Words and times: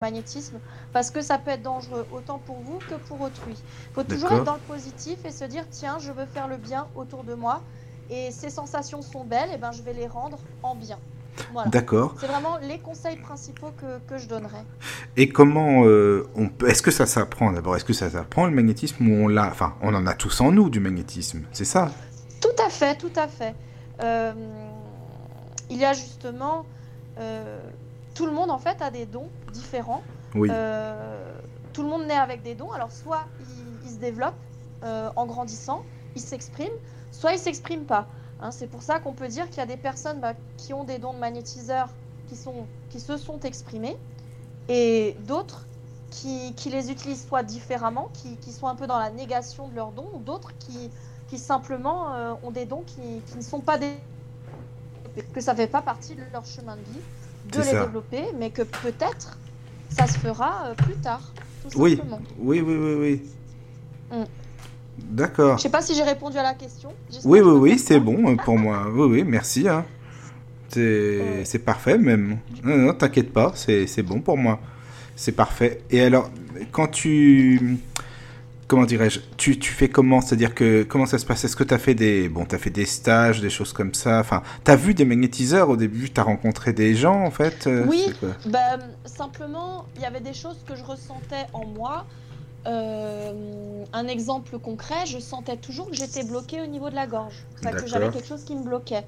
magnétisme 0.00 0.60
parce 0.92 1.10
que 1.10 1.20
ça 1.20 1.38
peut 1.38 1.50
être 1.50 1.62
dangereux 1.62 2.06
autant 2.12 2.38
pour 2.38 2.60
vous 2.60 2.78
que 2.88 2.94
pour 3.08 3.20
autrui. 3.20 3.54
Il 3.56 3.94
faut 3.94 4.04
toujours 4.04 4.30
être 4.30 4.44
dans 4.44 4.54
le 4.54 4.60
positif 4.60 5.24
et 5.24 5.32
se 5.32 5.44
dire 5.44 5.64
tiens, 5.72 5.98
je 5.98 6.12
veux 6.12 6.24
faire 6.24 6.46
le 6.46 6.56
bien 6.56 6.86
autour 6.94 7.24
de 7.24 7.34
moi 7.34 7.62
et 8.08 8.30
ces 8.30 8.48
sensations 8.48 9.02
sont 9.02 9.24
belles, 9.24 9.50
et 9.52 9.58
ben 9.58 9.72
je 9.72 9.82
vais 9.82 9.92
les 9.92 10.06
rendre 10.06 10.38
en 10.62 10.76
bien. 10.76 11.00
D'accord. 11.66 12.14
C'est 12.20 12.28
vraiment 12.28 12.58
les 12.58 12.78
conseils 12.78 13.16
principaux 13.16 13.72
que, 13.76 13.98
que 14.06 14.18
je 14.18 14.28
donnerais. 14.28 14.64
Et 15.16 15.28
comment 15.30 15.84
euh, 15.84 16.28
on 16.36 16.48
peut 16.48 16.68
Est-ce 16.68 16.82
que 16.82 16.92
ça 16.92 17.04
s'apprend 17.04 17.50
d'abord? 17.50 17.74
Est-ce 17.74 17.84
que 17.84 17.92
ça 17.92 18.08
s'apprend 18.08 18.46
le 18.46 18.52
magnétisme 18.52 19.04
ou 19.08 19.24
on 19.24 19.26
l'a 19.26 19.48
Enfin, 19.48 19.74
on 19.82 19.92
en 19.94 20.06
a 20.06 20.14
tous 20.14 20.40
en 20.40 20.52
nous 20.52 20.70
du 20.70 20.78
magnétisme, 20.78 21.42
c'est 21.50 21.64
ça? 21.64 21.90
Tout 22.40 22.62
à 22.64 22.70
fait, 22.70 22.96
tout 22.96 23.12
à 23.16 23.26
fait. 23.26 23.54
Euh, 24.00 24.32
il 25.70 25.76
y 25.76 25.84
a 25.84 25.92
justement 25.92 26.66
euh, 27.18 27.58
tout 28.14 28.26
le 28.26 28.32
monde 28.32 28.52
en 28.52 28.58
fait 28.58 28.80
a 28.80 28.92
des 28.92 29.04
dons 29.04 29.28
différents. 29.52 30.02
Oui. 30.34 30.48
tout 31.72 31.82
le 31.82 31.88
monde 31.88 32.06
naît 32.06 32.14
avec 32.14 32.42
des 32.42 32.54
dons. 32.54 32.72
Alors 32.72 32.92
soit 32.92 33.24
il, 33.84 33.90
se 33.90 33.96
développe 33.96 34.34
en 34.82 35.26
grandissant, 35.26 35.84
il 36.16 36.22
s'exprime, 36.22 36.72
soit 37.10 37.32
il 37.32 37.38
s'exprime 37.38 37.84
pas. 37.84 38.06
Hein, 38.40 38.50
c'est 38.52 38.68
pour 38.68 38.82
ça 38.82 39.00
qu'on 39.00 39.12
peut 39.12 39.28
dire 39.28 39.48
qu'il 39.48 39.58
y 39.58 39.62
a 39.62 39.66
des 39.66 39.76
personnes 39.76 40.20
bah, 40.20 40.34
qui 40.56 40.72
ont 40.72 40.84
des 40.84 40.98
dons 40.98 41.12
de 41.12 41.18
magnétiseurs 41.18 41.88
qui, 42.28 42.36
sont, 42.36 42.66
qui 42.90 43.00
se 43.00 43.16
sont 43.16 43.40
exprimés 43.40 43.96
et 44.68 45.16
d'autres 45.26 45.66
qui, 46.10 46.54
qui, 46.54 46.70
les 46.70 46.90
utilisent 46.90 47.26
soit 47.26 47.42
différemment, 47.42 48.10
qui, 48.14 48.36
qui, 48.36 48.52
sont 48.52 48.66
un 48.66 48.74
peu 48.74 48.86
dans 48.86 48.98
la 48.98 49.10
négation 49.10 49.68
de 49.68 49.74
leurs 49.74 49.92
dons, 49.92 50.08
ou 50.14 50.18
d'autres 50.20 50.56
qui, 50.58 50.90
qui 51.28 51.38
simplement 51.38 52.14
euh, 52.14 52.34
ont 52.42 52.50
des 52.50 52.64
dons 52.64 52.82
qui, 52.86 53.20
qui 53.26 53.36
ne 53.36 53.42
sont 53.42 53.60
pas 53.60 53.76
des... 53.76 53.92
que 55.34 55.40
ça 55.40 55.52
ne 55.52 55.58
fait 55.58 55.66
pas 55.66 55.82
partie 55.82 56.14
de 56.14 56.22
leur 56.32 56.46
chemin 56.46 56.76
de 56.76 56.82
vie 56.82 57.00
de 57.52 57.60
les 57.60 57.70
développer, 57.70 58.22
mais 58.38 58.50
que 58.50 58.62
peut-être 58.62 59.38
ça 59.90 60.06
se 60.06 60.18
fera 60.18 60.66
euh, 60.66 60.74
plus 60.74 60.94
tard. 60.94 61.32
Tout 61.70 61.80
oui. 61.80 62.00
oui, 62.38 62.60
oui, 62.60 62.76
oui, 62.76 62.94
oui. 62.94 64.18
Mm. 64.18 64.24
D'accord. 64.98 65.58
Je 65.58 65.62
sais 65.62 65.70
pas 65.70 65.82
si 65.82 65.94
j'ai 65.94 66.02
répondu 66.02 66.36
à 66.38 66.42
la 66.42 66.54
question. 66.54 66.90
Oui, 67.24 67.40
oui, 67.40 67.52
oui, 67.52 67.78
c'est 67.78 68.00
bon 68.00 68.30
euh, 68.30 68.36
pour 68.36 68.58
moi. 68.58 68.86
Oui, 68.92 69.06
oui, 69.06 69.24
merci. 69.24 69.68
Hein. 69.68 69.84
C'est 70.70 71.64
parfait 71.64 71.98
même. 71.98 72.38
Non, 72.62 72.76
non, 72.76 72.94
t'inquiète 72.94 73.32
pas, 73.32 73.52
c'est 73.54 74.02
bon 74.02 74.20
pour 74.20 74.36
moi. 74.36 74.60
C'est 75.16 75.32
parfait. 75.32 75.82
Et 75.90 76.02
alors, 76.02 76.30
quand 76.72 76.88
tu... 76.88 77.78
Comment 78.68 78.84
dirais-je 78.84 79.20
tu, 79.38 79.58
tu 79.58 79.72
fais 79.72 79.88
comment? 79.88 80.20
C'est-à-dire 80.20 80.54
que 80.54 80.82
comment 80.82 81.06
ça 81.06 81.18
se 81.18 81.24
passe? 81.24 81.42
Est-ce 81.44 81.56
que 81.56 81.64
tu 81.64 81.72
as 81.72 81.78
fait 81.78 81.94
des 81.94 82.28
bon, 82.28 82.44
as 82.50 82.58
fait 82.58 82.68
des 82.68 82.84
stages, 82.84 83.40
des 83.40 83.48
choses 83.48 83.72
comme 83.72 83.94
ça? 83.94 84.20
Enfin, 84.20 84.42
tu 84.62 84.70
as 84.70 84.76
vu 84.76 84.92
des 84.92 85.06
magnétiseurs 85.06 85.70
au 85.70 85.76
début? 85.76 86.10
Tu 86.10 86.20
as 86.20 86.24
rencontré 86.24 86.74
des 86.74 86.94
gens 86.94 87.24
en 87.24 87.30
fait? 87.30 87.66
Euh, 87.66 87.86
Oui, 87.88 88.12
bah, 88.44 88.76
simplement, 89.06 89.86
il 89.96 90.02
y 90.02 90.04
avait 90.04 90.20
des 90.20 90.34
choses 90.34 90.58
que 90.66 90.76
je 90.76 90.84
ressentais 90.84 91.46
en 91.54 91.66
moi. 91.66 92.04
Euh, 92.66 93.84
un 93.94 94.06
exemple 94.06 94.58
concret, 94.58 95.06
je 95.06 95.18
sentais 95.18 95.56
toujours 95.56 95.88
que 95.88 95.96
j'étais 95.96 96.24
bloquée 96.24 96.60
au 96.60 96.66
niveau 96.66 96.90
de 96.90 96.94
la 96.94 97.06
gorge. 97.06 97.46
que 97.62 97.86
j'avais 97.86 98.10
quelque 98.10 98.28
chose 98.28 98.44
qui 98.44 98.54
me 98.54 98.64
bloquait. 98.64 99.04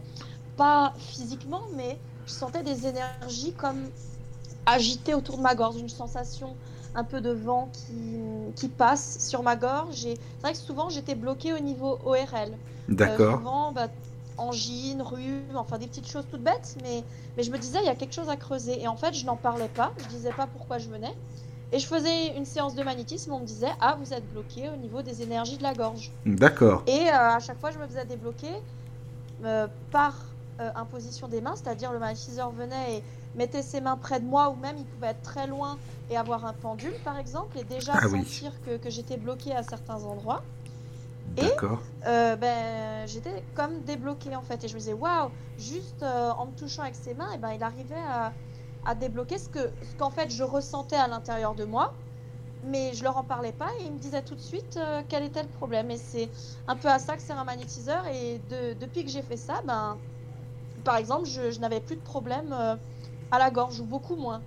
Pas 0.57 0.95
physiquement, 0.99 1.63
mais 1.77 1.99
je 2.27 2.33
sentais 2.33 2.63
des 2.63 2.87
énergies 2.87 3.53
comme 3.53 3.91
agitées 4.65 5.13
autour 5.13 5.37
de 5.37 5.43
ma 5.43 5.55
gorge, 5.55 5.77
une 5.79 5.89
sensation 5.91 6.57
un 6.95 7.05
peu 7.05 7.21
de 7.21 7.31
vent 7.31 7.69
qui, 7.73 8.19
qui 8.57 8.69
passe 8.69 9.19
sur 9.29 9.43
ma 9.43 9.57
gorge. 9.57 9.95
C'est 9.97 10.19
vrai 10.43 10.53
que 10.53 10.59
souvent 10.59 10.89
j'étais 10.89 11.15
bloquée 11.15 11.53
au 11.53 11.59
niveau 11.59 11.99
ORL. 12.05 12.53
D'accord. 12.89 13.35
Euh, 13.35 13.39
souvent, 13.39 13.73
bah, 13.73 13.89
angine, 14.39 15.03
rhume, 15.03 15.43
enfin 15.55 15.79
des 15.79 15.87
petites 15.87 16.09
choses 16.09 16.25
toutes 16.31 16.43
bêtes, 16.43 16.77
mais, 16.83 17.05
mais 17.37 17.43
je 17.43 17.51
me 17.51 17.59
disais 17.59 17.79
il 17.83 17.87
y 17.87 17.91
a 17.91 17.95
quelque 17.95 18.15
chose 18.15 18.29
à 18.29 18.37
creuser. 18.37 18.81
Et 18.81 18.89
en 18.89 18.97
fait, 18.97 19.15
je 19.15 19.25
n'en 19.27 19.37
parlais 19.37 19.69
pas, 19.69 19.93
je 19.99 20.09
disais 20.09 20.33
pas 20.33 20.47
pourquoi 20.47 20.79
je 20.79 20.89
venais. 20.89 21.15
Et 21.73 21.79
je 21.79 21.87
faisais 21.87 22.37
une 22.37 22.45
séance 22.45 22.75
de 22.75 22.83
magnétisme, 22.83 23.33
on 23.33 23.41
me 23.41 23.47
disait 23.47 23.71
Ah, 23.81 23.97
vous 24.01 24.13
êtes 24.13 24.29
bloqué 24.33 24.69
au 24.69 24.77
niveau 24.77 25.03
des 25.03 25.23
énergies 25.23 25.57
de 25.57 25.63
la 25.63 25.75
gorge. 25.75 26.11
D'accord. 26.27 26.83
Et 26.87 27.09
euh, 27.09 27.37
à 27.37 27.39
chaque 27.39 27.61
fois, 27.61 27.71
je 27.71 27.79
me 27.79 27.87
faisais 27.87 28.05
débloquer 28.05 28.55
euh, 29.45 29.69
par 29.93 30.15
euh, 30.61 30.71
imposition 30.77 31.29
des 31.29 31.41
mains, 31.41 31.55
c'est-à-dire 31.57 31.93
le 31.93 31.99
magnétiseur 31.99 32.51
venait 32.51 32.97
et 32.97 33.03
mettait 33.35 33.63
ses 33.63 33.81
mains 33.81 33.97
près 33.97 34.21
de 34.21 34.27
moi, 34.27 34.51
ou 34.51 34.57
même 34.57 34.77
il 34.79 34.85
pouvait 34.85 35.09
être 35.09 35.23
très 35.23 35.47
loin 35.47 35.79
et 36.11 36.17
avoir 36.17 36.45
un 36.45 36.53
pendule, 36.53 36.95
par 37.05 37.19
exemple, 37.19 37.59
et 37.59 37.65
déjà 37.65 37.93
ah 37.95 38.09
sentir 38.09 38.53
que, 38.63 38.77
que 38.77 38.91
j'étais 38.91 39.17
bloqué 39.17 39.55
à 39.55 39.63
certains 39.63 40.03
endroits. 40.05 40.43
Et 41.37 41.49
ben, 42.05 43.07
j'étais 43.07 43.45
comme 43.55 43.83
débloqué 43.83 44.35
en 44.35 44.43
fait. 44.43 44.65
Et 44.65 44.69
je 44.69 44.75
me 44.75 44.81
disais, 44.81 44.93
waouh, 44.93 45.31
juste 45.59 46.03
en 46.03 46.47
me 46.47 46.53
touchant 46.53 46.83
avec 46.83 46.97
ses 46.97 47.15
mains, 47.15 47.31
et 47.33 47.39
ben, 47.39 47.53
il 47.53 47.63
arrivait 47.63 47.95
à, 48.09 48.33
à 48.85 48.95
débloquer 48.95 49.39
ce 49.39 49.49
que 49.49 49.71
ce 49.83 49.97
qu'en 49.99 50.11
fait 50.11 50.31
je 50.31 50.43
ressentais 50.43 50.97
à 50.97 51.07
l'intérieur 51.07 51.55
de 51.55 51.65
moi 51.65 51.93
mais 52.65 52.93
je 52.93 53.03
leur 53.03 53.17
en 53.17 53.25
parlais 53.25 53.53
pas 53.53 53.69
et 53.81 53.85
ils 53.85 53.93
me 53.93 53.99
disaient 53.99 54.23
tout 54.23 54.35
de 54.35 54.41
suite 54.41 54.77
euh, 54.77 55.03
quel 55.09 55.23
était 55.25 55.43
le 55.43 55.49
problème 55.49 55.91
et 55.91 55.97
c'est 55.97 56.29
un 56.69 56.77
peu 56.77 56.89
à 56.89 56.99
ça 56.99 57.17
que 57.17 57.23
sert 57.23 57.39
un 57.39 57.45
magnétiseur 57.45 58.07
et 58.07 58.41
depuis 58.49 59.05
que 59.05 59.11
j'ai 59.11 59.23
fait 59.23 59.37
ça 59.37 59.63
ben 59.65 59.97
par 60.81 60.97
exemple 60.97 61.27
je, 61.27 61.59
n'avais 61.61 61.81
plus 61.81 61.97
de 61.97 62.01
problème 62.01 62.53
euh, 62.53 62.77
à 63.31 63.39
la 63.39 63.51
gorge 63.51 63.81
ou 63.81 63.85
beaucoup 63.85 64.17
moins. 64.17 64.41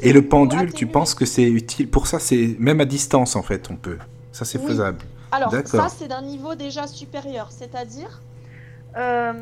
Et 0.00 0.12
le 0.12 0.26
pendule 0.26 0.72
tu 0.72 0.86
penses 0.86 1.14
que 1.14 1.26
c'est 1.26 1.48
utile 1.48 1.88
pour 1.88 2.06
ça 2.06 2.18
c'est 2.18 2.56
même 2.58 2.80
à 2.80 2.84
distance 2.84 3.36
en 3.36 3.42
fait 3.42 3.70
on 3.70 3.76
peut. 3.76 3.98
Ça 4.32 4.44
c'est 4.44 4.58
faisable. 4.58 5.00
Alors 5.32 5.52
ça 5.64 5.88
c'est 5.88 6.08
d'un 6.08 6.22
niveau 6.22 6.54
déjà 6.54 6.86
supérieur. 6.86 7.48
C'est 7.50 7.74
à 7.74 7.84
dire 7.84 8.22
euh, 8.96 9.32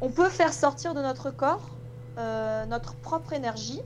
on 0.00 0.08
peut 0.08 0.28
faire 0.28 0.52
sortir 0.52 0.94
de 0.94 1.00
notre 1.00 1.30
corps 1.30 1.70
euh, 2.18 2.66
notre 2.66 2.94
propre 2.94 3.32
énergie. 3.32 3.80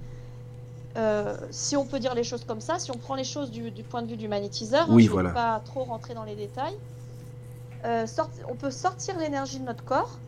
Euh, 0.96 1.36
si 1.50 1.76
on 1.76 1.84
peut 1.84 1.98
dire 1.98 2.14
les 2.14 2.24
choses 2.24 2.44
comme 2.44 2.60
ça, 2.60 2.78
si 2.78 2.90
on 2.90 2.96
prend 2.96 3.14
les 3.14 3.24
choses 3.24 3.50
du, 3.50 3.70
point 3.82 4.02
de 4.02 4.08
vue 4.08 4.16
du 4.16 4.28
magnétiseur, 4.28 4.86
oui, 4.88 5.04
je 5.04 5.08
ne 5.08 5.12
voilà. 5.12 5.28
vais 5.30 5.34
pas 5.34 5.62
trop 5.64 5.84
rentrer 5.84 6.14
dans 6.14 6.24
les 6.24 6.34
détails, 6.34 6.76
on 7.84 8.54
peut 8.54 8.70
sortir 8.70 9.18
l'énergie 9.18 9.58
de 9.58 9.64
notre 9.64 9.84
corps, 9.84 10.18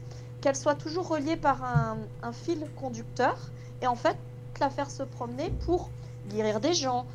qu'elle 0.44 0.56
soit 0.56 0.74
toujours 0.74 1.08
reliée 1.08 1.36
par 1.36 1.64
un, 1.64 2.32
fil 2.32 2.58
conducteur, 2.76 3.34
et 3.80 3.86
en 3.86 3.94
fait 3.94 4.18
la 4.60 4.68
faire 4.68 4.90
se 4.90 5.02
promener 5.02 5.48
pour 5.64 5.88
guérir 6.28 6.60
des 6.60 6.74
gens, 6.74 7.06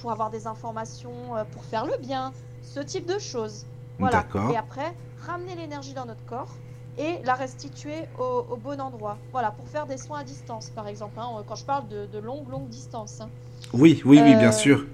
pour 0.00 0.10
avoir 0.10 0.30
des 0.30 0.46
informations, 0.46 1.12
pour 1.52 1.64
faire 1.64 1.84
le 1.84 1.98
bien, 1.98 2.32
ce 2.62 2.80
type 2.80 3.04
de 3.04 3.18
choses. 3.18 3.66
Voilà. 3.98 4.24
Et 4.50 4.56
après, 4.56 4.94
ramener 5.26 5.54
l'énergie 5.54 5.92
dans 5.92 6.06
notre 6.06 6.24
corps 6.24 6.48
et 6.96 7.18
la 7.24 7.34
restituer 7.34 8.06
au, 8.18 8.56
bon 8.56 8.80
endroit. 8.80 9.18
Voilà, 9.32 9.50
pour 9.50 9.68
faire 9.68 9.86
des 9.86 9.98
soins 9.98 10.20
à 10.20 10.24
distance, 10.24 10.70
par 10.70 10.88
exemple, 10.88 11.18
hein, 11.18 11.28
quand 11.46 11.56
je 11.56 11.66
parle 11.66 11.86
de, 11.88 12.06
de 12.06 12.18
longues, 12.18 12.48
longues 12.48 12.68
distances. 12.68 13.20
Hein. 13.20 13.28
Oui, 13.74 14.00
oui, 14.06 14.18
oui, 14.22 14.34
bien 14.34 14.48
euh, 14.48 14.52
sûr. 14.52 14.86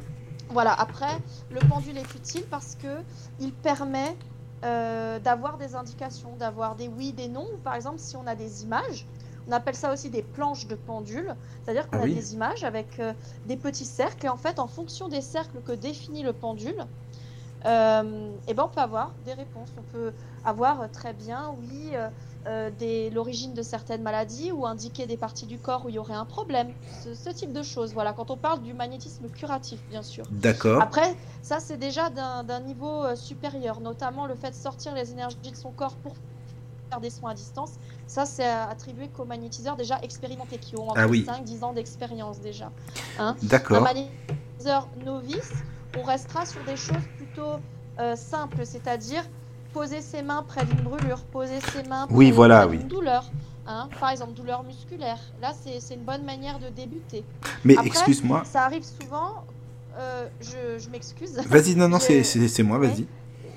Voilà, 0.50 0.72
après, 0.72 1.16
le 1.50 1.60
pendule 1.68 1.96
est 1.96 2.14
utile 2.16 2.44
parce 2.50 2.74
que 2.74 2.88
il 3.38 3.52
permet 3.52 4.16
euh, 4.64 5.19
d'avoir 5.20 5.58
des 5.58 5.74
indications, 5.74 6.36
d'avoir 6.36 6.76
des 6.76 6.88
oui, 6.88 7.12
des 7.12 7.28
non. 7.28 7.46
Par 7.64 7.74
exemple, 7.74 7.98
si 7.98 8.16
on 8.16 8.26
a 8.26 8.34
des 8.34 8.62
images, 8.64 9.08
on 9.46 9.52
appelle 9.52 9.76
ça 9.76 9.92
aussi 9.92 10.10
des 10.10 10.22
planches 10.22 10.66
de 10.66 10.74
pendule, 10.74 11.36
c'est-à-dire 11.62 11.88
qu'on 11.88 12.00
ah 12.00 12.02
a 12.02 12.08
des 12.08 12.34
images 12.34 12.64
avec 12.64 12.98
euh, 12.98 13.14
des 13.44 13.56
petits 13.56 13.86
cercles, 13.86 14.26
et 14.26 14.28
en 14.28 14.36
fait, 14.36 14.58
en 14.58 14.69
fonction 14.69 15.08
des 15.08 15.22
cercles 15.22 15.62
que 15.62 15.72
définit 15.72 16.22
le 16.22 16.32
pendule, 16.32 16.76
euh, 17.66 18.38
et 18.46 18.54
ben 18.54 18.64
on 18.64 18.69
peut 18.69 18.80
avoir 18.80 19.16
des 19.20 19.34
réponses. 19.34 19.74
On 19.76 19.82
peut 19.84 20.14
avoir 20.44 20.90
très 20.90 21.12
bien, 21.14 21.50
oui, 21.58 21.92
euh, 22.47 22.71
l'origine 23.12 23.53
de 23.54 23.62
certaines 23.62 24.03
maladies 24.03 24.53
ou 24.53 24.66
indiquer 24.66 25.06
des 25.06 25.16
parties 25.16 25.47
du 25.47 25.59
corps 25.59 25.84
où 25.84 25.88
il 25.88 25.97
y 25.97 25.99
aurait 25.99 26.15
un 26.15 26.25
problème. 26.25 26.72
Ce, 27.03 27.31
type 27.31 27.53
de 27.53 27.62
choses. 27.62 27.93
Voilà, 27.93 28.12
quand 28.12 28.31
on 28.31 28.37
parle 28.37 28.62
du 28.62 28.72
magnétisme 28.75 29.28
curatif, 29.28 29.81
bien 29.91 30.03
sûr. 30.03 30.25
D'accord. 30.31 30.81
Après, 30.81 31.15
ça, 31.43 31.60
c'est 31.60 31.76
déjà 31.76 32.10
d'un 32.10 32.60
niveau 32.60 33.15
supérieur, 33.16 33.81
notamment 33.81 34.26
le 34.26 34.34
fait 34.34 34.50
de 34.50 34.54
sortir 34.54 34.94
les 34.94 35.10
énergies 35.10 35.37
de 35.37 35.56
son 35.56 35.71
corps 35.71 35.97
pour 35.97 36.15
faire 36.88 37.00
des 37.00 37.10
soins 37.10 37.32
à 37.32 37.34
distance. 37.34 37.72
Ça, 38.06 38.25
c'est 38.25 38.49
attribué 38.49 39.09
qu'aux 39.09 39.26
magnétiseurs 39.26 39.76
déjà 39.76 39.99
expérimentés, 40.03 40.59
qui 40.59 40.76
ont 40.76 40.88
entre 40.88 41.00
5-10 41.00 41.65
ans 41.65 41.72
d'expérience 41.72 42.41
déjà. 42.41 42.70
Hein 43.19 43.37
D'accord. 43.43 43.78
Un 43.78 43.81
magnétiseur 43.81 44.88
novice, 45.05 45.52
on 45.99 46.02
restera 46.02 46.46
sur 46.46 46.64
des 46.64 46.76
choses 46.76 47.05
plutôt 47.17 47.56
euh, 48.00 48.17
simples, 48.17 48.64
c'est-à-dire 48.64 49.25
poser 49.73 50.00
ses 50.00 50.23
mains 50.23 50.43
près 50.47 50.65
d'une 50.65 50.81
brûlure, 50.81 51.20
poser 51.25 51.61
ses 51.73 51.82
mains 51.85 52.06
près, 52.06 52.17
oui, 52.17 52.31
voilà, 52.31 52.67
d'une 52.67 52.88
douleur. 52.88 53.31
Hein, 53.67 53.88
par 54.00 54.09
exemple, 54.11 54.32
douleur 54.32 54.62
musculaire. 54.62 55.19
Là, 55.43 55.53
c'est 55.62 55.94
une 55.94 56.03
bonne 56.03 56.25
manière 56.25 56.59
de 56.59 56.70
débuter. 56.70 57.23
Mais 57.65 57.76
excuse-moi. 57.85 58.43
Ça 58.47 58.65
arrive 58.65 58.82
souvent. 58.82 59.44
Euh, 59.99 60.26
je, 60.41 60.82
je 60.82 60.88
m'excuse. 60.88 61.38
Vas-y, 61.47 61.75
non, 61.75 61.88
non, 61.88 61.99
c'est 62.00 62.62
moi, 62.62 62.79
vas-y. 62.79 63.06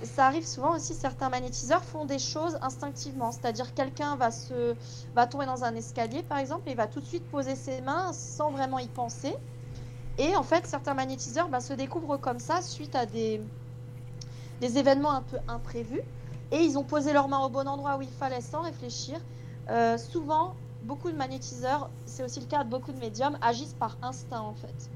Ça 0.04 0.26
arrive 0.26 0.46
souvent 0.46 0.76
aussi, 0.76 0.96
certains 0.96 1.30
magnétiseurs 1.30 1.84
font 1.84 2.06
des 2.06 2.20
choses 2.20 2.58
instinctivement. 2.62 3.32
C'est-à-dire, 3.32 3.74
quelqu'un 3.74 4.16
va, 4.18 4.32
se, 4.32 4.76
va 5.16 5.28
tomber 5.28 5.46
dans 5.46 5.64
un 5.64 5.76
escalier, 5.76 6.24
par 6.24 6.40
exemple, 6.40 6.70
et 6.70 6.74
va 6.74 6.88
tout 6.88 7.00
de 7.00 7.06
suite 7.06 7.24
poser 7.30 7.56
ses 7.56 7.80
mains 7.82 8.12
sans 8.12 8.52
vraiment 8.52 8.80
y 8.80 8.88
penser. 8.88 9.34
Et 10.18 10.36
en 10.36 10.44
fait, 10.44 10.66
certains 10.68 10.94
magnétiseurs 10.94 11.48
bah, 11.48 11.62
se 11.62 11.74
découvrent 11.74 12.18
comme 12.18 12.40
ça 12.40 12.62
suite 12.62 12.96
à 12.96 13.06
des, 13.06 13.40
des 14.62 14.78
événements 14.78 15.12
un 15.12 15.24
peu 15.24 15.38
imprévus. 15.48 16.02
Et 16.54 16.58
ils 16.58 16.78
ont 16.78 16.84
posé 16.84 17.12
leurs 17.12 17.28
mains 17.28 17.40
au 17.40 17.50
bon 17.50 17.68
endroit 17.68 17.98
où 17.98 18.02
il 18.02 18.10
fallait 18.20 18.42
sans 18.42 18.62
réfléchir. 18.62 19.20
Euh, 19.70 19.98
souvent, 19.98 20.56
beaucoup 20.84 21.12
de 21.12 21.18
magnétiseurs, 21.18 21.90
c'est 22.06 22.24
aussi 22.24 22.40
le 22.40 22.46
cas 22.46 22.64
de 22.64 22.70
beaucoup 22.70 22.92
de 22.92 23.00
médiums, 23.00 23.38
agissent 23.42 23.76
par 23.80 23.98
instinct 24.02 24.42
en 24.42 24.54
fait. 24.54 24.90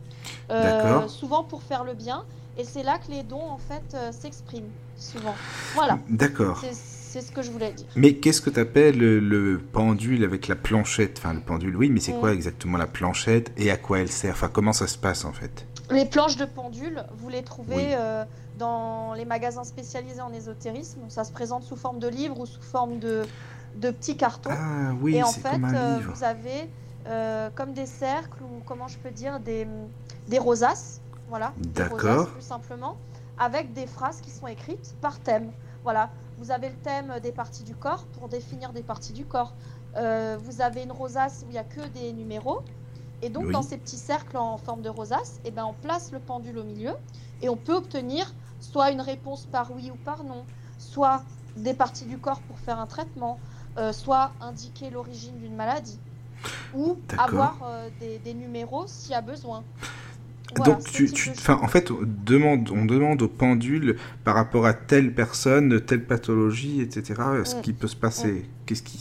Euh, 0.52 1.08
souvent 1.08 1.44
pour 1.44 1.64
faire 1.64 1.84
le 1.84 1.94
bien, 1.94 2.26
et 2.58 2.64
c'est 2.64 2.84
là 2.84 2.98
que 2.98 3.12
les 3.12 3.24
dons 3.24 3.50
en 3.50 3.58
fait 3.58 3.84
euh, 3.94 4.12
s'expriment 4.12 4.70
souvent. 4.98 5.36
Voilà. 5.74 6.00
D'accord. 6.10 6.62
C'est 6.72 7.22
ce 7.22 7.32
que 7.32 7.42
je 7.42 7.50
voulais 7.50 7.72
dire. 7.72 7.86
Mais 7.96 8.16
qu'est-ce 8.16 8.42
que 8.42 8.50
tu 8.50 8.60
appelles 8.60 8.98
le, 8.98 9.62
pendule 9.72 10.26
avec 10.26 10.50
la 10.50 10.56
planchette? 10.56 11.18
Enfin, 11.20 11.34
le 11.34 11.40
pendule, 11.40 11.76
oui, 11.78 11.90
mais 11.90 12.02
c'est 12.02 12.12
quoi 12.12 12.34
exactement 12.34 12.78
la 12.78 12.88
planchette 12.88 13.54
et 13.56 13.72
à 13.72 13.78
quoi 13.78 14.00
elle 14.00 14.12
sert? 14.12 14.34
Enfin, 14.34 14.50
comment 14.52 14.74
ça 14.74 14.88
se 14.88 14.98
passe 14.98 15.24
en 15.24 15.32
fait? 15.32 15.66
Les 15.92 16.06
planches 16.06 16.36
de 16.36 16.44
pendule, 16.44 17.06
vous 17.18 17.30
les 17.30 17.44
trouvez 17.44 17.94
euh, 17.94 18.26
dans 18.58 19.14
les 19.14 19.26
magasins 19.26 19.64
spécialisés 19.64 20.22
en 20.22 20.34
ésotérisme. 20.34 21.02
Ça 21.10 21.24
se 21.24 21.32
présente 21.32 21.64
sous 21.64 21.76
forme 21.76 22.00
de 22.00 22.08
livre 22.08 22.40
ou 22.40 22.46
sous 22.46 22.62
forme 22.62 23.00
de, 23.00 23.24
de 23.76 23.92
petits 23.92 24.18
cartons. 24.18 24.52
Ah 24.54 24.94
oui, 25.02 25.16
Et 25.16 25.24
en 25.24 25.32
fait, 25.32 25.60
euh, 25.64 26.00
vous 26.14 26.24
avez 26.24 26.70
euh, 27.08 27.50
comme 27.56 27.74
des 27.74 27.86
cercles 27.86 28.42
ou 28.44 28.62
comment 28.66 28.88
je 28.88 28.98
peux 28.98 29.12
dire 29.12 29.40
des, 29.40 29.68
des 30.28 30.40
rosaces. 30.40 31.02
Voilà. 31.30 31.54
D'accord. 31.58 32.30
Plus 32.30 32.42
simplement, 32.42 32.98
avec 33.38 33.74
des 33.74 33.88
phrases 33.88 34.22
qui 34.22 34.32
sont 34.32 34.48
écrites 34.48 34.96
par 35.02 35.20
thème. 35.20 35.52
Voilà. 35.84 36.10
Vous 36.38 36.52
avez 36.52 36.70
le 36.70 36.76
thème 36.76 37.14
des 37.24 37.32
parties 37.32 37.64
du 37.64 37.76
corps 37.76 38.06
pour 38.18 38.28
définir 38.28 38.74
des 38.74 38.84
parties 38.84 39.14
du 39.14 39.26
corps. 39.26 39.54
Euh, 39.96 40.38
vous 40.44 40.62
avez 40.62 40.84
une 40.84 40.92
rosace 40.92 41.44
où 41.44 41.50
il 41.50 41.54
n'y 41.54 41.58
a 41.58 41.64
que 41.64 41.88
des 41.88 42.12
numéros. 42.12 42.62
Et 43.22 43.30
donc, 43.30 43.50
dans 43.52 43.62
ces 43.62 43.78
petits 43.78 43.98
cercles 43.98 44.38
en 44.38 44.58
forme 44.58 44.82
de 44.82 44.90
rosace, 44.90 45.40
eh 45.46 45.52
ben, 45.52 45.64
on 45.64 45.74
place 45.74 46.12
le 46.12 46.20
pendule 46.20 46.58
au 46.58 46.64
milieu 46.64 46.92
et 47.42 47.48
on 47.48 47.56
peut 47.56 47.74
obtenir 47.74 48.34
soit 48.66 48.92
une 48.92 49.02
réponse 49.02 49.46
par 49.46 49.72
oui 49.72 49.92
ou 49.92 49.96
par 49.96 50.24
non, 50.24 50.44
soit 50.78 51.24
des 51.56 51.74
parties 51.74 52.06
du 52.06 52.18
corps 52.18 52.42
pour 52.42 52.60
faire 52.60 52.80
un 52.80 52.88
traitement, 52.88 53.40
euh, 53.78 53.94
soit 53.94 54.32
indiquer 54.42 54.90
l'origine 54.90 55.38
d'une 55.40 55.56
maladie, 55.56 56.00
ou 56.74 56.98
avoir 57.18 57.58
euh, 57.64 57.90
des, 58.00 58.34
numéros 58.34 58.86
s'il 58.88 59.12
y 59.12 59.16
a 59.16 59.22
besoin. 59.22 59.64
Donc, 60.56 60.84
tu, 60.84 61.12
tu 61.12 61.32
en 61.50 61.68
fait, 61.68 61.92
on 61.92 62.00
demande, 62.02 62.70
on 62.70 62.86
demande 62.86 63.22
au 63.22 63.28
pendule 63.28 63.98
par 64.24 64.36
rapport 64.36 64.66
à 64.66 64.74
telle 64.74 65.14
personne, 65.14 65.82
telle 65.82 66.06
pathologie, 66.06 66.82
etc., 66.82 67.22
ce 67.44 67.56
mm. 67.56 67.62
qui 67.62 67.74
peut 67.74 67.88
se 67.88 67.96
passer. 67.96 68.34
Mm. 68.34 68.66
Qu'est-ce 68.66 68.84
qui. 68.84 69.00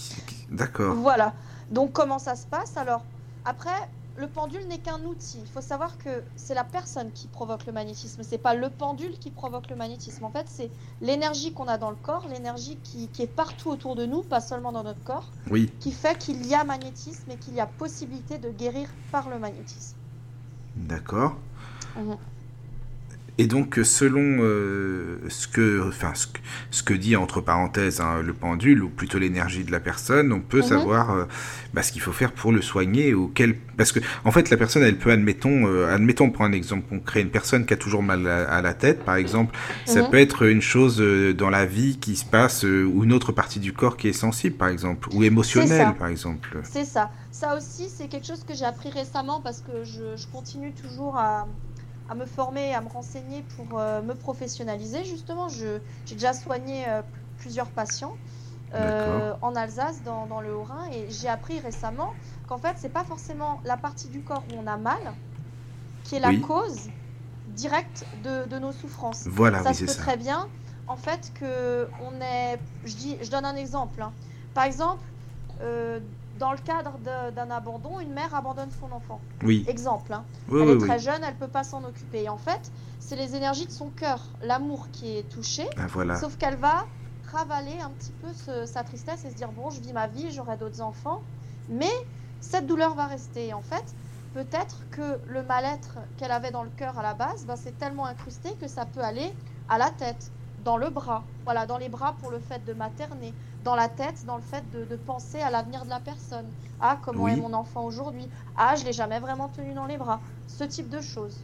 D'accord. 0.50 0.94
Voilà. 0.94 1.34
Donc, 1.70 1.92
comment 1.92 2.18
ça 2.18 2.34
se 2.34 2.46
passe? 2.46 2.76
Alors, 2.76 3.04
après, 3.44 3.88
le 4.16 4.28
pendule 4.28 4.66
n'est 4.68 4.78
qu'un 4.78 5.00
outil. 5.04 5.40
Il 5.40 5.48
faut 5.48 5.60
savoir 5.60 5.98
que 5.98 6.24
c'est 6.36 6.54
la 6.54 6.64
personne 6.64 7.12
qui 7.12 7.28
provoque 7.28 7.66
le 7.66 7.72
magnétisme. 7.72 8.22
C'est 8.22 8.38
pas 8.38 8.54
le 8.54 8.70
pendule 8.70 9.18
qui 9.18 9.30
provoque 9.30 9.68
le 9.68 9.76
magnétisme. 9.76 10.24
En 10.24 10.30
fait, 10.30 10.46
c'est 10.48 10.70
l'énergie 11.00 11.52
qu'on 11.52 11.66
a 11.66 11.78
dans 11.78 11.90
le 11.90 11.96
corps, 11.96 12.28
l'énergie 12.28 12.80
qui, 12.80 13.10
est 13.18 13.26
partout 13.26 13.70
autour 13.70 13.96
de 13.96 14.06
nous, 14.06 14.22
pas 14.22 14.40
seulement 14.40 14.72
dans 14.72 14.84
notre 14.84 15.02
corps, 15.02 15.32
oui. 15.50 15.70
qui 15.80 15.90
fait 15.90 16.16
qu'il 16.16 16.46
y 16.46 16.54
a 16.54 16.64
magnétisme 16.64 17.32
et 17.32 17.38
qu'il 17.38 17.54
y 17.54 17.60
a 17.60 17.66
possibilité 17.66 18.38
de 18.38 18.50
guérir 18.50 18.88
par 19.10 19.28
le 19.28 19.38
magnétisme. 19.38 19.96
D'accord. 20.76 21.36
Mhm. 21.96 22.16
Et 23.36 23.48
donc, 23.48 23.80
selon 23.82 24.38
euh, 24.42 25.18
ce, 25.28 25.48
que, 25.48 25.88
enfin, 25.88 26.12
ce, 26.70 26.82
que, 26.84 26.94
dit 26.94 27.16
entre 27.16 27.40
parenthèses 27.40 28.00
hein, 28.00 28.22
le 28.22 28.32
pendule, 28.32 28.84
ou 28.84 28.88
plutôt 28.88 29.18
l'énergie 29.18 29.64
de 29.64 29.72
la 29.72 29.80
personne, 29.80 30.32
on 30.32 30.40
peut 30.40 30.58
mhm. 30.58 30.68
savoir 30.68 31.10
euh, 31.10 31.24
bah, 31.72 31.82
ce 31.82 31.90
qu'il 31.90 32.00
faut 32.00 32.12
faire 32.12 32.30
pour 32.30 32.52
le 32.52 32.62
soigner. 32.62 33.12
Ou 33.12 33.32
quel... 33.34 33.56
Parce 33.76 33.90
que, 33.90 33.98
en 34.24 34.30
fait, 34.30 34.50
la 34.50 34.56
personne, 34.56 34.84
elle 34.84 34.98
peut, 34.98 35.10
admettons, 35.10 35.66
euh, 35.66 35.92
admettons, 35.92 36.30
pour 36.30 36.44
un 36.44 36.52
exemple 36.52 36.88
concret, 36.88 37.22
une 37.22 37.30
personne 37.30 37.66
qui 37.66 37.74
a 37.74 37.76
toujours 37.76 38.04
mal 38.04 38.24
à, 38.28 38.62
la 38.62 38.72
tête, 38.72 39.04
par 39.04 39.16
exemple, 39.16 39.56
ça 39.84 40.02
mhm. 40.02 40.10
peut 40.10 40.18
être 40.18 40.46
une 40.46 40.62
chose 40.62 41.02
dans 41.36 41.50
la 41.50 41.66
vie 41.66 41.98
qui 41.98 42.14
se 42.14 42.24
passe, 42.24 42.62
ou 42.62 43.02
une 43.02 43.12
autre 43.12 43.32
partie 43.32 43.58
du 43.58 43.72
corps 43.72 43.96
qui 43.96 44.06
est 44.06 44.12
sensible, 44.12 44.56
par 44.56 44.68
exemple, 44.68 45.08
ou 45.12 45.24
émotionnelle, 45.24 45.94
par 45.98 46.06
exemple. 46.06 46.60
C'est 46.62 46.84
ça. 46.84 47.10
Ça 47.32 47.56
aussi, 47.56 47.88
c'est 47.88 48.06
quelque 48.06 48.28
chose 48.28 48.44
que 48.44 48.54
j'ai 48.54 48.64
appris 48.64 48.90
récemment 48.90 49.40
parce 49.40 49.60
que 49.60 49.82
je, 49.82 50.16
je 50.16 50.26
continue 50.28 50.72
toujours 50.72 51.16
à 51.16 51.48
à 52.08 52.14
me 52.14 52.26
former, 52.26 52.74
à 52.74 52.80
me 52.80 52.88
renseigner 52.88 53.44
pour 53.56 53.78
euh, 53.78 54.02
me 54.02 54.14
professionnaliser. 54.14 55.04
Justement, 55.04 55.48
j'ai 55.48 55.80
déjà 56.08 56.32
soigné 56.32 56.84
euh, 56.88 57.02
plusieurs 57.38 57.68
patients 57.68 58.16
euh, 58.74 59.32
en 59.40 59.54
Alsace, 59.54 60.02
dans, 60.02 60.26
dans 60.26 60.40
le 60.40 60.54
Haut-Rhin, 60.54 60.88
et 60.92 61.06
j'ai 61.08 61.28
appris 61.28 61.60
récemment 61.60 62.12
qu'en 62.48 62.58
fait, 62.58 62.74
c'est 62.76 62.88
pas 62.88 63.04
forcément 63.04 63.60
la 63.64 63.76
partie 63.76 64.08
du 64.08 64.20
corps 64.20 64.42
où 64.52 64.58
on 64.58 64.66
a 64.66 64.76
mal 64.76 65.14
qui 66.02 66.16
est 66.16 66.20
la 66.20 66.34
cause 66.36 66.90
directe 67.48 68.04
de, 68.24 68.46
de, 68.48 68.58
nos 68.58 68.72
souffrances. 68.72 69.26
Voilà, 69.26 69.62
ça 69.62 69.72
se 69.72 69.84
peut 69.84 69.94
très 69.94 70.16
bien, 70.16 70.48
en 70.86 70.96
fait, 70.96 71.32
que 71.34 71.88
on 72.02 72.20
est. 72.20 72.58
Je, 72.84 72.94
dis, 72.94 73.16
je 73.22 73.30
donne 73.30 73.44
un 73.44 73.56
exemple. 73.56 74.02
Hein. 74.02 74.12
Par 74.52 74.64
exemple, 74.64 75.02
dans 76.38 76.52
le 76.52 76.58
cadre 76.58 76.98
d'un 77.34 77.50
abandon, 77.50 78.00
une 78.00 78.12
mère 78.12 78.34
abandonne 78.34 78.70
son 78.80 78.94
enfant. 78.94 79.20
Oui. 79.42 79.64
Exemple. 79.68 80.12
Hein. 80.12 80.24
elle 80.50 80.70
est 80.70 80.78
très 80.78 80.98
jeune, 80.98 81.22
elle 81.22 81.36
peut 81.36 81.48
pas 81.48 81.64
s'en 81.64 81.84
occuper. 81.84 82.24
Et 82.24 82.28
en 82.28 82.38
fait, 82.38 82.72
c'est 82.98 83.16
les 83.16 83.36
énergies 83.36 83.66
de 83.66 83.72
son 83.72 83.90
cœur, 83.90 84.20
l'amour 84.42 84.88
qui 84.92 85.16
est 85.16 85.28
touché. 85.28 85.68
Ah, 85.76 85.86
voilà. 85.88 86.16
Sauf 86.16 86.36
qu'elle 86.36 86.56
va 86.56 86.86
ravaler 87.32 87.78
un 87.80 87.90
petit 87.90 88.12
peu 88.12 88.28
sa 88.66 88.82
tristesse 88.84 89.24
et 89.24 89.30
se 89.30 89.34
dire 89.34 89.50
bon, 89.52 89.70
je 89.70 89.80
vis 89.80 89.92
ma 89.92 90.06
vie, 90.06 90.30
j'aurai 90.32 90.56
d'autres 90.56 90.80
enfants, 90.80 91.22
mais 91.68 91.92
cette 92.40 92.66
douleur 92.66 92.94
va 92.94 93.06
rester. 93.06 93.48
Et 93.48 93.54
en 93.54 93.62
fait, 93.62 93.84
peut-être 94.34 94.88
que 94.90 95.18
le 95.28 95.42
mal-être 95.42 95.98
qu'elle 96.16 96.32
avait 96.32 96.50
dans 96.50 96.62
le 96.62 96.70
cœur 96.70 96.98
à 96.98 97.02
la 97.02 97.14
base, 97.14 97.44
bah, 97.46 97.54
c'est 97.56 97.78
tellement 97.78 98.06
incrusté 98.06 98.50
que 98.60 98.68
ça 98.68 98.84
peut 98.84 99.02
aller 99.02 99.32
à 99.68 99.78
la 99.78 99.90
tête, 99.90 100.30
dans 100.64 100.76
le 100.76 100.90
bras, 100.90 101.24
voilà, 101.44 101.66
dans 101.66 101.78
les 101.78 101.88
bras 101.88 102.14
pour 102.20 102.30
le 102.30 102.38
fait 102.38 102.64
de 102.64 102.72
materner, 102.72 103.34
dans 103.64 103.74
la 103.74 103.88
tête, 103.88 104.24
dans 104.26 104.36
le 104.36 104.42
fait 104.42 104.62
de, 104.72 104.96
penser 104.96 105.40
à 105.40 105.50
l'avenir 105.50 105.84
de 105.84 105.90
la 105.90 106.00
personne. 106.00 106.46
Ah, 106.80 106.98
comment 107.02 107.28
est 107.28 107.36
mon 107.36 107.52
enfant 107.54 107.84
aujourd'hui? 107.84 108.28
Ah, 108.56 108.76
je 108.76 108.84
l'ai 108.84 108.92
jamais 108.92 109.18
vraiment 109.18 109.48
tenu 109.48 109.72
dans 109.72 109.86
les 109.86 109.96
bras. 109.96 110.20
Ce 110.46 110.64
type 110.64 110.90
de 110.90 111.00
choses. 111.00 111.38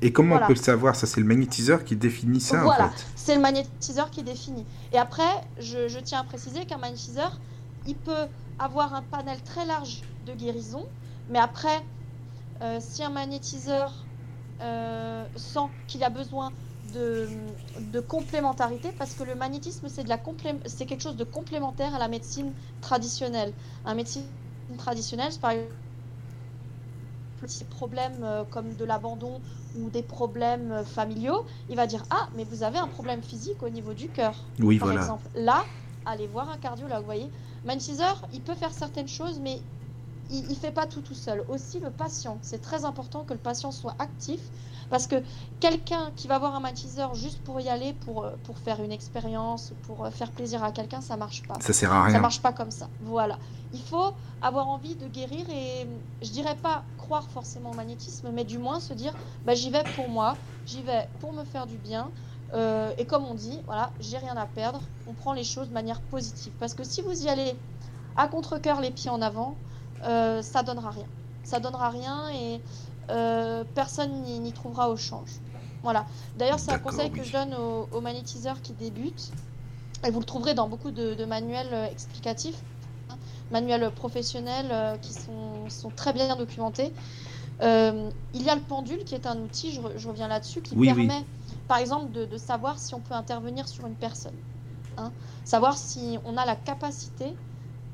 Et 0.00 0.12
comment 0.12 0.36
on 0.36 0.46
peut 0.46 0.54
le 0.54 0.56
savoir? 0.56 0.96
Ça, 0.96 1.06
c'est 1.06 1.20
le 1.20 1.26
magnétiseur 1.26 1.84
qui 1.84 1.94
définit 1.94 2.40
ça 2.40 2.62
Voilà, 2.62 2.86
en 2.86 2.88
fait. 2.88 3.06
c'est 3.14 3.34
le 3.34 3.42
magnétiseur 3.42 4.10
qui 4.10 4.22
définit. 4.22 4.64
Et 4.92 4.98
après, 4.98 5.30
je, 5.58 5.98
tiens 5.98 6.20
à 6.20 6.24
préciser 6.24 6.64
qu'un 6.64 6.78
magnétiseur, 6.78 7.38
il 7.86 7.96
peut 7.96 8.26
avoir 8.58 8.94
un 8.94 9.02
panel 9.02 9.38
très 9.42 9.66
large 9.66 10.02
de 10.26 10.32
guérison, 10.32 10.86
mais 11.28 11.38
après, 11.38 11.82
euh, 12.62 12.78
si 12.80 13.02
un 13.02 13.10
magnétiseur 13.10 13.92
euh, 14.62 15.24
sent 15.36 15.68
qu'il 15.86 16.02
a 16.04 16.10
besoin 16.10 16.50
de, 16.92 18.00
complémentarité 18.00 18.92
parce 18.92 19.14
que 19.14 19.22
le 19.22 19.34
magnétisme, 19.34 19.88
c'est, 19.88 20.04
de 20.04 20.08
la 20.08 20.20
c'est 20.66 20.86
quelque 20.86 21.02
chose 21.02 21.16
de 21.16 21.24
complémentaire 21.24 21.94
à 21.94 21.98
la 21.98 22.08
médecine 22.08 22.52
traditionnelle. 22.80 23.52
Un 23.84 23.94
médecine 23.94 24.24
traditionnelle, 24.78 25.32
par 25.40 25.50
exemple, 25.52 25.74
des 27.58 27.64
problèmes 27.64 28.22
euh, 28.22 28.44
comme 28.44 28.74
de 28.74 28.84
l'abandon 28.84 29.40
ou 29.74 29.88
des 29.90 30.02
problèmes 30.02 30.72
euh, 30.72 30.84
familiaux, 30.84 31.46
il 31.68 31.76
va 31.76 31.86
dire 31.86 32.04
Ah, 32.10 32.28
mais 32.34 32.44
vous 32.44 32.62
avez 32.62 32.78
un 32.78 32.88
problème 32.88 33.22
physique 33.22 33.62
au 33.62 33.70
niveau 33.70 33.94
du 33.94 34.08
cœur. 34.08 34.44
Oui, 34.58 34.78
par 34.78 34.88
voilà. 34.88 35.02
exemple. 35.02 35.28
Là, 35.34 35.64
allez 36.04 36.26
voir 36.26 36.50
un 36.50 36.58
cardiologue, 36.58 36.98
vous 36.98 37.04
voyez. 37.04 37.30
Magnétiseur, 37.64 38.26
il 38.32 38.42
peut 38.42 38.54
faire 38.54 38.72
certaines 38.72 39.08
choses, 39.08 39.38
mais 39.40 39.62
il 40.30 40.48
ne 40.48 40.54
fait 40.54 40.70
pas 40.70 40.86
tout 40.86 41.00
tout 41.00 41.14
seul. 41.14 41.44
Aussi, 41.48 41.80
le 41.80 41.90
patient, 41.90 42.38
c'est 42.42 42.60
très 42.60 42.84
important 42.84 43.24
que 43.24 43.32
le 43.32 43.40
patient 43.40 43.72
soit 43.72 43.96
actif 43.98 44.40
parce 44.90 45.06
que 45.06 45.22
quelqu'un 45.60 46.10
qui 46.16 46.28
va 46.28 46.38
voir 46.38 46.54
un 46.54 46.60
magnétiseur 46.60 47.14
juste 47.14 47.40
pour 47.42 47.60
y 47.60 47.68
aller, 47.68 47.92
pour, 48.04 48.24
euh, 48.24 48.32
pour 48.44 48.58
faire 48.58 48.82
une 48.82 48.92
expérience, 48.92 49.72
pour 49.86 50.04
euh, 50.04 50.10
faire 50.10 50.30
plaisir 50.30 50.62
à 50.62 50.72
quelqu'un, 50.72 51.00
ça 51.00 51.16
marche 51.16 51.42
pas. 51.44 51.54
Ça 51.60 51.72
sert 51.72 51.92
à 51.92 52.04
rien. 52.04 52.14
Ça 52.14 52.20
marche 52.20 52.42
pas 52.42 52.52
comme 52.52 52.70
ça. 52.70 52.88
Voilà. 53.02 53.38
Il 53.72 53.80
faut 53.80 54.12
avoir 54.42 54.68
envie 54.68 54.96
de 54.96 55.06
guérir 55.06 55.48
et 55.48 55.86
je 56.22 56.30
dirais 56.30 56.56
pas 56.56 56.82
croire 56.98 57.28
forcément 57.30 57.70
au 57.70 57.74
magnétisme, 57.74 58.30
mais 58.32 58.44
du 58.44 58.58
moins 58.58 58.80
se 58.80 58.92
dire 58.92 59.14
bah, 59.46 59.54
j'y 59.54 59.70
vais 59.70 59.84
pour 59.94 60.08
moi, 60.08 60.36
j'y 60.66 60.82
vais 60.82 61.08
pour 61.20 61.32
me 61.32 61.44
faire 61.44 61.66
du 61.66 61.76
bien. 61.76 62.10
Euh, 62.52 62.90
et 62.98 63.04
comme 63.04 63.24
on 63.24 63.34
dit, 63.34 63.60
voilà, 63.66 63.90
j'ai 64.00 64.18
rien 64.18 64.36
à 64.36 64.46
perdre. 64.46 64.80
On 65.06 65.12
prend 65.12 65.32
les 65.32 65.44
choses 65.44 65.68
de 65.68 65.74
manière 65.74 66.00
positive. 66.00 66.52
Parce 66.58 66.74
que 66.74 66.84
si 66.84 67.00
vous 67.00 67.24
y 67.24 67.28
allez 67.28 67.54
à 68.16 68.26
contre-coeur, 68.26 68.80
les 68.80 68.90
pieds 68.90 69.10
en 69.10 69.22
avant, 69.22 69.54
euh, 70.04 70.42
ça 70.42 70.62
donnera 70.62 70.90
rien. 70.90 71.06
Ça 71.44 71.60
donnera 71.60 71.90
rien 71.90 72.28
et 72.30 72.60
euh, 73.10 73.39
personne 73.62 74.22
n'y 74.22 74.52
trouvera 74.52 74.90
au 74.90 74.96
change. 74.96 75.30
Voilà. 75.82 76.06
D'ailleurs, 76.36 76.58
c'est 76.58 76.72
un 76.72 76.78
conseil 76.78 77.10
que 77.10 77.22
je 77.22 77.32
donne 77.32 77.54
aux, 77.54 78.00
magnétiseurs 78.00 78.60
qui 78.62 78.72
débutent. 78.72 79.32
Et 80.06 80.10
vous 80.10 80.20
le 80.20 80.24
trouverez 80.24 80.54
dans 80.54 80.68
beaucoup 80.68 80.90
de, 80.90 81.24
manuels 81.24 81.72
euh, 81.72 81.86
explicatifs, 81.86 82.58
hein, 83.10 83.16
manuels 83.50 83.90
professionnels 83.90 84.98
qui 85.02 85.12
sont, 85.12 85.90
très 85.94 86.12
bien 86.12 86.36
documentés. 86.36 86.92
il 87.60 88.42
y 88.42 88.48
a 88.48 88.54
le 88.54 88.62
pendule 88.62 89.04
qui 89.04 89.14
est 89.14 89.26
un 89.26 89.38
outil, 89.38 89.72
je, 89.72 90.08
reviens 90.08 90.28
là-dessus, 90.28 90.62
qui 90.62 90.74
permet, 90.74 91.24
par 91.68 91.78
exemple, 91.78 92.12
de, 92.12 92.36
savoir 92.38 92.78
si 92.78 92.94
on 92.94 93.00
peut 93.00 93.14
intervenir 93.14 93.68
sur 93.68 93.86
une 93.86 93.94
personne. 93.94 94.36
Hein. 94.96 95.12
savoir 95.44 95.78
si 95.78 96.18
on 96.24 96.36
a 96.36 96.44
la 96.44 96.56
capacité 96.56 97.32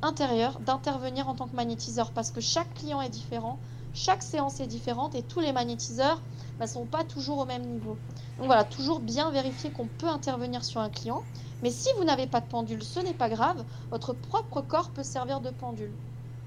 intérieur 0.02 0.58
d'intervenir 0.61 1.28
en 1.28 1.35
tant 1.35 1.46
que 1.46 1.54
magnétiseur 1.54 2.11
parce 2.11 2.30
que 2.30 2.40
chaque 2.40 2.73
client 2.75 3.00
est 3.00 3.11
différent, 3.11 3.58
chaque 3.96 4.22
séance 4.22 4.60
est 4.60 4.66
différente 4.66 5.14
et 5.14 5.22
tous 5.22 5.40
les 5.40 5.52
magnétiseurs 5.52 6.16
ne 6.16 6.60
bah, 6.60 6.66
sont 6.66 6.84
pas 6.84 7.02
toujours 7.02 7.38
au 7.38 7.46
même 7.46 7.62
niveau. 7.62 7.96
Donc 8.38 8.46
voilà, 8.46 8.62
toujours 8.62 9.00
bien 9.00 9.30
vérifier 9.30 9.70
qu'on 9.70 9.86
peut 9.86 10.08
intervenir 10.08 10.64
sur 10.64 10.80
un 10.80 10.90
client. 10.90 11.22
Mais 11.62 11.70
si 11.70 11.88
vous 11.96 12.04
n'avez 12.04 12.26
pas 12.26 12.40
de 12.40 12.46
pendule, 12.46 12.82
ce 12.82 13.00
n'est 13.00 13.14
pas 13.14 13.30
grave, 13.30 13.64
votre 13.90 14.12
propre 14.12 14.60
corps 14.60 14.90
peut 14.90 15.02
servir 15.02 15.40
de 15.40 15.50
pendule. 15.50 15.92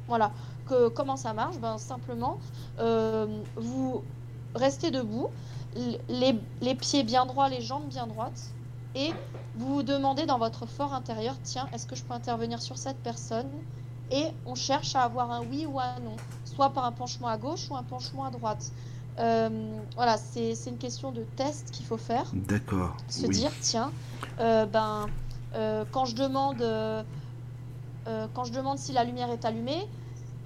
Voilà. 0.08 0.32
Comment 0.94 1.18
ça 1.18 1.34
marche? 1.34 1.58
Ben, 1.58 1.80
Simplement, 1.80 2.38
euh, 2.78 3.26
vous 3.56 4.04
restez 4.54 4.92
debout, 4.92 5.30
les, 6.08 6.40
les, 6.62 6.76
pieds 6.76 7.04
bien 7.04 7.26
droits, 7.26 7.50
les 7.50 7.62
jambes 7.62 7.88
bien 7.88 8.06
droites, 8.06 8.52
et 8.94 9.12
vous 9.56 9.76
vous 9.76 9.84
demandez 9.84 10.28
dans 10.28 10.38
votre 10.38 10.68
fort 10.68 10.94
intérieur, 10.94 11.36
tiens, 11.44 11.68
est-ce 11.74 11.88
que 11.88 11.96
je 11.96 12.04
peux 12.04 12.14
intervenir 12.14 12.62
sur 12.62 12.78
cette 12.78 12.98
personne? 12.98 13.50
Et 14.12 14.26
on 14.46 14.56
cherche 14.56 14.96
à 14.96 15.04
avoir 15.04 15.32
un 15.32 15.42
oui 15.42 15.66
ou 15.66 15.80
un 15.80 16.00
non, 16.00 16.16
soit 16.44 16.72
par 16.72 16.86
un 16.86 16.92
penchement 16.92 17.28
à 17.28 17.38
gauche 17.38 17.70
ou 17.70 17.76
un 17.76 17.84
penchement 17.84 18.26
à 18.26 18.32
droite. 18.32 18.72
Euh, 19.20 19.82
voilà, 19.96 20.18
c'est 20.18 20.56
une 20.68 20.78
question 20.78 21.12
de 21.12 21.24
test 21.36 21.72
qu'il 21.72 21.86
faut 21.86 21.98
faire. 21.98 22.26
D'accord. 22.34 22.96
Se 23.10 23.28
dire, 23.28 23.52
tiens, 23.62 23.92
euh, 24.40 24.66
ben, 24.66 25.08
euh, 25.56 25.84
quand 25.92 26.06
je 26.06 26.16
demande, 26.16 26.64
quand 28.34 28.44
je 28.46 28.52
demande 28.52 28.80
si 28.80 28.92
la 28.94 29.04
lumière 29.04 29.30
est 29.30 29.46
allumée, 29.46 29.88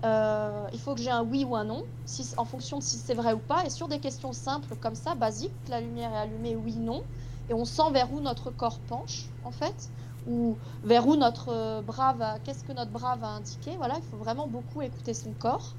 il 0.03 0.79
faut 0.79 0.95
que 0.95 1.01
j'ai 1.01 1.11
un 1.11 1.23
oui 1.23 1.45
ou 1.45 1.55
un 1.55 1.63
non, 1.63 1.83
si, 2.05 2.27
en 2.35 2.45
fonction 2.45 2.79
de 2.79 2.83
si 2.83 2.97
c'est 2.97 3.13
vrai 3.13 3.33
ou 3.33 3.39
pas. 3.39 3.63
Et 3.65 3.69
sur 3.69 3.87
des 3.87 3.99
questions 3.99 4.33
simples 4.33 4.75
comme 4.75 4.95
ça, 4.95 5.15
basiques, 5.15 5.51
la 5.69 5.79
lumière 5.79 6.11
est 6.11 6.17
allumée, 6.17 6.55
oui, 6.55 6.75
non, 6.75 7.03
et 7.49 7.53
on 7.53 7.65
sent 7.65 7.91
vers 7.91 8.11
où 8.11 8.19
notre 8.19 8.51
corps 8.51 8.79
penche, 8.79 9.29
en 9.43 9.51
fait, 9.51 9.89
ou 10.27 10.57
vers 10.83 11.07
où 11.07 11.15
notre 11.15 11.81
bras 11.81 12.13
va, 12.13 12.37
qu'est-ce 12.43 12.63
que 12.63 12.71
notre 12.71 12.91
bras 12.91 13.15
va 13.15 13.27
indiquer. 13.27 13.71
Voilà, 13.77 13.95
il 13.97 14.03
faut 14.09 14.17
vraiment 14.17 14.47
beaucoup 14.47 14.81
écouter 14.81 15.13
son 15.13 15.31
corps. 15.31 15.73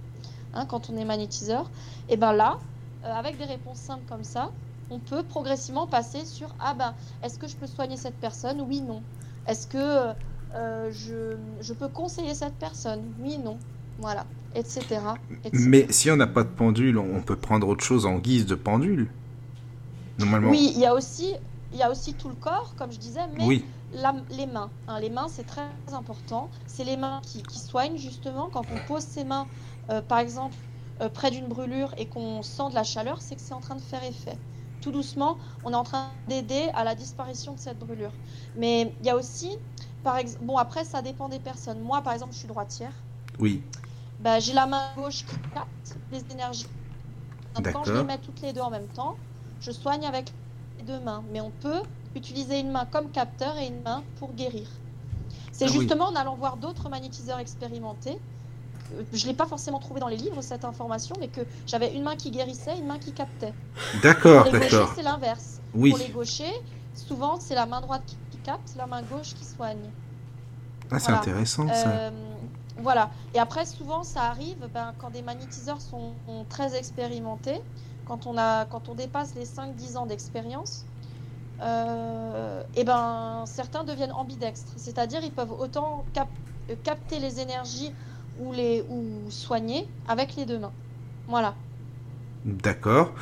Hein, 0.54 0.66
quand 0.66 0.88
on 0.88 0.96
est 0.96 1.04
magnétiseur, 1.04 1.68
et 2.08 2.16
ben 2.16 2.32
là, 2.32 2.58
euh, 3.04 3.12
avec 3.12 3.38
des 3.38 3.44
réponses 3.44 3.78
simples 3.78 4.04
comme 4.08 4.22
ça, 4.22 4.52
on 4.90 5.00
peut 5.00 5.24
progressivement 5.24 5.86
passer 5.88 6.24
sur 6.24 6.54
ah 6.60 6.74
ben 6.74 6.94
est-ce 7.24 7.38
que 7.38 7.48
je 7.48 7.56
peux 7.56 7.66
soigner 7.66 7.96
cette 7.96 8.14
personne? 8.14 8.60
Oui, 8.60 8.80
non. 8.80 9.02
Est-ce 9.48 9.66
que 9.66 10.14
euh, 10.54 10.90
je, 10.92 11.36
je, 11.60 11.72
peux 11.72 11.88
conseiller 11.88 12.34
cette 12.34 12.54
personne? 12.54 13.00
Oui, 13.20 13.38
non. 13.38 13.58
Voilà, 13.98 14.26
etc. 14.54 15.00
Mais 15.52 15.86
si 15.90 16.10
on 16.10 16.16
n'a 16.16 16.26
pas 16.28 16.44
de 16.44 16.48
pendule, 16.48 16.98
on 16.98 17.20
peut 17.20 17.36
prendre 17.36 17.66
autre 17.66 17.84
chose 17.84 18.06
en 18.06 18.18
guise 18.18 18.46
de 18.46 18.54
pendule 18.54 19.08
Normalement. 20.18 20.50
Oui, 20.50 20.72
il 20.74 20.80
y 20.80 20.86
a 20.86 20.94
aussi 20.94 21.34
il 21.74 21.80
y 21.80 21.82
a 21.82 21.90
aussi 21.90 22.14
tout 22.14 22.28
le 22.28 22.36
corps, 22.36 22.74
comme 22.76 22.92
je 22.92 22.98
disais, 22.98 23.26
mais 23.36 23.44
oui. 23.44 23.64
les 24.30 24.46
mains. 24.46 24.70
Hein, 24.86 25.00
les 25.00 25.10
mains, 25.10 25.28
c'est 25.28 25.44
très 25.44 25.68
important. 25.92 26.50
C'est 26.66 26.84
les 26.84 26.96
mains 26.96 27.20
qui, 27.24 27.42
qui, 27.42 27.58
soignent 27.58 27.98
justement. 27.98 28.48
Quand 28.48 28.70
on 28.70 28.78
pose 28.78 29.02
ses 29.02 29.24
mains, 29.24 29.48
euh, 29.90 30.00
par 30.00 30.20
exemple, 30.20 30.56
euh, 31.02 31.08
près 31.08 31.32
d'une 31.32 31.48
brûlure 31.48 31.92
et 31.96 32.08
qu'on 32.08 32.42
sent 32.42 32.70
de 32.70 32.74
la 32.74 32.84
chaleur, 32.84 33.20
c'est 33.20 33.34
que 33.34 33.42
c'est 33.42 33.54
en 33.54 33.60
train 33.60 33.74
de 33.74 33.80
faire 33.80 34.04
effet. 34.04 34.38
Tout 34.80 34.92
doucement, 34.92 35.38
on 35.64 35.72
est 35.72 35.76
en 35.76 35.82
train 35.82 36.12
d'aider 36.28 36.70
à 36.74 36.84
la 36.84 36.94
disparition 36.94 37.54
de 37.54 37.58
cette 37.58 37.80
brûlure. 37.80 38.12
Mais 38.54 38.94
il 39.00 39.06
y 39.06 39.10
a 39.10 39.16
aussi, 39.16 39.50
par 40.04 40.16
exemple, 40.16 40.44
bon 40.44 40.56
après 40.56 40.84
ça 40.84 41.02
dépend 41.02 41.28
des 41.28 41.40
personnes. 41.40 41.80
Moi 41.80 42.02
par 42.02 42.12
exemple, 42.12 42.32
je 42.32 42.38
suis 42.38 42.48
droitière. 42.48 42.92
Oui. 43.40 43.62
Bah, 44.20 44.38
j'ai 44.38 44.52
la 44.52 44.66
main 44.66 44.94
gauche 44.94 45.24
qui 45.24 45.36
capte 45.52 45.98
les 46.12 46.22
énergies. 46.30 46.66
quand 47.72 47.82
je 47.84 47.94
les 47.94 48.04
mets 48.04 48.18
toutes 48.18 48.40
les 48.42 48.52
deux 48.52 48.60
en 48.60 48.70
même 48.70 48.88
temps, 48.88 49.16
je 49.58 49.72
soigne 49.72 50.06
avec 50.06 50.32
deux 50.86 51.00
mains. 51.00 51.22
Mais 51.32 51.40
on 51.40 51.50
peut 51.50 51.82
utiliser 52.14 52.60
une 52.60 52.70
main 52.70 52.86
comme 52.86 53.10
capteur 53.10 53.56
et 53.58 53.66
une 53.66 53.82
main 53.82 54.02
pour 54.18 54.32
guérir. 54.32 54.68
C'est 55.52 55.66
ah 55.66 55.68
justement 55.68 56.06
en 56.06 56.14
allant 56.16 56.36
voir 56.36 56.56
d'autres 56.56 56.88
magnétiseurs 56.88 57.38
expérimentés 57.38 58.18
je 59.12 59.26
l'ai 59.26 59.34
pas 59.34 59.46
forcément 59.46 59.78
trouvé 59.78 60.00
dans 60.00 60.08
les 60.08 60.16
livres 60.16 60.42
cette 60.42 60.64
information, 60.64 61.16
mais 61.18 61.28
que 61.28 61.40
j'avais 61.66 61.94
une 61.94 62.02
main 62.02 62.16
qui 62.16 62.30
guérissait, 62.30 62.76
une 62.76 62.86
main 62.86 62.98
qui 62.98 63.12
captait. 63.12 63.54
D'accord, 64.02 64.50
d'accord. 64.50 64.92
C'est 64.94 65.02
l'inverse. 65.02 65.60
Oui. 65.74 65.90
Pour 65.90 65.98
les 65.98 66.08
gauchers, 66.08 66.60
souvent 66.94 67.38
c'est 67.40 67.54
la 67.54 67.66
main 67.66 67.80
droite 67.80 68.02
qui, 68.06 68.38
capte, 68.38 68.74
la 68.76 68.86
main 68.86 69.02
gauche 69.02 69.34
qui 69.34 69.44
soigne. 69.44 69.90
Ah, 70.90 70.98
c'est 70.98 71.12
intéressant 71.12 71.66
ça. 71.68 71.88
Euh, 71.88 72.10
voilà. 72.78 73.10
Et 73.34 73.38
après, 73.38 73.64
souvent, 73.64 74.02
ça 74.02 74.24
arrive 74.24 74.58
ben, 74.74 74.92
quand 74.98 75.10
des 75.10 75.22
magnétiseurs 75.22 75.80
sont, 75.80 76.12
très 76.50 76.76
expérimentés, 76.76 77.60
quand 78.06 78.26
on, 78.26 78.36
a, 78.36 78.64
quand 78.66 78.88
on 78.88 78.94
dépasse 78.94 79.34
les 79.34 79.46
5-10 79.46 79.96
ans 79.96 80.06
d'expérience, 80.06 80.84
euh, 81.62 82.62
et 82.74 82.84
ben, 82.84 83.44
certains 83.46 83.84
deviennent 83.84 84.12
ambidextres. 84.12 84.72
C'est-à-dire, 84.76 85.20
ils 85.22 85.32
peuvent 85.32 85.52
autant 85.52 86.04
capter 86.82 87.18
les 87.18 87.40
énergies 87.40 87.92
ou, 88.40 88.52
les, 88.52 88.84
ou 88.88 89.30
soigner 89.30 89.88
avec 90.08 90.36
les 90.36 90.46
deux 90.46 90.58
mains. 90.58 90.72
Voilà. 91.28 91.54
D'accord. 92.44 93.12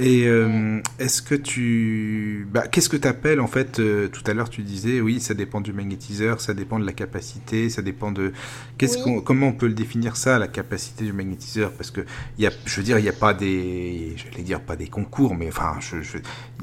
Et 0.00 0.28
euh, 0.28 0.80
est-ce 1.00 1.20
que 1.20 1.34
tu... 1.34 2.46
Bah, 2.52 2.68
Qu'est-ce 2.68 2.88
que 2.88 2.96
tu 2.96 3.08
appelles 3.08 3.40
en 3.40 3.48
fait 3.48 3.80
euh, 3.80 4.06
Tout 4.06 4.22
à 4.30 4.32
l'heure 4.32 4.48
tu 4.48 4.62
disais, 4.62 5.00
oui, 5.00 5.18
ça 5.18 5.34
dépend 5.34 5.60
du 5.60 5.72
magnétiseur, 5.72 6.40
ça 6.40 6.54
dépend 6.54 6.78
de 6.78 6.86
la 6.86 6.92
capacité, 6.92 7.68
ça 7.68 7.82
dépend 7.82 8.12
de... 8.12 8.32
Qu'est-ce 8.78 8.98
qu'on, 8.98 9.20
comment 9.20 9.48
on 9.48 9.52
peut 9.52 9.66
le 9.66 9.74
définir 9.74 10.16
ça, 10.16 10.38
la 10.38 10.46
capacité 10.46 11.04
du 11.04 11.12
magnétiseur? 11.12 11.72
Parce 11.72 11.90
que, 11.90 12.02
y 12.38 12.46
a, 12.46 12.50
je 12.64 12.76
veux 12.76 12.84
dire, 12.84 12.98
il 13.00 13.02
n'y 13.02 13.08
a 13.08 13.12
pas 13.12 13.34
des... 13.34 14.14
J'allais 14.16 14.44
dire 14.44 14.60
pas 14.60 14.76
des 14.76 14.86
concours, 14.86 15.34
mais 15.34 15.48
enfin, 15.48 15.76
je, 15.80 15.96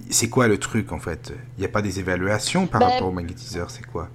c'est 0.09 0.29
quoi 0.29 0.47
le 0.47 0.57
truc 0.57 0.93
en 0.93 0.99
fait? 0.99 1.33
Il 1.57 1.61
n'y 1.61 1.65
a 1.65 1.69
pas 1.69 1.81
des 1.81 1.99
évaluations 1.99 2.67
par 2.67 2.79
ben, 2.79 2.87
rapport 2.87 3.09
au 3.09 3.11
magnétiseur, 3.11 3.69
c'est 3.69 3.85
quoi? 3.85 4.07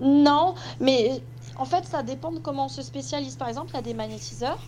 Non, 0.00 0.54
mais 0.80 1.22
en 1.56 1.66
fait, 1.66 1.84
ça 1.84 2.02
dépend 2.02 2.32
de 2.32 2.38
comment 2.38 2.66
on 2.66 2.68
se 2.70 2.80
spécialise. 2.80 3.36
Par 3.36 3.48
exemple, 3.48 3.68
il 3.72 3.76
y 3.76 3.78
a 3.78 3.82
des 3.82 3.92
magnétiseurs 3.92 4.60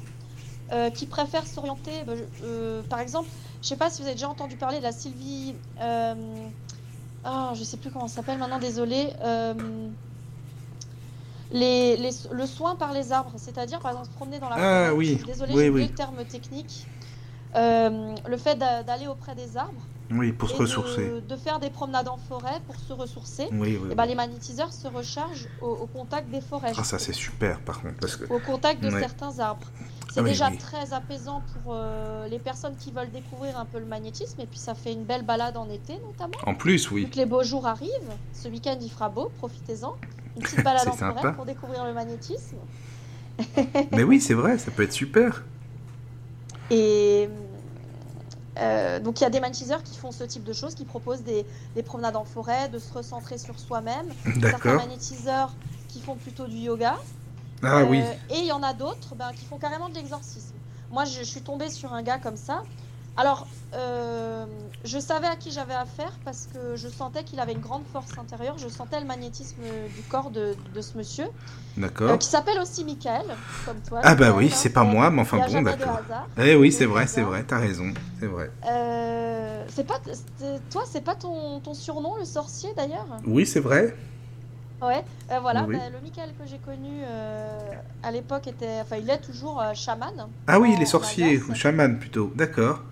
euh, 0.73 0.91
qui 0.91 1.07
préfèrent 1.07 1.47
s'orienter. 1.47 2.05
Bah, 2.07 2.13
euh, 2.45 2.83
par 2.83 3.01
exemple, 3.01 3.29
je 3.63 3.67
ne 3.67 3.69
sais 3.69 3.77
pas 3.77 3.91
si 3.91 4.03
vous 4.03 4.09
avez 4.09 4.17
déjà 4.17 4.29
entendu 4.29 4.57
parler 4.57 4.79
de 4.79 4.83
la 4.83 4.91
Sylvie. 4.91 5.55
Euh, 5.81 6.15
oh, 7.25 7.51
je 7.55 7.63
sais 7.63 7.77
plus 7.77 7.91
comment 7.91 8.09
ça 8.09 8.17
s'appelle 8.17 8.39
maintenant, 8.39 8.59
désolé. 8.59 9.11
Euh, 9.23 9.55
les, 11.53 11.97
le 12.33 12.47
soin 12.47 12.75
par 12.75 12.93
les 12.93 13.13
arbres, 13.13 13.35
c'est-à-dire 13.37 13.79
par 13.79 13.93
exemple 13.93 14.09
se 14.09 14.15
promener 14.15 14.41
dans 14.41 14.49
la 14.49 14.89
ah, 14.89 14.95
oui. 14.95 15.21
Désolé, 15.25 15.55
oui, 15.55 15.63
j'ai 15.63 15.71
oui. 15.71 15.83
le 15.89 15.95
terme 15.95 16.25
technique. 16.25 16.87
le 17.55 18.37
fait 18.37 18.57
d'aller 18.59 19.07
auprès 19.07 19.37
des 19.37 19.57
arbres 19.57 19.83
oui, 20.11 20.33
pour 20.33 20.51
se 20.51 20.57
ressourcer. 20.57 21.11
De, 21.29 21.37
faire 21.37 21.59
des 21.59 21.71
promenades 21.71 22.09
en 22.09 22.17
forêt 22.17 22.61
pour 22.67 22.77
se 22.77 22.93
ressourcer. 22.93 23.49
Oui, 23.53 23.79
et 23.91 23.95
ben, 23.95 24.07
les 24.07 24.15
magnétiseurs 24.15 24.73
se 24.73 24.89
rechargent 24.89 25.49
au, 25.61 25.87
contact 25.87 26.29
des 26.31 26.41
forêts. 26.41 26.73
Ah, 26.77 26.85
ça 26.85 26.99
c'est 26.99 27.13
super 27.13 27.61
par 27.61 27.81
contre. 27.81 27.97
Parce 28.01 28.17
que... 28.17 28.33
Au 28.33 28.39
contact 28.39 28.83
de 28.83 28.91
certains 28.91 29.39
arbres. 29.39 29.69
C'est 30.13 30.21
ah 30.21 30.25
déjà 30.25 30.51
très 30.51 30.93
apaisant 30.93 31.43
pour 31.55 31.73
euh, 31.75 32.29
les 32.29 32.39
personnes 32.39 32.77
qui 32.77 32.93
veulent 32.93 33.11
découvrir 33.11 33.59
un 33.59 33.65
peu 33.65 33.79
le 33.79 33.87
magnétisme. 33.87 34.39
Et 34.43 34.47
puis 34.47 34.59
ça 34.59 34.75
fait 34.75 34.93
une 34.93 35.05
belle 35.05 35.23
balade 35.23 35.57
en 35.57 35.71
été 35.71 35.95
notamment. 36.07 36.35
En 36.47 36.55
plus, 36.55 36.91
oui. 36.91 37.09
que 37.09 37.17
les 37.17 37.25
beaux 37.25 37.43
jours 37.43 37.67
arrivent. 37.67 37.91
Ce 38.35 38.47
week-end 38.49 38.77
il 38.79 38.91
fera 38.91 39.09
beau, 39.09 39.33
profitez-en. 39.39 39.97
Une 40.37 40.43
petite 40.43 40.63
balade 40.63 40.87
en 40.89 40.93
forêt 40.93 41.35
pour 41.35 41.47
découvrir 41.47 41.87
le 41.87 41.95
magnétisme. 41.95 42.59
Mais 43.93 44.03
oui, 44.03 44.21
c'est 44.21 44.35
vrai, 44.35 44.59
ça 44.59 44.71
peut 44.71 44.83
être 44.83 44.93
super. 44.93 45.45
Et 46.71 47.31
euh, 48.59 49.01
donc 49.01 49.21
il 49.21 49.23
y 49.23 49.27
a 49.27 49.31
des 49.31 49.41
magnétiseurs 49.41 49.83
qui 49.83 49.97
font 49.97 50.13
ce 50.13 50.25
type 50.25 50.45
de 50.45 50.53
choses, 50.53 50.75
qui 50.75 50.85
proposent 50.85 51.23
des, 51.23 51.47
promenades 51.87 52.17
en 52.17 52.25
forêt, 52.25 52.69
de 52.69 52.79
se 52.79 52.93
recentrer 52.93 53.39
sur 53.39 53.59
soi-même. 53.59 54.09
Certains 54.43 54.75
magnétiseurs 54.75 55.55
qui 55.89 56.03
font 56.03 56.17
plutôt 56.17 56.47
du 56.47 56.57
yoga. 56.57 56.99
Ah 57.63 57.85
oui. 57.85 58.01
Euh, 58.01 58.35
et 58.35 58.39
il 58.39 58.47
y 58.47 58.53
en 58.53 58.63
a 58.63 58.73
d'autres 58.73 59.15
ben, 59.15 59.31
qui 59.33 59.45
font 59.45 59.59
carrément 59.59 59.89
de 59.89 59.95
l'exorcisme. 59.95 60.55
Moi, 60.91 61.05
je, 61.05 61.23
suis 61.23 61.41
tombée 61.41 61.71
sur 61.71 61.93
un 61.93 62.03
gars 62.03 62.19
comme 62.19 62.37
ça. 62.37 62.63
Alors, 63.17 63.47
euh, 63.75 64.47
je 64.85 64.99
savais 64.99 65.27
à 65.27 65.37
qui 65.37 65.51
j'avais 65.51 65.75
affaire 65.75 66.13
parce 66.25 66.49
que 66.53 66.77
je 66.77 66.89
sentais 66.89 67.25
qu'il 67.25 67.41
avait 67.41 67.53
une 67.53 67.61
grande 67.61 67.85
force 67.93 68.19
intérieure. 68.19 68.57
Je 68.59 68.69
sentais 68.69 69.01
le 69.01 69.07
magnétisme 69.07 69.63
du 69.95 70.03
corps 70.03 70.31
de, 70.31 70.55
ce 70.81 70.97
monsieur. 70.97 71.27
D'accord. 71.77 72.11
Euh, 72.11 72.17
qui 72.17 72.27
s'appelle 72.29 72.59
aussi 72.59 72.85
Michael, 72.85 73.25
comme 73.67 73.81
toi. 73.87 74.01
Ah 74.03 74.15
bah 74.15 74.33
oui, 74.35 74.51
c'est 74.51 74.71
pas 74.71 74.83
moi, 74.83 75.11
mais 75.11 75.23
enfin 75.23 75.39
bon, 75.47 75.63
d'accord. 75.63 76.01
Eh 76.39 76.55
oui, 76.55 76.73
c'est 76.73 76.87
vrai, 76.87 77.07
c'est 77.07 77.23
vrai, 77.23 77.45
t'as 77.45 77.59
raison, 77.59 77.93
c'est 78.21 78.27
vrai. 78.27 78.51
Euh, 78.67 79.65
c'est 79.69 79.87
pas, 79.87 80.01
toi, 80.71 80.83
c'est 80.91 81.05
pas 81.05 81.15
ton, 81.15 81.61
ton, 81.61 81.75
surnom, 81.75 82.17
le 82.19 82.25
sorcier 82.25 82.71
d'ailleurs? 82.77 83.07
Oui, 83.27 83.47
c'est 83.47 83.61
vrai. 83.61 83.95
Ouais, 84.83 85.05
euh, 85.31 85.39
voilà, 85.41 85.63
bah, 85.63 85.91
le 85.91 86.01
Michael 86.01 86.31
que 86.39 86.45
j'ai 86.47 86.59
connu 86.59 87.05
à 88.03 88.11
l'époque 88.11 88.47
était, 88.49 88.81
enfin, 88.81 88.97
il 88.97 89.09
est 89.09 89.19
toujours 89.21 89.63
chaman. 89.75 90.11
Ah 90.47 90.59
oui, 90.59 90.75
il 90.77 90.83
est 90.83 90.87
sorcier, 90.87 91.39
ou 91.39 91.55
chaman 91.55 91.99
plutôt, 91.99 92.33
d'accord. 92.35 92.83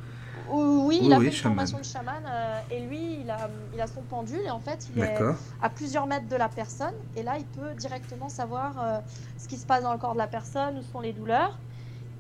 Oui, 0.53 1.01
il 1.05 1.13
a 1.13 1.21
fait 1.21 1.27
une 1.27 1.33
formation 1.33 1.79
de 1.79 1.85
chaman 1.85 2.23
euh, 2.29 2.61
et 2.71 2.81
lui, 2.81 3.21
il 3.21 3.31
a, 3.31 3.49
il 3.73 3.81
a 3.81 3.87
son 3.87 4.03
pendule 4.03 4.41
et 4.45 4.51
en 4.51 4.59
fait, 4.59 4.89
il 4.95 4.99
est 5.01 5.19
à 5.63 5.71
plusieurs 5.71 6.07
mètres 6.07 6.29
de 6.29 6.37
la 6.37 6.49
personne 6.49 6.95
et 7.15 7.23
là, 7.23 7.37
il 7.39 7.47
peut 7.47 7.75
directement 7.75 8.29
savoir 8.29 8.73
euh, 8.81 8.99
ce 9.39 9.47
qui 9.47 9.57
se 9.59 9.67
passe 9.67 9.83
dans 9.83 9.93
le 9.93 9.99
corps 9.99 10.15
de 10.15 10.19
la 10.19 10.27
personne, 10.27 10.79
où 10.79 10.83
sont 10.83 11.01
les 11.01 11.13
douleurs. 11.13 11.59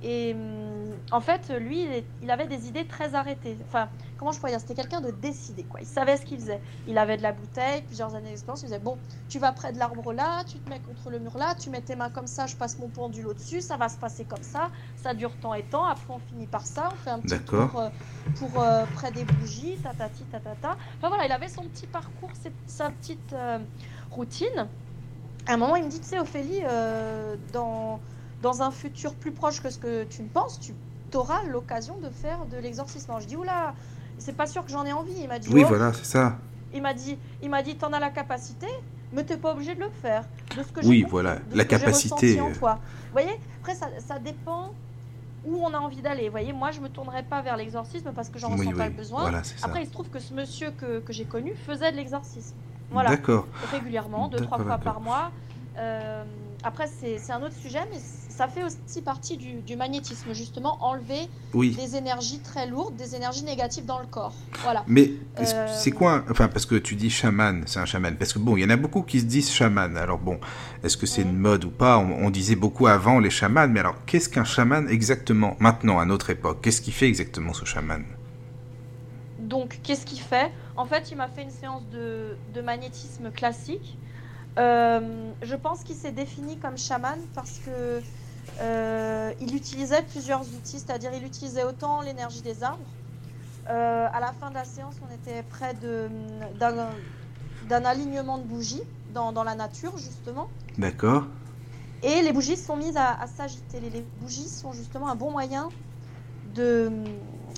Et 0.02 0.34
hum, 0.34 0.96
en 1.10 1.20
fait, 1.20 1.52
lui, 1.58 1.86
il 2.22 2.30
avait 2.30 2.46
des 2.46 2.68
idées 2.68 2.86
très 2.86 3.14
arrêtées. 3.14 3.58
Enfin, 3.66 3.88
comment 4.16 4.32
je 4.32 4.38
pourrais 4.38 4.52
dire? 4.52 4.60
C'était 4.60 4.74
quelqu'un 4.74 5.00
de 5.00 5.10
décidé, 5.10 5.64
quoi. 5.64 5.80
Il 5.80 5.86
savait 5.86 6.16
ce 6.16 6.24
qu'il 6.24 6.38
faisait. 6.38 6.60
Il 6.86 6.96
avait 6.98 7.16
de 7.16 7.22
la 7.22 7.32
bouteille, 7.32 7.82
plusieurs 7.82 8.14
années 8.14 8.30
d'expérience. 8.30 8.62
Il 8.62 8.66
disait 8.66 8.78
Bon, 8.78 8.98
tu 9.28 9.38
vas 9.38 9.52
près 9.52 9.72
de 9.72 9.78
l'arbre 9.78 10.12
là, 10.12 10.42
tu 10.44 10.58
te 10.58 10.70
mets 10.70 10.80
contre 10.80 11.10
le 11.10 11.18
mur 11.18 11.36
là, 11.36 11.54
tu 11.54 11.70
mets 11.70 11.80
tes 11.80 11.96
mains 11.96 12.10
comme 12.10 12.26
ça, 12.26 12.46
je 12.46 12.56
passe 12.56 12.78
mon 12.78 12.88
pendule 12.88 13.26
au-dessus, 13.26 13.60
ça 13.60 13.76
va 13.76 13.88
se 13.88 13.98
passer 13.98 14.24
comme 14.24 14.42
ça, 14.42 14.70
ça 14.96 15.14
dure 15.14 15.32
tant 15.40 15.54
et 15.54 15.62
tant. 15.62 15.84
Après, 15.84 16.14
on 16.14 16.18
finit 16.18 16.46
par 16.46 16.66
ça, 16.66 16.88
on 16.92 16.96
fait 16.96 17.10
un 17.10 17.20
petit 17.20 17.38
tour 17.40 17.78
euh, 17.78 17.88
pour 18.36 18.62
euh, 18.62 18.84
près 18.94 19.10
des 19.12 19.24
bougies, 19.24 19.76
tatati, 19.82 20.24
tatata. 20.24 20.76
Enfin 20.98 21.08
voilà, 21.08 21.26
il 21.26 21.32
avait 21.32 21.48
son 21.48 21.64
petit 21.64 21.86
parcours, 21.86 22.30
sa 22.66 22.90
petite 22.90 23.32
euh, 23.32 23.58
routine. 24.10 24.68
À 25.46 25.54
un 25.54 25.56
moment, 25.56 25.76
il 25.76 25.84
me 25.84 25.90
dit 25.90 26.00
Tu 26.00 26.06
sais, 26.06 26.20
Ophélie, 26.20 26.62
dans 27.52 28.00
dans 28.42 28.62
un 28.62 28.70
futur 28.70 29.14
plus 29.14 29.32
proche 29.32 29.62
que 29.62 29.70
ce 29.70 29.78
que 29.78 30.04
tu 30.04 30.22
ne 30.22 30.28
penses, 30.28 30.58
tu 30.60 30.74
auras 31.14 31.44
l'occasion 31.44 31.98
de 31.98 32.08
faire 32.08 32.46
de 32.46 32.56
l'exorcisme. 32.56 33.12
Je 33.20 33.26
dis, 33.26 33.36
oula, 33.36 33.74
c'est 34.18 34.36
pas 34.36 34.46
sûr 34.46 34.64
que 34.64 34.70
j'en 34.70 34.84
ai 34.84 34.92
envie. 34.92 35.14
Il 35.20 35.28
m'a 35.28 35.38
dit, 35.38 35.48
oui, 35.52 35.62
oh. 35.64 35.68
voilà, 35.68 35.92
c'est 35.92 36.04
ça. 36.04 36.38
Il 36.72 36.82
m'a 36.82 36.94
dit, 36.94 37.18
il 37.42 37.50
m'a 37.50 37.62
dit, 37.62 37.76
t'en 37.76 37.92
as 37.92 38.00
la 38.00 38.10
capacité, 38.10 38.66
mais 39.12 39.24
t'es 39.24 39.36
pas 39.36 39.52
obligé 39.52 39.74
de 39.74 39.80
le 39.80 39.90
faire. 39.90 40.24
De 40.56 40.62
ce 40.62 40.72
que 40.72 40.86
oui, 40.86 41.04
voilà, 41.08 41.36
de 41.36 41.56
la 41.56 41.64
ce 41.64 41.68
que 41.68 41.74
capacité. 41.76 42.14
ressenti 42.14 42.40
en 42.40 42.50
euh, 42.50 42.54
toi. 42.54 42.74
Vous 42.74 43.12
voyez, 43.12 43.40
après, 43.60 43.74
ça, 43.74 43.88
ça 43.98 44.18
dépend 44.18 44.72
où 45.44 45.64
on 45.64 45.72
a 45.74 45.78
envie 45.78 46.02
d'aller. 46.02 46.26
Vous 46.26 46.30
voyez, 46.30 46.52
moi, 46.52 46.70
je 46.70 46.80
me 46.80 46.88
tournerai 46.88 47.22
pas 47.24 47.42
vers 47.42 47.56
l'exorcisme 47.56 48.12
parce 48.14 48.28
que 48.28 48.38
j'en 48.38 48.52
oui, 48.52 48.58
ressens 48.58 48.72
pas 48.72 48.84
oui, 48.84 48.90
le 48.90 48.96
besoin. 48.96 49.22
Voilà, 49.22 49.42
c'est 49.42 49.58
ça. 49.58 49.66
Après, 49.66 49.82
il 49.82 49.86
se 49.86 49.92
trouve 49.92 50.08
que 50.08 50.18
ce 50.18 50.32
monsieur 50.32 50.70
que, 50.70 51.00
que 51.00 51.12
j'ai 51.12 51.24
connu 51.24 51.54
faisait 51.66 51.90
de 51.90 51.96
l'exorcisme. 51.96 52.54
Voilà, 52.90 53.10
D'accord. 53.10 53.46
régulièrement, 53.70 54.28
deux, 54.28 54.40
trois 54.40 54.58
fois 54.58 54.78
par 54.78 55.00
mois. 55.00 55.30
Euh, 55.76 56.24
après, 56.62 56.86
c'est 56.86 57.32
un 57.32 57.42
autre 57.42 57.54
sujet, 57.56 57.80
mais 57.90 57.98
ça 57.98 58.48
fait 58.48 58.62
aussi 58.62 59.02
partie 59.02 59.36
du, 59.36 59.60
du 59.60 59.76
magnétisme, 59.76 60.32
justement, 60.32 60.78
enlever 60.82 61.28
Oui. 61.54 61.74
des 61.74 61.96
énergies 61.96 62.38
très 62.40 62.66
lourdes, 62.66 62.96
des 62.96 63.14
énergies 63.14 63.44
négatives 63.44 63.84
dans 63.86 63.98
le 63.98 64.06
corps. 64.06 64.32
Voilà. 64.62 64.82
Mais 64.86 65.12
Euh, 65.38 65.66
c'est 65.74 65.90
quoi 65.90 66.24
Enfin, 66.30 66.48
parce 66.48 66.66
que 66.66 66.74
tu 66.76 66.94
dis 66.96 67.10
chaman, 67.10 67.62
c'est 67.66 67.80
un 67.80 67.84
chaman. 67.86 68.16
Parce 68.16 68.32
que 68.32 68.38
bon, 68.38 68.56
il 68.56 68.62
y 68.62 68.64
en 68.64 68.70
a 68.70 68.76
beaucoup 68.76 69.02
qui 69.02 69.20
se 69.20 69.24
disent 69.26 69.50
chaman. 69.50 69.96
Alors 69.96 70.18
bon, 70.18 70.38
est-ce 70.82 70.96
que 70.96 71.06
c'est 71.06 71.22
une 71.22 71.36
mode 71.36 71.64
ou 71.64 71.70
pas? 71.70 71.98
On, 71.98 72.26
on 72.26 72.30
disait 72.30 72.56
beaucoup 72.56 72.86
avant 72.86 73.18
les 73.20 73.30
chamans, 73.30 73.68
mais 73.68 73.80
alors 73.80 73.96
qu'est-ce 74.06 74.28
qu'un 74.28 74.44
chaman 74.44 74.88
exactement 74.88 75.56
maintenant, 75.60 75.98
à 75.98 76.04
notre 76.04 76.30
époque? 76.30 76.60
Qu'est-ce 76.62 76.80
qu'il 76.82 76.94
fait 76.94 77.08
exactement 77.08 77.52
ce 77.52 77.64
chaman? 77.64 78.04
Donc, 79.38 79.80
qu'est-ce 79.82 80.04
qu'il 80.06 80.20
fait? 80.20 80.50
En 80.76 80.84
fait, 80.86 81.10
il 81.10 81.16
m'a 81.16 81.28
fait 81.28 81.42
une 81.42 81.50
séance 81.50 81.82
de, 81.92 82.36
de 82.54 82.60
magnétisme 82.60 83.30
classique. 83.30 83.96
Euh, 84.58 85.32
je 85.42 85.54
pense 85.54 85.84
qu'il 85.84 85.96
s'est 85.96 86.12
défini 86.12 86.58
comme 86.58 86.76
chaman 86.76 87.18
parce 87.34 87.58
que 87.58 88.02
euh, 88.60 89.32
il 89.40 89.54
utilisait 89.54 90.02
plusieurs 90.02 90.42
outils, 90.54 90.80
c'est-à-dire 90.80 91.12
il 91.14 91.24
utilisait 91.24 91.64
autant 91.64 92.02
l'énergie 92.02 92.42
des 92.42 92.62
arbres. 92.62 92.94
Euh, 93.68 94.08
à 94.12 94.20
la 94.20 94.32
fin 94.32 94.50
de 94.50 94.54
la 94.54 94.64
séance, 94.64 94.96
on 95.02 95.14
était 95.14 95.42
près 95.44 95.74
d'un 95.74 97.84
alignement 97.84 98.38
de 98.38 98.44
bougies 98.44 98.82
dans, 99.06 99.32
dans 99.32 99.44
la 99.44 99.54
nature, 99.54 99.96
justement. 99.98 100.50
D'accord 100.78 101.26
Et 102.02 102.22
les 102.22 102.32
bougies 102.32 102.56
sont 102.56 102.76
mises 102.76 102.96
à, 102.96 103.12
à 103.20 103.26
s'agiter. 103.26 103.80
Les, 103.80 103.90
les 103.90 104.02
bougies 104.02 104.48
sont 104.48 104.72
justement 104.72 105.08
un 105.08 105.16
bon 105.16 105.30
moyen 105.30 105.72
de, 106.42 106.90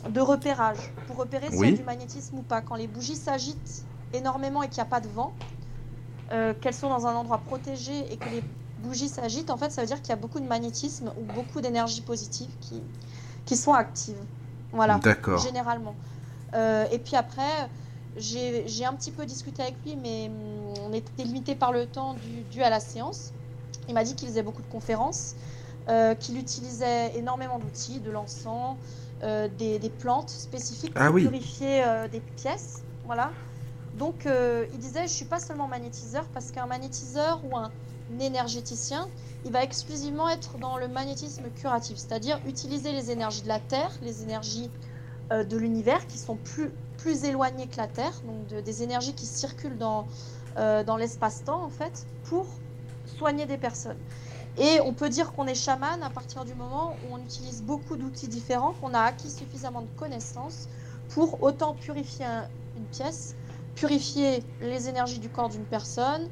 de 0.09 0.21
repérage 0.21 0.93
pour 1.07 1.17
repérer 1.17 1.51
s'il 1.51 1.59
y 1.59 1.61
Oui. 1.61 1.69
a 1.69 1.73
du 1.73 1.85
magnétisme 1.85 2.39
ou 2.39 2.43
pas. 2.43 2.61
Quand 2.63 2.75
les 2.75 2.89
bougies 2.89 3.17
s'agitent 3.17 3.87
énormément 4.13 4.63
et 4.63 4.69
qu'il 4.69 4.83
n'y 4.83 4.87
a 4.87 4.91
pas 4.91 5.01
de 5.01 5.09
vent, 5.09 5.39
euh, 6.33 6.55
qu'elles 6.55 6.75
sont 6.75 6.89
dans 6.89 7.07
un 7.07 7.15
endroit 7.15 7.43
protégé 7.43 8.13
et 8.13 8.19
que 8.19 8.29
les 8.29 8.45
bougies 8.79 9.09
s'agitent, 9.09 9.51
en 9.51 9.57
fait, 9.59 9.71
ça 9.71 9.83
veut 9.83 9.87
dire 9.87 10.01
qu'il 10.03 10.11
y 10.11 10.13
a 10.13 10.17
beaucoup 10.17 10.41
de 10.41 10.47
magnétisme 10.47 11.13
ou 11.17 11.25
beaucoup 11.25 11.61
d'énergie 11.61 12.03
positive 12.03 12.57
qui, 12.61 12.83
qui 13.45 13.57
sont 13.57 13.73
actives. 13.75 14.25
Voilà 14.73 15.03
D'accord. 15.03 15.33
généralement. 15.35 15.97
Euh, 16.55 16.87
et 16.91 16.99
puis 16.99 17.17
après, 17.17 17.71
j'ai 18.17 18.85
un 18.85 18.95
petit 18.95 19.13
peu 19.13 19.27
discuté 19.27 19.63
avec 19.63 19.83
lui, 19.85 19.97
mais 19.97 20.29
hum, 20.29 20.75
on 20.81 20.93
était 20.93 21.25
limité 21.25 21.55
par 21.57 21.73
le 21.73 21.87
temps 21.87 22.15
dû, 22.15 22.45
dû 22.45 22.63
à 22.63 22.71
la 22.71 22.81
séance. 22.81 23.35
Il 23.89 23.95
m'a 23.95 24.05
dit 24.05 24.15
qu'il 24.17 24.29
faisait 24.29 24.43
beaucoup 24.43 24.63
de 24.63 24.69
conférences, 24.69 25.35
euh, 25.89 26.15
qu'il 26.15 26.39
utilisait 26.39 27.17
énormément 27.17 27.59
d'outils, 27.59 28.01
de 28.01 28.11
l'encens, 28.11 28.79
euh, 29.23 29.49
des, 29.49 29.79
des 29.79 29.91
plantes 29.91 30.31
spécifiques 30.31 30.97
pour 30.97 31.03
Ah 31.05 31.11
oui. 31.11 31.29
purifier 31.29 31.85
des 32.11 32.21
pièces. 32.21 32.85
Voilà. 33.05 33.35
Donc 33.93 34.27
euh, 34.27 34.67
il 34.73 34.79
disait, 34.79 35.07
je 35.07 35.13
suis 35.13 35.27
pas 35.27 35.41
seulement 35.41 35.69
magnétiseur, 35.69 36.31
parce 36.31 36.51
qu'un 36.51 36.67
magnétiseur 36.67 37.45
ou 37.45 37.57
un 37.57 37.75
énergéticien, 38.19 39.11
il 39.45 39.53
va 39.53 39.63
exclusivement 39.63 40.29
être 40.29 40.59
dans 40.59 40.77
le 40.79 40.89
magnétisme 40.89 41.51
curatif, 41.51 41.99
c'est-à-dire 41.99 42.41
utiliser 42.45 42.93
les 42.93 43.11
énergies 43.11 43.43
de 43.43 43.49
la 43.49 43.61
Terre, 43.61 43.97
les 44.01 44.23
énergies 44.23 44.73
euh, 45.33 45.45
de 45.45 45.57
l'univers 45.57 46.07
qui 46.07 46.19
sont 46.19 46.37
plus, 46.39 46.79
plus 46.97 47.25
éloignées 47.25 47.69
que 47.69 47.77
la 47.79 47.89
Terre, 47.89 48.21
donc 48.25 48.47
de- 48.47 48.61
des 48.61 48.83
énergies 48.83 49.15
qui 49.15 49.27
circulent 49.27 49.79
dans, 49.79 50.09
euh, 50.59 50.85
dans 50.85 50.97
l'espace-temps 50.97 51.65
en 51.65 51.71
fait, 51.71 52.09
pour 52.23 52.63
soigner 53.05 53.47
des 53.47 53.59
personnes. 53.59 54.03
Et 54.57 54.81
on 54.83 54.95
peut 54.95 55.09
dire 55.09 55.33
qu'on 55.33 55.47
est 55.47 55.55
chaman 55.55 56.03
à 56.03 56.11
partir 56.11 56.45
du 56.45 56.55
moment 56.55 56.99
où 57.03 57.15
on 57.15 57.23
utilise 57.23 57.63
beaucoup 57.63 57.97
d'outils 57.97 58.29
différents, 58.29 58.75
qu'on 58.75 58.95
a 58.95 59.01
acquis 59.01 59.31
suffisamment 59.31 59.83
de 59.83 59.89
connaissances 59.89 60.69
pour 61.09 61.43
autant 61.43 61.75
purifier 61.75 62.25
un- 62.27 62.49
une 62.77 62.89
pièce, 62.89 63.37
purifier 63.75 64.43
les 64.61 64.89
énergies 64.89 65.19
du 65.19 65.29
corps 65.29 65.49
d'une 65.49 65.65
personne, 65.65 66.29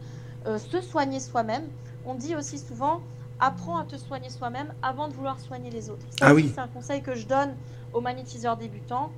euh, 0.46 0.59
se 0.59 0.81
soigner 0.81 1.20
soi-même. 1.20 1.64
On 2.07 2.14
dit 2.14 2.35
aussi 2.37 2.59
souvent, 2.59 3.00
apprends 3.40 3.79
à 3.79 3.85
te 3.85 3.96
soigner 3.96 4.31
soi-même 4.31 4.72
avant 4.83 5.09
de 5.09 5.14
vouloir 5.14 5.38
soigner 5.38 5.70
les 5.70 5.90
autres. 5.90 6.07
Ça 6.18 6.26
Ah 6.29 6.35
oui. 6.35 6.50
c'est 6.55 6.61
un 6.61 6.68
conseil 6.68 7.03
que 7.03 7.14
je 7.14 7.26
donne 7.26 7.55
aux 7.92 8.00
magnétiseurs 8.00 8.57
débutants. 8.57 9.11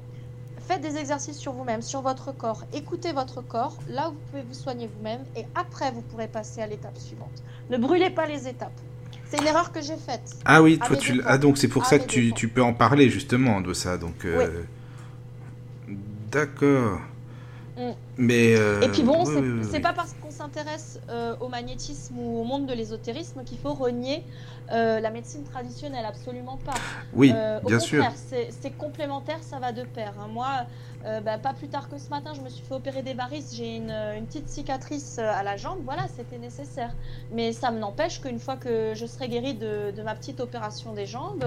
Faites 0.69 0.81
des 0.81 0.97
exercices 0.97 1.39
sur 1.39 1.53
vous-même, 1.53 1.83
sur 1.83 2.03
votre 2.03 2.31
corps. 2.33 2.65
Écoutez 2.73 3.13
votre 3.13 3.41
corps. 3.41 3.77
Là, 3.89 4.09
vous 4.11 4.17
pouvez 4.31 4.43
vous 4.43 4.55
soigner 4.55 4.89
vous-même 4.97 5.25
et 5.37 5.45
après, 5.57 5.91
vous 5.91 6.03
pourrez 6.03 6.29
passer 6.29 6.63
à 6.63 6.67
l'étape 6.69 6.97
suivante. 6.99 7.43
Ne 7.71 7.79
brûlez 7.79 8.11
pas 8.11 8.27
les 8.27 8.47
étapes. 8.47 8.73
C'est 9.29 9.39
une 9.41 9.47
erreur 9.47 9.73
que 9.73 9.81
j'ai 9.81 9.97
faite. 9.97 10.37
Ah 10.45 10.63
oui, 10.63 10.79
toi 10.79 10.95
tu 10.97 11.21
ah 11.25 11.39
donc 11.39 11.57
c'est 11.57 11.67
pour 11.69 11.83
À 11.83 11.87
ça 11.87 11.99
que 11.99 12.07
tu, 12.07 12.33
tu 12.35 12.49
peux 12.49 12.63
en 12.63 12.75
parler 12.75 13.09
justement 13.09 13.63
de 13.63 13.73
ça 13.73 13.97
donc 13.97 14.27
euh, 14.27 14.63
d'accord. 16.31 17.01
Mm. 17.83 17.95
Mais 18.19 18.55
euh, 18.57 18.81
Et 18.83 18.89
puis 18.89 19.03
bon, 19.03 19.25
oui, 19.25 19.33
c'est 19.35 19.41
oui, 19.41 19.61
oui, 19.73 19.81
pas 19.81 19.93
parce 19.95 20.13
qu'on 20.15 20.31
s'intéresse 20.31 21.01
euh, 21.09 21.35
au 21.41 21.49
magnétisme 21.49 22.19
ou 22.19 22.41
au 22.41 22.45
monde 22.45 22.67
de 22.67 22.75
l'ésotérisme 22.75 23.43
qu'il 23.45 23.59
faut 23.59 23.73
renier 23.73 24.23
euh, 24.71 25.01
la 25.01 25.11
médecine 25.11 25.45
traditionnelle, 25.45 26.05
absolument 26.05 26.59
pas. 26.65 26.75
Oui, 27.15 27.33
au 27.65 27.67
bien 27.69 27.79
sûr. 27.81 28.05
contraire, 28.05 28.19
c'est 28.61 28.71
complémentaire, 28.77 29.39
ça 29.43 29.59
va 29.59 29.73
de 29.73 29.83
pair. 29.85 30.13
hein. 30.21 30.29
Moi, 30.29 30.67
bah, 31.25 31.37
pas 31.39 31.53
plus 31.53 31.69
tard 31.69 31.89
que 31.89 31.99
ce 31.99 32.11
matin, 32.11 32.33
je 32.35 32.41
me 32.43 32.49
suis 32.49 32.65
fait 32.65 32.75
opérer 32.75 33.03
des 33.03 33.15
varices, 33.15 33.55
j'ai 33.57 33.77
une, 33.77 33.91
une 33.91 34.27
petite 34.27 34.49
cicatrice 34.49 35.19
à 35.19 35.43
la 35.43 35.57
jambe, 35.57 35.81
voilà, 35.85 36.03
c'était 36.17 36.39
nécessaire. 36.39 36.95
Mais 37.33 37.53
ça 37.53 37.71
me 37.73 37.79
n'empêche 37.79 38.21
qu'une 38.21 38.39
fois 38.39 38.57
que 38.57 38.93
je 38.95 39.07
serai 39.07 39.29
guérie 39.29 39.55
de, 39.55 39.91
de 39.91 40.03
ma 40.03 40.15
petite 40.15 40.39
opération 40.41 40.93
des 40.93 41.07
jambes, 41.07 41.45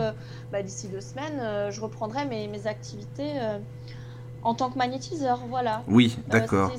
bah, 0.51 0.61
d'ici 0.61 0.87
deux 0.89 0.99
semaines, 1.01 1.71
je 1.71 1.79
reprendrai 1.79 2.25
mes, 2.25 2.47
mes 2.47 2.67
activités 2.67 3.31
en 4.45 4.53
tant 4.53 4.69
que 4.69 4.77
magnétiseur, 4.77 5.39
voilà. 5.49 5.83
Oui, 5.87 6.15
Euh, 6.17 6.31
d'accord. 6.31 6.71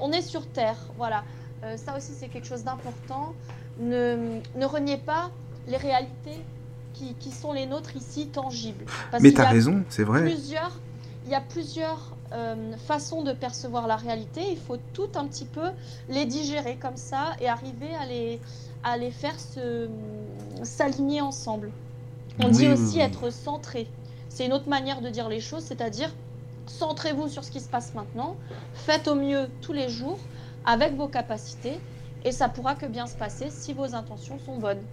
on 0.00 0.12
est 0.12 0.22
sur 0.22 0.46
Terre, 0.46 0.78
voilà. 0.96 1.24
Euh, 1.64 1.76
ça 1.76 1.96
aussi, 1.96 2.12
c'est 2.18 2.28
quelque 2.28 2.46
chose 2.46 2.64
d'important. 2.64 3.34
Ne, 3.80 4.40
ne 4.54 4.64
reniez 4.64 4.96
pas 4.98 5.30
les 5.66 5.76
réalités 5.76 6.44
qui, 6.94 7.14
qui 7.14 7.30
sont 7.32 7.52
les 7.52 7.66
nôtres 7.66 7.96
ici, 7.96 8.28
tangibles. 8.28 8.86
Parce 9.10 9.22
Mais 9.22 9.30
qu'il 9.30 9.38
y 9.38 9.42
t'as 9.42 9.48
a 9.48 9.50
raison, 9.50 9.84
c'est 9.88 10.04
vrai. 10.04 10.22
plusieurs, 10.22 10.80
il 11.26 11.32
y 11.32 11.34
a 11.34 11.40
plusieurs 11.40 12.16
euh, 12.32 12.76
façons 12.86 13.22
de 13.22 13.32
percevoir 13.32 13.86
la 13.88 13.96
réalité. 13.96 14.40
Il 14.50 14.58
faut 14.58 14.78
tout 14.94 15.10
un 15.16 15.26
petit 15.26 15.44
peu 15.46 15.68
les 16.08 16.24
digérer 16.24 16.76
comme 16.76 16.96
ça 16.96 17.34
et 17.40 17.48
arriver 17.48 17.94
à 18.00 18.06
les, 18.06 18.40
à 18.84 18.96
les 18.96 19.10
faire 19.10 19.34
s'aligner 20.62 21.20
ensemble. 21.20 21.72
On 22.40 22.46
Oui, 22.46 22.52
dit 22.52 22.66
oui, 22.66 22.72
aussi 22.72 22.96
oui. 22.96 23.00
être 23.00 23.30
centré. 23.30 23.88
C'est 24.28 24.46
une 24.46 24.52
autre 24.52 24.68
manière 24.68 25.00
de 25.00 25.08
dire 25.10 25.28
les 25.28 25.40
choses, 25.40 25.64
c'est-à-dire 25.64 26.14
centrez-vous 26.68 27.28
sur 27.28 27.44
ce 27.44 27.50
qui 27.50 27.60
se 27.60 27.68
passe 27.68 27.94
maintenant, 27.94 28.36
faites 28.72 29.08
au 29.08 29.14
mieux 29.14 29.48
tous 29.60 29.72
les 29.72 29.88
jours 29.88 30.18
avec 30.64 30.94
vos 30.96 31.08
capacités 31.08 31.78
et 32.22 32.32
ça 32.32 32.48
pourra 32.48 32.74
que 32.74 32.86
bien 32.86 33.06
se 33.06 33.16
passer 33.16 33.50
si 33.50 33.72
vos 33.72 33.94
intentions 33.94 34.38
sont 34.38 34.58
bonnes. 34.58 34.84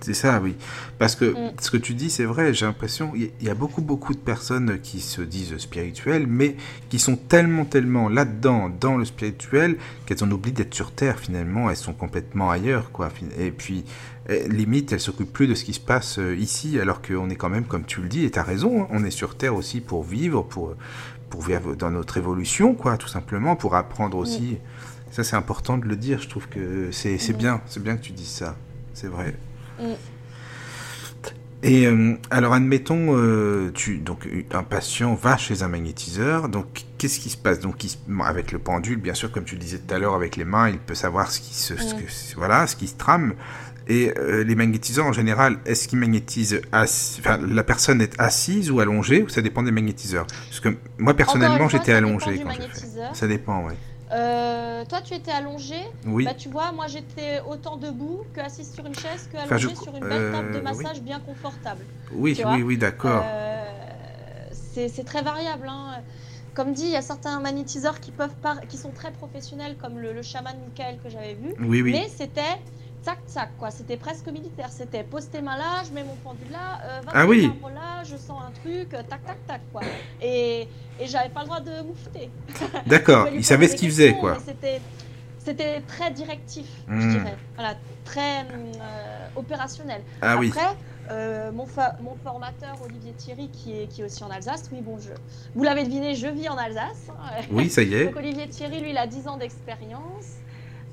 C'est 0.00 0.14
ça, 0.14 0.40
oui. 0.42 0.54
Parce 0.98 1.16
que 1.16 1.24
Mm. 1.26 1.52
ce 1.60 1.70
que 1.70 1.76
tu 1.78 1.94
dis, 1.94 2.10
c'est 2.10 2.24
vrai, 2.24 2.52
j'ai 2.52 2.66
l'impression, 2.66 3.12
il 3.14 3.30
y- 3.40 3.48
a 3.48 3.54
beaucoup, 3.54 3.80
beaucoup 3.80 4.12
de 4.12 4.18
personnes 4.18 4.78
qui 4.82 5.00
se 5.00 5.22
disent 5.22 5.56
spirituelles, 5.58 6.26
mais 6.26 6.56
qui 6.90 6.98
sont 6.98 7.16
tellement, 7.16 7.64
tellement 7.64 8.08
là-dedans, 8.10 8.68
dans 8.68 8.96
le 8.98 9.04
spirituel, 9.06 9.76
qu'elles 10.06 10.22
en 10.22 10.30
oublient 10.30 10.52
d'être 10.52 10.74
sur 10.74 10.90
Terre, 10.92 11.18
finalement. 11.18 11.70
Elles 11.70 11.76
sont 11.76 11.94
complètement 11.94 12.50
ailleurs, 12.50 12.90
quoi. 12.92 13.10
Et 13.38 13.50
puis, 13.50 13.84
eh, 14.28 14.46
limite, 14.48 14.92
elles 14.92 15.00
s'occupent 15.00 15.32
plus 15.32 15.46
de 15.46 15.54
ce 15.54 15.64
qui 15.64 15.72
se 15.72 15.80
passe 15.80 16.18
euh, 16.18 16.36
ici, 16.36 16.78
alors 16.78 17.00
qu'on 17.00 17.30
est 17.30 17.36
quand 17.36 17.48
même, 17.50 17.64
comme 17.64 17.84
tu 17.84 18.02
le 18.02 18.08
dis, 18.08 18.24
et 18.24 18.30
tu 18.30 18.38
as 18.38 18.42
raison, 18.42 18.82
hein, 18.82 18.88
on 18.90 19.04
est 19.04 19.10
sur 19.10 19.36
Terre 19.36 19.54
aussi 19.54 19.80
pour 19.80 20.04
vivre, 20.04 20.42
pour, 20.42 20.74
pour 21.30 21.42
vivre 21.42 21.74
dans 21.74 21.90
notre 21.90 22.16
évolution, 22.18 22.74
quoi, 22.74 22.98
tout 22.98 23.08
simplement, 23.08 23.56
pour 23.56 23.74
apprendre 23.74 24.18
aussi. 24.18 24.58
Ça, 25.10 25.24
c'est 25.24 25.36
important 25.36 25.78
de 25.78 25.86
le 25.86 25.96
dire, 25.96 26.20
je 26.20 26.28
trouve 26.28 26.48
que 26.48 26.90
c'est 26.92 27.16
c'est 27.18 27.32
Mm. 27.34 27.36
bien, 27.38 27.60
c'est 27.66 27.82
bien 27.82 27.96
que 27.96 28.02
tu 28.02 28.12
dises 28.12 28.28
ça, 28.28 28.56
c'est 28.92 29.06
vrai. 29.08 29.34
Mm. 29.78 29.92
Et 31.66 31.86
euh, 31.86 32.14
alors, 32.30 32.52
admettons, 32.52 33.16
euh, 33.16 33.70
tu, 33.72 33.96
donc, 33.96 34.28
un 34.52 34.62
patient 34.62 35.14
va 35.14 35.38
chez 35.38 35.62
un 35.62 35.68
magnétiseur, 35.68 36.50
donc 36.50 36.66
qu'est-ce 36.98 37.18
qui 37.18 37.30
se 37.30 37.38
passe? 37.38 37.58
Donc, 37.60 37.82
il 37.84 37.90
Avec 38.22 38.52
le 38.52 38.58
pendule, 38.58 38.98
bien 38.98 39.14
sûr, 39.14 39.32
comme 39.32 39.44
tu 39.44 39.54
le 39.54 39.60
disais 39.62 39.78
tout 39.78 39.94
à 39.94 39.98
l'heure, 39.98 40.14
avec 40.14 40.36
les 40.36 40.44
mains, 40.44 40.68
il 40.68 40.76
peut 40.78 40.94
savoir 40.94 41.30
ce 41.30 41.40
qui 41.40 41.54
se, 41.54 41.74
ce 41.78 41.94
Mm. 41.94 41.98
que- 42.00 42.36
voilà, 42.36 42.66
ce 42.66 42.76
qui 42.76 42.86
se 42.86 42.96
trame. 42.96 43.32
Et 43.88 44.12
euh, 44.18 44.44
les 44.44 44.54
magnétiseurs, 44.54 45.06
en 45.06 45.12
général, 45.12 45.58
est-ce 45.64 45.88
qu'ils 45.88 45.98
magnétisent 45.98 46.60
enfin, 46.72 47.38
la 47.38 47.64
personne 47.64 48.00
est 48.02 48.14
assise 48.18 48.70
ou 48.70 48.80
allongée, 48.80 49.22
ou 49.22 49.28
ça 49.30 49.40
dépend 49.42 49.62
des 49.62 49.72
magnétiseurs? 49.72 50.26
Parce 50.26 50.60
que 50.60 50.70
moi, 50.98 51.14
personnellement, 51.14 51.68
j'étais 51.70 51.92
allongé 51.92 52.38
quand 52.42 52.50
j'ai 52.50 52.56
fait. 52.60 52.60
magnétiseur. 52.66 53.16
Ça 53.16 53.26
dépend, 53.26 53.64
ouais. 53.66 53.74
Euh, 54.14 54.84
toi, 54.84 55.00
tu 55.00 55.14
étais 55.14 55.30
allongé. 55.32 55.76
Oui. 56.04 56.24
Bah, 56.24 56.34
tu 56.34 56.48
vois, 56.48 56.72
moi, 56.72 56.86
j'étais 56.86 57.40
autant 57.40 57.76
debout 57.76 58.22
que 58.32 58.40
assise 58.40 58.72
sur 58.72 58.86
une 58.86 58.94
chaise 58.94 59.26
que 59.30 59.36
Enfin, 59.36 59.56
je 59.58 59.66
allongée 59.68 59.82
sur 59.82 59.94
une 59.96 60.08
belle 60.08 60.30
table 60.32 60.52
de 60.52 60.58
euh, 60.58 60.62
massage 60.62 61.00
bien 61.02 61.20
confortable. 61.20 61.84
Oui, 62.12 62.40
oui, 62.44 62.62
oui, 62.62 62.78
d'accord. 62.78 63.22
Euh, 63.24 63.64
c'est 64.52 64.88
c'est 64.88 65.04
très 65.04 65.22
variable. 65.22 65.66
hein. 65.68 66.02
Comme 66.54 66.72
dit, 66.72 66.84
il 66.84 66.90
y 66.90 66.96
a 66.96 67.02
certains 67.02 67.40
magnétiseurs 67.40 67.98
qui 67.98 68.12
peuvent 68.12 68.36
par- 68.40 68.60
qui 68.68 68.78
sont 68.78 68.92
très 68.92 69.12
professionnels, 69.12 69.76
comme 69.76 69.98
le, 69.98 70.12
le 70.12 70.22
chaman 70.22 70.56
Michael 70.60 70.98
que 71.00 71.08
j'avais 71.08 71.34
vu. 71.34 71.52
Oui, 71.58 71.82
oui. 71.82 71.92
Mais 71.92 72.06
c'était 72.08 72.42
tac 73.04 73.18
tac 73.32 73.50
quoi. 73.58 73.70
C'était 73.70 73.96
presque 73.96 74.26
militaire. 74.28 74.70
C'était 74.70 75.02
pose 75.04 75.28
tes 75.30 75.42
mains 75.42 75.56
là, 75.56 75.82
je 75.86 75.92
mets 75.92 76.04
mon 76.04 76.16
pendule 76.16 76.50
là, 76.50 76.80
euh, 76.84 77.00
va 77.04 77.12
Ah 77.14 77.26
oui. 77.26 77.50
là, 77.74 78.02
je 78.04 78.16
sens 78.16 78.42
un 78.46 78.50
truc, 78.60 78.92
euh, 78.94 79.02
tac 79.08 79.24
tac 79.24 79.46
tac 79.46 79.60
quoi. 79.72 79.82
Et, 80.22 80.68
et 81.00 81.06
j'avais 81.06 81.28
pas 81.28 81.40
le 81.40 81.46
droit 81.46 81.60
de 81.60 81.82
moufter. 81.82 82.30
D'accord. 82.86 83.28
Il 83.34 83.44
savait 83.44 83.68
ce 83.68 83.76
qu'il 83.76 83.90
faisait, 83.90 84.14
quoi. 84.14 84.38
C'était, 84.44 84.80
c'était 85.38 85.80
très 85.82 86.10
directif, 86.10 86.66
je 86.88 86.92
Hmm. 86.94 87.10
dirais. 87.10 87.36
Voilà, 87.56 87.74
très 88.04 88.40
euh, 88.42 89.26
opérationnel. 89.36 90.02
Ah 90.22 90.36
oui. 90.38 90.48
Après, 90.54 90.74
euh, 91.10 91.52
mon, 91.52 91.66
fa- 91.66 91.96
mon 92.00 92.16
formateur 92.24 92.76
Olivier 92.82 93.12
Thierry, 93.12 93.48
qui 93.50 93.72
est, 93.78 93.86
qui 93.88 94.00
est 94.00 94.04
aussi 94.04 94.24
en 94.24 94.30
Alsace, 94.30 94.70
oui, 94.72 94.80
bon, 94.80 94.98
je, 94.98 95.10
vous 95.54 95.62
l'avez 95.62 95.84
deviné, 95.84 96.14
je 96.14 96.26
vis 96.28 96.48
en 96.48 96.56
Alsace. 96.56 97.08
hein. 97.10 97.42
Oui, 97.50 97.68
ça 97.68 97.82
y 97.82 97.92
est. 97.94 98.04
Donc 98.06 98.16
Olivier 98.16 98.48
Thierry, 98.48 98.80
lui, 98.80 98.90
il 98.90 98.96
a 98.98 99.06
10 99.06 99.28
ans 99.28 99.36
d'expérience. 99.36 100.38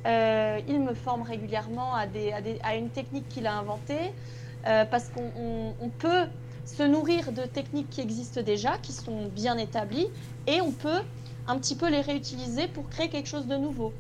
Euh, 0.07 0.59
il 0.67 0.79
me 0.81 0.93
forme 0.93 1.21
régulièrement 1.21 1.93
à, 1.93 2.07
des, 2.07 2.31
à, 2.33 2.41
des- 2.41 2.59
à 2.63 2.75
une 2.75 2.89
technique 2.89 3.27
qu'il 3.29 3.45
a 3.47 3.53
inventée, 3.53 4.11
euh, 4.67 4.85
parce 4.85 5.09
qu'on 5.09 5.31
on- 5.37 5.73
on 5.79 5.89
peut 5.89 6.25
se 6.65 6.83
nourrir 6.83 7.31
de 7.31 7.43
techniques 7.45 7.89
qui 7.89 8.01
existent 8.01 8.41
déjà, 8.41 8.77
qui 8.79 8.93
sont 8.93 9.27
bien 9.27 9.57
établies, 9.57 10.07
et 10.47 10.61
on 10.61 10.71
peut 10.71 11.01
un 11.47 11.57
petit 11.59 11.75
peu 11.75 11.89
les 11.89 12.01
réutiliser 12.01 12.67
pour 12.67 12.89
créer 12.89 13.09
quelque 13.09 13.27
chose 13.27 13.47
de 13.47 13.57
nouveau. 13.57 13.93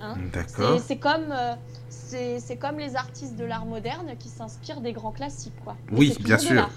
hein. 0.00 0.16
D'accord. 0.32 0.78
C'est 0.78 0.88
c'est 0.88 0.96
comme, 0.98 1.32
euh, 1.32 1.54
c'est 1.88 2.56
comme 2.58 2.78
les 2.78 2.96
artistes 2.96 3.36
de 3.36 3.44
l'art 3.44 3.64
moderne 3.64 4.14
qui 4.18 4.28
s'inspirent 4.28 4.80
des 4.82 4.92
grands 4.92 5.12
classiques. 5.12 5.58
Quoi. 5.64 5.74
Mais 5.90 5.98
Oui, 5.98 6.16
bien 6.20 6.36
sûr. 6.38 6.68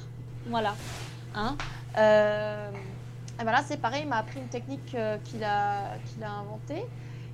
Voilà. 0.47 0.73
Hein 1.35 1.55
et 1.97 3.43
voilà, 3.43 3.61
c'est 3.67 3.77
pareil, 3.77 4.03
il 4.03 4.09
m'a 4.09 4.17
appris 4.17 4.39
une 4.39 4.47
technique 4.47 4.95
qu'il 5.25 5.43
a, 5.43 5.95
qu'il 6.05 6.23
a 6.23 6.31
inventée. 6.31 6.83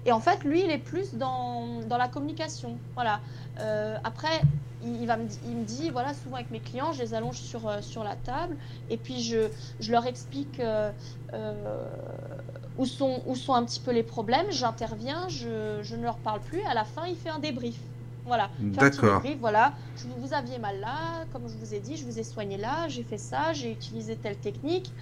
Et 0.05 0.11
en 0.11 0.19
fait, 0.19 0.43
lui, 0.43 0.63
il 0.63 0.71
est 0.71 0.77
plus 0.79 1.15
dans, 1.15 1.81
dans 1.81 1.97
la 1.97 2.07
communication. 2.07 2.81
Voilà. 2.95 3.21
Euh, 3.59 3.97
après, 4.03 4.47
il, 4.81 5.01
il 5.01 5.07
va 5.07 5.17
me, 5.17 5.25
di- 5.25 5.39
il 5.43 5.57
me 5.57 5.63
dit, 5.65 5.89
voilà, 5.89 6.13
souvent 6.13 6.35
avec 6.35 6.51
mes 6.51 6.61
clients, 6.61 6.93
je 6.93 7.01
les 7.01 7.13
allonge 7.13 7.39
sur, 7.39 7.67
euh, 7.67 7.81
sur 7.81 8.03
la 8.03 8.15
table 8.15 8.55
et 8.87 8.97
puis 8.97 9.23
je, 9.23 9.49
je 9.79 9.91
leur 9.91 10.05
explique 10.05 10.59
euh, 10.59 10.91
euh, 11.33 11.89
où, 12.75 12.85
sont, 12.85 13.23
où 13.25 13.35
sont 13.35 13.53
un 13.53 13.65
petit 13.65 13.79
peu 13.79 13.91
les 13.91 14.03
problèmes. 14.03 14.45
J'interviens, 14.51 15.27
je, 15.29 15.79
je 15.81 15.95
ne 15.95 16.03
leur 16.03 16.19
parle 16.19 16.41
plus. 16.43 16.61
À 16.69 16.73
la 16.73 16.85
fin, 16.85 17.05
il 17.07 17.15
fait 17.15 17.29
un 17.29 17.39
débrief. 17.39 17.91
Voilà. 18.25 18.51
D'accord. 18.59 19.21
voilà. 19.39 19.75
Je, 19.95 20.07
vous 20.07 20.33
aviez 20.33 20.57
mal 20.59 20.79
là, 20.79 21.25
comme 21.31 21.47
je 21.47 21.57
vous 21.57 21.73
ai 21.73 21.79
dit, 21.79 21.95
je 21.97 22.05
vous 22.05 22.19
ai 22.19 22.23
soigné 22.23 22.57
là, 22.57 22.87
j'ai 22.89 23.03
fait 23.03 23.17
ça, 23.19 23.53
j'ai 23.53 23.71
utilisé 23.71 24.19
telle 24.19 24.39
technique. 24.39 24.93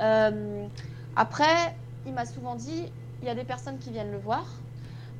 Euh, 0.00 0.68
après, 1.14 1.78
il 2.04 2.12
m'a 2.12 2.26
souvent 2.26 2.54
dit, 2.54 2.92
il 3.26 3.28
y 3.28 3.32
a 3.32 3.34
des 3.34 3.44
personnes 3.44 3.78
qui 3.78 3.90
viennent 3.90 4.12
le 4.12 4.18
voir, 4.18 4.46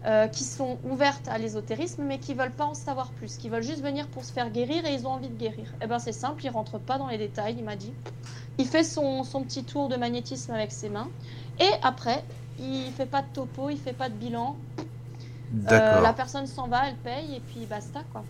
euh, 0.06 0.28
qui 0.28 0.44
sont 0.44 0.78
ouvertes 0.88 1.26
à 1.28 1.38
l'ésotérisme, 1.38 2.04
mais 2.04 2.18
qui 2.18 2.34
veulent 2.34 2.52
pas 2.52 2.64
en 2.64 2.74
savoir 2.74 3.10
plus, 3.10 3.36
qui 3.36 3.48
veulent 3.48 3.64
juste 3.64 3.82
venir 3.82 4.06
pour 4.06 4.24
se 4.24 4.32
faire 4.32 4.50
guérir 4.50 4.86
et 4.86 4.94
ils 4.94 5.08
ont 5.08 5.10
envie 5.10 5.28
de 5.28 5.36
guérir. 5.36 5.74
Eh 5.82 5.88
ben 5.88 5.98
c'est 5.98 6.12
simple, 6.12 6.44
il 6.44 6.50
rentre 6.50 6.78
pas 6.78 6.98
dans 6.98 7.08
les 7.08 7.18
détails, 7.18 7.56
il 7.58 7.64
m'a 7.64 7.74
dit. 7.74 7.92
Il 8.58 8.66
fait 8.66 8.84
son, 8.84 9.24
son 9.24 9.42
petit 9.42 9.64
tour 9.64 9.88
de 9.88 9.96
magnétisme 9.96 10.52
avec 10.52 10.70
ses 10.70 10.88
mains, 10.88 11.08
et 11.58 11.68
après, 11.82 12.22
il 12.60 12.92
fait 12.96 13.06
pas 13.06 13.22
de 13.22 13.28
topo, 13.34 13.70
il 13.70 13.78
fait 13.78 13.92
pas 13.92 14.08
de 14.08 14.14
bilan. 14.14 14.56
Euh, 14.78 14.82
D'accord. 15.50 16.02
la 16.02 16.12
personne 16.12 16.46
s'en 16.46 16.68
va, 16.68 16.88
elle 16.88 16.96
paye, 16.96 17.34
et 17.34 17.40
puis 17.40 17.66
basta 17.66 18.02
quoi. 18.12 18.22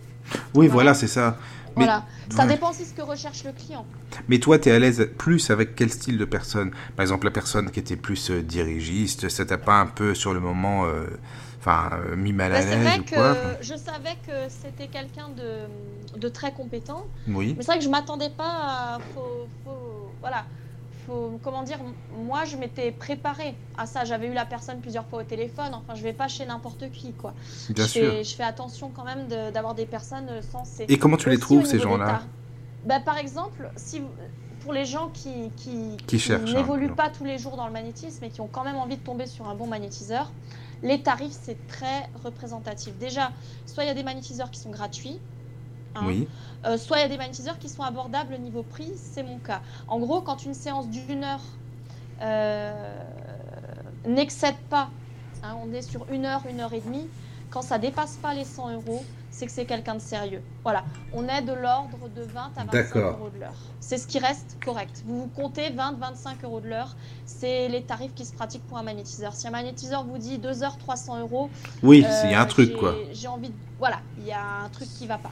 Oui, 0.55 0.65
voilà. 0.65 0.73
voilà, 0.73 0.93
c'est 0.95 1.07
ça. 1.07 1.37
Voilà. 1.77 2.05
Ça 2.29 2.43
ouais. 2.43 2.53
dépend 2.53 2.69
aussi 2.71 2.85
ce 2.85 2.93
que 2.93 3.01
recherche 3.01 3.43
le 3.43 3.51
client. 3.53 3.85
Mais 4.27 4.39
toi, 4.39 4.59
tu 4.59 4.69
es 4.69 4.71
à 4.71 4.79
l'aise 4.79 5.09
plus 5.17 5.49
avec 5.49 5.75
quel 5.75 5.89
style 5.91 6.17
de 6.17 6.25
personne? 6.25 6.71
Par 6.95 7.03
exemple, 7.03 7.25
la 7.25 7.31
personne 7.31 7.71
qui 7.71 7.79
était 7.79 7.95
plus 7.95 8.31
euh, 8.31 8.41
dirigiste, 8.41 9.29
ça 9.29 9.45
t'a 9.45 9.57
pas 9.57 9.79
un 9.79 9.85
peu 9.87 10.13
sur 10.15 10.33
le 10.33 10.39
moment 10.39 10.85
euh, 10.85 11.05
enfin, 11.59 11.89
euh, 11.93 12.15
mis 12.15 12.33
mal 12.33 12.51
à 12.53 12.59
Bah, 12.59 12.61
c'est 12.61 12.75
l'aise 12.75 12.85
vrai 12.87 12.99
ou 12.99 13.03
que 13.03 13.15
quoi? 13.15 13.35
Je 13.61 13.75
savais 13.75 14.15
que 14.25 14.49
c'était 14.49 14.87
quelqu'un 14.87 15.29
de, 15.35 16.19
de 16.19 16.29
très 16.29 16.51
compétent, 16.51 17.05
Oui. 17.27 17.53
mais 17.57 17.63
c'est 17.63 17.71
vrai 17.71 17.77
que 17.79 17.83
je 17.85 17.89
m'attendais 17.89 18.29
pas 18.29 18.43
à. 18.95 18.99
Faut, 19.13 19.47
faut- 19.63 20.11
voilà. 20.21 20.45
Faut, 21.07 21.39
comment 21.41 21.63
dire 21.63 21.79
Moi, 22.17 22.43
je 22.45 22.57
m'étais 22.57 22.91
préparée 22.91 23.55
à 23.77 23.85
ça. 23.85 24.03
J'avais 24.03 24.27
eu 24.27 24.33
la 24.33 24.45
personne 24.45 24.81
plusieurs 24.81 25.05
fois 25.05 25.21
au 25.21 25.23
téléphone. 25.23 25.73
Enfin, 25.73 25.95
je 25.95 26.03
vais 26.03 26.13
pas 26.13 26.27
chez 26.27 26.45
n'importe 26.45 26.91
qui, 26.91 27.13
quoi. 27.13 27.33
Bien 27.69 27.85
je, 27.85 27.89
sûr. 27.89 28.11
Fais, 28.11 28.23
je 28.25 28.35
fais 28.35 28.43
attention 28.43 28.91
quand 28.93 29.05
même 29.05 29.27
de- 29.27 29.51
d'avoir 29.51 29.73
des 29.73 29.85
personnes 29.85 30.29
sensées. 30.51 30.85
Et 30.89 30.99
comment 30.99 31.17
tu 31.17 31.29
les 31.29 31.39
trouves, 31.39 31.65
ces 31.65 31.79
gens-là 31.79 32.21
bah, 32.85 32.99
Par 32.99 33.17
exemple, 33.17 33.71
si, 33.77 34.01
pour 34.59 34.73
les 34.73 34.85
gens 34.85 35.09
qui, 35.13 35.49
qui, 35.55 35.95
Qui 36.05 36.33
hein, 36.33 36.39
n'évoluent 36.39 36.93
pas 36.93 37.09
tous 37.09 37.23
les 37.23 37.37
jours 37.37 37.55
dans 37.55 37.67
le 37.67 37.73
magnétisme 37.73 38.23
et 38.25 38.29
qui 38.29 38.41
ont 38.41 38.49
quand 38.51 38.65
même 38.65 38.75
envie 38.75 38.97
de 38.97 39.03
tomber 39.03 39.25
sur 39.27 39.47
un 39.47 39.55
bon 39.55 39.65
magnétiseur, 39.65 40.31
les 40.83 41.01
tarifs, 41.01 41.37
c'est 41.41 41.67
très 41.67 42.09
représentatif. 42.23 42.97
Déjà, 42.97 43.31
soit 43.65 43.83
il 43.85 43.87
y 43.87 43.89
a 43.89 43.93
des 43.95 44.03
magnétiseurs 44.03 44.51
qui 44.51 44.59
sont 44.59 44.69
gratuits, 44.69 45.19
hein, 45.97 46.05
Oui. 46.05 46.27
euh, 46.65 46.77
soit 46.77 46.97
il 46.97 47.01
y 47.01 47.05
a 47.05 47.09
des 47.09 47.17
magnétiseurs 47.17 47.57
qui 47.59 47.69
sont 47.69 47.83
abordables 47.83 48.33
au 48.33 48.37
niveau 48.37 48.63
prix, 48.63 48.91
c'est 48.95 49.23
mon 49.23 49.37
cas. 49.39 49.61
En 49.87 49.99
gros, 49.99 50.21
quand 50.21 50.45
une 50.45 50.53
séance 50.53 50.87
d'une 50.89 51.23
heure 51.23 51.41
euh, 52.21 53.03
n'excède 54.05 54.55
pas, 54.69 54.89
hein, 55.43 55.55
on 55.63 55.73
est 55.73 55.81
sur 55.81 56.05
une 56.11 56.25
heure, 56.25 56.41
une 56.49 56.59
heure 56.59 56.73
et 56.73 56.81
demie, 56.81 57.07
quand 57.49 57.61
ça 57.61 57.77
dépasse 57.77 58.17
pas 58.17 58.33
les 58.33 58.43
100 58.43 58.73
euros, 58.73 59.03
c'est 59.29 59.45
que 59.45 59.51
c'est 59.51 59.65
quelqu'un 59.65 59.95
de 59.95 59.99
sérieux. 60.01 60.41
Voilà, 60.63 60.83
on 61.13 61.27
est 61.27 61.41
de 61.43 61.53
l'ordre 61.53 62.09
de 62.15 62.23
20 62.23 62.41
à 62.57 62.63
25 62.65 62.71
D'accord. 62.71 63.19
euros 63.19 63.29
de 63.29 63.39
l'heure. 63.39 63.53
C'est 63.79 63.97
ce 63.97 64.07
qui 64.07 64.17
reste 64.19 64.57
correct. 64.65 65.03
Vous 65.05 65.21
vous 65.21 65.27
comptez 65.27 65.69
20-25 65.69 66.43
euros 66.43 66.59
de 66.59 66.67
l'heure, 66.67 66.95
c'est 67.25 67.67
les 67.69 67.83
tarifs 67.83 68.13
qui 68.15 68.25
se 68.25 68.33
pratiquent 68.33 68.65
pour 68.67 68.77
un 68.77 68.83
magnétiseur. 68.83 69.33
Si 69.33 69.47
un 69.47 69.51
magnétiseur 69.51 70.03
vous 70.03 70.17
dit 70.17 70.39
2 70.39 70.63
heures 70.63 70.77
300 70.77 71.19
euros, 71.19 71.49
Oui, 71.83 72.03
euh, 72.05 72.21
il 72.25 72.31
y 72.31 72.33
a 72.33 72.41
un 72.41 72.45
truc, 72.47 72.71
j'ai- 72.71 72.77
quoi. 72.77 72.95
J'ai 73.13 73.27
envie 73.27 73.49
de... 73.49 73.53
Voilà, 73.79 73.99
il 74.17 74.25
y 74.25 74.31
a 74.31 74.41
un 74.65 74.69
truc 74.69 74.87
qui 74.89 75.05
va 75.05 75.17
pas. 75.19 75.31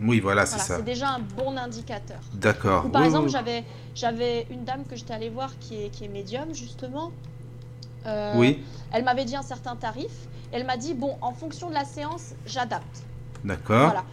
Oui, 0.00 0.20
voilà, 0.20 0.46
c'est 0.46 0.52
Voilà, 0.56 0.64
ça. 0.64 0.76
c'est 0.76 0.84
déjà 0.84 1.10
un 1.10 1.18
bon 1.20 1.56
indicateur. 1.56 2.18
D'accord. 2.34 2.90
Par 2.90 3.02
Oui, 3.02 3.06
exemple, 3.08 3.26
oui. 3.26 3.32
j'avais 3.32 3.64
j'avais 3.94 4.46
une 4.50 4.64
dame 4.64 4.84
que 4.88 4.96
j'étais 4.96 5.12
allée 5.14 5.28
voir 5.28 5.50
qui 5.60 5.84
est, 5.84 5.88
qui 5.90 6.04
est 6.04 6.08
médium, 6.08 6.54
justement. 6.54 7.12
Euh, 8.06 8.32
Oui, 8.36 8.64
Elle 8.92 9.04
m'avait 9.04 9.24
dit 9.24 9.36
un 9.36 9.42
certain 9.42 9.76
tarif. 9.76 10.10
Elle 10.50 10.64
m'a 10.66 10.76
dit, 10.76 10.94
bon, 10.94 11.16
en 11.20 11.32
fonction 11.32 11.68
de 11.68 11.74
la 11.74 11.84
séance, 11.84 12.32
j'adapte. 12.46 13.02
d'accord. 13.44 13.86
Voilà. 13.92 14.04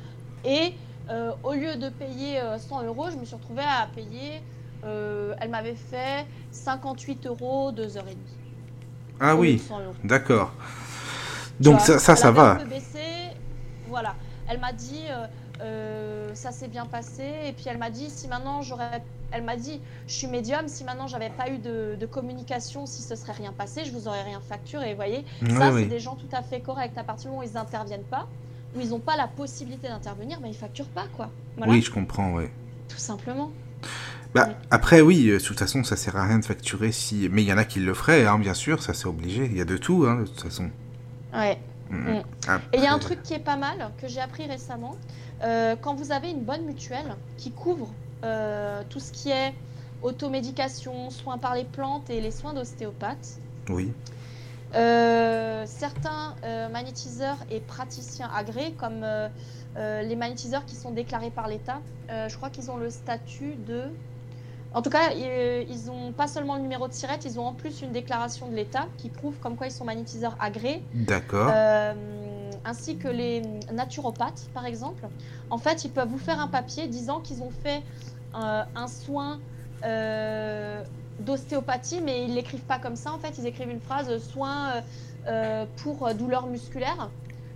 Et 0.45 0.73
euh, 1.09 1.31
au 1.43 1.53
lieu 1.53 1.75
de 1.75 1.89
payer 1.89 2.39
euh, 2.39 2.57
100 2.57 2.83
euros, 2.83 3.09
je 3.11 3.17
me 3.17 3.25
suis 3.25 3.35
retrouvée 3.35 3.63
à 3.63 3.87
payer, 3.95 4.41
euh, 4.85 5.33
elle 5.41 5.49
m'avait 5.49 5.75
fait 5.75 6.25
58 6.51 7.25
euros, 7.25 7.71
2 7.71 7.97
heures 7.97 8.07
et 8.07 8.11
demie. 8.15 8.37
Ah 9.19 9.33
Au 9.33 9.37
lieu 9.37 9.41
oui, 9.41 9.53
de 9.55 9.61
100 9.61 9.79
euros. 9.79 9.93
d'accord. 10.03 10.53
Donc 11.59 11.79
vois, 11.81 11.99
ça, 11.99 12.15
ça, 12.15 12.31
va. 12.31 12.55
baissé, 12.65 12.99
voilà. 13.87 14.15
Elle 14.47 14.59
m'a 14.59 14.71
dit, 14.71 15.03
euh, 15.61 16.29
ça 16.33 16.51
s'est 16.51 16.67
bien 16.67 16.85
passé. 16.85 17.23
Et 17.45 17.53
puis 17.53 17.65
elle 17.67 17.77
m'a 17.77 17.89
dit, 17.89 18.09
si 18.09 18.27
maintenant 18.27 18.61
j'aurais, 18.61 19.03
elle 19.31 19.43
m'a 19.43 19.55
dit, 19.55 19.81
je 20.07 20.13
suis 20.13 20.27
médium. 20.27 20.67
Si 20.67 20.83
maintenant 20.83 21.07
j'avais 21.07 21.29
pas 21.29 21.49
eu 21.49 21.57
de, 21.57 21.95
de 21.99 22.05
communication, 22.05 22.85
si 22.85 23.01
ce 23.01 23.15
serait 23.15 23.33
rien 23.33 23.53
passé, 23.53 23.85
je 23.85 23.91
vous 23.91 24.07
aurais 24.07 24.23
rien 24.23 24.41
facturé. 24.41 24.91
Vous 24.91 24.95
voyez, 24.95 25.25
Oui, 25.41 25.51
ça 25.55 25.71
c'est 25.73 25.85
des 25.85 25.99
gens 25.99 26.15
tout 26.15 26.33
à 26.35 26.41
fait 26.41 26.61
corrects. 26.61 26.97
À 26.97 27.03
partir 27.03 27.29
du 27.29 27.35
moment 27.35 27.45
où 27.45 27.49
ils 27.49 27.53
n'interviennent 27.53 28.03
pas, 28.03 28.27
où 28.75 28.79
ils 28.79 28.89
n'ont 28.89 28.99
pas 28.99 29.17
la 29.17 29.27
possibilité 29.27 29.87
d'intervenir, 29.87 30.39
ben 30.39 30.47
ils 30.47 30.55
facturent 30.55 30.89
pas 30.89 31.05
quoi. 31.15 31.29
Voilà, 31.57 31.71
Oui, 31.71 31.81
je 31.81 31.91
comprends, 31.91 32.33
oui. 32.33 32.45
tout 32.87 32.97
simplement. 32.97 33.51
Bah, 34.35 34.49
après, 34.69 35.01
oui, 35.01 35.29
euh, 35.29 35.39
de 35.39 35.43
toute 35.43 35.57
façon, 35.57 35.83
ça 35.83 35.95
sert 35.95 36.15
à 36.15 36.25
rien 36.27 36.37
de 36.39 36.45
facturer 36.45 36.91
si. 36.91 37.27
Mais 37.31 37.41
il 37.41 37.47
y 37.47 37.53
en 37.53 37.57
a 37.57 37.65
qui 37.65 37.79
le 37.79 37.93
feraient, 37.95 38.27
hein, 38.27 38.37
bien 38.37 38.53
sûr, 38.53 38.83
ça 38.83 38.93
c'est 38.93 39.07
obligé. 39.07 39.45
Il 39.45 39.57
y 39.57 39.61
a 39.61 39.65
de 39.65 39.77
tout, 39.77 40.05
hein, 40.07 40.21
de 40.21 40.25
toute 40.27 40.41
façon. 40.41 40.69
Ouais. 41.33 41.57
Mm. 41.89 41.95
Mm. 41.95 42.23
Et 42.73 42.77
il 42.77 42.83
y 42.83 42.87
a 42.87 42.93
un 42.93 42.99
truc 42.99 43.23
qui 43.23 43.33
est 43.33 43.39
pas 43.43 43.57
mal, 43.57 43.91
que 43.99 44.07
j'ai 44.07 44.19
appris 44.19 44.45
récemment. 44.45 44.95
Euh, 45.43 45.75
quand 45.79 45.95
vous 45.95 46.11
avez 46.11 46.29
une 46.29 46.43
bonne 46.43 46.65
mutuelle 46.65 47.15
qui 47.37 47.51
couvre 47.51 47.89
euh, 48.23 48.81
tout 48.89 48.99
ce 48.99 49.11
qui 49.11 49.29
est 49.29 49.53
automédication, 50.01 51.09
soins 51.09 51.37
par 51.37 51.55
les 51.55 51.63
plantes 51.63 52.09
et 52.09 52.21
les 52.21 52.31
soins 52.31 52.53
d'ostéopathe, 52.53 53.39
Oui, 53.69 53.91
euh, 54.75 55.63
certains 55.65 56.35
magnétiseurs 56.71 57.37
et 57.49 57.59
praticiens 57.59 58.29
agréés, 58.33 58.73
comme 58.73 59.05
les 59.75 60.15
magnétiseurs 60.15 60.65
qui 60.65 60.75
sont 60.75 60.91
déclarés 60.91 61.31
par 61.31 61.47
l'État, 61.47 61.79
je 62.09 62.35
crois 62.35 62.49
qu'ils 62.49 62.71
ont 62.71 62.77
le 62.77 62.89
statut 62.89 63.55
de... 63.67 63.83
En 64.73 64.83
tout 64.83 64.91
cas, 64.91 65.11
ils 65.11 65.85
n'ont 65.87 66.11
pas 66.11 66.27
seulement 66.27 66.55
le 66.55 66.61
numéro 66.61 66.87
de 66.87 66.93
SIRET, 66.93 67.19
ils 67.25 67.39
ont 67.39 67.47
en 67.47 67.53
plus 67.53 67.81
une 67.81 67.91
déclaration 67.91 68.47
de 68.47 68.55
l'État 68.55 68.87
qui 68.97 69.09
prouve 69.09 69.35
comme 69.39 69.55
quoi 69.55 69.67
ils 69.67 69.71
sont 69.71 69.85
magnétiseurs 69.85 70.37
agréés. 70.39 70.83
d'accord. 70.93 71.51
Ainsi 72.65 72.97
que 72.97 73.07
les 73.07 73.41
naturopathes, 73.71 74.49
par 74.53 74.65
exemple. 74.65 75.07
En 75.49 75.57
fait, 75.57 75.85
ils 75.85 75.91
peuvent 75.91 76.09
vous 76.09 76.17
faire 76.17 76.39
un 76.39 76.47
papier 76.47 76.87
disant 76.87 77.19
qu'ils 77.19 77.41
ont 77.41 77.51
fait 77.63 77.81
euh, 78.35 78.63
un 78.75 78.87
soin 78.87 79.39
euh, 79.83 80.83
d'ostéopathie, 81.19 81.99
mais 82.01 82.23
ils 82.25 82.33
l'écrivent 82.33 82.61
pas 82.61 82.79
comme 82.79 82.95
ça. 82.95 83.11
En 83.11 83.19
fait, 83.19 83.37
ils 83.37 83.45
écrivent 83.45 83.69
une 83.69 83.81
phrase 83.81 84.09
euh, 84.09 84.19
soin 84.19 84.81
euh, 85.27 85.65
pour 85.83 86.13
douleur 86.13 86.47
musculaire. 86.47 87.09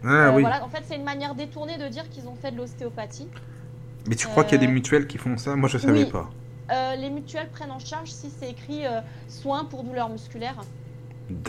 Ah 0.04 0.32
oui. 0.34 0.42
Voilà. 0.42 0.64
En 0.66 0.68
fait, 0.68 0.84
c'est 0.86 0.98
une 0.98 1.06
manière 1.06 1.34
détournée 1.34 1.78
de 1.78 1.88
dire 1.88 2.10
qu'ils 2.10 2.28
ont 2.28 2.36
fait 2.36 2.52
de 2.52 2.58
l'ostéopathie. 2.58 3.30
Mais 4.08 4.16
tu 4.16 4.28
crois 4.28 4.44
qu'il 4.44 4.60
y 4.60 4.64
a 4.64 4.66
des 4.66 4.72
mutuelles 4.72 5.08
qui 5.08 5.18
font 5.18 5.38
ça? 5.38 5.56
Moi, 5.56 5.70
je 5.70 5.78
savais 5.78 6.04
oui. 6.04 6.12
pas. 6.12 6.30
les 6.98 7.10
mutuelles 7.10 7.50
prennent 7.50 7.72
en 7.72 7.80
charge 7.80 8.10
si 8.10 8.30
c'est 8.30 8.50
écrit 8.50 8.82
soin 9.30 9.64
pour 9.64 9.86
douleur 9.86 10.10
musculaire. 10.10 10.58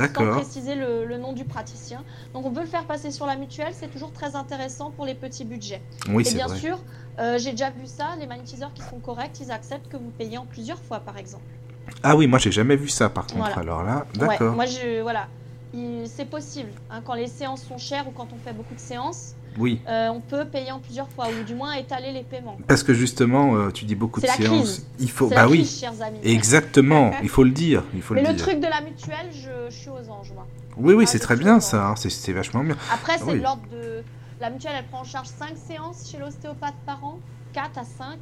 Sans 0.06 0.26
D'accord. 0.26 0.34
préciser 0.34 0.74
le, 0.76 1.04
le 1.04 1.18
nom 1.18 1.32
du 1.32 1.44
praticien. 1.44 2.04
Donc 2.32 2.46
on 2.46 2.52
peut 2.52 2.60
le 2.62 2.66
faire 2.66 2.86
passer 2.86 3.10
sur 3.10 3.26
la 3.26 3.36
mutuelle, 3.36 3.72
c'est 3.74 3.90
toujours 3.90 4.12
très 4.12 4.36
intéressant 4.36 4.92
pour 4.92 5.06
les 5.06 5.14
petits 5.14 5.44
budgets. 5.44 5.88
Oui, 6.08 6.24
Et 6.24 6.30
bien 6.30 6.46
vrai. 6.46 6.58
sûr, 6.58 6.84
euh, 7.18 7.38
j'ai 7.38 7.50
déjà 7.52 7.70
vu 7.70 7.86
ça, 7.86 8.16
les 8.18 8.26
magnétiseurs 8.26 8.72
qui 8.74 8.82
sont 8.84 9.00
corrects, 9.00 9.40
ils 9.40 9.50
acceptent 9.50 9.88
que 9.88 9.96
vous 9.96 10.10
payiez 10.12 10.38
en 10.38 10.46
plusieurs 10.46 10.82
fois 10.82 11.00
par 11.00 11.16
exemple. 11.18 11.58
Ah 12.02 12.16
oui, 12.16 12.26
moi, 12.26 12.38
j'ai 12.38 12.52
jamais 12.52 12.76
vu 12.76 12.88
ça, 12.88 13.08
par 13.10 13.26
contre. 13.26 13.40
Voilà. 13.40 13.58
Alors 13.58 13.82
là, 13.82 14.06
Ouais, 14.18 14.38
d'accord. 14.38 14.54
moi 14.54 14.66
je 14.66 15.00
voilà, 15.02 15.30
Il- 15.72 16.08
c'est 16.08 16.26
possible. 16.26 16.72
hein, 16.88 17.02
quand 17.02 17.14
les 17.14 17.26
séances 17.26 17.64
sont 17.64 17.78
chères 17.78 18.06
ou 18.08 18.12
quand 18.12 18.32
on 18.32 18.38
fait 18.38 18.52
beaucoup 18.52 18.74
de 18.74 18.80
séances, 18.80 19.36
Oui. 19.58 19.80
euh, 19.88 20.08
on 20.08 20.20
peut 20.20 20.44
payer 20.44 20.72
en 20.72 20.80
plusieurs 20.80 21.08
fois 21.08 21.26
ou 21.28 21.44
du 21.44 21.54
moins 21.54 21.72
étaler 21.74 22.12
les 22.12 22.22
paiements. 22.24 22.56
Parce 22.66 22.82
que 22.82 22.92
justement, 22.94 23.54
euh, 23.56 23.70
tu 23.70 23.84
dis 23.84 23.94
beaucoup 23.94 24.20
de 24.20 24.26
C'est 24.26 24.32
la 24.38 24.44
séances. 24.46 24.58
crise. 24.62 24.86
Il 25.00 25.10
faut. 25.10 25.28
C'est 25.28 25.34
Bah 25.34 25.42
la 25.42 25.48
oui. 25.48 25.58
crise, 25.58 25.80
chers 25.80 26.02
amis. 26.02 26.18
Exactement. 26.24 27.12
Il 27.22 27.28
faut 27.28 27.44
le 27.44 27.50
dire. 27.50 27.84
Il 27.94 28.02
faut 28.02 28.14
Mais 28.14 28.22
le 28.22 28.28
le 28.28 28.34
dire. 28.34 28.46
truc 28.46 28.60
de 28.60 28.66
la 28.66 28.80
mutuelle, 28.80 29.30
je, 29.32 29.70
je 29.70 29.74
suis 29.76 29.88
aux 29.90 30.10
anges 30.10 30.32
moi. 30.34 30.46
Oui, 30.76 30.94
oui, 30.94 31.04
Ah, 31.06 31.10
c'est 31.10 31.18
très 31.20 31.36
bien 31.36 31.60
ça. 31.60 31.86
hein, 31.88 31.94
C'est 31.96 32.10
c'est 32.10 32.32
vachement 32.32 32.64
bien. 32.64 32.76
Après, 32.92 33.16
c'est 33.18 33.24
Oui. 33.24 33.38
de 33.38 33.42
l'ordre 33.42 33.62
de. 33.72 34.02
La 34.40 34.50
mutuelle, 34.50 34.72
elle 34.76 34.86
prend 34.86 35.00
en 35.00 35.04
charge 35.04 35.28
5 35.28 35.50
séances 35.56 36.10
chez 36.10 36.18
l'ostéopathe 36.18 36.74
par 36.84 37.02
an, 37.04 37.18
4 37.52 37.78
à 37.78 37.84
5. 37.84 38.18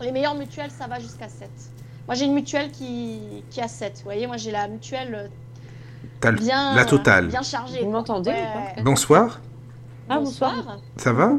Les 0.00 0.12
meilleures 0.12 0.36
mutuelles, 0.36 0.70
ça 0.70 0.86
va 0.86 1.00
jusqu'à 1.00 1.28
7. 1.28 1.50
Moi, 2.06 2.14
j'ai 2.14 2.24
une 2.26 2.34
mutuelle 2.34 2.70
qui, 2.70 3.18
qui 3.50 3.60
a 3.60 3.66
7. 3.68 3.94
Vous 3.96 4.04
voyez, 4.04 4.26
moi, 4.28 4.36
j'ai 4.36 4.52
la 4.52 4.68
mutuelle 4.68 5.28
bien, 6.40 6.74
la 6.74 6.84
totale. 6.84 7.26
bien 7.28 7.42
chargée. 7.42 7.82
Vous 7.82 7.90
m'entendez 7.90 8.30
Ouais, 8.30 8.36
ou 8.40 8.52
pas? 8.58 8.76
Ouais. 8.76 8.82
Bonsoir. 8.82 9.40
Ah, 10.08 10.18
Bonsoir. 10.18 10.54
bonsoir. 10.56 10.78
Ça 10.96 11.12
va? 11.12 11.32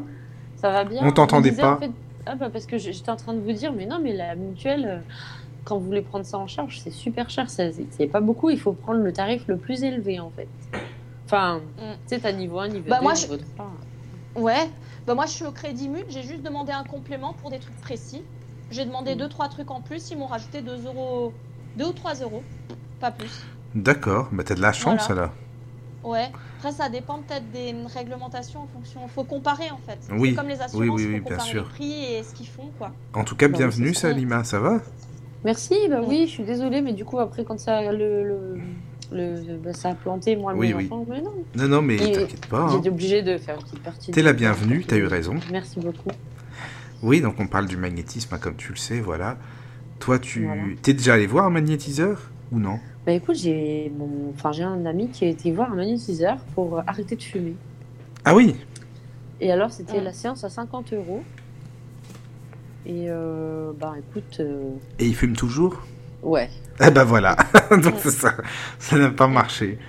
Ça 0.55 0.69
va 0.71 0.83
bien 0.83 1.01
On 1.03 1.11
t'entendait 1.11 1.51
Je 1.51 1.55
pas. 1.61 1.73
en 1.75 1.77
fait- 1.77 1.91
Ah 2.25 2.35
bah 2.35 2.49
parce 2.51 2.65
que 2.65 2.77
je- 2.77 2.91
j'étais 2.91 3.09
en 3.09 3.15
train 3.15 3.33
de 3.33 3.39
vous 3.39 3.51
dire, 3.53 3.73
mais 3.73 3.85
non, 3.85 3.99
mais 4.03 4.13
la 4.13 4.35
mutuelle, 4.35 4.85
euh, 4.87 4.99
quand 5.63 5.77
vous 5.79 5.85
voulez 5.85 6.01
prendre 6.01 6.25
ça 6.25 6.37
en 6.37 6.47
charge, 6.47 6.79
c'est 6.79 6.91
super 6.91 7.29
cher. 7.29 7.49
ça- 7.49 7.71
C'est 7.91 8.07
pas 8.07 8.19
beaucoup, 8.21 8.49
il 8.49 8.59
faut 8.59 8.73
prendre 8.73 8.99
le 9.01 9.11
tarif 9.13 9.47
le 9.47 9.57
plus 9.57 9.83
élevé 9.83 10.19
en 10.19 10.29
fait. 10.35 10.47
Enfin, 11.25 11.57
Mm. 11.59 11.81
tu 11.81 11.87
sais, 12.07 12.19
t'as 12.19 12.31
niveau 12.31 12.59
1, 12.59 12.67
niveau 12.67 12.89
Bah, 12.89 12.97
2, 12.97 13.03
moi, 13.03 13.13
niveau 13.13 13.37
3. 13.37 13.71
Ouais. 14.35 14.69
Bah, 15.07 15.15
moi, 15.15 15.25
je 15.25 15.31
suis 15.31 15.45
au 15.45 15.51
Crédit 15.51 15.87
Mut. 15.89 16.05
J'ai 16.09 16.21
juste 16.23 16.43
demandé 16.43 16.71
un 16.71 16.83
complément 16.83 17.33
pour 17.33 17.49
des 17.49 17.59
trucs 17.59 17.79
précis. 17.81 18.21
J'ai 18.69 18.85
demandé 18.85 19.15
Mm. 19.15 19.19
2-3 19.19 19.47
trucs 19.49 19.71
en 19.71 19.81
plus. 19.81 20.11
Ils 20.11 20.17
m'ont 20.17 20.27
rajouté 20.27 20.61
2 20.61 20.85
euros. 20.85 21.33
2 21.77 21.85
ou 21.87 21.93
3 21.93 22.13
euros. 22.15 22.43
Pas 22.99 23.11
plus. 23.11 23.43
D'accord. 23.73 24.27
Bah 24.31 24.43
t'as 24.45 24.55
de 24.55 24.61
la 24.61 24.73
chance 24.73 25.07
Voilà. 25.07 25.21
alors. 25.23 25.33
Ouais. 26.03 26.27
Après, 26.59 26.71
ça 26.71 26.89
dépend 26.89 27.19
peut-être 27.19 27.49
des 27.51 27.73
réglementations 27.93 28.61
en 28.61 28.67
fonction. 28.67 29.07
Faut 29.07 29.23
comparer 29.23 29.69
en 29.71 29.77
fait. 29.85 29.99
Oui. 30.13 30.29
C'est 30.29 30.35
comme 30.35 30.47
les 30.47 30.61
assurances, 30.61 30.73
Oui, 30.75 30.89
oui, 30.89 31.03
faut 31.03 31.07
oui, 31.09 31.19
bien 31.19 31.21
comparer 31.31 31.49
sûr. 31.49 31.63
les 31.63 31.69
prix 31.69 32.03
et 32.13 32.23
ce 32.23 32.33
qu'ils 32.33 32.47
font 32.47 32.69
quoi. 32.77 32.91
En 33.13 33.23
tout 33.23 33.35
cas, 33.35 33.47
Bah 33.47 33.57
bienvenue. 33.57 33.93
Salima. 33.93 34.43
Ça 34.43 34.59
va? 34.59 34.79
Merci, 35.43 35.75
bah 35.89 36.01
oui, 36.05 36.25
je 36.27 36.31
suis 36.31 36.43
désolée, 36.43 36.81
mais 36.81 36.93
du 36.93 37.05
coup, 37.05 37.19
après, 37.19 37.43
quand 37.45 37.57
ça, 37.59 37.91
le, 37.93 38.23
le, 38.25 38.57
le- 39.11 39.57
bah, 39.57 39.73
ça 39.73 39.89
a 39.89 39.95
planté, 39.95 40.35
moi, 40.35 40.53
Oui, 40.53 40.71
mon 40.73 40.77
oui. 40.79 40.85
enfant, 40.85 41.05
mais 41.09 41.21
non, 41.21 41.31
Non, 41.55 41.67
non, 41.67 41.81
mais 41.81 41.95
t'inquiète 41.97 42.45
pas. 42.47 42.59
hein. 42.63 42.77
été 42.77 42.89
obligée 42.89 43.21
de 43.21 43.37
faire 43.37 43.55
une 43.55 43.63
petite 43.63 43.79
partie. 43.83 44.11
T'es 44.11 44.19
de- 44.21 44.25
la 44.25 44.33
bienvenue, 44.33 44.83
t'as 44.85 44.97
eu 44.97 45.05
raison. 45.05 45.35
Merci 45.51 45.79
beaucoup. 45.79 46.09
Oui, 47.01 47.21
donc 47.21 47.35
on 47.39 47.47
parle 47.47 47.67
du 47.67 47.77
magnétisme, 47.77 48.33
hein, 48.35 48.37
comme 48.41 48.55
tu 48.57 48.71
le 48.73 48.77
sais, 48.77 48.99
voilà. 48.99 49.37
Toi, 49.99 50.19
tu 50.19 50.43
Voilà. 50.45 50.61
t'es 50.81 50.93
déjà 50.93 51.13
allé 51.13 51.27
voir 51.27 51.45
un 51.45 51.49
magnétiseur 51.49 52.29
ou 52.51 52.59
non? 52.59 52.79
Bah 53.09 53.15
écoute, 53.15 53.37
j'ai 53.37 53.91
mon... 53.97 54.29
enfin, 54.35 54.51
j'ai 54.51 54.61
un 54.61 54.85
ami 54.85 55.09
qui 55.09 55.25
a 55.25 55.29
été 55.29 55.51
voir 55.51 55.71
un 55.71 55.75
magnétiseur 55.75 56.37
pour 56.53 56.77
euh, 56.77 56.81
arrêter 56.85 57.15
de 57.15 57.23
fumer. 57.23 57.55
Ah 58.23 58.35
oui 58.35 58.55
Et 59.41 59.51
alors, 59.51 59.71
c'était 59.71 59.99
Mm. 59.99 60.03
la 60.03 60.13
séance 60.13 60.43
à 60.43 60.49
50 60.51 60.93
euros. 60.93 61.23
Et 62.85 63.05
euh, 63.09 63.71
bah 63.79 63.95
écoute, 63.97 64.37
euh, 64.41 64.61
Et 64.99 65.07
il 65.07 65.15
fume 65.15 65.35
toujours? 65.35 65.81
Ouais. 66.21 66.51
Eh 66.85 66.91
ben 66.91 67.03
voilà. 67.03 67.35
donc 67.71 67.95
c'est 67.97 68.11
ça, 68.11 68.35
ça 68.77 68.95
n'a 68.99 69.09
pas 69.09 69.25
marché. 69.27 69.79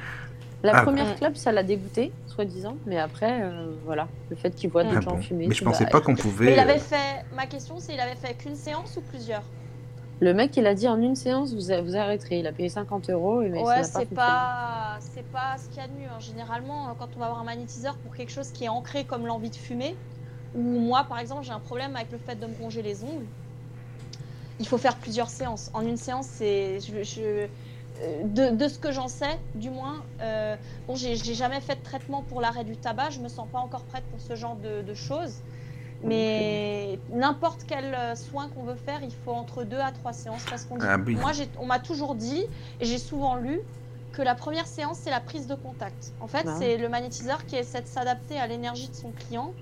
La 0.63 0.77
Ah, 0.79 0.83
première 0.83 1.15
clope, 1.17 1.37
ça 1.37 1.53
l'a 1.53 1.63
dégoûté, 1.63 2.13
soi-disant. 2.27 2.77
Mais 2.87 2.99
après, 2.99 3.43
euh, 3.43 3.67
voilà, 3.85 4.09
le 4.31 4.37
fait 4.37 4.55
qu'il 4.55 4.71
voit 4.71 4.85
Ah 4.87 4.93
des 4.93 4.97
Ah 4.97 5.01
gens 5.03 5.17
bon. 5.17 5.21
fumer. 5.21 5.47
Mais 5.47 5.55
je 5.55 5.63
pensais 5.63 5.85
bah, 5.85 5.91
pas 5.91 6.01
qu'on 6.01 6.13
Mais 6.17 6.23
pouvait. 6.23 6.53
il 6.55 6.59
avait 6.59 6.79
fait. 6.79 7.23
Ma 7.37 7.45
question, 7.45 7.75
c'est 7.81 7.93
il 7.93 8.01
avait 8.01 8.17
fait 8.17 8.33
qu'une 8.33 8.57
séance 8.57 8.97
ou 8.97 9.03
plusieurs? 9.03 9.43
Le 10.21 10.35
mec, 10.35 10.57
il 10.57 10.67
a 10.67 10.75
dit 10.75 10.89
en 10.89 11.01
une 11.01 11.17
séance, 11.17 11.53
vous, 11.55 11.83
vous 11.85 11.97
arrêterez. 11.97 12.39
Il 12.41 12.47
a 12.47 12.53
payé 12.53 12.69
50 12.69 13.11
euros. 13.11 13.41
Mais 13.43 13.63
Ouais, 13.63 13.85
c'est 13.85 14.07
pas, 14.07 14.99
c'est 15.01 15.23
pas 15.23 15.57
ce 15.59 15.69
qu'il 15.69 15.83
y 15.83 15.85
a 15.85 15.89
de 15.89 15.93
mieux. 15.95 16.09
hein. 16.11 16.19
Généralement, 16.21 16.91
euh, 16.91 16.95
quand 16.95 17.17
on 17.17 17.21
va 17.21 17.27
avoir 17.27 17.41
un 17.41 17.45
magnétiseur 17.45 17.99
pour 18.01 18.15
quelque 18.15 18.31
chose 18.31 18.51
qui 18.53 18.65
est 18.65 18.69
ancré 18.69 19.07
comme 19.07 19.27
l'envie 19.27 19.51
de 19.51 19.57
fumer, 19.57 20.01
ou 20.55 20.63
moi, 20.81 21.05
par 21.05 21.19
exemple, 21.19 21.43
j'ai 21.45 21.53
un 21.53 21.61
problème 21.61 21.95
avec 21.97 22.11
le 22.13 22.19
fait 22.19 22.37
de 22.37 22.47
me 22.47 22.55
ronger 22.57 22.83
les 22.83 23.05
ongles, 23.05 23.29
il 24.59 24.67
faut 24.69 24.79
faire 24.79 24.99
plusieurs 24.99 25.31
séances. 25.31 25.71
En 25.73 25.83
une 25.87 25.97
séance, 25.97 26.27
c'est, 26.29 26.81
je, 26.81 27.03
je- 27.03 27.49
euh, 28.03 28.23
de, 28.25 28.55
de 28.57 28.69
ce 28.69 28.79
que 28.79 28.93
j'en 28.93 29.09
sais, 29.09 29.41
du 29.55 29.71
moins, 29.71 30.07
euh, 30.23 30.57
bon, 30.87 30.95
j'ai, 30.95 31.17
j'ai 31.17 31.35
jamais 31.35 31.61
fait 31.61 31.77
de 31.77 31.83
traitement 31.83 32.23
pour 32.23 32.41
l'arrêt 32.41 32.65
du 32.65 32.77
tabac. 32.77 33.11
Je 33.11 33.21
me 33.21 33.29
sens 33.29 33.49
pas 33.51 33.59
encore 33.59 33.85
prête 33.87 34.05
pour 34.11 34.21
ce 34.21 34.37
genre 34.37 34.57
de, 34.57 34.83
de 34.83 34.95
choses. 34.95 35.43
Mais 36.03 37.03
n'importe 37.09 37.65
quel 37.67 37.95
euh, 37.95 38.15
soin 38.15 38.49
qu'on 38.49 38.65
veut 38.65 38.77
faire, 38.77 39.03
il 39.03 39.15
faut 39.15 39.33
entre 39.33 39.65
deux 39.65 39.79
à 39.81 39.93
trois 39.93 40.13
séances 40.13 40.45
parce 40.47 40.65
qu'on 40.65 40.77
dit- 40.79 40.87
Ah 40.87 40.97
oui. 40.99 41.15
moi, 41.15 41.33
on 41.59 41.67
m'a 41.67 41.79
toujours 41.79 42.15
dit 42.15 42.43
et 42.79 42.87
j'ai 42.87 42.99
souvent 42.99 43.37
lu 43.37 43.61
que 44.13 44.23
la 44.23 44.35
première 44.35 44.67
séance, 44.67 44.99
c'est 45.01 45.11
la 45.11 45.21
prise 45.21 45.47
de 45.47 45.55
contact. 45.55 46.15
En 46.19 46.27
fait, 46.27 46.45
Bah 46.45 46.57
c'est 46.59 46.77
le 46.79 46.89
magnétiseur 46.89 47.45
qui 47.47 47.57
essaie 47.57 47.83
de 47.83 47.87
s'adapter 47.87 48.39
à 48.41 48.47
l'énergie 48.47 48.89
de 48.89 48.95
son 48.95 49.13
client 49.13 49.55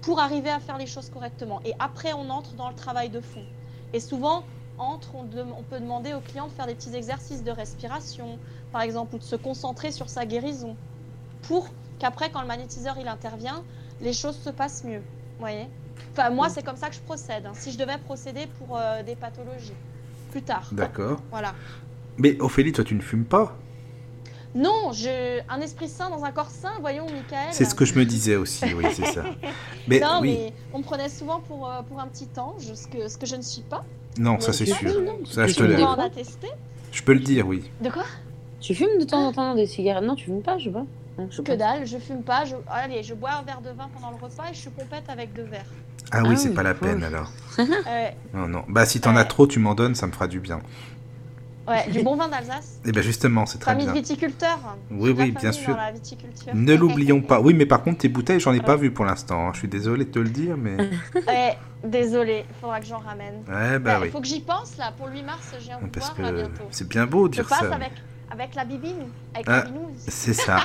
pour 0.00 0.18
arriver 0.18 0.50
à 0.50 0.60
faire 0.60 0.78
les 0.78 0.86
choses 0.86 1.08
correctement. 1.10 1.60
Et 1.64 1.74
après, 1.78 2.12
on 2.12 2.28
entre 2.30 2.56
dans 2.56 2.68
le 2.68 2.74
travail 2.74 3.10
de 3.10 3.20
fond. 3.20 3.46
Et 3.92 4.00
souvent, 4.00 4.46
entre, 4.78 5.14
on, 5.14 5.28
on 5.52 5.64
peut 5.64 5.78
demander 5.80 6.14
au 6.14 6.20
client 6.20 6.48
de 6.48 6.52
faire 6.52 6.66
des 6.66 6.74
petits 6.74 6.94
exercices 6.94 7.44
de 7.44 7.50
respiration, 7.52 8.40
par 8.70 8.80
exemple, 8.82 9.14
ou 9.14 9.18
de 9.18 9.22
se 9.24 9.36
concentrer 9.36 9.92
sur 9.92 10.08
sa 10.10 10.26
guérison, 10.26 10.78
pour 11.42 11.68
qu'après, 11.98 12.30
quand 12.30 12.40
le 12.42 12.48
magnétiseur 12.48 12.98
il 12.98 13.08
intervient, 13.08 13.64
les 14.00 14.12
choses 14.12 14.38
se 14.40 14.50
passent 14.50 14.84
mieux. 14.84 15.00
Vous 15.38 15.44
voyez? 15.44 15.70
Enfin, 16.12 16.30
moi, 16.30 16.48
c'est 16.48 16.62
comme 16.64 16.76
ça 16.76 16.88
que 16.88 16.94
je 16.94 17.00
procède. 17.00 17.46
hein. 17.46 17.52
Si 17.54 17.72
je 17.72 17.78
devais 17.78 17.98
procéder 17.98 18.46
pour 18.58 18.76
euh, 18.78 19.02
des 19.02 19.14
pathologies, 19.16 19.72
plus 20.30 20.42
tard. 20.42 20.68
D'accord. 20.72 21.20
Voilà. 21.30 21.54
Mais 22.18 22.40
Ophélie, 22.40 22.72
toi, 22.72 22.84
tu 22.84 22.94
ne 22.94 23.00
fumes 23.00 23.24
pas? 23.24 23.56
Non, 24.54 24.92
je... 24.92 25.40
un 25.48 25.60
esprit 25.62 25.88
sain 25.88 26.10
dans 26.10 26.24
un 26.24 26.30
corps 26.30 26.50
sain, 26.50 26.72
voyons, 26.80 27.06
Michael. 27.06 27.48
C'est 27.52 27.64
ce 27.64 27.74
que 27.74 27.86
je 27.86 27.94
me 27.98 28.04
disais 28.04 28.36
aussi, 28.36 28.74
oui, 28.74 28.84
c'est 28.92 29.06
ça. 29.06 29.24
Mais 29.88 29.98
non, 29.98 30.18
oui, 30.20 30.32
mais 30.34 30.52
on 30.74 30.78
me 30.80 30.82
prenait 30.84 31.08
souvent 31.08 31.40
pour, 31.40 31.70
euh, 31.70 31.80
pour 31.82 31.98
un 31.98 32.06
petit 32.06 32.28
ange, 32.36 32.62
ce 32.74 32.86
que, 32.86 33.08
ce 33.08 33.16
que 33.16 33.24
je 33.24 33.36
ne 33.36 33.40
suis 33.42 33.62
pas. 33.62 33.82
non, 34.18 34.38
ça 34.40 34.52
c'est 34.52 34.66
sûr. 34.66 35.00
non, 35.00 35.18
Ça, 35.24 35.46
tu 35.46 35.52
je 35.54 35.56
te 35.56 35.62
l'ai. 35.62 35.76
Je 36.92 37.02
peux 37.02 37.14
le 37.14 37.20
dire, 37.20 37.46
oui. 37.46 37.70
De 37.80 37.88
quoi? 37.88 38.04
Tu 38.60 38.74
fumes 38.74 38.98
de 39.00 39.04
temps 39.04 39.26
en 39.26 39.32
temps 39.32 39.54
des 39.54 39.66
cigarettes? 39.66 40.04
Non, 40.04 40.14
tu 40.14 40.26
fumes 40.26 40.42
pas, 40.42 40.58
je 40.58 40.68
vois. 40.68 40.84
Non, 41.18 41.28
je 41.30 41.42
Que 41.42 41.52
dalle, 41.52 41.86
je 41.86 41.98
fume 41.98 42.22
pas. 42.22 42.44
Je... 42.44 42.56
Allez, 42.68 43.02
je 43.02 43.14
bois 43.14 43.32
un 43.32 43.42
verre 43.42 43.60
de 43.60 43.70
vin 43.70 43.88
pendant 43.92 44.10
le 44.10 44.16
repas 44.16 44.44
et 44.50 44.54
je 44.54 44.58
suis 44.60 44.70
pompette 44.70 45.08
avec 45.08 45.32
deux 45.34 45.44
verres. 45.44 45.66
Ah 46.10 46.20
oui, 46.22 46.30
Ah 46.32 46.36
c'est 46.36 46.48
oui, 46.50 46.54
pas 46.54 46.62
la 46.62 46.74
peine 46.74 47.02
alors. 47.04 47.30
Non, 48.34 48.48
non. 48.48 48.64
Bah, 48.68 48.86
si 48.86 49.00
t'en 49.00 49.16
as 49.16 49.24
trop, 49.24 49.46
tu 49.46 49.58
m'en 49.58 49.74
donnes, 49.74 49.94
ça 49.94 50.06
me 50.06 50.12
fera 50.12 50.26
du 50.26 50.40
bien. 50.40 50.60
ouais, 51.68 51.88
du 51.90 52.02
bon 52.02 52.16
vin 52.16 52.28
d'Alsace. 52.28 52.80
Et 52.84 52.92
ben 52.92 53.02
justement, 53.02 53.46
c'est 53.46 53.58
très 53.58 53.72
Famille 53.72 53.86
de 53.86 53.92
bien. 53.92 54.00
viticulteurs. 54.00 54.58
Oui, 54.90 55.08
J'ai 55.08 55.12
de 55.14 55.18
la 55.18 55.24
oui, 55.24 55.30
bien 55.32 55.40
famille 55.40 55.54
sûr. 55.58 55.74
Dans 55.74 55.80
la 55.82 55.92
viticulture. 55.92 56.54
Ne 56.54 56.74
l'oublions 56.74 57.20
pas. 57.22 57.40
Oui, 57.40 57.54
mais 57.54 57.66
par 57.66 57.82
contre, 57.82 57.98
tes 57.98 58.08
bouteilles, 58.08 58.40
j'en 58.40 58.52
ai 58.52 58.60
pas 58.60 58.76
vu 58.76 58.90
pour 58.90 59.04
l'instant. 59.04 59.48
hein. 59.48 59.50
Je 59.52 59.58
suis 59.60 59.68
désolé 59.68 60.04
de 60.06 60.10
te 60.10 60.18
le 60.18 60.30
dire, 60.30 60.56
mais. 60.56 60.76
Ouais, 61.26 61.56
désolé, 61.84 62.44
faudra 62.60 62.80
que 62.80 62.86
j'en 62.86 62.98
ramène. 62.98 63.42
Ouais, 63.48 63.78
bah 63.78 63.78
Bah, 63.78 63.98
oui. 64.00 64.08
Il 64.08 64.10
faut 64.12 64.20
que 64.20 64.26
j'y 64.26 64.40
pense 64.40 64.76
là. 64.78 64.92
Pour 64.96 65.06
le 65.08 65.14
8 65.14 65.22
mars, 65.22 65.54
viens 65.60 65.78
vous 65.80 65.88
Parce 65.88 66.10
que 66.10 66.22
bientôt. 66.22 66.62
c'est 66.70 66.88
bien 66.88 67.06
beau 67.06 67.28
de 67.28 67.34
Je 67.34 67.40
dire 67.40 67.48
passe 67.48 67.60
ça. 67.60 67.74
avec, 67.74 67.92
avec 68.32 68.54
la 68.54 68.64
bibine, 68.64 69.08
avec 69.34 69.46
Ah. 69.48 69.56
la 69.58 69.62
binouse. 69.66 69.96
C'est 70.08 70.32
ça. 70.34 70.58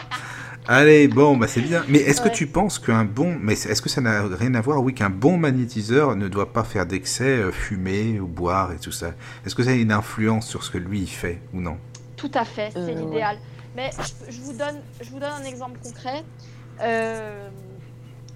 Allez, 0.70 1.08
bon, 1.08 1.38
bah 1.38 1.48
c'est 1.48 1.62
bien. 1.62 1.84
Mais 1.88 2.00
est-ce 2.00 2.20
que 2.22 2.28
tu 2.30 2.46
penses 2.48 2.78
qu'un 2.78 3.06
bon, 3.06 3.38
mais 3.42 3.54
est-ce 3.54 3.82
que 3.82 3.88
ça 3.90 4.02
n'a 4.02 4.24
rien 4.24 4.54
à 4.56 4.62
voir, 4.62 4.82
oui, 4.84 4.94
qu'un 4.94 5.10
bon 5.10 5.38
magnétiseur 5.38 6.16
ne 6.16 6.28
doit 6.28 6.52
pas 6.52 6.64
faire 6.66 6.86
d'excès, 6.86 7.24
euh, 7.38 7.52
fumer 7.52 8.20
ou 8.20 8.28
boire 8.28 8.74
et 8.74 8.78
tout 8.78 8.92
ça 8.92 9.12
Est-ce 9.46 9.56
que 9.56 9.64
ça 9.64 9.70
a 9.70 9.74
une 9.74 9.92
influence 9.94 10.48
sur 10.48 10.64
ce 10.64 10.72
que 10.72 10.78
lui 10.78 11.00
il 11.02 11.08
fait 11.08 11.42
ou 11.54 11.62
non? 11.62 11.78
Tout 12.18 12.32
à 12.34 12.44
fait, 12.44 12.72
c'est 12.74 12.80
Euh, 12.80 12.94
l'idéal. 12.96 13.38
Mais 13.78 13.92
je, 14.28 14.32
je 14.32 14.42
vous 14.42 14.54
donne, 14.54 14.82
je 15.02 15.10
vous 15.10 15.20
donne 15.20 15.32
un 15.42 15.44
exemple 15.46 15.80
concret. 15.82 16.24
Euh, 16.82 17.48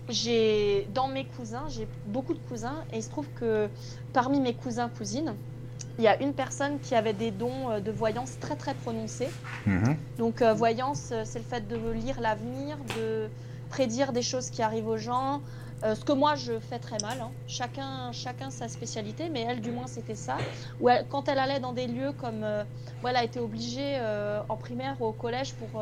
j'ai 0.09 0.87
dans 0.93 1.07
mes 1.07 1.25
cousins, 1.25 1.63
j'ai 1.69 1.87
beaucoup 2.07 2.33
de 2.33 2.39
cousins, 2.49 2.83
et 2.93 2.97
il 2.97 3.03
se 3.03 3.09
trouve 3.09 3.27
que 3.39 3.67
parmi 4.13 4.39
mes 4.39 4.53
cousins 4.53 4.89
cousines, 4.97 5.33
il 5.97 6.03
y 6.03 6.07
a 6.07 6.21
une 6.21 6.33
personne 6.33 6.79
qui 6.79 6.95
avait 6.95 7.13
des 7.13 7.31
dons 7.31 7.69
euh, 7.71 7.79
de 7.79 7.91
voyance 7.91 8.39
très 8.39 8.55
très 8.55 8.73
prononcés. 8.73 9.29
Mhm. 9.65 9.95
Donc 10.17 10.41
euh, 10.41 10.53
voyance, 10.53 11.09
euh, 11.11 11.23
c'est 11.25 11.39
le 11.39 11.45
fait 11.45 11.67
de 11.67 11.77
lire 11.91 12.19
l'avenir, 12.21 12.77
de 12.97 13.29
prédire 13.69 14.11
des 14.11 14.21
choses 14.21 14.49
qui 14.49 14.61
arrivent 14.61 14.87
aux 14.87 14.97
gens, 14.97 15.41
Euh, 15.83 15.95
ce 15.95 16.05
que 16.05 16.13
moi 16.13 16.35
je 16.35 16.59
fais 16.59 16.77
très 16.77 16.99
mal, 16.99 17.19
hein. 17.19 17.31
chacun, 17.47 18.11
chacun 18.11 18.51
sa 18.51 18.67
spécialité, 18.67 19.29
mais 19.33 19.41
elle 19.49 19.61
du 19.61 19.71
moins 19.71 19.87
c'était 19.87 20.13
ça. 20.27 20.37
Quand 21.09 21.27
elle 21.27 21.39
allait 21.39 21.59
dans 21.59 21.73
des 21.73 21.87
lieux 21.87 22.13
comme, 22.13 22.43
euh, 22.43 22.63
où 23.01 23.07
elle 23.07 23.15
a 23.15 23.23
été 23.23 23.39
obligée 23.39 23.99
en 24.47 24.57
primaire 24.57 24.95
ou 25.01 25.05
au 25.07 25.13
collège 25.13 25.55
pour 25.55 25.81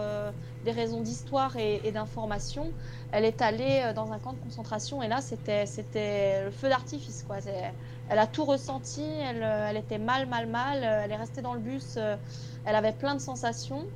des 0.63 0.71
raisons 0.71 1.01
d'histoire 1.01 1.57
et, 1.57 1.81
et 1.83 1.91
d'information, 1.91 2.71
elle 3.11 3.25
est 3.25 3.41
allée 3.41 3.91
dans 3.93 4.13
un 4.13 4.19
camp 4.19 4.31
de 4.31 4.39
concentration 4.39 5.03
et 5.03 5.09
là 5.09 5.19
c'était, 5.19 5.65
c'était 5.65 6.45
le 6.45 6.51
feu 6.51 6.69
d'artifice 6.69 7.21
quoi. 7.27 7.41
C'est- 7.41 7.73
Elle 8.09 8.19
a 8.19 8.27
tout 8.27 8.45
ressenti, 8.45 9.03
elle, 9.03 9.43
euh, 9.43 9.69
elle 9.69 9.77
était 9.77 9.99
mal, 9.99 10.27
mal, 10.27 10.47
mal, 10.49 10.83
euh, 10.83 11.03
elle 11.05 11.11
est 11.13 11.17
restée 11.17 11.41
dans 11.43 11.55
le 11.55 11.61
bus, 11.61 11.95
euh, 11.97 12.17
elle 12.65 12.75
avait 12.75 12.93
plein 12.93 13.15
de 13.15 13.21
sensations. 13.21 13.91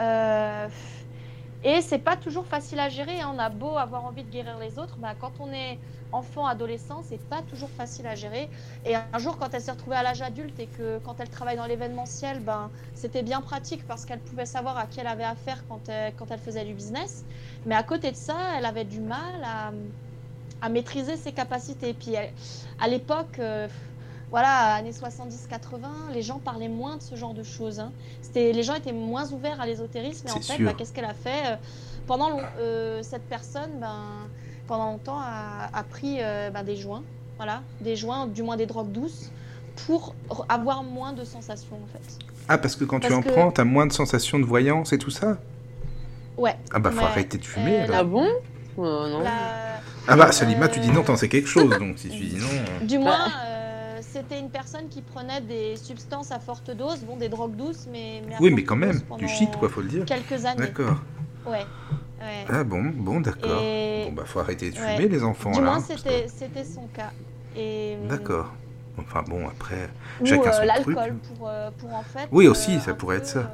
Euh, 0.00 0.68
et 1.62 1.82
c'est 1.82 1.98
pas 1.98 2.16
toujours 2.16 2.46
facile 2.46 2.80
à 2.80 2.88
gérer. 2.88 3.20
hein. 3.20 3.30
On 3.34 3.38
a 3.38 3.50
beau 3.50 3.76
avoir 3.78 4.04
envie 4.04 4.24
de 4.24 4.30
guérir 4.30 4.58
les 4.58 4.78
autres, 4.78 4.98
bah, 4.98 5.14
quand 5.16 5.40
on 5.40 5.52
est 5.52 5.80
enfant, 6.12 6.46
adolescent, 6.46 7.02
c'est 7.02 7.18
pas 7.28 7.42
toujours 7.42 7.72
facile 7.72 8.06
à 8.06 8.14
gérer. 8.16 8.50
Et 8.84 8.94
un 8.96 9.18
jour, 9.18 9.38
quand 9.38 9.54
elle 9.54 9.62
s'est 9.62 9.72
retrouvée 9.72 9.96
à 9.96 10.02
l'âge 10.04 10.22
adulte 10.22 10.58
et 10.60 10.70
que 10.70 10.98
quand 10.98 11.20
elle 11.20 11.30
travaille 11.30 11.56
dans 11.56 11.66
l'événementiel, 11.66 12.40
ben, 12.44 12.72
c'était 12.94 13.22
bien 13.24 13.42
pratique 13.42 13.86
parce 13.86 14.04
qu'elle 14.06 14.22
pouvait 14.22 14.46
savoir 14.46 14.78
à 14.78 14.86
qui 14.86 15.00
elle 15.00 15.08
avait 15.08 15.24
affaire 15.24 15.66
quand 15.66 15.88
elle, 15.88 16.14
quand 16.14 16.30
elle 16.30 16.40
faisait 16.40 16.64
du 16.64 16.74
business. 16.74 17.26
Mais 17.64 17.74
à 17.74 17.82
côté 17.82 18.12
de 18.12 18.16
ça, 18.16 18.58
elle 18.58 18.66
avait 18.66 18.84
du 18.84 19.00
mal 19.00 19.42
à, 19.44 19.72
à 20.62 20.68
maîtriser 20.68 21.16
ses 21.16 21.32
capacités. 21.32 21.92
Puis 21.94 22.14
elle- 22.14 22.32
à 22.80 22.88
l'époque, 22.88 23.38
euh, 23.38 23.68
voilà, 24.30 24.74
années 24.74 24.92
70-80, 24.92 25.88
les 26.12 26.22
gens 26.22 26.38
parlaient 26.38 26.68
moins 26.68 26.96
de 26.96 27.02
ce 27.02 27.14
genre 27.14 27.34
de 27.34 27.42
choses. 27.42 27.78
hein. 27.80 27.92
C'était, 28.22 28.52
les 28.52 28.62
gens 28.62 28.74
étaient 28.74 28.92
moins 28.92 29.30
ouverts 29.32 29.60
à 29.60 29.66
l'ésotérisme. 29.66 30.26
Et 30.28 30.30
en 30.32 30.40
fait, 30.40 30.62
bah, 30.62 30.72
qu'est-ce 30.76 30.92
qu'elle 30.92 31.04
a 31.04 31.14
fait 31.14 31.46
Euh, 31.52 31.56
Pendant 32.06 32.30
long- 32.30 32.40
euh, 32.60 33.02
cette 33.02 33.24
personne, 33.28 33.80
ben, 33.80 34.00
pendant 34.68 34.92
longtemps, 34.92 35.18
a, 35.18 35.68
a 35.74 35.82
pris 35.82 36.18
euh, 36.20 36.50
ben, 36.50 36.62
des 36.62 36.76
joints, 36.76 37.02
voilà, 37.36 37.62
des 37.80 37.96
joints, 37.96 38.28
du 38.28 38.44
moins 38.44 38.56
des 38.56 38.66
drogues 38.66 38.92
douces, 38.92 39.32
pour 39.86 40.14
avoir 40.48 40.84
moins 40.84 41.12
de 41.12 41.24
sensations 41.24 41.74
en 41.82 41.86
fait. 41.92 42.24
Ah, 42.48 42.58
parce 42.58 42.76
que 42.76 42.84
quand 42.84 43.00
tu 43.00 43.12
en 43.12 43.22
que- 43.22 43.28
prends, 43.30 43.50
t'as 43.50 43.64
moins 43.64 43.86
de 43.88 43.92
sensations 43.92 44.38
de 44.38 44.44
voyance 44.44 44.92
et 44.92 44.98
tout 44.98 45.10
ça? 45.10 45.36
Ouais. 46.36 46.56
Ah 46.72 46.78
bah 46.78 46.92
faut 46.92 46.98
Ouais. 46.98 47.04
arrêter 47.04 47.38
de 47.38 47.44
fumer 47.44 47.80
Euh, 47.80 47.84
alors. 47.84 47.96
Ah 47.98 48.04
bon? 48.04 48.26
Euh, 48.78 49.10
Non. 49.10 49.20
la- 49.22 49.80
Ah 50.08 50.16
bah 50.16 50.32
Salima, 50.32 50.68
tu 50.68 50.80
dis 50.80 50.90
non, 50.90 51.00
Euh, 51.00 51.04
t'en 51.04 51.16
sais 51.16 51.28
quelque 51.28 51.48
chose, 51.48 51.76
donc 51.78 51.98
si 51.98 52.08
tu 52.08 52.24
dis 52.24 52.36
non... 52.36 52.46
euh, 52.50 52.84
Du 52.84 52.96
Bah. 52.98 53.04
moins, 53.04 53.28
euh, 53.46 53.98
c'était 54.02 54.38
une 54.38 54.50
personne 54.50 54.88
qui 54.88 55.02
prenait 55.02 55.40
des 55.40 55.76
substances 55.76 56.30
à 56.32 56.38
forte 56.38 56.70
dose, 56.70 57.00
bon, 57.00 57.16
des 57.16 57.28
drogues 57.28 57.56
douces, 57.56 57.86
mais. 57.90 58.22
mais 58.28 58.34
à 58.34 58.38
Oui, 58.40 58.50
mais 58.50 58.64
quand 58.64 58.76
même, 58.76 59.00
du 59.18 59.28
shit 59.28 59.50
quoi, 59.56 59.68
faut 59.68 59.80
le 59.80 59.88
dire. 59.88 60.04
Quelques 60.04 60.44
années. 60.44 60.58
D'accord. 60.66 60.96
Ouais. 61.46 61.64
ouais. 62.20 62.44
Ah 62.48 62.64
bon, 62.64 62.84
bon, 62.94 63.20
d'accord. 63.20 63.60
Et 63.62 64.04
Bon 64.06 64.12
bah 64.12 64.22
faut 64.26 64.40
arrêter 64.40 64.70
de 64.70 64.78
Ouais. 64.78 64.96
fumer 64.96 65.08
les 65.08 65.22
enfants 65.24 65.50
du 65.50 65.58
là. 65.60 65.64
moins, 65.64 65.76
hein, 65.78 65.84
c'était 66.28 66.64
son 66.64 66.86
cas. 66.94 67.10
Et 67.56 67.96
que- 68.02 68.08
D'accord. 68.08 68.52
Enfin 68.98 69.22
bon, 69.28 69.46
après... 69.48 69.90
Ou 70.22 70.26
Chacun 70.26 70.48
euh, 70.48 70.52
son 70.52 70.62
l'alcool 70.64 70.94
truc. 70.94 71.22
pour, 71.38 71.48
euh, 71.48 71.70
pour 71.78 71.94
en 71.94 72.02
fait. 72.02 72.28
Oui, 72.32 72.48
aussi, 72.48 72.76
euh, 72.76 72.80
ça 72.80 72.94
pourrait 72.94 73.16
peu, 73.16 73.22
être 73.22 73.28
ça. 73.28 73.38
euh, 73.40 73.44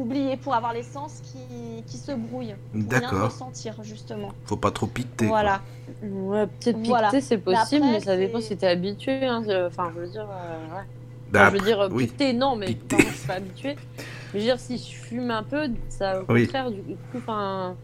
oublier, 0.00 0.36
pour 0.38 0.54
avoir 0.54 0.72
les 0.72 0.82
sens 0.82 1.20
qui, 1.22 1.82
qui 1.86 1.98
se 1.98 2.12
brouillent. 2.12 2.54
Pour 2.72 2.80
bien 2.82 3.00
D'accord. 3.00 3.24
ressentir, 3.26 3.74
justement. 3.82 4.32
Faut 4.46 4.56
pas 4.56 4.70
trop 4.70 4.86
piquer. 4.86 5.26
quoi. 5.26 5.60
Ouais, 6.02 6.46
peut-être 6.46 6.76
piqueter, 6.76 6.88
Voilà. 6.88 7.10
c'est 7.20 7.38
possible, 7.38 7.54
après, 7.56 7.80
mais 7.80 8.00
ça 8.00 8.16
dépend 8.16 8.40
si 8.40 8.56
t'es 8.56 8.66
habitué. 8.66 9.24
hein. 9.26 9.42
Enfin, 9.66 9.90
je 9.94 10.00
veux 10.00 10.08
dire. 10.08 10.28
euh, 10.30 10.76
ouais. 10.76 10.82
Enfin, 11.34 11.48
je 11.50 11.54
veux 11.54 11.64
dire, 11.64 11.80
euh, 11.80 11.88
oui. 11.90 12.10
non, 12.34 12.56
mais 12.56 12.66
Piqueter. 12.66 12.86
par 12.88 12.98
contre, 12.98 13.10
je 13.12 13.16
suis 13.18 13.26
pas 13.26 13.34
habituée. 13.34 13.76
Mais 13.98 14.04
je 14.34 14.38
veux 14.38 14.44
dire, 14.44 14.60
si 14.60 14.78
je 14.78 14.94
fume 14.96 15.30
un 15.30 15.42
peu, 15.42 15.68
ça, 15.88 16.22
au 16.22 16.32
Oui. 16.32 16.44
contraire, 16.44 16.70
du 16.70 16.82
coup, 16.82 17.18
enfin, 17.18 17.76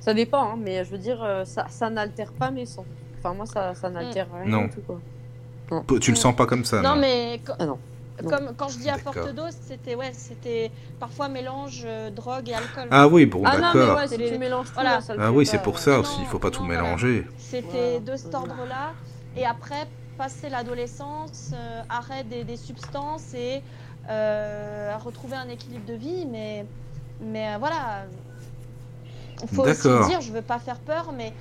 ça 0.00 0.14
dépend, 0.14 0.52
hein, 0.52 0.56
mais 0.58 0.84
je 0.84 0.90
veux 0.90 0.98
dire, 0.98 1.22
euh, 1.22 1.44
ça, 1.44 1.66
ça 1.68 1.90
n'altère 1.90 2.32
pas 2.32 2.50
mes 2.50 2.66
sens. 2.66 2.86
Enfin, 3.18 3.34
moi, 3.34 3.46
ça, 3.46 3.74
ça 3.74 3.90
n'altère 3.90 4.28
rien 4.32 4.44
Non. 4.46 4.62
du 4.64 4.70
tout, 4.70 4.82
quoi. 4.86 5.00
Tu 6.00 6.10
le 6.12 6.16
sens 6.16 6.34
pas 6.36 6.46
comme 6.46 6.64
ça, 6.64 6.80
Non, 6.82 6.94
non, 6.94 7.00
mais 7.00 7.40
Ah 7.58 7.66
non. 7.66 7.78
Comme 8.24 8.54
quand 8.56 8.68
je 8.68 8.78
dis 8.78 8.88
à 8.88 8.98
forte 8.98 9.34
dose, 9.34 9.54
c'était 9.60 9.94
ouais, 9.94 10.12
c'était 10.14 10.72
parfois 10.98 11.28
mélange 11.28 11.82
euh, 11.84 12.10
drogue 12.10 12.48
et 12.48 12.54
alcool. 12.54 12.88
Ah 12.90 13.06
oui, 13.08 13.26
bon, 13.26 13.42
ah 13.44 13.58
d'accord. 13.58 13.96
ouais, 13.98 14.08
si 14.08 14.16
les- 14.16 14.38
Voilà. 14.74 15.00
Ah 15.18 15.32
oui, 15.32 15.44
c'est 15.44 15.60
pour 15.62 15.78
ça 15.78 15.92
Non, 15.92 16.00
aussi, 16.00 16.20
il 16.20 16.26
faut 16.26 16.38
pas 16.38 16.50
tout 16.50 16.64
voilà. 16.64 16.82
mélanger. 16.82 17.26
C'était 17.36 17.98
Voilà. 17.98 18.00
de 18.00 18.16
cet 18.16 18.34
ordre-là. 18.34 18.92
Et 19.36 19.44
après, 19.44 19.86
passer 20.16 20.48
l'adolescence, 20.48 21.50
euh, 21.54 21.82
arrêt 21.90 22.24
des, 22.24 22.42
des 22.44 22.56
substances 22.56 23.34
et 23.34 23.62
euh, 24.08 24.96
retrouver 25.04 25.36
un 25.36 25.48
équilibre 25.48 25.84
de 25.84 25.94
vie. 25.94 26.24
Mais, 26.26 26.64
mais 27.20 27.54
euh, 27.54 27.58
voilà, 27.58 28.06
il 29.42 29.48
faut 29.48 29.62
aussi 29.62 29.88
dire, 30.08 30.20
je 30.22 30.32
veux 30.32 30.42
pas 30.42 30.58
faire 30.58 30.78
peur, 30.80 31.12
mais 31.12 31.34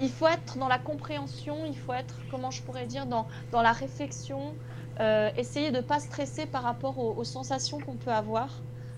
il 0.00 0.10
faut 0.10 0.28
être 0.28 0.56
dans 0.58 0.68
la 0.68 0.78
compréhension, 0.78 1.56
il 1.66 1.76
faut 1.76 1.92
être, 1.92 2.14
comment 2.30 2.50
je 2.50 2.62
pourrais 2.62 2.86
dire, 2.86 3.06
dans, 3.06 3.26
dans 3.50 3.62
la 3.62 3.72
réflexion, 3.72 4.54
euh, 5.00 5.30
essayer 5.36 5.70
de 5.70 5.78
ne 5.78 5.82
pas 5.82 5.98
stresser 5.98 6.44
par 6.46 6.62
rapport 6.62 6.98
aux, 6.98 7.24
sensations 7.24 7.78
qu'on 7.78 7.96
peut 7.96 8.12
avoir. 8.12 8.50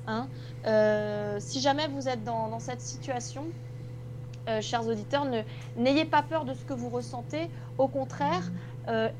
hein. 0.06 0.26
Euh, 0.66 1.36
si 1.38 1.60
jamais 1.60 1.86
vous 1.88 2.08
êtes 2.08 2.24
dans, 2.24 2.58
cette 2.58 2.80
situation, 2.80 3.44
euh, 4.48 4.60
chers 4.60 4.84
auditeurs, 4.86 5.26
n'ayez 5.76 6.04
pas 6.04 6.22
peur 6.22 6.44
de 6.44 6.54
ce 6.54 6.64
que 6.64 6.72
vous 6.72 6.88
ressentez. 6.88 7.48
Au 7.78 7.88
contraire, 7.88 8.50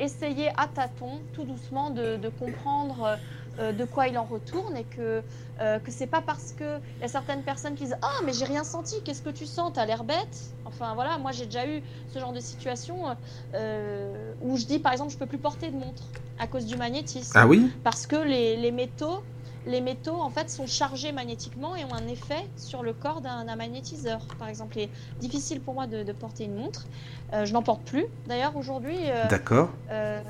essayez 0.00 0.48
à 0.56 0.66
tâtons, 0.66 1.20
tout 1.32 1.44
doucement, 1.44 1.90
de 1.90 2.28
comprendre 2.28 3.16
euh, 3.58 3.72
de 3.72 3.84
quoi 3.84 4.08
il 4.08 4.16
en 4.18 4.24
retourne 4.24 4.76
et 4.76 4.84
que, 4.84 5.24
euh, 5.60 5.78
que 5.78 5.90
c'est 5.90 6.06
pas 6.06 6.22
parce 6.22 6.52
que 6.52 6.78
il 6.78 7.02
y 7.02 7.04
a 7.04 7.08
certaines 7.08 7.44
personnes 7.44 7.74
qui 7.74 7.84
disent 7.84 7.98
Ah, 8.02 8.24
mais 8.24 8.32
j'ai 8.32 8.44
rien 8.44 8.64
senti, 8.64 8.94
qu'est-ce 9.04 9.22
que 9.22 9.30
tu 9.30 9.46
sens? 9.46 9.72
T'as 9.74 9.84
l'air 9.86 10.04
bête? 10.04 10.54
Enfin 10.64 10.94
voilà, 10.94 11.18
moi 11.18 11.32
j'ai 11.32 11.44
déjà 11.46 11.66
eu 11.66 11.82
ce 12.06 12.18
genre 12.18 12.32
de 12.32 12.40
situation 12.40 13.16
euh, 13.54 14.34
où 14.40 14.56
je 14.56 14.64
dis 14.66 14.78
par 14.78 14.92
exemple, 14.92 15.12
je 15.12 15.18
peux 15.18 15.26
plus 15.26 15.38
porter 15.40 15.70
de 15.70 15.76
montre 15.76 16.10
à 16.38 16.46
cause 16.46 16.64
du 16.66 16.76
magnétisme 16.76 17.32
Ah 17.34 17.46
oui? 17.46 17.70
Parce 17.84 18.06
que 18.06 18.16
les, 18.16 18.56
les 18.56 18.70
métaux, 18.70 19.22
les 19.66 19.80
métaux 19.80 20.20
en 20.20 20.30
fait 20.30 20.50
sont 20.50 20.66
chargés 20.66 21.12
magnétiquement 21.12 21.76
et 21.76 21.84
ont 21.84 21.94
un 21.94 22.08
effet 22.08 22.48
sur 22.56 22.82
le 22.82 22.92
corps 22.92 23.20
d'un 23.20 23.44
magnétiseur. 23.56 24.20
Par 24.38 24.48
exemple, 24.48 24.76
il 24.78 24.82
est 24.84 24.90
difficile 25.20 25.60
pour 25.60 25.74
moi 25.74 25.86
de, 25.86 26.02
de 26.02 26.12
porter 26.12 26.44
une 26.44 26.56
montre. 26.56 26.86
Euh, 27.32 27.44
je 27.46 27.52
n'en 27.52 27.62
porte 27.62 27.82
plus 27.82 28.04
d'ailleurs 28.26 28.56
aujourd'hui. 28.56 28.96
euh, 29.00 29.26
D'accord. 29.28 29.70
euh, 29.90 30.20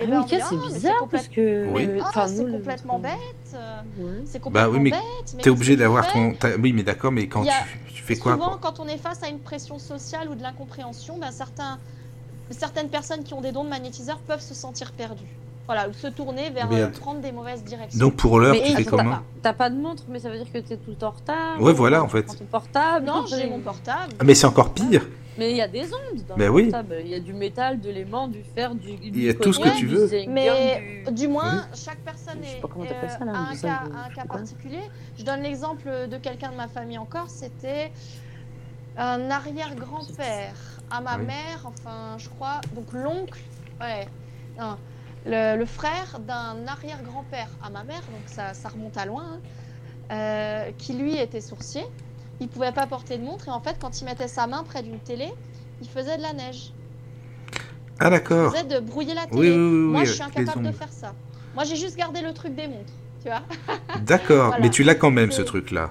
Ah 0.00 0.02
et 0.02 0.06
oui, 0.06 0.10
ben, 0.10 0.24
c'est 0.28 0.56
bizarre 0.56 0.98
complète- 0.98 1.10
parce 1.10 1.28
que. 1.28 1.66
Oui. 1.72 1.88
Ah, 2.00 2.06
enfin, 2.08 2.26
c'est 2.26 2.44
le- 2.44 2.52
complètement 2.52 2.98
bête. 2.98 3.12
Ouais. 3.98 4.10
C'est 4.24 4.38
Bah 4.38 4.44
complètement 4.44 4.70
oui, 4.72 4.80
mais 4.80 4.90
bête. 4.90 5.00
mais 5.36 5.42
T'es 5.42 5.50
obligé 5.50 5.76
d'avoir 5.76 6.10
ton... 6.10 6.32
Oui, 6.60 6.72
mais 6.72 6.82
d'accord, 6.82 7.12
mais 7.12 7.28
quand 7.28 7.42
a- 7.42 7.52
tu, 7.86 7.94
tu 7.94 8.02
fais 8.02 8.16
quoi 8.16 8.32
Souvent, 8.32 8.58
quand 8.60 8.80
on 8.80 8.88
est 8.88 8.96
face 8.98 9.22
à 9.22 9.28
une 9.28 9.38
pression 9.40 9.78
sociale 9.78 10.28
ou 10.30 10.34
de 10.34 10.42
l'incompréhension, 10.42 11.18
ben, 11.18 11.30
certains, 11.30 11.78
certaines 12.50 12.88
personnes 12.88 13.22
qui 13.22 13.34
ont 13.34 13.40
des 13.42 13.52
dons 13.52 13.64
de 13.64 13.68
magnétiseurs 13.68 14.18
peuvent 14.18 14.40
se 14.40 14.54
sentir 14.54 14.92
perdues. 14.92 15.36
Voilà, 15.66 15.88
ou 15.88 15.92
se 15.92 16.08
tourner 16.08 16.50
vers 16.50 16.68
Mais 16.68 16.80
euh, 16.82 16.88
prendre 16.88 17.20
des 17.20 17.30
mauvaises 17.32 17.62
directions. 17.64 17.98
Donc 18.00 18.16
pour 18.16 18.40
l'heure, 18.40 18.54
tu 18.54 18.74
fais 18.74 18.84
comment 18.84 19.18
t'as- 19.42 19.52
pas 19.52 19.70
de 19.70 19.76
montre, 19.76 20.02
mais 20.08 20.18
ça 20.18 20.28
veut 20.28 20.36
dire 20.38 20.50
que 20.52 20.58
t'es 20.58 20.76
tout 20.76 20.90
le 20.90 20.96
temps 20.96 21.08
en 21.08 21.10
retard. 21.12 21.60
Ouais, 21.60 21.72
voilà, 21.72 22.02
en 22.02 22.06
Tu 22.06 22.12
fait. 22.12 22.24
ton 22.24 22.44
portable. 22.46 23.06
non, 23.06 23.24
j'ai 23.26 23.48
mon 23.48 23.60
portable. 23.60 24.12
Ah, 24.18 24.24
mais 24.24 24.34
c'est 24.34 24.46
encore 24.46 24.72
pire. 24.74 25.06
Mais 25.38 25.52
il 25.52 25.56
y 25.56 25.62
a 25.62 25.68
des 25.68 25.84
ondes 25.94 26.22
dans 26.28 26.36
Ben 26.36 26.46
le 26.46 26.50
oui. 26.50 26.62
portable. 26.64 26.96
Il 27.00 27.06
y 27.10 27.14
a 27.14 27.20
du 27.20 27.32
métal, 27.32 27.80
de 27.80 27.88
l'aimant, 27.90 28.28
du 28.28 28.42
fer, 28.54 28.74
du. 28.74 28.90
Il 29.02 29.22
y 29.22 29.30
a 29.30 29.34
tout 29.34 29.52
ce 29.52 29.60
que 29.60 29.74
tu 29.78 29.86
veux. 29.86 30.10
Mais 30.28 31.04
du- 31.06 31.12
du 31.12 31.28
moins, 31.28 31.64
chaque 31.74 32.00
personne 32.00 32.38
Je 32.42 32.48
sais 32.48 32.58
est, 32.58 32.60
pas 32.60 32.68
comment 32.70 32.84
t'appelles 32.84 33.08
euh, 33.08 33.18
ça, 33.18 33.24
là, 33.24 33.32
a 33.32 33.38
un 33.50 33.56
cas, 33.56 33.82
un 34.10 34.14
cas 34.14 34.24
particulier. 34.26 34.82
Je 35.16 35.24
donne 35.24 35.40
l'exemple 35.42 35.88
de 36.10 36.16
quelqu'un 36.18 36.50
de 36.50 36.56
ma 36.56 36.68
famille 36.68 36.98
encore. 36.98 37.30
C'était 37.30 37.92
un 38.98 39.30
arrière-grand-père 39.30 40.54
à 40.90 41.00
ma 41.00 41.16
oui. 41.16 41.24
mère, 41.26 41.64
enfin, 41.64 42.16
je 42.18 42.28
crois, 42.28 42.60
donc 42.74 42.92
l'oncle, 42.92 43.38
ouais, 43.80 44.06
non, 44.58 44.76
le, 45.26 45.56
le 45.56 45.66
frère 45.66 46.18
d'un 46.20 46.66
arrière-grand-père 46.66 47.48
à 47.62 47.70
ma 47.70 47.84
mère, 47.84 48.00
donc 48.10 48.22
ça, 48.26 48.54
ça 48.54 48.68
remonte 48.68 48.96
à 48.96 49.06
loin, 49.06 49.24
hein, 49.24 49.40
euh, 50.12 50.70
qui 50.78 50.94
lui 50.94 51.16
était 51.16 51.40
sourcier. 51.40 51.84
Il 52.40 52.48
pouvait 52.48 52.72
pas 52.72 52.86
porter 52.86 53.18
de 53.18 53.22
montre 53.24 53.48
et 53.48 53.50
en 53.52 53.60
fait, 53.60 53.76
quand 53.80 54.00
il 54.00 54.04
mettait 54.04 54.28
sa 54.28 54.46
main 54.46 54.64
près 54.64 54.82
d'une 54.82 54.98
télé, 54.98 55.28
il 55.80 55.88
faisait 55.88 56.16
de 56.16 56.22
la 56.22 56.32
neige. 56.32 56.72
Ah 58.00 58.06
Il 58.06 58.10
d'accord. 58.10 58.52
faisait 58.52 58.64
de 58.64 58.80
brouiller 58.80 59.14
la 59.14 59.26
télé. 59.26 59.38
Oui, 59.40 59.48
oui, 59.50 59.56
oui, 59.56 59.92
Moi, 59.92 60.04
je 60.04 60.12
suis 60.12 60.22
incapable 60.22 60.66
de 60.66 60.72
faire 60.72 60.92
ça. 60.92 61.12
Moi, 61.54 61.64
j'ai 61.64 61.76
juste 61.76 61.96
gardé 61.96 62.20
le 62.20 62.32
truc 62.32 62.54
des 62.54 62.66
montres, 62.66 62.92
tu 63.22 63.28
vois. 63.28 63.42
D'accord, 64.00 64.48
Voilà. 64.48 64.62
mais 64.62 64.70
tu 64.70 64.82
l'as 64.82 64.94
quand 64.94 65.10
même 65.10 65.30
ce 65.30 65.42
truc-là. 65.42 65.90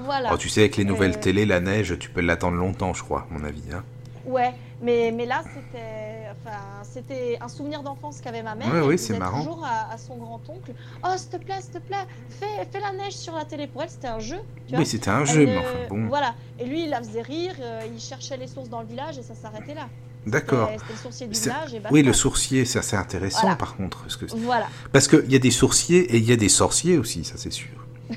Voilà. 0.00 0.30
Oh, 0.32 0.36
tu 0.38 0.48
sais, 0.48 0.60
avec 0.60 0.76
les 0.76 0.84
nouvelles 0.84 1.16
Euh, 1.16 1.20
télé, 1.20 1.44
la 1.44 1.60
neige, 1.60 1.98
tu 1.98 2.08
peux 2.10 2.20
l'attendre 2.20 2.56
longtemps, 2.56 2.94
je 2.94 3.02
crois, 3.02 3.26
à 3.30 3.34
mon 3.34 3.44
avis. 3.44 3.62
hein. 3.72 3.82
Ouais, 4.24 4.54
mais, 4.80 5.10
mais 5.12 5.26
là, 5.26 5.42
c'était 5.54 6.15
enfin, 6.46 6.58
c'était 6.82 7.38
un 7.40 7.48
souvenir 7.48 7.82
d'enfance 7.82 8.20
qu'avait 8.20 8.42
ma 8.42 8.54
mère. 8.54 8.72
Ouais, 8.72 8.80
oui, 8.80 8.98
c'est 8.98 9.18
marrant. 9.18 9.38
toujours 9.42 9.64
à, 9.64 9.92
à 9.92 9.98
son 9.98 10.16
grand-oncle 10.16 10.72
Oh, 11.04 11.08
s'il 11.16 11.28
te 11.30 11.36
plaît, 11.36 11.60
s'il 11.60 11.72
te 11.72 11.78
plaît, 11.78 12.06
fais, 12.30 12.64
fais 12.70 12.80
la 12.80 12.92
neige 12.92 13.14
sur 13.14 13.34
la 13.34 13.44
télé. 13.44 13.66
Pour 13.66 13.82
elle, 13.82 13.90
c'était 13.90 14.08
un 14.08 14.18
jeu. 14.20 14.38
Tu 14.68 14.76
Oui, 14.76 14.86
c'était 14.86 15.10
un 15.10 15.20
Elle 15.20 15.26
jeu, 15.26 15.46
mais 15.46 15.58
enfin 15.58 15.68
bon. 15.90 16.06
Voilà. 16.08 16.34
Et 16.58 16.64
lui, 16.66 16.84
il 16.84 16.90
la 16.90 16.98
faisait 16.98 17.22
rire, 17.22 17.54
euh, 17.60 17.80
il 17.92 18.00
cherchait 18.00 18.36
les 18.36 18.46
sources 18.46 18.68
dans 18.68 18.80
le 18.80 18.86
village 18.86 19.18
et 19.18 19.22
ça 19.22 19.34
s'arrêtait 19.34 19.74
là. 19.74 19.88
D'accord. 20.26 20.68
C'était 20.68 20.80
c'était 20.80 20.92
le 20.92 20.98
sourcier 20.98 21.26
du 21.28 21.34
C'est- 21.34 21.50
village 21.50 21.74
et 21.74 21.78
basta. 21.80 21.92
Oui, 21.94 22.02
le 22.02 22.12
sourcier, 22.12 22.64
c'est 22.64 22.78
assez 22.80 22.96
intéressant 22.96 23.42
Voilà. 23.42 23.56
par 23.56 23.76
contre. 23.76 23.98
Parce 24.02 24.16
que- 24.16 24.26
Voilà. 24.36 24.66
parce 24.92 25.06
qu'il 25.08 25.30
y 25.30 25.36
a 25.36 25.38
des 25.38 25.50
sourciers 25.52 26.00
et 26.14 26.16
il 26.16 26.24
y 26.24 26.32
a 26.32 26.36
des 26.36 26.48
sorciers 26.48 26.98
aussi, 26.98 27.22
ça 27.24 27.34
c'est 27.36 27.52
sûr. 27.52 27.68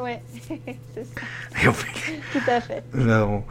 Ouais. 0.00 0.22
C'est 0.48 1.04
ça. 1.04 1.20
Et 1.68 1.72
fait- 1.72 2.12
Tout 2.32 2.50
à 2.50 2.60
fait. 2.60 2.82
Non. 2.94 3.42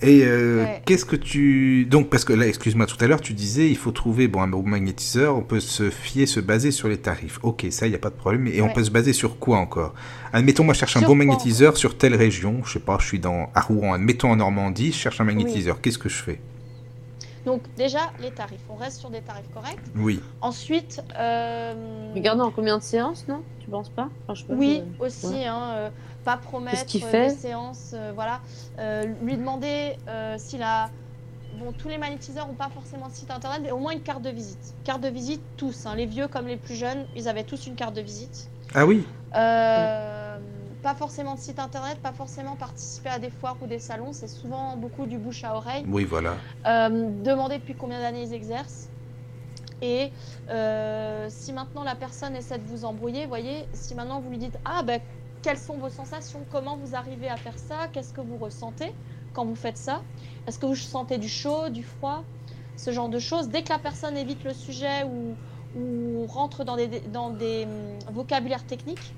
Et 0.00 0.22
euh, 0.24 0.62
Ouais. 0.64 0.82
qu'est-ce 0.86 1.04
que 1.04 1.16
tu... 1.16 1.84
Donc, 1.86 2.08
parce 2.08 2.24
que 2.24 2.32
là, 2.32 2.46
excuse-moi, 2.46 2.86
tout 2.86 2.96
à 3.00 3.06
l'heure, 3.06 3.20
tu 3.20 3.32
disais, 3.34 3.68
il 3.68 3.76
faut 3.76 3.90
trouver 3.90 4.28
bon, 4.28 4.40
un 4.42 4.48
bon 4.48 4.62
magnétiseur, 4.62 5.36
on 5.36 5.42
peut 5.42 5.60
se 5.60 5.90
fier, 5.90 6.26
se 6.26 6.40
baser 6.40 6.70
sur 6.70 6.88
les 6.88 6.98
tarifs. 6.98 7.38
Ok, 7.42 7.66
ça, 7.70 7.86
il 7.86 7.90
n'y 7.90 7.96
a 7.96 8.00
pas 8.00 8.10
de 8.10 8.14
problème. 8.14 8.46
Et 8.46 8.62
on 8.62 8.68
peut 8.72 8.84
se 8.84 8.90
baser 8.90 9.12
sur 9.12 9.38
quoi 9.38 9.58
encore? 9.58 9.94
Admettons, 10.32 10.64
moi, 10.64 10.74
je 10.74 10.78
cherche 10.80 10.96
un 10.96 11.02
bon 11.02 11.14
magnétiseur 11.14 11.76
sur 11.76 11.96
telle 11.98 12.14
région. 12.14 12.62
Je 12.64 12.74
sais 12.74 12.78
pas, 12.80 12.96
je 13.00 13.06
suis 13.06 13.18
dans, 13.18 13.50
à 13.54 13.60
Rouen, 13.60 13.92
admettons 13.94 14.30
en 14.30 14.36
Normandie, 14.36 14.92
je 14.92 14.96
cherche 14.98 15.20
un 15.20 15.24
magnétiseur. 15.24 15.80
Qu'est-ce 15.80 15.98
que 15.98 16.08
je 16.08 16.22
fais? 16.22 16.40
Donc 17.46 17.62
déjà, 17.78 18.00
les 18.20 18.30
tarifs. 18.30 18.60
On 18.68 18.74
reste 18.74 18.98
sur 18.98 19.08
des 19.10 19.20
tarifs 19.22 19.48
corrects. 19.54 19.78
Oui. 19.96 20.20
Ensuite, 20.42 21.00
euh, 21.18 22.12
Regardez 22.14 22.42
en 22.42 22.50
combien 22.50 22.76
de 22.76 22.82
séances, 22.82 23.24
non? 23.26 23.40
Tu 23.60 23.70
penses 23.70 23.88
pas? 23.88 24.10
Enfin, 24.26 24.34
je 24.34 24.54
Oui, 24.54 24.82
aussi, 25.00 25.26
ouais. 25.28 25.46
hein, 25.46 25.70
euh, 25.76 25.88
pas 26.28 26.36
promettre 26.36 26.84
qu'il 26.84 27.02
euh, 27.04 27.10
fait 27.10 27.28
des 27.28 27.34
séances, 27.34 27.92
euh, 27.94 28.12
voilà. 28.14 28.40
Euh, 28.78 29.04
lui 29.22 29.36
demander 29.36 29.96
euh, 30.08 30.36
s'il 30.36 30.62
a... 30.62 30.90
Bon, 31.58 31.72
tous 31.72 31.88
les 31.88 31.96
magnétiseurs 31.96 32.46
n'ont 32.46 32.52
pas 32.54 32.68
forcément 32.68 33.08
de 33.08 33.14
site 33.14 33.30
internet, 33.30 33.60
mais 33.62 33.70
au 33.70 33.78
moins 33.78 33.92
une 33.92 34.02
carte 34.02 34.20
de 34.22 34.28
visite. 34.28 34.74
Carte 34.84 35.00
de 35.00 35.08
visite, 35.08 35.40
tous, 35.56 35.86
hein, 35.86 35.94
les 35.96 36.04
vieux 36.04 36.28
comme 36.28 36.46
les 36.46 36.58
plus 36.58 36.74
jeunes, 36.74 37.06
ils 37.16 37.28
avaient 37.28 37.44
tous 37.44 37.66
une 37.66 37.76
carte 37.76 37.94
de 37.94 38.02
visite. 38.02 38.50
Ah 38.74 38.84
oui 38.84 39.06
Euh, 39.34 40.38
Pas 40.82 40.94
forcément 40.94 41.34
de 41.34 41.40
site 41.40 41.58
internet, 41.58 41.98
pas 42.02 42.12
forcément 42.12 42.56
participer 42.56 43.08
à 43.08 43.18
des 43.18 43.30
foires 43.30 43.56
ou 43.62 43.66
des 43.66 43.78
salons, 43.78 44.12
c'est 44.12 44.28
souvent 44.28 44.76
beaucoup 44.76 45.06
du 45.06 45.16
bouche 45.18 45.42
à 45.44 45.54
oreille. 45.56 45.84
Oui, 45.88 46.04
voilà. 46.04 46.34
Euh, 46.66 47.08
demander 47.24 47.56
depuis 47.56 47.74
combien 47.74 48.00
d'années 48.00 48.22
ils 48.24 48.34
exercent. 48.34 48.88
Et 49.80 50.12
euh, 50.50 51.26
si 51.30 51.52
maintenant 51.52 51.84
la 51.84 51.94
personne 51.94 52.36
essaie 52.36 52.58
de 52.58 52.66
vous 52.66 52.84
embrouiller, 52.84 53.26
voyez, 53.26 53.66
si 53.72 53.94
maintenant 53.94 54.20
vous 54.20 54.28
lui 54.30 54.38
dites 54.38 54.58
Ah, 54.64 54.82
ben, 54.82 55.00
quelles 55.42 55.58
sont 55.58 55.78
vos 55.78 55.88
sensations 55.88 56.44
Comment 56.50 56.76
vous 56.76 56.94
arrivez 56.94 57.28
à 57.28 57.36
faire 57.36 57.58
ça 57.58 57.88
Qu'est-ce 57.92 58.12
que 58.12 58.20
vous 58.20 58.36
ressentez 58.36 58.92
quand 59.32 59.44
vous 59.44 59.54
faites 59.54 59.78
ça 59.78 60.02
Est-ce 60.46 60.58
que 60.58 60.66
vous 60.66 60.74
sentez 60.74 61.18
du 61.18 61.28
chaud, 61.28 61.68
du 61.68 61.82
froid 61.82 62.24
Ce 62.76 62.90
genre 62.90 63.08
de 63.08 63.18
choses. 63.18 63.48
Dès 63.48 63.62
que 63.62 63.70
la 63.70 63.78
personne 63.78 64.16
évite 64.16 64.44
le 64.44 64.54
sujet 64.54 65.04
ou, 65.04 65.36
ou 65.78 66.26
rentre 66.26 66.64
dans 66.64 66.76
des, 66.76 67.00
dans 67.00 67.30
des 67.30 67.64
hum, 67.64 68.14
vocabulaires 68.14 68.66
techniques, 68.66 69.14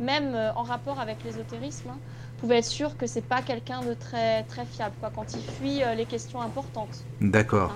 même 0.00 0.34
euh, 0.34 0.52
en 0.54 0.62
rapport 0.62 1.00
avec 1.00 1.22
l'ésotérisme, 1.24 1.90
hein, 1.90 1.98
vous 2.34 2.40
pouvez 2.40 2.56
être 2.56 2.64
sûr 2.64 2.96
que 2.96 3.06
c'est 3.06 3.22
pas 3.22 3.42
quelqu'un 3.42 3.80
de 3.82 3.94
très, 3.94 4.42
très 4.44 4.66
fiable 4.66 4.94
quoi, 4.98 5.10
quand 5.10 5.34
il 5.34 5.42
fuit 5.42 5.82
euh, 5.84 5.94
les 5.94 6.06
questions 6.06 6.40
importantes 6.40 7.06
D'accord. 7.20 7.72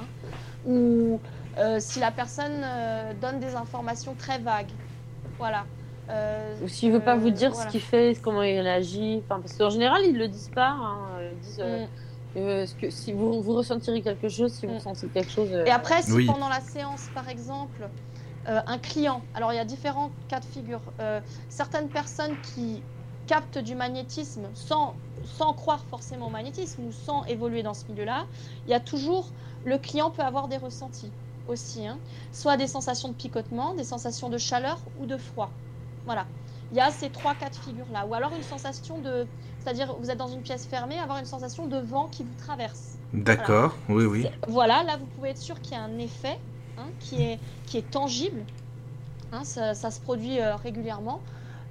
ou 0.66 1.20
euh, 1.58 1.78
si 1.80 1.98
la 1.98 2.12
personne 2.12 2.60
euh, 2.62 3.14
donne 3.14 3.40
des 3.40 3.54
informations 3.54 4.14
très 4.14 4.38
vagues. 4.38 4.70
Voilà. 5.38 5.66
Euh, 6.10 6.58
Ou 6.62 6.68
s'il 6.68 6.92
veut 6.92 7.00
pas 7.00 7.16
vous 7.16 7.30
dire 7.30 7.52
voilà. 7.52 7.66
ce 7.66 7.72
qu'il 7.72 7.82
fait, 7.82 8.14
comment 8.22 8.42
il 8.42 8.66
agit. 8.66 9.22
Enfin, 9.24 9.40
parce 9.40 9.56
qu'en 9.56 9.70
général, 9.70 10.00
ils 10.06 10.16
le 10.16 10.28
disent 10.28 10.48
pas. 10.54 10.70
hein. 10.70 11.20
Ils 11.32 11.38
disent 11.38 11.60
euh, 11.60 11.86
Mm. 12.36 12.40
euh, 12.40 12.66
ce 12.66 12.74
que, 12.74 12.90
si 12.90 13.12
vous, 13.12 13.42
vous 13.42 13.54
ressentirez 13.54 14.02
quelque 14.02 14.28
chose, 14.28 14.54
si 14.54 14.66
vous 14.66 14.74
Mm. 14.74 14.80
sentez 14.80 15.10
quelque 15.10 15.30
chose. 15.30 15.52
euh, 15.52 15.64
Et 15.66 15.70
après, 15.70 16.02
si 16.02 16.12
Oui. 16.12 16.26
pendant 16.26 16.48
la 16.48 16.60
séance, 16.60 17.08
par 17.10 17.28
exemple, 17.28 17.90
euh, 18.48 18.60
un 18.66 18.78
client, 18.78 19.26
alors 19.34 19.52
il 19.52 19.56
y 19.56 19.60
a 19.60 19.64
différents 19.64 20.14
cas 20.28 20.40
de 20.40 20.44
figure, 20.46 20.92
Euh, 21.00 21.20
certaines 21.48 21.90
personnes 21.90 22.40
qui 22.40 22.86
captent 23.26 23.58
du 23.58 23.74
magnétisme 23.74 24.50
sans, 24.54 25.00
sans 25.24 25.52
croire 25.54 25.86
forcément 25.86 26.28
au 26.28 26.30
magnétisme 26.30 26.84
ou 26.84 26.92
sans 26.92 27.24
évoluer 27.24 27.62
dans 27.62 27.74
ce 27.74 27.84
milieu-là, 27.90 28.26
il 28.66 28.70
y 28.70 28.74
a 28.74 28.80
toujours, 28.80 29.34
le 29.64 29.78
client 29.78 30.10
peut 30.10 30.22
avoir 30.22 30.48
des 30.48 30.56
ressentis 30.56 31.14
aussi, 31.46 31.86
hein. 31.86 32.02
soit 32.32 32.56
des 32.56 32.66
sensations 32.68 33.08
de 33.10 33.14
picotement, 33.14 33.74
des 33.74 33.84
sensations 33.84 34.28
de 34.30 34.38
chaleur 34.38 34.88
ou 34.94 35.06
de 35.06 35.16
froid. 35.18 35.58
Voilà. 36.08 36.26
Il 36.70 36.76
y 36.78 36.80
a 36.80 36.90
ces 36.90 37.10
trois 37.10 37.34
cas 37.34 37.50
de 37.50 37.54
figure-là. 37.54 38.06
Ou 38.06 38.14
alors 38.14 38.34
une 38.34 38.42
sensation 38.42 38.98
de... 38.98 39.26
C'est-à-dire, 39.58 39.94
vous 40.00 40.10
êtes 40.10 40.16
dans 40.16 40.28
une 40.28 40.40
pièce 40.42 40.64
fermée, 40.64 40.98
avoir 40.98 41.18
une 41.18 41.26
sensation 41.26 41.66
de 41.66 41.76
vent 41.76 42.08
qui 42.08 42.22
vous 42.22 42.34
traverse. 42.34 42.96
D'accord. 43.12 43.74
Oui, 43.90 44.06
oui. 44.06 44.26
Voilà, 44.46 44.82
là, 44.84 44.96
vous 44.96 45.04
pouvez 45.04 45.30
être 45.30 45.38
sûr 45.38 45.60
qu'il 45.60 45.76
y 45.76 45.80
a 45.80 45.82
un 45.82 45.98
effet 45.98 46.38
hein, 46.78 46.88
qui, 46.98 47.20
est, 47.22 47.38
qui 47.66 47.76
est 47.76 47.90
tangible. 47.90 48.42
Hein, 49.32 49.44
ça, 49.44 49.74
ça 49.74 49.90
se 49.90 50.00
produit 50.00 50.40
euh, 50.40 50.56
régulièrement. 50.56 51.20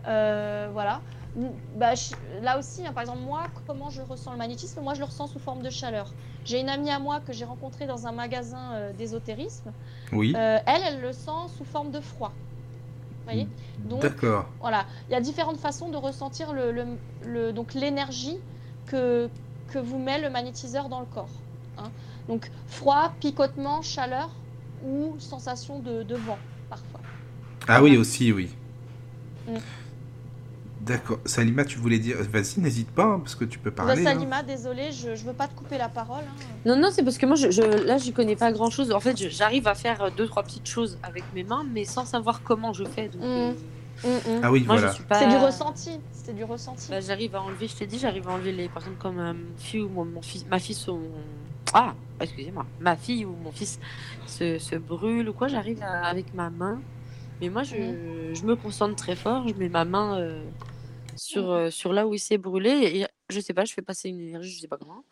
Euh, 0.07 0.69
voilà. 0.71 1.01
Bah, 1.75 1.95
je- 1.95 2.13
là 2.43 2.59
aussi, 2.59 2.85
hein, 2.85 2.93
par 2.93 3.01
exemple, 3.01 3.21
moi, 3.21 3.47
comment 3.65 3.89
je 3.89 4.03
ressens 4.03 4.31
le 4.33 4.37
magnétisme? 4.37 4.81
Moi, 4.81 4.93
je 4.93 4.99
le 4.99 5.05
ressens 5.05 5.27
sous 5.27 5.39
forme 5.39 5.63
de 5.63 5.71
chaleur. 5.71 6.13
J'ai 6.43 6.59
une 6.59 6.69
amie 6.69 6.91
à 6.91 6.99
moi 6.99 7.21
que 7.21 7.33
j'ai 7.33 7.45
rencontrée 7.45 7.87
dans 7.87 8.05
un 8.05 8.11
magasin 8.11 8.73
euh, 8.73 8.93
d'ésotérisme. 8.93 9.73
Oui. 10.11 10.33
Euh, 10.35 10.59
elle, 10.67 10.81
elle 10.87 11.01
le 11.01 11.13
sent 11.13 11.47
sous 11.55 11.65
forme 11.65 11.89
de 11.89 12.01
froid. 12.01 12.33
Voyez 13.27 13.47
Donc, 13.89 14.01
D'accord. 14.01 14.45
voilà, 14.61 14.85
il 15.09 15.11
y 15.11 15.15
a 15.15 15.19
différentes 15.21 15.57
façons 15.57 15.89
de 15.89 15.97
ressentir 15.97 16.53
le, 16.53 16.71
le- 16.71 16.97
le- 17.25 17.51
donc 17.51 17.73
l'énergie 17.73 18.37
que, 18.85 19.29
que 19.73 19.79
vous 19.79 19.97
met 19.99 20.21
le 20.21 20.29
magnétiseur 20.29 20.87
dans 20.87 21.01
le 21.01 21.05
corps. 21.05 21.27
hein. 21.77 21.91
Donc 22.29 22.49
froid, 22.67 23.11
picotement, 23.19 23.81
chaleur 23.81 24.29
ou 24.85 25.15
sensation 25.19 25.79
de, 25.79 26.03
de 26.03 26.15
vent 26.15 26.37
parfois. 26.69 27.01
Ah 27.67 27.83
oui, 27.83 27.97
aussi, 27.97 28.31
oui. 28.31 28.49
Mm. 29.47 29.57
D'accord. 30.87 31.19
Salima, 31.25 31.65
tu 31.65 31.77
voulais 31.77 31.99
dire... 31.99 32.17
Vas-y, 32.31 32.59
n'hésite 32.59 32.91
pas, 32.91 33.03
hein, 33.05 33.19
parce 33.19 33.35
que 33.35 33.45
tu 33.45 33.59
peux 33.59 33.71
parler. 33.71 34.05
hein. 34.07 34.13
Salima, 34.13 34.43
désolée, 34.43 34.91
je 34.91 35.09
ne 35.09 35.15
veux 35.15 35.33
pas 35.33 35.47
te 35.47 35.55
couper 35.55 35.77
la 35.77 35.89
parole. 35.89 36.23
hein. 36.25 36.35
Non, 36.65 36.75
non, 36.77 36.89
c'est 36.91 37.03
parce 37.03 37.17
que 37.17 37.25
moi, 37.25 37.35
je, 37.35 37.51
je, 37.51 37.61
là, 37.61 37.97
j'y 37.97 38.13
connais 38.13 38.35
pas 38.35 38.51
grand 38.51 38.69
chose. 38.69 38.91
En 38.91 38.99
fait, 38.99 39.17
je- 39.17 39.29
j'arrive 39.29 39.67
à 39.67 39.75
faire 39.75 40.01
euh, 40.01 40.09
deux, 40.09 40.27
trois 40.27 40.43
petites 40.43 40.67
choses 40.67 40.97
avec 41.03 41.25
mes 41.33 41.43
mains, 41.43 41.65
mais 41.73 41.85
sans 41.85 42.05
savoir 42.05 42.41
comment 42.43 42.73
je 42.73 42.83
fais. 42.85 43.09
Donc, 43.09 43.21
Mm. 43.23 43.55
euh, 44.05 44.39
Ah 44.43 44.51
oui, 44.51 44.63
moi, 44.65 44.75
voilà. 44.77 44.91
je 44.93 45.01
pas. 45.03 45.19
C'est 45.19 45.27
du 45.27 45.35
ressenti. 45.37 45.99
C'est 46.11 46.33
du 46.33 46.43
ressenti. 46.43 46.89
Bah, 46.89 46.99
j'arrive 47.01 47.35
à 47.35 47.41
enlever, 47.41 47.67
je 47.67 47.75
t'ai 47.75 47.85
dit, 47.87 47.99
j'arrive 47.99 48.27
à 48.27 48.31
enlever 48.31 48.51
les 48.51 48.69
personnes 48.69 48.97
comme 48.97 49.19
euh, 49.19 49.33
fille 49.57 49.81
ou 49.81 49.89
mon, 49.89 50.05
mon 50.05 50.21
fils, 50.21 50.45
ma 50.47 50.59
fille 50.59 50.77
ou 50.89 50.93
mon... 50.97 51.23
Ah, 51.73 51.93
excusez-moi, 52.19 52.65
ma 52.79 52.95
fille 52.95 53.25
ou 53.25 53.35
mon 53.35 53.51
fils 53.51 53.79
se, 54.25 54.57
se 54.59 54.75
brûle 54.75 55.29
ou 55.29 55.33
quoi, 55.33 55.47
j'arrive 55.47 55.81
à- 55.83 56.05
avec 56.07 56.33
ma 56.33 56.49
main. 56.49 56.81
Mais 57.41 57.49
moi, 57.49 57.63
je, 57.63 57.75
je 58.33 58.45
me 58.45 58.55
concentre 58.55 58.95
très 58.95 59.15
fort, 59.15 59.47
je 59.47 59.53
mets 59.53 59.69
ma 59.69 59.85
main 59.85 60.19
euh, 60.19 60.43
sur, 61.17 61.51
euh, 61.51 61.69
sur 61.69 61.93
là 61.93 62.07
où 62.07 62.13
il 62.13 62.19
s'est 62.19 62.37
brûlé 62.37 62.69
et 62.69 63.07
je 63.29 63.39
sais 63.39 63.53
pas, 63.53 63.65
je 63.65 63.73
fais 63.73 63.81
passer 63.81 64.09
une 64.09 64.19
énergie, 64.21 64.51
je 64.51 64.61
sais 64.61 64.67
pas 64.67 64.77
comment. 64.77 65.03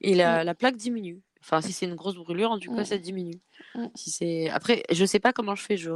Et 0.00 0.14
la, 0.14 0.44
la 0.44 0.54
plaque 0.54 0.76
diminue. 0.76 1.20
Enfin, 1.40 1.60
si 1.60 1.72
c'est 1.72 1.86
une 1.86 1.94
grosse 1.94 2.16
brûlure, 2.16 2.50
en 2.50 2.58
tout 2.58 2.74
cas, 2.74 2.82
Mm. 2.82 2.86
ça 2.86 2.98
diminue. 2.98 3.38
Si 3.94 4.10
c'est 4.10 4.48
après, 4.50 4.82
je 4.90 5.04
sais 5.04 5.20
pas 5.20 5.32
comment 5.32 5.54
je 5.54 5.62
fais. 5.62 5.76
Je, 5.76 5.90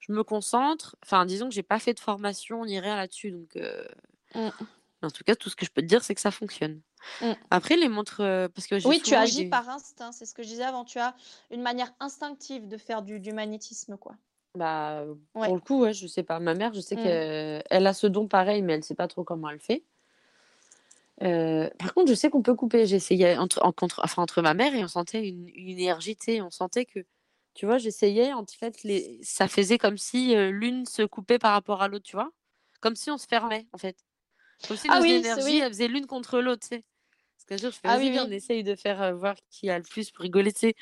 je 0.00 0.12
me 0.12 0.22
concentre. 0.22 0.96
Enfin, 1.04 1.24
disons 1.26 1.48
que 1.48 1.54
j'ai 1.54 1.62
pas 1.62 1.78
fait 1.78 1.94
de 1.94 2.00
formation 2.00 2.64
ni 2.64 2.78
rien 2.78 2.96
là-dessus, 2.96 3.30
donc. 3.32 3.56
euh. 3.56 3.84
En 5.02 5.10
tout 5.10 5.22
cas, 5.24 5.34
tout 5.34 5.50
ce 5.50 5.56
que 5.56 5.66
je 5.66 5.70
peux 5.70 5.82
te 5.82 5.86
dire, 5.86 6.02
c'est 6.02 6.14
que 6.14 6.20
ça 6.20 6.30
fonctionne. 6.30 6.80
Mm. 7.20 7.32
Après, 7.50 7.76
les 7.76 7.88
montres, 7.88 8.18
parce 8.54 8.66
que 8.66 8.86
Oui, 8.88 9.00
tu 9.02 9.14
agis 9.14 9.44
des- 9.44 9.48
par 9.50 9.68
instinct, 9.68 10.12
c'est 10.12 10.24
ce 10.26 10.32
que 10.34 10.42
je 10.42 10.48
disais 10.48 10.62
avant. 10.64 10.84
Tu 10.84 10.98
as 10.98 11.14
une 11.50 11.60
manière 11.62 11.92
instinctive 12.00 12.68
de 12.68 12.76
faire 12.78 13.02
du, 13.02 13.20
du 13.20 13.32
magnétisme, 13.32 13.96
quoi. 13.98 14.14
Bah, 14.56 15.04
Ouais. 15.34 15.46
pour 15.46 15.54
le 15.56 15.60
coup, 15.60 15.80
ouais, 15.82 15.92
je 15.92 16.06
sais 16.06 16.22
pas. 16.22 16.38
Ma 16.40 16.54
mère, 16.54 16.72
je 16.74 16.80
sais 16.80 16.96
Mm. 16.96 17.00
qu'elle 17.02 17.62
elle 17.70 17.86
a 17.86 17.92
ce 17.94 18.06
don 18.06 18.28
pareil, 18.28 18.62
mais 18.62 18.74
elle 18.74 18.84
sait 18.84 18.94
pas 18.94 19.08
trop 19.08 19.24
comment 19.24 19.50
elle 19.50 19.60
fait. 19.60 19.82
Euh, 21.22 21.70
par 21.78 21.94
contre, 21.94 22.08
je 22.10 22.14
sais 22.14 22.30
qu'on 22.30 22.42
peut 22.42 22.54
couper. 22.54 22.82
Essayé 22.92 23.36
entre, 23.38 23.64
en 23.64 23.72
contre, 23.72 24.00
enfin, 24.04 24.22
entre 24.22 24.42
ma 24.42 24.54
mère 24.54 24.74
et 24.74 24.82
on 24.84 24.88
sentait 24.88 25.28
une, 25.28 25.48
une 25.48 25.78
énergie, 25.78 26.16
tu 26.16 26.24
sais, 26.24 26.40
on 26.40 26.50
sentait 26.50 26.84
que, 26.86 27.00
tu 27.54 27.66
vois, 27.66 27.78
j'essayais, 27.78 28.32
en 28.32 28.44
fait, 28.46 28.82
les, 28.82 29.20
ça 29.22 29.46
faisait 29.48 29.78
comme 29.78 29.96
si 29.98 30.34
euh, 30.36 30.50
l'une 30.50 30.86
se 30.86 31.02
coupait 31.02 31.38
par 31.38 31.52
rapport 31.52 31.82
à 31.82 31.88
l'autre, 31.88 32.04
tu 32.04 32.16
vois, 32.16 32.30
comme 32.80 32.96
si 32.96 33.10
on 33.10 33.18
se 33.18 33.26
fermait, 33.28 33.66
en 33.72 33.78
fait. 33.78 33.96
Comme 34.68 34.76
si 34.76 34.88
Ah 34.88 34.98
nos 34.98 35.02
oui, 35.02 35.10
énergies, 35.12 35.44
oui. 35.44 35.58
elles 35.58 35.68
faisaient 35.72 35.88
l'une 35.88 36.06
contre 36.06 36.40
l'autre, 36.40 36.62
tu 36.68 36.76
sais. 36.78 36.84
Parce 37.46 37.60
qu'un 37.60 37.66
jour, 37.68 37.72
je 37.74 37.76
fais, 37.80 37.88
Ah 37.88 37.98
oui, 37.98 38.10
oui. 38.10 38.18
on 38.26 38.30
essaye 38.30 38.62
de 38.64 38.74
faire 38.74 39.02
euh, 39.02 39.12
voir 39.14 39.34
qui 39.50 39.68
a 39.70 39.76
le 39.78 39.84
plus 39.84 40.10
pour 40.10 40.22
rigoler, 40.22 40.52
tu 40.52 40.60
sais. 40.60 40.74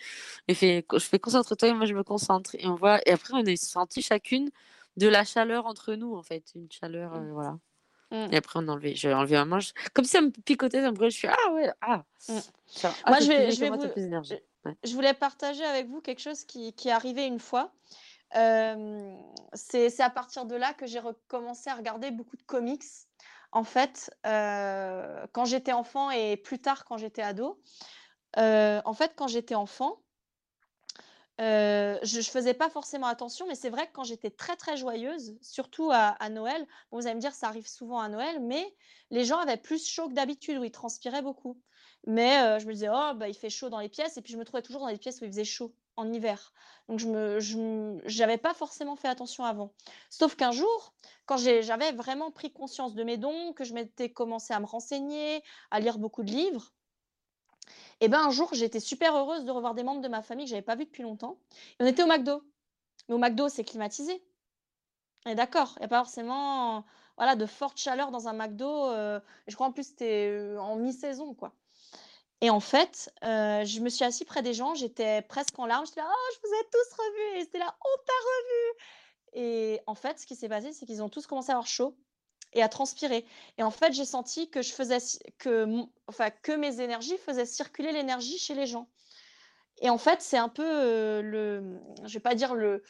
Et 0.48 0.54
fait, 0.54 0.86
je 0.92 0.98
fais 0.98 1.18
concentre-toi 1.18 1.68
et 1.68 1.72
moi 1.74 1.86
je 1.86 1.94
me 1.94 2.02
concentre. 2.04 2.54
Et 2.54 2.66
on 2.66 2.74
voit, 2.76 3.00
et 3.06 3.10
après 3.12 3.34
on 3.34 3.44
a 3.46 3.56
senti 3.56 4.02
chacune 4.02 4.50
de 4.96 5.08
la 5.08 5.24
chaleur 5.24 5.66
entre 5.66 5.94
nous, 5.94 6.14
en 6.14 6.22
fait. 6.22 6.44
Une 6.54 6.70
chaleur, 6.70 7.14
euh, 7.14 7.32
voilà. 7.32 7.58
Mm. 8.10 8.32
Et 8.32 8.36
après 8.36 8.60
on 8.60 8.68
a 8.68 8.72
enlevé, 8.72 8.94
j'ai 8.94 9.12
enlevé 9.12 9.36
ma 9.36 9.44
main, 9.44 9.60
je- 9.60 9.72
comme 9.94 10.04
si 10.04 10.10
ça 10.12 10.20
me 10.20 10.30
picotait, 10.30 10.88
brûlait. 10.92 11.10
Je 11.10 11.16
suis, 11.16 11.28
ah 11.28 11.52
ouais, 11.52 11.72
ah. 11.80 12.04
Mm. 12.28 12.38
Ça, 12.66 12.94
ah, 13.04 13.10
Moi, 13.10 13.20
je 13.20 13.28
vais- 13.28 13.50
je 13.50 13.60
vais 13.60 13.70
vous- 13.70 13.86
d'énergie. 13.96 14.38
Ouais. 14.64 14.76
Je 14.84 14.94
voulais 14.94 15.14
partager 15.14 15.64
avec 15.64 15.88
vous 15.88 16.00
quelque 16.00 16.20
chose 16.20 16.44
qui, 16.44 16.72
qui 16.74 16.88
est 16.88 16.92
arrivé 16.92 17.26
une 17.26 17.40
fois. 17.40 17.72
Euh, 18.36 19.14
c'est 19.52 19.90
c'est 19.90 20.02
à 20.02 20.08
partir 20.10 20.46
de 20.46 20.54
là 20.54 20.72
que 20.72 20.86
j'ai 20.86 21.00
recommencé 21.00 21.68
à 21.68 21.74
regarder 21.74 22.10
beaucoup 22.10 22.36
de 22.36 22.42
comics. 22.44 22.84
En 23.52 23.64
fait, 23.64 24.10
euh, 24.26 25.26
quand 25.32 25.44
j'étais 25.44 25.72
enfant 25.72 26.10
et 26.10 26.38
plus 26.38 26.58
tard 26.58 26.86
quand 26.86 26.96
j'étais 26.96 27.22
ado, 27.22 27.60
euh, 28.38 28.80
en 28.86 28.94
fait, 28.94 29.12
quand 29.14 29.28
j'étais 29.28 29.54
enfant, 29.54 29.98
euh, 31.40 31.98
je 32.02 32.18
ne 32.18 32.22
faisais 32.22 32.54
pas 32.54 32.70
forcément 32.70 33.06
attention, 33.06 33.46
mais 33.46 33.54
c'est 33.54 33.68
vrai 33.68 33.86
que 33.86 33.92
quand 33.92 34.04
j'étais 34.04 34.30
très 34.30 34.56
très 34.56 34.78
joyeuse, 34.78 35.36
surtout 35.42 35.90
à, 35.92 36.16
Noël, 36.30 36.66
vous 36.90 37.06
allez 37.06 37.14
me 37.14 37.20
dire 37.20 37.34
ça 37.34 37.48
arrive 37.48 37.68
souvent 37.68 38.00
à 38.00 38.08
Noël, 38.08 38.40
mais 38.40 38.74
les 39.10 39.24
gens 39.26 39.38
avaient 39.38 39.58
plus 39.58 39.86
chaud 39.86 40.08
que 40.08 40.14
d'habitude, 40.14 40.56
où 40.56 40.64
ils 40.64 40.70
transpiraient 40.70 41.22
beaucoup. 41.22 41.60
Mais 42.06 42.58
je 42.58 42.66
me 42.66 42.72
disais, 42.72 42.88
oh, 42.90 43.12
bah, 43.14 43.28
il 43.28 43.34
fait 43.34 43.50
chaud 43.50 43.68
dans 43.68 43.80
les 43.80 43.88
pièces, 43.90 44.16
et 44.16 44.22
puis 44.22 44.32
je 44.32 44.38
me 44.38 44.44
trouvais 44.44 44.62
toujours 44.62 44.80
dans 44.80 44.88
les 44.88 44.98
pièces 44.98 45.20
où 45.20 45.24
il 45.24 45.30
faisait 45.30 45.44
chaud. 45.44 45.74
En 45.96 46.12
hiver. 46.12 46.52
Donc 46.88 46.98
je 46.98 48.00
j'avais 48.04 48.38
pas 48.38 48.54
forcément 48.54 48.96
fait 48.96 49.08
attention 49.08 49.44
avant. 49.44 49.72
Sauf 50.10 50.34
qu'un 50.36 50.52
jour, 50.52 50.94
quand 51.26 51.36
j'avais 51.36 51.92
vraiment 51.92 52.30
pris 52.30 52.52
conscience 52.52 52.94
de 52.94 53.04
mes 53.04 53.16
dons, 53.16 53.52
que 53.52 53.64
je 53.64 53.74
m'étais 53.74 54.10
commencé 54.10 54.52
à 54.52 54.60
me 54.60 54.66
renseigner, 54.66 55.42
à 55.70 55.80
lire 55.80 55.98
beaucoup 55.98 56.22
de 56.22 56.30
livres, 56.30 56.72
et 58.00 58.08
ben 58.08 58.20
un 58.20 58.30
jour, 58.30 58.48
j'étais 58.52 58.80
super 58.80 59.16
heureuse 59.16 59.44
de 59.44 59.50
revoir 59.50 59.74
des 59.74 59.84
membres 59.84 60.00
de 60.00 60.08
ma 60.08 60.22
famille 60.22 60.46
que 60.46 60.50
j'avais 60.50 60.62
pas 60.62 60.74
vus 60.74 60.86
depuis 60.86 61.04
longtemps. 61.04 61.38
Et 61.78 61.84
on 61.84 61.86
était 61.86 62.02
au 62.02 62.06
McDo. 62.06 62.42
Mais 63.08 63.14
au 63.14 63.18
McDo, 63.18 63.48
c'est 63.48 63.64
climatisé. 63.64 64.22
Et 65.26 65.34
d'accord, 65.36 65.74
il 65.76 65.80
n'y 65.80 65.84
a 65.84 65.88
pas 65.88 65.98
forcément 65.98 66.84
voilà, 67.16 67.36
de 67.36 67.46
forte 67.46 67.78
chaleur 67.78 68.10
dans 68.10 68.26
un 68.26 68.32
McDo. 68.32 68.90
Euh, 68.90 69.20
je 69.46 69.54
crois 69.54 69.68
en 69.68 69.72
plus 69.72 69.84
c'était 69.84 70.28
euh, 70.30 70.58
en 70.58 70.76
mi-saison, 70.76 71.34
quoi. 71.34 71.54
Et 72.42 72.50
en 72.50 72.58
fait, 72.58 73.08
euh, 73.22 73.64
je 73.64 73.78
me 73.80 73.88
suis 73.88 74.04
assise 74.04 74.26
près 74.26 74.42
des 74.42 74.52
gens, 74.52 74.74
j'étais 74.74 75.22
presque 75.22 75.56
en 75.60 75.64
larmes. 75.64 75.86
J'étais 75.86 76.00
là, 76.00 76.10
oh, 76.12 76.34
je 76.34 76.48
vous 76.48 76.54
ai 76.54 76.64
tous 76.72 76.96
revus. 76.98 77.38
Et 77.38 77.44
c'était 77.44 77.58
là, 77.58 77.76
on 77.80 77.98
t'a 78.04 78.12
revu. 78.12 78.78
Et 79.34 79.80
en 79.86 79.94
fait, 79.94 80.18
ce 80.18 80.26
qui 80.26 80.34
s'est 80.34 80.48
passé, 80.48 80.72
c'est 80.72 80.84
qu'ils 80.84 81.04
ont 81.04 81.08
tous 81.08 81.28
commencé 81.28 81.50
à 81.50 81.52
avoir 81.52 81.68
chaud 81.68 81.96
et 82.52 82.60
à 82.60 82.68
transpirer. 82.68 83.24
Et 83.58 83.62
en 83.62 83.70
fait, 83.70 83.92
j'ai 83.92 84.04
senti 84.04 84.50
que 84.50 84.60
je 84.60 84.72
faisais 84.72 84.98
que, 85.38 85.84
enfin, 86.08 86.30
que 86.30 86.50
mes 86.50 86.80
énergies 86.80 87.16
faisaient 87.18 87.46
circuler 87.46 87.92
l'énergie 87.92 88.38
chez 88.38 88.54
les 88.54 88.66
gens. 88.66 88.88
Et 89.80 89.88
en 89.88 89.98
fait, 89.98 90.20
c'est 90.20 90.36
un 90.36 90.48
peu 90.48 91.20
le, 91.22 91.78
je 92.04 92.12
vais 92.12 92.20
pas 92.20 92.34
dire 92.34 92.56
le, 92.56 92.82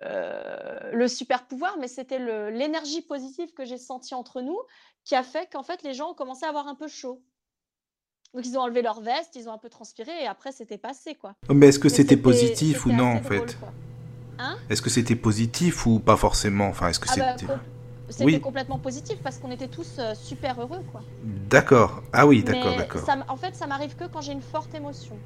le 0.00 1.08
super 1.08 1.46
pouvoir, 1.46 1.76
mais 1.76 1.88
c'était 1.88 2.18
l'énergie 2.50 3.02
positive 3.02 3.52
que 3.52 3.66
j'ai 3.66 3.78
sentie 3.78 4.14
entre 4.14 4.40
nous 4.40 4.58
qui 5.04 5.14
a 5.14 5.22
fait 5.22 5.50
qu'en 5.50 5.62
fait 5.62 5.82
les 5.82 5.94
gens 5.94 6.10
ont 6.10 6.14
commencé 6.14 6.44
à 6.44 6.48
avoir 6.48 6.68
un 6.68 6.74
peu 6.74 6.88
chaud. 6.88 7.22
Donc 8.34 8.46
ils 8.46 8.56
ont 8.56 8.60
enlevé 8.60 8.82
leur 8.82 9.00
veste, 9.00 9.36
ils 9.36 9.48
ont 9.48 9.52
un 9.52 9.58
peu 9.58 9.68
transpiré 9.68 10.12
et 10.22 10.26
après 10.26 10.52
c'était 10.52 10.78
passé 10.78 11.14
quoi. 11.14 11.34
Oh, 11.48 11.54
mais 11.54 11.68
est-ce 11.68 11.78
que 11.78 11.88
c'était 11.88 12.16
positif 12.16 12.86
ou 12.86 12.92
non 12.92 13.16
en 13.16 13.22
fait 13.22 13.56
hein? 14.38 14.56
Est-ce 14.68 14.82
que 14.82 14.90
c'était 14.90 15.16
positif 15.16 15.86
ou 15.86 15.98
pas 15.98 16.16
forcément? 16.16 16.68
Enfin, 16.68 16.88
est-ce 16.88 17.00
que 17.00 17.08
ah 17.10 17.16
bah, 17.16 17.36
c'était 17.38 17.52
c'était 18.10 18.40
complètement 18.40 18.78
positif 18.78 19.18
parce 19.22 19.38
qu'on 19.38 19.50
était 19.50 19.68
tous 19.68 20.00
super 20.14 20.60
heureux 20.60 20.80
quoi. 20.92 21.02
D'accord. 21.22 22.02
Ah 22.12 22.26
oui, 22.26 22.42
d'accord, 22.42 22.76
d'accord. 22.76 23.02
En 23.28 23.36
fait, 23.36 23.54
ça 23.54 23.66
m'arrive 23.66 23.96
que 23.96 24.04
quand 24.04 24.22
j'ai 24.22 24.32
une 24.32 24.42
forte 24.42 24.74
émotion. 24.74 25.16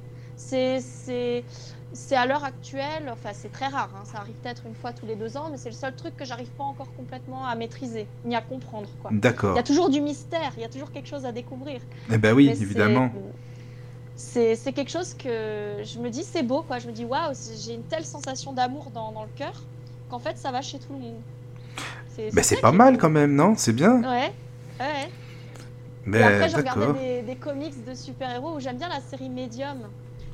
C'est 1.95 2.15
à 2.15 2.25
l'heure 2.25 2.43
actuelle, 2.43 3.09
enfin 3.11 3.29
c'est 3.33 3.51
très 3.51 3.67
rare, 3.67 3.89
hein, 3.95 4.03
ça 4.05 4.19
arrive 4.19 4.35
peut-être 4.35 4.63
une 4.65 4.73
fois 4.75 4.93
tous 4.93 5.05
les 5.05 5.15
deux 5.15 5.37
ans, 5.37 5.49
mais 5.51 5.57
c'est 5.57 5.69
le 5.69 5.75
seul 5.75 5.95
truc 5.95 6.17
que 6.17 6.25
j'arrive 6.25 6.49
pas 6.49 6.63
encore 6.63 6.91
complètement 6.95 7.45
à 7.45 7.55
maîtriser, 7.55 8.07
ni 8.25 8.35
à 8.35 8.41
comprendre. 8.41 8.89
D'accord. 9.11 9.53
Il 9.53 9.57
y 9.57 9.59
a 9.59 9.63
toujours 9.63 9.89
du 9.89 10.01
mystère, 10.01 10.53
il 10.57 10.61
y 10.61 10.65
a 10.65 10.69
toujours 10.69 10.91
quelque 10.91 11.07
chose 11.07 11.25
à 11.25 11.31
découvrir. 11.31 11.81
Eh 12.11 12.17
ben 12.17 12.33
oui, 12.33 12.49
évidemment. 12.49 13.11
C'est 14.15 14.73
quelque 14.73 14.91
chose 14.91 15.13
que 15.13 15.81
je 15.83 15.99
me 15.99 16.09
dis, 16.09 16.23
c'est 16.23 16.43
beau, 16.43 16.61
quoi. 16.61 16.79
Je 16.79 16.87
me 16.87 16.91
dis, 16.91 17.03
waouh, 17.03 17.33
j'ai 17.57 17.73
une 17.73 17.83
telle 17.83 18.05
sensation 18.05 18.53
d'amour 18.53 18.91
dans, 18.93 19.11
dans, 19.11 19.23
le 19.23 19.29
cœur 19.35 19.53
qu'en 20.09 20.19
fait 20.19 20.37
ça 20.37 20.51
va 20.51 20.61
chez 20.61 20.79
tout 20.79 20.93
le 20.93 20.99
monde. 20.99 21.21
Mais 22.33 22.43
c'est 22.43 22.61
pas 22.61 22.71
mal 22.71 22.97
quand 22.97 23.09
même, 23.09 23.33
non? 23.35 23.55
C'est 23.57 23.73
bien 23.73 24.01
Ouais, 24.01 24.31
ouais. 24.79 25.09
Mais 26.05 26.19
Et 26.19 26.23
après, 26.23 26.49
je 26.49 26.57
regardais 26.57 27.21
des, 27.21 27.21
des 27.21 27.35
comics 27.35 27.85
de 27.85 27.95
super-héros 27.95 28.55
où 28.55 28.59
j'aime 28.59 28.77
bien 28.77 28.89
la 28.89 28.99
série 28.99 29.29
Medium. 29.29 29.77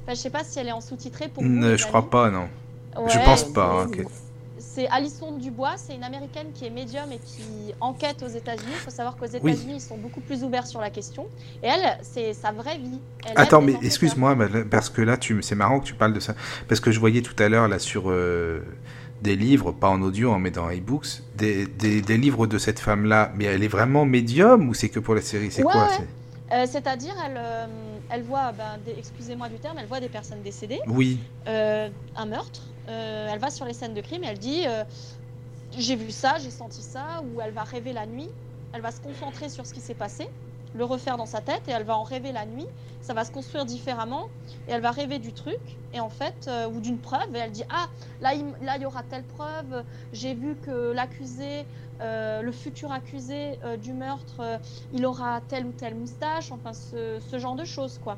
Enfin, 0.09 0.15
je 0.15 0.21
sais 0.21 0.31
pas 0.31 0.43
si 0.43 0.57
elle 0.57 0.67
est 0.67 0.71
en 0.71 0.81
sous-titré 0.81 1.27
pour 1.27 1.43
vous. 1.43 1.77
je 1.77 1.85
crois 1.85 2.09
pas, 2.09 2.31
non. 2.31 2.47
je 2.95 3.23
pense 3.23 3.43
pas. 3.43 3.83
Hein, 3.83 4.03
c'est 4.57 4.87
Alison 4.87 5.37
Dubois, 5.37 5.75
c'est 5.77 5.93
une 5.93 6.03
américaine 6.03 6.47
qui 6.51 6.65
est 6.65 6.71
médium 6.71 7.11
et 7.11 7.19
qui 7.19 7.75
enquête 7.79 8.23
aux 8.23 8.27
États-Unis. 8.27 8.71
Il 8.73 8.79
faut 8.79 8.89
savoir 8.89 9.17
qu'aux 9.17 9.27
États-Unis, 9.27 9.73
ils 9.75 9.81
sont 9.81 9.97
beaucoup 9.97 10.21
plus 10.21 10.43
ouverts 10.43 10.65
sur 10.65 10.81
la 10.81 10.89
question. 10.89 11.27
Et 11.61 11.67
elle, 11.67 11.99
c'est 12.01 12.33
sa 12.33 12.51
vraie 12.51 12.79
vie. 12.79 12.99
Attends, 13.35 13.61
mais 13.61 13.75
excuse-moi, 13.83 14.35
parce 14.71 14.89
que 14.89 15.03
là, 15.03 15.15
tu... 15.15 15.39
c'est 15.43 15.53
marrant 15.53 15.79
que 15.79 15.85
tu 15.85 15.93
parles 15.93 16.13
de 16.13 16.19
ça. 16.19 16.33
Parce 16.67 16.81
que 16.81 16.91
je 16.91 16.99
voyais 16.99 17.21
tout 17.21 17.35
à 17.37 17.47
l'heure, 17.47 17.67
là, 17.67 17.77
sur 17.77 18.09
euh, 18.09 18.61
des 19.21 19.35
livres, 19.35 19.73
pas 19.73 19.89
en 19.89 20.01
audio, 20.01 20.33
hein, 20.33 20.39
mais 20.39 20.49
dans 20.49 20.69
des, 21.35 21.67
des, 21.67 22.01
des, 22.01 22.17
livres 22.17 22.47
de 22.47 22.57
cette 22.57 22.79
femme-là. 22.79 23.31
Mais 23.35 23.45
elle 23.45 23.63
est 23.63 23.67
vraiment 23.67 24.05
médium 24.05 24.69
ou 24.69 24.73
c'est 24.73 24.89
que 24.89 24.99
pour 24.99 25.13
la 25.13 25.21
série? 25.21 25.51
C'est 25.51 25.61
quoi 25.61 25.87
euh, 26.51 26.65
C'est-à-dire, 26.67 27.13
elle. 27.25 27.37
Euh, 27.37 27.65
elle 28.11 28.23
voit, 28.23 28.51
ben, 28.51 28.79
excusez-moi 28.97 29.49
du 29.49 29.59
terme, 29.59 29.77
elle 29.77 29.85
voit 29.85 29.99
des 29.99 30.09
personnes 30.09 30.41
décédées. 30.41 30.79
Oui. 30.87 31.19
Euh, 31.47 31.89
un 32.15 32.25
meurtre. 32.25 32.61
Elle 32.87 33.37
va 33.37 33.51
sur 33.51 33.65
les 33.65 33.73
scènes 33.73 33.93
de 33.93 34.01
crime 34.01 34.23
et 34.23 34.27
elle 34.27 34.39
dit 34.39 34.65
j'ai 35.77 35.95
vu 35.95 36.09
ça, 36.09 36.37
j'ai 36.39 36.49
senti 36.49 36.81
ça, 36.81 37.21
ou 37.21 37.39
elle 37.39 37.51
va 37.51 37.63
rêver 37.63 37.93
la 37.93 38.07
nuit. 38.07 38.29
Elle 38.73 38.81
va 38.81 38.91
se 38.91 38.99
concentrer 38.99 39.49
sur 39.49 39.67
ce 39.67 39.73
qui 39.75 39.79
s'est 39.79 39.93
passé, 39.93 40.27
le 40.75 40.83
refaire 40.83 41.17
dans 41.17 41.25
sa 41.25 41.41
tête 41.41 41.61
et 41.67 41.71
elle 41.71 41.83
va 41.83 41.97
en 41.97 42.03
rêver 42.03 42.31
la 42.31 42.45
nuit. 42.45 42.67
Ça 43.01 43.13
va 43.13 43.23
se 43.23 43.31
construire 43.31 43.65
différemment 43.65 44.29
et 44.67 44.71
elle 44.71 44.81
va 44.81 44.91
rêver 44.91 45.19
du 45.19 45.33
truc 45.33 45.59
et 45.93 45.99
en 45.99 46.09
fait 46.09 46.49
ou 46.71 46.79
d'une 46.79 46.99
preuve 46.99 47.33
et 47.33 47.39
elle 47.39 47.51
dit 47.51 47.63
ah 47.69 47.87
là 48.21 48.33
il, 48.33 48.45
là 48.61 48.75
il 48.75 48.83
y 48.83 48.85
aura 48.85 49.03
telle 49.03 49.23
preuve. 49.23 49.83
J'ai 50.11 50.33
vu 50.33 50.55
que 50.55 50.91
l'accusé 50.91 51.65
euh, 52.01 52.41
le 52.41 52.51
futur 52.53 52.91
accusé 52.93 53.59
euh, 53.65 53.75
du 53.75 53.91
meurtre, 53.91 54.39
euh, 54.39 54.57
il 54.93 55.05
aura 55.05 55.41
telle 55.49 55.65
ou 55.65 55.73
telle 55.73 55.95
moustache, 55.95 56.49
enfin 56.51 56.71
ce, 56.73 57.19
genre 57.37 57.55
de 57.55 57.65
choses, 57.65 57.99
quoi. 58.01 58.17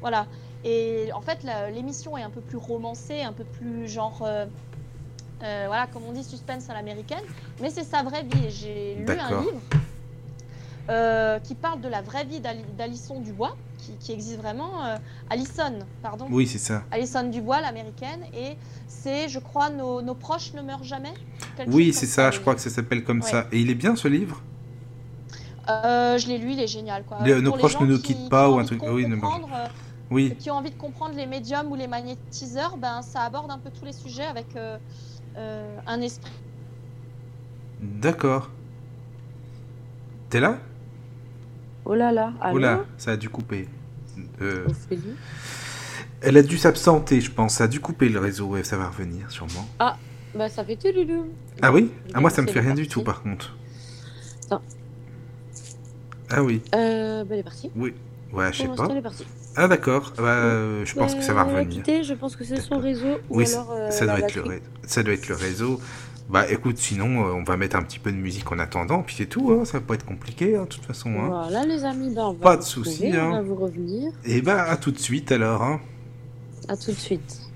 Voilà. 0.00 0.26
Et 0.64 1.10
en 1.14 1.20
fait, 1.20 1.46
l'émission 1.72 2.18
est 2.18 2.22
un 2.22 2.30
peu 2.30 2.40
plus 2.40 2.58
romancée, 2.58 3.22
un 3.22 3.32
peu 3.32 3.44
plus 3.44 3.88
genre, 3.88 4.26
voilà, 5.38 5.86
comme 5.90 6.02
on 6.06 6.12
dit, 6.12 6.22
suspense 6.22 6.68
à 6.68 6.74
l'américaine, 6.74 7.24
mais 7.62 7.70
c'est 7.70 7.84
sa 7.84 8.02
vraie 8.02 8.24
vie. 8.24 8.50
J'ai 8.50 8.96
lu 8.96 9.06
un 9.08 9.40
livre 9.40 9.60
qui 11.44 11.54
parle 11.54 11.80
de 11.80 11.88
la 11.88 12.02
vraie 12.02 12.24
vie 12.24 12.40
d'Alison 12.40 13.20
Dubois, 13.20 13.56
qui, 14.00 14.12
existe 14.12 14.38
vraiment. 14.38 14.84
Euh, 14.84 14.96
Alison, 15.28 15.80
pardon. 16.02 16.26
Oui, 16.30 16.46
c'est 16.46 16.58
ça. 16.58 16.84
Alison 16.90 17.28
Dubois, 17.28 17.60
l'américaine, 17.60 18.24
et 18.34 18.56
c'est, 18.86 19.28
je 19.28 19.38
crois, 19.38 19.70
nos, 19.70 20.02
nos, 20.02 20.14
proches 20.14 20.52
ne 20.54 20.62
meurent 20.62 20.84
jamais. 20.84 21.14
Oui, 21.66 21.92
c'est 21.92 22.06
ça, 22.06 22.30
je 22.30 22.40
crois 22.40 22.54
que 22.54 22.60
ça 22.60 22.70
s'appelle 22.70 23.04
comme 23.04 23.22
ça. 23.22 23.46
Et 23.52 23.60
il 23.60 23.70
est 23.70 23.74
bien 23.74 23.96
ce 23.96 24.08
livre? 24.08 24.42
Euh, 25.68 26.18
Je 26.18 26.26
l'ai 26.26 26.38
lu, 26.38 26.52
il 26.52 26.60
est 26.60 26.66
génial. 26.66 27.04
Quoi. 27.04 27.18
nos 27.40 27.52
proches 27.52 27.80
ne 27.80 27.86
nous 27.86 28.00
quittent 28.00 28.28
pas 28.28 28.50
ou 28.50 28.58
un 28.58 28.64
truc. 28.64 28.82
Oui, 28.82 29.04
euh, 29.04 29.66
oui. 30.10 30.34
Qui 30.38 30.50
ont 30.50 30.54
envie 30.54 30.70
de 30.70 30.76
comprendre 30.76 31.14
les 31.14 31.26
médiums 31.26 31.70
ou 31.70 31.76
les 31.76 31.86
magnétiseurs, 31.86 32.76
ben, 32.76 33.02
ça 33.02 33.22
aborde 33.22 33.50
un 33.50 33.58
peu 33.58 33.70
tous 33.70 33.84
les 33.84 33.92
sujets 33.92 34.26
avec 34.26 34.46
un 35.86 36.00
esprit. 36.00 36.32
D'accord. 37.80 38.50
T'es 40.28 40.40
là? 40.40 40.58
Oh 41.92 41.96
là 41.96 42.12
là. 42.12 42.32
oh 42.52 42.58
là, 42.58 42.84
ça 42.98 43.10
a 43.10 43.16
dû 43.16 43.28
couper. 43.28 43.66
Euh, 44.40 44.64
elle 46.20 46.36
a 46.36 46.42
dû 46.42 46.56
s'absenter, 46.56 47.20
je 47.20 47.32
pense. 47.32 47.54
Ça 47.54 47.64
a 47.64 47.66
dû 47.66 47.80
couper 47.80 48.08
le 48.08 48.20
réseau 48.20 48.56
et 48.56 48.62
ça 48.62 48.76
va 48.76 48.86
revenir 48.86 49.28
sûrement. 49.32 49.68
Ah, 49.80 49.96
bah 50.32 50.48
ça 50.48 50.64
fait 50.64 50.76
tout 50.76 50.86
Ah 51.60 51.72
oui? 51.72 51.90
Ah 52.14 52.20
moi 52.20 52.30
ça 52.30 52.42
me 52.42 52.46
fait 52.46 52.60
rien 52.60 52.74
du 52.74 52.86
tout 52.86 53.02
par 53.02 53.22
contre. 53.24 53.56
Non. 54.52 54.60
Ah 56.30 56.44
oui. 56.44 56.62
Euh, 56.76 57.24
bah 57.24 57.30
elle 57.32 57.40
est 57.40 57.42
partie. 57.42 57.72
Oui. 57.74 57.92
Ouais, 58.32 58.52
je 58.52 58.58
sais 58.58 58.68
pas. 58.68 58.86
Elle 58.88 58.98
est 58.98 59.02
partie. 59.02 59.26
Ah 59.56 59.66
d'accord. 59.66 60.12
Bah, 60.16 60.22
euh, 60.28 60.84
je 60.84 60.94
pense 60.94 61.16
que 61.16 61.22
ça 61.22 61.34
va 61.34 61.42
revenir. 61.42 61.82
je 62.04 62.14
pense 62.14 62.36
que 62.36 62.44
c'est 62.44 62.60
son 62.60 62.78
réseau. 62.78 63.18
Oui, 63.30 63.46
ou 63.46 63.48
alors, 63.48 63.72
euh, 63.72 63.90
ça, 63.90 64.06
doit 64.06 64.20
être 64.20 64.36
le 64.36 64.60
ça 64.86 65.02
doit 65.02 65.14
être 65.14 65.26
le 65.26 65.34
réseau. 65.34 65.80
Bah 66.30 66.48
écoute, 66.48 66.78
sinon 66.78 67.26
euh, 67.26 67.32
on 67.32 67.42
va 67.42 67.56
mettre 67.56 67.74
un 67.74 67.82
petit 67.82 67.98
peu 67.98 68.12
de 68.12 68.16
musique 68.16 68.52
en 68.52 68.58
attendant, 68.60 69.02
puis 69.02 69.16
c'est 69.18 69.26
tout, 69.26 69.50
hein, 69.50 69.64
ça 69.64 69.80
va 69.80 69.84
pas 69.84 69.94
être 69.94 70.06
compliqué 70.06 70.54
hein, 70.54 70.62
de 70.62 70.68
toute 70.68 70.84
façon. 70.84 71.10
Hein. 71.10 71.26
Voilà 71.26 71.66
les 71.66 71.84
amis, 71.84 72.14
on 72.16 72.32
va 72.34 72.38
pas 72.38 72.56
de 72.56 72.62
soucis. 72.62 73.10
On 73.16 73.32
va 73.32 73.42
vous 73.42 73.56
revenir. 73.56 74.12
Et 74.24 74.40
bah 74.40 74.62
à 74.62 74.76
tout 74.76 74.92
de 74.92 74.98
suite 74.98 75.32
alors. 75.32 75.62
Hein. 75.62 75.80
À 76.68 76.76
tout 76.76 76.92
de 76.92 76.96
suite. 76.96 77.49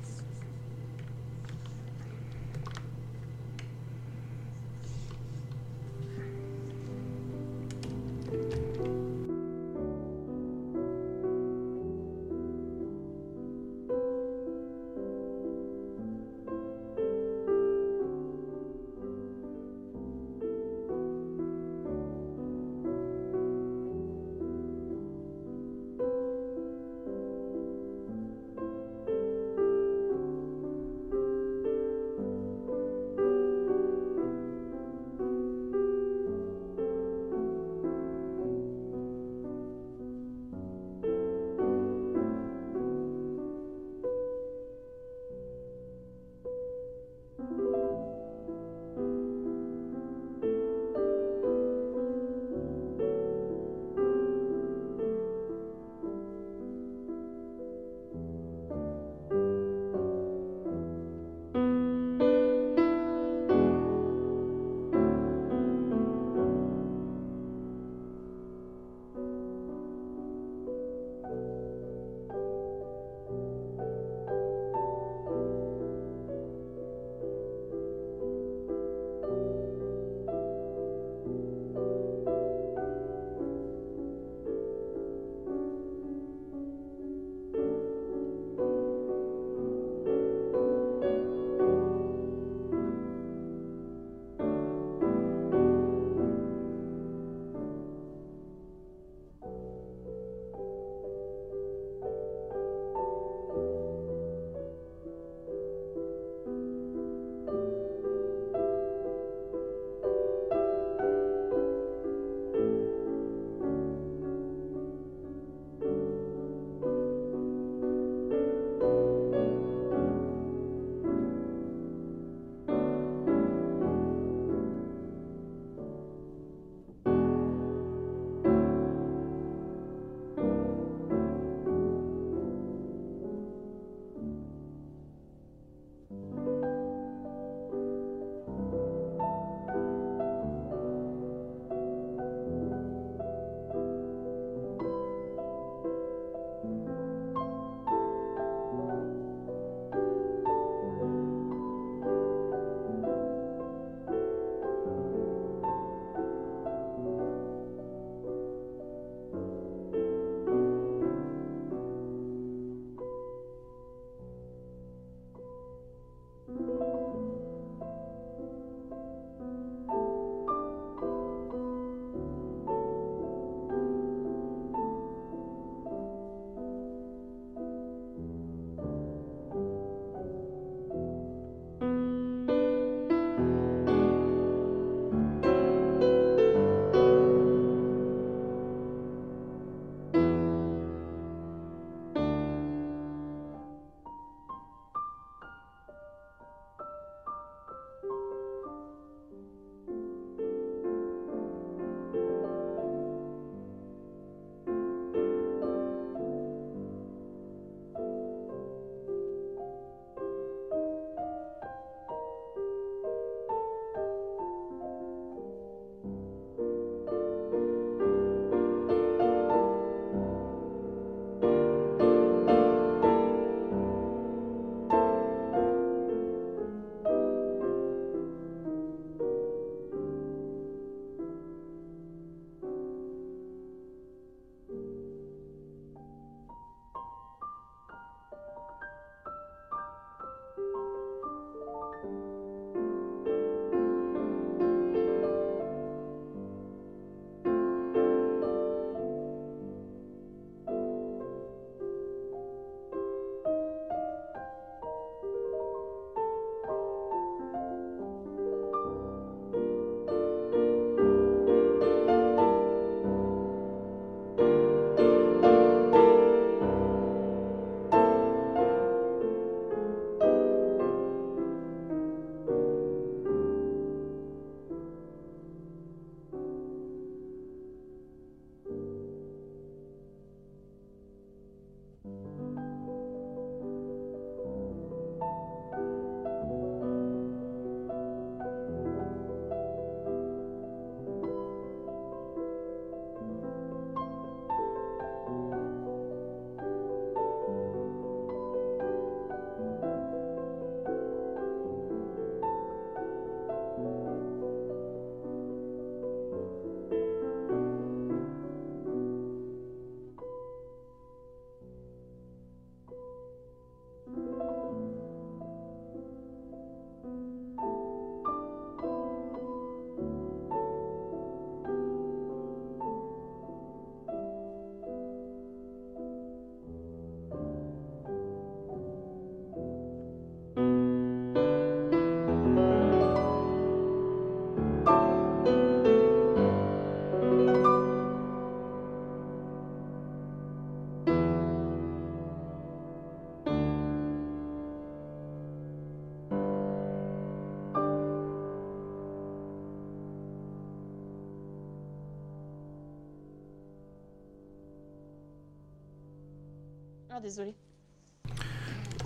Désolé. 357.24 357.54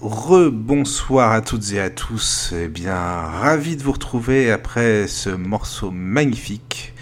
Rebonsoir 0.01 1.31
à 1.31 1.41
toutes 1.41 1.73
et 1.73 1.81
à 1.81 1.89
tous. 1.89 2.53
Eh 2.53 2.67
bien, 2.67 2.97
ravi 2.97 3.77
de 3.77 3.83
vous 3.83 3.93
retrouver 3.93 4.51
après 4.51 5.07
ce 5.07 5.31
morceau 5.31 5.93
magnifique, 5.93 6.95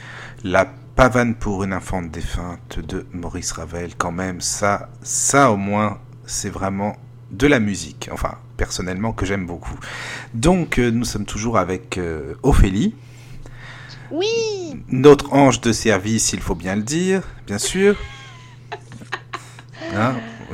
La 0.44 0.66
pavane 0.66 1.34
pour 1.34 1.64
une 1.64 1.72
infante 1.72 2.10
défunte 2.10 2.80
de 2.80 3.06
Maurice 3.12 3.52
Ravel. 3.52 3.94
Quand 3.96 4.12
même, 4.12 4.42
ça, 4.42 4.90
ça 5.02 5.50
au 5.50 5.56
moins, 5.56 5.98
c'est 6.26 6.50
vraiment 6.50 6.96
de 7.30 7.46
la 7.46 7.60
musique. 7.60 8.10
Enfin, 8.12 8.34
personnellement, 8.58 9.12
que 9.12 9.24
j'aime 9.24 9.46
beaucoup. 9.46 9.78
Donc, 10.34 10.78
euh, 10.78 10.90
nous 10.90 11.06
sommes 11.06 11.24
toujours 11.24 11.56
avec 11.56 11.96
euh, 11.96 12.34
Ophélie. 12.42 12.94
Oui 14.10 14.28
Notre 14.88 15.32
ange 15.32 15.62
de 15.62 15.72
service, 15.72 16.34
il 16.34 16.40
faut 16.40 16.54
bien 16.54 16.76
le 16.76 16.82
dire, 16.82 17.22
bien 17.46 17.58
sûr. 17.58 17.96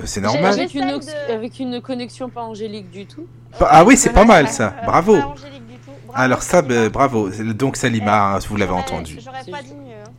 Hein 0.03 0.07
c'est 0.07 0.21
normal. 0.21 0.53
Avec 0.53 0.75
une, 0.75 1.01
J'essaie 1.01 1.27
de- 1.29 1.33
avec 1.33 1.59
une 1.61 1.81
connexion 1.81 2.29
pas 2.29 2.43
angélique 2.43 2.91
du 2.91 3.07
tout. 3.07 3.27
Ah 3.61 3.85
oui, 3.85 3.97
c'est 3.97 4.11
pas 4.13 4.25
mal 4.25 4.49
ça. 4.49 4.75
Euh, 4.83 4.87
Bravo. 4.87 5.17
pas 5.19 5.27
angélique 5.27 5.67
du 5.67 5.75
tout. 5.77 5.91
Bravo, 6.07 6.23
Alors 6.23 6.43
ça, 6.43 6.63
bah, 6.63 6.89
bravo. 6.89 7.29
Donc 7.31 7.77
Salima, 7.77 8.39
vous 8.49 8.57
l'avez 8.57 8.73
entendu. 8.73 9.19
J'aurais 9.25 9.43
C'est 9.45 9.51
pas 9.51 9.59
juste. 9.59 9.71
dit 9.71 9.77
mieux. 9.81 9.95
hein. 10.07 10.11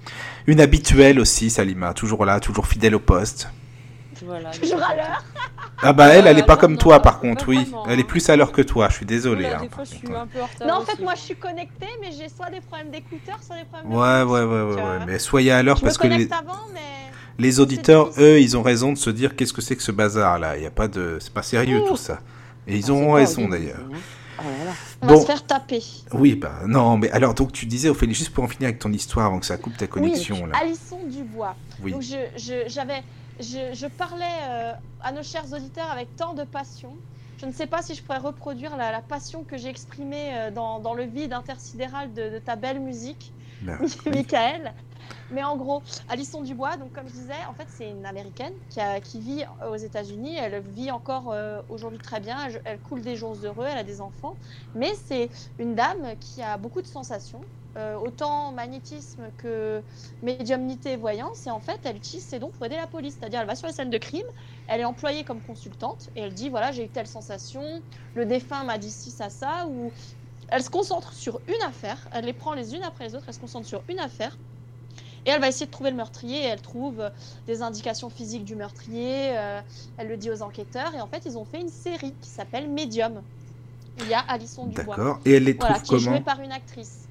Une 0.48 0.60
habituelle 0.62 1.20
aussi, 1.20 1.50
Salima, 1.50 1.94
toujours 1.94 2.26
là, 2.26 2.40
toujours 2.40 2.68
fidèle 2.68 2.96
au 2.96 3.00
poste. 3.00 3.50
Voilà. 4.26 4.52
Toujours 4.52 4.82
à 4.82 4.96
l'heure. 4.96 5.24
Ah 5.82 5.92
bah 5.92 6.08
elle, 6.08 6.28
elle 6.28 6.40
est 6.40 6.44
pas 6.46 6.54
Euh, 6.54 6.56
comme 6.58 6.74
non, 6.74 6.78
toi 6.78 6.96
non, 6.96 7.02
par 7.02 7.20
contre, 7.20 7.50
oui. 7.50 7.58
vraiment, 7.66 7.86
Elle 7.88 8.00
est 8.00 8.04
hein. 8.04 8.06
plus 8.08 8.30
à 8.30 8.38
l'heure 8.38 8.54
que 8.54 8.62
toi, 8.62 8.88
je 8.90 8.96
suis 8.96 9.06
désolé. 9.06 9.46
Oula, 9.46 9.58
hein, 9.58 9.62
des 9.64 9.68
par 9.68 9.76
fois, 9.76 9.84
je 9.84 9.90
suis 9.90 10.08
contre. 10.08 10.20
un 10.20 10.28
peu 10.28 10.40
en 10.42 10.46
retard. 10.46 10.68
Non, 10.68 10.74
en 10.76 10.82
fait, 10.86 10.94
aussi. 10.94 11.02
moi, 11.04 11.16
je 11.16 11.22
suis 11.22 11.36
connectée, 11.36 11.88
mais 12.00 12.12
j'ai 12.18 12.30
soit 12.30 12.50
des 12.50 12.62
problèmes 12.62 12.90
d'écouteurs, 12.90 13.40
soit 13.46 13.58
des 13.58 13.66
problèmes 13.66 13.92
de 13.92 13.96
Ouais, 13.98 14.22
ouais, 14.24 14.46
ouais, 14.46 14.62
ouais, 14.62 14.76
ouais. 14.76 14.82
euh, 14.82 15.00
Mais 15.08 15.20
soyez 15.20 15.52
à 15.52 15.62
l'heure 15.62 15.76
me 15.78 15.82
parce 15.82 15.98
que 15.98 16.08
les, 16.08 16.28
connecte 16.28 16.32
avant, 16.34 16.60
mais... 16.74 16.80
les 17.40 17.60
auditeurs, 17.60 18.12
eux, 18.20 18.40
ils 18.40 18.56
ont 18.58 18.62
raison 18.62 18.92
de 18.94 18.98
se 18.98 19.10
dire 19.10 19.36
qu'est-ce 19.36 19.54
que 19.54 19.62
c'est 19.62 19.76
que 19.76 19.84
ce 19.84 19.92
bazar 19.92 20.40
là? 20.40 20.58
Il 20.58 20.64
y 20.64 20.68
a 20.68 20.72
pas 20.72 20.88
de, 20.88 21.18
c'est 21.20 21.34
pas 21.34 21.44
sérieux 21.44 21.82
tout 21.88 21.98
ça. 21.98 22.20
Et 22.68 22.78
ils 22.78 22.86
Ah, 22.90 22.94
ont 22.94 23.00
c'est 23.02 23.08
pas 23.08 23.14
raison 23.16 23.48
d'ailleurs. 23.50 23.80
hein. 23.94 23.98
Oh 24.40 24.44
là 24.44 24.66
là. 24.66 24.72
on 25.02 25.08
Bon. 25.08 25.14
va 25.16 25.22
se 25.22 25.26
faire 25.28 25.46
taper. 25.46 25.84
Oui, 26.14 26.36
bah 26.36 26.62
non, 26.68 26.98
mais 26.98 27.10
alors 27.12 27.34
donc 27.36 27.52
tu 27.52 27.66
disais 27.66 27.90
Ophélie, 27.90 28.14
juste 28.16 28.32
pour 28.34 28.44
en 28.44 28.48
finir 28.48 28.70
avec 28.70 28.80
ton 28.80 28.92
histoire 28.92 29.28
avant 29.28 29.40
que 29.40 29.46
ça 29.46 29.58
coupe 29.58 29.78
ta 29.78 29.88
connexion 29.88 30.36
oui, 30.44 30.50
là. 30.52 30.58
Alisson 30.62 31.00
Dubois. 31.08 31.56
Oui. 31.84 31.92
Donc, 31.92 32.02
je, 32.02 32.16
je, 32.38 32.64
j'avais, 32.68 33.04
je, 33.40 33.74
je 33.74 33.86
parlais 33.88 34.26
euh, 34.50 34.74
à 35.04 35.12
nos 35.12 35.24
chers 35.24 35.52
auditeurs 35.54 35.90
avec 35.92 36.16
tant 36.16 36.34
de 36.34 36.44
passion. 36.44 36.96
Je 37.40 37.46
ne 37.46 37.52
sais 37.52 37.68
pas 37.68 37.82
si 37.82 37.94
je 37.94 38.02
pourrais 38.02 38.20
reproduire 38.20 38.76
la, 38.78 38.92
la 38.92 39.02
passion 39.02 39.44
que 39.44 39.58
j'ai 39.58 39.68
exprimée 39.70 40.32
euh, 40.34 40.52
dans, 40.52 40.80
dans 40.80 40.94
le 40.94 41.04
vide 41.04 41.34
intersidéral 41.34 42.14
de, 42.14 42.30
de 42.36 42.40
ta 42.40 42.56
belle 42.56 42.80
musique, 42.80 43.34
Ben, 43.62 43.78
Michael. 44.06 44.74
Mais 45.30 45.44
en 45.44 45.58
gros, 45.58 45.82
Alisson 46.08 46.42
Dubois, 46.42 46.78
donc 46.78 46.94
comme 46.94 47.08
je 47.08 47.14
disais, 47.14 47.46
en 47.50 47.54
fait, 47.54 47.68
c'est 47.70 47.90
une 47.90 48.06
américaine 48.06 48.54
qui, 48.70 48.80
a, 48.80 49.02
qui 49.02 49.20
vit 49.20 49.46
aux 49.68 49.76
États-Unis. 49.76 50.36
Elle 50.36 50.62
vit 50.62 50.92
encore 50.92 51.32
euh, 51.32 51.62
aujourd'hui 51.70 52.00
très 52.00 52.20
bien. 52.20 52.38
Elle, 52.66 52.80
coule 52.80 53.02
des 53.02 53.16
jours 53.16 53.36
heureux. 53.44 53.66
Elle 53.70 53.78
a 53.78 53.84
des 53.84 54.02
enfants. 54.02 54.36
Mais 54.76 54.94
c'est 55.06 55.30
une 55.60 55.76
dame 55.76 56.16
qui 56.20 56.42
a 56.42 56.58
beaucoup 56.58 56.82
de 56.82 56.88
sensations, 56.88 57.42
euh, 57.78 57.96
autant 57.96 58.52
magnétisme 58.52 59.32
que 59.38 59.82
médiumnité 60.22 60.94
et 60.94 60.98
voyance. 60.98 61.48
Et 61.48 61.52
en 61.52 61.60
fait, 61.60 61.80
elle 61.86 61.98
utilise 61.98 62.26
ses 62.26 62.40
dons 62.40 62.50
pour 62.50 62.66
aider 62.66 62.76
la 62.76 62.88
police. 62.88 63.18
C'est-à-dire, 63.20 63.42
elle 63.42 63.48
va 63.48 63.56
sur 63.56 63.68
les 63.68 63.74
scènes 63.74 63.90
de 63.90 63.98
crime. 63.98 64.28
Elle 64.68 64.82
est 64.82 64.86
employée 64.86 65.24
comme 65.24 65.42
consultante 65.42 66.10
et 66.16 66.22
elle 66.22 66.34
dit 66.34 66.50
voilà, 66.50 66.72
j'ai 66.72 66.86
eu 66.86 66.90
telle 66.90 67.08
sensation. 67.08 67.82
Le 68.14 68.26
défunt 68.26 68.64
m'a 68.64 68.78
dit 68.78 68.92
ci, 68.92 69.12
ça, 69.12 69.30
ça. 69.30 69.68
Ou 69.68 69.92
elle 70.50 70.64
se 70.64 70.70
concentre 70.70 71.14
sur 71.14 71.42
une 71.48 71.62
affaire. 71.68 72.08
Elle 72.12 72.26
les 72.26 72.34
prend 72.34 72.54
les 72.54 72.76
unes 72.76 72.84
après 72.84 73.06
les 73.08 73.16
autres. 73.16 73.26
Elle 73.28 73.34
se 73.34 73.40
concentre 73.40 73.68
sur 73.68 73.84
une 73.90 74.00
affaire. 74.00 74.38
Et 75.26 75.30
elle 75.30 75.40
va 75.42 75.48
essayer 75.48 75.66
de 75.68 75.72
trouver 75.72 75.90
le 75.92 75.96
meurtrier 75.96 76.40
et 76.44 76.46
elle 76.48 76.62
trouve 76.62 77.00
euh, 77.00 77.10
des 77.48 77.62
indications 77.62 78.10
physiques 78.10 78.44
du 78.46 78.56
meurtrier. 78.56 79.38
euh, 79.38 79.62
elle 79.98 80.10
le 80.10 80.18
dit 80.18 80.30
aux 80.30 80.42
enquêteurs 80.42 80.94
et 80.96 81.02
en 81.02 81.08
fait 81.08 81.24
ils 81.26 81.38
ont 81.38 81.46
fait 81.46 81.62
une 81.62 81.70
série 81.70 82.14
qui 82.22 82.30
s'appelle 82.30 82.70
Medium. 82.70 83.22
Il 84.00 84.08
y 84.08 84.14
a 84.14 84.20
Alison 84.28 84.66
Dubois. 84.66 84.96
D'accord. 84.98 85.20
Et 85.24 85.34
elle 85.34 85.44
les 85.46 85.56
trouve 85.56 85.70
Voilà, 85.70 85.84
qui 85.84 85.94
est 85.94 85.98
comment 85.98 86.12
jouée 86.18 86.22
par 86.24 86.40
une 86.42 86.52
actrice. 86.52 87.08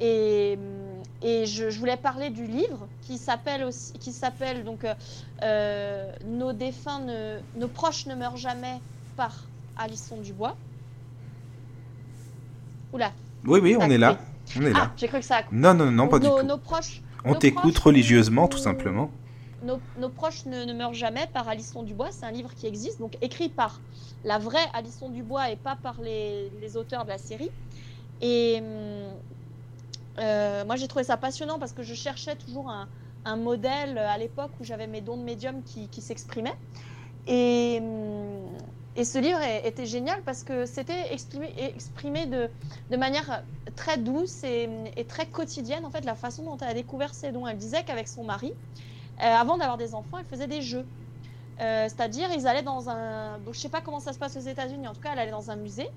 Et, 0.00 0.56
hum, 0.56 1.02
et 1.22 1.46
je, 1.46 1.70
je 1.70 1.78
voulais 1.80 1.96
parler 1.96 2.30
du 2.30 2.46
livre 2.46 2.86
qui 3.02 3.18
s'appelle 3.18 3.64
aussi, 3.64 3.92
qui 3.94 4.12
s'appelle 4.12 4.62
donc 4.62 4.84
euh, 4.84 4.94
euh, 5.42 6.12
Nos 6.26 6.52
défunts, 6.52 7.00
ne, 7.00 7.38
nos 7.56 7.66
proches 7.68 8.06
ne 8.06 8.14
meurent 8.14 8.36
jamais 8.36 8.78
par 9.16 9.34
Alison 9.76 10.18
Dubois. 10.18 10.54
Oula. 12.92 13.10
Oui, 13.46 13.60
oui, 13.62 13.76
on 13.78 13.90
est 13.90 13.98
là. 13.98 14.18
On 14.56 14.62
est 14.62 14.72
Ah, 14.74 14.78
là. 14.78 14.92
j'ai 14.96 15.08
cru 15.08 15.18
que 15.18 15.24
ça 15.24 15.38
a. 15.38 15.42
Non, 15.52 15.74
non, 15.74 15.90
non, 15.90 16.08
pas 16.08 16.18
du 16.18 16.26
tout. 16.26 16.42
nos 16.42 16.56
proches, 16.58 17.02
On 17.24 17.34
t'écoute 17.34 17.78
religieusement, 17.78 18.48
tout 18.48 18.58
simplement. 18.58 19.10
nos, 19.62 19.80
nos 19.98 20.08
proches 20.08 20.46
ne, 20.46 20.64
ne 20.64 20.72
meurent 20.72 20.94
jamais 20.94 21.26
par 21.32 21.48
Alisson 21.48 21.82
Dubois. 21.82 22.10
C'est 22.10 22.26
un 22.26 22.30
livre 22.30 22.54
qui 22.54 22.66
existe, 22.66 22.98
donc 23.00 23.16
écrit 23.22 23.48
par 23.48 23.80
la 24.24 24.38
vraie 24.38 24.66
Alisson 24.72 25.08
Dubois 25.10 25.50
et 25.50 25.56
pas 25.56 25.76
par 25.76 26.00
les, 26.00 26.50
les 26.60 26.76
auteurs 26.76 27.04
de 27.04 27.10
la 27.10 27.18
série. 27.18 27.50
Et 28.20 28.60
euh, 30.18 30.64
moi, 30.64 30.76
j'ai 30.76 30.88
trouvé 30.88 31.04
ça 31.04 31.16
passionnant 31.16 31.58
parce 31.58 31.72
que 31.72 31.82
je 31.82 31.94
cherchais 31.94 32.36
toujours 32.36 32.70
un, 32.70 32.88
un 33.24 33.36
modèle 33.36 33.98
à 33.98 34.18
l'époque 34.18 34.50
où 34.60 34.64
j'avais 34.64 34.86
mes 34.86 35.00
dons 35.00 35.16
de 35.16 35.22
médium 35.22 35.62
qui, 35.62 35.88
qui 35.88 36.00
s'exprimaient. 36.00 36.56
Et, 37.26 37.80
et 38.98 39.04
ce 39.04 39.16
livre 39.20 39.38
était 39.64 39.86
génial 39.86 40.20
parce 40.24 40.42
que 40.42 40.66
c'était 40.66 41.14
exprimé, 41.14 42.26
de, 42.26 42.96
manière 42.96 43.44
très 43.76 43.96
douce 43.96 44.42
et, 44.42 44.68
très 45.06 45.26
quotidienne, 45.26 45.84
en 45.84 45.90
fait, 45.90 46.04
la 46.04 46.16
façon 46.16 46.42
dont 46.42 46.56
elle 46.56 46.70
a 46.70 46.74
découvert 46.74 47.14
ses 47.14 47.30
dons. 47.30 47.46
Elle 47.46 47.56
disait 47.56 47.84
qu'avec 47.84 48.08
son 48.08 48.24
mari, 48.24 48.52
euh, 49.22 49.22
avant 49.22 49.56
d'avoir 49.56 49.76
des 49.76 49.94
enfants, 49.94 50.18
elle 50.18 50.24
faisait 50.24 50.48
des 50.48 50.62
jeux. 50.62 50.84
Euh, 51.60 51.84
C'est-à-dire, 51.88 52.28
ils 52.36 52.48
allaient 52.48 52.64
dans 52.64 52.90
un. 52.90 53.38
Je 53.52 53.56
sais 53.60 53.68
pas 53.68 53.80
comment 53.80 54.00
ça 54.00 54.12
se 54.12 54.18
passe 54.18 54.36
aux 54.36 54.40
États-Unis, 54.40 54.88
en 54.88 54.94
tout 54.94 55.00
cas, 55.00 55.10
elle 55.12 55.20
allait 55.20 55.30
dans 55.30 55.52
un 55.52 55.56
musée 55.56 55.90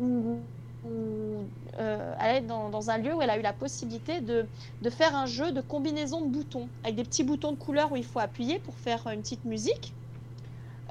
où. 0.00 0.38
euh, 0.84 2.14
elle 2.18 2.26
allait 2.26 2.40
dans, 2.40 2.90
un 2.90 2.98
lieu 2.98 3.14
où 3.14 3.22
elle 3.22 3.30
a 3.30 3.38
eu 3.38 3.42
la 3.42 3.52
possibilité 3.52 4.20
de 4.20 4.48
faire 4.90 5.14
un 5.14 5.26
jeu 5.26 5.52
de 5.52 5.60
combinaison 5.60 6.22
de 6.22 6.26
boutons, 6.26 6.68
avec 6.82 6.96
des 6.96 7.04
petits 7.04 7.22
boutons 7.22 7.52
de 7.52 7.56
couleur 7.56 7.92
où 7.92 7.96
il 7.96 8.04
faut 8.04 8.18
appuyer 8.18 8.58
pour 8.58 8.74
faire 8.74 9.06
une 9.06 9.22
petite 9.22 9.44
musique. 9.44 9.94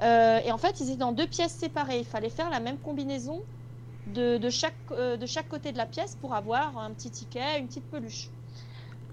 Euh, 0.02 0.40
et 0.44 0.50
en 0.50 0.58
fait, 0.58 0.80
ils 0.80 0.88
étaient 0.88 0.96
dans 0.96 1.12
deux 1.12 1.26
pièces 1.26 1.52
séparées. 1.52 2.00
Il 2.00 2.04
fallait 2.04 2.30
faire 2.30 2.50
la 2.50 2.60
même 2.60 2.78
combinaison 2.78 3.42
de, 4.08 4.36
de 4.36 4.50
chaque, 4.50 4.74
euh, 4.90 5.16
de 5.16 5.26
chaque 5.26 5.48
côté 5.48 5.70
de 5.72 5.78
la 5.78 5.86
pièce 5.86 6.16
pour 6.20 6.34
avoir 6.34 6.76
un 6.76 6.90
petit 6.90 7.10
ticket, 7.10 7.58
une 7.58 7.68
petite 7.68 7.88
peluche. 7.90 8.28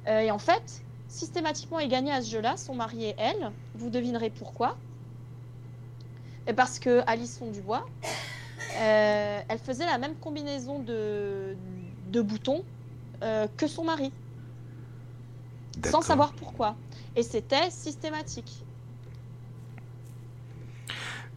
Euh, 0.07 0.21
et 0.21 0.31
en 0.31 0.39
fait, 0.39 0.81
systématiquement, 1.07 1.79
ils 1.79 1.89
gagnaient 1.89 2.11
à 2.11 2.21
ce 2.21 2.31
jeu-là, 2.31 2.57
son 2.57 2.73
mari 2.73 3.05
et 3.05 3.15
elle. 3.17 3.51
Vous 3.75 3.89
devinerez 3.89 4.31
pourquoi. 4.31 4.77
Et 6.47 6.53
parce 6.53 6.79
que 6.79 7.03
Alison 7.05 7.51
Dubois, 7.51 7.85
elle 8.75 9.59
faisait 9.59 9.85
la 9.85 9.99
même 9.99 10.15
combinaison 10.15 10.79
de, 10.79 11.55
de 12.07 12.21
boutons 12.21 12.63
que 13.21 13.67
son 13.67 13.83
mari, 13.83 14.11
sans 15.85 16.01
savoir 16.01 16.33
pourquoi. 16.33 16.75
Et 17.15 17.21
c'était 17.21 17.69
systématique. 17.69 18.65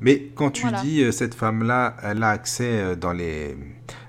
Mais 0.02 0.30
quand 0.34 0.50
tu 0.50 0.62
Voilà. 0.62 0.78
dis 0.78 1.02
euh, 1.02 1.12
cette 1.12 1.34
femme-là, 1.34 1.96
elle 2.02 2.22
a 2.22 2.30
accès 2.30 2.80
euh, 2.80 2.96
dans 2.96 3.12
les 3.12 3.56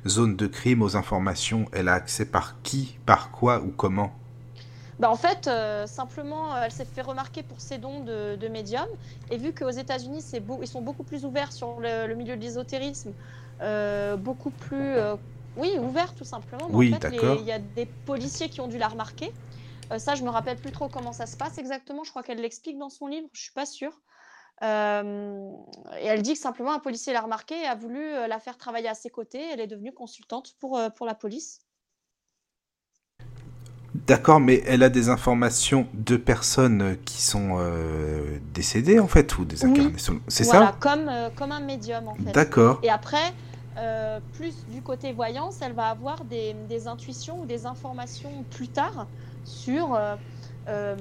zones 0.08 0.36
de 0.36 0.48
crime 0.48 0.82
aux 0.82 0.96
informations, 0.98 1.66
elle 1.72 1.88
a 1.88 1.94
accès 1.94 2.26
par 2.26 2.62
qui, 2.64 2.98
par 3.06 3.32
quoi 3.32 3.62
ou 3.62 3.72
comment? 3.72 4.14
Bah 5.00 5.10
en 5.10 5.16
fait, 5.18 5.48
euh, 5.48 5.88
simplement, 5.88 6.56
elle 6.58 6.72
s'est 6.72 6.86
fait 6.86 7.02
remarquer 7.02 7.44
pour 7.44 7.62
ses 7.62 7.80
dons 7.80 8.02
de, 8.04 8.36
de 8.36 8.48
médium. 8.48 8.88
Et 9.30 9.38
vu 9.38 9.54
qu'aux 9.54 9.70
États-Unis, 9.72 10.24
ils 10.62 10.68
sont 10.68 10.82
beaucoup 10.82 11.04
plus 11.04 11.26
ouverts 11.26 11.52
sur 11.52 11.80
le, 11.80 12.08
le 12.08 12.16
milieu 12.16 12.38
de 12.38 12.42
l'ésotérisme, 12.42 13.14
beaucoup 14.20 14.52
plus, 14.52 14.96
oui, 15.56 15.78
ouverts 15.80 16.14
tout 16.16 16.26
simplement. 16.26 16.70
Mais 16.70 16.76
Oui, 16.78 16.94
en 16.94 17.00
fait. 17.00 17.16
Il 17.40 17.46
y 17.46 17.52
a 17.52 17.60
des 17.60 17.86
policiers 17.88 18.50
qui 18.50 18.62
ont 18.62 18.68
dû 18.68 18.78
la 18.78 18.88
remarquer. 18.88 19.34
Ça, 19.98 20.16
je 20.16 20.24
me 20.24 20.30
rappelle 20.32 20.60
plus 20.60 20.72
trop 20.72 20.90
comment 20.90 21.14
ça 21.14 21.28
se 21.28 21.38
passe 21.38 21.58
exactement. 21.60 22.04
Je 22.04 22.12
crois 22.12 22.24
qu'elle 22.24 22.42
l'explique 22.42 22.78
dans 22.80 22.90
son 22.90 23.08
livre. 23.08 23.28
Je 23.34 23.44
suis 23.44 23.54
pas 23.54 23.66
sûre. 23.68 24.03
Euh, 24.62 25.50
et 26.00 26.06
elle 26.06 26.22
dit 26.22 26.34
que 26.34 26.40
simplement 26.40 26.74
un 26.74 26.80
policier 26.80 27.12
l'a 27.12 27.22
remarqué 27.22 27.56
et 27.56 27.66
a 27.66 27.76
voulu 27.76 28.00
euh, 28.00 28.28
la 28.28 28.40
faire 28.40 28.58
travailler 28.58 28.88
à 28.88 28.94
ses 28.94 29.10
côtés. 29.10 29.42
Elle 29.52 29.60
est 29.60 29.68
devenue 29.68 29.94
consultante 29.94 30.56
pour, 30.60 30.78
euh, 30.78 30.90
pour 30.90 31.06
la 31.06 31.16
police. 31.16 31.60
D'accord, 34.08 34.40
mais 34.40 34.64
elle 34.66 34.82
a 34.84 34.90
des 34.90 35.10
informations 35.10 35.88
de 35.94 36.18
personnes 36.18 36.98
qui 37.06 37.22
sont 37.22 37.58
euh, 37.60 38.40
décédées 38.54 39.00
en 39.00 39.08
fait 39.08 39.38
ou 39.38 39.46
des 39.46 39.64
Oui. 39.66 39.94
C'est 40.28 40.44
Voilà, 40.46 40.68
ça 40.68 40.76
comme, 40.80 41.08
euh, 41.10 41.30
comme 41.36 41.52
un 41.52 41.60
médium 41.60 42.08
en 42.08 42.16
fait. 42.16 42.32
D'accord. 42.32 42.80
Et 42.82 42.90
après, 42.90 43.34
euh, 43.78 44.20
plus 44.34 44.66
du 44.68 44.82
côté 44.82 45.14
voyance, 45.14 45.60
elle 45.62 45.74
va 45.74 45.88
avoir 45.90 46.26
des, 46.26 46.56
des 46.68 46.88
intuitions 46.88 47.42
ou 47.42 47.46
des 47.46 47.66
informations 47.68 48.44
plus 48.50 48.68
tard 48.68 49.08
sur 49.46 49.98
euh, 50.68 50.96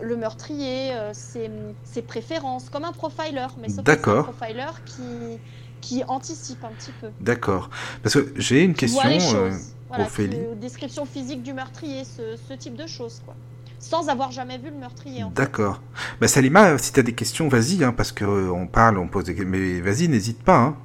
le 0.00 0.16
meurtrier, 0.16 0.92
euh, 0.92 1.10
ses, 1.12 1.50
ses 1.84 2.02
préférences, 2.02 2.68
comme 2.70 2.84
un 2.84 2.92
profiler, 2.92 3.46
mais 3.60 3.68
sauf 3.68 3.84
que 3.84 3.92
c'est 3.92 4.08
un 4.10 4.22
profiler 4.22 4.66
qui, 4.86 5.38
qui 5.80 6.04
anticipe 6.04 6.64
un 6.64 6.70
petit 6.72 6.92
peu. 7.00 7.08
D'accord. 7.20 7.70
Parce 8.02 8.14
que 8.14 8.32
j'ai 8.36 8.62
une 8.62 8.74
question. 8.74 9.00
euh. 9.36 9.50
Voilà, 9.88 10.04
Ophélie. 10.06 10.36
qui- 10.38 10.56
description 10.60 11.04
physique 11.04 11.42
du 11.42 11.52
meurtrier, 11.52 12.04
ce, 12.04 12.36
ce 12.48 12.54
type 12.54 12.74
de 12.74 12.86
choses. 12.86 13.22
quoi. 13.24 13.34
sans 13.78 14.08
avoir 14.08 14.32
jamais 14.32 14.56
vu 14.58 14.70
le 14.70 14.76
meurtrier. 14.76 15.22
D'accord. 15.34 15.80
Bah, 16.20 16.26
Salima, 16.26 16.78
si 16.78 16.92
tu 16.92 17.00
as 17.00 17.02
des 17.02 17.12
questions, 17.12 17.48
vas-y, 17.48 17.84
hein, 17.84 17.92
parce 17.96 18.10
que 18.12 18.24
euh, 18.24 18.50
on 18.50 18.66
parle, 18.66 18.96
on 18.98 19.06
pose 19.08 19.24
des 19.24 19.34
questions. 19.34 19.50
Mais 19.50 19.80
vas-y, 19.82 20.08
n'hésite 20.08 20.42
pas. 20.42 20.56
Hein. 20.58 20.76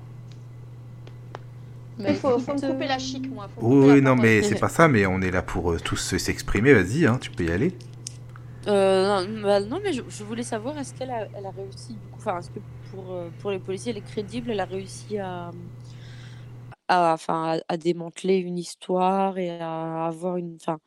Il 2.01 2.15
faut, 2.15 2.39
faut, 2.39 2.53
me 2.53 2.61
couper 2.61 2.87
la 2.87 2.97
chic, 2.99 3.29
moi. 3.33 3.49
oui, 3.61 4.01
non, 4.01 4.15
mais 4.15 4.41
c'est 4.41 4.55
pas 4.59 4.69
ça, 4.69 4.87
mais 4.87 5.05
on 5.05 5.21
est 5.21 5.31
là 5.31 5.41
pour 5.41 5.71
euh, 5.71 5.79
tous 5.79 6.15
s'exprimer. 6.17 6.73
Vas-y, 6.73 7.05
hein, 7.05 7.17
tu 7.19 7.29
peux 7.31 7.43
y 7.45 7.51
aller. 7.51 7.73
Euh, 8.67 9.25
non, 9.25 9.41
bah, 9.41 9.59
non, 9.61 9.79
mais 9.81 9.93
je, 9.93 10.23
voulais 10.23 10.43
savoir, 10.43 10.77
est-ce 10.77 10.93
qu'elle 10.93 11.11
a, 11.11 11.27
elle 11.35 11.45
a 11.45 11.51
réussi, 11.51 11.95
enfin, 12.15 12.39
est-ce 12.39 12.49
que 12.49 12.59
pour, 12.91 13.11
euh, 13.11 13.29
pour 13.39 13.51
les 13.51 13.59
policiers, 13.59 13.91
elle 13.91 13.97
est 13.97 14.01
crédible, 14.01 14.51
elle 14.51 14.59
a 14.59 14.65
réussi 14.65 15.17
à, 15.17 15.51
à, 16.87 17.13
enfin, 17.13 17.59
à, 17.67 17.77
démanteler 17.77 18.37
une 18.37 18.57
histoire 18.57 19.37
et 19.37 19.49
à 19.61 20.05
avoir 20.05 20.37
une, 20.37 20.55
enfin, 20.55 20.79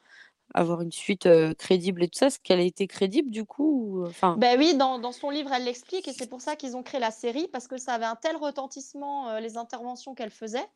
avoir 0.54 0.82
une 0.82 0.92
suite 0.92 1.24
euh, 1.24 1.54
crédible 1.54 2.02
et 2.02 2.08
tout 2.08 2.18
ça? 2.18 2.26
Est-ce 2.26 2.40
qu'elle 2.40 2.60
a 2.60 2.64
été 2.64 2.86
crédible 2.86 3.30
du 3.30 3.44
coup 3.44 4.04
enfin... 4.06 4.36
Ben 4.36 4.58
oui, 4.58 4.76
dans, 4.76 4.98
dans 4.98 5.12
son 5.12 5.30
livre, 5.30 5.50
elle 5.52 5.64
l'explique 5.64 6.06
et 6.08 6.12
c'est 6.12 6.28
pour 6.28 6.42
ça 6.42 6.56
qu'ils 6.56 6.76
ont 6.76 6.82
créé 6.82 7.00
la 7.00 7.10
série 7.10 7.48
parce 7.48 7.68
que 7.68 7.78
ça 7.78 7.94
avait 7.94 8.04
un 8.04 8.16
tel 8.16 8.36
retentissement, 8.36 9.38
les 9.38 9.56
interventions 9.56 10.14
qu'elle 10.14 10.30
faisait 10.30 10.66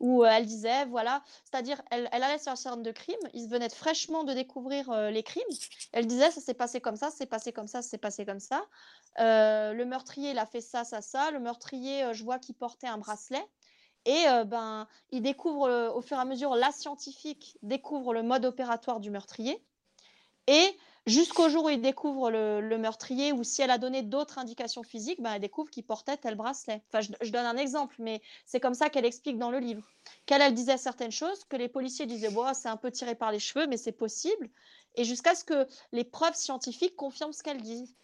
où 0.00 0.24
elle 0.24 0.46
disait, 0.46 0.84
voilà, 0.86 1.22
c'est-à-dire, 1.44 1.80
elle, 1.90 2.08
elle, 2.12 2.22
allait 2.22 2.38
sur 2.38 2.52
la 2.52 2.56
scène 2.56 2.82
de 2.82 2.92
crime, 2.92 3.16
ils 3.34 3.48
venaient 3.48 3.68
fraîchement 3.68 4.24
de 4.24 4.32
découvrir 4.32 5.10
les 5.10 5.22
crimes. 5.22 5.42
Elle 5.92 6.06
disait, 6.06 6.30
ça 6.30 6.40
s'est 6.40 6.54
passé 6.54 6.80
comme 6.80 6.96
ça, 6.96 7.10
c'est 7.10 7.26
passé 7.26 7.52
comme 7.52 7.66
ça, 7.66 7.82
c'est 7.82 7.98
passé 7.98 8.24
comme 8.24 8.40
ça. 8.40 8.62
le 9.18 9.84
meurtrier, 9.84 10.30
il 10.30 10.38
a 10.38 10.46
fait 10.46 10.60
ça, 10.60 10.84
ça, 10.84 11.02
ça. 11.02 11.30
Le 11.30 11.40
meurtrier, 11.40 12.12
je 12.12 12.22
vois 12.24 12.38
qu'il 12.38 12.54
portait 12.54 12.86
un 12.86 12.98
bracelet. 12.98 13.44
Et 14.04 14.24
ben, 14.46 14.86
il 15.10 15.22
découvre 15.22 15.92
au 15.94 16.00
fur 16.00 16.16
et 16.16 16.20
à 16.20 16.24
mesure, 16.24 16.54
la 16.54 16.70
scientifique 16.70 17.58
découvre 17.62 18.14
le 18.14 18.22
mode 18.22 18.44
opératoire 18.44 19.00
du 19.00 19.10
meurtrier. 19.10 19.62
Et 20.46 20.78
jusqu'au 21.08 21.48
jour 21.48 21.64
où 21.64 21.68
il 21.68 21.80
découvre 21.80 22.30
le, 22.30 22.78
meurtrier 22.78 23.32
ou 23.32 23.42
si 23.42 23.62
elle 23.62 23.70
a 23.70 23.78
donné 23.78 24.02
d'autres 24.02 24.38
indications 24.38 24.82
physiques, 24.82 25.20
ben, 25.20 25.34
elle 25.34 25.40
découvre 25.40 25.70
qu'il 25.70 25.84
portait 25.84 26.16
tel 26.16 26.34
bracelet. 26.34 26.82
Enfin, 26.88 27.00
je, 27.20 27.30
donne 27.30 27.46
un 27.46 27.56
exemple, 27.56 27.96
mais 27.98 28.22
c'est 28.46 28.60
comme 28.60 28.74
ça 28.74 28.88
qu'elle 28.88 29.04
explique 29.04 29.38
dans 29.38 29.50
le 29.50 29.58
livre. 29.58 29.82
Qu'elle 30.26 30.42
elle 30.42 30.54
disait 30.54 30.76
certaines 30.76 31.10
choses, 31.10 31.44
que 31.44 31.56
les 31.56 31.68
policiers 31.68 32.06
disaient 32.06 32.30
bon, 32.30 32.52
c'est 32.54 32.68
un 32.68 32.76
peu 32.76 32.90
tiré 32.90 33.14
par 33.14 33.32
les 33.32 33.40
cheveux, 33.40 33.66
mais 33.66 33.76
c'est 33.76 33.92
possible. 33.92 34.48
Et 34.94 35.04
jusqu'à 35.04 35.34
ce 35.34 35.44
que 35.44 35.66
les 35.92 36.04
preuves 36.04 36.34
scientifiques 36.34 36.96
confirment 36.96 37.32
ce 37.32 37.42
qu'elle 37.42 37.62
dit. 37.62 37.94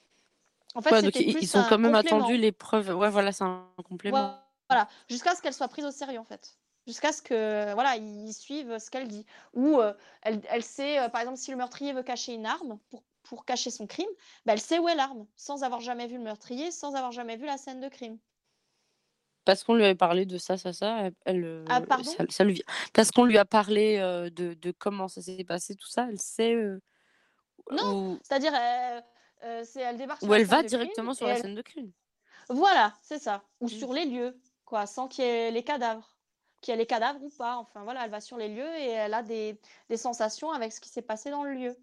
En 0.74 0.82
fait, 0.82 1.00
ils, 1.20 1.56
ont 1.56 1.64
quand 1.68 1.78
même 1.78 1.94
attendu 1.94 2.36
les 2.36 2.50
preuves. 2.50 2.90
Ouais, 2.90 3.10
voilà, 3.10 3.30
c'est 3.30 3.44
un 3.44 3.64
complément. 3.84 4.34
Voilà, 4.68 4.88
jusqu'à 5.08 5.34
ce 5.34 5.42
qu'elle 5.42 5.54
soit 5.54 5.68
prise 5.68 5.84
au 5.84 5.90
sérieux, 5.90 6.18
en 6.18 6.24
fait 6.24 6.56
jusqu'à 6.86 7.12
ce 7.12 7.22
que 7.22 7.72
voilà 7.74 7.96
ils 7.96 8.32
suivent 8.32 8.78
ce 8.78 8.90
qu'elle 8.90 9.08
dit. 9.08 9.26
Ou 9.54 9.80
euh, 9.80 9.92
elle, 10.22 10.40
elle, 10.48 10.62
sait 10.62 10.98
euh, 10.98 11.08
par 11.08 11.20
exemple 11.20 11.38
si 11.38 11.50
le 11.50 11.56
meurtrier 11.56 11.92
veut 11.92 12.02
cacher 12.02 12.34
une 12.34 12.46
arme 12.46 12.78
pour, 12.90 13.02
pour 13.22 13.44
cacher 13.44 13.70
son 13.70 13.86
crime 13.86 14.08
bah, 14.44 14.52
elle 14.52 14.60
sait 14.60 14.78
où 14.78 14.88
est 14.88 14.94
l'arme 14.94 15.26
sans 15.36 15.62
avoir 15.62 15.80
jamais 15.80 16.06
vu 16.06 16.16
le 16.16 16.22
meurtrier 16.22 16.70
sans 16.70 16.94
avoir 16.94 17.12
jamais 17.12 17.36
vu 17.36 17.46
la 17.46 17.56
scène 17.56 17.80
de 17.80 17.88
crime. 17.88 18.18
Parce 19.44 19.62
qu'on 19.62 19.74
lui 19.74 19.84
avait 19.84 19.94
parlé 19.94 20.24
de 20.24 20.38
ça 20.38 20.56
ça 20.56 20.72
ça 20.72 21.10
elle 21.24 21.44
euh, 21.44 21.64
ah, 21.68 21.80
pardon? 21.80 22.10
ça, 22.28 22.44
lui 22.44 22.62
parce 22.92 23.10
qu'on 23.10 23.24
lui 23.24 23.38
a 23.38 23.44
parlé 23.44 23.98
de, 23.98 24.54
de, 24.54 24.70
comment 24.72 25.08
ça 25.08 25.22
s'est 25.22 25.44
passé 25.44 25.74
tout 25.74 25.88
ça 25.88 26.06
elle 26.10 26.20
sait 26.20 26.56
non 27.70 28.18
c'est-à-dire 28.22 28.52
c'est 29.64 29.80
elle 29.80 29.98
débarque 29.98 30.22
ou 30.22 30.32
elle 30.34 30.46
va 30.46 30.62
directement 30.62 31.14
sur 31.14 31.26
la 31.26 31.36
scène 31.36 31.54
de 31.54 31.62
crime. 31.62 31.92
Voilà 32.48 32.94
c'est 33.02 33.18
ça 33.18 33.42
ou 33.60 33.66
mmh. 33.66 33.70
sur 33.70 33.92
les 33.92 34.04
lieux 34.06 34.38
quoi 34.64 34.86
sans 34.86 35.08
qu'il 35.08 35.24
y 35.24 35.28
ait 35.28 35.50
les 35.50 35.62
cadavres 35.62 36.13
qu'il 36.64 36.72
y 36.72 36.74
a 36.74 36.78
les 36.78 36.86
cadavres 36.86 37.22
ou 37.22 37.30
pas. 37.30 37.56
Enfin 37.58 37.84
voilà, 37.84 38.04
elle 38.04 38.10
va 38.10 38.20
sur 38.20 38.36
les 38.36 38.48
lieux 38.48 38.76
et 38.78 38.90
elle 38.90 39.14
a 39.14 39.22
des, 39.22 39.60
des 39.90 39.96
sensations 39.96 40.50
avec 40.50 40.72
ce 40.72 40.80
qui 40.80 40.88
s'est 40.88 41.02
passé 41.02 41.30
dans 41.30 41.44
le 41.44 41.52
lieu. 41.52 41.76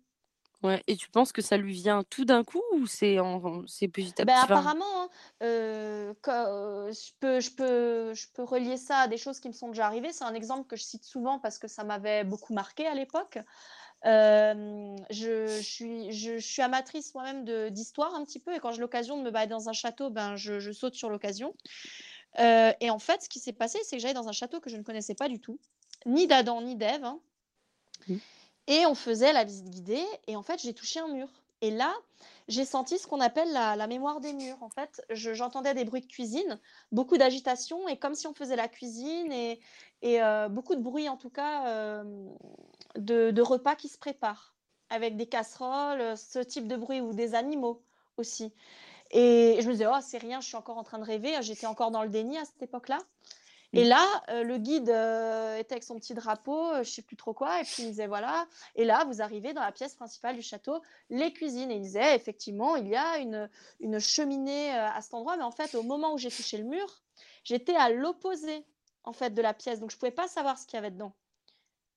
Ouais, 0.63 0.84
et 0.86 0.95
tu 0.95 1.09
penses 1.09 1.32
que 1.32 1.41
ça 1.41 1.57
lui 1.57 1.73
vient 1.73 2.03
tout 2.03 2.23
d'un 2.23 2.43
coup 2.43 2.61
ou 2.73 2.86
c'est 2.86 3.19
en, 3.19 3.65
c'est 3.65 3.88
petit 3.88 4.21
à 4.21 4.25
ben, 4.25 4.36
petit 4.36 4.43
apparemment, 4.43 5.03
hein, 5.03 5.09
euh, 5.41 6.13
euh, 6.27 6.93
je, 6.93 7.11
peux, 7.19 7.39
je, 7.39 7.51
peux, 7.51 8.13
je 8.13 8.27
peux 8.32 8.43
relier 8.43 8.77
ça 8.77 8.99
à 8.99 9.07
des 9.07 9.17
choses 9.17 9.39
qui 9.39 9.47
me 9.47 9.53
sont 9.53 9.69
déjà 9.69 9.88
arrivées. 9.88 10.11
C'est 10.11 10.23
un 10.23 10.36
exemple 10.36 10.67
que 10.67 10.75
je 10.75 10.84
cite 10.84 11.03
souvent 11.03 11.39
parce 11.39 11.57
que 11.57 11.67
ça 11.67 11.84
m'avait 11.84 12.23
beaucoup 12.23 12.53
marqué 12.53 12.86
à 12.86 12.93
l'époque. 12.93 13.39
Euh, 14.05 14.95
je, 15.09 15.47
je, 15.47 15.61
suis, 15.61 16.11
je, 16.11 16.38
je, 16.38 16.45
suis 16.45 16.61
amatrice 16.61 17.13
moi-même 17.13 17.69
d'histoire 17.71 18.13
un 18.15 18.23
petit 18.23 18.39
peu 18.39 18.53
et 18.55 18.59
quand 18.59 18.71
j'ai 18.71 18.82
l'occasion 18.82 19.17
de 19.17 19.23
me 19.23 19.32
balader 19.32 19.51
dans 19.51 19.69
un 19.69 19.73
château, 19.73 20.11
ben, 20.11 20.36
je, 20.36 20.59
je 20.59 20.71
saute 20.71 20.93
sur 20.93 21.09
l'occasion. 21.09 21.55
Euh, 22.39 22.71
et 22.79 22.89
en 22.89 22.99
fait, 22.99 23.23
ce 23.23 23.29
qui 23.29 23.39
s'est 23.39 23.53
passé, 23.53 23.79
c'est 23.84 23.97
que 23.97 24.01
j'allais 24.01 24.13
dans 24.13 24.27
un 24.27 24.34
château 24.34 24.59
que 24.59 24.69
je 24.69 24.77
ne 24.77 24.84
connaissais 24.84 25.15
pas 25.15 25.27
du 25.27 25.39
tout, 25.39 25.59
ni 26.05 26.27
d'Adam 26.27 26.61
ni 26.61 26.75
d'Ève. 26.75 27.03
Hein. 27.03 27.19
Mmh. 28.07 28.15
Et 28.67 28.86
on 28.86 28.95
faisait 28.95 29.34
la 29.34 29.43
visite 29.43 29.69
guidée, 29.69 30.05
et 30.27 30.36
en 30.36 30.43
fait, 30.43 30.61
j'ai 30.61 30.73
touché 30.73 30.99
un 30.99 31.07
mur. 31.07 31.27
Et 31.61 31.69
là, 31.69 31.93
j'ai 32.47 32.65
senti 32.65 32.97
ce 32.97 33.05
qu'on 33.05 33.19
appelle 33.19 33.51
la, 33.51 33.88
mémoire 33.88 34.19
des 34.19 34.34
murs. 34.34 34.57
En 34.61 34.69
fait, 34.69 35.01
j'entendais 35.11 35.73
des 35.73 35.86
bruits 35.86 36.01
de 36.01 36.07
cuisine, 36.07 36.59
beaucoup 36.91 37.17
d'agitation, 37.17 37.88
et 37.88 37.97
comme 37.97 38.15
si 38.15 38.27
on 38.27 38.34
faisait 38.34 38.55
la 38.55 38.67
cuisine, 38.67 39.32
et, 39.32 39.59
et 40.01 40.21
euh, 40.23 40.49
beaucoup 40.49 40.75
de 40.75 40.82
bruit, 40.82 41.07
en 41.07 41.17
tout 41.17 41.29
cas, 41.29 41.67
euh, 41.67 42.03
de, 42.95 43.32
de, 43.32 43.41
repas 43.41 43.75
qui 43.75 43.89
se 43.89 43.97
préparent, 43.97 44.55
avec 44.89 45.17
des 45.17 45.27
casseroles, 45.27 46.17
ce 46.17 46.39
type 46.39 46.67
de 46.67 46.75
bruit, 46.75 47.01
ou 47.01 47.13
des 47.13 47.36
animaux 47.36 47.84
aussi. 48.17 48.51
Et 49.12 49.59
je 49.62 49.68
me 49.68 49.74
disais, 49.74 49.88
oh, 49.88 49.99
c'est 50.01 50.18
rien, 50.18 50.39
je 50.41 50.47
suis 50.47 50.55
encore 50.55 50.78
en 50.78 50.84
train 50.84 50.99
de 50.99 51.03
rêver. 51.03 51.36
J'étais 51.41 51.68
encore 51.68 51.91
dans 51.91 52.03
le 52.03 52.09
déni 52.09 52.38
à 52.38 52.45
cette 52.45 52.62
époque-là. 52.62 52.97
Et 53.74 53.86
là, 53.86 54.05
euh, 54.30 54.43
le 54.43 54.57
guide 54.57 54.89
euh, 54.89 55.57
était 55.57 55.76
avec 55.76 55.84
son 55.84 55.95
petit 55.95 56.14
drapeau, 56.14 56.74
euh, 56.74 56.84
je 56.84 56.89
sais 56.89 57.01
plus 57.01 57.16
trop 57.16 57.34
quoi, 57.34 57.62
et 57.62 57.64
puis 57.64 57.84
il 57.84 57.89
disait 57.91 58.07
voilà. 58.07 58.45
Et 58.76 58.84
là, 58.84 59.05
vous 59.05 59.22
arrivez 59.22 59.53
dans 59.53 59.62
la 59.62 59.72
pièce 59.72 59.95
principale 59.95 60.36
du 60.36 60.41
château, 60.41 60.82
les 61.09 61.32
cuisines. 61.32 61.72
Et 61.72 61.76
il 61.76 61.82
disait 61.82 62.16
effectivement, 62.16 62.76
il 62.76 62.89
y 62.89 62.95
a 62.97 63.20
une, 63.20 63.49
une 63.80 63.99
cheminée 63.99 64.72
à 64.72 64.99
cet 65.01 65.14
endroit, 65.14 65.38
mais 65.38 65.43
en 65.43 65.51
fait, 65.51 65.74
au 65.76 65.84
moment 65.84 66.14
où 66.14 66.18
j'ai 66.18 66.30
touché 66.30 66.57
le 66.57 66.66
mur, 66.66 67.01
j'étais 67.45 67.76
à 67.76 67.89
l'opposé 67.89 68.66
en 69.03 69.14
fait 69.14 69.34
de 69.34 69.41
la 69.41 69.53
pièce, 69.53 69.80
donc 69.80 69.91
je 69.91 69.97
pouvais 69.97 70.12
pas 70.12 70.28
savoir 70.28 70.59
ce 70.59 70.68
qu'il 70.68 70.76
y 70.76 70.80
avait 70.80 70.91
dedans, 70.91 71.14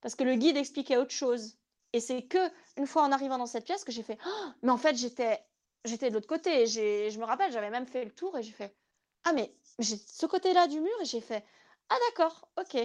parce 0.01 0.15
que 0.15 0.25
le 0.25 0.37
guide 0.37 0.57
expliquait 0.57 0.97
autre 0.97 1.11
chose. 1.11 1.57
Et 1.93 2.01
c'est 2.01 2.23
que 2.23 2.39
une 2.77 2.87
fois 2.87 3.03
en 3.03 3.13
arrivant 3.13 3.39
dans 3.39 3.47
cette 3.47 3.65
pièce 3.65 3.85
que 3.85 3.93
j'ai 3.93 4.03
fait, 4.03 4.19
oh, 4.27 4.47
mais 4.63 4.71
en 4.71 4.79
fait, 4.79 4.97
j'étais 4.97 5.45
j'étais 5.85 6.09
de 6.09 6.15
l'autre 6.15 6.27
côté. 6.27 6.67
Je 6.67 7.19
me 7.19 7.25
rappelle, 7.25 7.53
j'avais 7.53 7.71
même 7.71 7.87
fait 7.87 8.05
le 8.05 8.11
tour 8.11 8.37
et 8.39 8.43
j'ai 8.43 8.53
fait 8.53 8.75
Ah, 9.25 9.33
mais 9.33 9.55
j'ai 9.79 9.97
ce 9.97 10.27
côté-là 10.27 10.67
du 10.69 10.81
mur 10.81 10.93
et 11.01 11.05
j'ai 11.05 11.21
fait 11.21 11.45
Ah, 11.89 11.97
d'accord, 12.09 12.49
ok. 12.59 12.77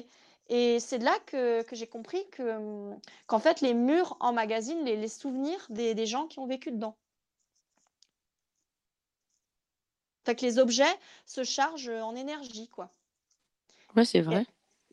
Et 0.52 0.80
c'est 0.80 0.98
de 0.98 1.06
là 1.06 1.18
que, 1.28 1.62
que 1.62 1.76
j'ai 1.76 1.88
compris 1.88 2.28
que, 2.32 2.92
qu'en 3.28 3.40
fait, 3.40 3.62
les 3.62 3.76
murs 3.76 4.18
emmagasinent 4.20 4.84
les, 4.84 4.96
les 4.96 5.08
souvenirs 5.08 5.64
des, 5.70 5.94
des, 5.94 6.08
gens 6.08 6.26
qui 6.28 6.40
ont 6.40 6.48
vécu 6.48 6.72
dedans. 6.72 6.98
Fait 10.26 10.36
que 10.36 10.42
les 10.42 10.58
objets 10.58 10.84
se 11.26 11.44
chargent 11.44 11.90
en 11.90 12.16
énergie, 12.16 12.68
quoi. 12.68 12.92
Ouais, 13.96 14.06
c'est 14.06 14.22
vrai. 14.22 14.46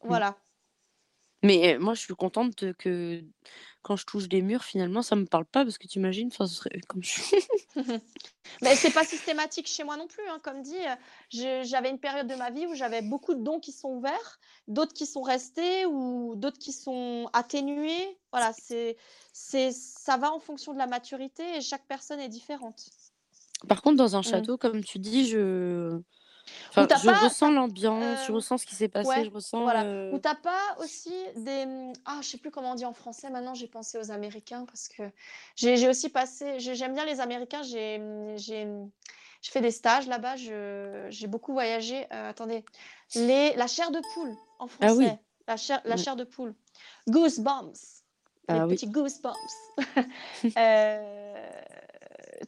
Voilà. 0.03 0.37
Mais 1.43 1.79
moi, 1.79 1.95
je 1.95 2.01
suis 2.01 2.15
contente 2.15 2.73
que 2.75 3.23
quand 3.87 3.95
je 3.95 4.05
touche 4.05 4.27
des 4.27 4.43
murs, 4.43 4.65
finalement, 4.65 5.01
ça 5.01 5.15
me 5.15 5.27
parle 5.27 5.45
pas 5.45 5.63
parce 5.63 5.79
que 5.79 5.87
tu 5.87 6.01
imagines, 6.01 6.33
ce 6.33 6.45
serait 6.47 6.81
comme 6.89 7.05
je 7.05 7.21
Mais 8.63 8.75
c'est 8.75 8.91
pas 8.91 9.05
systématique 9.05 9.69
chez 9.69 9.85
moi 9.85 9.97
non 9.97 10.09
plus. 10.09 10.27
Hein. 10.29 10.41
Comme 10.43 10.61
dit, 10.61 10.75
j'avais 11.31 11.89
une 11.89 12.01
période 12.01 12.27
de 12.27 12.35
ma 12.35 12.51
vie 12.51 12.67
où 12.67 12.75
j'avais 12.75 13.01
beaucoup 13.01 13.35
de 13.35 13.45
dons 13.45 13.61
qui 13.61 13.71
sont 13.71 13.91
ouverts, 13.91 14.41
d'autres 14.67 14.93
qui 14.93 15.07
sont 15.07 15.23
restés 15.23 15.87
ou 15.87 16.35
d'autres 16.35 16.59
qui 16.59 16.73
sont 16.73 17.31
atténués. 17.33 18.19
Voilà, 18.33 18.53
c'est, 18.61 18.97
c'est, 19.33 19.71
ça 19.71 20.17
va 20.17 20.33
en 20.33 20.41
fonction 20.41 20.73
de 20.73 20.79
la 20.79 20.89
maturité 20.89 21.45
et 21.57 21.61
chaque 21.61 21.87
personne 21.87 22.19
est 22.19 22.29
différente. 22.29 22.91
Par 23.69 23.83
contre, 23.83 23.99
dans 23.99 24.17
un 24.17 24.21
mmh. 24.21 24.25
château, 24.25 24.59
comme 24.59 24.83
tu 24.83 24.99
dis, 24.99 25.29
je 25.29 26.01
je 26.75 27.25
ressens 27.25 27.51
l'ambiance, 27.51 28.27
je 28.27 28.33
euh, 28.33 28.35
ressens 28.35 28.59
ce 28.59 28.67
qui 28.67 28.75
s'est 28.75 28.89
passé, 28.89 29.25
je 29.25 29.31
ressens. 29.31 29.63
Voilà. 29.63 29.85
Euh 29.85 30.13
Ou 30.13 30.19
t'as 30.19 30.35
pas 30.35 30.77
aussi 30.79 31.15
des. 31.37 31.67
Ah, 32.05 32.19
je 32.23 32.29
sais 32.29 32.39
plus 32.39 32.51
comment 32.51 32.73
on 32.73 32.75
dit 32.75 32.85
en 32.85 32.93
français. 32.93 33.31
Maintenant, 33.31 33.55
j'ai 33.55 33.67
pensé 33.67 33.99
aux 33.99 34.11
Américains 34.11 34.65
parce 34.67 34.89
que 34.89 35.03
j'ai 35.57 35.89
aussi 35.89 36.09
passé. 36.09 36.59
J'aime 36.59 36.95
bien 36.95 37.05
les 37.05 37.21
Américains. 37.21 37.63
J'ai 37.63 38.01
j'ai 39.43 39.53
fait 39.53 39.61
des 39.61 39.71
stages 39.71 40.07
là-bas. 40.07 40.37
J'ai 40.37 41.27
beaucoup 41.27 41.53
voyagé. 41.53 42.07
Euh, 42.13 42.31
attendez, 42.31 42.65
les 43.15 43.55
la 43.55 43.67
chair 43.67 43.91
de 43.91 44.01
poule 44.15 44.35
en 44.59 44.67
français. 44.67 44.89
Ah 44.91 44.95
oui. 44.95 45.09
La 45.49 45.57
chair, 45.57 45.81
la 45.85 45.95
mmh. 45.95 45.99
chair 45.99 46.17
de 46.17 46.25
poule. 46.25 46.55
Goosebumps. 47.09 48.03
Les 48.49 48.55
ah 48.55 48.67
petits 48.67 48.89
goosebumps. 48.89 49.35
euh, 50.57 51.51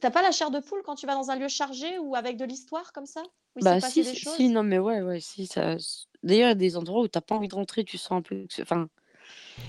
T'as 0.01 0.11
pas 0.11 0.22
la 0.22 0.30
chair 0.30 0.51
de 0.51 0.61
poule 0.61 0.82
quand 0.84 0.94
tu 0.94 1.07
vas 1.07 1.14
dans 1.14 1.30
un 1.30 1.36
lieu 1.36 1.49
chargé 1.49 1.99
ou 1.99 2.14
avec 2.14 2.36
de 2.36 2.44
l'histoire 2.44 2.92
comme 2.92 3.07
ça 3.07 3.22
Bah 3.61 3.80
si, 3.80 4.05
si, 4.05 4.49
non 4.49 4.62
mais 4.62 4.78
ouais, 4.78 5.03
ouais, 5.03 5.20
si 5.20 5.46
ça. 5.46 5.76
D'ailleurs, 6.22 6.49
il 6.49 6.51
y 6.51 6.53
a 6.53 6.55
des 6.55 6.76
endroits 6.76 7.03
où 7.03 7.09
t'as 7.09 7.20
pas 7.20 7.34
envie 7.34 7.49
de 7.49 7.55
rentrer, 7.55 7.84
tu 7.84 7.99
sens 7.99 8.12
un 8.12 8.22
peu, 8.22 8.46
enfin. 8.61 8.88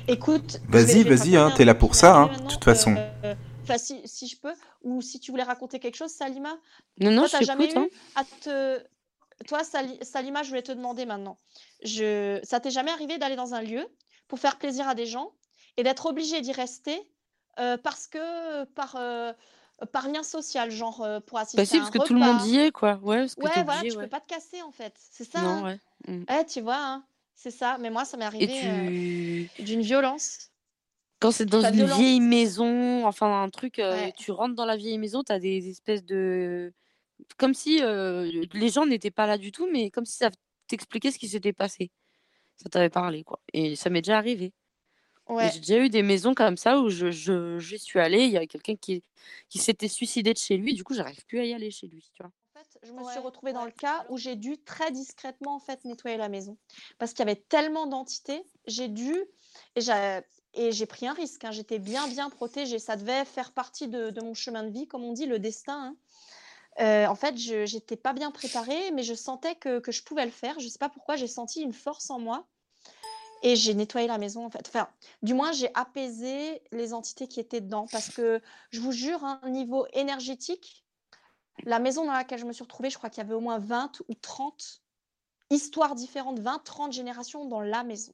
Écoute, 0.08 0.60
Vas-y, 0.68 1.04
vas-y, 1.04 1.36
hein, 1.36 1.52
t'es 1.56 1.66
là 1.66 1.76
pour 1.76 1.96
ça, 1.96 2.18
hein, 2.18 2.28
de 2.28 2.48
toute 2.48 2.64
façon. 2.64 2.96
Euh, 2.98 3.36
enfin, 3.64 3.78
si, 3.78 4.02
si 4.06 4.28
je 4.28 4.40
peux, 4.40 4.54
ou 4.84 5.02
si 5.02 5.20
tu 5.20 5.32
voulais 5.32 5.44
raconter 5.44 5.80
quelque 5.80 5.98
chose, 5.98 6.12
Salima? 6.12 6.58
Non, 7.00 7.12
non, 7.12 7.28
Toi, 7.28 7.40
je 7.42 7.46
jamais 7.46 7.78
hein. 7.78 7.88
à 8.16 8.24
te... 8.24 8.84
Toi, 9.48 9.62
Salima, 10.02 10.44
je 10.44 10.50
voulais 10.50 10.62
te 10.62 10.72
demander 10.72 11.06
maintenant. 11.06 11.40
Je... 11.84 12.40
Ça 12.44 12.60
t'est 12.60 12.72
jamais 12.72 12.92
arrivé 12.92 13.18
d'aller 13.18 13.36
dans 13.36 13.54
un 13.54 13.62
lieu 13.62 13.86
pour 14.28 14.40
faire 14.40 14.58
plaisir 14.58 14.88
à 14.88 14.96
des 14.96 15.06
gens 15.06 15.32
et 15.78 15.84
d'être 15.84 16.06
obligé 16.08 16.42
d'y 16.42 16.52
rester 16.52 17.00
euh, 17.60 17.78
parce 17.78 18.08
que 18.08 18.64
par, 18.66 18.96
euh, 18.98 19.34
par 19.86 20.08
lien 20.08 20.24
social, 20.24 20.72
genre 20.72 21.02
euh, 21.02 21.20
pour 21.20 21.38
assister 21.38 21.58
Bah 21.58 21.66
si, 21.66 21.76
à 21.76 21.80
parce 21.80 21.90
un 21.96 22.00
que 22.00 22.06
tout 22.06 22.14
le 22.14 22.20
monde 22.20 22.46
y 22.46 22.58
est, 22.58 22.72
quoi. 22.72 23.00
Ouais, 23.02 23.20
parce 23.20 23.36
que 23.36 23.42
Ouais, 23.44 23.52
voilà, 23.64 23.80
obligé, 23.80 23.96
tu 23.96 24.02
peux 24.02 24.08
pas 24.10 24.20
te 24.20 24.28
casser 24.28 24.62
en 24.62 24.72
fait. 24.72 24.94
C'est 24.98 25.30
ça, 25.30 25.42
Non, 25.42 25.66
hein. 25.66 25.80
ouais. 26.08 26.14
Mm. 26.14 26.26
Ouais, 26.30 26.46
tu 26.46 26.62
vois, 26.62 26.78
hein. 26.78 27.04
C'est 27.36 27.52
ça. 27.52 27.78
Mais 27.80 27.90
moi, 27.90 28.04
ça 28.04 28.18
m'est 28.18 28.26
arrivé 28.26 28.62
euh, 28.66 29.46
tu... 29.56 29.64
d'une 29.64 29.82
violence. 29.82 30.50
Quand 31.22 31.32
c'est 31.32 31.46
dans 31.46 31.62
une 31.62 31.86
vieille 31.86 32.20
maison, 32.22 33.06
enfin 33.06 33.44
un 33.44 33.50
truc, 33.50 33.80
euh, 33.80 33.94
Ouais. 33.94 34.14
tu 34.18 34.32
rentres 34.32 34.56
dans 34.56 34.66
la 34.66 34.78
vieille 34.78 34.98
maison, 34.98 35.24
t'as 35.24 35.40
des 35.40 35.70
espèces 35.70 36.04
de... 36.04 36.74
Comme 37.38 37.54
si 37.54 37.82
euh, 37.82 38.46
les 38.54 38.70
gens 38.70 38.86
n'étaient 38.86 39.12
pas 39.12 39.26
là 39.28 39.38
du 39.38 39.52
tout, 39.52 39.70
mais 39.72 39.90
comme 39.90 40.06
si 40.06 40.16
ça 40.18 40.30
t'expliquait 40.68 41.12
ce 41.12 41.20
qui 41.20 41.28
s'était 41.28 41.54
passé. 41.54 41.92
Ça 42.56 42.70
t'avait 42.70 42.90
parlé, 42.90 43.24
quoi. 43.24 43.40
Et 43.54 43.76
ça 43.76 43.90
m'est 43.90 44.02
déjà 44.02 44.18
arrivé. 44.18 44.54
Ouais. 45.30 45.54
j'ai 45.54 45.60
déjà 45.60 45.80
eu 45.80 45.90
des 45.90 46.04
maisons 46.04 46.34
comme 46.36 46.58
ça 46.58 46.80
où 46.82 46.90
je, 46.90 47.12
je, 47.12 47.60
j'y 47.60 47.80
suis 47.80 48.00
allée, 48.00 48.26
il 48.26 48.32
y 48.32 48.38
avait 48.38 48.48
quelqu'un 48.48 48.76
qui, 48.76 49.04
qui 49.50 49.60
s'était 49.60 49.88
suicidé 49.88 50.34
de 50.34 50.38
chez 50.40 50.58
lui, 50.58 50.74
du 50.74 50.84
coup 50.84 50.94
j'arrive 50.94 51.26
plus 51.26 51.40
à 51.40 51.46
y 51.46 51.54
aller 51.54 51.72
chez 51.72 51.88
lui, 51.88 52.10
tu 52.14 52.24
vois. 52.24 52.32
En 52.56 52.60
fait, 52.60 52.80
je 52.84 52.92
me 52.94 53.04
Ouais, 53.04 53.04
suis 53.04 53.20
retrouvée 53.20 53.54
dans 53.54 53.66
le 53.66 53.72
cas 53.72 54.06
où 54.10 54.18
j'ai 54.18 54.36
dû 54.36 54.58
très 54.64 54.92
discrètement 54.92 55.56
en 55.56 55.60
fait 55.60 55.84
nettoyer 55.86 56.18
la 56.18 56.30
maison 56.30 56.58
parce 56.98 57.14
qu'il 57.14 57.20
y 57.20 57.30
avait 57.30 57.42
tellement 57.42 57.88
d'entités. 57.88 58.44
J'ai 58.68 58.88
dû 58.88 59.16
et 60.54 60.72
j'ai 60.72 60.86
pris 60.86 61.08
un 61.08 61.14
risque. 61.14 61.44
hein. 61.46 61.52
J'étais 61.52 61.80
bien 61.80 62.08
bien 62.08 62.30
protégée. 62.30 62.80
Ça 62.80 62.96
devait 62.96 63.26
faire 63.26 63.54
partie 63.54 63.88
de, 63.88 64.10
de 64.10 64.22
mon 64.22 64.34
chemin 64.34 64.64
de 64.64 64.72
vie, 64.72 64.88
comme 64.88 65.04
on 65.04 65.14
dit, 65.14 65.26
le 65.26 65.40
destin. 65.40 65.96
hein. 66.80 66.86
Euh, 66.86 67.08
en 67.08 67.16
fait, 67.16 67.38
je 67.38 67.66
j'étais 67.66 67.98
pas 67.98 68.14
bien 68.14 68.32
préparée, 68.32 68.92
mais 68.92 69.04
je 69.04 69.14
sentais 69.14 69.56
que, 69.56 69.80
que 69.80 69.92
je 69.92 70.04
pouvais 70.04 70.26
le 70.26 70.32
faire. 70.32 70.60
Je 70.60 70.68
sais 70.68 70.80
pas 70.80 70.90
pourquoi, 70.90 71.16
j'ai 71.18 71.28
senti 71.28 71.62
une 71.62 71.74
force 71.74 72.10
en 72.10 72.20
moi 72.20 72.48
et 73.42 73.56
j'ai 73.56 73.74
nettoyé 73.74 74.08
la 74.08 74.18
maison 74.18 74.46
en 74.46 74.50
fait. 74.50 74.68
Enfin, 74.68 74.90
du 75.22 75.34
moins, 75.34 75.52
j'ai 75.52 75.70
apaisé 75.74 76.62
les 76.72 76.94
entités 76.94 77.28
qui 77.28 77.40
étaient 77.40 77.62
dedans 77.62 77.88
parce 77.92 78.10
que 78.10 78.42
je 78.72 78.82
vous 78.82 78.92
jure, 78.92 79.24
un 79.24 79.42
niveau 79.50 79.86
énergétique, 79.94 80.86
la 81.64 81.80
maison 81.80 82.06
dans 82.06 82.14
laquelle 82.14 82.40
je 82.40 82.46
me 82.46 82.54
suis 82.54 82.64
retrouvée, 82.64 82.90
je 82.90 82.98
crois 82.98 83.10
qu'il 83.10 83.24
y 83.24 83.26
avait 83.26 83.34
au 83.34 83.42
moins 83.42 83.60
20 83.60 84.02
ou 84.08 84.14
30 84.14 84.82
histoires 85.50 85.96
différentes, 85.96 86.40
20, 86.40 86.60
30 86.64 86.94
générations 86.94 87.46
dans 87.46 87.62
la 87.62 87.84
maison. 87.84 88.14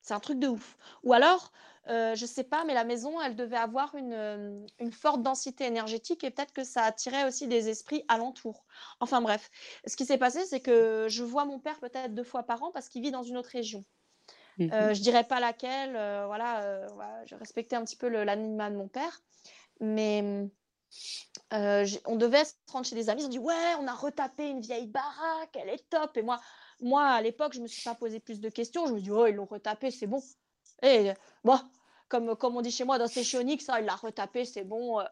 C'est 0.00 0.14
un 0.14 0.20
truc 0.20 0.38
de 0.38 0.46
ouf. 0.46 0.76
Ou 1.02 1.12
alors, 1.12 1.50
euh, 1.88 2.14
je 2.14 2.26
sais 2.26 2.44
pas, 2.44 2.64
mais 2.64 2.74
la 2.74 2.84
maison, 2.84 3.20
elle 3.20 3.34
devait 3.34 3.56
avoir 3.56 3.94
une, 3.96 4.12
euh, 4.12 4.66
une 4.78 4.92
forte 4.92 5.22
densité 5.22 5.64
énergétique 5.64 6.22
et 6.22 6.30
peut-être 6.30 6.52
que 6.52 6.62
ça 6.62 6.82
attirait 6.84 7.26
aussi 7.26 7.48
des 7.48 7.68
esprits 7.68 8.04
alentours. 8.08 8.64
Enfin 9.00 9.20
bref, 9.20 9.50
ce 9.86 9.96
qui 9.96 10.06
s'est 10.06 10.18
passé, 10.18 10.46
c'est 10.46 10.60
que 10.60 11.06
je 11.08 11.24
vois 11.24 11.44
mon 11.44 11.58
père 11.58 11.80
peut-être 11.80 12.14
deux 12.14 12.24
fois 12.24 12.44
par 12.44 12.62
an 12.62 12.70
parce 12.72 12.88
qu'il 12.88 13.02
vit 13.02 13.10
dans 13.10 13.24
une 13.24 13.36
autre 13.36 13.50
région. 13.50 13.84
Mhm. 14.58 14.70
Euh, 14.72 14.94
je 14.94 15.00
dirais 15.02 15.24
pas 15.24 15.40
laquelle, 15.40 15.94
euh, 15.96 16.24
voilà, 16.26 16.62
euh, 16.62 16.86
voilà, 16.94 17.24
je 17.26 17.34
respectais 17.34 17.76
un 17.76 17.84
petit 17.84 17.96
peu 17.96 18.08
l'anonymat 18.08 18.70
de 18.70 18.76
mon 18.76 18.88
père, 18.88 19.20
mais 19.80 20.48
euh, 21.52 21.86
on 22.06 22.16
devait 22.16 22.44
se 22.44 22.54
rendre 22.72 22.86
chez 22.86 22.94
des 22.94 23.10
amis, 23.10 23.22
ils 23.22 23.26
ont 23.26 23.30
dit 23.30 23.38
ouais, 23.38 23.74
on 23.80 23.86
a 23.86 23.94
retapé 23.94 24.48
une 24.48 24.60
vieille 24.60 24.86
baraque, 24.86 25.54
elle 25.54 25.68
est 25.68 25.88
top, 25.90 26.16
et 26.16 26.22
moi, 26.22 26.40
moi 26.80 27.04
à 27.04 27.20
l'époque, 27.20 27.52
je 27.54 27.60
me 27.60 27.66
suis 27.66 27.82
pas 27.82 27.94
posé 27.94 28.18
plus 28.18 28.40
de 28.40 28.48
questions, 28.48 28.86
je 28.86 28.94
me 28.94 29.00
dis 29.00 29.10
oh 29.10 29.26
ils 29.26 29.34
l'ont 29.34 29.44
retapé, 29.44 29.90
c'est 29.90 30.06
bon, 30.06 30.22
et 30.82 31.12
bon, 31.44 31.58
comme 32.08 32.34
comme 32.36 32.56
on 32.56 32.62
dit 32.62 32.70
chez 32.70 32.84
moi 32.84 32.98
dans 32.98 33.08
Séchionix, 33.08 33.64
ça, 33.64 33.80
il 33.80 33.86
l'a 33.86 33.96
retapé, 33.96 34.44
c'est 34.44 34.64
bon, 34.64 35.00
euh, 35.00 35.04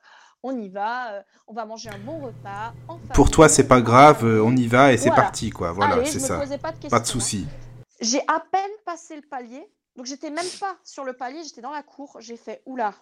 on 0.42 0.58
y 0.60 0.68
va, 0.68 1.14
euh, 1.14 1.22
on 1.48 1.54
va 1.54 1.64
manger 1.64 1.90
un 1.90 1.98
bon 1.98 2.20
repas. 2.20 2.74
Pour 3.14 3.30
toi, 3.30 3.48
c'est 3.48 3.66
pas 3.66 3.80
grave, 3.80 4.24
euh, 4.24 4.42
on 4.42 4.54
y 4.56 4.66
va 4.66 4.92
et 4.92 4.98
c'est 4.98 5.08
Voilà. 5.08 5.22
parti, 5.22 5.50
quoi. 5.50 5.72
Voilà, 5.72 6.04
c'est 6.04 6.18
je 6.18 6.24
me 6.24 6.28
ça. 6.28 6.38
posais 6.38 6.58
pas 6.58 6.70
de 6.72 6.78
questions. 6.78 6.90
Pas 6.90 7.00
de 7.00 7.04
hein. 7.06 7.46
J'ai 8.04 8.20
à 8.28 8.38
peine 8.38 8.70
passé 8.84 9.16
le 9.16 9.22
palier, 9.22 9.66
donc 9.96 10.04
j'étais 10.04 10.28
même 10.28 10.48
pas 10.60 10.76
sur 10.84 11.04
le 11.04 11.14
palier, 11.14 11.42
j'étais 11.42 11.62
dans 11.62 11.70
la 11.70 11.82
cour. 11.82 12.18
J'ai 12.20 12.36
fait 12.36 12.62
oula. 12.66 12.94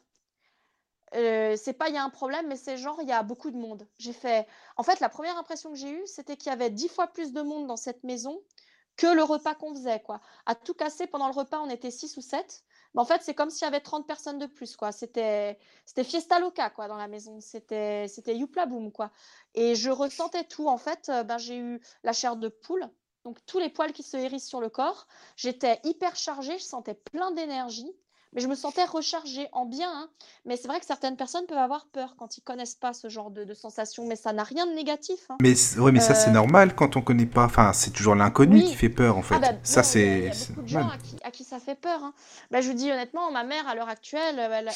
Euh, 1.16 1.56
c'est 1.56 1.72
pas 1.72 1.88
il 1.88 1.94
y 1.96 1.98
a 1.98 2.04
un 2.04 2.08
problème, 2.08 2.46
mais 2.46 2.54
c'est 2.54 2.76
genre 2.76 2.98
il 3.02 3.08
y 3.08 3.12
a 3.12 3.24
beaucoup 3.24 3.50
de 3.50 3.56
monde. 3.56 3.88
J'ai 3.98 4.12
fait. 4.12 4.46
En 4.76 4.84
fait, 4.84 5.00
la 5.00 5.08
première 5.08 5.36
impression 5.36 5.70
que 5.70 5.76
j'ai 5.76 5.90
eue, 5.90 6.06
c'était 6.06 6.36
qu'il 6.36 6.50
y 6.50 6.52
avait 6.52 6.70
dix 6.70 6.88
fois 6.88 7.08
plus 7.08 7.32
de 7.32 7.42
monde 7.42 7.66
dans 7.66 7.76
cette 7.76 8.04
maison 8.04 8.40
que 8.96 9.08
le 9.08 9.24
repas 9.24 9.56
qu'on 9.56 9.74
faisait, 9.74 10.00
quoi. 10.00 10.20
À 10.46 10.54
tout 10.54 10.74
casser, 10.74 11.08
pendant 11.08 11.26
le 11.26 11.34
repas, 11.34 11.58
on 11.60 11.68
était 11.68 11.90
six 11.90 12.16
ou 12.16 12.20
sept. 12.20 12.62
Mais 12.94 13.00
en 13.00 13.04
fait, 13.04 13.22
c'est 13.22 13.34
comme 13.34 13.50
s'il 13.50 13.64
y 13.64 13.68
avait 13.68 13.80
30 13.80 14.06
personnes 14.06 14.38
de 14.38 14.46
plus, 14.46 14.76
quoi. 14.76 14.92
C'était, 14.92 15.58
fiesta 16.04 16.38
loca, 16.38 16.70
quoi, 16.70 16.86
dans 16.86 16.96
la 16.96 17.08
maison. 17.08 17.40
C'était, 17.40 18.06
youpla 18.28 18.66
boum, 18.66 18.92
quoi. 18.92 19.10
Et 19.54 19.74
je 19.74 19.90
ressentais 19.90 20.44
tout. 20.44 20.68
En 20.68 20.78
fait, 20.78 21.08
euh, 21.08 21.24
ben, 21.24 21.38
j'ai 21.38 21.56
eu 21.56 21.80
la 22.04 22.12
chair 22.12 22.36
de 22.36 22.48
poule, 22.48 22.88
donc 23.24 23.38
tous 23.46 23.58
les 23.58 23.68
poils 23.68 23.92
qui 23.92 24.02
se 24.02 24.16
hérissent 24.16 24.48
sur 24.48 24.60
le 24.60 24.68
corps. 24.68 25.06
J'étais 25.36 25.80
hyper 25.84 26.16
chargée, 26.16 26.58
je 26.58 26.64
sentais 26.64 26.94
plein 26.94 27.30
d'énergie, 27.32 27.90
mais 28.32 28.40
je 28.40 28.48
me 28.48 28.54
sentais 28.54 28.84
rechargée 28.84 29.48
en 29.52 29.64
bien. 29.66 29.90
hein. 29.92 30.10
Mais 30.44 30.56
c'est 30.56 30.66
vrai 30.68 30.80
que 30.80 30.86
certaines 30.86 31.16
personnes 31.16 31.46
peuvent 31.46 31.58
avoir 31.58 31.86
peur 31.86 32.14
quand 32.16 32.36
ils 32.36 32.40
connaissent 32.42 32.74
pas 32.74 32.92
ce 32.94 33.08
genre 33.08 33.30
de, 33.30 33.44
de 33.44 33.54
sensations, 33.54 34.06
mais 34.06 34.16
ça 34.16 34.32
n'a 34.32 34.42
rien 34.42 34.66
de 34.66 34.72
négatif. 34.72 35.20
hein. 35.30 35.36
Mais, 35.40 35.54
ouais, 35.78 35.92
mais 35.92 36.00
ça, 36.00 36.14
c'est 36.14 36.30
Euh, 36.30 36.32
normal 36.32 36.74
quand 36.74 36.96
on 36.96 37.02
connaît 37.02 37.26
pas. 37.26 37.44
Enfin, 37.44 37.72
c'est 37.72 37.90
toujours 37.90 38.14
l'inconnu 38.14 38.56
Oui. 38.56 38.64
qui 38.64 38.74
fait 38.74 38.88
peur, 38.88 39.16
en 39.18 39.22
fait. 39.22 39.34
Ah 39.34 39.38
bah, 39.38 39.52
ça, 39.62 39.82
c'est 39.82 40.30
beaucoup 40.48 40.62
de 40.62 40.68
gens 40.68 40.88
à 40.88 40.96
qui, 40.98 41.16
à 41.22 41.30
qui 41.30 41.44
ça 41.44 41.60
fait 41.60 41.74
peur. 41.74 42.02
hein. 42.02 42.14
Bah, 42.50 42.60
je 42.60 42.68
vous 42.68 42.74
dis 42.74 42.90
honnêtement, 42.90 43.30
ma 43.30 43.44
mère, 43.44 43.68
à 43.68 43.74
l'heure 43.74 43.88
actuelle, 43.88 44.38
euh, 44.38 44.48
elle, 44.52 44.70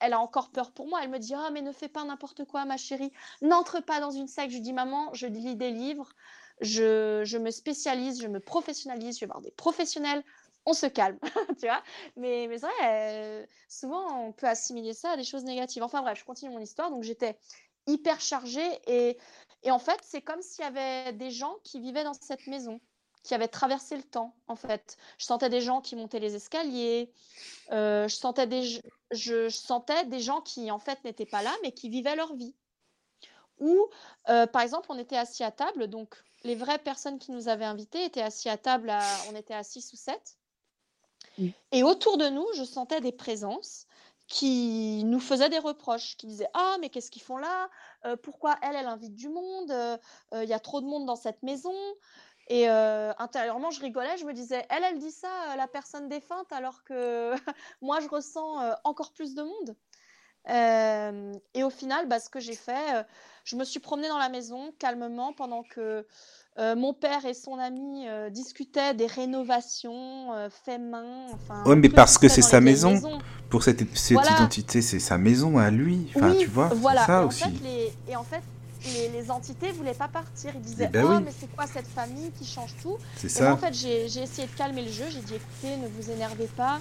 elle 0.00 0.12
a 0.12 0.20
encore 0.20 0.50
peur 0.50 0.70
pour 0.72 0.86
moi. 0.88 1.00
Elle 1.02 1.10
me 1.10 1.18
dit 1.18 1.34
Ah, 1.34 1.50
mais 1.52 1.62
ne 1.62 1.72
fais 1.72 1.88
pas 1.88 2.04
n'importe 2.04 2.44
quoi, 2.44 2.64
ma 2.64 2.76
chérie. 2.76 3.12
N'entre 3.42 3.80
pas 3.80 4.00
dans 4.00 4.10
une 4.10 4.28
secte. 4.28 4.50
Je 4.50 4.56
lui 4.56 4.62
dis 4.62 4.72
Maman, 4.72 5.12
je 5.14 5.26
lis 5.26 5.56
des 5.56 5.70
livres, 5.70 6.10
je, 6.60 7.38
me 7.38 7.50
spécialise, 7.50 8.20
je 8.20 8.28
me 8.28 8.40
professionnalise, 8.40 9.16
je 9.16 9.20
vais 9.20 9.26
voir 9.26 9.40
des 9.40 9.50
professionnels. 9.50 10.22
On 10.64 10.72
se 10.72 10.86
calme, 10.86 11.18
tu 11.60 11.66
vois. 11.66 11.82
Mais, 12.16 12.48
c'est 12.52 12.66
vrai, 12.66 12.72
euh, 12.84 13.46
souvent, 13.68 14.26
on 14.26 14.32
peut 14.32 14.48
assimiler 14.48 14.94
ça 14.94 15.10
à 15.10 15.16
des 15.16 15.24
choses 15.24 15.44
négatives. 15.44 15.82
Enfin 15.82 16.02
bref, 16.02 16.18
je 16.18 16.24
continue 16.24 16.50
mon 16.50 16.60
histoire. 16.60 16.90
Donc, 16.90 17.04
j'étais 17.04 17.38
hyper 17.86 18.20
chargée 18.20 18.68
et, 18.86 19.18
en 19.70 19.78
fait, 19.78 19.98
c'est 20.02 20.22
comme 20.22 20.42
s'il 20.42 20.64
y 20.64 20.68
avait 20.68 21.12
des 21.12 21.30
gens 21.30 21.56
qui 21.62 21.80
vivaient 21.80 22.04
dans 22.04 22.14
cette 22.14 22.46
maison 22.46 22.80
qui 23.22 23.34
avaient 23.34 23.48
traversé 23.48 23.96
le 23.96 24.04
temps, 24.04 24.36
en 24.46 24.54
fait. 24.54 24.96
Je 25.18 25.24
sentais 25.24 25.48
des 25.48 25.60
gens 25.60 25.80
qui 25.80 25.96
montaient 25.96 26.20
les 26.20 26.36
escaliers, 26.36 27.12
euh, 27.72 28.06
je 28.06 29.48
sentais 29.48 30.04
des 30.06 30.20
gens 30.20 30.40
qui, 30.42 30.70
en 30.70 30.78
fait, 30.78 31.02
n'étaient 31.04 31.26
pas 31.26 31.42
là, 31.42 31.52
mais 31.64 31.72
qui 31.72 31.88
vivaient 31.88 32.14
leur 32.14 32.36
vie. 32.36 32.54
Ou, 33.58 33.88
euh, 34.28 34.46
par 34.46 34.62
exemple, 34.62 34.86
on 34.90 34.98
était 34.98 35.16
assis 35.16 35.44
à 35.44 35.50
table, 35.50 35.88
donc 35.88 36.16
les 36.44 36.54
vraies 36.54 36.78
personnes 36.78 37.18
qui 37.18 37.32
nous 37.32 37.48
avaient 37.48 37.64
invités 37.64 38.04
étaient 38.04 38.22
assis 38.22 38.48
à 38.48 38.56
table, 38.56 38.90
à, 38.90 39.02
on 39.30 39.36
était 39.36 39.54
à 39.54 39.62
6 39.62 39.92
ou 39.92 39.96
7. 39.96 40.38
Mm. 41.38 41.48
Et 41.72 41.82
autour 41.82 42.18
de 42.18 42.28
nous, 42.28 42.46
je 42.54 42.64
sentais 42.64 43.00
des 43.00 43.12
présences 43.12 43.86
qui 44.28 45.04
nous 45.04 45.20
faisaient 45.20 45.48
des 45.48 45.58
reproches, 45.58 46.16
qui 46.16 46.26
disaient 46.26 46.48
Ah, 46.54 46.76
mais 46.80 46.88
qu'est-ce 46.88 47.10
qu'ils 47.10 47.22
font 47.22 47.36
là? 47.36 47.68
Euh, 48.04 48.16
Pourquoi 48.16 48.56
elle, 48.62 48.76
elle 48.76 48.86
invite 48.86 49.14
du 49.14 49.28
monde? 49.28 49.70
Euh, 49.70 49.96
euh, 50.34 50.44
Il 50.44 50.48
y 50.48 50.52
a 50.52 50.58
trop 50.58 50.80
de 50.80 50.86
monde 50.86 51.06
dans 51.06 51.16
cette 51.16 51.42
maison. 51.42 51.74
Et 52.48 52.68
euh, 52.68 53.12
intérieurement, 53.18 53.70
je 53.70 53.80
rigolais, 53.80 54.16
je 54.18 54.24
me 54.24 54.32
disais, 54.32 54.64
elle, 54.70 54.84
elle 54.84 54.98
dit 54.98 55.10
ça, 55.10 55.56
la 55.56 55.66
personne 55.66 56.08
défunte, 56.08 56.52
alors 56.52 56.84
que 56.84 57.32
moi, 57.82 57.98
je 58.00 58.08
ressens 58.08 58.74
encore 58.84 59.12
plus 59.12 59.34
de 59.34 59.42
monde. 59.42 59.76
Euh, 60.48 61.32
et 61.54 61.64
au 61.64 61.70
final, 61.70 62.06
bah, 62.08 62.20
ce 62.20 62.28
que 62.28 62.40
j'ai 62.40 62.54
fait, 62.54 62.94
euh, 62.94 63.02
je 63.44 63.56
me 63.56 63.64
suis 63.64 63.80
promenée 63.80 64.08
dans 64.08 64.18
la 64.18 64.28
maison 64.28 64.72
calmement 64.78 65.32
pendant 65.32 65.62
que 65.64 66.06
euh, 66.58 66.74
mon 66.76 66.94
père 66.94 67.24
et 67.26 67.34
son 67.34 67.58
ami 67.58 68.06
discutaient 68.30 68.94
des 68.94 69.06
rénovations 69.06 70.28
fait 70.64 70.78
main. 70.78 71.26
Enfin, 71.32 71.62
un 71.66 71.76
mais 71.76 71.88
parce 71.88 72.14
ce 72.14 72.18
que 72.18 72.28
c'est 72.28 72.42
sa 72.42 72.60
maison. 72.60 72.92
maisons. 72.92 73.18
Pour 73.50 73.62
cette, 73.62 73.80
cette 73.96 74.14
Voilà. 74.14 74.32
identité, 74.32 74.82
c'est 74.82 74.98
sa 74.98 75.18
maison 75.18 75.58
à 75.58 75.70
lui. 75.70 76.10
Enfin, 76.16 76.30
Oui, 76.30 76.38
tu 76.38 76.46
vois, 76.48 76.68
voilà. 76.74 77.04
ça 77.06 77.20
et, 77.20 77.24
en 77.24 77.28
aussi. 77.28 77.42
fait, 77.44 77.50
les, 77.62 77.92
et 78.08 78.16
en 78.16 78.24
fait, 78.24 78.42
les, 78.84 79.08
les 79.10 79.30
entités 79.30 79.70
voulaient 79.72 79.94
pas 79.94 80.08
partir. 80.08 80.52
Ils 80.54 80.60
disaient, 80.62 80.88
ben 80.88 81.04
oh, 81.04 81.14
oui. 81.16 81.22
mais 81.24 81.32
c'est 81.38 81.46
quoi 81.54 81.66
cette 81.66 81.86
famille 81.86 82.32
qui 82.32 82.44
change 82.44 82.74
tout? 82.82 82.96
C'est 83.16 83.36
Et 83.38 83.42
moi, 83.42 83.52
en 83.52 83.56
ça. 83.58 83.66
fait, 83.68 83.74
j'ai 83.74 84.04
essayé 84.22 84.48
de 84.48 84.52
calmer 84.54 84.82
le 84.82 84.90
jeu. 84.90 85.04
J'ai 85.10 85.20
dit, 85.20 85.34
écoutez, 85.34 85.76
ne 85.76 85.88
vous 85.88 86.10
énervez 86.10 86.46
pas. 86.48 86.80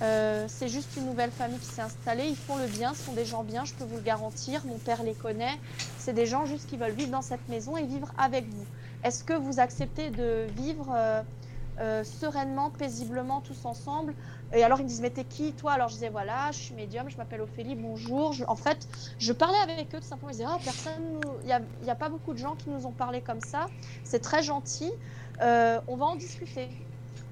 Euh, 0.00 0.44
c'est 0.48 0.68
juste 0.68 0.96
une 0.96 1.06
nouvelle 1.06 1.30
famille 1.30 1.58
qui 1.58 1.66
s'est 1.66 1.82
installée. 1.82 2.26
Ils 2.28 2.36
font 2.36 2.56
le 2.56 2.66
bien, 2.66 2.94
ce 2.94 3.04
sont 3.04 3.12
des 3.12 3.24
gens 3.24 3.42
bien, 3.42 3.64
je 3.64 3.74
peux 3.74 3.84
vous 3.84 3.96
le 3.96 4.02
garantir. 4.02 4.64
Mon 4.66 4.78
père 4.78 5.02
les 5.02 5.14
connaît. 5.14 5.58
C'est 5.98 6.12
des 6.12 6.26
gens 6.26 6.46
juste 6.46 6.68
qui 6.68 6.76
veulent 6.76 6.92
vivre 6.92 7.10
dans 7.10 7.22
cette 7.22 7.46
maison 7.48 7.76
et 7.76 7.84
vivre 7.84 8.12
avec 8.16 8.48
vous. 8.48 8.64
Est-ce 9.04 9.24
que 9.24 9.32
vous 9.32 9.60
acceptez 9.60 10.10
de 10.10 10.46
vivre 10.56 10.92
euh, 10.94 11.22
euh, 11.80 12.04
sereinement, 12.04 12.70
paisiblement, 12.70 13.40
tous 13.40 13.64
ensemble? 13.64 14.14
Et 14.52 14.62
alors, 14.62 14.78
ils 14.78 14.84
me 14.84 14.88
disent, 14.88 15.00
mais 15.00 15.10
t'es 15.10 15.24
qui, 15.24 15.52
toi? 15.52 15.72
Alors, 15.72 15.88
je 15.88 15.94
disais, 15.94 16.08
voilà, 16.08 16.50
je 16.52 16.58
suis 16.58 16.74
médium, 16.74 17.10
je 17.10 17.16
m'appelle 17.16 17.40
Ophélie, 17.40 17.74
bonjour. 17.74 18.34
En 18.46 18.56
fait, 18.56 18.88
je 19.18 19.32
parlais 19.32 19.58
avec 19.58 19.94
eux 19.94 20.00
tout 20.00 20.06
simplement. 20.06 20.30
Ils 20.30 20.36
disaient, 20.36 20.48
ah, 20.48 20.58
personne, 20.62 21.20
il 21.42 21.60
n'y 21.82 21.90
a, 21.90 21.94
pas 21.94 22.08
beaucoup 22.08 22.32
de 22.32 22.38
gens 22.38 22.54
qui 22.54 22.70
nous 22.70 22.86
ont 22.86 22.92
parlé 22.92 23.20
comme 23.20 23.40
ça. 23.40 23.66
C'est 24.04 24.20
très 24.20 24.44
gentil. 24.44 24.92
On 25.40 25.96
va 25.96 26.06
en 26.06 26.16
discuter. 26.16 26.68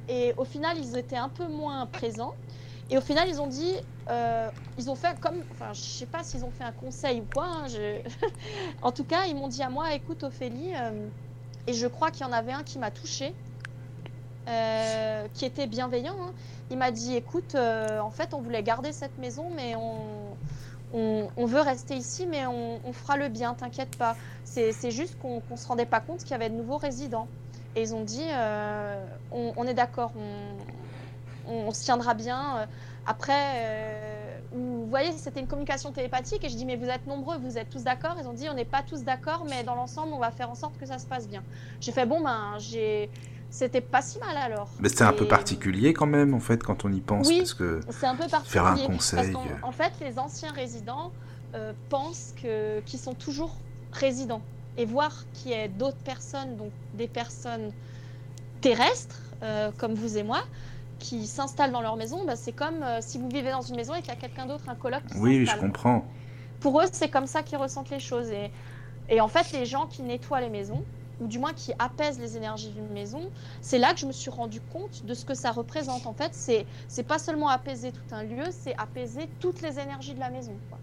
Et 0.09 0.35
au 0.37 0.45
final, 0.45 0.79
ils 0.79 0.97
étaient 0.97 1.17
un 1.17 1.29
peu 1.29 1.49
moins 1.49 1.87
présents. 1.87 2.35
Et 2.91 2.97
au 2.97 3.01
final, 3.01 3.29
ils 3.29 3.41
ont 3.41 3.49
dit, 3.49 3.75
euh, 4.09 4.49
ils 4.79 4.89
ont 4.89 4.95
fait 4.95 5.19
comme, 5.21 5.43
enfin, 5.51 5.73
je 5.73 5.81
sais 5.81 6.07
pas 6.07 6.23
s'ils 6.23 6.45
ont 6.45 6.51
fait 6.51 6.65
un 6.65 6.73
conseil 6.73 7.21
ou 7.21 7.27
quoi. 7.33 7.47
hein, 7.47 7.67
en 8.83 8.93
tout 8.93 9.05
cas, 9.05 9.25
ils 9.27 9.35
m'ont 9.35 9.49
dit 9.49 9.63
à 9.63 9.71
moi, 9.71 9.93
écoute 9.95 10.23
Ophélie, 10.23 10.73
euh, 10.77 11.09
et 11.67 11.73
je 11.73 11.87
crois 11.89 12.11
qu'il 12.13 12.25
y 12.25 12.29
en 12.29 12.33
avait 12.33 12.53
un 12.53 12.63
qui 12.63 12.79
m'a 12.79 12.91
touchée. 12.91 13.35
euh, 14.49 15.27
qui 15.35 15.45
était 15.45 15.67
bienveillant. 15.67 16.15
hein. 16.21 16.33
Il 16.71 16.79
m'a 16.79 16.93
dit 16.93 17.17
écoute, 17.17 17.57
en 17.57 18.11
fait, 18.11 18.33
on 18.35 18.41
voulait 18.41 18.63
garder 18.63 18.93
cette 18.93 19.19
maison, 19.19 19.51
mais 19.51 19.75
on, 19.75 21.47
veut 21.47 21.61
rester 21.61 21.97
ici, 21.97 22.27
mais 22.27 22.47
on, 22.47 22.93
fera 22.93 23.17
le 23.17 23.29
bien, 23.29 23.55
t'inquiète 23.55 23.97
pas. 23.97 24.17
C'est 24.45 24.91
juste 24.93 25.19
qu'on 25.19 25.41
qu'on 25.41 25.57
se 25.57 25.67
rendait 25.67 25.87
pas 25.87 26.01
compte 26.01 26.21
qu'il 26.21 26.31
y 26.31 26.35
avait 26.35 26.51
de 26.51 26.55
nouveaux 26.55 26.77
résidents. 26.79 27.29
Et 27.77 27.83
ils 27.83 27.95
ont 27.95 28.03
dit 28.03 28.25
euh, 28.29 29.05
on, 29.31 29.53
on 29.57 29.65
est 29.67 29.75
d'accord, 29.75 30.11
on, 30.17 31.53
on, 31.53 31.69
on 31.69 31.73
se 31.73 31.85
tiendra 31.85 32.15
bien. 32.15 32.59
Euh, 32.59 32.67
Après, 33.07 33.53
euh, 33.57 34.39
vous 34.53 34.87
voyez, 34.89 35.13
c'était 35.13 35.41
une 35.41 35.47
communication 35.47 35.93
télépathique 35.93 36.43
et 36.45 36.49
je 36.49 36.57
dis 36.57 36.65
mais 36.65 36.77
vous 36.77 36.89
êtes 36.89 37.07
nombreux, 37.07 37.37
vous 37.39 37.59
êtes 37.59 37.69
tous 37.71 37.85
d'accord 37.85 38.17
Ils 38.19 38.27
ont 38.27 38.33
dit 38.33 38.49
on 38.49 38.55
n'est 38.55 38.65
pas 38.65 38.83
tous 38.83 39.03
d'accord, 39.05 39.45
mais 39.49 39.63
dans 39.63 39.75
l'ensemble, 39.75 40.13
on 40.15 40.19
va 40.19 40.31
faire 40.31 40.51
en 40.51 40.55
sorte 40.55 40.79
que 40.79 40.87
ça 40.87 40.99
se 40.99 41.07
passe 41.07 41.29
bien. 41.29 41.43
J'ai 41.81 41.93
fait 41.93 42.07
bon 42.07 42.21
ben 42.23 42.55
j'ai 42.59 43.11
c'était 43.51 43.81
pas 43.81 44.03
si 44.03 44.19
mal 44.19 44.37
alors. 44.37 44.69
Mais 44.81 44.89
c'est 44.89 45.05
un 45.05 45.13
peu 45.13 45.27
particulier 45.29 45.93
quand 45.93 46.07
même, 46.07 46.35
en 46.35 46.41
fait, 46.41 46.63
quand 46.63 46.85
on 46.85 46.93
y 46.93 47.01
pense. 47.01 47.29
Oui. 47.29 47.39
Parce 47.39 47.55
que 47.55 47.81
C'est 47.91 48.07
un 48.07 48.17
peu 48.17 48.27
particulier. 48.27 48.51
Faire 48.51 48.67
un 48.67 48.77
conseil, 48.77 49.35
en 49.63 49.73
fait, 49.73 49.93
les 50.01 50.19
anciens 50.19 50.53
résidents 50.53 51.13
euh, 51.55 51.73
pensent 51.89 52.35
que 52.43 52.81
qu'ils 52.81 52.99
sont 52.99 53.15
toujours 53.15 53.55
résidents 53.93 54.43
et 54.77 54.85
voir 54.87 55.31
qu'il 55.33 55.53
y 55.53 55.55
ait 55.55 55.69
d'autres 55.69 56.03
personnes, 56.03 56.57
donc 56.57 56.75
des 56.93 57.09
personnes 57.09 57.73
terrestres 58.61 59.35
euh, 59.43 59.73
comme 59.73 59.95
vous 59.95 60.19
et 60.19 60.23
moi, 60.23 60.43
qui 60.99 61.27
s'installent 61.27 61.73
dans 61.73 61.83
leur 61.83 61.97
maison, 61.97 62.25
bah, 62.27 62.37
c'est 62.37 62.53
comme 62.55 62.83
euh, 62.83 63.01
si 63.03 63.19
vous 63.19 63.29
vivez 63.29 63.51
dans 63.51 63.63
une 63.63 63.77
maison 63.77 63.95
et 63.95 64.01
qu'il 64.03 64.09
y 64.09 64.13
a 64.13 64.17
quelqu'un 64.17 64.47
d'autre, 64.47 64.69
un 64.69 64.77
coloc 64.77 65.05
qui 65.07 65.21
oui, 65.21 65.47
je 65.47 65.57
comprends. 65.57 66.07
Pour 66.61 66.81
eux, 66.81 66.87
c'est 66.93 67.11
comme 67.11 67.27
ça 67.27 67.43
qu'ils 67.43 67.59
ressentent 67.59 67.91
les 67.91 68.01
choses. 68.01 68.31
Et, 68.31 68.53
et 69.09 69.21
en 69.21 69.29
fait, 69.29 69.53
les 69.53 69.67
gens 69.67 69.87
qui 69.89 70.03
nettoient 70.03 70.41
les 70.41 70.51
maisons, 70.51 70.87
ou 71.21 71.29
du 71.29 71.39
moins 71.39 71.55
qui 71.55 71.73
apaisent 71.79 72.19
les 72.21 72.37
énergies 72.37 72.73
d'une 72.73 72.91
maison, 72.91 73.31
c'est 73.63 73.79
là 73.79 73.95
que 73.95 74.01
je 74.01 74.07
me 74.07 74.13
suis 74.13 74.31
rendu 74.31 74.61
compte 74.63 75.05
de 75.05 75.15
ce 75.15 75.25
que 75.25 75.35
ça 75.35 75.53
représente. 75.53 76.07
En 76.07 76.15
fait, 76.15 76.35
c'est 76.35 76.69
c'est 76.89 77.05
pas 77.05 77.19
seulement 77.19 77.49
apaiser 77.49 77.93
tout 77.93 78.05
un 78.13 78.25
lieu, 78.25 78.45
c'est 78.53 78.75
apaiser 78.79 79.35
toutes 79.41 79.63
les 79.63 79.79
énergies 79.81 80.15
de 80.15 80.21
la 80.21 80.31
maison. 80.31 80.61
quoi. 80.71 80.83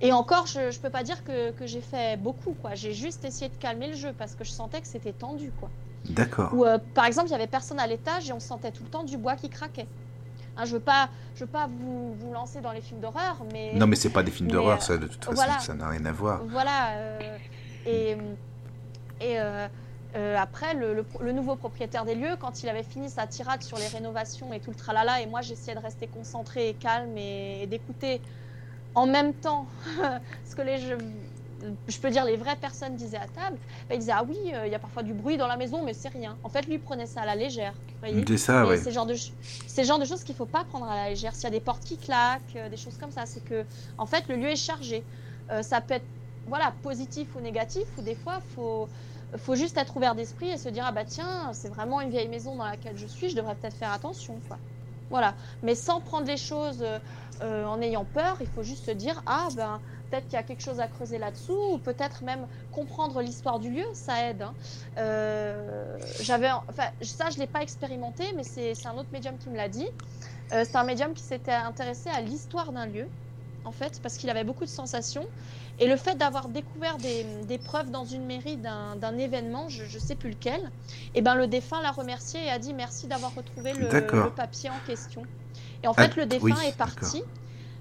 Et 0.00 0.12
encore, 0.12 0.46
je, 0.46 0.70
je 0.70 0.80
peux 0.80 0.90
pas 0.90 1.02
dire 1.02 1.22
que, 1.24 1.50
que 1.52 1.66
j'ai 1.66 1.80
fait 1.82 2.16
beaucoup. 2.16 2.54
quoi. 2.54 2.74
J'ai 2.74 2.92
juste 2.94 3.24
essayé 3.24 3.50
de 3.50 3.56
calmer 3.56 3.88
le 3.88 3.94
jeu 3.96 4.12
parce 4.16 4.34
que 4.34 4.44
je 4.44 4.50
sentais 4.50 4.80
que 4.80 4.86
c'était 4.86 5.12
tendu. 5.12 5.52
quoi. 5.52 5.68
D'accord. 6.08 6.54
Ou 6.54 6.64
euh, 6.64 6.78
par 6.94 7.04
exemple, 7.04 7.28
il 7.28 7.32
y 7.32 7.34
avait 7.34 7.46
personne 7.46 7.78
à 7.78 7.86
l'étage 7.86 8.28
et 8.28 8.32
on 8.32 8.40
sentait 8.40 8.70
tout 8.72 8.82
le 8.82 8.88
temps 8.88 9.04
du 9.04 9.16
bois 9.18 9.36
qui 9.36 9.50
craquait. 9.50 9.86
Hein, 10.56 10.64
je 10.64 10.72
veux 10.72 10.80
pas, 10.80 11.10
je 11.34 11.44
veux 11.44 11.50
pas 11.50 11.66
vous, 11.66 12.14
vous 12.14 12.32
lancer 12.32 12.60
dans 12.60 12.72
les 12.72 12.80
films 12.80 13.00
d'horreur, 13.00 13.42
mais 13.52 13.74
Non, 13.74 13.86
mais 13.86 13.96
c'est 13.96 14.10
pas 14.10 14.22
des 14.22 14.30
films 14.30 14.50
d'horreur, 14.50 14.78
euh, 14.78 14.80
ça, 14.80 14.96
de 14.96 15.06
toute 15.06 15.22
façon, 15.24 15.34
voilà. 15.34 15.58
ça 15.60 15.74
n'a 15.74 15.88
rien 15.88 16.04
à 16.06 16.12
voir. 16.12 16.42
Voilà. 16.46 16.92
euh, 16.96 17.36
et 17.86 18.16
et 19.20 19.38
après, 20.36 20.74
le, 20.74 20.94
le- 20.94 21.06
le 21.20 21.32
nouveau 21.32 21.54
propriétaire 21.56 22.04
des 22.04 22.14
lieux, 22.14 22.36
quand 22.40 22.62
il 22.62 22.68
avait 22.68 22.82
fini 22.82 23.08
sa 23.10 23.26
tirade 23.26 23.62
sur 23.62 23.78
les 23.78 23.86
rénovations 23.86 24.52
et 24.52 24.60
tout 24.60 24.70
le 24.70 24.76
tralala, 24.76 25.20
et 25.20 25.26
moi 25.26 25.40
j'essayais 25.40 25.76
de 25.76 25.82
rester 25.82 26.08
concentrée 26.08 26.70
et 26.70 26.74
calme 26.74 27.16
et, 27.16 27.62
et 27.62 27.66
d'écouter 27.66 28.20
en 28.94 29.06
même 29.06 29.34
temps 29.34 29.66
ce 30.48 30.56
que 30.56 30.62
les 30.62 30.78
je, 30.78 30.94
je 31.88 31.98
peux 31.98 32.10
dire 32.10 32.24
les 32.24 32.36
vraies 32.36 32.56
personnes 32.56 32.96
disaient 32.96 33.18
à 33.18 33.26
table, 33.26 33.58
bah, 33.88 33.94
il 33.94 33.98
disait 33.98 34.12
ah 34.14 34.24
oui, 34.26 34.36
euh, 34.54 34.66
il 34.66 34.72
y 34.72 34.74
a 34.74 34.78
parfois 34.78 35.02
du 35.02 35.12
bruit 35.12 35.36
dans 35.36 35.46
la 35.46 35.56
maison, 35.56 35.82
mais 35.84 35.92
c'est 35.92 36.08
rien. 36.08 36.36
En 36.42 36.48
fait, 36.48 36.66
lui 36.66 36.78
prenait 36.78 37.06
ça 37.06 37.22
à 37.22 37.26
la 37.26 37.36
légère. 37.36 37.74
C'est 38.02 38.36
ça, 38.38 38.66
ouais. 38.66 38.78
c'est 38.78 38.86
le 38.86 38.94
genre 38.94 39.06
de 39.06 39.14
c'est 39.66 39.84
genre 39.84 39.98
de 39.98 40.06
choses 40.06 40.24
qu'il 40.24 40.34
faut 40.34 40.46
pas 40.46 40.64
prendre 40.64 40.86
à 40.86 40.96
la 40.96 41.08
légère. 41.10 41.34
S'il 41.34 41.44
y 41.44 41.46
a 41.48 41.50
des 41.50 41.60
portes 41.60 41.84
qui 41.84 41.98
claquent, 41.98 42.56
euh, 42.56 42.68
des 42.68 42.76
choses 42.76 42.96
comme 42.98 43.10
ça, 43.10 43.26
c'est 43.26 43.44
que 43.44 43.64
en 43.98 44.06
fait 44.06 44.26
le 44.28 44.36
lieu 44.36 44.48
est 44.48 44.56
chargé. 44.56 45.04
Euh, 45.50 45.62
ça 45.62 45.80
peut 45.80 45.94
être 45.94 46.06
voilà 46.46 46.72
positif 46.82 47.28
ou 47.36 47.40
négatif, 47.40 47.84
ou 47.98 48.02
des 48.02 48.14
fois 48.14 48.40
faut 48.54 48.88
faut 49.36 49.54
juste 49.54 49.76
être 49.76 49.96
ouvert 49.96 50.14
d'esprit 50.14 50.50
et 50.50 50.56
se 50.56 50.68
dire 50.68 50.84
ah 50.86 50.92
bah 50.92 51.04
tiens 51.04 51.50
c'est 51.52 51.68
vraiment 51.68 52.00
une 52.00 52.10
vieille 52.10 52.28
maison 52.28 52.56
dans 52.56 52.64
laquelle 52.64 52.96
je 52.96 53.06
suis, 53.06 53.30
je 53.30 53.36
devrais 53.36 53.54
peut-être 53.54 53.76
faire 53.76 53.92
attention 53.92 54.40
quoi. 54.48 54.58
Voilà, 55.10 55.34
mais 55.62 55.74
sans 55.74 56.00
prendre 56.00 56.26
les 56.26 56.36
choses 56.36 56.84
euh, 57.42 57.64
en 57.66 57.80
ayant 57.80 58.04
peur, 58.04 58.36
il 58.40 58.46
faut 58.48 58.62
juste 58.62 58.84
se 58.86 58.90
dire 58.90 59.22
ah 59.26 59.48
ben 59.56 59.80
peut-être 60.10 60.24
qu'il 60.24 60.34
y 60.34 60.40
a 60.40 60.42
quelque 60.42 60.62
chose 60.62 60.80
à 60.80 60.88
creuser 60.88 61.18
là-dessous, 61.18 61.56
ou 61.72 61.78
peut-être 61.78 62.24
même 62.24 62.46
comprendre 62.70 63.20
l'histoire 63.22 63.60
du 63.60 63.70
lieu, 63.70 63.84
ça 63.94 64.28
aide. 64.28 64.42
hein. 64.42 64.54
Euh, 64.98 65.96
J'avais, 66.20 66.50
enfin 66.68 66.88
ça 67.00 67.30
je 67.30 67.38
l'ai 67.38 67.46
pas 67.46 67.62
expérimenté, 67.62 68.24
mais 68.36 68.42
c'est 68.44 68.74
un 68.86 68.96
autre 68.96 69.10
médium 69.12 69.38
qui 69.38 69.50
me 69.50 69.56
l'a 69.56 69.68
dit. 69.68 69.88
Euh, 70.52 70.64
c'est 70.64 70.76
un 70.76 70.84
médium 70.84 71.14
qui 71.14 71.22
s'était 71.22 71.52
intéressé 71.52 72.08
à 72.10 72.20
l'histoire 72.20 72.72
d'un 72.72 72.86
lieu, 72.86 73.08
en 73.64 73.70
fait, 73.72 74.00
parce 74.02 74.16
qu'il 74.16 74.28
avait 74.30 74.42
beaucoup 74.44 74.64
de 74.64 74.70
sensations. 74.70 75.26
Et 75.78 75.86
le 75.86 75.96
fait 75.96 76.16
d'avoir 76.16 76.48
découvert 76.48 76.98
des, 76.98 77.24
des 77.44 77.58
preuves 77.58 77.90
dans 77.90 78.04
une 78.04 78.26
mairie 78.26 78.56
d'un 78.58 79.16
événement, 79.18 79.68
je 79.68 79.84
ne 79.84 80.00
sais 80.00 80.16
plus 80.16 80.30
lequel, 80.30 80.60
et 81.14 81.22
ben 81.22 81.36
le 81.36 81.46
défunt 81.46 81.80
l'a 81.82 81.92
remercié 81.92 82.44
et 82.46 82.50
a 82.50 82.58
dit 82.58 82.74
merci 82.74 83.06
d'avoir 83.06 83.32
retrouvé 83.34 83.74
le 83.74 84.30
papier 84.30 84.70
en 84.70 84.80
question. 84.80 85.28
Et 85.82 85.88
en 85.88 85.94
Ah, 85.96 86.02
fait, 86.02 86.16
le 86.16 86.26
défunt 86.26 86.44
oui, 86.44 86.52
est 86.68 86.76
parti 86.76 87.22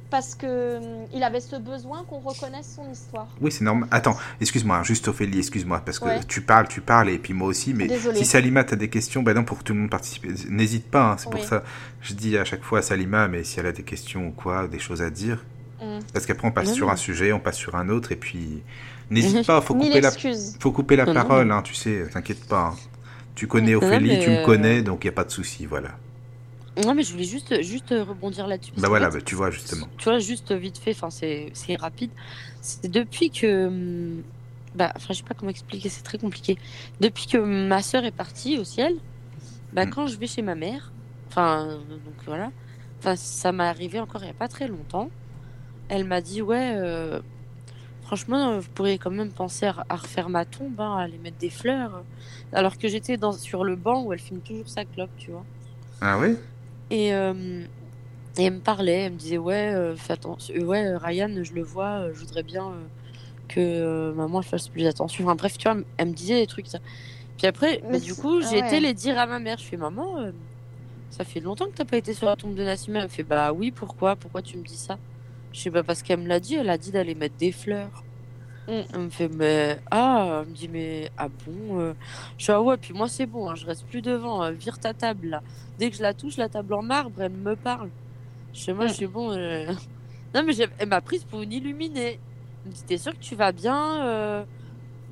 parce 0.10 0.34
que 0.34 0.78
hum, 0.78 1.08
il 1.14 1.22
avait 1.24 1.39
ce 1.39 1.56
besoin 1.56 2.04
qu'on 2.06 2.20
reconnaisse 2.20 2.74
son 2.76 2.89
histoire. 2.91 3.28
Oui, 3.41 3.52
c'est 3.52 3.64
normal. 3.64 3.88
Attends, 3.91 4.18
excuse-moi, 4.41 4.82
juste 4.84 5.08
Ophélie, 5.08 5.38
excuse-moi, 5.39 5.82
parce 5.86 6.00
que 6.00 6.06
Ouais. 6.06 6.20
tu 6.28 6.41
parles, 6.41 6.68
tu 6.68 6.82
parles, 6.82 7.10
et 7.10 7.20
puis 7.20 7.34
moi 7.34 7.47
aussi, 7.47 7.74
mais 7.74 7.88
Désolée. 7.88 8.18
si 8.18 8.26
Salima, 8.26 8.64
t'as 8.64 8.76
des 8.76 8.89
questions, 8.89 9.22
ben 9.22 9.34
non, 9.36 9.43
pour 9.43 9.60
que 9.60 9.64
tout 9.64 9.74
le 9.74 9.80
monde 9.82 9.89
participe, 9.91 10.26
n'hésite 10.50 10.89
pas, 10.89 11.12
hein, 11.12 11.16
c'est 11.18 11.30
pour 11.30 11.43
ça, 11.43 11.64
je 12.02 12.14
dis 12.16 12.38
à 12.38 12.45
chaque 12.45 12.64
fois 12.64 12.80
à 12.80 12.82
Salima, 12.82 13.28
mais 13.28 13.43
si 13.43 13.60
elle 13.60 13.68
a 13.68 13.72
des 13.72 13.84
questions 13.84 14.28
ou 14.28 14.32
quoi, 14.32 14.68
des 14.68 14.80
choses 14.80 15.02
à 15.02 15.10
dire, 15.12 15.45
Hum. 15.82 16.00
parce 16.14 16.26
qu'après 16.26 16.47
on 16.47 16.52
passe 16.52 16.70
Non, 16.70 16.74
sur 16.74 16.89
un 16.89 16.95
sujet, 16.95 17.32
on 17.32 17.39
passe 17.39 17.58
sur 17.58 17.76
un 17.76 17.89
autre, 17.89 18.12
et 18.12 18.16
puis 18.16 18.64
n'hésite 19.12 19.45
pas, 19.45 19.62
faut 19.62 19.76
couper, 19.76 20.02
la, 20.02 20.12
faut 20.60 20.72
couper 20.72 20.95
la 20.95 21.06
Non, 21.06 21.14
parole, 21.14 21.52
hein, 21.52 21.62
tu 21.62 21.76
sais, 21.76 22.08
t'inquiète 22.12 22.45
pas. 22.47 22.74
hein. 22.74 22.76
Tu 23.36 23.47
connais 23.47 23.72
non, 23.74 23.78
Ophélie, 23.78 24.20
tu 24.20 24.32
me 24.32 24.38
euh, 24.38 24.41
connais, 24.45 24.82
donc 24.82 25.04
il 25.04 25.08
n'y 25.08 25.10
a 25.10 25.14
pas 25.14 25.24
de 25.24 25.32
souci, 25.32 25.66
voilà. 25.66 25.97
Non, 26.86 26.94
mais 26.96 27.04
je 27.04 27.12
voulais 27.12 27.24
juste, 27.26 27.62
juste 27.62 27.92
euh, 27.92 28.04
rebondir 28.04 28.48
là-dessus. 28.48 28.72
Bah 28.78 28.88
voilà, 28.88 29.10
bah, 29.10 29.20
tu 29.22 29.36
vois, 29.36 29.52
justement. 29.52 29.88
Tu 29.98 30.06
vois, 30.06 30.20
juste 30.20 30.52
vite 30.54 30.78
fait, 30.78 30.96
c'est 31.10 31.76
rapide. 31.76 32.12
C'est 32.62 32.90
depuis 32.90 33.30
que. 33.32 33.68
hum, 33.68 34.24
Bah, 34.76 34.92
enfin, 34.96 35.08
je 35.10 35.14
sais 35.16 35.24
pas 35.24 35.34
comment 35.34 35.50
expliquer, 35.52 35.90
c'est 35.90 36.04
très 36.04 36.18
compliqué. 36.20 36.58
Depuis 37.00 37.26
que 37.28 37.38
ma 37.38 37.82
sœur 37.82 38.06
est 38.06 38.12
partie 38.12 38.58
au 38.60 38.64
ciel, 38.64 38.94
bah, 39.74 39.86
Mm. 39.86 39.90
quand 39.90 40.08
je 40.08 40.18
vais 40.18 40.28
chez 40.28 40.42
ma 40.44 40.54
mère, 40.56 40.92
enfin, 41.30 41.80
donc 41.90 42.14
voilà, 42.28 42.52
enfin, 43.00 43.16
ça 43.16 43.52
m'est 43.52 43.64
arrivé 43.64 44.00
encore 44.00 44.22
il 44.24 44.28
y 44.28 44.30
a 44.30 44.34
pas 44.34 44.48
très 44.48 44.68
longtemps. 44.68 45.10
Elle 45.90 46.06
m'a 46.06 46.22
dit, 46.22 46.44
ouais, 46.44 46.74
euh, 46.78 47.20
franchement, 48.04 48.50
euh, 48.52 48.60
vous 48.60 48.70
pourriez 48.76 49.00
quand 49.00 49.10
même 49.10 49.32
penser 49.32 49.66
à, 49.66 49.84
à 49.90 49.96
refaire 49.96 50.30
ma 50.30 50.46
tombe, 50.46 50.80
hein, 50.80 50.98
à 50.98 51.02
aller 51.02 51.18
mettre 51.18 51.38
des 51.40 51.50
fleurs. 51.50 52.04
Alors 52.54 52.78
que 52.78 52.88
j'étais 52.88 53.18
dans 53.18 53.32
sur 53.34 53.64
le 53.64 53.76
banc 53.76 54.04
où 54.04 54.14
elle 54.14 54.20
filme 54.20 54.42
toujours 54.42 54.70
sa 54.70 54.86
clope, 54.86 55.10
tu 55.18 55.32
vois. 55.32 55.46
Ah 56.02 56.20
oui? 56.20 56.36
Et, 56.92 57.14
euh, 57.14 57.64
et 58.38 58.44
elle 58.44 58.54
me 58.54 58.60
parlait, 58.60 59.02
elle 59.02 59.14
me 59.14 59.18
disait 59.18 59.38
ouais, 59.38 59.74
euh, 59.74 59.96
fais 59.96 60.14
attention, 60.14 60.54
euh, 60.56 60.64
ouais, 60.64 60.96
Ryan, 60.96 61.44
je 61.44 61.54
le 61.54 61.62
vois, 61.62 62.00
euh, 62.00 62.14
je 62.14 62.20
voudrais 62.20 62.44
bien 62.44 62.72
que 63.48 64.14
maman 64.14 64.42
elle 64.42 64.48
fasse 64.48 64.68
plus 64.68 64.86
attention. 64.86 65.24
Enfin 65.24 65.36
bref, 65.36 65.58
tu 65.58 65.70
vois, 65.70 65.82
elle 65.98 66.08
me 66.10 66.14
disait 66.14 66.40
des 66.40 66.48
trucs 66.48 66.68
ça. 66.68 66.80
Puis 67.38 67.48
après, 67.48 67.82
Mais 67.86 67.94
bah, 67.94 68.00
du 68.00 68.14
coup, 68.16 68.42
j'ai 68.42 68.62
ouais. 68.62 68.68
été 68.68 68.80
les 68.80 68.94
dire 68.94 69.18
à 69.18 69.26
ma 69.26 69.40
mère. 69.40 69.58
Je 69.58 69.66
fais 69.66 69.78
maman, 69.78 70.32
ça 71.10 71.24
fait 71.24 71.40
longtemps 71.40 71.66
que 71.66 71.74
t'as 71.76 71.86
pas 71.86 71.98
été 71.98 72.14
sur 72.14 72.28
la 72.28 72.36
tombe 72.36 72.56
de 72.56 72.64
Nassima. 72.64 73.00
Elle 73.00 73.06
me 73.06 73.10
fait 73.10 73.24
bah 73.24 73.52
oui, 73.54 73.72
pourquoi, 73.72 74.16
pourquoi 74.16 74.42
tu 74.42 74.58
me 74.58 74.64
dis 74.64 74.78
ça? 74.78 74.98
Je 75.52 75.60
sais 75.62 75.72
pas 75.72 75.84
parce 75.84 76.04
qu'elle 76.04 76.20
me 76.20 76.28
l'a 76.28 76.40
dit. 76.40 76.56
Elle 76.56 76.70
a 76.70 76.78
dit 76.78 76.92
d'aller 76.92 77.16
mettre 77.16 77.38
des 77.38 77.52
fleurs. 77.52 78.04
Mm. 78.70 78.84
Elle 78.93 78.99
me 78.99 79.09
fait 79.09 79.30
mais 79.30 79.80
ah, 79.91 80.41
elle 80.43 80.49
me 80.49 80.53
dit 80.55 80.67
mais 80.67 81.09
ah 81.17 81.28
bon 81.28 81.80
euh. 81.80 81.93
Je 82.38 82.45
fais 82.45 82.51
ah 82.53 82.61
ouais, 82.61 82.78
puis 82.78 82.93
moi 82.93 83.07
c'est 83.09 83.26
bon, 83.26 83.49
hein, 83.49 83.55
je 83.55 83.65
reste 83.65 83.86
plus 83.88 84.01
devant. 84.01 84.43
euh, 84.43 84.51
vire 84.51 84.78
ta 84.80 84.93
table 84.93 85.28
là. 85.28 85.41
Dès 85.80 85.89
que 85.89 85.97
je 85.97 86.01
la 86.03 86.13
touche, 86.13 86.38
la 86.38 86.49
table 86.49 86.74
en 86.76 86.82
marbre, 86.84 87.22
elle 87.22 87.32
me 87.32 87.55
parle. 87.55 87.89
Chez 88.53 88.74
moi, 88.74 88.86
Mm. 88.86 88.89
je 88.89 88.93
suis 88.93 89.07
bon. 89.07 89.32
euh. 89.32 89.74
Non, 90.36 90.43
mais 90.45 90.53
elle 90.78 90.88
m'a 90.89 91.01
prise 91.01 91.24
pour 91.24 91.41
une 91.41 91.51
illuminée. 91.51 92.20
Elle 92.63 92.70
me 92.70 92.76
dit, 92.76 92.84
t'es 92.86 92.97
sûr 93.00 93.13
que 93.13 93.17
tu 93.20 93.33
vas 93.36 93.51
bien 93.51 94.05
euh, 94.05 94.43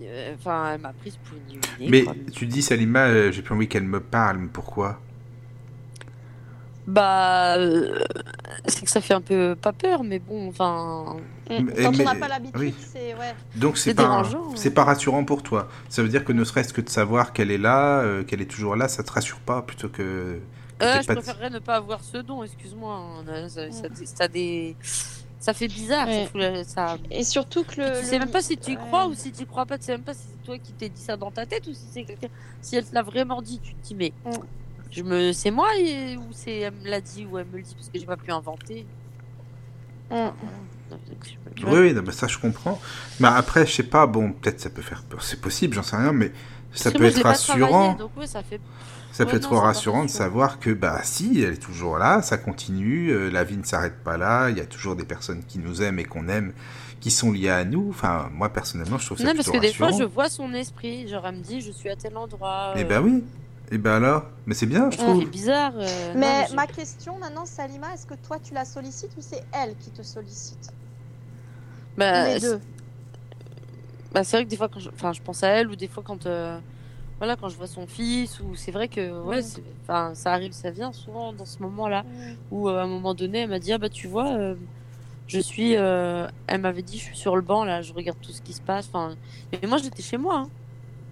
euh, 0.04 0.36
Enfin, 0.36 0.74
elle 0.76 0.82
m'a 0.82 0.94
prise 0.94 1.18
pour 1.18 1.36
une 1.38 1.50
illuminée. 1.58 1.90
Mais 1.90 2.04
quoi. 2.04 2.14
tu 2.34 2.46
dis, 2.46 2.62
Salima, 2.62 3.08
euh, 3.08 3.32
j'ai 3.32 3.42
pas 3.42 3.56
envie 3.56 3.68
qu'elle 3.68 3.86
me 3.86 4.00
parle, 4.00 4.38
mais 4.38 4.48
pourquoi? 4.54 5.00
Bah, 6.86 7.58
euh, 7.58 8.00
c'est 8.68 8.86
que 8.86 8.92
ça 8.92 9.02
fait 9.02 9.14
un 9.16 9.22
peu 9.22 9.56
pas 9.60 9.74
peur, 9.74 10.04
mais 10.04 10.20
bon, 10.20 10.48
enfin. 10.50 11.18
Mm. 11.50 11.64
Mais- 11.64 11.84
Quand 11.84 11.92
mais- 11.98 12.02
on 12.08 12.14
n'a 12.14 12.16
pas 12.16 12.28
l'habitude, 12.28 12.58
oui. 12.60 12.74
c'est 12.92 13.14
ouais. 13.14 13.34
Donc 13.56 13.78
c'est 13.78 13.94
pas, 13.94 14.04
dérangeant, 14.04 14.56
c'est 14.56 14.70
hein. 14.70 14.72
pas 14.74 14.84
rassurant 14.84 15.24
pour 15.24 15.44
toi. 15.44 15.68
Ça 15.90 16.02
veut 16.04 16.10
dire 16.10 16.26
que 16.26 16.34
ne 16.34 16.44
serait-ce 16.44 16.74
que 16.74 16.82
de 16.82 16.90
savoir 16.90 17.32
qu'elle 17.34 17.52
est 17.52 17.58
là, 17.58 18.00
euh, 18.02 18.24
qu'elle 18.24 18.42
est 18.42 18.50
toujours 18.52 18.76
là, 18.76 18.88
ça 18.88 19.04
te 19.04 19.12
rassure 19.12 19.40
pas 19.40 19.62
plutôt 19.62 19.90
que. 19.90 20.40
que 20.80 20.86
Euh, 20.86 21.02
je 21.02 21.08
préférerais 21.08 21.50
ne 21.50 21.60
pas 21.60 21.76
avoir 21.76 22.04
ce 22.04 22.18
don, 22.18 22.44
excuse-moi. 22.44 22.96
hein, 23.28 23.48
Ça, 23.48 23.72
ça, 23.72 23.88
ça 24.06 24.28
des... 24.28 24.76
ça 25.40 25.54
fait 25.54 25.68
bizarre. 25.68 26.08
Ouais. 26.08 26.24
ça 26.26 26.30
fout 26.30 26.42
la- 26.42 26.64
ça- 26.64 26.98
Et 27.10 27.24
surtout 27.24 27.64
que 27.64 27.80
le. 27.82 27.88
Tu 27.96 28.02
le 28.02 28.04
sais 28.04 28.20
même 28.20 28.30
pas 28.32 28.42
si 28.42 28.58
tu 28.58 28.72
y 28.72 28.76
ouais. 28.76 28.82
crois 28.88 29.08
ou 29.08 29.14
si 29.14 29.32
tu 29.32 29.44
y 29.44 29.46
crois 29.46 29.66
pas. 29.66 29.78
Tu 29.78 29.86
sais 29.86 29.94
même 29.94 30.02
pas 30.04 30.14
si 30.14 30.22
c'est 30.30 30.46
toi 30.46 30.58
qui 30.58 30.74
t'es 30.74 30.90
dit 30.90 31.02
ça 31.02 31.16
dans 31.18 31.32
ta 31.32 31.46
tête 31.46 31.66
ou 31.68 31.74
si 31.74 31.86
c'est 31.92 32.04
quelqu'un. 32.04 32.28
Si 32.62 32.76
elle 32.76 32.86
te 32.86 32.94
l'a 32.94 33.04
vraiment 33.04 33.42
dit, 33.42 33.60
tu 33.64 33.74
te 33.74 33.88
dis 33.88 33.96
mais 33.96 34.12
Mm. 34.26 34.32
je 34.92 35.04
me, 35.04 35.32
c'est 35.32 35.52
moi 35.52 35.70
et- 35.80 36.18
ou 36.18 36.28
c'est 36.32 36.58
elle 36.60 36.74
me 36.74 36.90
l'a 36.90 37.00
dit 37.02 37.26
ou 37.26 37.38
elle 37.38 37.48
me 37.48 37.58
le 37.58 37.64
dit 37.64 37.74
parce 37.74 37.88
que 37.90 37.98
j'ai 38.00 38.06
pas 38.06 38.18
pu 38.18 38.32
inventer. 38.32 38.86
Mm. 40.12 40.16
Tu. 41.56 41.66
Oui, 41.66 41.80
oui, 41.80 41.94
non, 41.94 42.04
mais 42.06 42.12
ça 42.12 42.28
je 42.28 42.38
comprends. 42.38 42.80
Mais 43.20 43.28
après, 43.28 43.66
je 43.66 43.72
sais 43.74 43.84
pas, 43.84 44.06
bon, 44.08 44.32
peut-être 44.34 44.60
ça 44.60 44.70
peut 44.70 44.82
faire 44.82 45.04
peur, 45.04 45.24
c'est 45.24 45.42
possible, 45.42 45.74
j'en 45.74 45.84
sais 45.84 45.96
rien, 45.98 46.14
mais 46.14 46.32
Ça 46.74 46.92
peut 46.92 47.00
moi, 47.00 47.08
être 47.10 47.22
rassurant. 47.24 47.94
donc 47.94 48.12
ça 48.26 48.44
fait. 48.44 48.60
Ça 49.12 49.24
Ouais, 49.24 49.32
peut 49.32 49.38
être 49.38 49.52
non, 49.52 49.62
rassurant 49.62 50.06
de 50.06 50.10
savoir 50.10 50.60
que 50.60 50.70
bah 50.70 51.00
si, 51.04 51.42
elle 51.42 51.54
est 51.54 51.58
toujours 51.58 51.98
là, 51.98 52.22
ça 52.22 52.38
continue, 52.38 53.10
euh, 53.10 53.30
la 53.32 53.44
vie 53.44 53.58
ne 53.58 53.64
s'arrête 53.64 54.04
pas 54.04 54.18
là, 54.18 54.50
il 54.50 54.58
y 54.58 54.62
a 54.62 54.66
toujours 54.66 54.96
des 54.96 55.06
personnes 55.06 55.44
qui 55.48 55.58
nous 55.58 55.82
aiment 55.82 55.98
et 55.98 56.04
qu'on 56.06 56.28
aime, 56.28 56.54
qui 57.00 57.10
sont 57.10 57.32
liées 57.32 57.50
à 57.50 57.66
nous. 57.66 57.88
Enfin, 57.90 58.30
moi 58.32 58.50
personnellement, 58.50 59.00
je 59.00 59.06
trouve 59.08 59.18
ça 59.18 59.24
Non, 59.24 59.34
parce 59.36 59.50
que 59.50 59.58
des 59.58 59.74
fois, 59.74 59.92
je 59.92 60.04
vois 60.04 60.30
son 60.30 60.54
esprit. 60.54 61.08
Genre, 61.08 61.26
elle 61.26 61.36
me 61.38 61.42
dit, 61.42 61.62
je 61.62 61.72
suis 61.72 61.90
à 61.90 61.96
tel 61.96 62.16
endroit. 62.16 62.74
Eh 62.76 62.82
euh, 62.82 62.84
ben 62.84 63.02
oui. 63.02 63.24
Eh 63.72 63.78
ben 63.78 63.92
alors, 63.94 64.24
mais 64.46 64.54
c'est 64.54 64.66
bien, 64.66 64.90
je 64.92 64.98
C'est 64.98 64.98
trouve. 64.98 65.26
bizarre. 65.26 65.74
euh, 65.78 66.16
non, 66.16 66.34
Mais 66.34 66.48
ma 66.50 66.68
question 66.68 67.18
maintenant, 67.20 67.46
Salima, 67.46 67.94
est-ce 67.94 68.06
que 68.06 68.16
toi 68.16 68.40
tu 68.40 68.54
la 68.54 68.66
sollicites 68.66 69.16
ou 69.18 69.22
c'est 69.22 69.48
elle 69.54 69.78
qui 69.78 69.92
te 69.94 70.04
sollicite 70.04 70.74
Bah, 71.98 72.30
Les 72.30 72.40
c'est- 72.40 72.58
deux. 72.58 72.62
Bah, 74.12 74.24
c'est 74.24 74.38
vrai 74.38 74.46
que 74.46 74.50
des 74.50 74.58
fois, 74.58 74.70
quand 74.70 74.80
je... 74.80 74.90
Enfin, 74.94 75.14
je 75.14 75.22
pense 75.22 75.44
à 75.44 75.50
elle, 75.50 75.70
ou 75.70 75.76
des 75.76 75.88
fois, 75.88 76.04
quand, 76.04 76.26
euh, 76.26 76.60
voilà, 77.20 77.38
quand 77.38 77.50
je 77.50 77.58
vois 77.58 77.68
son 77.68 77.88
fils, 77.88 78.40
ou 78.42 78.56
c'est 78.56 78.72
vrai 78.72 78.90
que 78.90 79.24
ouais, 79.24 79.42
c'est- 79.44 79.64
enfin, 79.84 80.16
ça 80.16 80.34
arrive, 80.34 80.54
ça 80.54 80.72
vient 80.72 80.94
souvent 80.94 81.34
dans 81.34 81.46
ce 81.46 81.62
moment-là, 81.64 82.06
où 82.52 82.70
euh, 82.70 82.80
à 82.80 82.84
un 82.84 82.88
moment 82.88 83.16
donné, 83.16 83.40
elle 83.42 83.50
m'a 83.50 83.60
dit, 83.60 83.74
ah 83.74 83.78
bah 83.80 83.90
tu 83.90 84.08
vois, 84.08 84.36
euh, 84.38 84.58
je 85.28 85.40
suis, 85.40 85.78
euh, 85.78 86.28
elle 86.48 86.62
m'avait 86.62 86.84
dit, 86.84 87.00
je 87.00 87.04
suis 87.06 87.18
sur 87.18 87.36
le 87.38 87.42
banc, 87.44 87.66
là, 87.66 87.82
je 87.84 87.94
regarde 87.94 88.20
tout 88.22 88.34
ce 88.34 88.42
qui 88.42 88.54
se 88.54 88.62
passe, 88.62 88.88
enfin, 88.88 89.18
mais 89.54 89.68
moi, 89.70 89.78
j'étais 89.80 90.04
chez 90.04 90.18
moi, 90.18 90.38
hein. 90.40 90.52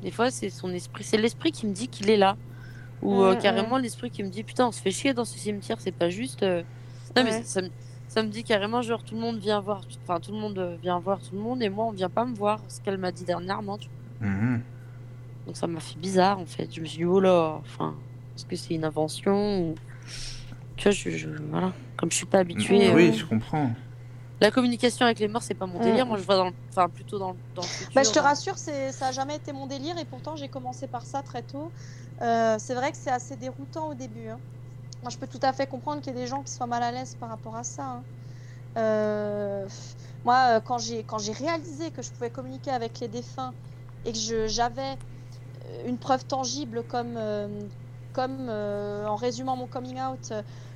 Des 0.01 0.11
fois, 0.11 0.31
c'est 0.31 0.49
son 0.49 0.72
esprit, 0.73 1.03
c'est 1.03 1.17
l'esprit 1.17 1.51
qui 1.51 1.67
me 1.67 1.73
dit 1.73 1.89
qu'il 1.89 2.09
est 2.09 2.17
là, 2.17 2.38
ou 3.01 3.23
euh, 3.23 3.35
Mhm, 3.35 3.41
carrément 3.41 3.77
l'esprit 3.77 4.11
qui 4.11 4.23
me 4.23 4.30
dit, 4.30 4.43
putain, 4.43 4.67
on 4.67 4.72
se 4.72 4.81
fait 4.81 4.91
chier 4.91 5.13
dans 5.13 5.26
ce 5.26 5.39
cimetière, 5.39 5.80
c'est 5.81 5.91
pas 5.91 6.09
juste. 6.09 6.43
euh, 6.43 6.63
Non, 7.15 7.23
mais 7.23 7.31
ça, 7.31 7.43
ça 7.45 7.61
me... 7.61 7.69
ça 8.07 8.23
me 8.23 8.30
dit 8.30 8.43
carrément, 8.43 8.81
genre, 8.81 9.03
tout 9.03 9.15
le 9.15 9.22
monde 9.22 9.39
vient 9.39 9.61
voir, 9.61 9.84
enfin, 10.03 10.19
tout 10.19 10.31
le 10.34 10.39
monde 10.39 10.57
euh, 10.59 10.77
vient 10.77 10.99
voir 10.99 11.22
tout 11.22 11.35
le 11.35 11.41
monde, 11.41 11.61
et 11.63 11.69
moi, 11.69 11.85
on 11.85 11.91
vient 11.91 12.09
pas 12.09 12.26
me 12.26 12.35
voir, 12.35 12.63
ce 12.69 12.81
qu'elle 12.81 12.97
m'a 12.97 13.11
dit 13.11 13.26
dernièrement, 13.26 13.77
tu 13.77 13.89
vois. 13.89 14.27
Mhm. 14.30 14.63
Donc 15.45 15.57
ça 15.57 15.67
m'a 15.67 15.80
fait 15.80 15.99
bizarre 15.99 16.39
en 16.39 16.45
fait. 16.45 16.73
Je 16.73 16.81
me 16.81 16.85
suis 16.85 16.97
dit, 16.99 17.05
oh 17.05 17.19
là, 17.19 17.57
enfin, 17.59 17.95
est-ce 18.35 18.45
que 18.45 18.55
c'est 18.55 18.73
une 18.73 18.85
invention 18.85 19.59
ou... 19.61 19.76
Tu 20.77 20.84
vois, 20.84 20.91
je, 20.91 21.09
je- 21.11 21.30
voilà. 21.49 21.73
Comme 21.97 22.11
je 22.11 22.17
suis 22.17 22.26
pas 22.26 22.39
habituée. 22.39 22.93
Oui, 22.93 23.11
euh, 23.11 23.11
je 23.13 23.26
comprends. 23.26 23.72
La 24.41 24.52
communication 24.52 25.06
avec 25.06 25.20
les 25.20 25.28
morts, 25.28 25.44
c'est 25.44 25.56
pas 25.56 25.66
mon 25.68 25.80
délire. 25.80 26.06
Moi, 26.07 26.18
je 26.18 26.24
vois 26.24 26.36
dans 26.38 26.45
le... 26.49 26.56
Enfin, 26.76 26.90
plutôt 26.90 27.20
dans, 27.20 27.34
le- 27.34 27.40
dans 27.56 27.64
le 27.64 27.70
futur. 27.70 27.95
Bah, 27.95 28.03
je 28.03 28.12
te 28.12 28.20
dans- 28.20 28.24
rassure, 28.24 28.57
c'est, 28.57 28.91
ça 28.91 29.07
a 29.07 29.12
jamais 29.12 29.36
été 29.38 29.53
mon 29.53 29.68
délire 29.68 29.98
et 29.98 30.06
pourtant 30.06 30.36
j'ai 30.36 30.49
commencé 30.49 30.88
par 30.88 31.06
ça 31.06 31.24
très 31.24 31.44
tôt. 31.44 31.74
Euh, 32.22 32.57
c'est 32.60 32.76
vrai 32.76 32.91
que 32.91 32.98
c'est 32.98 33.12
assez 33.12 33.38
déroutant 33.38 33.90
au 33.90 33.95
début. 33.95 34.30
hein. 34.30 34.41
Moi, 35.03 35.12
je 35.12 35.18
peux 35.18 35.28
tout 35.28 35.40
à 35.44 35.53
fait 35.53 35.68
comprendre 35.68 36.02
qu'il 36.02 36.16
y 36.16 36.18
ait 36.18 36.22
des 36.22 36.28
gens 36.28 36.44
qui 36.44 36.53
soient 36.53 36.68
mal 36.68 36.84
à 36.84 36.91
l'aise 36.91 37.16
par 37.16 37.30
rapport 37.30 37.56
à 37.57 37.64
ça. 37.64 37.84
hein. 37.86 38.06
Euh, 38.78 39.68
moi, 40.26 40.57
euh, 40.57 40.62
quand 40.62 40.78
j'ai 40.80 41.06
réalisé 41.34 41.91
que 41.91 42.02
je 42.02 42.12
pouvais 42.12 42.32
communiquer 42.32 42.72
avec 42.72 42.99
les 43.02 43.07
défunts 43.10 43.56
et 44.06 44.14
que 44.14 44.48
j'avais 44.48 44.98
une 45.86 45.99
preuve 45.99 46.26
tangible 46.26 46.84
comme 46.86 47.18
euh, 47.18 47.70
comme 48.14 48.49
en 48.49 49.16
résumant 49.16 49.57
mon 49.57 49.68
coming 49.68 49.99
out, 50.02 50.34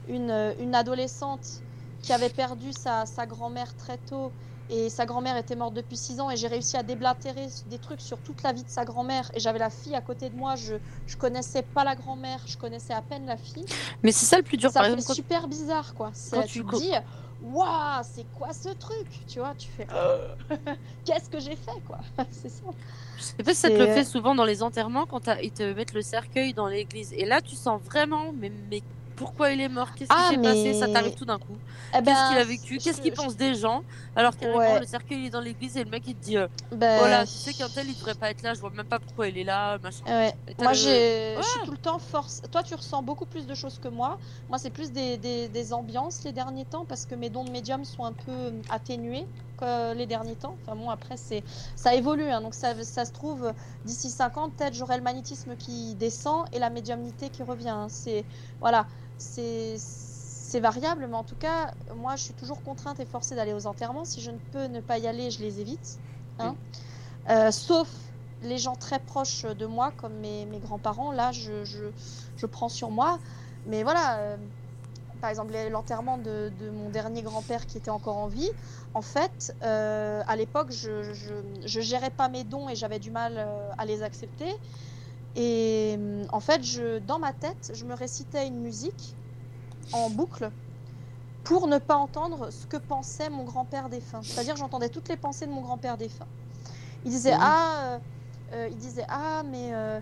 une, 0.07 0.55
une 0.59 0.75
adolescente 0.75 1.63
qui 2.01 2.13
avait 2.13 2.29
perdu 2.29 2.71
sa, 2.73 3.05
sa 3.05 3.25
grand-mère 3.25 3.75
très 3.75 3.97
tôt 3.97 4.31
et 4.71 4.89
sa 4.89 5.05
grand-mère 5.05 5.35
était 5.35 5.55
morte 5.55 5.73
depuis 5.73 5.97
6 5.97 6.19
ans 6.19 6.29
et 6.29 6.37
j'ai 6.37 6.47
réussi 6.47 6.77
à 6.77 6.83
déblatérer 6.83 7.47
des 7.67 7.79
trucs 7.79 8.01
sur 8.01 8.19
toute 8.19 8.43
la 8.43 8.53
vie 8.53 8.63
de 8.63 8.69
sa 8.69 8.85
grand-mère 8.85 9.29
et 9.33 9.39
j'avais 9.39 9.57
la 9.59 9.69
fille 9.71 9.95
à 9.95 10.01
côté 10.01 10.29
de 10.29 10.35
moi, 10.35 10.55
je, 10.55 10.75
je 11.07 11.17
connaissais 11.17 11.63
pas 11.63 11.83
la 11.83 11.95
grand-mère, 11.95 12.39
je 12.45 12.55
connaissais 12.57 12.93
à 12.93 13.01
peine 13.01 13.25
la 13.25 13.37
fille. 13.37 13.65
Mais 14.03 14.11
c'est 14.11 14.25
ça 14.27 14.37
le 14.37 14.43
plus 14.43 14.57
dur, 14.57 14.71
Ça 14.71 14.79
par 14.81 14.85
fait 14.87 14.93
exemple. 14.93 15.07
quand- 15.07 15.13
super 15.15 15.47
bizarre 15.47 15.93
quoi. 15.95 16.11
C'est- 16.13 16.35
quand 16.35 16.43
tu 16.43 16.63
te 16.63 16.75
dis, 16.77 16.91
waouh, 17.41 18.03
c'est 18.03 18.25
quoi 18.37 18.53
ce 18.53 18.69
truc? 18.69 19.07
Tu 19.27 19.39
vois, 19.39 19.55
tu 19.55 19.67
fais, 19.69 19.87
qu'est-ce 21.05 21.29
que 21.29 21.39
j'ai 21.39 21.55
fait 21.55 21.81
quoi? 21.85 21.99
C'est 22.31 22.49
ça. 22.49 22.63
Pas 23.43 23.53
si 23.53 23.59
ça 23.59 23.69
te 23.69 23.77
le 23.77 23.87
fait 23.87 24.05
souvent 24.05 24.35
dans 24.35 24.45
les 24.45 24.63
enterrements 24.63 25.05
quand 25.05 25.27
ils 25.41 25.51
te 25.51 25.73
mettent 25.73 25.93
le 25.93 26.01
cercueil 26.01 26.53
dans 26.53 26.67
l'église. 26.67 27.11
Et 27.13 27.25
là, 27.25 27.41
tu 27.41 27.55
sens 27.55 27.81
vraiment, 27.81 28.31
mais, 28.33 28.49
mais 28.49 28.81
pourquoi 29.19 29.51
il 29.51 29.61
est 29.61 29.69
mort 29.69 29.89
Qu'est-ce 29.93 30.09
qui 30.09 30.15
Ah, 30.17 30.29
s'est 30.31 30.37
passé 30.41 30.73
Ça 30.73 30.87
t'arrive 30.87 31.13
tout 31.13 31.25
d'un 31.25 31.37
coup. 31.37 31.57
Eh 31.93 31.97
Qu'est-ce 31.97 32.05
ben, 32.05 32.29
qu'il 32.29 32.37
a 32.39 32.43
vécu 32.45 32.73
je- 32.79 32.83
Qu'est-ce 32.83 33.01
qu'il 33.01 33.13
pense 33.13 33.35
des 33.35 33.53
gens 33.53 33.83
Alors 34.15 34.35
carrément, 34.35 34.57
Ouais. 34.59 34.79
le 34.79 34.85
cercueil 34.85 35.19
il 35.19 35.25
est 35.27 35.29
dans 35.29 35.41
l'église 35.41 35.77
et 35.77 35.83
le 35.83 35.89
mec 35.91 36.03
il 36.07 36.15
te 36.15 36.23
dit 36.23 36.37
euh, 36.37 36.47
ben, 36.71 37.01
Oh 37.03 37.07
là, 37.07 37.25
tu 37.25 37.33
sais 37.33 37.53
qu'un 37.53 37.69
tel 37.69 37.87
il 37.87 37.95
devrait 37.95 38.15
pas 38.15 38.31
être 38.31 38.41
là, 38.41 38.53
je 38.55 38.59
vois 38.61 38.69
même 38.71 38.87
pas 38.87 38.99
pourquoi 38.99 39.27
il 39.27 39.37
est 39.37 39.43
là, 39.43 39.77
machin. 39.79 40.03
Ouais. 40.07 40.33
Moi, 40.59 40.73
je 40.73 41.41
suis 41.43 41.59
tout 41.65 41.71
le 41.71 41.77
temps 41.77 41.99
force. 41.99 42.41
Toi, 42.51 42.63
tu 42.63 42.73
ressens 42.73 43.03
beaucoup 43.03 43.25
plus 43.25 43.45
de 43.45 43.53
choses 43.53 43.77
que 43.79 43.89
moi. 43.89 44.17
Moi, 44.47 44.57
c'est 44.57 44.69
plus 44.71 44.91
des, 44.91 45.17
des, 45.17 45.49
des 45.49 45.73
ambiances 45.73 46.23
les 46.23 46.31
derniers 46.31 46.65
temps 46.65 46.85
parce 46.85 47.05
que 47.05 47.13
mes 47.15 47.29
dons 47.29 47.43
de 47.43 47.51
médium 47.51 47.83
sont 47.85 48.05
un 48.05 48.13
peu 48.13 48.31
euh, 48.31 48.51
atténués 48.69 49.25
les 49.93 50.05
derniers 50.05 50.37
temps. 50.37 50.55
Enfin 50.63 50.73
bon, 50.77 50.89
après, 50.89 51.17
c'est, 51.17 51.43
ça 51.75 51.93
évolue. 51.93 52.29
hein. 52.29 52.39
donc 52.39 52.53
ça, 52.53 52.81
ça 52.85 53.03
se 53.03 53.11
trouve 53.11 53.51
d'ici 53.83 54.09
5 54.09 54.37
ans, 54.37 54.49
peut-être 54.49 54.73
j'aurai 54.73 54.95
le 54.95 55.03
magnétisme 55.03 55.57
qui 55.57 55.95
descend 55.95 56.45
et 56.53 56.59
la 56.59 56.69
médiumnité 56.69 57.29
qui 57.29 57.43
revient. 57.43 57.67
hein. 57.67 57.87
C'est 57.89 58.23
voilà, 58.61 58.87
c'est 59.19 60.59
variable, 60.59 61.07
mais 61.07 61.15
en 61.17 61.23
tout 61.23 61.35
cas, 61.35 61.73
moi, 61.95 62.15
je 62.15 62.23
suis 62.23 62.33
toujours 62.33 62.63
contrainte 62.63 62.99
et 62.99 63.05
forcée 63.05 63.35
d'aller 63.35 63.53
aux 63.53 63.67
enterrements. 63.67 64.05
Si 64.05 64.21
je 64.21 64.31
ne 64.31 64.39
peux 64.39 64.65
ne 64.65 64.81
pas 64.81 64.97
y 64.99 65.07
aller, 65.07 65.31
je 65.31 65.41
les 65.41 65.59
évite. 65.61 65.99
hein. 66.39 66.57
Euh, 67.29 67.51
sauf 67.51 68.13
les 68.41 68.57
gens 68.57 68.75
très 68.75 68.99
proches 68.99 69.45
de 69.45 69.65
moi, 69.65 69.91
comme 69.93 70.15
mes, 70.19 70.45
mes 70.45 70.59
grands-parents, 70.59 71.11
là, 71.11 71.31
je, 71.31 71.63
je, 71.65 71.91
je 72.35 72.45
prends 72.47 72.69
sur 72.69 72.91
moi. 72.91 73.19
Mais 73.65 73.83
voilà, 73.83 74.19
euh, 74.19 74.37
par 75.21 75.29
exemple, 75.29 75.53
l'enterrement 75.69 76.17
de, 76.17 76.49
de 76.53 76.69
mon 76.69 76.89
dernier 76.89 77.23
grand-père 77.23 77.65
qui 77.65 77.77
était 77.77 77.91
encore 77.91 78.17
en 78.17 78.27
vie, 78.27 78.49
en 78.93 79.01
fait, 79.01 79.53
euh, 79.63 80.23
à 80.27 80.35
l'époque, 80.37 80.71
je, 80.71 81.13
je, 81.13 81.35
je 81.65 81.81
gérais 81.81 82.11
pas 82.11 82.29
mes 82.29 82.43
dons 82.45 82.69
et 82.69 82.75
j'avais 82.75 82.99
du 82.99 83.11
mal 83.11 83.37
à 83.77 83.85
les 83.85 84.03
accepter. 84.03 84.49
Et 85.35 85.95
euh, 85.97 86.25
en 86.31 86.39
fait, 86.39 86.63
je, 86.63 86.99
dans 86.99 87.19
ma 87.19 87.33
tête, 87.33 87.71
je 87.73 87.85
me 87.85 87.93
récitais 87.93 88.47
une 88.47 88.59
musique 88.61 89.17
en 89.91 90.09
boucle 90.09 90.51
pour 91.43 91.67
ne 91.67 91.77
pas 91.77 91.95
entendre 91.95 92.51
ce 92.51 92.67
que 92.67 92.77
pensait 92.77 93.29
mon 93.29 93.43
grand-père 93.43 93.89
défunt. 93.89 94.21
C'est-à-dire, 94.23 94.55
j'entendais 94.55 94.89
toutes 94.89 95.09
les 95.09 95.17
pensées 95.17 95.47
de 95.47 95.51
mon 95.51 95.61
grand-père 95.61 95.97
défunt. 95.97 96.27
Il 97.03 97.11
disait 97.11 97.35
ah, 97.39 97.95
euh, 97.95 97.99
euh, 98.53 98.67
il 98.69 98.77
disait 98.77 99.05
ah, 99.07 99.43
mais 99.45 99.73
euh, 99.73 100.01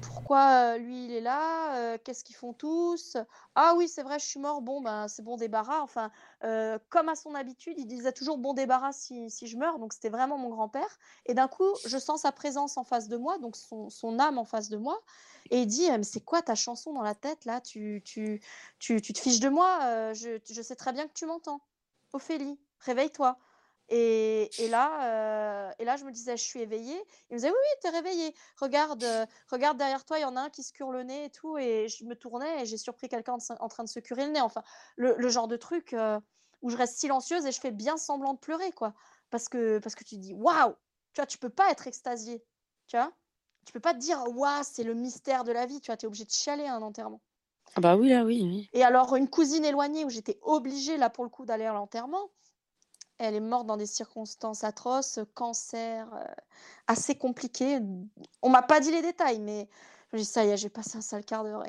pourquoi 0.00 0.78
lui 0.78 1.06
il 1.06 1.12
est 1.12 1.20
là 1.20 1.98
Qu'est-ce 1.98 2.24
qu'ils 2.24 2.36
font 2.36 2.52
tous? 2.52 3.16
Ah 3.54 3.74
oui, 3.76 3.88
c'est 3.88 4.02
vrai, 4.02 4.18
je 4.18 4.24
suis 4.24 4.40
mort. 4.40 4.62
Bon, 4.62 4.80
ben 4.80 5.08
c'est 5.08 5.22
bon 5.22 5.36
débarras. 5.36 5.80
Enfin, 5.82 6.10
euh, 6.44 6.78
comme 6.88 7.08
à 7.08 7.14
son 7.14 7.34
habitude, 7.34 7.78
il 7.78 7.86
disait 7.86 8.12
toujours 8.12 8.38
bon 8.38 8.54
débarras 8.54 8.92
si, 8.92 9.30
si 9.30 9.46
je 9.46 9.56
meurs. 9.56 9.78
Donc 9.78 9.92
c'était 9.92 10.08
vraiment 10.08 10.38
mon 10.38 10.48
grand-père. 10.50 10.98
Et 11.26 11.34
d'un 11.34 11.48
coup, 11.48 11.74
je 11.86 11.98
sens 11.98 12.22
sa 12.22 12.32
présence 12.32 12.76
en 12.76 12.84
face 12.84 13.08
de 13.08 13.16
moi, 13.16 13.38
donc 13.38 13.56
son, 13.56 13.90
son 13.90 14.18
âme 14.18 14.38
en 14.38 14.44
face 14.44 14.68
de 14.68 14.76
moi. 14.76 15.00
Et 15.50 15.62
il 15.62 15.66
dit 15.66 15.90
mais 15.90 16.02
c'est 16.02 16.20
quoi 16.20 16.42
ta 16.42 16.54
chanson 16.54 16.92
dans 16.92 17.02
la 17.02 17.14
tête 17.14 17.44
là? 17.44 17.60
Tu, 17.60 18.02
tu, 18.04 18.42
tu, 18.78 19.00
tu 19.00 19.12
te 19.12 19.18
fiches 19.18 19.40
de 19.40 19.48
moi 19.48 19.78
euh, 19.82 20.14
je, 20.14 20.38
je 20.50 20.62
sais 20.62 20.76
très 20.76 20.92
bien 20.92 21.06
que 21.06 21.12
tu 21.12 21.26
m'entends. 21.26 21.60
Ophélie, 22.12 22.58
réveille-toi. 22.80 23.38
Et, 23.90 24.50
et 24.62 24.68
là, 24.68 25.68
euh, 25.68 25.72
et 25.80 25.84
là, 25.84 25.96
je 25.96 26.04
me 26.04 26.12
disais, 26.12 26.36
je 26.36 26.42
suis 26.42 26.60
éveillée. 26.60 27.04
Il 27.28 27.34
me 27.34 27.38
disait, 27.38 27.50
oui, 27.50 27.56
oui, 27.58 27.78
t'es 27.82 27.90
réveillée. 27.90 28.34
Regarde, 28.60 29.02
euh, 29.02 29.26
regarde 29.48 29.78
derrière 29.78 30.04
toi, 30.04 30.18
il 30.18 30.22
y 30.22 30.24
en 30.24 30.36
a 30.36 30.42
un 30.42 30.50
qui 30.50 30.62
se 30.62 30.72
cure 30.72 30.92
le 30.92 31.02
nez 31.02 31.24
et 31.24 31.30
tout. 31.30 31.58
Et 31.58 31.88
je 31.88 32.04
me 32.04 32.14
tournais 32.14 32.62
et 32.62 32.66
j'ai 32.66 32.76
surpris 32.76 33.08
quelqu'un 33.08 33.34
en, 33.34 33.54
en 33.58 33.68
train 33.68 33.82
de 33.82 33.88
se 33.88 33.98
curer 33.98 34.26
le 34.26 34.32
nez. 34.32 34.40
Enfin, 34.40 34.62
le, 34.96 35.16
le 35.16 35.28
genre 35.28 35.48
de 35.48 35.56
truc 35.56 35.92
euh, 35.92 36.20
où 36.62 36.70
je 36.70 36.76
reste 36.76 36.98
silencieuse 36.98 37.46
et 37.46 37.52
je 37.52 37.60
fais 37.60 37.72
bien 37.72 37.96
semblant 37.96 38.34
de 38.34 38.38
pleurer, 38.38 38.70
quoi. 38.72 38.94
Parce 39.30 39.48
que, 39.48 39.78
parce 39.80 39.96
que 39.96 40.04
tu 40.04 40.16
dis, 40.18 40.34
waouh, 40.34 40.74
tu 41.12 41.20
vois, 41.20 41.26
tu 41.26 41.38
peux 41.38 41.50
pas 41.50 41.70
être 41.70 41.88
extasié, 41.88 42.44
tu 42.86 42.96
vois? 42.96 43.12
Tu 43.66 43.72
peux 43.72 43.80
pas 43.80 43.94
te 43.94 43.98
dire, 43.98 44.22
waouh, 44.28 44.62
c'est 44.62 44.84
le 44.84 44.94
mystère 44.94 45.44
de 45.44 45.52
la 45.52 45.66
vie, 45.66 45.80
tu 45.80 45.86
vois, 45.90 45.96
t'es 45.96 46.06
obligé 46.06 46.24
de 46.24 46.30
chialer 46.30 46.66
à 46.66 46.74
un 46.74 46.82
enterrement. 46.82 47.20
Ah 47.76 47.80
bah 47.80 47.96
oui, 47.96 48.08
là, 48.08 48.24
oui, 48.24 48.40
oui. 48.42 48.68
Et 48.72 48.82
alors, 48.82 49.14
une 49.16 49.28
cousine 49.28 49.64
éloignée 49.64 50.04
où 50.04 50.10
j'étais 50.10 50.38
obligée, 50.42 50.96
là, 50.96 51.10
pour 51.10 51.24
le 51.24 51.30
coup, 51.30 51.44
d'aller 51.44 51.66
à 51.66 51.72
l'enterrement, 51.72 52.30
elle 53.20 53.34
est 53.34 53.40
morte 53.40 53.66
dans 53.66 53.76
des 53.76 53.86
circonstances 53.86 54.64
atroces, 54.64 55.20
cancer 55.34 56.08
euh, 56.14 56.24
assez 56.86 57.14
compliqué. 57.16 57.78
On 58.42 58.48
m'a 58.48 58.62
pas 58.62 58.80
dit 58.80 58.90
les 58.90 59.02
détails, 59.02 59.38
mais 59.38 59.68
je 60.10 60.16
me 60.16 60.22
dis, 60.22 60.26
ça 60.26 60.44
y 60.44 60.48
est, 60.48 60.56
j'ai 60.56 60.70
passé 60.70 60.96
un 60.96 61.02
sale 61.02 61.24
quart 61.24 61.44
d'heure. 61.44 61.62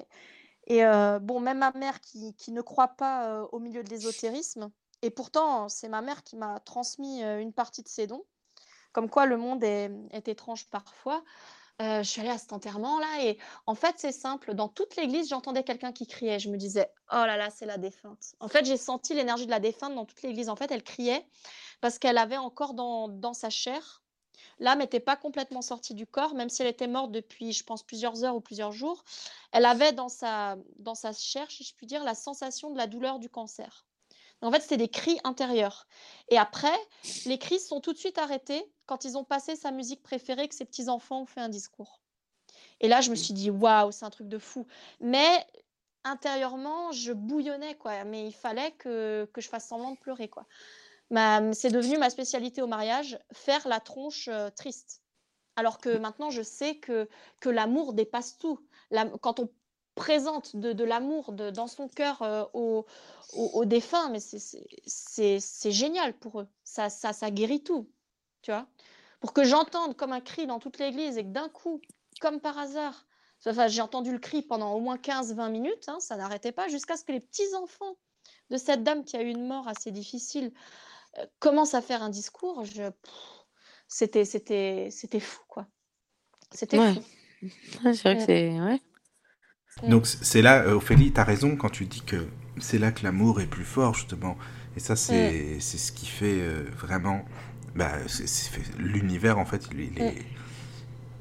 Et, 0.68 0.86
euh, 0.86 1.20
bon, 1.20 1.40
même 1.40 1.60
ma 1.60 1.72
mère 1.74 2.00
qui, 2.02 2.34
ne 2.48 2.62
croit 2.62 2.90
pas 2.90 3.28
euh, 3.28 3.48
au 3.52 3.60
milieu 3.60 3.84
de 3.84 3.90
l'ésotérisme, 3.90 4.72
et 5.02 5.10
pourtant, 5.10 5.68
c'est 5.68 5.90
ma 5.90 6.02
mère 6.02 6.24
qui 6.24 6.38
m'a 6.38 6.60
transmis 6.62 7.24
euh, 7.24 7.40
une 7.40 7.54
partie 7.54 7.84
de 7.84 7.90
ses 7.90 8.08
dons, 8.08 8.24
comme 8.94 9.10
quoi 9.10 9.26
le 9.26 9.38
monde 9.38 9.64
est 9.64 10.28
étrange 10.28 10.70
parfois. 10.70 11.24
Euh, 11.82 12.04
je 12.04 12.10
suis 12.10 12.22
allée 12.22 12.30
à 12.30 12.38
cet 12.38 12.54
enterrement-là 12.54 13.24
et 13.24 13.40
en 13.66 13.74
fait, 13.74 13.96
c'est 13.98 14.12
simple. 14.12 14.54
Dans 14.54 14.68
toute 14.68 14.96
l'église, 14.98 15.30
j'entendais 15.30 15.64
quelqu'un 15.64 15.92
qui 15.92 16.06
criait. 16.06 16.38
Je 16.38 16.50
me 16.50 16.58
disais, 16.58 16.92
oh 17.12 17.26
là 17.26 17.38
là, 17.38 17.50
c'est 17.50 17.66
la 17.66 17.78
défunte. 17.78 18.36
En 18.40 18.48
fait, 18.48 18.66
j'ai 18.66 18.78
senti 18.78 19.16
l'énergie 19.16 19.48
de 19.48 19.52
la 19.52 19.60
défunte 19.60 19.96
dans 19.96 20.06
toute 20.06 20.22
l'église. 20.22 20.50
En 20.50 20.56
fait, 20.56 20.70
elle 20.72 20.84
criait 20.84 21.26
parce 21.80 21.98
qu'elle 21.98 22.20
avait 22.20 22.38
encore 22.38 22.76
dans, 22.76 23.08
dans 23.08 23.34
sa 23.34 23.50
chair. 23.50 24.04
L'âme 24.60 24.80
n'était 24.80 25.00
pas 25.00 25.16
complètement 25.16 25.64
sortie 25.64 25.96
du 25.96 26.06
corps, 26.06 26.36
même 26.36 26.50
si 26.50 26.62
elle 26.62 26.68
était 26.68 26.88
morte 26.88 27.12
depuis, 27.12 27.52
je 27.52 27.64
pense, 27.64 27.82
plusieurs 27.82 28.24
heures 28.24 28.36
ou 28.36 28.42
plusieurs 28.42 28.72
jours. 28.72 29.04
Elle 29.52 29.66
avait 29.66 29.92
dans 29.92 30.10
sa, 30.10 30.58
dans 30.78 30.94
sa 30.94 31.14
chair, 31.14 31.50
si 31.50 31.64
je 31.64 31.74
puis 31.74 31.88
dire, 31.88 32.04
la 32.04 32.14
sensation 32.14 32.70
de 32.70 32.78
la 32.78 32.86
douleur 32.86 33.18
du 33.18 33.30
cancer. 33.30 33.88
En 34.42 34.52
fait, 34.52 34.62
c'était 34.62 34.78
des 34.78 34.88
cris 34.88 35.20
intérieurs. 35.24 35.88
Et 36.30 36.38
après, 36.38 36.78
les 37.26 37.38
cris 37.38 37.60
sont 37.60 37.80
tout 37.80 37.94
de 37.94 37.98
suite 37.98 38.18
arrêtés 38.18 38.64
quand 38.86 39.06
ils 39.06 39.18
ont 39.18 39.24
passé 39.24 39.56
sa 39.56 39.72
musique 39.72 40.02
préférée 40.02 40.48
que 40.48 40.56
ses 40.56 40.66
petits-enfants 40.66 41.22
ont 41.22 41.26
fait 41.26 41.42
un 41.42 41.50
discours. 41.50 42.02
Et 42.80 42.88
là, 42.88 43.02
je 43.02 43.12
me 43.12 43.16
suis 43.16 43.34
dit, 43.34 43.50
waouh, 43.52 43.92
c'est 43.92 44.06
un 44.06 44.10
truc 44.10 44.28
de 44.28 44.40
fou. 44.40 44.66
Mais 45.00 45.46
intérieurement, 46.04 46.92
je 46.92 47.14
bouillonnais, 47.14 47.76
quoi. 47.76 48.04
Mais 48.04 48.28
il 48.28 48.34
fallait 48.34 48.72
que, 48.72 49.30
que 49.34 49.42
je 49.42 49.48
fasse 49.48 49.68
semblant 49.68 49.92
de 49.92 50.00
pleurer, 50.00 50.28
quoi. 50.28 50.46
C'est 51.54 51.72
devenu 51.72 51.98
ma 51.98 52.10
spécialité 52.10 52.62
au 52.62 52.68
mariage, 52.68 53.20
faire 53.34 53.68
la 53.68 53.80
tronche 53.80 54.30
euh, 54.30 54.50
triste. 54.50 55.02
Alors 55.58 55.78
que 55.78 55.98
maintenant, 55.98 56.30
je 56.30 56.42
sais 56.42 56.76
que, 56.78 57.10
que 57.42 57.50
l'amour 57.50 57.94
dépasse 57.94 58.38
tout. 58.38 58.60
quand 59.20 59.40
on 59.40 59.50
présente 59.96 60.56
de, 60.56 60.84
l'amour 60.84 61.34
dans 61.34 61.68
son 61.68 61.88
cœur 61.88 62.22
euh, 62.22 62.44
aux, 62.54 62.86
aux, 63.34 63.66
défunts, 63.66 64.10
mais 64.10 64.20
c'est 64.20 65.72
génial 65.72 66.14
pour 66.14 66.42
eux. 66.42 66.48
Ça, 66.64 66.90
ça, 66.90 67.14
ça 67.14 67.32
guérit 67.32 67.64
tout, 67.64 67.90
tu 68.42 68.52
vois. 68.52 68.68
Pour 69.20 69.34
que 69.34 69.44
j'entende 69.44 69.96
comme 69.96 70.14
un 70.14 70.22
cri 70.22 70.48
dans 70.48 70.60
toute 70.60 70.80
l'église 70.80 71.18
et 71.18 71.24
que 71.24 71.30
d'un 71.30 71.50
coup, 71.50 71.82
comme 72.20 72.40
par 72.40 72.58
hasard, 72.58 73.06
enfin, 73.46 73.68
j'ai 73.68 73.82
entendu 73.82 74.12
le 74.12 74.20
cri 74.20 74.42
pendant 74.42 74.74
au 74.74 74.80
moins 74.80 74.98
15-20 74.98 75.52
minutes, 75.52 75.88
hein, 75.88 76.00
ça 76.00 76.16
n'arrêtait 76.16 76.52
pas, 76.52 76.68
jusqu'à 76.68 76.98
ce 76.98 77.04
que 77.04 77.12
les 77.12 77.20
petits-enfants 77.20 77.96
de 78.50 78.58
cette 78.58 78.84
dame 78.84 79.04
qui 79.04 79.16
a 79.18 79.22
eu 79.22 79.30
une 79.30 79.48
mort 79.48 79.68
assez 79.68 79.92
difficile 79.92 80.52
euh, 81.18 81.26
commencent 81.40 81.74
à 81.74 81.82
faire 81.82 82.02
un 82.02 82.10
discours. 82.10 82.64
Je... 82.66 82.84
C'était, 83.88 84.26
fou, 85.20 85.42
quoi. 85.48 85.68
C'était 86.52 86.78
fou. 86.78 87.02
c'est 87.84 88.04
vrai 88.04 88.18
que 88.18 88.26
c'est... 88.26 88.60
Ouais. 88.60 88.82
Donc 89.88 90.06
c'est 90.06 90.42
là, 90.42 90.64
euh, 90.64 90.74
Ophélie, 90.74 91.12
tu 91.12 91.20
as 91.20 91.24
raison 91.24 91.56
quand 91.56 91.70
tu 91.70 91.86
dis 91.86 92.02
que 92.02 92.28
c'est 92.60 92.78
là 92.78 92.92
que 92.92 93.04
l'amour 93.04 93.42
est 93.42 93.48
plus 93.48 93.64
fort, 93.64 93.94
justement. 93.94 94.38
Et 94.76 94.80
ça, 94.80 94.96
c'est 94.96 95.60
ce 95.60 95.92
qui 95.92 96.06
fait 96.06 96.40
euh, 96.40 96.64
vraiment... 96.78 97.26
Bah, 97.76 97.94
l'univers, 98.78 99.38
en 99.38 99.46
fait, 99.46 99.70
il, 99.72 99.92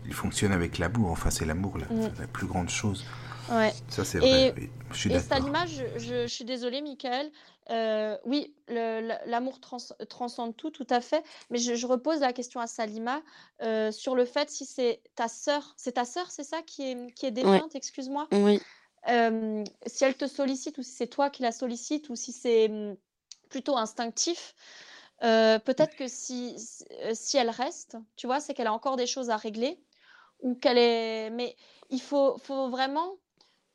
il, 0.05 0.13
fonctionne 0.13 0.51
avec 0.51 0.79
l'amour. 0.79 1.13
Enfin, 1.13 1.31
c'est 1.31 1.45
l'amour, 1.45 1.79
la, 1.79 1.87
la, 2.19 2.27
plus 2.27 2.47
grande 2.47 2.69
chose. 2.69 3.07
Ouais. 3.53 3.73
Ça, 3.89 4.05
c'est 4.05 4.19
vrai. 4.19 4.55
Je 4.91 4.97
suis 4.97 5.13
et 5.13 5.21
Salima, 5.21 5.65
je, 5.67 5.85
je, 5.99 6.27
suis 6.27 6.45
désolée, 6.45 6.83
Michael. 6.83 7.31
Euh, 7.71 8.17
oui, 8.25 8.55
l'amour 8.69 9.61
transcende 9.61 10.57
tout, 10.57 10.71
tout 10.71 10.87
à 10.91 11.01
fait. 11.01 11.25
Mais 11.51 11.59
je, 11.59 11.87
repose 11.87 12.21
la 12.21 12.33
question 12.33 12.61
à 12.61 12.67
Salima 12.67 13.23
euh, 13.63 13.93
sur 13.93 14.15
le 14.15 14.25
fait 14.25 14.51
si 14.51 14.67
c'est 14.67 15.01
ta 15.15 15.29
sœur, 15.29 15.75
c'est 15.77 15.93
ta 15.93 16.05
sœur, 16.05 16.31
c'est 16.31 16.45
ça 16.45 16.63
qui 16.63 16.83
est, 16.83 17.15
qui 17.15 17.27
est 17.27 17.31
défunte, 17.31 17.75
excuse-moi? 17.75 18.29
Oui. 18.33 18.61
Euh, 19.09 19.65
si 19.87 20.05
elle 20.05 20.17
te 20.17 20.27
sollicite 20.27 20.77
ou 20.79 20.83
si 20.83 20.93
c'est 20.93 21.07
toi 21.07 21.31
qui 21.31 21.43
la 21.43 21.53
sollicite 21.53 22.11
ou 22.11 22.17
si 22.17 22.33
c'est 22.33 22.69
hum, 22.69 22.97
plutôt 23.49 23.77
instinctif, 23.77 24.55
peut-être 25.21 25.97
que 25.97 26.09
si, 26.09 26.57
si 27.13 27.37
elle 27.37 27.51
reste, 27.51 27.97
tu 28.17 28.27
vois, 28.27 28.41
c'est 28.41 28.55
qu'elle 28.55 28.67
a 28.67 28.73
encore 28.73 28.97
des 28.97 29.07
choses 29.07 29.31
à 29.31 29.37
régler 29.37 29.79
ou 30.41 30.55
qu'elle 30.55 30.79
est. 30.79 31.31
Mais 31.31 31.57
il 31.91 32.01
faut, 32.01 32.37
faut 32.39 32.69
vraiment 32.69 33.17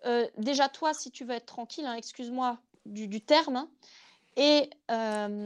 euh, 0.06 0.28
déjà 0.38 0.70
toi, 0.70 0.94
si 0.94 1.12
tu 1.12 1.26
veux 1.26 1.34
être 1.34 1.46
tranquille, 1.46 1.86
hein, 1.86 1.96
excuse-moi 1.96 2.60
du, 2.86 3.22
terme, 3.22 3.56
hein, 3.56 3.70
et 4.38 4.70
euh, 4.92 5.46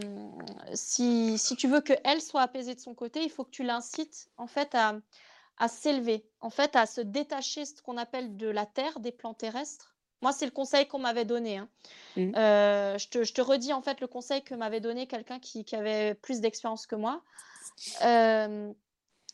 si, 0.74 1.38
tu 1.58 1.68
veux 1.68 1.82
qu'elle 1.82 2.22
soit 2.22 2.42
apaisée 2.42 2.76
de 2.76 2.80
son 2.80 2.96
côté, 2.96 3.24
il 3.24 3.30
faut 3.30 3.44
que 3.44 3.52
tu 3.52 3.64
l'incites 3.64 4.30
en 4.38 4.48
fait 4.48 4.76
à, 4.76 5.68
s'élever, 5.68 6.26
en 6.42 6.50
fait 6.50 6.76
à 6.76 6.86
se 6.86 7.02
détacher, 7.02 7.66
ce 7.66 7.82
qu'on 7.82 7.98
appelle 7.98 8.36
de 8.38 8.48
la 8.48 8.66
terre, 8.66 9.00
des 9.00 9.12
plans 9.12 9.34
terrestres. 9.34 9.96
Moi, 10.22 10.34
c'est 10.34 10.46
le 10.46 10.52
conseil 10.52 10.86
qu'on 10.88 11.00
m'avait 11.00 11.24
donné. 11.24 11.58
Hein. 11.58 11.70
Mmh. 12.18 12.36
Euh, 12.36 12.98
je, 12.98 13.08
te, 13.08 13.42
redis 13.42 13.72
en 13.72 13.82
fait 13.82 14.02
le 14.02 14.08
conseil 14.08 14.44
que 14.44 14.54
m'avait 14.54 14.82
donné 14.82 15.08
quelqu'un 15.08 15.40
qui, 15.40 15.66
avait 15.74 16.14
plus 16.16 16.42
d'expérience 16.42 16.88
que 16.88 16.96
moi. 16.96 17.24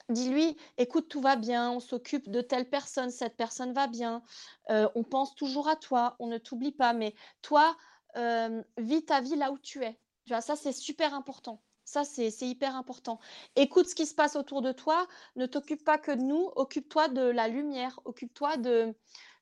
Dis-lui, 0.09 0.55
écoute, 0.77 1.09
tout 1.09 1.21
va 1.21 1.35
bien, 1.35 1.71
on 1.71 1.79
s'occupe 1.79 2.29
de 2.29 2.41
telle 2.41 2.69
personne, 2.69 3.09
cette 3.09 3.35
personne 3.35 3.73
va 3.73 3.87
bien, 3.87 4.21
euh, 4.69 4.87
on 4.93 5.03
pense 5.03 5.33
toujours 5.33 5.67
à 5.67 5.75
toi, 5.75 6.15
on 6.19 6.27
ne 6.27 6.37
t'oublie 6.37 6.71
pas, 6.71 6.93
mais 6.93 7.15
toi, 7.41 7.75
euh, 8.17 8.63
vis 8.77 9.05
ta 9.05 9.21
vie 9.21 9.35
là 9.35 9.51
où 9.51 9.57
tu 9.57 9.83
es. 9.83 9.97
Tu 10.25 10.33
vois, 10.33 10.41
ça, 10.41 10.55
c'est 10.55 10.71
super 10.71 11.13
important. 11.13 11.61
Ça, 11.85 12.03
c'est 12.03 12.31
hyper 12.41 12.75
important. 12.75 13.19
Écoute 13.55 13.87
ce 13.87 13.93
qui 13.93 14.07
se 14.07 14.15
passe 14.15 14.35
autour 14.35 14.63
de 14.63 14.71
toi, 14.71 15.05
ne 15.35 15.45
t'occupe 15.45 15.83
pas 15.83 15.99
que 15.99 16.11
de 16.11 16.21
nous, 16.21 16.49
occupe-toi 16.55 17.09
de 17.09 17.21
la 17.21 17.47
lumière, 17.47 17.99
occupe-toi 18.05 18.57
de, 18.57 18.95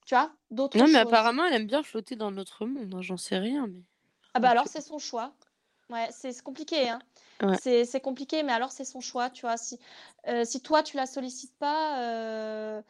tu 0.06 0.14
vois, 0.14 0.30
d'autres 0.52 0.78
choses. 0.78 0.88
Non, 0.88 0.94
mais 0.94 1.00
apparemment, 1.00 1.46
elle 1.46 1.54
aime 1.54 1.68
bien 1.68 1.84
flotter 1.84 2.18
dans 2.18 2.32
notre 2.32 2.66
monde, 2.66 2.94
hein, 2.94 3.02
j'en 3.02 3.16
sais 3.16 3.38
rien. 3.38 3.68
Mais... 3.68 3.82
Ah 4.34 4.42
bah 4.42 4.50
alors, 4.50 4.68
c'est 4.68 4.82
son 4.82 5.00
choix. 5.00 5.34
Ouais, 5.90 6.10
c'est 6.12 6.42
compliqué, 6.42 6.90
hein. 6.90 7.00
C'est 7.62 8.02
compliqué, 8.02 8.42
mais 8.44 8.54
alors 8.54 8.72
c'est 8.72 8.86
son 8.86 9.02
choix, 9.02 9.30
tu 9.30 9.42
vois. 9.42 9.58
Si, 9.58 9.78
euh, 10.28 10.46
si 10.46 10.62
toi, 10.62 10.82
tu 10.82 10.98
la 10.98 11.06
sollicites 11.06 11.56
pas, 11.58 12.00
euh, 12.02 12.82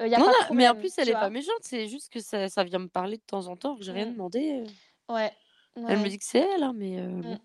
euh 0.00 0.06
y 0.06 0.14
a 0.14 0.18
pas 0.18 0.24
de 0.24 0.54
mais 0.54 0.68
en 0.68 0.74
plus, 0.74 0.96
elle 0.98 1.10
est 1.10 1.12
pas 1.12 1.30
méchante, 1.30 1.60
c'est 1.60 1.88
juste 1.88 2.12
que 2.12 2.20
ça, 2.20 2.48
ça 2.48 2.64
vient 2.64 2.78
me 2.78 2.88
parler 2.88 3.18
de 3.18 3.22
temps 3.22 3.46
en 3.48 3.56
temps, 3.56 3.76
que 3.76 3.84
j'ai 3.84 3.92
rien 3.92 4.06
mmh. 4.06 4.12
demandé. 4.12 4.64
Euh. 5.10 5.14
Ouais, 5.14 5.32
Elle 5.88 6.00
me 6.00 6.08
dit 6.08 6.18
que 6.18 6.24
c'est 6.24 6.40
elle, 6.40 6.62
hein, 6.62 6.72
mais 6.74 7.00
mmh. 7.00 7.38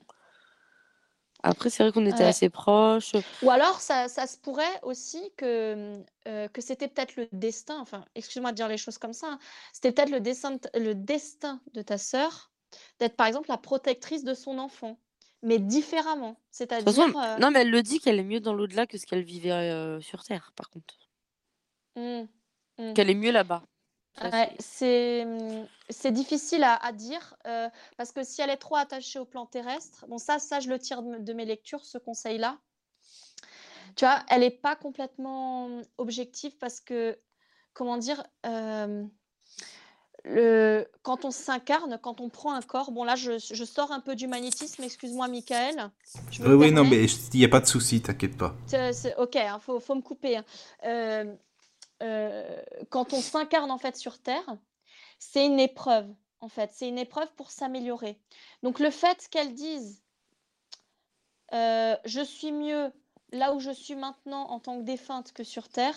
Après, 1.45 1.69
c'est 1.69 1.83
vrai 1.83 1.91
qu'on 1.91 2.05
était 2.05 2.23
assez 2.23 2.49
proches. 2.49 3.11
Ou 3.41 3.51
alors, 3.51 3.81
ça, 3.81 4.07
ça 4.07 4.27
se 4.27 4.37
pourrait 4.37 4.79
aussi 4.81 5.21
que, 5.35 6.01
que 6.23 6.61
c'était 6.61 6.87
peut-être 6.87 7.17
le 7.17 7.27
destin, 7.33 7.79
enfin, 7.81 8.05
excuse-moi 8.15 8.51
de 8.51 8.55
dire 8.55 8.69
les 8.69 8.77
choses 8.77 8.97
comme 8.97 9.11
ça, 9.11 9.27
hein. 9.27 9.39
c'était 9.73 9.91
peut-être 9.91 10.09
le 10.09 10.21
destin, 10.21 10.57
le 10.73 10.95
destin 10.95 11.59
de 11.73 11.81
ta 11.81 11.97
sœur 11.97 12.51
d'être, 12.99 13.17
par 13.17 13.27
exemple, 13.27 13.49
la 13.49 13.57
protectrice 13.57 14.23
de 14.23 14.33
son 14.33 14.57
enfant 14.57 14.97
mais 15.43 15.59
différemment. 15.59 16.39
C'est-à-dire. 16.49 16.99
Euh 16.99 17.37
non, 17.37 17.51
mais 17.51 17.61
elle 17.61 17.69
le 17.69 17.83
dit 17.83 17.99
qu'elle 17.99 18.17
est 18.17 18.23
mieux 18.23 18.39
dans 18.39 18.53
l'au-delà 18.53 18.87
que 18.87 18.97
ce 18.97 19.05
qu'elle 19.05 19.23
vivait 19.23 19.51
euh, 19.51 20.01
sur 20.01 20.23
Terre, 20.23 20.51
par 20.55 20.69
contre. 20.69 20.95
Mmh, 21.95 22.23
mmh. 22.79 22.93
Qu'elle 22.93 23.09
est 23.09 23.15
mieux 23.15 23.31
là-bas. 23.31 23.63
C'est 24.59 25.25
c'est 25.89 26.11
difficile 26.11 26.63
à, 26.63 26.91
dire 26.91 27.35
euh, 27.47 27.69
parce 27.97 28.11
que 28.11 28.23
si 28.23 28.41
elle 28.41 28.49
est 28.49 28.57
trop 28.57 28.75
attachée 28.75 29.19
au 29.19 29.25
plan 29.25 29.45
terrestre, 29.45 30.05
bon 30.07 30.17
ça 30.17 30.39
ça 30.39 30.59
je 30.59 30.69
le 30.69 30.79
tire 30.79 31.01
de, 31.01 31.33
mes 31.33 31.45
lectures 31.45 31.85
ce 31.85 31.97
conseil 31.97 32.37
là. 32.37 32.57
Tu 33.95 34.05
vois, 34.05 34.23
elle 34.29 34.41
n'est 34.41 34.49
pas 34.49 34.75
complètement 34.75 35.81
objective 35.97 36.57
parce 36.57 36.79
que 36.79 37.17
comment 37.73 37.97
dire, 37.97 38.23
le, 40.25 40.85
quand 41.01 41.25
on 41.25 41.31
s'incarne, 41.31 41.99
quand 42.01 42.21
on 42.21 42.29
prend 42.29 42.53
un 42.53 42.61
corps, 42.61 42.91
bon 42.91 43.03
là 43.03 43.15
je, 43.15 43.37
sors 43.65 43.91
un 43.91 43.99
peu 43.99 44.15
du 44.15 44.27
magnétisme, 44.27 44.83
excuse-moi 44.83 45.27
Michael. 45.27 45.91
Oui, 46.39 46.53
oui, 46.53 46.71
non, 46.71 46.85
mais 46.85 47.05
il 47.05 47.39
n'y 47.39 47.45
a 47.45 47.49
pas 47.49 47.59
de 47.59 47.65
souci, 47.65 48.01
t'inquiète 48.01 48.37
pas. 48.37 48.55
ok, 49.17 49.35
il 49.35 49.39
hein, 49.39 49.59
faut, 49.59 49.79
faut, 49.79 49.95
me 49.95 50.01
couper. 50.01 50.37
Hein. 50.37 50.45
Euh, 50.85 51.25
euh, 51.25 51.35
quand 51.99 53.13
on 53.13 53.21
s'incarne 53.21 53.71
en 53.71 53.77
fait 53.77 53.95
sur 53.95 54.21
Terre, 54.21 54.57
c'est 55.19 55.45
une 55.45 55.59
épreuve 55.59 56.13
en 56.43 56.49
fait, 56.49 56.71
c'est 56.73 56.89
une 56.89 56.97
épreuve 56.97 57.31
pour 57.35 57.51
s'améliorer. 57.51 58.19
Donc 58.63 58.79
le 58.79 58.89
fait 58.89 59.29
qu'elle 59.29 59.53
dise 59.53 60.03
euh, 61.53 61.95
je 62.03 62.21
suis 62.21 62.51
mieux 62.51 62.91
là 63.31 63.53
où 63.53 63.59
je 63.59 63.71
suis 63.71 63.95
maintenant 63.95 64.49
en 64.49 64.59
tant 64.59 64.77
que 64.77 64.83
défunte 64.83 65.31
que 65.31 65.43
sur 65.43 65.69
Terre, 65.69 65.95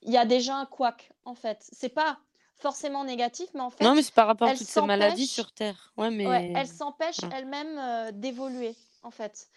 il 0.00 0.12
y 0.12 0.16
a 0.16 0.24
déjà 0.24 0.56
un 0.56 0.64
couac 0.64 1.12
en 1.26 1.34
fait. 1.34 1.68
C'est 1.72 1.90
pas 1.90 2.18
forcément 2.54 3.04
négatif, 3.04 3.48
mais 3.52 3.60
en 3.60 3.70
fait. 3.70 3.84
Non, 3.84 3.94
mais 3.94 4.02
c'est 4.02 4.14
par 4.14 4.26
rapport 4.26 4.48
à 4.48 4.54
toutes 4.54 4.66
ces 4.66 4.80
maladies 4.80 5.26
sur 5.26 5.52
Terre. 5.52 5.92
Ouais, 5.96 6.10
mais... 6.10 6.52
elle 6.56 6.68
s'empêche 6.68 7.18
elle-même 7.32 7.78
euh, 7.78 8.12
d'évoluer, 8.12 8.74
en 9.02 9.10
fait. 9.10 9.48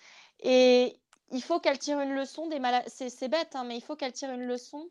Et 0.41 0.99
il 1.31 1.41
faut 1.41 1.59
qu'elle 1.59 1.79
tire 1.79 2.01
une 2.01 2.13
leçon 2.13 2.47
des 2.47 2.59
maladies. 2.59 2.89
C'est 2.89 3.29
bête, 3.29 3.55
hein, 3.55 3.63
mais 3.63 3.77
il 3.77 3.81
faut 3.81 3.95
qu'elle 3.95 4.11
tire 4.11 4.31
une 4.31 4.45
leçon 4.45 4.89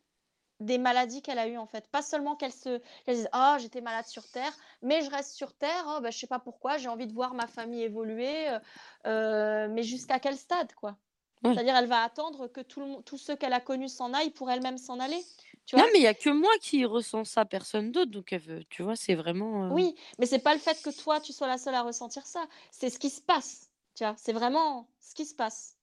des 0.60 0.78
maladies 0.78 1.22
qu'elle 1.22 1.38
a 1.38 1.48
eues, 1.48 1.58
en 1.58 1.66
fait. 1.66 1.88
Pas 1.88 2.02
seulement 2.02 2.36
qu'elle 2.36 2.52
se 2.52 2.80
dise 3.06 3.28
Ah, 3.32 3.54
oh, 3.56 3.62
j'étais 3.62 3.80
malade 3.80 4.06
sur 4.06 4.28
Terre, 4.28 4.52
mais 4.82 5.02
je 5.02 5.10
reste 5.10 5.32
sur 5.32 5.52
Terre, 5.54 5.84
oh, 5.88 6.00
bah, 6.00 6.10
je 6.10 6.18
sais 6.18 6.26
pas 6.26 6.38
pourquoi, 6.38 6.78
j'ai 6.78 6.88
envie 6.88 7.06
de 7.06 7.12
voir 7.12 7.34
ma 7.34 7.46
famille 7.46 7.82
évoluer, 7.82 8.48
euh, 8.48 8.58
euh, 9.06 9.68
mais 9.70 9.82
jusqu'à 9.82 10.18
quel 10.18 10.36
stade, 10.36 10.72
quoi? 10.74 10.96
C'est-à-dire, 11.44 11.76
elle 11.76 11.86
va 11.86 12.02
attendre 12.02 12.48
que 12.48 12.60
tout 12.60 12.80
le, 12.80 13.02
tous 13.04 13.16
ceux 13.16 13.36
qu'elle 13.36 13.52
a 13.52 13.60
connus 13.60 13.90
s'en 13.90 14.12
aillent 14.12 14.32
pour 14.32 14.50
elle-même 14.50 14.76
s'en 14.76 14.98
aller 14.98 15.24
non, 15.76 15.84
mais 15.92 15.98
il 15.98 16.02
y 16.02 16.06
a 16.06 16.14
que 16.14 16.30
moi 16.30 16.50
qui 16.62 16.84
ressens 16.84 17.24
ça, 17.24 17.44
personne 17.44 17.92
d'autre. 17.92 18.10
Donc, 18.10 18.32
elle 18.32 18.40
veut, 18.40 18.64
tu 18.70 18.82
vois, 18.82 18.96
c'est 18.96 19.14
vraiment. 19.14 19.66
Euh 19.66 19.68
oui, 19.70 19.94
mais 20.18 20.26
c'est 20.26 20.38
pas 20.38 20.54
le 20.54 20.60
fait 20.60 20.80
que 20.82 20.90
toi, 20.90 21.20
tu 21.20 21.32
sois 21.32 21.46
la 21.46 21.58
seule 21.58 21.74
à 21.74 21.82
ressentir 21.82 22.26
ça. 22.26 22.46
C'est 22.70 22.90
ce 22.90 22.98
qui 22.98 23.10
se 23.10 23.20
passe. 23.20 23.68
Tu 23.94 24.04
vois, 24.04 24.14
c'est 24.16 24.32
vraiment 24.32 24.88
ce 25.00 25.14
qui 25.14 25.26
se 25.26 25.34
passe. 25.34 25.77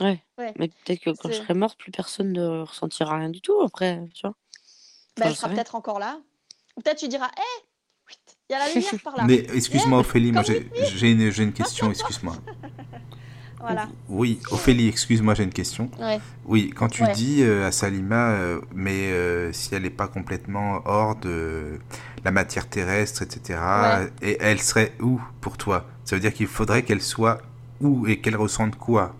Ouais. 0.00 0.22
Mais 0.58 0.68
peut-être 0.68 1.00
que 1.00 1.10
quand 1.10 1.30
je 1.30 1.36
serai 1.36 1.54
morte, 1.54 1.78
plus 1.78 1.90
personne 1.90 2.32
ne 2.32 2.62
ressentira 2.62 3.18
rien 3.18 3.30
du 3.30 3.40
tout 3.40 3.60
après, 3.62 4.02
tu 4.14 4.22
vois. 4.22 4.34
Bah, 5.16 5.26
elle 5.26 5.36
sera 5.36 5.48
peut-être 5.48 5.74
encore 5.74 5.98
là. 5.98 6.20
Ou 6.76 6.82
peut-être 6.82 6.98
tu 6.98 7.08
diras, 7.08 7.28
hé, 7.28 7.66
il 8.48 8.52
y 8.52 8.54
a 8.54 8.58
la 8.58 8.72
lumière 8.72 8.92
par 9.04 9.16
là. 9.16 9.24
Mais 9.24 9.46
excuse-moi, 9.54 9.98
Ophélie, 9.98 10.32
moi 10.32 10.42
j'ai 10.42 11.10
une, 11.10 11.20
une 11.20 11.52
question, 11.52 11.90
excuse-moi. 11.90 12.36
Oui, 14.08 14.38
Ophélie, 14.50 14.88
excuse-moi, 14.88 15.34
j'ai 15.34 15.44
une 15.44 15.52
question. 15.52 15.90
Oui, 16.44 16.70
quand 16.70 16.88
tu 16.88 17.02
dis 17.14 17.42
euh, 17.42 17.66
à 17.66 17.72
Salima, 17.72 18.30
euh, 18.30 18.60
mais 18.74 19.10
euh, 19.12 19.52
si 19.52 19.74
elle 19.74 19.82
n'est 19.82 19.90
pas 19.90 20.08
complètement 20.08 20.82
hors 20.84 21.16
de 21.16 21.78
la 22.24 22.30
matière 22.30 22.68
terrestre, 22.68 23.22
etc., 23.22 23.58
et 24.22 24.36
elle 24.40 24.60
serait 24.60 24.92
où 25.00 25.20
pour 25.40 25.56
toi? 25.56 25.86
Ça 26.04 26.16
veut 26.16 26.20
dire 26.20 26.32
qu'il 26.32 26.46
faudrait 26.46 26.82
qu'elle 26.82 27.02
soit 27.02 27.38
où 27.80 28.06
et 28.06 28.20
qu'elle 28.20 28.36
ressente 28.36 28.76
quoi? 28.76 29.14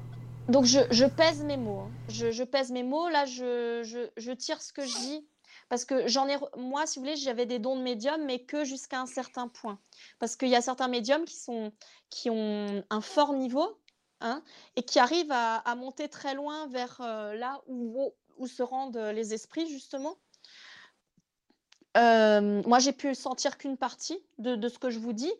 Donc 0.49 0.65
je, 0.65 1.05
pèse 1.07 1.43
mes 1.43 1.57
mots. 1.57 1.81
Hein. 1.81 1.91
Je, 2.09 2.43
pèse 2.45 2.71
mes 2.71 2.83
mots, 2.83 3.09
là 3.09 3.25
je, 3.27 4.33
tire 4.33 4.63
ce 4.63 4.73
que 4.73 4.83
je 4.83 4.97
dis. 4.99 5.29
parce 5.69 5.85
que 5.85 6.07
j'en 6.07 6.29
ai, 6.29 6.37
moi, 6.57 6.87
si 6.87 6.99
vous 6.99 7.05
voulez, 7.05 7.17
j'avais 7.17 7.47
des 7.47 7.59
dons 7.59 7.77
de 7.77 7.83
médium, 7.83 8.25
mais 8.25 8.45
que 8.45 8.65
jusqu'à 8.65 9.01
un 9.01 9.07
certain 9.07 9.49
point. 9.49 9.79
Parce 10.19 10.37
qu'il 10.37 10.49
y 10.49 10.57
a 10.57 10.63
certains 10.63 10.89
médiums 10.89 11.25
qui, 11.25 11.37
sont, 11.37 11.73
qui 12.11 12.31
ont 12.31 12.85
un 12.91 13.01
fort 13.01 13.33
niveau 13.33 13.79
hein, 14.21 14.43
et 14.77 14.83
qui 14.83 14.99
arrivent 15.01 15.33
à, 15.33 15.75
monter 15.77 16.09
très 16.09 16.35
loin 16.35 16.69
vers 16.69 17.01
euh, 17.01 17.35
là 17.35 17.61
où, 17.67 18.15
où, 18.39 18.47
se 18.47 18.63
rendent 18.63 18.97
les 18.97 19.35
esprits, 19.35 19.69
justement. 19.69 20.17
Euh, 21.97 22.63
moi, 22.67 22.79
j'ai 22.79 22.93
pu 22.93 23.15
sentir 23.15 23.57
qu'une 23.59 23.77
partie 23.77 24.19
de, 24.39 24.69
ce 24.69 24.79
que 24.79 24.91
je 24.91 24.99
vous 24.99 25.13
dis, 25.13 25.33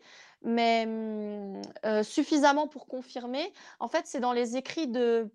mais 0.43 0.85
mmh, 0.85 2.03
suffisamment 2.03 2.67
pour 2.67 2.87
confirmer. 2.87 3.53
En 3.79 3.87
fait, 3.87 4.05
c'est 4.05 4.19
dans 4.19 4.33
les 4.33 4.57
écrits 4.57 4.87
de 4.87 5.29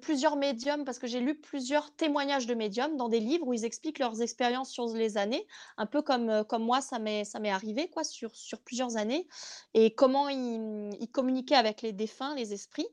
plusieurs 0.00 0.36
médiums, 0.36 0.84
parce 0.84 0.98
que 0.98 1.06
j'ai 1.06 1.20
lu 1.20 1.34
plusieurs 1.34 1.94
témoignages 1.94 2.46
de 2.46 2.54
médiums 2.54 2.96
dans 2.96 3.08
des 3.08 3.20
livres 3.20 3.46
où 3.46 3.52
ils 3.52 3.64
expliquent 3.64 3.98
leurs 3.98 4.22
expériences 4.22 4.70
sur 4.70 4.86
les 4.86 5.18
années, 5.18 5.46
un 5.76 5.86
peu 5.86 6.02
comme, 6.02 6.44
moi, 6.58 6.80
ça 6.80 6.98
m'est 6.98 7.50
arrivé 7.50 7.88
quoi, 7.88 8.04
sur, 8.04 8.32
plusieurs 8.64 8.96
années, 8.96 9.28
et 9.74 9.94
comment 9.94 10.28
ils, 10.28 11.08
communiquaient 11.12 11.56
avec 11.56 11.82
les 11.82 11.92
défunts, 11.92 12.34
les 12.34 12.52
esprits. 12.52 12.88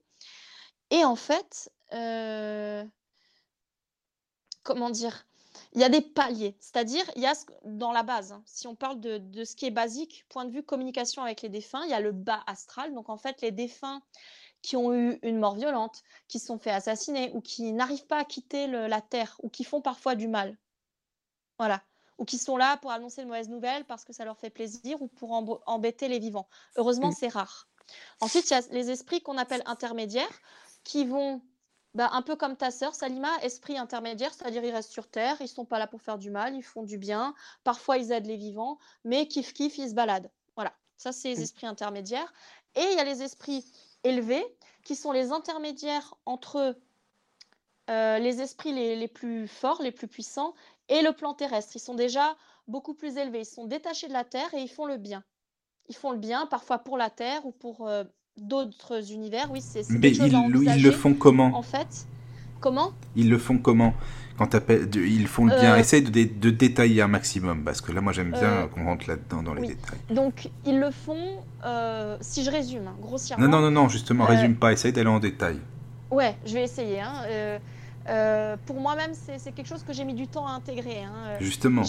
Et 0.92 1.06
en 1.06 1.16
fait, 1.16 1.72
comment 4.64 4.90
dire 4.90 5.26
il 5.74 5.82
y 5.82 5.84
a 5.84 5.90
des 5.90 6.02
paliers, 6.02 6.56
c'est-à-dire 6.60 7.04
il 7.16 7.22
y 7.22 7.26
a 7.26 7.34
dans 7.66 7.92
la 7.92 8.04
base, 8.04 8.32
hein, 8.32 8.44
si 8.46 8.68
on 8.68 8.76
parle 8.76 9.00
de, 9.00 9.18
de, 9.18 9.44
ce 9.44 9.56
qui 9.56 9.66
est 9.66 9.72
basique, 9.72 10.26
point 10.30 10.46
de 10.46 10.52
vue 10.52 10.64
communication 10.64 11.24
avec 11.24 11.42
les 11.42 11.50
défunts, 11.50 11.84
il 11.84 11.90
y 11.90 11.94
a 11.94 12.00
le 12.00 12.12
bas 12.12 12.44
astral. 12.48 12.94
Donc 12.94 13.10
en 13.10 13.18
fait, 13.18 13.42
les 13.42 13.52
défunts, 13.52 14.02
qui 14.64 14.78
ont 14.78 14.94
eu 14.94 15.20
une 15.22 15.38
mort 15.38 15.56
violente, 15.56 16.04
qui 16.28 16.40
se 16.40 16.48
sont 16.48 16.58
fait 16.58 16.72
assassiner 16.72 17.30
ou 17.34 17.42
qui 17.42 17.74
n'arrivent 17.74 18.08
pas 18.08 18.20
à 18.20 18.24
quitter 18.24 18.66
la 18.66 19.02
terre 19.02 19.36
ou 19.44 19.50
qui 19.50 19.64
font 19.64 19.82
parfois 19.82 20.16
du 20.16 20.28
mal. 20.28 20.58
Voilà. 21.60 21.84
Ou 22.18 22.26
qui 22.26 22.38
sont 22.38 22.58
là 22.58 22.78
pour 22.78 22.92
annoncer 22.92 23.22
de 23.24 23.28
mauvaises 23.28 23.50
nouvelles 23.50 23.86
parce 23.86 24.06
que 24.06 24.14
ça 24.14 24.24
leur 24.24 24.40
fait 24.40 24.50
plaisir 24.50 25.02
ou 25.02 25.08
pour 25.08 25.34
embêter 25.66 26.08
les 26.08 26.20
vivants. 26.20 26.48
Heureusement, 26.78 27.12
c'est 27.12 27.28
rare. 27.28 27.68
Ensuite, 28.22 28.50
il 28.50 28.54
y 28.54 28.56
a 28.56 28.62
les 28.72 28.90
esprits 28.90 29.22
qu'on 29.22 29.38
appelle 29.38 29.62
intermédiaires 29.66 30.42
qui 30.86 31.06
vont, 31.06 31.42
bah, 31.96 32.10
un 32.14 32.22
peu 32.22 32.36
comme 32.36 32.58
ta 32.58 32.72
sœur 32.72 32.96
Salima, 32.96 33.30
esprit 33.42 33.78
intermédiaire, 33.78 34.34
c'est-à-dire 34.34 34.64
ils 34.64 34.72
restent 34.72 34.92
sur 34.92 35.08
Terre, 35.08 35.38
ils 35.40 35.44
ne 35.44 35.48
sont 35.48 35.66
pas 35.66 35.80
là 35.80 35.88
pour 35.88 36.02
faire 36.02 36.18
du 36.18 36.32
mal, 36.32 36.56
ils 36.56 36.64
font 36.64 36.84
du 36.84 36.98
bien, 36.98 37.36
parfois 37.64 37.98
ils 37.98 38.12
aident 38.12 38.26
les 38.26 38.38
vivants, 38.38 38.80
mais 39.04 39.28
kiff 39.28 39.54
kiff, 39.54 39.78
ils 39.78 39.90
se 39.90 39.94
baladent. 39.94 40.32
Voilà, 40.56 40.74
ça 40.98 41.12
c'est 41.12 41.30
les 41.30 41.42
esprits 41.42 41.68
intermédiaires. 41.68 42.34
Et 42.76 42.82
il 42.82 42.98
y 42.98 43.00
a 43.00 43.04
les 43.04 43.22
esprits 43.22 43.64
élevés, 44.04 44.44
qui 44.84 44.96
sont 44.96 45.12
les 45.12 45.32
intermédiaires 45.32 46.16
entre 46.26 46.76
euh, 47.90 48.20
les 48.20 48.42
esprits 48.42 48.74
les, 48.74 49.08
plus 49.08 49.48
forts, 49.48 49.82
les 49.82 49.92
plus 49.92 50.08
puissants, 50.08 50.54
et 50.90 51.02
le 51.02 51.14
plan 51.14 51.34
terrestre. 51.34 51.76
Ils 51.76 51.80
sont 51.80 51.96
déjà 51.96 52.36
beaucoup 52.68 52.94
plus 52.94 53.18
élevés. 53.18 53.42
Ils 53.42 53.46
sont 53.46 53.66
détachés 53.66 54.08
de 54.08 54.14
la 54.14 54.24
Terre 54.24 54.54
et 54.54 54.62
ils 54.62 54.70
font 54.70 54.86
le 54.86 54.98
bien. 54.98 55.24
Ils 55.90 55.96
font 55.96 56.12
le 56.12 56.18
bien, 56.18 56.46
parfois 56.48 56.80
pour 56.80 56.98
la 56.98 57.10
Terre 57.10 57.46
ou 57.46 57.52
pour 57.52 57.88
euh, 57.88 58.04
d'autres 58.38 59.12
univers. 59.12 59.50
Oui, 59.52 59.62
c'est. 59.62 59.90
Mais 59.90 60.12
ils, 60.12 60.84
le 60.84 60.92
font 60.92 61.14
comment 61.14 61.56
En 61.58 61.62
fait, 61.62 62.08
comment? 62.60 62.92
Ils 63.16 63.30
le 63.30 63.38
font 63.38 63.58
comment? 63.58 63.94
Quand 64.38 64.56
ils 64.96 65.28
font 65.28 65.46
le 65.46 65.56
bien. 65.56 65.74
Euh, 65.74 65.78
Essaye 65.78 66.02
de, 66.02 66.50
détailler 66.50 67.02
un 67.04 67.08
maximum, 67.08 67.64
parce 67.64 67.82
que 67.82 67.92
là, 67.92 68.02
moi, 68.02 68.14
j'aime 68.14 68.32
bien 68.32 68.42
euh, 68.42 68.68
qu'on 68.68 68.86
rentre 68.86 69.08
là-dedans 69.08 69.44
dans 69.44 69.54
les 69.54 69.68
détails. 69.68 70.00
Donc, 70.10 70.50
ils 70.66 70.80
le 70.80 70.90
font, 70.90 71.38
euh, 71.64 72.18
si 72.20 72.44
je 72.44 72.50
résume, 72.50 72.88
hein, 72.88 72.96
grossièrement. 73.00 73.46
Non, 73.48 73.60
non, 73.60 73.70
non, 73.70 73.84
non, 73.84 73.90
justement, 73.90 74.26
résume 74.26 74.56
pas, 74.56 74.72
essaye 74.74 74.92
d'aller 74.92 75.10
en 75.10 75.20
détail. 75.20 75.60
Ouais, 76.10 76.36
je 76.46 76.54
vais 76.56 76.64
essayer. 76.64 77.00
Hein. 77.00 77.60
Pour 78.66 78.80
moi-même, 78.80 79.12
c'est 79.14 79.52
quelque 79.52 79.68
chose 79.68 79.84
que 79.84 79.94
j'ai 79.94 80.04
mis 80.04 80.14
du 80.14 80.28
temps 80.28 80.48
à 80.48 80.52
intégrer. 80.52 81.04
Hein. 81.04 81.38
Justement. 81.40 81.84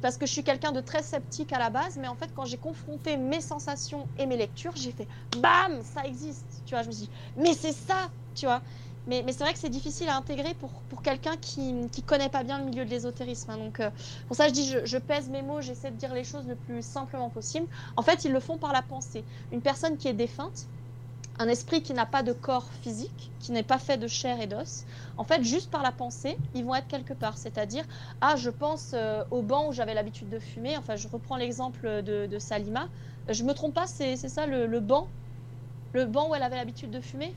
Parce 0.00 0.16
que 0.16 0.26
je 0.26 0.32
suis 0.32 0.44
quelqu'un 0.44 0.72
de 0.72 0.80
très 0.80 1.02
sceptique 1.02 1.52
à 1.52 1.58
la 1.58 1.70
base, 1.70 1.98
mais 2.00 2.08
en 2.08 2.14
fait, 2.14 2.30
quand 2.34 2.44
j'ai 2.44 2.56
confronté 2.56 3.16
mes 3.16 3.40
sensations 3.40 4.06
et 4.18 4.26
mes 4.26 4.36
lectures, 4.36 4.72
j'ai 4.76 4.92
fait 4.92 5.06
BAM, 5.38 5.82
ça 5.82 6.04
existe. 6.04 6.62
Tu 6.66 6.74
vois, 6.74 6.82
je 6.82 6.88
me 6.88 6.92
suis 6.92 7.04
dit, 7.04 7.10
mais 7.36 7.54
c'est 7.54 7.72
ça, 7.72 8.10
tu 8.34 8.46
vois. 8.46 8.62
Mais, 9.06 9.24
c'est 9.28 9.42
vrai 9.42 9.52
que 9.52 9.58
c'est 9.58 9.68
difficile 9.68 10.08
à 10.08 10.16
intégrer 10.16 10.54
pour, 10.54 10.70
pour 10.88 11.02
quelqu'un 11.02 11.36
qui 11.36 11.72
ne 11.72 11.88
connaît 12.06 12.28
pas 12.28 12.44
bien 12.44 12.58
le 12.58 12.66
milieu 12.66 12.84
de 12.84 12.90
l'ésotérisme. 12.90 13.50
Hein. 13.50 13.56
Donc, 13.58 13.80
euh, 13.80 13.90
pour 14.28 14.36
ça, 14.36 14.46
je 14.46 14.52
dis, 14.52 14.74
je, 14.84 14.98
pèse 14.98 15.28
mes 15.28 15.42
mots, 15.42 15.60
j'essaie 15.60 15.90
de 15.90 15.96
dire 15.96 16.14
les 16.14 16.22
choses 16.24 16.46
le 16.46 16.54
plus 16.54 16.84
simplement 16.84 17.28
possible. 17.28 17.66
En 17.96 18.02
fait, 18.02 18.24
ils 18.24 18.32
le 18.32 18.38
font 18.38 18.58
par 18.58 18.72
la 18.72 18.82
pensée. 18.82 19.24
Une 19.50 19.60
personne 19.60 19.96
qui 19.96 20.06
est 20.06 20.12
défunte, 20.12 20.66
un 21.42 21.48
esprit 21.48 21.82
qui 21.82 21.92
n'a 21.92 22.06
pas 22.06 22.22
de 22.22 22.32
corps 22.32 22.68
physique, 22.82 23.30
qui 23.40 23.52
n'est 23.52 23.62
pas 23.62 23.78
fait 23.78 23.98
de 23.98 24.06
chair 24.06 24.40
et 24.40 24.46
d'os, 24.46 24.84
en 25.18 25.24
fait, 25.24 25.42
juste 25.42 25.70
par 25.70 25.82
la 25.82 25.92
pensée, 25.92 26.38
ils 26.54 26.64
vont 26.64 26.74
être 26.74 26.88
quelque 26.88 27.12
part. 27.12 27.36
C'est-à-dire, 27.36 27.84
ah, 28.20 28.36
je 28.36 28.50
pense 28.50 28.92
euh, 28.94 29.24
au 29.30 29.42
banc 29.42 29.68
où 29.68 29.72
j'avais 29.72 29.94
l'habitude 29.94 30.30
de 30.30 30.38
fumer. 30.38 30.76
Enfin, 30.76 30.96
je 30.96 31.08
reprends 31.08 31.36
l'exemple 31.36 32.02
de, 32.02 32.38
Salima. 32.38 32.88
Je 33.28 33.44
me 33.44 33.52
trompe 33.52 33.74
pas, 33.74 33.86
c'est 33.86 34.16
ça 34.16 34.46
le, 34.46 34.66
le 34.66 34.80
banc? 34.80 35.08
Le 35.92 36.06
banc 36.06 36.30
où 36.30 36.34
elle 36.34 36.42
avait 36.42 36.56
l'habitude 36.56 36.90
de 36.90 37.00
fumer? 37.00 37.34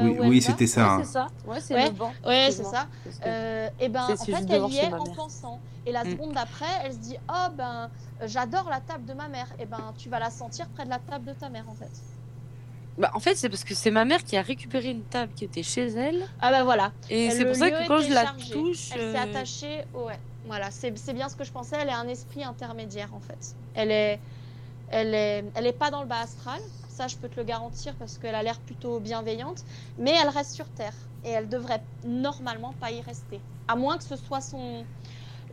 Oui, 0.00 0.16
oui 0.20 0.42
c'était 0.42 0.66
ça. 0.66 0.98
c'est 1.02 1.12
ça. 1.12 1.28
Ouais, 1.46 1.60
c'est 1.60 1.74
ouais. 1.74 1.88
le 1.88 1.92
banc. 1.92 2.12
Ouais, 2.24 2.48
c'est 2.50 2.64
ça. 2.64 2.86
Euh, 3.26 3.68
et 3.78 3.88
ben, 3.88 4.04
en 4.04 4.16
fait, 4.16 4.46
elle 4.48 4.64
y 4.70 4.78
est 4.78 4.92
en 4.92 5.04
pensant. 5.04 5.60
Et 5.84 5.92
la 5.92 6.04
mm. 6.04 6.10
seconde 6.12 6.32
d'après, 6.32 6.64
elle 6.82 6.92
se 6.94 6.98
dit 6.98 7.16
Oh, 7.28 7.50
ben, 7.56 7.90
j'adore 8.24 8.68
la 8.70 8.80
table 8.80 9.04
de 9.04 9.12
ma 9.12 9.28
mère. 9.28 9.48
Et 9.58 9.66
ben, 9.66 9.92
tu 9.98 10.08
vas 10.08 10.18
la 10.18 10.30
sentir 10.30 10.66
près 10.68 10.84
de 10.84 10.90
la 10.90 10.98
table 10.98 11.26
de 11.26 11.32
ta 11.32 11.50
mère, 11.50 11.68
en 11.68 11.74
fait. 11.74 11.90
Bah, 12.98 13.10
en 13.14 13.20
fait, 13.20 13.36
c'est 13.36 13.48
parce 13.48 13.64
que 13.64 13.74
c'est 13.74 13.90
ma 13.90 14.04
mère 14.04 14.22
qui 14.22 14.36
a 14.36 14.42
récupéré 14.42 14.90
une 14.90 15.02
table 15.02 15.32
qui 15.34 15.44
était 15.44 15.62
chez 15.62 15.86
elle. 15.86 16.26
Ah, 16.40 16.50
ben 16.50 16.64
voilà. 16.64 16.92
Et 17.08 17.30
c'est 17.30 17.44
pour 17.44 17.54
ça 17.54 17.70
que 17.70 17.86
quand 17.86 18.00
je 18.00 18.12
la 18.12 18.26
touche. 18.52 18.90
Elle 18.92 19.12
s'est 19.12 19.18
euh, 19.18 19.22
attachée. 19.22 19.84
Ouais, 19.94 20.18
voilà, 20.46 20.70
c'est 20.70 21.12
bien 21.14 21.28
ce 21.28 21.36
que 21.36 21.44
je 21.44 21.52
pensais. 21.52 21.76
Elle 21.80 21.88
est 21.88 21.92
un 21.92 22.08
esprit 22.08 22.44
intermédiaire, 22.44 23.08
en 23.14 23.20
fait. 23.20 23.54
Elle 23.74 23.90
est. 23.90 24.20
Elle 24.94 25.14
est, 25.14 25.44
elle 25.54 25.66
est 25.66 25.72
pas 25.72 25.90
dans 25.90 26.02
le 26.02 26.06
bas 26.06 26.20
astral, 26.20 26.60
ça 26.90 27.08
je 27.08 27.16
peux 27.16 27.30
te 27.30 27.36
le 27.36 27.44
garantir 27.44 27.94
parce 27.94 28.18
qu'elle 28.18 28.34
a 28.34 28.42
l'air 28.42 28.60
plutôt 28.60 29.00
bienveillante, 29.00 29.64
mais 29.96 30.12
elle 30.22 30.28
reste 30.28 30.52
sur 30.52 30.68
Terre 30.68 30.92
et 31.24 31.30
elle 31.30 31.48
devrait 31.48 31.82
normalement 32.04 32.74
pas 32.78 32.90
y 32.90 33.00
rester, 33.00 33.40
à 33.68 33.74
moins 33.74 33.96
que 33.96 34.04
ce 34.04 34.16
soit 34.16 34.42
son, 34.42 34.84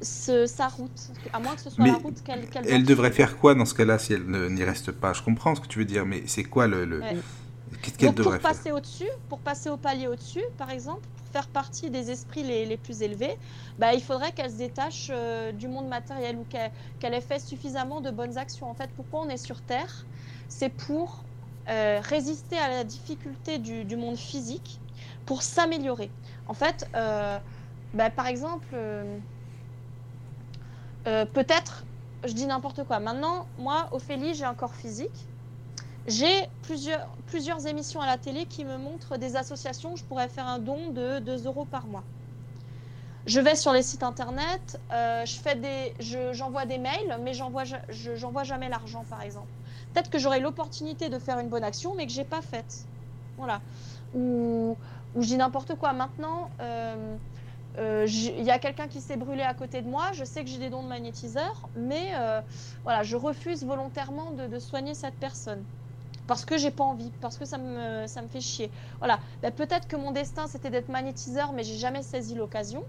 sa 0.02 0.68
route, 0.68 1.12
à 1.34 1.40
moins 1.40 1.56
que 1.56 1.62
ce 1.62 1.70
soit 1.70 1.86
la 1.86 1.94
route 1.94 2.22
qu'elle. 2.24 2.48
elle 2.68 2.84
devrait 2.84 3.12
faire 3.12 3.38
quoi 3.38 3.56
dans 3.56 3.66
ce 3.66 3.74
cas-là 3.74 4.00
si 4.00 4.14
elle 4.14 4.26
n'y 4.26 4.64
reste 4.64 4.92
pas? 4.92 5.14
Je 5.14 5.22
comprends 5.22 5.56
ce 5.56 5.62
que 5.62 5.68
tu 5.68 5.80
veux 5.80 5.86
dire, 5.86 6.06
mais 6.06 6.24
c'est 6.26 6.44
quoi 6.44 6.68
le. 6.68 7.02
Qu'est-ce 7.82 7.98
qu'elle 7.98 8.14
devrait 8.14 8.40
pour 8.40 8.50
passer 8.50 8.72
au-dessus, 8.72 9.10
pour 9.30 9.40
passer 9.40 9.70
au 9.70 9.78
palier 9.78 10.08
au-dessus, 10.08 10.44
par 10.58 10.70
exemple, 10.70 11.02
pour 11.18 11.28
faire 11.28 11.48
partie 11.48 11.90
des 11.90 12.12
esprits 12.12 12.44
les, 12.44 12.66
les 12.66 12.78
plus 12.78 13.02
élevés, 13.02 13.38
bah, 13.78 13.94
il 13.94 14.02
faudrait 14.02 14.32
qu'elle 14.32 14.52
se 14.52 14.58
détache 14.58 15.10
euh, 15.12 15.52
du 15.52 15.68
monde 15.68 15.88
matériel 15.88 16.38
ou 16.38 16.46
qu'elle 17.00 17.14
ait 17.14 17.22
fait 17.22 17.40
suffisamment 17.40 18.02
de 18.02 18.12
bonnes 18.12 18.38
actions. 18.38 18.70
En 18.70 18.74
fait, 18.74 18.90
pourquoi 18.96 19.22
on 19.22 19.30
est 19.30 19.38
sur 19.38 19.62
Terre? 19.62 20.06
C'est 20.48 20.70
pour 20.70 21.24
euh, 21.70 22.00
résister 22.04 22.58
à 22.58 22.70
la 22.70 22.84
difficulté 22.84 23.60
du, 23.60 23.96
monde 23.96 24.18
physique 24.18 24.80
pour 25.26 25.44
s'améliorer. 25.44 26.10
En 26.48 26.56
fait, 26.56 26.88
euh, 26.96 27.38
bah, 27.94 28.10
par 28.10 28.28
exemple, 28.28 28.76
euh, 31.10 31.26
peut-être, 31.26 31.86
je 32.24 32.34
dis 32.34 32.46
n'importe 32.46 32.84
quoi. 32.84 33.00
Maintenant, 33.00 33.48
moi, 33.58 33.88
Ophélie, 33.92 34.36
j'ai 34.36 34.46
un 34.46 34.54
corps 34.54 34.76
physique. 34.76 35.28
J'ai 36.06 36.48
plusieurs, 36.62 37.08
plusieurs 37.26 37.66
émissions 37.68 38.00
à 38.00 38.06
la 38.06 38.18
télé 38.18 38.46
qui 38.46 38.64
me 38.64 38.78
montrent 38.78 39.18
des 39.18 39.36
associations. 39.36 39.96
Je 39.96 40.04
pourrais 40.06 40.30
faire 40.30 40.48
un 40.48 40.60
don 40.60 40.92
de 40.92 41.20
2 41.20 41.46
euros 41.46 41.66
par 41.66 41.88
mois. 41.88 42.04
Je 43.26 43.40
vais 43.40 43.56
sur 43.56 43.74
les 43.74 43.84
sites 43.84 44.04
internet, 44.04 44.80
je 44.92 45.40
fais 45.44 45.56
des, 45.56 45.94
j'envoie 46.34 46.66
des 46.66 46.78
mails, 46.80 47.20
mais 47.22 47.34
je, 47.34 48.16
j'envoie 48.16 48.44
jamais 48.44 48.70
l'argent, 48.70 49.04
par 49.04 49.22
exemple. 49.22 49.50
Peut-être 49.94 50.10
que 50.10 50.18
j'aurai 50.20 50.40
l'opportunité 50.40 51.10
de 51.10 51.20
faire 51.20 51.38
une 51.40 51.50
bonne 51.50 51.64
action, 51.64 51.94
mais 51.96 52.08
que 52.08 52.14
j'ai 52.14 52.24
pas 52.24 52.42
faite. 52.42 52.88
Voilà. 53.38 53.62
Ou, 54.14 54.78
ou 55.14 55.22
je 55.22 55.28
dis 55.28 55.38
n'importe 55.38 55.76
quoi. 55.76 55.94
Maintenant, 55.94 56.50
euh, 56.62 57.18
euh, 57.78 58.06
il 58.08 58.44
y 58.44 58.52
a 58.52 58.60
quelqu'un 58.60 58.88
qui 58.88 59.02
s'est 59.02 59.18
brûlé 59.18 59.44
à 59.44 59.54
côté 59.54 59.82
de 59.82 59.88
moi. 59.88 60.12
Je 60.14 60.24
sais 60.24 60.44
que 60.44 60.50
j'ai 60.50 60.58
des 60.58 60.70
dons 60.70 60.84
de 60.84 60.88
magnétiseur, 60.88 61.70
mais 61.76 62.12
euh, 62.16 62.42
voilà, 62.84 63.04
je 63.04 63.16
refuse 63.16 63.64
volontairement 63.64 64.32
de, 64.32 64.60
soigner 64.60 64.96
cette 64.96 65.18
personne 65.18 65.66
parce 66.28 66.46
que 66.46 66.58
j'ai 66.58 66.72
pas 66.72 66.84
envie, 66.84 67.12
parce 67.22 67.38
que 67.38 67.46
ça 67.46 67.58
me, 67.58 68.06
ça 68.08 68.22
me 68.22 68.28
fait 68.28 68.42
chier. 68.42 68.72
Voilà. 69.00 69.20
Ben, 69.42 69.52
peut-être 69.52 69.88
que 69.88 69.96
mon 69.96 70.12
destin 70.12 70.48
c'était 70.48 70.70
d'être 70.70 70.90
magnétiseur, 70.90 71.54
mais 71.54 71.64
j'ai 71.64 71.78
jamais 71.78 72.04
saisi 72.04 72.36
l'occasion. 72.36 72.84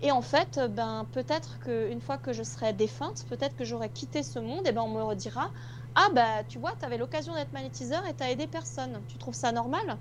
Et 0.00 0.12
en 0.12 0.22
fait, 0.22 0.60
ben 0.70 1.08
peut-être 1.12 1.58
qu'une 1.60 2.00
fois 2.00 2.18
que 2.18 2.32
je 2.32 2.42
serai 2.44 2.72
défunte, 2.72 3.24
peut-être 3.28 3.56
que 3.56 3.64
j'aurai 3.64 3.90
quitté 3.90 4.22
ce 4.22 4.38
monde, 4.38 4.66
et 4.66 4.72
ben 4.72 4.82
on 4.82 4.90
me 4.90 5.02
redira 5.02 5.50
ah 5.94 6.08
bah 6.14 6.44
tu 6.44 6.58
vois, 6.60 6.74
tu 6.78 6.84
avais 6.86 6.96
l'occasion 6.98 7.34
d'être 7.34 7.52
magnétiseur 7.52 8.06
et 8.06 8.14
tu 8.14 8.22
as 8.22 8.30
aidé 8.30 8.46
personne. 8.46 9.04
Tu 9.08 9.18
trouves 9.18 9.34
ça 9.34 9.50
normal? 9.52 9.98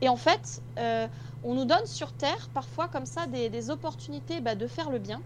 Et 0.00 0.08
en 0.08 0.16
fait, 0.16 0.60
euh, 0.78 1.06
on 1.44 1.54
nous 1.54 1.64
donne 1.64 1.86
sur 1.86 2.12
Terre 2.12 2.48
parfois 2.52 2.88
comme 2.88 3.06
ça 3.06 3.26
des, 3.26 3.70
opportunités 3.70 4.40
bah, 4.40 4.54
de 4.54 4.66
faire 4.66 4.90
le 4.90 4.98
bien, 4.98 5.20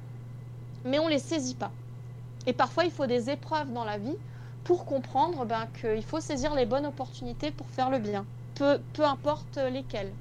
mais 0.84 0.98
on 0.98 1.06
ne 1.06 1.10
les 1.10 1.18
saisit 1.18 1.54
pas. 1.54 1.70
Et 2.46 2.52
parfois, 2.52 2.84
il 2.84 2.90
faut 2.90 3.06
des 3.06 3.30
épreuves 3.30 3.72
dans 3.72 3.84
la 3.84 3.98
vie 3.98 4.16
pour 4.64 4.84
comprendre 4.84 5.44
ben, 5.44 5.66
qu'il 5.80 6.04
faut 6.04 6.20
saisir 6.20 6.54
les 6.54 6.66
bonnes 6.66 6.86
opportunités 6.86 7.50
pour 7.50 7.66
faire 7.68 7.90
le 7.90 7.98
bien, 7.98 8.24
peu, 8.54 8.80
peu 8.92 9.04
importe 9.04 9.56
lesquelles. 9.56 10.12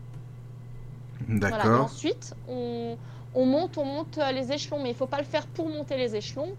D'accord. 1.28 1.82
ensuite, 1.82 2.34
on, 2.48 2.98
on 3.36 3.46
monte, 3.46 3.78
on 3.78 3.86
monte 3.86 4.20
les 4.34 4.52
échelons, 4.52 4.82
mais 4.82 4.90
il 4.90 4.96
faut 4.96 5.08
pas 5.08 5.20
le 5.20 5.26
faire 5.26 5.46
pour 5.48 5.70
monter 5.70 5.98
les 5.98 6.16
échelons. 6.16 6.50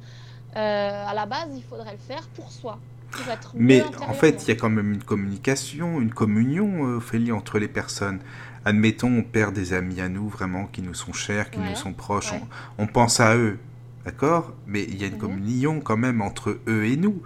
Euh, 0.57 1.05
à 1.07 1.15
la 1.15 1.27
base, 1.27 1.49
il 1.55 1.63
faudrait 1.63 1.93
le 1.93 1.99
faire 1.99 2.27
pour 2.35 2.51
soi. 2.51 2.79
Mais 3.55 3.83
en 4.09 4.13
fait, 4.15 4.45
il 4.45 4.49
y 4.49 4.53
a 4.53 4.55
quand 4.55 4.71
même 4.71 4.93
une 4.93 5.03
communication, 5.03 6.01
une 6.01 6.13
communion, 6.13 6.87
euh, 6.87 6.97
Ophélie, 6.97 7.33
entre 7.33 7.59
les 7.59 7.69
personnes. 7.69 8.21
Admettons, 8.65 9.09
on 9.19 9.23
perd 9.23 9.55
des 9.55 9.73
amis 9.73 10.01
à 10.01 10.09
nous, 10.09 10.29
vraiment, 10.29 10.67
qui 10.67 10.83
nous 10.83 10.95
sont 10.95 11.13
chers, 11.13 11.51
qui 11.51 11.59
Ouais, 11.61 11.71
nous 11.71 11.77
sont 11.77 11.93
proches. 11.93 12.33
ouais. 12.33 12.41
On, 12.79 12.85
on 12.85 12.87
pense 12.87 13.21
à 13.21 13.37
eux, 13.37 13.59
d'accord? 14.05 14.53
Mais 14.67 14.83
il 14.85 14.97
y 15.01 15.05
a 15.05 15.07
une 15.07 15.15
Mhm. 15.15 15.19
communion 15.19 15.81
quand 15.81 15.97
même 15.97 16.21
entre 16.23 16.59
eux 16.67 16.85
et 16.87 16.97
nous. 16.97 17.23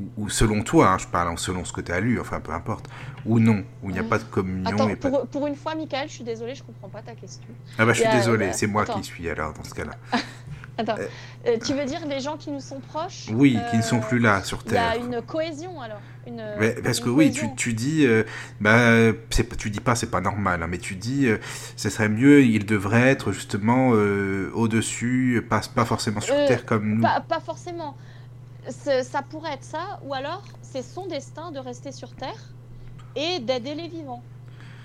Ou, 0.00 0.24
ou 0.24 0.28
selon 0.28 0.62
toi, 0.62 0.88
hein, 0.90 0.98
je 0.98 1.06
parle 1.06 1.28
en 1.28 1.36
selon 1.36 1.64
ce 1.64 1.72
que 1.72 1.80
tu 1.80 1.92
as 1.92 2.00
lu, 2.00 2.18
enfin 2.20 2.40
peu 2.40 2.52
importe. 2.52 2.88
Ou 3.26 3.38
non, 3.38 3.64
où 3.82 3.90
il 3.90 3.92
n'y 3.92 3.98
a 3.98 4.02
Mhm. 4.02 4.08
pas 4.08 4.18
de 4.18 4.24
communion. 4.24 4.70
Attends, 4.72 4.88
et 4.88 4.96
pas- 4.96 5.24
pour, 5.26 5.46
une 5.46 5.54
fois, 5.54 5.74
Michael, 5.76 6.08
je 6.08 6.14
suis 6.14 6.24
désolée, 6.24 6.54
je 6.56 6.62
comprends 6.64 6.88
pas 6.88 7.00
ta 7.02 7.14
question. 7.14 7.46
Ah 7.78 7.86
bah 7.86 7.92
je 7.92 8.00
suis 8.00 8.08
a- 8.08 8.12
désolé, 8.16 8.46
bah, 8.48 8.52
c'est 8.52 8.66
moi 8.66 8.82
attends. 8.82 8.98
qui 9.00 9.04
suis 9.04 9.28
alors 9.28 9.52
dans 9.52 9.62
ce 9.64 9.72
cas-là. 9.74 9.92
Attends, 10.76 10.96
Euh, 10.98 11.06
euh, 11.46 11.56
tu 11.64 11.72
veux 11.72 11.84
dire 11.84 12.04
les 12.06 12.20
gens 12.20 12.36
qui 12.36 12.50
nous 12.50 12.60
sont 12.60 12.80
proches 12.80 13.26
Oui, 13.32 13.56
qui 13.70 13.76
ne 13.76 13.80
euh, 13.82 13.84
sont 13.84 14.00
plus 14.00 14.18
là 14.18 14.42
sur 14.42 14.62
Il 14.66 14.72
y 14.72 14.76
a 14.76 14.92
Terre. 14.92 15.04
une 15.04 15.22
cohésion 15.22 15.80
alors. 15.80 16.00
Une, 16.26 16.42
Mais 16.58 16.70
parce 16.82 16.98
une 16.98 17.04
que 17.04 17.10
oui, 17.10 17.30
tu, 17.30 17.54
tu 17.54 17.74
dis, 17.74 18.06
euh, 18.06 18.24
bah, 18.60 19.12
tu 19.58 19.70
dis 19.70 19.80
pas, 19.80 19.94
c'est 19.94 20.10
pas 20.10 20.20
normal, 20.20 20.62
hein, 20.62 20.66
mais 20.68 20.78
tu 20.78 20.96
dis, 20.96 21.28
ce 21.76 21.90
serait 21.90 22.08
mieux, 22.08 22.42
il 22.42 22.66
devrait 22.66 23.08
être 23.10 23.30
justement 23.30 23.90
au-dessus, 23.90 25.46
pas, 25.48 25.60
pas 25.74 25.84
forcément 25.84 26.20
sur 26.20 26.34
Terre 26.46 26.64
comme 26.64 26.94
nous. 26.96 27.02
Pas, 27.02 27.20
pas 27.20 27.40
forcément. 27.40 27.96
Ça 28.68 29.22
pourrait 29.22 29.52
être 29.52 29.64
ça, 29.64 30.00
ou 30.04 30.14
alors 30.14 30.42
c'est 30.62 30.82
son 30.82 31.06
destin 31.06 31.52
de 31.52 31.58
rester 31.58 31.92
sur 31.92 32.14
Terre 32.14 32.52
et 33.14 33.38
d'aider 33.38 33.74
les 33.74 33.88
vivants 33.88 34.22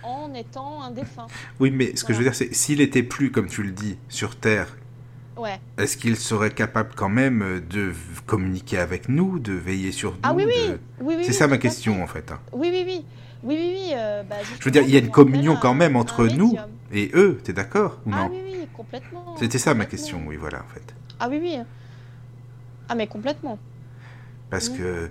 en 0.03 0.33
étant 0.33 0.83
un 0.83 0.91
défunt. 0.91 1.27
Oui, 1.59 1.71
mais 1.71 1.95
ce 1.95 2.03
que 2.03 2.13
je 2.13 2.17
veux 2.19 2.23
dire, 2.23 2.35
c'est 2.35 2.53
s'il 2.53 2.81
était 2.81 3.03
plus, 3.03 3.31
comme 3.31 3.47
tu 3.47 3.63
le 3.63 3.71
dis, 3.71 3.97
sur 4.09 4.35
Terre, 4.35 4.67
Ouais. 5.39 5.59
est-ce 5.77 5.95
qu'il 5.97 6.15
serait 6.17 6.51
capable 6.51 6.91
quand 6.95 7.09
même 7.09 7.61
de 7.69 7.93
communiquer 8.25 8.77
avec 8.77 9.07
nous, 9.09 9.39
de 9.39 9.53
veiller 9.53 9.91
sur 9.91 10.11
nous 10.11 10.17
Ah 10.23 10.33
oui, 10.33 10.43
oui. 10.45 10.69
de- 10.71 10.79
Oui, 11.01 11.15
oui, 11.17 11.23
C'est 11.25 11.33
ça 11.33 11.47
ma 11.47 11.57
question 11.57 11.95
fait. 11.95 12.01
en 12.01 12.07
fait. 12.07 12.31
hein. 12.31 12.39
Oui, 12.51 12.69
oui, 12.71 12.83
oui. 12.85 13.05
Oui, 13.41 13.55
oui, 13.57 13.73
oui. 13.87 13.93
euh, 13.95 14.21
bah, 14.23 14.35
Je 14.59 14.65
veux 14.65 14.71
dire, 14.71 14.81
il 14.83 14.89
y 14.89 14.97
a 14.97 14.99
une 14.99 15.09
communion 15.11 15.55
quand 15.55 15.71
un- 15.71 15.75
même 15.75 15.95
entre 15.95 16.25
un 16.25 16.35
nous 16.35 16.57
et 16.91 17.09
eux, 17.13 17.39
t'es 17.43 17.53
d'accord 17.53 17.99
ou 18.05 18.11
Ah 18.13 18.17
non? 18.23 18.29
oui, 18.31 18.37
oui, 18.45 18.67
complètement. 18.73 19.35
C'était 19.39 19.57
ça 19.59 19.73
ma 19.73 19.85
question, 19.85 20.21
oui, 20.27 20.35
voilà 20.35 20.59
en 20.59 20.73
fait. 20.73 20.93
Ah 21.21 21.27
oui, 21.29 21.39
oui. 21.41 21.57
Ah 22.89 22.95
mais 22.95 23.07
complètement. 23.07 23.57
Parce 24.49 24.69
Mhm. 24.69 24.77
que 24.77 25.09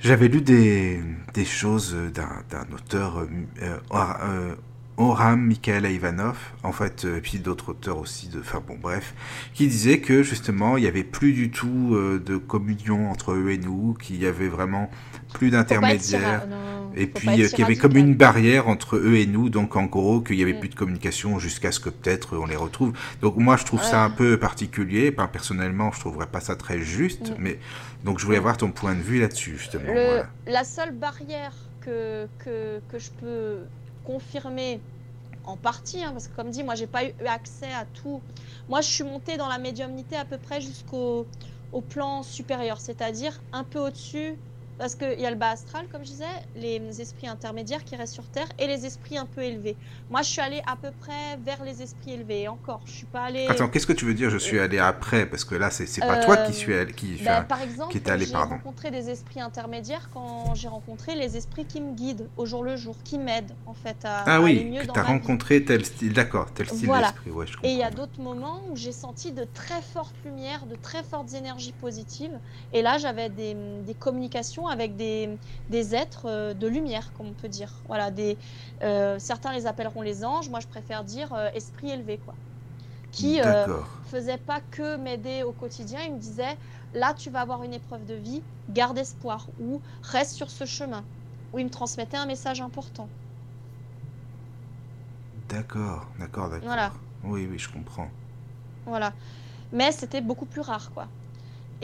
j'avais 0.00 0.28
lu 0.28 0.40
des, 0.40 1.02
des 1.34 1.44
choses 1.44 1.94
d'un 2.14 2.66
auteur, 2.72 3.18
euh, 3.18 3.78
euh, 3.92 4.54
Oram 4.96 5.40
Mikhail 5.46 5.84
Ivanov, 5.92 6.36
en 6.62 6.70
fait, 6.72 7.04
euh, 7.04 7.16
et 7.18 7.20
puis 7.20 7.38
d'autres 7.38 7.70
auteurs 7.70 7.98
aussi, 7.98 8.28
de, 8.28 8.38
enfin 8.40 8.62
bon, 8.66 8.76
bref, 8.80 9.14
qui 9.52 9.66
disait 9.66 9.98
que 9.98 10.22
justement, 10.22 10.76
il 10.76 10.82
n'y 10.82 10.86
avait 10.86 11.02
plus 11.02 11.32
du 11.32 11.50
tout 11.50 11.90
euh, 11.94 12.22
de 12.24 12.36
communion 12.36 13.10
entre 13.10 13.32
eux 13.32 13.50
et 13.50 13.58
nous, 13.58 13.94
qu'il 14.00 14.22
y 14.22 14.26
avait 14.26 14.48
vraiment 14.48 14.90
plus 15.32 15.50
d'intermédiaires. 15.50 16.46
Et 16.96 17.08
puis 17.08 17.28
euh, 17.42 17.48
qu'il 17.48 17.58
y 17.58 17.62
avait 17.64 17.74
comme 17.74 17.96
une 17.96 18.14
barrière 18.14 18.68
entre 18.68 18.94
eux 18.96 19.16
et 19.16 19.26
nous, 19.26 19.48
donc 19.50 19.74
en 19.74 19.86
gros 19.86 20.20
qu'il 20.20 20.36
y 20.36 20.42
avait 20.42 20.52
Mm. 20.52 20.60
plus 20.60 20.68
de 20.68 20.74
communication 20.76 21.40
jusqu'à 21.40 21.72
ce 21.72 21.80
que 21.80 21.88
peut-être 21.90 22.38
on 22.38 22.46
les 22.46 22.54
retrouve. 22.54 22.92
Donc 23.20 23.36
moi 23.36 23.56
je 23.56 23.64
trouve 23.64 23.82
ça 23.82 24.04
un 24.04 24.10
peu 24.10 24.38
particulier. 24.38 25.12
Enfin, 25.12 25.26
personnellement 25.26 25.90
je 25.90 25.98
trouverais 25.98 26.28
pas 26.28 26.38
ça 26.38 26.54
très 26.54 26.78
juste, 26.80 27.30
Mm. 27.30 27.34
mais 27.40 27.58
donc 28.04 28.20
je 28.20 28.24
voulais 28.26 28.36
Mm. 28.38 28.42
avoir 28.42 28.56
ton 28.58 28.70
point 28.70 28.94
de 28.94 29.00
vue 29.02 29.18
là-dessus 29.18 29.56
justement. 29.58 29.88
Le- 29.92 30.04
voilà. 30.04 30.26
La 30.46 30.62
seule 30.62 30.92
barrière 30.92 31.52
que, 31.80 32.28
que, 32.38 32.78
que 32.88 32.98
je 33.00 33.10
peux 33.20 33.56
confirmer 34.04 34.80
en 35.44 35.56
partie, 35.56 36.02
hein, 36.02 36.12
parce 36.12 36.28
que 36.28 36.34
comme 36.34 36.50
dit, 36.50 36.62
moi 36.62 36.74
j'ai 36.74 36.86
pas 36.86 37.04
eu 37.04 37.12
accès 37.26 37.72
à 37.72 37.84
tout. 37.86 38.22
Moi 38.68 38.80
je 38.80 38.88
suis 38.88 39.04
montée 39.04 39.36
dans 39.36 39.48
la 39.48 39.58
médiumnité 39.58 40.16
à 40.16 40.24
peu 40.24 40.38
près 40.38 40.60
jusqu'au 40.60 41.28
au 41.72 41.82
plan 41.82 42.22
supérieur, 42.22 42.80
c'est-à-dire 42.80 43.42
un 43.52 43.64
peu 43.64 43.80
au-dessus, 43.80 44.40
parce 44.78 44.94
qu'il 44.94 45.18
y 45.20 45.26
a 45.26 45.30
le 45.30 45.36
bas 45.36 45.50
astral, 45.50 45.88
comme 45.88 46.04
je 46.04 46.10
disais, 46.10 46.24
les 46.54 47.00
esprits 47.00 47.28
intermédiaires 47.28 47.84
qui 47.84 47.96
restent 47.96 48.14
sur 48.14 48.28
Terre 48.30 48.48
et 48.58 48.66
les 48.66 48.86
esprits 48.86 49.16
un 49.18 49.26
peu 49.26 49.42
élevés. 49.42 49.76
Moi 50.10 50.22
je 50.22 50.28
suis 50.30 50.40
allée 50.40 50.62
à 50.66 50.76
peu 50.76 50.90
près 50.90 51.36
vers 51.38 51.62
les 51.64 51.82
esprits 51.82 52.12
élevés, 52.12 52.42
et 52.42 52.48
encore, 52.48 52.82
je 52.86 52.92
suis 52.92 53.06
pas 53.06 53.24
allée. 53.24 53.46
Attends, 53.48 53.68
qu'est-ce 53.68 53.86
que 53.86 53.92
tu 53.92 54.04
veux 54.04 54.14
dire 54.14 54.30
Je 54.30 54.38
suis 54.38 54.58
allé 54.58 54.78
après? 54.78 55.26
Parce 55.26 55.44
que 55.44 55.54
là 55.54 55.70
c'est 55.70 56.00
pas 56.00 56.16
toi 56.16 56.36
Euh, 56.36 56.46
qui 56.46 56.52
suis 56.54 56.74
allé, 56.74 56.92
qui 56.92 57.16
Ben, 57.16 57.42
par 57.44 57.62
exemple, 57.62 57.92
qui 57.92 57.98
est 57.98 58.08
allé, 58.08 58.26
j'ai 58.26 58.36
rencontré 58.36 58.90
des 58.90 59.10
esprits 59.10 59.40
intermédiaires 59.40 60.10
quand 60.10 60.54
j'ai 60.54 60.68
rencontré 60.68 61.14
les 61.14 61.36
esprits 61.36 61.66
qui 61.66 61.80
me 61.80 61.92
guident 61.94 62.30
au 62.36 62.46
jour 62.46 62.62
le 62.64 62.76
jour, 62.76 63.02
qui 63.02 63.18
m'aident 63.18 63.56
en 63.66 63.74
fait 63.74 64.04
à, 64.04 64.26
Ah 64.26 64.36
à 64.36 64.44
aller 64.44 64.44
oui, 64.44 64.64
mieux 64.64 64.84
que 64.84 64.92
ma 64.92 65.00
vie. 65.00 65.02
rencontré 65.02 65.64
tel 65.64 65.84
style, 65.84 66.12
d'accord, 66.12 66.52
tel 66.52 66.68
style 66.68 66.86
Voilà. 66.86 67.08
d'esprit, 67.08 67.30
ouais, 67.30 67.46
je 67.46 67.56
Et 67.62 67.70
il 67.72 67.78
y 67.78 67.82
a 67.82 67.90
d'autres 67.90 68.20
moments 68.20 68.62
où 68.70 68.76
j'ai 68.76 68.92
senti 68.92 69.32
de 69.32 69.44
très 69.44 69.82
fortes 69.82 70.16
lumières, 70.24 70.66
de 70.66 70.76
très 70.76 71.02
fortes 71.02 71.32
énergies 71.34 71.72
positives. 71.72 72.38
Et 72.72 72.82
là, 72.82 72.98
j'avais 72.98 73.30
des, 73.30 73.54
des 73.54 73.94
communications 73.94 74.63
avec 74.68 74.96
des, 74.96 75.38
des 75.68 75.94
êtres 75.94 76.26
euh, 76.26 76.54
de 76.54 76.66
lumière, 76.66 77.12
comme 77.12 77.28
on 77.28 77.34
peut 77.34 77.48
dire. 77.48 77.82
Voilà, 77.88 78.10
des, 78.10 78.38
euh, 78.82 79.18
certains 79.18 79.52
les 79.52 79.66
appelleront 79.66 80.02
les 80.02 80.24
anges, 80.24 80.48
moi 80.50 80.60
je 80.60 80.66
préfère 80.68 81.04
dire 81.04 81.32
euh, 81.32 81.48
esprits 81.54 81.90
élevés, 81.90 82.18
quoi. 82.18 82.38
Qui 83.10 83.40
euh, 83.42 83.68
D'accord. 83.68 83.88
faisait 84.02 84.38
pas 84.38 84.60
que 84.60 84.96
m'aider 84.96 85.42
au 85.42 85.52
quotidien, 85.54 86.00
il 86.02 86.14
me 86.14 86.18
disait 86.20 86.58
là 86.92 87.14
tu 87.14 87.30
vas 87.30 87.40
avoir 87.42 87.62
une 87.62 87.74
épreuve 87.74 88.04
de 88.04 88.14
vie, 88.14 88.46
garde 88.68 88.98
espoir 88.98 89.50
ou 89.58 89.82
reste 90.02 90.32
sur 90.36 90.50
ce 90.50 90.64
chemin. 90.66 91.08
Où 91.52 91.58
il 91.60 91.66
me 91.66 91.70
transmettait 91.70 92.16
un 92.16 92.26
message 92.26 92.60
important. 92.60 93.12
D'accord, 95.48 96.10
d'accord, 96.18 96.48
d'accord. 96.48 96.60
Voilà. 96.60 96.98
Oui, 97.22 97.46
oui, 97.46 97.58
je 97.58 97.70
comprends. 97.70 98.10
Voilà. 98.86 99.14
Mais 99.72 99.92
c'était 99.92 100.20
beaucoup 100.22 100.46
plus 100.46 100.60
rare, 100.62 100.90
quoi. 100.90 101.12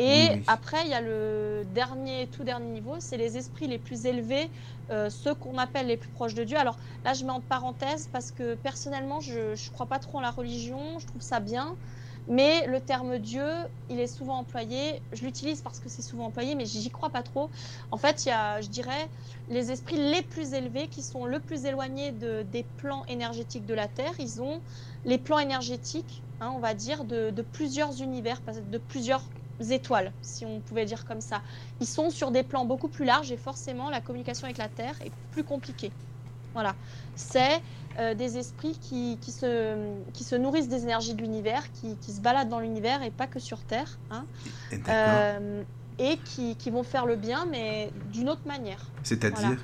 Et 0.02 0.28
Oui, 0.28 0.28
oui. 0.30 0.44
après, 0.46 0.82
il 0.86 0.90
y 0.90 0.94
a 0.94 1.02
le 1.02 1.62
dernier, 1.66 2.30
tout 2.30 2.42
dernier 2.42 2.70
niveau, 2.70 2.96
c'est 3.00 3.18
les 3.18 3.36
esprits 3.36 3.66
les 3.68 3.78
plus 3.78 4.06
élevés, 4.06 4.50
euh, 4.90 5.10
ceux 5.10 5.34
qu'on 5.34 5.58
appelle 5.58 5.88
les 5.88 5.98
plus 5.98 6.10
proches 6.10 6.32
de 6.34 6.42
Dieu. 6.44 6.56
Alors 6.56 6.78
là, 7.04 7.12
je 7.12 7.22
mets 7.24 7.32
en 7.32 7.42
parenthèse 7.42 8.08
parce 8.08 8.32
que 8.32 8.54
personnellement, 8.54 9.20
je 9.20 9.50
ne 9.52 9.70
crois 9.70 9.88
pas 9.88 9.98
trop 9.98 10.16
en 10.18 10.22
la 10.22 10.30
religion, 10.30 10.98
je 11.00 11.06
trouve 11.06 11.20
ça 11.22 11.40
bien. 11.40 11.76
Mais 12.26 12.66
le 12.66 12.80
terme 12.80 13.18
Dieu, 13.18 13.46
il 13.88 14.00
est 14.00 14.06
souvent 14.06 14.38
employé. 14.38 15.04
Je 15.12 15.24
l'utilise 15.24 15.62
parce 15.62 15.80
que 15.80 15.88
c'est 15.88 16.02
souvent 16.02 16.26
employé, 16.26 16.54
mais 16.54 16.64
j'y 16.66 16.90
crois 16.90 17.10
pas 17.10 17.22
trop. 17.22 17.50
En 17.90 17.96
fait, 17.98 18.24
il 18.24 18.28
y 18.28 18.32
a, 18.32 18.60
je 18.60 18.68
dirais, 18.68 19.10
les 19.48 19.70
esprits 19.72 19.96
les 19.96 20.22
plus 20.22 20.52
élevés 20.54 20.88
qui 20.88 21.02
sont 21.02 21.24
le 21.26 21.40
plus 21.40 21.64
éloignés 21.66 22.12
de, 22.12 22.42
des 22.42 22.64
plans 22.64 23.04
énergétiques 23.06 23.66
de 23.66 23.74
la 23.74 23.88
Terre. 23.88 24.12
Ils 24.18 24.40
ont 24.42 24.62
les 25.04 25.18
plans 25.18 25.38
énergétiques, 25.38 26.24
hein, 26.40 26.52
on 26.54 26.60
va 26.60 26.74
dire, 26.74 27.04
de, 27.04 27.30
de 27.30 27.42
plusieurs 27.42 28.00
univers, 28.00 28.42
de 28.46 28.78
plusieurs 28.78 29.30
étoiles, 29.60 30.12
si 30.22 30.44
on 30.46 30.60
pouvait 30.60 30.84
dire 30.86 31.04
comme 31.04 31.20
ça. 31.20 31.42
Ils 31.80 31.86
sont 31.86 32.10
sur 32.10 32.30
des 32.30 32.42
plans 32.42 32.64
beaucoup 32.64 32.88
plus 32.88 33.04
larges 33.04 33.30
et 33.32 33.36
forcément 33.36 33.90
la 33.90 34.00
communication 34.00 34.44
avec 34.46 34.58
la 34.58 34.68
Terre 34.68 34.94
est 35.04 35.12
plus 35.32 35.44
compliquée. 35.44 35.92
Voilà. 36.54 36.74
C'est 37.14 37.60
euh, 37.98 38.14
des 38.14 38.38
esprits 38.38 38.78
qui, 38.80 39.18
qui, 39.20 39.30
se, 39.32 39.76
qui 40.12 40.24
se 40.24 40.34
nourrissent 40.36 40.68
des 40.68 40.82
énergies 40.82 41.14
de 41.14 41.20
l'univers, 41.22 41.70
qui, 41.72 41.96
qui 41.96 42.12
se 42.12 42.20
baladent 42.20 42.48
dans 42.48 42.60
l'univers 42.60 43.02
et 43.02 43.10
pas 43.10 43.26
que 43.26 43.38
sur 43.38 43.58
Terre. 43.60 43.98
hein, 44.10 44.24
Et 44.72 44.78
euh, 44.88 45.62
et 45.98 46.16
qui, 46.24 46.56
qui 46.56 46.70
vont 46.70 46.82
faire 46.82 47.04
le 47.04 47.14
bien, 47.16 47.44
mais 47.50 47.90
d'une 48.10 48.30
autre 48.30 48.46
manière. 48.46 48.86
C'est-à-dire 49.02 49.38
voilà. 49.40 49.56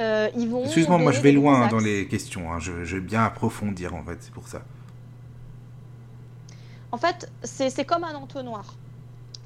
Euh, 0.00 0.28
ils 0.36 0.48
vont 0.48 0.64
Excuse-moi, 0.64 0.98
moi 0.98 1.12
je 1.12 1.20
vais 1.20 1.32
loin 1.32 1.62
axes. 1.62 1.70
dans 1.70 1.78
les 1.78 2.06
questions. 2.08 2.52
hein. 2.52 2.58
Je, 2.58 2.84
je 2.84 2.96
vais 2.96 3.02
bien 3.02 3.22
approfondir 3.24 3.94
en 3.94 4.02
fait, 4.02 4.16
c'est 4.20 4.32
pour 4.32 4.48
ça. 4.48 4.62
En 6.92 6.98
fait, 6.98 7.30
c'est 7.44 7.84
comme 7.84 8.04
un 8.04 8.14
entonnoir. 8.14 8.74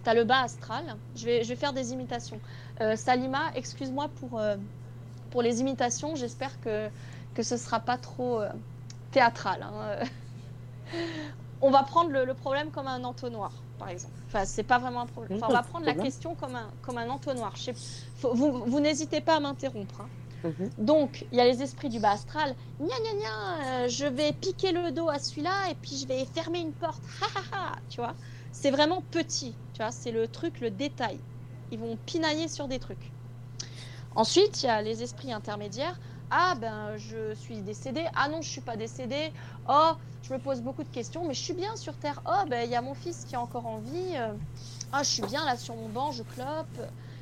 Tu 0.03 0.11
as 0.11 0.15
le 0.15 0.25
bas 0.25 0.41
astral. 0.43 0.85
Je 1.17 1.25
vais, 1.27 1.45
je 1.45 1.49
vais 1.51 1.57
faire 1.57 1.73
des 1.73 1.93
imitations. 1.93 2.41
Euh, 2.81 2.97
Salima, 2.97 3.41
excuse-moi 3.55 4.09
pour, 4.21 4.39
euh, 4.39 4.57
pour 5.31 5.43
les 5.43 5.61
imitations. 5.61 6.15
J'espère 6.17 6.59
que, 6.61 6.89
que 7.35 7.43
ce 7.43 7.55
ne 7.55 7.59
sera 7.59 7.81
pas 7.81 7.99
trop 7.99 8.41
euh, 8.41 8.49
théâtral. 9.13 9.63
hein. 9.63 9.97
on 11.61 11.71
va 11.71 11.83
prendre 11.83 12.11
le, 12.11 12.25
le 12.25 12.35
problème 12.35 12.71
comme 12.71 12.87
un 12.87 13.05
entonnoir, 13.05 13.53
par 13.79 13.89
exemple. 13.89 14.15
Enfin, 14.27 14.45
c'est 14.45 14.63
pas 14.63 14.79
vraiment 14.79 15.03
un 15.03 15.07
problème. 15.07 15.37
Enfin, 15.37 15.47
on 15.49 15.53
va 15.53 15.63
prendre 15.63 15.87
la 15.87 15.93
question 16.03 16.35
comme 16.35 16.57
un, 16.57 16.69
comme 16.83 16.99
un 16.99 17.09
entonnoir. 17.09 17.53
Je 17.57 17.63
sais- 17.63 17.75
faut- 18.19 18.35
vous 18.35 18.65
vous 18.67 18.81
n'hésitez 18.81 19.21
pas 19.21 19.37
à 19.37 19.41
m'interrompre. 19.41 20.01
hein. 20.03 20.09
Mhm. 20.45 20.71
Donc, 20.79 21.27
il 21.33 21.39
y 21.39 21.41
a 21.41 21.45
les 21.45 21.63
esprits 21.63 21.89
du 21.89 22.01
bas 22.01 22.13
astral. 22.13 22.57
Gna 22.79 22.87
gna 22.89 23.21
gna, 23.21 23.85
euh, 23.85 23.89
je 23.89 24.05
vais 24.07 24.33
piquer 24.33 24.73
le 24.73 24.93
dos 24.93 25.09
à 25.09 25.19
celui-là 25.19 25.71
et 25.71 25.75
puis 25.77 25.97
je 25.99 26.07
vais 26.07 26.25
fermer 26.27 26.61
une 26.61 26.75
porte. 26.75 27.05
Ha 27.23 27.27
ha 27.37 27.43
ha, 27.73 27.77
tu 27.89 28.01
vois. 28.01 28.17
C'est 28.53 28.71
vraiment 28.71 29.03
petit, 29.03 29.59
tu 29.73 29.83
vois. 29.83 29.93
C'est 29.93 30.13
le 30.13 30.29
truc, 30.29 30.61
le 30.61 30.71
détail. 30.71 31.25
Ils 31.71 31.79
vont 31.81 31.97
pinailler 31.97 32.49
sur 32.49 32.69
des 32.69 32.79
trucs. 32.81 33.15
Ensuite, 34.13 34.63
il 34.63 34.67
y 34.67 34.69
a 34.69 34.83
les 34.83 35.03
esprits 35.03 35.33
intermédiaires. 35.33 35.99
Ah 36.31 36.55
ben, 36.61 36.97
je 36.97 37.35
suis 37.35 37.63
décédé. 37.63 38.07
Ah 38.15 38.29
non, 38.29 38.43
je 38.43 38.51
suis 38.51 38.61
pas 38.61 38.77
décédé. 38.77 39.33
Oh, 39.69 39.93
je 40.23 40.33
me 40.33 40.39
pose 40.41 40.63
beaucoup 40.63 40.85
de 40.85 40.89
questions, 40.89 41.27
mais 41.27 41.35
je 41.35 41.43
suis 41.43 41.55
bien 41.55 41.75
sur 41.77 41.99
Terre. 41.99 42.21
Oh, 42.27 42.45
ben, 42.49 42.65
il 42.65 42.71
y 42.71 42.77
a 42.77 42.83
mon 42.83 42.95
fils 42.95 43.25
qui 43.25 43.35
est 43.35 43.39
encore 43.39 43.67
en 43.67 43.79
vie. 43.81 44.17
Euh, 44.17 44.37
Ah, 44.93 45.03
je 45.05 45.11
suis 45.11 45.23
bien 45.23 45.45
là 45.45 45.57
sur 45.57 45.77
mon 45.77 45.89
banc, 45.91 46.13
je 46.13 46.23
clope. 46.23 46.81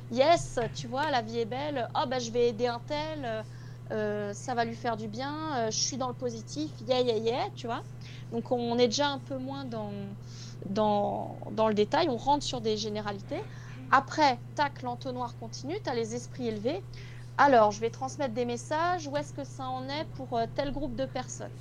Yes, 0.09 0.59
tu 0.73 0.87
vois, 0.87 1.09
la 1.11 1.21
vie 1.21 1.39
est 1.39 1.45
belle. 1.45 1.87
Oh, 1.95 2.05
je 2.19 2.31
vais 2.31 2.49
aider 2.49 2.67
un 2.67 2.79
tel. 2.79 3.45
Euh, 3.91 4.33
ça 4.33 4.55
va 4.55 4.63
lui 4.65 4.75
faire 4.75 4.95
du 4.97 5.07
bien, 5.09 5.67
euh, 5.67 5.71
je 5.71 5.77
suis 5.77 5.97
dans 5.97 6.07
le 6.07 6.13
positif, 6.13 6.71
yeah, 6.79 7.01
yeah, 7.01 7.17
yeah, 7.17 7.45
tu 7.53 7.67
vois. 7.67 7.83
Donc 8.31 8.49
on 8.51 8.77
est 8.79 8.87
déjà 8.87 9.09
un 9.09 9.19
peu 9.19 9.37
moins 9.37 9.65
dans, 9.65 10.15
dans, 10.65 11.39
dans 11.51 11.67
le 11.67 11.73
détail, 11.73 12.07
on 12.09 12.15
rentre 12.17 12.45
sur 12.45 12.61
des 12.61 12.77
généralités. 12.77 13.41
Après, 13.91 14.41
tac, 14.55 14.81
l'entonnoir 14.83 15.35
continue, 15.35 15.75
tu 15.83 15.89
as 15.89 15.95
les 15.95 16.15
esprits 16.15 16.47
élevés. 16.47 16.87
Alors, 17.37 17.71
je 17.71 17.81
vais 17.81 17.89
transmettre 17.91 18.33
des 18.33 18.45
messages, 18.45 19.05
où 19.07 19.17
est-ce 19.17 19.33
que 19.33 19.43
ça 19.43 19.65
en 19.67 19.87
est 19.89 20.05
pour 20.13 20.37
euh, 20.37 20.45
tel 20.55 20.71
groupe 20.71 20.95
de 20.95 21.05
personnes? 21.05 21.57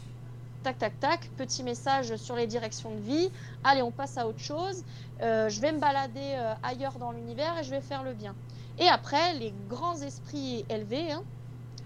Tac, 0.62 0.78
tac, 0.78 1.00
tac, 1.00 1.30
petit 1.36 1.62
message 1.64 2.14
sur 2.16 2.36
les 2.36 2.46
directions 2.46 2.90
de 2.94 3.00
vie. 3.00 3.30
Allez, 3.64 3.82
on 3.82 3.90
passe 3.90 4.16
à 4.16 4.26
autre 4.28 4.38
chose. 4.38 4.84
Euh, 5.20 5.48
je 5.48 5.60
vais 5.60 5.72
me 5.72 5.80
balader 5.80 6.20
euh, 6.36 6.54
ailleurs 6.62 6.98
dans 6.98 7.10
l'univers 7.10 7.58
et 7.58 7.64
je 7.64 7.70
vais 7.70 7.80
faire 7.80 8.04
le 8.04 8.12
bien. 8.14 8.34
Et 8.78 8.86
après, 8.88 9.34
les 9.34 9.52
grands 9.68 10.00
esprits 10.00 10.64
élevés, 10.70 11.10
hein, 11.12 11.22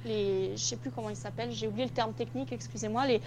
les, 0.04 0.56
je 0.56 0.62
sais 0.62 0.76
plus 0.76 0.90
comment 0.90 1.08
ils 1.10 1.16
s'appellent, 1.16 1.52
j'ai 1.52 1.66
oublié 1.68 1.86
le 1.86 1.90
terme 1.92 2.12
technique, 2.12 2.52
excusez-moi, 2.52 3.06
les, 3.06 3.20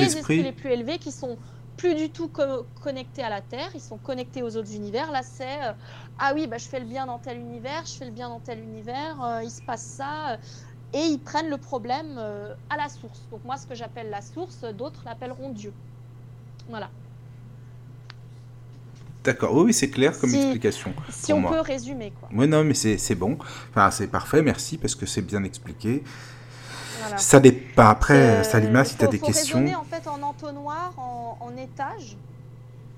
Les 0.00 0.06
esprits. 0.06 0.18
esprits 0.38 0.42
les 0.44 0.52
plus 0.52 0.70
élevés 0.70 0.98
qui 0.98 1.10
sont 1.12 1.36
plus 1.76 1.94
du 1.94 2.10
tout 2.10 2.28
co- 2.28 2.64
connectés 2.82 3.22
à 3.22 3.28
la 3.30 3.40
Terre, 3.40 3.70
ils 3.74 3.80
sont 3.80 3.96
connectés 3.98 4.42
aux 4.42 4.56
autres 4.56 4.72
univers. 4.74 5.10
Là, 5.10 5.22
c'est 5.24 5.62
euh, 5.64 5.72
ah 6.18 6.32
oui, 6.34 6.46
bah, 6.46 6.58
je 6.58 6.68
fais 6.68 6.78
le 6.80 6.86
bien 6.86 7.06
dans 7.06 7.18
tel 7.18 7.38
univers, 7.38 7.84
je 7.86 7.92
fais 7.94 8.04
le 8.04 8.10
bien 8.12 8.28
dans 8.28 8.40
tel 8.40 8.60
univers, 8.60 9.40
il 9.42 9.50
se 9.50 9.62
passe 9.62 9.82
ça. 9.82 10.38
Et 10.92 10.98
ils 11.00 11.18
prennent 11.18 11.48
le 11.50 11.58
problème 11.58 12.16
euh, 12.18 12.54
à 12.70 12.76
la 12.76 12.88
source. 12.88 13.20
Donc 13.30 13.44
moi, 13.44 13.56
ce 13.56 13.66
que 13.66 13.74
j'appelle 13.74 14.10
la 14.10 14.20
source, 14.22 14.62
d'autres 14.76 15.02
l'appelleront 15.04 15.50
Dieu. 15.50 15.72
Voilà. 16.68 16.90
D'accord, 19.24 19.54
oui, 19.54 19.72
c'est 19.72 19.88
clair 19.90 20.18
comme 20.18 20.30
Si- 20.30 20.36
explication. 20.36 20.92
Si 21.10 21.32
on 21.32 21.40
moi. 21.40 21.52
peut 21.52 21.60
résumer, 21.60 22.12
quoi. 22.18 22.28
Oui, 22.32 22.48
non, 22.48 22.64
mais 22.64 22.74
c'est 22.74 23.14
bon. 23.14 23.38
Enfin, 23.70 23.90
c'est 23.92 24.08
parfait, 24.08 24.42
merci, 24.42 24.78
parce 24.78 24.94
que 24.96 25.06
c'est 25.06 25.22
bien 25.22 25.44
expliqué. 25.44 26.02
Voilà. 27.00 27.18
Ça 27.18 27.38
dépend. 27.38 27.86
Après, 27.88 28.14
Euh, 28.40 28.42
Salima, 28.42 28.84
si 28.84 28.96
tu 28.96 29.04
as 29.04 29.08
des 29.08 29.18
faut 29.18 29.26
questions. 29.26 29.64
en 29.76 29.84
fait 29.84 30.08
en 30.08 30.20
entonnoir, 30.22 30.92
en, 30.96 31.36
en 31.40 31.56
étage. 31.56 32.16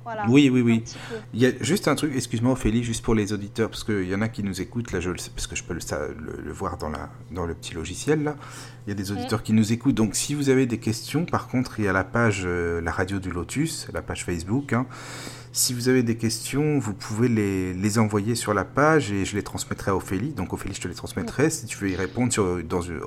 Voilà. 0.05 0.27
Oui, 0.29 0.51
oui, 0.51 0.61
oui. 0.61 0.85
Il 1.33 1.41
y 1.41 1.47
a 1.47 1.51
juste 1.61 1.89
un 1.89 1.95
truc, 1.95 2.13
excuse-moi 2.15 2.53
Ophélie, 2.53 2.85
juste 2.85 3.03
pour 3.05 3.15
les 3.15 3.33
auditeurs, 3.33 3.71
parce 3.71 3.85
qu'il 3.85 4.07
y 4.09 4.15
en 4.15 4.21
a 4.21 4.29
qui 4.29 4.43
nous 4.43 4.61
écoutent, 4.61 4.93
là 4.93 5.01
je 5.01 5.11
le 5.11 5.19
sais, 5.19 5.31
parce 5.35 5.47
que 5.47 5.57
je 5.57 5.65
peux 5.65 5.75
le, 5.75 5.81
ça- 5.81 6.07
le- 6.09 6.43
le 6.45 6.53
voir 6.53 6.77
dans, 6.77 6.91
la, 6.91 7.11
dans 7.33 7.47
le 7.47 7.55
petit 7.55 7.75
logiciel, 7.75 8.23
là. 8.23 8.37
Il 8.87 8.91
y 8.91 8.93
a 8.93 8.95
des 8.95 9.11
auditeurs 9.13 9.43
qui 9.43 9.53
nous 9.55 9.73
écoutent, 9.73 9.95
donc 9.95 10.15
si 10.15 10.35
vous 10.35 10.51
avez 10.51 10.67
des 10.67 10.79
questions, 10.79 11.25
par 11.25 11.49
contre, 11.49 11.81
il 11.81 11.87
y 11.87 11.89
a 11.89 11.93
la 11.93 12.05
page 12.05 12.43
euh, 12.45 12.81
La 12.83 12.91
Radio 12.93 13.19
du 13.19 13.31
Lotus, 13.31 13.89
la 13.95 14.03
page 14.03 14.25
Facebook. 14.25 14.73
hein. 14.75 14.87
Si 15.53 15.73
vous 15.73 15.89
avez 15.89 16.03
des 16.03 16.17
questions, 16.17 16.79
vous 16.81 16.95
pouvez 16.95 17.29
les, 17.29 17.73
les 17.75 17.99
envoyer 18.01 18.35
sur 18.35 18.55
la 18.55 18.65
page 18.65 19.13
et 19.13 19.25
je 19.25 19.37
les 19.37 19.43
transmettrai 19.45 19.93
à 19.93 19.97
Ophélie. 19.97 20.33
Donc 20.33 20.53
Ophélie, 20.53 20.75
je 20.75 20.81
te 20.81 20.89
les 20.89 20.95
transmettrai 20.95 21.49
si 21.49 21.67
tu 21.67 21.79
veux 21.79 21.91
y 21.91 21.95
répondre 21.97 22.33
sur, 22.33 22.63
dans, 22.65 22.81
une- 22.81 22.99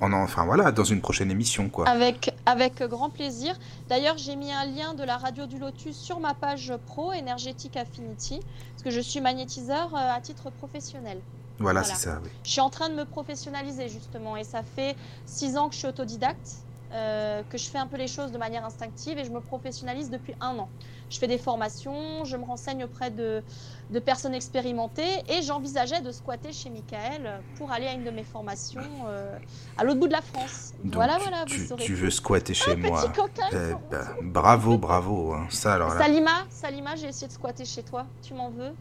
en, 0.00 0.12
en- 0.12 0.22
enfin, 0.22 0.44
voilà, 0.44 0.72
dans 0.72 0.84
une 0.84 1.00
prochaine 1.00 1.30
émission, 1.30 1.68
quoi. 1.68 1.88
Avec, 1.88 2.34
avec 2.46 2.82
grand 2.82 3.10
plaisir. 3.10 3.56
D'ailleurs, 3.88 4.18
j'ai 4.18 4.36
mis 4.36 4.52
un 4.52 4.66
lien 4.66 4.94
de 4.94 5.02
la 5.04 5.16
radio 5.16 5.46
du 5.46 5.58
Lotus 5.58 5.96
sur 5.96 6.20
ma 6.20 6.34
page 6.34 6.72
pro, 6.86 7.12
Energetic 7.12 7.76
Affinity, 7.76 8.40
parce 8.72 8.82
que 8.82 8.90
je 8.90 9.00
suis 9.00 9.20
magnétiseur 9.20 9.94
euh, 9.94 10.16
à 10.16 10.20
titre 10.20 10.50
professionnel. 10.50 11.18
Voilà, 11.58 11.80
voilà. 11.82 11.94
c'est 11.94 12.08
ça, 12.08 12.20
oui. 12.22 12.30
Je 12.44 12.50
suis 12.50 12.60
en 12.60 12.70
train 12.70 12.88
de 12.88 12.94
me 12.94 13.04
professionnaliser 13.04 13.88
justement, 13.88 14.36
et 14.36 14.44
ça 14.44 14.62
fait 14.62 14.96
six 15.26 15.56
ans 15.56 15.68
que 15.68 15.74
je 15.74 15.78
suis 15.80 15.88
autodidacte, 15.88 16.56
euh, 16.92 17.42
que 17.48 17.58
je 17.58 17.68
fais 17.68 17.78
un 17.78 17.86
peu 17.86 17.96
les 17.96 18.08
choses 18.08 18.32
de 18.32 18.38
manière 18.38 18.64
instinctive, 18.64 19.18
et 19.18 19.24
je 19.24 19.30
me 19.30 19.40
professionnalise 19.40 20.10
depuis 20.10 20.34
un 20.40 20.58
an. 20.58 20.68
Je 21.10 21.18
fais 21.18 21.28
des 21.28 21.38
formations, 21.38 22.24
je 22.24 22.36
me 22.36 22.44
renseigne 22.44 22.82
auprès 22.84 23.10
de, 23.10 23.42
de 23.90 23.98
personnes 23.98 24.34
expérimentées, 24.34 25.22
et 25.28 25.42
j'envisageais 25.42 26.00
de 26.00 26.10
squatter 26.10 26.52
chez 26.52 26.70
Michael 26.70 27.40
pour 27.56 27.70
aller 27.70 27.86
à 27.86 27.92
une 27.92 28.04
de 28.04 28.10
mes 28.10 28.24
formations 28.24 28.80
euh, 29.08 29.36
à 29.76 29.84
l'autre 29.84 30.00
bout 30.00 30.06
de 30.08 30.12
la 30.12 30.22
France. 30.22 30.72
Donc, 30.82 30.94
voilà, 30.94 31.16
tu, 31.16 31.22
voilà, 31.28 31.44
tu- 31.46 31.60
vous 31.60 31.66
saurez. 31.68 31.84
tu 31.84 31.94
veux 31.94 32.10
squatter 32.10 32.54
chez 32.54 32.76
moi. 32.76 33.02
Petit 33.02 33.12
coquin. 33.20 33.46
Eh 33.52 33.74
ben, 33.90 34.06
bravo, 34.22 34.78
bravo. 34.78 35.32
hein. 35.34 35.46
Ça, 35.50 35.74
alors 35.74 35.94
là. 35.94 35.98
Salima, 36.00 36.30
Salima, 36.50 36.96
j'ai 36.96 37.08
essayé 37.08 37.28
de 37.28 37.32
squatter 37.32 37.64
chez 37.64 37.82
toi. 37.82 38.06
Tu 38.22 38.34
m'en 38.34 38.50
veux? 38.50 38.72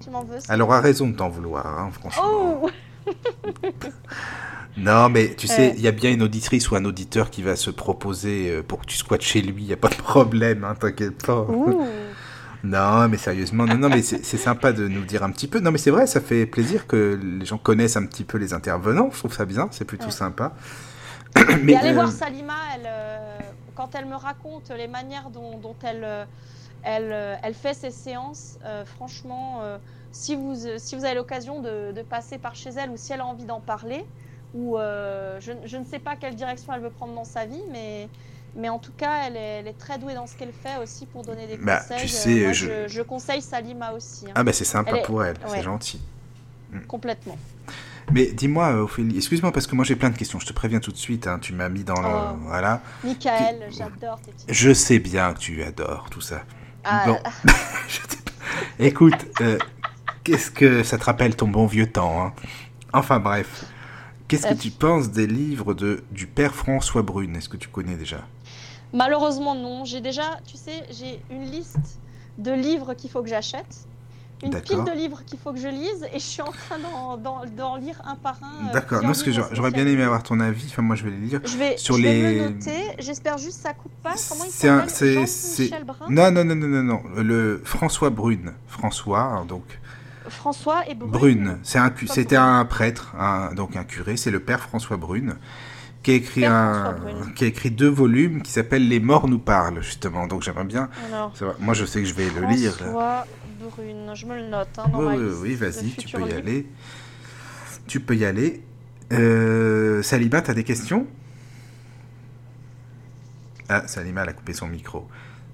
Tu 0.00 0.10
m'en 0.10 0.24
veux 0.24 0.38
Elle 0.48 0.60
aura 0.62 0.80
raison 0.80 1.06
de 1.08 1.14
t'en 1.16 1.28
vouloir, 1.28 1.64
hein, 1.66 1.90
franchement. 1.92 2.22
Oh 2.62 2.70
Non, 4.76 5.08
mais 5.08 5.34
tu 5.34 5.46
sais, 5.48 5.70
Euh. 5.70 5.74
il 5.76 5.80
y 5.82 5.88
a 5.88 5.92
bien 5.92 6.10
une 6.12 6.22
auditrice 6.22 6.70
ou 6.70 6.76
un 6.76 6.84
auditeur 6.84 7.30
qui 7.30 7.42
va 7.42 7.56
se 7.56 7.70
proposer 7.70 8.50
euh, 8.50 8.62
pour 8.62 8.80
que 8.80 8.86
tu 8.86 8.96
squattes 8.96 9.22
chez 9.22 9.40
lui. 9.42 9.62
Il 9.62 9.66
n'y 9.66 9.72
a 9.72 9.76
pas 9.76 9.88
de 9.88 9.94
problème, 9.96 10.62
hein, 10.62 10.74
t'inquiète 10.78 11.24
pas. 11.26 11.40
Ouh. 11.42 11.84
Non, 12.64 13.08
mais 13.08 13.16
sérieusement, 13.18 13.66
non, 13.66 13.76
non, 13.78 13.88
mais 13.88 14.02
c'est 14.02 14.22
sympa 14.36 14.72
de 14.72 14.88
nous 14.88 15.04
dire 15.04 15.22
un 15.22 15.30
petit 15.30 15.46
peu. 15.46 15.60
Non, 15.60 15.70
mais 15.70 15.78
c'est 15.78 15.90
vrai, 15.90 16.06
ça 16.06 16.20
fait 16.20 16.44
plaisir 16.46 16.86
que 16.86 17.18
les 17.22 17.46
gens 17.46 17.58
connaissent 17.58 17.96
un 17.96 18.04
petit 18.06 18.24
peu 18.24 18.36
les 18.38 18.52
intervenants. 18.52 19.10
Je 19.12 19.18
trouve 19.18 19.32
ça 19.32 19.44
bien, 19.44 19.68
c'est 19.70 19.84
plutôt 19.84 20.06
Ouais. 20.06 20.10
sympa. 20.10 20.52
Mais 21.62 21.74
allez 21.76 21.90
euh, 21.90 21.94
voir 21.94 22.10
Salima, 22.10 22.54
elle, 22.74 22.86
euh, 22.86 23.38
quand 23.74 23.94
elle 23.94 24.06
me 24.06 24.16
raconte 24.16 24.70
les 24.70 24.88
manières 24.88 25.30
dont, 25.30 25.58
dont 25.58 25.76
elle, 25.82 26.02
euh, 26.04 26.24
elle, 26.82 27.38
elle 27.42 27.54
fait 27.54 27.74
ses 27.74 27.90
séances, 27.90 28.58
euh, 28.64 28.84
franchement, 28.84 29.62
si, 30.10 30.34
vous, 30.34 30.54
si 30.78 30.96
vous 30.96 31.04
avez 31.04 31.14
l'occasion 31.14 31.60
de, 31.60 31.92
de 31.92 32.02
passer 32.02 32.38
par 32.38 32.54
chez 32.56 32.70
elle 32.70 32.90
ou 32.90 32.96
si 32.96 33.12
elle 33.12 33.20
a 33.20 33.26
envie 33.26 33.44
d'en 33.44 33.60
parler, 33.60 34.04
ou 34.54 34.76
je, 34.78 35.52
je 35.64 35.76
ne 35.76 35.84
sais 35.84 35.98
pas 35.98 36.16
quelle 36.16 36.34
direction 36.34 36.72
elle 36.72 36.80
veut 36.80 36.90
prendre 36.90 37.14
dans 37.14 37.24
sa 37.24 37.46
vie, 37.46 37.62
mais, 37.70 38.08
mais 38.58 38.68
en 38.68 38.78
tout 38.78 38.92
cas, 38.96 39.22
elle 39.26 39.36
est, 39.36 39.60
elle 39.60 39.68
est 39.68 39.78
très 39.78 39.98
douée 39.98 40.14
dans 40.14 40.26
ce 40.26 40.34
qu'elle 40.36 40.52
fait 40.52 40.76
aussi 40.82 41.06
pour 41.06 41.22
donner 41.24 41.46
des 41.46 41.56
Bah, 41.56 41.78
conseils. 41.78 41.98
tu 42.00 42.04
Euh, 42.04 42.08
sais, 42.18 42.40
moi, 42.42 42.52
je- 42.52 42.66
je... 42.66 42.88
je 42.88 43.02
conseille 43.02 43.40
Salima 43.42 43.92
aussi, 43.92 44.26
hein, 44.26 44.32
Ah, 44.34 44.42
bah 44.44 44.52
c'est 44.52 44.64
sympa 44.64 44.90
Elle 44.92 44.96
est- 44.98 45.02
pour 45.06 45.24
elle, 45.24 45.36
c'est 45.46 45.62
gentil. 45.62 46.00
complètement. 46.86 47.38
Mais 48.12 48.26
dis-moi, 48.32 48.68
euh, 48.72 48.82
Ophélie, 48.84 49.16
excuse-moi 49.18 49.52
parce 49.52 49.66
que 49.66 49.74
moi 49.74 49.84
j'ai 49.84 49.94
plein 49.94 50.08
de 50.08 50.16
questions. 50.16 50.38
Je 50.40 50.46
te 50.46 50.52
préviens 50.54 50.80
tout 50.80 50.90
de 50.92 50.96
suite, 50.96 51.26
hein, 51.26 51.38
tu 51.38 51.52
m'as 51.52 51.68
mis 51.68 51.84
dans 51.84 52.00
le. 52.00 52.08
Oh. 52.08 52.36
Voilà. 52.46 52.80
Michael, 53.04 53.66
j'adore 53.70 54.18
tes 54.22 54.32
petites. 54.32 54.50
Je 54.52 54.72
sais 54.72 54.98
bien 54.98 55.34
que 55.34 55.38
tu 55.38 55.62
adores 55.62 56.08
tout 56.10 56.22
ça. 56.22 56.42
Ah, 56.84 57.04
Bon. 57.06 57.18
Écoute, 58.78 59.26
euh, 59.40 59.58
qu'est-ce 60.24 60.50
que 60.50 60.82
ça 60.82 60.96
te 60.98 61.04
rappelle 61.04 61.36
ton 61.36 61.48
bon 61.48 61.66
vieux 61.66 61.90
temps 61.90 62.24
hein? 62.26 62.32
Enfin 62.92 63.18
bref. 63.20 63.64
Qu'est-ce 64.26 64.46
que 64.46 64.54
tu 64.54 64.70
penses 64.70 65.10
des 65.10 65.26
livres 65.26 65.72
de, 65.74 66.02
du 66.10 66.26
père 66.26 66.54
François 66.54 67.00
Brune? 67.02 67.36
Est-ce 67.36 67.48
que 67.48 67.56
tu 67.56 67.68
connais 67.68 67.96
déjà? 67.96 68.26
Malheureusement, 68.92 69.54
non. 69.54 69.84
J'ai 69.84 70.00
déjà, 70.00 70.38
tu 70.46 70.56
sais, 70.56 70.84
j'ai 70.90 71.20
une 71.30 71.44
liste 71.50 71.98
de 72.38 72.52
livres 72.52 72.94
qu'il 72.94 73.10
faut 73.10 73.22
que 73.22 73.28
j'achète, 73.28 73.86
une 74.44 74.54
pile 74.60 74.84
de 74.84 74.92
livres 74.92 75.22
qu'il 75.26 75.38
faut 75.38 75.52
que 75.52 75.58
je 75.58 75.66
lise, 75.68 76.04
et 76.12 76.18
je 76.20 76.24
suis 76.24 76.42
en 76.42 76.52
train 76.52 76.76
d'en, 76.78 77.76
lire 77.76 78.00
un 78.04 78.14
par 78.14 78.38
un. 78.42 78.68
euh, 78.68 78.72
D'accord, 78.72 79.00
non, 79.02 79.08
parce 79.08 79.22
que 79.24 79.32
j'aurais 79.32 79.72
bien 79.72 79.86
aimé 79.86 80.04
avoir 80.04 80.22
ton 80.22 80.38
avis. 80.40 80.66
Enfin, 80.70 80.82
moi 80.82 80.94
je 80.94 81.02
vais 81.04 81.10
les 81.10 81.16
lire. 81.18 81.40
Je 81.44 81.56
vais, 81.56 81.76
sur 81.76 81.96
je 81.96 82.02
vais 82.02 82.32
le 82.34 82.48
noter. 82.50 82.82
J'espère 83.00 83.36
juste 83.38 83.56
que 83.58 83.62
ça 83.64 83.74
coupe 83.74 83.92
pas. 84.02 84.14
Comment 84.28 84.44
il 84.44 84.50
C'est 84.50 84.68
un- 84.68 84.86
s'appelle? 84.86 84.90
c'est- 84.90 85.26
c'est- 85.26 85.64
Jean-Michel 85.66 85.84
Brun? 85.84 86.06
Non, 86.08 86.30
non, 86.30 86.44
non, 86.44 86.54
non, 86.54 86.68
non, 86.68 86.82
non. 86.84 87.02
Le 87.16 87.60
François 87.64 88.10
Brune. 88.10 88.52
François, 88.68 89.20
hein, 89.22 89.44
donc. 89.44 89.64
François 90.28 90.86
et 90.88 90.94
Brune. 90.94 91.10
Brune, 91.10 91.58
un, 91.74 91.90
c'était 92.06 92.36
un 92.36 92.64
prêtre, 92.66 93.14
un- 93.18 93.52
donc 93.54 93.74
un 93.76 93.84
curé, 93.84 94.16
c'est 94.16 94.30
le 94.30 94.40
père 94.40 94.60
François 94.60 94.96
Brune, 94.98 95.36
qui 96.08 96.12
a 96.12 96.16
écrit 96.16 96.46
un, 96.46 96.96
qui 97.36 97.44
a 97.44 97.48
écrit 97.48 97.70
deux 97.70 97.90
volumes 97.90 98.40
qui 98.40 98.50
s'appellent 98.50 98.88
Les 98.88 98.98
morts 98.98 99.28
nous 99.28 99.38
parlent 99.38 99.82
justement. 99.82 100.26
Donc 100.26 100.42
j'aimerais 100.42 100.64
bien, 100.64 100.88
Alors, 101.06 101.34
moi 101.60 101.74
je 101.74 101.84
sais 101.84 102.00
que 102.00 102.06
je 102.08 102.14
vais 102.14 102.30
le 102.30 102.46
lire. 102.46 102.72
Brune. 102.78 104.10
Je 104.14 104.24
me 104.24 104.36
le 104.36 104.46
note 104.48 104.68
hein, 104.78 104.88
dans 104.90 105.00
Oui, 105.04 105.16
oui, 105.42 105.54
vas-y, 105.54 105.90
tu 105.90 106.08
peux 106.16 106.26
y 106.26 106.32
aller. 106.32 106.66
Tu 107.86 108.00
peux 108.00 108.16
y 108.16 108.24
aller. 108.24 108.62
Euh, 109.12 110.02
Salima, 110.02 110.40
t'as 110.40 110.54
des 110.54 110.64
questions? 110.64 111.06
Ah, 113.68 113.86
Salima, 113.86 114.22
elle 114.22 114.30
a 114.30 114.32
coupé 114.32 114.54
son 114.54 114.66
micro. 114.68 115.06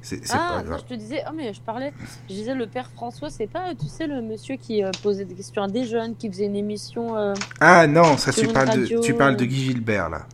C'est 0.03 0.21
Ah, 0.31 0.37
pas 0.51 0.59
non, 0.59 0.65
grave. 0.69 0.81
je 0.87 0.95
te 0.95 0.99
disais, 0.99 1.23
oh 1.27 1.33
mais 1.35 1.53
je 1.55 1.61
parlais, 1.63 1.93
je 2.29 2.35
disais 2.35 2.55
le 2.55 2.67
père 2.67 2.91
François, 2.95 3.31
c'est 3.31 3.47
pas, 3.47 3.75
tu 3.75 3.87
sais, 3.89 4.07
le 4.07 4.21
monsieur 4.21 4.57
qui 4.57 4.85
euh, 4.85 4.91
posait 5.03 5.25
des 5.25 5.35
questions 5.35 5.63
à 5.63 5.69
des 5.69 5.85
jeunes, 5.87 6.15
qui 6.15 6.29
faisait 6.29 6.45
une 6.45 6.57
émission. 6.57 7.17
euh, 7.17 7.35
Ah 7.59 7.87
non, 7.87 8.17
ça 8.19 8.31
tu 8.33 8.47
parles, 8.49 8.81
de, 8.87 9.01
tu 9.01 9.15
parles 9.15 9.37
de. 9.37 9.45
Guy 9.47 9.65
Gilbert 9.65 10.11
là. 10.11 10.27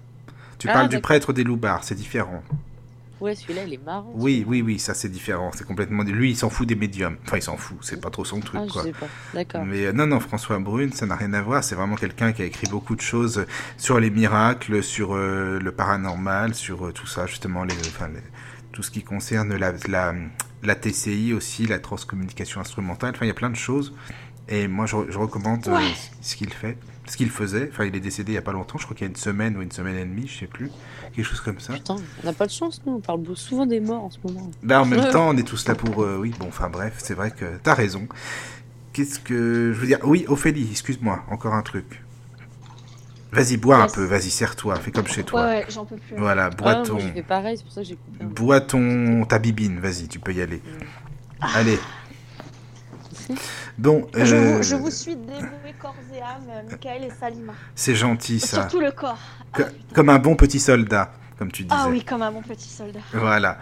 Tu 0.60 0.68
Ah, 0.68 0.74
parles 0.74 0.88
du 0.88 1.00
prêtre 1.00 1.32
des 1.32 1.42
Loubards, 1.42 1.82
c'est 1.82 1.94
différent. 1.96 2.42
Ouais, 3.20 3.34
celui-là, 3.34 3.64
il 3.66 3.74
est 3.74 3.84
marrant. 3.84 4.10
Oui, 4.14 4.44
oui, 4.48 4.62
oui, 4.62 4.78
ça 4.78 4.94
c'est 4.94 5.08
différent. 5.10 5.50
C'est 5.54 5.66
complètement. 5.66 6.02
Lui, 6.04 6.30
il 6.30 6.36
s'en 6.36 6.48
fout 6.48 6.66
des 6.66 6.74
médiums. 6.74 7.16
Enfin, 7.26 7.36
il 7.36 7.42
s'en 7.42 7.58
fout. 7.58 7.76
C'est 7.82 8.00
pas 8.00 8.08
trop 8.08 8.24
son 8.24 8.40
truc, 8.40 8.60
Ah, 8.62 8.66
je 8.66 8.72
quoi. 8.72 8.82
sais 8.84 8.92
pas. 8.92 9.06
D'accord. 9.34 9.64
Mais 9.66 9.86
euh, 9.86 9.92
non, 9.92 10.06
non, 10.06 10.20
François 10.20 10.58
Brune, 10.58 10.92
ça 10.94 11.04
n'a 11.04 11.16
rien 11.16 11.34
à 11.34 11.42
voir. 11.42 11.62
C'est 11.62 11.74
vraiment 11.74 11.96
quelqu'un 11.96 12.32
qui 12.32 12.40
a 12.40 12.46
écrit 12.46 12.66
beaucoup 12.68 12.96
de 12.96 13.02
choses 13.02 13.44
sur 13.76 14.00
les 14.00 14.08
miracles, 14.08 14.82
sur 14.82 15.14
euh, 15.14 15.58
le 15.60 15.72
paranormal, 15.72 16.54
sur 16.54 16.86
euh, 16.86 16.92
tout 16.92 17.06
ça, 17.06 17.26
justement, 17.26 17.64
les, 17.64 17.74
enfin, 17.88 18.08
les- 18.08 18.20
tout 18.72 18.82
ce 18.82 18.90
qui 18.90 19.02
concerne 19.02 19.54
la, 19.54 19.72
la, 19.88 20.14
la 20.62 20.74
TCI 20.74 21.34
aussi, 21.34 21.66
la 21.66 21.78
transcommunication 21.78 22.62
instrumentale. 22.62 23.12
Enfin, 23.14 23.26
il 23.26 23.28
y 23.28 23.32
a 23.32 23.34
plein 23.34 23.50
de 23.50 23.56
choses. 23.56 23.92
Et 24.48 24.66
moi, 24.66 24.86
je, 24.86 24.96
je 25.10 25.18
recommande 25.18 25.66
Ouais. 25.68 25.92
ce 26.22 26.36
qu'il 26.36 26.52
fait, 26.54 26.78
ce 27.10 27.16
qu'il 27.16 27.30
faisait. 27.30 27.68
Enfin, 27.72 27.84
il 27.84 27.94
est 27.96 28.00
décédé 28.00 28.32
il 28.32 28.34
y 28.36 28.38
a 28.38 28.42
pas 28.42 28.52
longtemps. 28.52 28.78
Je 28.78 28.84
crois 28.84 28.96
qu'il 28.96 29.04
y 29.04 29.08
a 29.08 29.10
une 29.10 29.16
semaine 29.16 29.56
ou 29.56 29.62
une 29.62 29.72
semaine 29.72 29.96
et 29.96 30.04
demie, 30.04 30.26
je 30.28 30.38
sais 30.40 30.46
plus, 30.46 30.70
quelque 31.14 31.24
chose 31.26 31.40
comme 31.40 31.60
ça. 31.60 31.72
Putain, 31.74 31.96
on 32.22 32.26
n'a 32.26 32.32
pas 32.32 32.46
de 32.46 32.52
chance, 32.52 32.80
nous. 32.86 32.94
On 32.94 33.00
parle 33.00 33.20
souvent 33.36 33.66
des 33.66 33.80
morts 33.80 34.04
en 34.04 34.10
ce 34.10 34.18
moment. 34.24 34.50
Bah, 34.62 34.80
en 34.82 34.84
même 34.84 35.00
Ouais. 35.00 35.10
temps, 35.10 35.28
on 35.28 35.36
est 35.36 35.46
tous 35.46 35.66
là 35.68 35.74
pour. 35.74 36.02
euh, 36.02 36.16
oui, 36.20 36.32
bon, 36.38 36.46
enfin 36.48 36.68
bref, 36.70 36.94
c'est 36.98 37.14
vrai 37.14 37.30
que 37.30 37.44
t'as 37.62 37.74
raison. 37.74 38.06
Qu'est-ce 38.92 39.18
que. 39.20 39.72
Je 39.74 39.78
veux 39.80 39.86
dire? 39.86 39.98
Oui, 40.04 40.24
Ophélie, 40.28 40.68
excuse-moi, 40.70 41.24
encore 41.30 41.54
un 41.54 41.62
truc. 41.62 42.02
Vas-y, 43.32 43.56
bois 43.58 43.76
un 43.76 43.86
peu, 43.86 44.02
vas-y, 44.04 44.28
serre-toi, 44.30 44.74
fais 44.76 44.90
comme 44.90 45.06
chez 45.06 45.22
toi. 45.22 45.46
ouais, 45.46 45.64
j'en 45.68 45.84
peux 45.84 45.94
plus. 45.96 46.16
Voilà, 46.16 46.46
Ah, 46.46 46.50
bois 46.50 46.74
moi, 46.74 46.82
ton, 46.84 46.98
j'ai 46.98 47.12
fait 47.12 47.22
pareil, 47.22 47.56
c'est 47.56 47.62
pour 47.62 47.72
ça 47.72 47.82
que 47.82 47.86
j'ai 47.86 47.94
coupé. 47.94 48.24
bois 48.24 48.60
ton, 48.60 49.24
ta 49.24 49.38
bibine, 49.38 49.78
vas-y, 49.78 50.08
tu 50.08 50.18
peux 50.18 50.32
y 50.34 50.42
aller. 50.42 50.60
Allez. 51.40 51.78
Bon, 53.78 54.06
Je, 54.14 54.34
euh, 54.34 54.56
vous, 54.56 54.62
je 54.64 54.74
vous 54.74 54.90
suis 54.90 55.14
dévoué 55.14 55.59
corps 55.81 55.94
et 56.15 56.20
âme, 56.20 56.43
euh, 56.51 56.62
Michael 56.70 57.05
et 57.05 57.11
Salima. 57.19 57.52
c'est 57.74 57.94
gentil 57.94 58.40
ça. 58.40 58.62
Surtout 58.62 58.81
le 58.81 58.90
corps. 58.93 59.19
Co- 59.52 59.62
comme 59.94 60.09
un 60.11 60.19
bon 60.19 60.36
petit 60.36 60.61
soldat, 60.61 61.12
comme 61.39 61.51
tu 61.51 61.62
disais. 61.65 61.74
Ah 61.78 61.89
oui, 61.89 62.05
comme 62.05 62.23
un 62.23 62.31
bon 62.32 62.43
petit 62.43 62.69
soldat. 62.69 63.01
Voilà. 63.12 63.59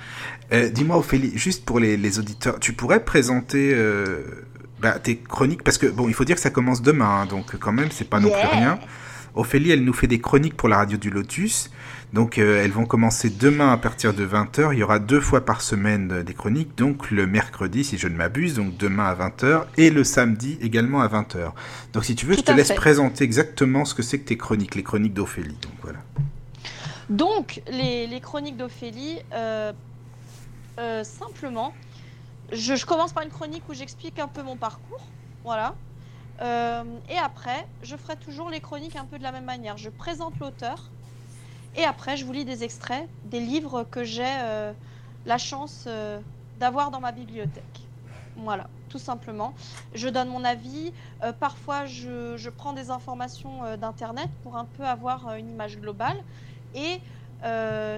Euh, 0.52 0.68
Dis-moi, 0.68 0.96
Ophélie, 0.96 1.36
juste 1.38 1.64
pour 1.64 1.78
les, 1.80 1.96
les 1.96 2.18
auditeurs, 2.18 2.58
tu 2.60 2.72
pourrais 2.72 3.04
présenter 3.04 3.72
euh, 3.74 4.46
bah, 4.80 4.98
tes 4.98 5.16
chroniques? 5.18 5.62
Parce 5.62 5.78
que, 5.78 5.86
bon, 5.86 6.08
il 6.08 6.14
faut 6.14 6.24
dire 6.24 6.36
que 6.36 6.42
ça 6.42 6.50
commence 6.50 6.82
demain, 6.82 7.20
hein, 7.22 7.26
donc 7.26 7.56
quand 7.56 7.72
même, 7.72 7.90
c'est 7.90 8.08
pas 8.08 8.20
non 8.20 8.30
plus 8.30 8.48
rien. 8.58 8.78
Ophélie, 9.34 9.70
elle 9.70 9.84
nous 9.84 9.92
fait 9.92 10.06
des 10.08 10.20
chroniques 10.20 10.56
pour 10.56 10.68
la 10.68 10.78
radio 10.78 10.98
du 10.98 11.10
Lotus. 11.10 11.70
Donc, 12.12 12.38
euh, 12.38 12.64
elles 12.64 12.70
vont 12.70 12.86
commencer 12.86 13.28
demain 13.28 13.70
à 13.70 13.76
partir 13.76 14.14
de 14.14 14.24
20h. 14.26 14.72
Il 14.72 14.78
y 14.78 14.82
aura 14.82 14.98
deux 14.98 15.20
fois 15.20 15.44
par 15.44 15.60
semaine 15.60 16.10
euh, 16.12 16.22
des 16.22 16.32
chroniques. 16.32 16.74
Donc, 16.76 17.10
le 17.10 17.26
mercredi, 17.26 17.84
si 17.84 17.98
je 17.98 18.08
ne 18.08 18.16
m'abuse, 18.16 18.54
donc 18.54 18.76
demain 18.78 19.04
à 19.04 19.14
20h. 19.14 19.66
Et 19.76 19.90
le 19.90 20.04
samedi 20.04 20.58
également 20.62 21.00
à 21.02 21.08
20h. 21.08 21.52
Donc, 21.92 22.04
si 22.04 22.14
tu 22.14 22.24
veux, 22.24 22.34
Tout 22.34 22.40
je 22.40 22.46
te 22.46 22.52
laisse 22.52 22.68
fait. 22.68 22.74
présenter 22.74 23.24
exactement 23.24 23.84
ce 23.84 23.94
que 23.94 24.02
c'est 24.02 24.18
que 24.18 24.24
tes 24.26 24.38
chroniques, 24.38 24.74
les 24.74 24.82
chroniques 24.82 25.12
d'Ophélie. 25.12 25.58
Donc, 25.60 25.72
voilà. 25.82 25.98
Donc, 27.10 27.60
les, 27.70 28.06
les 28.06 28.20
chroniques 28.20 28.56
d'Ophélie, 28.56 29.18
euh, 29.34 29.72
euh, 30.78 31.04
simplement, 31.04 31.74
je, 32.52 32.74
je 32.74 32.86
commence 32.86 33.12
par 33.12 33.22
une 33.22 33.30
chronique 33.30 33.64
où 33.68 33.74
j'explique 33.74 34.18
un 34.18 34.28
peu 34.28 34.42
mon 34.42 34.56
parcours. 34.56 35.06
Voilà. 35.44 35.74
Et 36.40 37.18
après, 37.18 37.66
je 37.82 37.96
ferai 37.96 38.14
toujours 38.16 38.48
les 38.48 38.60
chroniques 38.60 38.94
un 38.94 39.04
peu 39.04 39.18
de 39.18 39.24
la 39.24 39.32
même 39.32 39.44
manière. 39.44 39.76
Je 39.76 39.90
présente 39.90 40.34
l'auteur. 40.38 40.88
Et 41.78 41.84
après, 41.84 42.16
je 42.16 42.24
vous 42.24 42.32
lis 42.32 42.44
des 42.44 42.64
extraits 42.64 43.08
des 43.26 43.38
livres 43.38 43.86
que 43.88 44.02
j'ai 44.02 44.24
euh, 44.26 44.72
la 45.26 45.38
chance 45.38 45.84
euh, 45.86 46.18
d'avoir 46.58 46.90
dans 46.90 46.98
ma 46.98 47.12
bibliothèque. 47.12 47.62
Voilà, 48.36 48.66
tout 48.88 48.98
simplement. 48.98 49.54
Je 49.94 50.08
donne 50.08 50.28
mon 50.28 50.44
avis. 50.44 50.92
Euh, 51.22 51.32
parfois, 51.32 51.86
je, 51.86 52.36
je 52.36 52.50
prends 52.50 52.72
des 52.72 52.90
informations 52.90 53.76
d'Internet 53.76 54.28
pour 54.42 54.56
un 54.56 54.64
peu 54.64 54.84
avoir 54.84 55.34
une 55.36 55.48
image 55.50 55.78
globale. 55.78 56.16
Et 56.74 57.00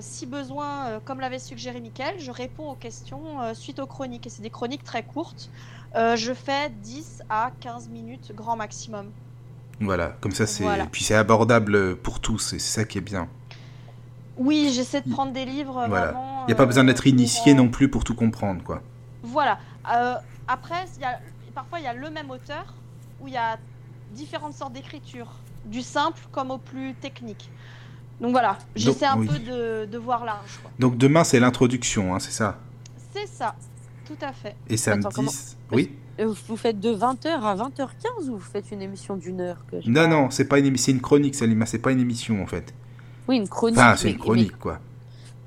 si 0.01 0.27
besoin, 0.27 1.01
comme 1.07 1.21
l'avait 1.21 1.39
suggéré 1.39 1.81
Mickaël, 1.81 2.17
je 2.19 2.31
réponds 2.31 2.71
aux 2.71 2.75
questions 2.75 3.55
suite 3.55 3.79
aux 3.79 3.87
chroniques. 3.87 4.27
Et 4.27 4.31
c'est 4.31 4.43
des 4.43 4.51
chroniques 4.51 4.85
très 4.85 5.03
courtes. 5.03 5.49
Je 5.95 6.35
fais 6.35 6.69
10 6.69 7.23
à 7.31 7.51
15 7.61 7.89
minutes 7.89 8.33
grand 8.35 8.57
maximum. 8.57 9.11
Voilà, 9.81 10.09
comme 10.21 10.33
ça, 10.33 10.47
c'est. 10.47 10.65
Voilà. 10.65 10.85
Puis 10.85 11.05
c'est 11.05 11.15
abordable 11.15 11.97
pour 11.97 12.21
tous, 12.21 12.53
et 12.53 12.59
c'est 12.59 12.81
ça 12.81 12.85
qui 12.85 12.99
est 12.99 13.03
bien. 13.03 13.31
Oui, 14.41 14.71
j'essaie 14.75 15.03
de 15.03 15.11
prendre 15.11 15.33
des 15.33 15.45
livres 15.45 15.85
Voilà. 15.87 16.07
vraiment. 16.13 16.45
Il 16.45 16.47
n'y 16.49 16.53
a 16.53 16.57
pas 16.57 16.63
euh, 16.65 16.67
besoin 16.67 16.85
d'être 16.85 17.07
initié 17.07 17.53
euh, 17.53 17.57
non 17.57 17.69
plus 17.69 17.89
pour 17.89 18.03
tout 18.05 18.15
comprendre, 18.15 18.65
quoi. 18.65 18.83
Voilà. 19.23 19.59
Euh, 19.93 20.15
après, 20.49 20.87
il 20.97 21.03
y 21.03 21.05
a- 21.05 21.21
parfois, 21.55 21.79
il 21.79 21.85
y 21.85 21.89
a 21.89 21.95
le 21.95 22.11
même 22.11 22.31
auteur 22.31 22.75
où 23.21 23.29
il 23.29 23.35
y 23.35 23.37
a 23.37 23.59
différentes 24.13 24.55
sortes 24.55 24.73
d'écriture, 24.73 25.29
du 25.67 25.83
simple 25.83 26.21
comme 26.33 26.51
au 26.51 26.59
plus 26.59 26.95
technique. 26.95 27.51
Donc 28.21 28.33
voilà, 28.33 28.59
j'essaie 28.75 29.07
un 29.07 29.19
oui. 29.19 29.29
peu 29.29 29.39
de, 29.39 29.85
de 29.87 29.99
voir 29.99 30.25
large. 30.25 30.59
quoi. 30.63 30.71
Donc 30.79 30.97
demain, 30.99 31.23
c'est 31.25 31.39
l'introduction, 31.41 32.15
hein, 32.15 32.19
c'est 32.19 32.33
ça 32.33 32.59
C'est 33.15 33.27
ça, 33.29 33.55
tout 34.07 34.17
à 34.23 34.33
fait. 34.33 34.57
Et 34.69 34.77
samedi. 34.77 35.07
comment- 35.15 35.31
Oui 35.73 35.93
Euh, 36.19 36.35
Vous 36.49 36.57
faites 36.57 36.81
de 36.81 36.91
20h 36.95 37.29
à 37.45 37.55
20h15 37.55 38.29
ou 38.29 38.37
vous 38.37 38.41
faites 38.41 38.71
une 38.73 38.83
émission 38.83 39.17
d'une 39.17 39.41
heure 39.41 39.65
que 39.71 39.77
Non, 39.89 40.03
pas- 40.03 40.07
non, 40.07 40.31
c'est 40.31 40.45
pas 40.47 40.59
une 40.59 40.67
émission, 40.67 40.87
c'est 40.87 40.93
une 40.93 41.01
chronique, 41.01 41.35
Salima, 41.35 41.65
c'est 41.67 41.79
pas 41.79 41.93
une 41.93 42.01
émission 42.01 42.43
en 42.43 42.47
fait. 42.47 42.75
Oui, 43.29 43.37
une 43.37 43.49
chronique. 43.49 43.79
Enfin, 43.79 43.97
c'est 43.97 44.11
une 44.11 44.19
chronique, 44.19 44.59
quoi. 44.59 44.81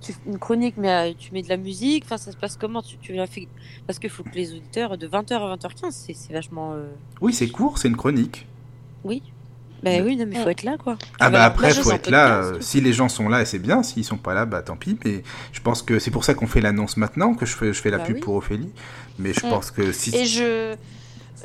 tu- 0.02 0.14
une 0.28 0.38
chronique, 0.40 0.76
mais 0.78 0.90
euh, 0.92 1.14
tu 1.18 1.34
mets 1.34 1.42
de 1.42 1.50
la 1.50 1.58
musique. 1.58 2.04
Enfin, 2.06 2.18
ça 2.18 2.32
se 2.32 2.38
passe 2.38 2.58
comment? 2.58 2.82
Tu, 2.82 2.98
tu 2.98 3.14
fait 3.28 3.48
Parce 3.88 4.00
qu'il 4.00 4.10
faut 4.10 4.24
que 4.24 4.36
les 4.36 4.52
auditeurs 4.52 4.98
de 4.98 5.08
20h 5.08 5.34
à 5.34 5.56
20h15, 5.56 5.92
c'est 5.92 6.14
c'est 6.14 6.34
vachement. 6.34 6.74
euh, 6.74 6.88
Oui, 7.22 7.34
c'est 7.34 7.48
court, 7.50 7.78
c'est 7.78 7.88
une 7.88 7.98
chronique. 7.98 8.46
Oui. 9.04 9.22
Ben 9.82 10.02
oui, 10.06 10.16
non, 10.16 10.26
mais 10.26 10.42
faut 10.42 10.48
être 10.50 10.64
là, 10.64 10.78
quoi. 10.78 10.98
Ah 11.20 11.30
bah 11.30 11.44
après, 11.44 11.68
placer 11.68 11.82
faut 11.84 11.92
être 11.92 12.10
là. 12.10 12.38
podcast, 12.38 12.56
euh, 12.56 12.62
si 12.62 12.80
les 12.80 12.94
gens 12.94 13.10
sont 13.10 13.28
là, 13.28 13.42
et 13.42 13.46
c'est 13.46 13.60
bien. 13.60 13.84
S'ils 13.84 14.06
sont 14.06 14.16
pas 14.18 14.34
là, 14.34 14.46
bah 14.46 14.62
tant 14.62 14.78
pis. 14.78 14.98
Mais 15.04 15.24
je 15.52 15.60
pense 15.60 15.82
que 15.82 16.00
c'est 16.00 16.10
pour 16.12 16.24
ça 16.24 16.34
qu'on 16.36 16.48
fait 16.48 16.62
l'annonce 16.62 16.96
maintenant, 16.96 17.34
que 17.34 17.46
je 17.46 17.54
fais, 17.54 17.74
je 17.74 17.82
fais 17.82 17.90
la 17.90 17.98
Bah 17.98 18.06
pub 18.06 18.16
oui. 18.16 18.22
pour 18.22 18.36
Ophélie. 18.36 18.72
Mais 19.20 19.34
je 19.34 19.46
Mm. 19.46 19.50
pense 19.50 19.72
que 19.72 19.92
si. 19.92 20.16
Et 20.16 20.26
je, 20.26 20.76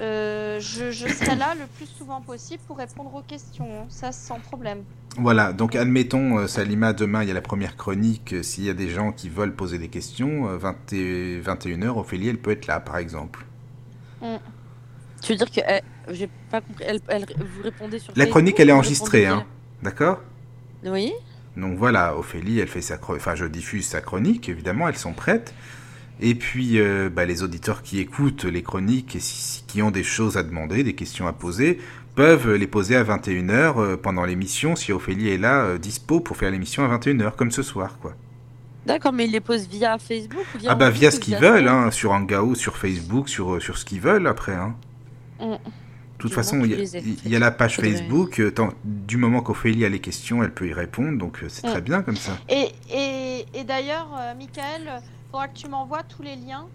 euh, 0.01 0.61
je, 0.61 0.93
je 0.93 1.09
serai 1.09 1.35
là 1.35 1.55
le 1.57 1.67
plus 1.77 1.87
souvent 1.99 2.21
possible 2.21 2.63
pour 2.69 2.79
répondre 2.79 3.13
aux 3.13 3.23
questions, 3.23 3.67
ça 3.89 4.13
sans 4.13 4.39
problème. 4.39 4.85
Voilà, 5.17 5.53
donc 5.53 5.75
admettons, 5.75 6.39
euh, 6.39 6.47
Salima, 6.47 6.93
demain 6.93 7.23
il 7.23 7.29
y 7.29 7.31
a 7.31 7.35
la 7.35 7.41
première 7.41 7.77
chronique. 7.77 8.35
euh, 8.35 8.43
S'il 8.43 8.65
y 8.65 8.71
a 8.71 8.75
des 8.75 8.89
gens 8.89 9.11
qui 9.13 9.29
veulent 9.29 9.55
poser 9.55 9.79
des 9.79 9.89
questions, 9.89 10.49
euh, 10.49 10.57
20 10.59 10.93
et- 10.93 11.41
21h, 11.41 11.97
Ophélie, 11.99 12.29
elle 12.29 12.39
peut 12.39 12.53
être 12.53 12.67
là, 12.67 12.79
par 12.79 12.99
exemple. 12.99 13.45
Tu 15.21 15.33
veux 15.33 15.37
dire 15.39 15.51
que. 15.51 15.61
J'ai 16.13 16.29
pas 16.51 16.61
compris. 16.61 16.85
Elle, 16.87 17.01
elle- 17.09 17.27
vous 17.39 17.63
répondez 17.63 17.99
sur. 17.99 18.13
La 18.13 18.25
Facebook 18.25 18.31
chronique, 18.31 18.61
elle 18.61 18.69
est 18.69 18.73
enregistrée, 18.73 19.27
hein. 19.27 19.45
D'accord? 19.83 20.21
Oui. 20.85 21.13
Donc 21.57 21.77
voilà, 21.77 22.17
Ophélie, 22.17 22.61
elle 22.61 22.69
fait 22.69 22.81
sa 22.81 22.97
chronique, 22.99 23.21
enfin 23.23 23.35
je 23.35 23.45
diffuse 23.45 23.85
sa 23.85 24.01
chronique, 24.01 24.49
évidemment, 24.49 24.89
elles 24.89 24.97
sont 24.97 25.13
prêtes. 25.13 25.53
Et 26.21 26.35
puis 26.37 26.79
euh, 26.79 27.11
bah, 27.13 27.25
les 27.25 27.43
auditeurs 27.43 27.83
qui 27.83 27.99
écoutent 27.99 28.45
les 28.45 28.63
chroniques 28.63 29.17
et 29.17 29.21
si- 29.21 29.65
qui 29.67 29.83
ont 29.83 29.91
des 29.91 30.05
choses 30.05 30.37
à 30.37 30.45
demander, 30.45 30.85
des 30.85 30.95
questions 30.95 31.27
à 31.27 31.33
poser, 31.33 31.81
peuvent 32.19 32.55
les 32.55 32.67
poser 32.67 32.97
à 32.97 33.05
21h 33.05 33.75
euh, 33.79 33.97
pendant 33.97 34.25
l'émission, 34.25 34.75
si 34.75 34.93
Ophélie 34.93 35.29
est 35.29 35.39
là, 35.39 35.63
euh, 35.63 35.79
dispo 35.79 36.19
pour 36.19 36.37
faire 36.37 36.51
l'émission 36.51 36.85
à 36.85 36.99
21h, 36.99 37.37
comme 37.37 37.53
ce 37.53 37.63
soir, 37.63 37.99
quoi. 38.03 38.15
D'accord, 38.87 39.13
mais 39.13 39.27
ils 39.27 39.31
les 39.31 39.41
posent 39.41 39.69
via 39.69 39.99
Facebook 39.99 40.45
ou 40.55 40.59
via 40.59 40.73
Ah 40.73 40.75
bah 40.75 40.91
via 40.91 41.13
ce 41.13 41.21
qu'ils 41.21 41.37
veulent, 41.37 41.69
hein, 41.69 41.93
sur 41.93 42.11
Hangout, 42.11 42.57
sur 42.57 42.77
Facebook, 42.77 43.29
sur, 43.29 43.55
euh, 43.55 43.61
sur 43.61 43.79
ce 43.79 43.85
qu'ils 43.85 44.01
veulent 44.01 44.27
après, 44.27 44.55
hein. 44.55 44.75
Mm. 45.41 45.45
De 45.53 45.59
toute 46.19 46.35
façon, 46.35 46.61
il 46.65 46.73
y, 46.73 46.75
a- 46.75 47.37
y 47.37 47.39
la 47.39 47.53
page 47.53 47.77
Facebook, 47.77 48.41
euh, 48.41 48.51
tant- 48.51 48.71
du 48.85 49.17
moment 49.17 49.41
qu'Ophélie 49.41 49.85
a 49.85 49.89
les 49.89 50.01
questions, 50.01 50.43
elle 50.43 50.53
peut 50.53 50.67
y 50.67 50.73
répondre, 50.73 51.17
donc 51.19 51.39
c'est 51.47 51.65
Mm. 51.67 51.71
très 51.71 51.81
bien 51.83 52.03
comme 52.03 52.17
ça. 52.17 52.33
Et, 52.49 52.67
et, 52.93 53.47
et 53.55 53.63
d'ailleurs, 53.63 54.09
euh, 54.19 54.35
Michael, 54.35 54.83
il 54.87 55.31
faudra 55.31 55.47
que 55.47 55.57
tu 55.57 55.69
m'envoies 55.69 56.03
tous 56.03 56.23
les 56.23 56.35
liens 56.35 56.67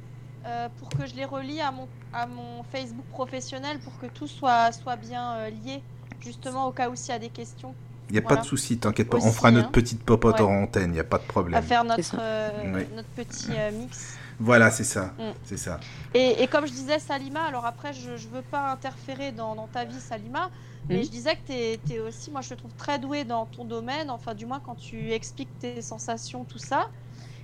euh, 0.46 0.70
pour 0.80 0.90
que 0.90 1.06
je 1.06 1.16
les 1.16 1.26
relie 1.26 1.62
à 1.62 1.72
mon, 1.72 1.88
à 2.14 2.26
mon 2.28 2.64
Facebook 2.64 3.06
professionnel 3.08 3.80
pour 3.80 3.98
que 3.98 4.08
tout 4.08 4.28
soit, 4.28 4.72
soit 4.72 4.96
bien 4.98 5.34
euh, 5.36 5.50
lié, 5.50 5.82
justement 6.20 6.68
au 6.68 6.72
cas 6.72 6.90
où 6.90 6.96
s'il 6.96 7.10
y 7.14 7.16
a 7.16 7.20
des 7.20 7.30
questions, 7.30 7.76
Il 8.10 8.14
n'y 8.14 8.18
a 8.20 8.22
Voilà. 8.22 8.38
pas 8.38 8.42
de 8.42 8.48
souci, 8.48 8.78
t'inquiète 8.78 9.10
pas. 9.10 9.18
on 9.18 9.32
fera 9.32 9.52
notre 9.52 9.70
hein. 9.70 9.72
petite 9.72 10.04
popote 10.04 10.40
Ouais. 10.40 10.46
en 10.46 10.64
antenne, 10.64 10.92
il 10.92 10.94
n'y 10.94 11.00
a 11.00 11.04
pas 11.06 11.18
de 11.18 11.24
à 11.24 11.28
problème. 11.28 11.64
faire 11.64 11.82
C'est 11.82 11.88
notre, 11.88 12.18
euh, 12.20 12.74
Oui. 12.76 12.88
notre 12.96 13.10
petit 13.10 13.52
euh, 13.52 13.72
mix. 13.72 14.18
Voilà, 14.40 14.72
c'est 14.72 14.84
ça. 14.84 15.14
Mm. 15.18 15.32
C'est 15.46 15.58
ça. 15.58 15.80
Et, 16.14 16.44
et 16.44 16.48
comme 16.48 16.66
je 16.66 16.74
disais, 16.74 17.00
Salima, 17.00 17.44
alors 17.44 17.66
après, 17.66 17.94
je 17.94 18.12
ne 18.12 18.18
veux 18.18 18.42
pas 18.42 18.72
interférer 18.72 19.32
dans, 19.32 19.56
dans 19.56 19.68
ta 19.68 19.86
vie, 19.86 20.00
Salima, 20.02 20.50
mais 20.90 20.98
Mhm. 20.98 21.04
je 21.06 21.10
disais 21.10 21.36
que 21.38 21.78
tu 21.86 21.94
es, 21.94 22.00
aussi, 22.00 22.30
moi 22.32 22.42
je 22.42 22.50
te 22.50 22.56
trouve 22.56 22.74
très 22.76 23.00
douée 23.00 23.24
dans 23.24 23.46
ton 23.46 23.64
domaine, 23.64 24.10
enfin 24.10 24.34
du 24.34 24.46
moins 24.46 24.60
quand 24.60 24.76
tu 24.76 25.12
expliques 25.14 25.58
tes 25.60 25.82
sensations, 25.82 26.44
tout 26.44 26.58
ça. 26.58 26.90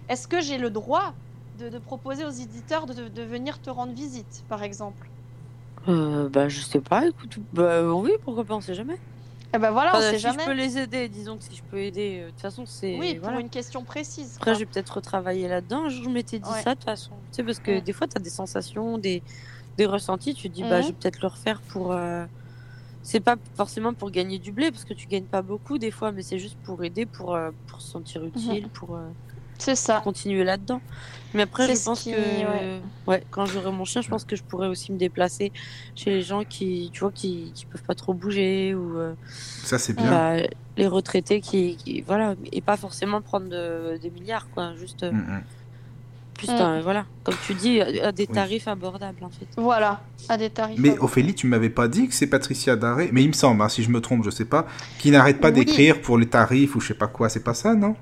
Est-ce 0.09 0.27
que 0.27 0.41
j'ai 0.41 0.57
le 0.57 0.69
droit 0.71 1.13
de, 1.60 1.69
de 1.69 1.80
proposer 1.80 2.26
aux 2.26 2.31
éditeurs 2.31 2.88
de, 2.88 3.10
de 3.10 3.23
venir 3.23 3.61
te 3.61 3.69
rendre 3.69 3.94
visite, 3.94 4.44
par 4.48 4.64
exemple 4.64 5.11
Euh, 5.88 6.30
bah, 6.30 6.49
je 6.49 6.61
sais 6.61 6.81
pas, 6.81 7.07
écoute. 7.07 7.38
Bah, 7.52 7.84
oui, 7.94 8.11
pourquoi 8.23 8.45
pas, 8.45 8.56
on 8.56 8.61
sait 8.61 8.73
jamais. 8.76 8.98
Eh 9.53 9.57
ben 9.60 9.72
voilà, 9.72 9.98
on 9.98 10.02
Enfin, 10.02 10.14
sait 10.14 10.19
si 10.19 10.19
jamais. 10.19 10.34
je 10.34 10.40
peux 10.40 10.53
les 10.53 10.77
aider, 10.77 11.10
disons 11.10 11.38
que 11.38 11.45
si 11.45 11.56
je 11.56 11.64
peux 11.68 11.80
aider, 11.81 12.19
euh, 12.22 12.26
de 12.27 12.31
toute 12.31 12.41
façon, 12.41 12.65
c'est. 12.65 13.15
Oui, 13.15 13.19
pour 13.23 13.40
voilà. 13.40 13.40
une 13.40 13.49
question 13.49 13.84
précise. 13.84 14.41
Après, 14.41 14.53
je 14.56 14.60
vais 14.61 14.65
peut-être 14.68 14.91
retravailler 14.91 15.48
là-dedans. 15.48 15.90
Je 15.90 16.10
m'étais 16.10 16.40
dit 16.40 16.53
Ouais. 16.53 16.56
ça, 16.56 16.72
de 16.72 16.76
toute 16.80 16.86
façon. 16.86 17.23
Tu 17.31 17.38
sais, 17.38 17.44
parce 17.44 17.60
que 17.60 17.80
Mm. 17.80 17.81
des 17.81 17.94
fois, 17.94 18.07
tu 18.07 18.18
as 18.18 18.22
des 18.22 18.30
sensations, 18.30 18.98
des, 18.98 19.23
des 19.77 19.86
ressentis. 19.88 20.36
Tu 20.36 20.49
te 20.49 20.53
dis, 20.53 20.65
bah, 20.65 20.81
Mhm. 20.81 20.84
je 20.84 20.94
vais 20.94 20.95
peut-être 20.99 21.22
le 21.22 21.30
refaire 21.30 21.64
pour. 21.64 21.94
euh, 21.94 22.26
C'est 23.03 23.22
pas 23.22 23.38
forcément 23.56 23.94
pour 23.95 24.11
gagner 24.11 24.40
du 24.40 24.52
blé, 24.53 24.72
parce 24.72 24.86
que 24.86 24.94
tu 24.95 25.10
gagnes 25.10 25.27
pas 25.27 25.41
beaucoup 25.44 25.77
des 25.80 25.91
fois, 25.91 26.11
mais 26.14 26.23
c'est 26.23 26.40
juste 26.40 26.60
pour 26.64 26.84
aider, 26.84 27.06
pour, 27.07 27.36
euh, 27.36 27.52
pour 27.68 27.81
se 27.81 27.90
sentir 27.91 28.26
utile, 28.26 28.69
pour 28.72 28.95
euh, 28.98 29.11
C'est 29.60 29.76
ça. 29.76 30.02
continuer 30.03 30.44
là-dedans. 30.44 30.81
Mais 31.36 31.44
après, 31.44 31.68
C'est 31.68 31.76
je 31.80 31.84
pense 31.86 32.02
qui- 32.02 32.11
que. 32.11 32.18
ouais. 32.18 32.81
Ouais, 33.06 33.23
quand 33.30 33.45
j'aurai 33.45 33.72
mon 33.72 33.86
chien, 33.86 34.02
je 34.02 34.10
pense 34.10 34.23
que 34.26 34.36
je 34.36 34.41
pourrais 34.41 34.68
aussi 34.68 34.91
me 34.91 34.98
déplacer 34.98 35.52
chez 35.95 36.10
les 36.10 36.23
gens 36.23 36.44
qui, 36.44 36.90
tu 36.91 37.02
vois, 37.02 37.11
qui, 37.11 37.52
qui 37.53 37.65
peuvent 37.68 37.84
pas 37.84 37.94
trop 37.94 38.14
bouger 38.15 38.73
ou. 38.73 38.98
euh, 38.98 39.14
Ça, 39.30 39.77
c'est 39.77 39.94
bien. 39.94 40.10
bah, 40.10 40.48
les 40.77 40.88
retraités 40.88 41.40
qui, 41.40 41.76
qui- 41.76 42.02
voilà 42.02 42.34
et 42.52 42.61
pas 42.61 42.77
forcément 42.77 43.22
prendre 43.22 43.48
de- 43.48 43.98
des 44.02 44.10
milliards 44.10 44.49
quoi 44.49 44.73
juste 44.76 45.03
euh, 45.03 45.11
Mm, 45.11 45.18
mm. 45.18 45.44
plus 46.36 46.48
Mm. 46.48 46.56
t'as- 46.57 46.81
voilà 46.81 47.06
comme 47.26 47.36
tu 47.45 47.53
dis 47.53 47.81
à 47.81 48.07
à 48.07 48.11
des 48.14 48.26
Oui. 48.30 48.34
tarifs 48.34 48.68
abordables 48.69 49.22
en 49.23 49.30
fait 49.30 49.45
Voilà, 49.57 50.02
à 50.30 50.38
des 50.38 50.49
tarifs. 50.49 50.80
Mais 50.80 50.90
abordables. 50.90 51.06
Ophélie, 51.06 51.36
tu 51.36 51.45
m'avais 51.48 51.69
pas 51.69 51.88
dit 51.90 52.07
que 52.07 52.14
c'est 52.15 52.27
Patricia 52.27 52.76
Daré, 52.77 53.10
mais 53.11 53.22
il 53.23 53.27
me 53.27 53.34
semble, 53.34 53.61
hein, 53.61 53.68
si 53.69 53.84
je 53.84 53.90
me 53.91 53.99
trompe, 54.02 54.23
je 54.23 54.30
sais 54.31 54.45
pas, 54.45 54.65
qui 54.99 55.11
n'arrête 55.11 55.40
pas 55.41 55.49
Oui. 55.49 55.56
d'écrire 55.65 56.02
pour 56.02 56.18
les 56.18 56.27
tarifs 56.27 56.76
ou 56.76 56.80
je 56.80 56.88
sais 56.88 56.94
pas 56.95 57.07
quoi, 57.07 57.27
c'est 57.30 57.44
pas 57.44 57.53
ça, 57.53 57.76
non? 57.76 57.95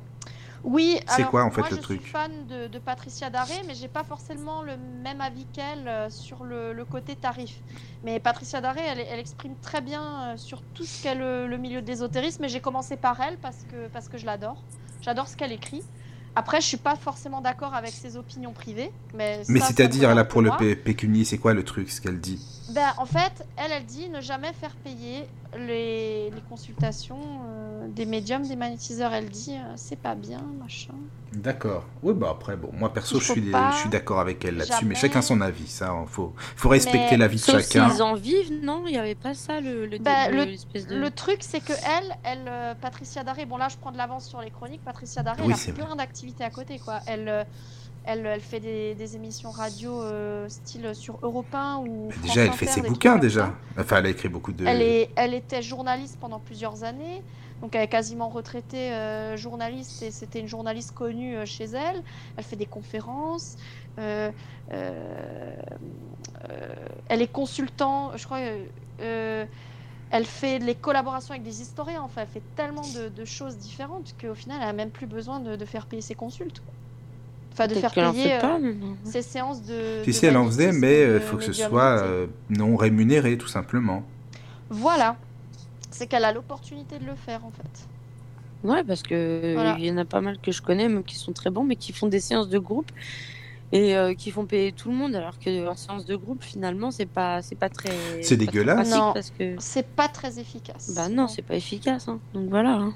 Oui, 0.64 1.00
C'est 1.08 1.24
quoi, 1.24 1.44
en 1.44 1.52
fait, 1.52 1.62
moi, 1.62 1.70
le 1.70 1.76
je 1.78 1.82
truc 1.82 2.02
suis 2.02 2.12
fan 2.12 2.32
de, 2.48 2.68
de 2.68 2.80
Patricia 2.80 3.30
Daré, 3.30 3.54
mais 3.68 3.76
j'ai 3.76 3.88
pas 3.88 4.04
forcément 4.04 4.64
le 4.64 4.76
même 4.78 5.22
avis 5.22 5.46
qu'elle 5.46 5.88
euh, 5.88 6.10
sur 6.10 6.44
le, 6.44 6.74
le 6.74 6.86
côté 6.86 7.16
tarif. 7.16 7.60
Mais 8.04 8.20
Patricia 8.20 8.60
Daré, 8.60 8.82
elle, 8.86 9.00
elle 9.00 9.20
exprime 9.20 9.56
très 9.62 9.82
bien 9.82 10.34
euh, 10.34 10.38
sur 10.38 10.62
tout 10.74 10.84
ce 10.86 11.04
qu'est 11.04 11.16
le, 11.16 11.48
le 11.48 11.58
milieu 11.58 11.82
de 11.82 11.88
l'ésotérisme, 11.88 12.44
et 12.44 12.50
j'ai 12.50 12.60
commencé 12.62 12.98
par 12.98 13.20
elle 13.22 13.38
parce 13.38 13.66
que, 13.72 13.88
parce 13.88 14.10
que 14.10 14.18
je 14.18 14.26
l'adore. 14.26 14.62
J'adore 15.02 15.28
ce 15.28 15.38
qu'elle 15.38 15.52
écrit. 15.52 15.84
Après, 16.36 16.62
je 16.62 16.68
suis 16.68 16.78
pas 16.78 16.96
forcément 16.96 17.42
d'accord 17.42 17.74
avec 17.74 17.92
ses 17.92 18.16
opinions 18.18 18.54
privées, 18.54 18.92
mais 19.16 19.44
c'est-à-dire, 19.44 20.14
là, 20.14 20.24
pour 20.24 20.42
le 20.42 20.50
moi. 20.50 20.58
pécunier, 20.84 21.24
c'est 21.26 21.38
quoi 21.40 21.54
le 21.54 21.64
truc, 21.64 21.90
ce 21.90 22.00
qu'elle 22.02 22.20
dit? 22.20 22.40
Ben, 22.78 22.94
en 23.00 23.08
fait, 23.08 23.44
elle, 23.56 23.72
elle 23.72 23.86
dit 23.86 24.08
ne 24.08 24.22
jamais 24.22 24.54
faire 24.54 24.76
payer 24.76 25.28
les, 25.58 26.30
les 26.30 26.42
consultations 26.48 27.18
euh, 27.48 27.88
des 27.88 28.06
médiums, 28.06 28.48
des 28.48 28.56
magnétiseurs. 28.56 29.12
Elle 29.14 29.30
dit 29.30 29.56
euh, 29.56 29.74
c'est 29.78 29.96
pas 29.96 30.14
bien, 30.14 30.44
machin. 30.62 30.94
D'accord. 31.34 31.86
Oui, 32.04 32.14
bah 32.14 32.28
après, 32.30 32.56
bon, 32.56 32.70
moi 32.74 32.94
perso, 32.94 33.20
je 33.20 33.32
suis, 33.32 33.52
je 33.52 33.78
suis 33.80 33.90
d'accord 33.90 34.20
avec 34.20 34.46
elle 34.46 34.58
là-dessus, 34.58 34.86
mais 34.86 34.94
chacun 34.94 35.24
son 35.24 35.42
avis, 35.42 35.66
ça, 35.68 35.92
il 36.04 36.08
faut, 36.08 36.34
faut 36.56 36.70
respecter 36.70 37.12
Mais- 37.12 37.18
l'avis 37.18 37.38
de 37.38 37.42
Sauf 37.42 37.62
chacun. 37.64 37.90
s'ils 37.90 38.04
en 38.04 38.14
vivent, 38.14 38.54
non 38.62 38.84
Il 38.86 38.92
n'y 38.92 38.98
avait 39.00 39.16
pas 39.16 39.34
ça, 39.34 39.60
le, 39.60 39.88
le, 39.88 39.98
Bah, 39.98 40.30
le- 40.30 40.46
de... 40.46 41.10
Truc, 41.10 41.38
c'est 41.42 41.60
que 41.62 41.74
elle, 41.74 42.16
elle, 42.24 42.46
euh, 42.48 42.74
Patricia 42.80 43.24
Daré, 43.24 43.46
bon 43.48 43.58
là, 43.58 43.70
je 43.70 43.78
prends 43.78 43.92
de 43.92 43.98
l'avance 43.98 44.28
sur 44.28 44.40
les 44.40 44.52
chroniques. 44.52 44.84
Patricia 44.86 45.24
Daré, 45.24 45.42
Oui, 45.44 45.54
elle 45.68 45.72
a 45.72 45.74
plein 45.86 45.96
d'activités 45.96 46.44
à 46.44 46.52
côté, 46.52 46.78
quoi. 46.78 47.00
Elle, 47.08 47.28
euh, 47.28 47.44
elle, 48.08 48.26
elle 48.26 48.42
fait 48.42 48.62
des, 48.62 48.96
des 48.96 49.16
émissions 49.18 49.52
radio 49.52 50.02
euh, 50.02 50.48
style 50.48 50.96
sur 50.96 51.20
Europe 51.22 51.54
1 51.54 51.84
ou 51.86 52.10
France 52.10 52.24
Déjà, 52.24 52.46
elle 52.46 52.54
fait 52.54 52.70
Inter, 52.70 52.82
ses 52.82 52.88
bouquins, 52.88 53.18
déjà. 53.18 53.54
Enfin, 53.78 53.98
elle 53.98 54.06
a 54.06 54.10
écrit 54.10 54.30
beaucoup 54.30 54.54
de... 54.54 54.66
Elle, 54.66 54.82
est, 54.82 55.10
elle 55.18 55.34
était 55.34 55.62
journaliste 55.62 56.18
pendant 56.20 56.40
plusieurs 56.40 56.86
années, 56.86 57.22
donc 57.62 57.76
elle 57.76 57.82
est 57.82 57.90
quasiment 57.90 58.30
retraitée 58.30 58.94
euh, 58.94 59.36
journaliste 59.36 60.02
et 60.04 60.12
c'était 60.12 60.40
une 60.40 60.48
journaliste 60.48 60.94
connue 60.94 61.36
euh, 61.36 61.46
chez 61.46 61.66
elle. 61.66 62.02
Elle 62.38 62.44
fait 62.46 62.56
des 62.56 62.66
conférences, 62.66 63.58
euh, 64.00 64.32
elle 67.10 67.22
est 67.22 67.32
consultant, 67.32 68.16
je 68.16 68.24
crois. 68.24 68.40
elle 69.00 70.26
fait 70.26 70.60
les 70.60 70.76
collaborations 70.76 71.32
avec 71.32 71.44
des 71.44 71.62
historiens, 71.62 72.04
enfin, 72.04 72.22
elle 72.22 72.28
fait 72.30 72.44
tellement 72.56 72.88
de, 72.88 73.10
de 73.10 73.26
choses 73.26 73.58
différentes 73.58 74.16
qu'au 74.20 74.34
final, 74.36 74.60
elle 74.62 74.70
a 74.70 74.74
même 74.74 74.92
plus 74.92 75.08
besoin 75.08 75.42
de, 75.42 75.58
de 75.58 75.66
faire 75.66 75.88
payer 75.88 76.02
ses 76.02 76.16
consultes. 76.16 76.62
quoi. 76.62 76.74
Enfin, 77.60 77.68
de 77.68 77.80
faire 77.80 77.92
payer 77.94 78.24
fait 78.24 78.38
euh, 78.38 78.40
pas, 78.42 78.60
ses 79.04 79.22
séances 79.24 79.64
de. 79.64 80.02
Si, 80.04 80.08
de 80.08 80.12
si, 80.12 80.26
elle 80.28 80.38
en 80.38 80.46
faisait, 80.46 80.72
mais 80.72 81.02
il 81.02 81.14
de 81.14 81.20
faut 81.20 81.38
que 81.38 81.44
ce 81.44 81.54
soit 81.54 82.00
euh, 82.04 82.28
non 82.50 82.76
rémunéré, 82.76 83.38
tout 83.38 83.48
simplement. 83.48 84.04
Voilà. 84.70 85.16
C'est 85.90 86.06
qu'elle 86.08 86.26
a 86.26 86.32
l'opportunité 86.32 87.00
de 87.00 87.06
le 87.06 87.16
faire, 87.16 87.44
en 87.46 87.52
fait. 87.52 87.88
Ouais, 88.68 88.84
parce 88.84 89.02
que 89.02 89.54
Voilà. 89.56 89.76
il 89.80 89.86
y 89.86 89.92
en 89.92 89.98
a 89.98 90.06
pas 90.06 90.22
mal 90.22 90.38
que 90.40 90.52
je 90.52 90.62
connais, 90.62 90.88
même 90.88 91.04
qui 91.04 91.16
sont 91.16 91.32
très 91.34 91.50
bons, 91.50 91.64
mais 91.64 91.76
qui 91.76 91.94
font 91.94 92.08
des 92.08 92.20
séances 92.20 92.50
de 92.50 92.60
groupe 92.60 92.92
et 93.72 93.96
euh, 93.96 94.14
qui 94.14 94.30
font 94.32 94.46
payer 94.46 94.72
tout 94.72 94.90
le 94.90 94.96
monde, 94.96 95.16
alors 95.16 95.38
que 95.40 95.68
en 95.68 95.76
séance 95.76 96.06
de 96.06 96.16
groupe, 96.16 96.44
finalement, 96.44 96.92
c'est 96.92 97.06
pas, 97.08 97.42
c'est 97.42 97.56
pas 97.56 97.70
très. 97.70 97.90
C'est 98.22 98.36
très 98.38 98.46
dégueulasse. 98.46 98.92
Non. 98.92 99.14
parce 99.14 99.32
que. 99.32 99.56
C'est 99.60 99.88
pas 99.88 100.08
très 100.08 100.40
efficace. 100.40 100.92
Bah 100.96 101.10
non, 101.10 101.28
c'est 101.28 101.42
pas 101.42 101.56
efficace. 101.56 102.08
hein. 102.08 102.20
Donc 102.34 102.50
voilà. 102.50 102.72
hein. 102.74 102.94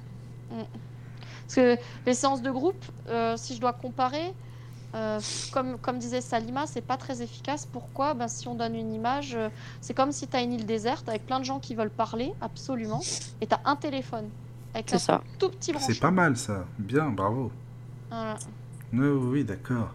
Parce 0.51 1.55
que 1.55 1.77
les 2.05 2.13
séances 2.13 2.41
de 2.41 2.51
groupe, 2.51 2.83
euh, 3.09 3.35
si 3.37 3.55
je 3.55 3.59
dois 3.61 3.73
comparer, 3.73 4.33
euh, 4.95 5.19
comme, 5.53 5.77
comme 5.77 5.97
disait 5.99 6.21
Salima, 6.21 6.67
c'est 6.67 6.81
pas 6.81 6.97
très 6.97 7.21
efficace. 7.21 7.65
Pourquoi? 7.65 8.13
Ben, 8.13 8.27
Si 8.27 8.47
on 8.47 8.55
donne 8.55 8.75
une 8.75 8.93
image, 8.93 9.35
euh, 9.35 9.49
c'est 9.79 9.93
comme 9.93 10.11
si 10.11 10.27
tu 10.27 10.35
as 10.35 10.41
une 10.41 10.51
île 10.53 10.65
déserte 10.65 11.07
avec 11.09 11.25
plein 11.25 11.39
de 11.39 11.45
gens 11.45 11.59
qui 11.59 11.75
veulent 11.75 11.89
parler, 11.89 12.33
absolument, 12.41 13.01
et 13.39 13.47
tu 13.47 13.53
as 13.55 13.61
un 13.65 13.75
téléphone 13.75 14.29
avec 14.73 14.89
C'est 14.89 14.95
un 14.95 14.99
ça. 14.99 15.21
tout 15.39 15.49
petit 15.49 15.71
branchement. 15.71 15.93
C'est 15.93 15.99
pas 15.99 16.11
mal, 16.11 16.35
ça. 16.37 16.65
Bien, 16.77 17.09
bravo. 17.09 17.51
Voilà. 18.09 18.35
Oui, 18.93 18.99
oui, 19.07 19.27
oui, 19.31 19.43
d'accord. 19.43 19.93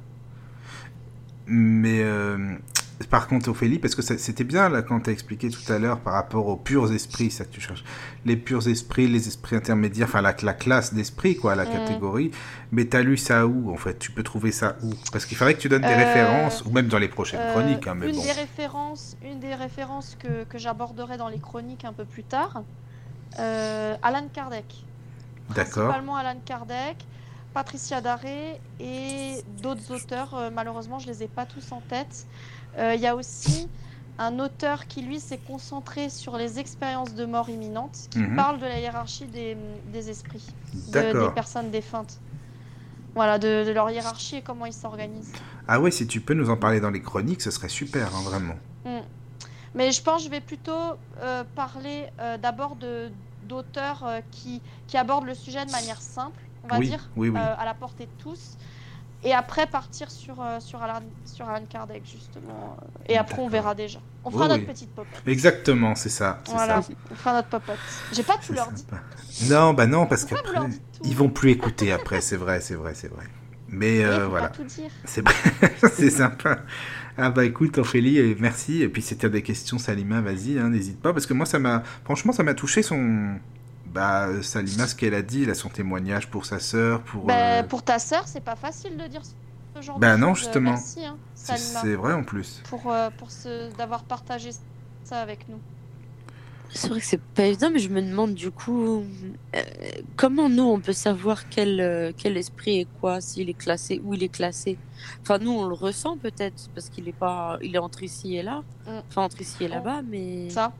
Mais 1.46 2.00
euh, 2.02 2.56
par 3.04 3.28
contre, 3.28 3.50
Ophélie, 3.50 3.78
parce 3.78 3.94
que 3.94 4.00
c'était 4.02 4.44
bien 4.44 4.68
là 4.70 4.80
quand 4.82 5.00
tu 5.00 5.10
as 5.10 5.12
expliqué 5.12 5.50
tout 5.50 5.70
à 5.70 5.78
l'heure 5.78 6.00
par 6.00 6.14
rapport 6.14 6.46
aux 6.46 6.56
purs 6.56 6.90
esprits, 6.92 7.30
ça 7.30 7.44
que 7.44 7.50
tu 7.50 7.60
cherches. 7.60 7.84
Les 8.24 8.36
purs 8.36 8.66
esprits, 8.68 9.06
les 9.06 9.28
esprits 9.28 9.54
intermédiaires, 9.54 10.08
enfin 10.08 10.22
la, 10.22 10.34
la 10.42 10.54
classe 10.54 10.94
d'esprit, 10.94 11.36
quoi, 11.36 11.54
la 11.54 11.64
Mhm. 11.66 11.72
catégorie. 11.72 12.30
Mais 12.72 12.86
tu 12.86 12.96
as 12.96 13.02
lu 13.02 13.16
ça 13.18 13.46
où, 13.46 13.70
en 13.70 13.76
fait? 13.76 13.98
Tu 13.98 14.10
peux 14.12 14.22
trouver 14.22 14.50
ça 14.50 14.76
où? 14.82 14.90
Parce 15.12 15.26
qu'il 15.26 15.36
faudrait 15.36 15.54
que 15.54 15.60
tu 15.60 15.68
donnes 15.68 15.82
des 15.82 15.88
Euh, 15.92 15.96
références, 15.96 16.64
ou 16.64 16.70
même 16.70 16.88
dans 16.88 16.98
les 16.98 17.08
prochaines 17.08 17.40
Euh, 17.40 17.52
chroniques, 17.52 17.86
hein, 17.86 17.94
mais 17.94 18.08
une, 18.08 18.16
bon. 18.16 18.22
des 18.22 18.32
références, 18.32 19.16
une 19.22 19.40
des 19.40 19.54
références 19.54 20.16
que, 20.18 20.44
que 20.44 20.56
j'aborderai 20.58 21.18
dans 21.18 21.28
les 21.28 21.38
chroniques 21.38 21.84
un 21.84 21.92
peu 21.92 22.04
plus 22.06 22.24
tard, 22.24 22.62
euh, 23.38 23.94
Alan 24.02 24.26
Kardec. 24.32 24.64
D'accord. 25.50 25.84
Principalement 25.88 26.16
Alan 26.16 26.40
Kardec, 26.44 26.96
Patricia 27.54 28.00
Daré 28.00 28.58
et 28.80 29.36
d'autres 29.62 29.92
auteurs. 29.92 30.50
malheureusement, 30.52 30.98
je 30.98 31.06
les 31.06 31.22
ai 31.22 31.28
pas 31.28 31.46
tous 31.46 31.72
en 31.72 31.80
tête. 31.88 32.26
Euh, 32.78 32.94
Il 32.94 33.00
y 33.00 33.06
a 33.06 33.14
aussi 33.16 33.68
un 34.18 34.38
auteur 34.38 34.86
qui, 34.86 35.02
lui, 35.02 35.20
s'est 35.20 35.38
concentré 35.38 36.08
sur 36.08 36.36
les 36.36 36.58
expériences 36.58 37.14
de 37.14 37.24
mort 37.26 37.48
imminente, 37.50 38.08
qui 38.10 38.18
Mhm. 38.20 38.36
parle 38.36 38.58
de 38.58 38.64
la 38.66 38.78
hiérarchie 38.80 39.26
des, 39.26 39.56
des 39.92 40.10
esprits, 40.10 40.44
de- 40.92 41.00
des 41.28 41.34
personnes 41.34 41.70
défuntes. 41.70 42.18
Voilà, 43.14 43.38
de, 43.38 43.64
de 43.66 43.70
leur 43.72 43.90
hiérarchie 43.90 44.36
et 44.36 44.42
comment 44.42 44.66
ils 44.66 44.72
s'organisent. 44.74 45.32
Ah 45.68 45.80
ouais, 45.80 45.90
si 45.90 46.06
tu 46.06 46.20
peux 46.20 46.34
nous 46.34 46.50
en 46.50 46.56
parler 46.56 46.80
dans 46.80 46.90
les 46.90 47.00
chroniques, 47.00 47.40
ce 47.42 47.50
serait 47.50 47.68
super, 47.70 48.14
hein, 48.14 48.22
vraiment. 48.24 48.56
Mm. 48.84 49.00
Mais 49.74 49.92
je 49.92 50.02
pense 50.02 50.18
que 50.22 50.26
je 50.26 50.30
vais 50.30 50.40
plutôt 50.40 50.94
euh, 51.20 51.44
parler 51.54 52.06
euh, 52.20 52.38
d'abord 52.38 52.76
d'auteurs 53.48 54.02
euh, 54.04 54.20
qui, 54.30 54.62
qui 54.86 54.96
abordent 54.96 55.26
le 55.26 55.34
sujet 55.34 55.64
de 55.66 55.70
manière 55.70 56.00
simple, 56.00 56.40
on 56.64 56.68
va 56.68 56.78
Oui, 56.78 56.88
dire, 56.88 57.08
oui, 57.16 57.28
oui. 57.30 57.38
à 57.38 57.64
la 57.64 57.74
portée 57.74 58.04
de 58.06 58.10
tous. 58.22 58.56
Et 59.24 59.32
après 59.34 59.66
partir 59.66 60.10
sur, 60.10 60.40
euh, 60.40 60.60
sur, 60.60 60.80
Alan, 60.82 61.00
sur 61.24 61.48
Alan 61.48 61.64
Kardec, 61.68 62.02
justement. 62.04 62.76
euh, 62.80 63.04
Et 63.08 63.16
après, 63.16 63.40
on 63.40 63.48
verra 63.48 63.74
déjà. 63.74 63.98
On 64.24 64.30
fera 64.30 64.44
Oui, 64.44 64.48
notre 64.50 64.60
oui. 64.62 64.66
petite 64.66 64.90
popote. 64.94 65.22
Exactement, 65.26 65.94
c'est 65.94 66.10
ça. 66.10 66.40
Voilà, 66.46 66.82
ça. 66.82 66.88
on 67.10 67.14
fera 67.14 67.32
notre 67.34 67.48
popote. 67.48 67.78
J'ai 68.12 68.22
pas 68.22 68.36
tout 68.44 68.52
leur 68.52 68.70
dit. 68.70 68.84
Non, 69.48 69.72
bah 69.74 69.86
non, 69.86 70.06
parce 70.06 70.24
qu'après, 70.24 70.60
ils 71.04 71.16
vont 71.16 71.28
plus 71.28 71.50
écouter 71.50 71.92
après, 71.92 72.20
c'est 72.20 72.36
vrai, 72.36 72.60
c'est 72.60 72.74
vrai, 72.74 72.92
c'est 72.94 73.08
vrai. 73.08 73.24
Mais 73.68 74.04
euh, 74.04 74.24
faut 74.24 74.30
voilà, 74.30 74.48
pas 74.48 74.54
tout 74.56 74.62
dire. 74.64 74.90
c'est 75.04 75.24
c'est 75.94 76.10
sympa. 76.10 76.60
Ah 77.18 77.30
bah 77.30 77.44
écoute, 77.44 77.78
Ophélie, 77.78 78.18
et 78.18 78.36
merci. 78.38 78.82
Et 78.82 78.88
puis 78.88 79.02
si 79.02 79.16
tu 79.16 79.26
as 79.26 79.28
des 79.28 79.42
questions, 79.42 79.78
Salima, 79.78 80.20
vas-y, 80.20 80.58
hein, 80.58 80.68
n'hésite 80.68 81.00
pas. 81.00 81.12
Parce 81.12 81.26
que 81.26 81.34
moi, 81.34 81.46
ça 81.46 81.58
m'a, 81.58 81.82
franchement, 82.04 82.32
ça 82.32 82.42
m'a 82.44 82.54
touché 82.54 82.82
son... 82.82 83.38
Bah, 83.96 84.28
Salima, 84.42 84.86
ce 84.86 84.94
qu'elle 84.94 85.14
a 85.14 85.22
dit, 85.22 85.44
là, 85.46 85.54
son 85.54 85.68
témoignage 85.68 86.28
pour 86.28 86.44
sa 86.46 86.58
sœur, 86.60 87.02
pour... 87.02 87.24
Bah, 87.24 87.34
euh, 87.34 87.62
pour 87.62 87.82
ta 87.82 87.98
sœur, 87.98 88.22
c'est 88.26 88.40
pas 88.44 88.56
facile 88.56 88.96
de 88.96 89.06
dire 89.06 89.22
ce 89.24 89.82
genre 89.82 89.98
Bah 89.98 90.14
de 90.16 90.20
non, 90.20 90.34
choses. 90.34 90.44
justement. 90.44 90.70
Merci, 90.72 91.04
hein, 91.04 91.16
c'est 91.34 91.56
Salima, 91.56 91.80
c'est 91.82 91.94
vrai 91.94 92.12
en 92.12 92.22
plus. 92.24 92.62
pour, 92.68 92.90
euh, 92.92 93.10
pour 93.18 93.30
ce... 93.30 93.74
d'avoir 93.76 94.04
partagé 94.04 94.50
ça 95.04 95.20
avec 95.20 95.48
nous. 95.48 95.58
C'est 96.70 96.88
vrai 96.88 96.98
que 97.00 97.06
c'est 97.06 97.20
pas 97.20 97.44
évident, 97.44 97.70
mais 97.72 97.78
je 97.78 97.88
me 97.88 98.02
demande 98.02 98.34
du 98.34 98.50
coup 98.50 99.04
euh, 99.54 99.62
comment 100.16 100.48
nous 100.48 100.64
on 100.64 100.80
peut 100.80 100.92
savoir 100.92 101.48
quel, 101.48 101.80
euh, 101.80 102.10
quel 102.16 102.36
esprit 102.36 102.80
est 102.80 102.88
quoi, 103.00 103.20
s'il 103.20 103.48
est 103.48 103.54
classé, 103.54 104.00
où 104.04 104.14
il 104.14 104.22
est 104.24 104.28
classé? 104.28 104.76
Enfin, 105.22 105.38
nous 105.38 105.52
on 105.52 105.66
le 105.68 105.74
ressent 105.74 106.18
peut-être 106.18 106.68
parce 106.74 106.88
qu'il 106.90 107.08
est 107.08 107.12
pas, 107.16 107.56
il 107.62 107.76
est 107.76 107.78
entre 107.78 108.02
ici 108.02 108.36
et 108.36 108.42
là, 108.42 108.62
Mm. 108.86 108.98
enfin 109.08 109.22
entre 109.22 109.40
ici 109.40 109.64
et 109.64 109.68
là-bas, 109.68 110.02
mais 110.02 110.50
Ça. 110.50 110.72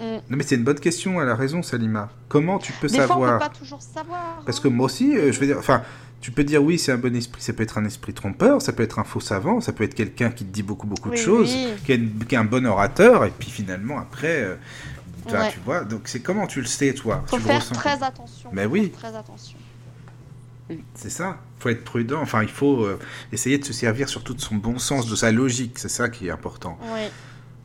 Mm. 0.00 0.02
Non 0.02 0.20
mais 0.36 0.42
c'est 0.42 0.56
une 0.56 0.64
bonne 0.64 0.80
question, 0.80 1.20
elle 1.22 1.28
a 1.28 1.34
raison, 1.36 1.62
Salima. 1.62 2.10
Comment 2.28 2.58
tu 2.58 2.72
peux 2.72 2.88
Des 2.88 2.94
fois, 2.96 3.04
on 3.04 3.08
savoir 3.08 3.38
peut 3.38 3.46
pas 3.46 3.58
toujours 3.58 3.82
savoir. 3.82 4.42
Parce 4.44 4.58
hein. 4.58 4.62
que 4.64 4.68
moi 4.68 4.86
aussi, 4.86 5.16
euh, 5.16 5.30
je 5.32 5.38
veux 5.40 5.46
dire, 5.46 5.58
enfin, 5.58 5.82
tu 6.20 6.30
peux 6.30 6.42
dire 6.44 6.62
oui, 6.62 6.78
c'est 6.78 6.90
un 6.92 6.96
bon 6.98 7.14
esprit, 7.14 7.40
ça 7.42 7.52
peut 7.52 7.62
être 7.62 7.78
un 7.78 7.84
esprit 7.84 8.12
trompeur, 8.14 8.60
ça 8.62 8.72
peut 8.72 8.82
être 8.82 8.98
un 8.98 9.04
faux 9.04 9.20
savant, 9.20 9.60
ça 9.60 9.72
peut 9.72 9.84
être 9.84 9.94
quelqu'un 9.94 10.30
qui 10.30 10.44
te 10.44 10.52
dit 10.52 10.62
beaucoup, 10.62 10.86
beaucoup 10.86 11.10
de 11.10 11.16
choses, 11.16 11.52
oui. 11.54 11.68
Qui, 11.84 11.92
est, 11.92 11.96
une- 11.96 12.24
qui 12.24 12.34
est 12.34 12.38
un 12.38 12.44
bon 12.44 12.66
orateur, 12.66 13.24
et 13.24 13.30
puis 13.38 13.50
finalement, 13.50 13.98
après, 13.98 14.42
euh, 14.42 14.54
bah, 15.30 15.42
Ouais. 15.42 15.50
tu 15.52 15.60
vois, 15.64 15.84
donc 15.84 16.02
c'est 16.06 16.20
comment 16.20 16.46
tu 16.46 16.60
le 16.60 16.66
sais, 16.66 16.92
toi? 16.94 17.22
Faut 17.26 17.36
tu 17.36 17.42
le 17.42 17.48
faire 17.48 17.60
ressens 17.60 17.74
très 17.74 18.02
attention. 18.02 18.50
Mais 18.52 18.64
faut 18.64 18.70
oui. 18.70 18.90
Très 18.90 19.14
attention. 19.14 19.58
C'est 20.94 21.10
ça, 21.10 21.36
faut 21.58 21.68
être 21.68 21.84
prudent, 21.84 22.20
enfin, 22.22 22.42
il 22.42 22.48
faut 22.48 22.84
euh, 22.84 22.98
essayer 23.32 23.58
de 23.58 23.64
se 23.66 23.74
servir 23.74 24.08
surtout 24.08 24.32
de 24.34 24.40
son 24.40 24.54
bon 24.54 24.78
sens, 24.78 25.06
de 25.06 25.14
sa 25.14 25.30
logique, 25.30 25.78
c'est 25.78 25.90
ça 25.90 26.08
qui 26.08 26.28
est 26.28 26.30
important. 26.30 26.78
Oui. 26.94 27.02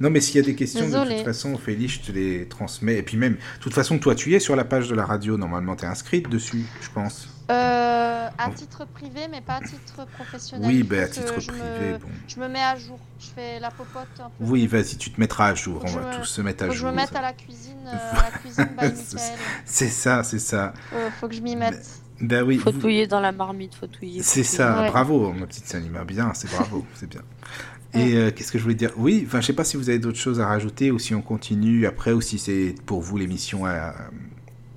Non, 0.00 0.10
mais 0.10 0.20
s'il 0.20 0.36
y 0.36 0.38
a 0.38 0.42
des 0.42 0.54
questions, 0.54 0.88
de 0.88 1.08
toute 1.16 1.24
façon, 1.24 1.54
Ophélie, 1.54 1.88
je 1.88 2.00
te 2.00 2.12
les 2.12 2.46
transmets. 2.46 2.96
Et 2.98 3.02
puis 3.02 3.16
même, 3.16 3.34
de 3.34 3.60
toute 3.60 3.74
façon, 3.74 3.98
toi, 3.98 4.14
tu 4.14 4.34
es 4.34 4.38
sur 4.40 4.56
la 4.56 4.64
page 4.64 4.88
de 4.88 4.94
la 4.94 5.04
radio. 5.04 5.36
Normalement, 5.36 5.76
tu 5.76 5.84
es 5.84 5.88
inscrite 5.88 6.28
dessus, 6.28 6.64
je 6.80 6.88
pense. 6.94 7.28
Euh, 7.50 8.28
à 8.38 8.50
titre 8.50 8.86
privé, 8.86 9.28
mais 9.30 9.40
pas 9.42 9.56
à 9.56 9.60
titre 9.60 10.06
professionnel. 10.14 10.66
Oui, 10.70 10.82
ben 10.82 11.04
à 11.04 11.08
titre 11.08 11.34
je 11.40 11.48
privé, 11.48 11.92
me... 11.92 11.98
bon. 11.98 12.08
Je 12.26 12.40
me 12.40 12.48
mets 12.48 12.62
à 12.62 12.76
jour. 12.76 12.98
Je 13.20 13.26
fais 13.26 13.60
la 13.60 13.70
popote 13.70 14.08
un 14.18 14.30
peu. 14.30 14.44
Oui, 14.44 14.66
vas-y, 14.66 14.96
tu 14.96 15.10
te 15.10 15.20
mettras 15.20 15.48
à 15.48 15.54
jour. 15.54 15.82
Faut 15.86 15.98
On 15.98 16.00
va 16.00 16.10
me- 16.10 16.16
tous 16.16 16.24
se 16.24 16.40
mettre 16.40 16.64
à 16.64 16.66
Faut 16.66 16.72
que 16.72 16.76
je 16.76 16.80
jour. 16.82 16.90
me 16.90 16.96
mette 16.96 17.14
à 17.14 17.20
la 17.22 17.32
cuisine, 17.34 17.76
euh, 17.86 17.90
à 18.18 18.22
la 18.22 18.30
cuisine 18.38 18.68
C'est- 19.66 19.88
ça, 19.88 20.22
c'est 20.22 20.38
ça. 20.38 20.72
Faut, 20.90 20.96
faut 21.20 21.28
que 21.28 21.34
je 21.34 21.42
m'y 21.42 21.54
mette. 21.54 21.86
Ben 22.20 22.42
oui. 22.44 22.56
Faut 22.58 22.72
vous- 22.72 22.80
touiller 22.80 23.06
dans 23.06 23.20
la 23.20 23.32
marmite, 23.32 23.74
faut 23.74 23.88
touiller. 23.88 24.22
C'est 24.22 24.44
ça, 24.44 24.80
Ouais. 24.82 24.88
bravo, 24.90 25.32
ma 25.32 25.46
petite 25.46 25.66
Salima. 25.66 26.04
Bien, 26.04 26.32
c'est 26.34 26.50
bravo, 26.50 26.86
c'est 26.94 27.08
bien. 27.10 27.22
Et 27.92 28.14
euh, 28.14 28.30
qu'est-ce 28.30 28.50
que 28.50 28.58
je 28.58 28.62
voulais 28.62 28.74
dire? 28.74 28.90
Oui, 28.96 29.22
enfin, 29.26 29.40
je 29.40 29.46
sais 29.46 29.52
pas 29.52 29.64
si 29.64 29.76
vous 29.76 29.88
avez 29.90 29.98
d'autres 29.98 30.18
choses 30.18 30.40
à 30.40 30.46
rajouter 30.46 30.90
ou 30.90 30.98
si 30.98 31.14
on 31.14 31.22
continue 31.22 31.86
après 31.86 32.12
ou 32.12 32.20
si 32.20 32.38
c'est 32.38 32.74
pour 32.86 33.02
vous 33.02 33.16
l'émission 33.18 33.66
à- 33.66 33.94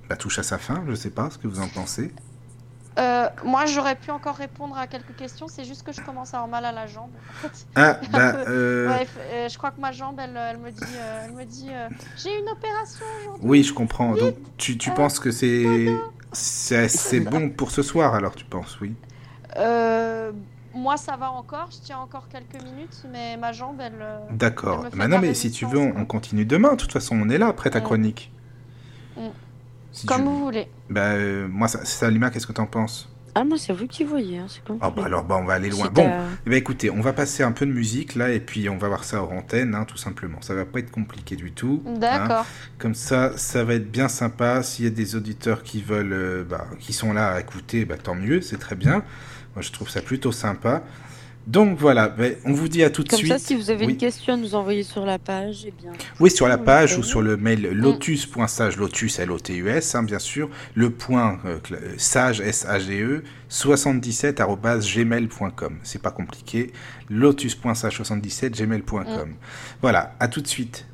bah, 0.09 0.15
touche 0.17 0.37
à 0.39 0.43
sa 0.43 0.57
fin. 0.57 0.83
Je 0.87 0.93
sais 0.95 1.09
pas 1.09 1.29
ce 1.31 1.37
que 1.37 1.47
vous 1.47 1.59
en 1.59 1.67
pensez. 1.67 2.11
Euh, 2.97 3.27
moi, 3.43 3.65
j'aurais 3.65 3.95
pu 3.95 4.09
encore 4.11 4.35
répondre 4.35 4.77
à 4.77 4.87
quelques 4.87 5.15
questions. 5.15 5.47
C'est 5.47 5.65
juste 5.65 5.83
que 5.83 5.91
je 5.91 6.01
commence 6.01 6.33
à 6.33 6.37
avoir 6.37 6.49
mal 6.49 6.65
à 6.65 6.71
la 6.71 6.87
jambe. 6.87 7.11
Ah, 7.75 7.99
bah, 8.11 8.33
peu. 8.33 8.43
euh, 8.47 8.87
Ouais, 8.89 9.07
euh, 9.31 9.49
je 9.49 9.57
crois 9.57 9.71
que 9.71 9.79
ma 9.79 9.91
jambe, 9.91 10.19
elle, 10.19 10.35
elle 10.35 10.57
me 10.57 10.71
dit, 10.71 10.83
elle 11.25 11.33
me 11.33 11.43
dit, 11.45 11.69
euh, 11.69 11.89
j'ai 12.17 12.29
une 12.39 12.49
opération 12.49 13.05
aujourd'hui. 13.21 13.47
oui, 13.49 13.63
je 13.63 13.73
comprends. 13.73 14.13
Donc, 14.15 14.35
tu, 14.57 14.77
tu 14.77 14.91
penses 14.91 15.19
que 15.19 15.31
c'est 15.31 15.87
c'est 16.33 16.87
c'est 16.89 17.19
bon 17.21 17.49
pour 17.49 17.71
ce 17.71 17.81
soir 17.81 18.13
alors, 18.15 18.35
tu 18.35 18.45
penses, 18.45 18.79
oui? 18.81 18.93
Euh, 19.57 20.31
moi, 20.73 20.97
ça 20.97 21.15
va 21.17 21.31
encore. 21.31 21.69
Je 21.71 21.77
tiens 21.83 21.99
encore 21.99 22.27
quelques 22.29 22.61
minutes, 22.63 23.03
mais 23.11 23.37
ma 23.37 23.51
jambe, 23.51 23.79
elle. 23.79 24.05
D'accord. 24.31 24.85
Bah 24.95 25.07
non, 25.07 25.19
mais 25.19 25.33
si 25.33 25.51
tu 25.51 25.65
veux, 25.65 25.79
on, 25.79 26.05
continue 26.05 26.45
demain. 26.45 26.71
De 26.71 26.77
toute 26.77 26.91
façon, 26.91 27.19
on 27.19 27.29
est 27.29 27.37
là 27.37 27.47
après 27.47 27.69
ta 27.69 27.79
Mm. 27.79 27.83
chronique. 27.83 28.31
Mm. 29.15 29.27
Si 29.97 30.05
Comme 30.07 30.23
vous 30.25 30.39
voulez. 30.45 30.67
Bah, 30.89 31.01
euh, 31.13 31.47
moi, 31.49 31.67
ça, 31.67 31.83
Salima, 31.85 32.29
qu'est-ce 32.29 32.45
que 32.47 32.51
t'en 32.53 32.67
penses? 32.67 33.09
Ah, 33.33 33.43
moi, 33.43 33.57
c'est 33.59 33.71
vous 33.73 33.85
qui 33.87 34.03
voyez, 34.03 34.39
hein, 34.39 34.45
c'est 34.47 34.63
comme. 34.63 34.79
Ah 34.81 34.89
bah 34.89 35.03
alors, 35.05 35.23
bah, 35.23 35.37
on 35.39 35.45
va 35.45 35.53
aller 35.53 35.69
loin. 35.69 35.85
Bon, 35.93 36.03
t'as- 36.07 36.23
Eh 36.45 36.49
ben, 36.49 36.55
écoutez, 36.55 36.89
on 36.89 37.01
va 37.01 37.13
passer 37.13 37.43
un 37.43 37.51
peu 37.51 37.65
de 37.67 37.71
musique 37.71 38.15
là 38.15 38.31
et 38.31 38.39
puis 38.39 38.67
on 38.67 38.77
va 38.77 38.87
voir 38.87 39.03
ça 39.03 39.21
hors 39.21 39.31
antenne, 39.31 39.75
hein, 39.75 39.85
tout 39.85 39.97
simplement. 39.97 40.41
Ça 40.41 40.55
va 40.55 40.65
pas 40.65 40.79
être 40.79 40.89
compliqué 40.89 41.35
du 41.35 41.51
tout. 41.51 41.83
hein. 41.87 41.93
D'accord. 41.99 42.45
Comme 42.79 42.95
ça, 42.95 43.37
ça 43.37 43.63
va 43.63 43.75
être 43.75 43.91
bien 43.91 44.07
sympa. 44.07 44.63
S'il 44.63 44.85
y 44.85 44.87
a 44.87 44.91
des 44.91 45.15
auditeurs 45.15 45.61
qui 45.61 45.81
veulent, 45.83 46.13
euh, 46.13 46.43
bah, 46.49 46.65
qui 46.79 46.93
sont 46.93 47.13
là 47.13 47.33
à 47.33 47.39
écouter, 47.39 47.85
bah, 47.85 47.97
tant 48.01 48.15
mieux, 48.15 48.41
c'est 48.41 48.57
très 48.57 48.75
bien. 48.75 49.03
Moi, 49.55 49.61
je 49.61 49.71
trouve 49.71 49.89
ça 49.89 50.01
plutôt 50.01 50.31
sympa. 50.31 50.83
Donc 51.47 51.77
voilà, 51.79 52.09
ben, 52.09 52.35
on 52.43 52.51
vous 52.51 52.67
dit 52.67 52.83
à 52.83 52.89
tout 52.89 53.03
de 53.03 53.09
Comme 53.09 53.19
suite. 53.19 53.31
ça, 53.31 53.39
si 53.39 53.55
vous 53.55 53.69
avez 53.69 53.85
Oui. 53.85 53.93
une 53.93 53.97
question 53.97 54.33
à 54.33 54.37
nous 54.37 54.53
envoyer 54.53 54.83
sur 54.83 55.05
la 55.05 55.17
page, 55.17 55.63
eh 55.65 55.71
bien. 55.71 55.93
Oui, 56.19 56.29
sur 56.29 56.45
la 56.49 56.57
page 56.57 56.97
ou 56.97 57.03
sur 57.03 57.21
le 57.21 57.37
mail 57.37 57.69
lotus.sage, 57.71 58.75
lotus, 58.75 59.17
L-O-T-U-S, 59.19 59.95
hein, 59.95 60.03
bien 60.03 60.19
sûr, 60.19 60.49
le 60.75 60.89
point 60.89 61.39
euh, 61.45 61.57
euh, 61.71 61.93
sage, 61.97 62.41
S-A-G-E, 62.41 63.23
77 63.47 64.41
gmail.com. 64.93 65.77
C'est 65.83 66.01
pas 66.01 66.11
compliqué. 66.11 66.73
lotus.sage77 67.09 68.49
gmail.com. 68.61 69.33
Voilà, 69.81 70.15
à 70.19 70.27
tout 70.27 70.41
de 70.41 70.47
suite. 70.47 70.85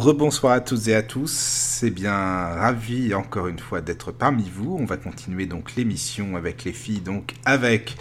Rebonsoir 0.00 0.54
à 0.54 0.60
toutes 0.60 0.88
et 0.88 0.94
à 0.94 1.02
tous. 1.02 1.30
C'est 1.30 1.90
bien 1.90 2.14
ravi 2.14 3.12
encore 3.12 3.48
une 3.48 3.58
fois 3.58 3.82
d'être 3.82 4.12
parmi 4.12 4.48
vous. 4.48 4.78
On 4.80 4.86
va 4.86 4.96
continuer 4.96 5.44
donc 5.44 5.76
l'émission 5.76 6.38
avec 6.38 6.64
les 6.64 6.72
filles, 6.72 7.02
donc 7.02 7.34
avec 7.44 7.98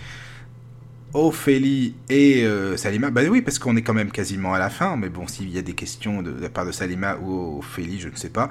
Ophélie 1.14 1.96
et 2.08 2.46
euh, 2.46 2.78
Salima. 2.78 3.12
Bah 3.12 3.24
oui, 3.30 3.42
parce 3.42 3.60
qu'on 3.60 3.76
est 3.76 3.82
quand 3.82 3.94
même 3.94 4.12
quasiment 4.12 4.54
à 4.54 4.60
la 4.60 4.70
fin. 4.70 4.96
Mais 4.96 5.10
bon, 5.10 5.28
s'il 5.28 5.50
y 5.50 5.58
a 5.58 5.62
des 5.62 5.74
questions 5.74 6.22
de, 6.22 6.32
la 6.40 6.48
part 6.48 6.66
de 6.66 6.72
Salima 6.72 7.18
ou 7.18 7.60
Ophélie, 7.60 8.00
je 8.00 8.08
ne 8.08 8.16
sais 8.16 8.30
pas. 8.30 8.48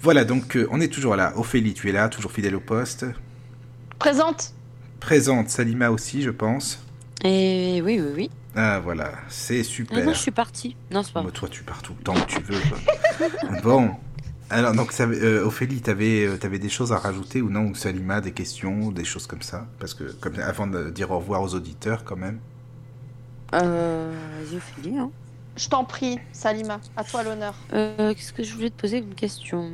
Voilà, 0.00 0.24
donc 0.24 0.56
euh, 0.56 0.66
on 0.72 0.80
est 0.80 0.92
toujours 0.92 1.14
là. 1.14 1.32
Ophélie, 1.36 1.74
tu 1.74 1.88
es 1.88 1.92
là, 1.92 2.08
toujours 2.08 2.32
fidèle 2.32 2.56
au 2.56 2.60
poste. 2.60 3.06
Présente. 4.00 4.52
Présente, 4.98 5.48
Salima 5.48 5.92
aussi, 5.92 6.22
je 6.22 6.30
pense. 6.30 6.84
Et 7.24 7.82
oui, 7.84 8.00
oui, 8.00 8.12
oui. 8.14 8.30
Ah 8.56 8.80
voilà, 8.80 9.12
c'est 9.28 9.62
super. 9.62 9.98
Ah 9.98 10.04
non, 10.04 10.12
je 10.12 10.18
suis 10.18 10.30
partie. 10.30 10.76
Non, 10.90 11.02
c'est 11.02 11.12
pas. 11.12 11.22
toi, 11.22 11.48
tu 11.48 11.62
pars 11.62 11.82
tout 11.82 11.94
le 11.96 12.02
temps 12.02 12.14
que 12.14 12.26
tu 12.26 12.42
veux. 12.42 12.60
bon. 13.62 13.90
Alors, 14.48 14.74
donc, 14.74 14.90
ça, 14.90 15.04
euh, 15.04 15.44
Ophélie, 15.44 15.80
tu 15.80 15.90
avais, 15.90 16.26
euh, 16.26 16.38
avais, 16.42 16.58
des 16.58 16.68
choses 16.68 16.92
à 16.92 16.96
rajouter 16.96 17.40
ou 17.40 17.50
non? 17.50 17.66
Ou 17.66 17.74
Salima, 17.76 18.20
des 18.20 18.32
questions, 18.32 18.90
des 18.90 19.04
choses 19.04 19.28
comme 19.28 19.42
ça? 19.42 19.68
Parce 19.78 19.94
que, 19.94 20.04
comme, 20.14 20.40
avant 20.40 20.66
de 20.66 20.90
dire 20.90 21.12
au 21.12 21.18
revoir 21.18 21.42
aux 21.42 21.54
auditeurs, 21.54 22.02
quand 22.04 22.16
même. 22.16 22.40
Euh. 23.54 24.12
Ophélie, 24.52 24.98
hein. 24.98 25.10
Je 25.56 25.68
t'en 25.68 25.84
prie, 25.84 26.18
Salima, 26.32 26.80
à 26.96 27.04
toi 27.04 27.22
l'honneur. 27.22 27.54
Euh, 27.72 28.14
Qu'est-ce 28.14 28.32
que 28.32 28.42
je 28.42 28.54
voulais 28.54 28.70
te 28.70 28.80
poser 28.80 29.02
comme 29.02 29.14
question? 29.14 29.70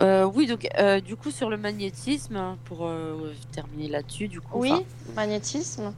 Euh, 0.00 0.24
oui, 0.24 0.46
donc 0.46 0.68
euh, 0.78 1.00
du 1.00 1.16
coup 1.16 1.30
sur 1.30 1.48
le 1.48 1.56
magnétisme, 1.56 2.56
pour 2.64 2.86
euh, 2.86 3.34
terminer 3.52 3.88
là-dessus, 3.88 4.28
du 4.28 4.40
coup. 4.40 4.60
Oui, 4.60 4.72
magnétisme. 5.14 5.92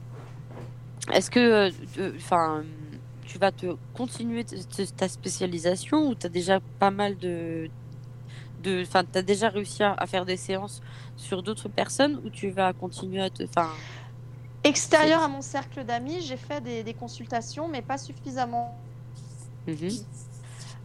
Est-ce 1.11 1.29
que, 1.29 1.71
enfin, 2.15 2.63
tu 3.25 3.37
vas 3.37 3.51
te 3.51 3.75
continuer 3.93 4.45
ta 4.95 5.07
spécialisation 5.07 6.07
ou 6.07 6.15
tu 6.15 6.27
as 6.27 6.29
déjà 6.29 6.59
pas 6.77 6.91
mal 6.91 7.17
de, 7.17 7.69
de, 8.61 8.83
enfin, 8.83 9.03
tu 9.03 9.17
as 9.17 9.21
déjà 9.21 9.49
réussi 9.49 9.83
à, 9.83 10.05
faire 10.05 10.25
des 10.25 10.37
séances 10.37 10.81
sur 11.17 11.43
d'autres 11.43 11.69
personnes 11.69 12.21
ou 12.23 12.29
tu 12.29 12.49
vas 12.49 12.73
continuer 12.73 13.21
à 13.21 13.29
te, 13.29 13.43
enfin? 13.43 13.69
Extérieur 14.63 15.21
à 15.21 15.27
mon 15.27 15.41
cercle 15.41 15.83
d'amis, 15.85 16.21
j'ai 16.21 16.37
fait 16.37 16.61
des, 16.61 16.93
consultations, 16.93 17.67
mais 17.69 17.81
pas 17.81 17.97
suffisamment. 17.97 18.77
Mhm. 19.67 19.89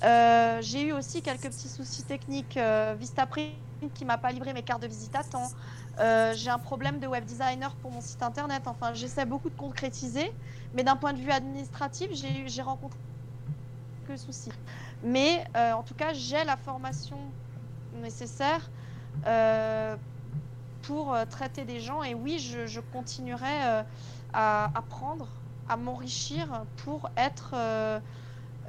Euh, 0.05 0.59
j'ai 0.61 0.83
eu 0.83 0.93
aussi 0.93 1.23
quelques 1.23 1.49
petits 1.49 1.69
soucis 1.69 2.03
techniques. 2.03 2.57
Euh, 2.57 2.95
Vistaprint 2.99 3.53
qui 3.95 4.05
m'a 4.05 4.19
pas 4.19 4.33
livré 4.33 4.53
mes 4.53 4.63
cartes 4.63 4.83
de 4.83 4.87
visite 4.87 5.15
à 5.15 5.23
temps. 5.23 5.51
Euh, 5.99 6.33
j'ai 6.35 6.51
un 6.51 6.59
problème 6.59 6.99
de 6.99 7.07
web 7.07 7.25
designer 7.25 7.75
pour 7.77 7.91
mon 7.91 8.01
site 8.01 8.23
internet. 8.23 8.63
Enfin, 8.67 8.95
j'essaie 8.95 9.25
beaucoup 9.25 9.51
de 9.51 9.57
concrétiser, 9.57 10.33
mais 10.75 10.83
d'un 10.83 10.97
point 10.97 11.13
de 11.13 11.19
vue 11.19 11.31
administratif, 11.31 12.11
j'ai 12.13 12.63
rencontré 12.63 12.99
quelques 14.07 14.19
soucis. 14.19 14.53
Mais 15.03 15.45
en 15.55 15.83
tout 15.83 15.95
cas, 15.95 16.13
j'ai 16.15 16.45
la 16.45 16.57
formation 16.57 17.19
nécessaire 18.03 18.71
pour 20.83 21.15
traiter 21.29 21.65
des 21.65 21.81
gens. 21.81 22.03
Et 22.03 22.15
oui, 22.15 22.39
je 22.39 22.81
continuerai 22.81 23.85
à 24.33 24.71
apprendre, 24.75 25.29
à 25.69 25.77
m'enrichir 25.77 26.65
pour 26.79 27.11
être 27.19 27.55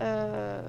euh, 0.02 0.62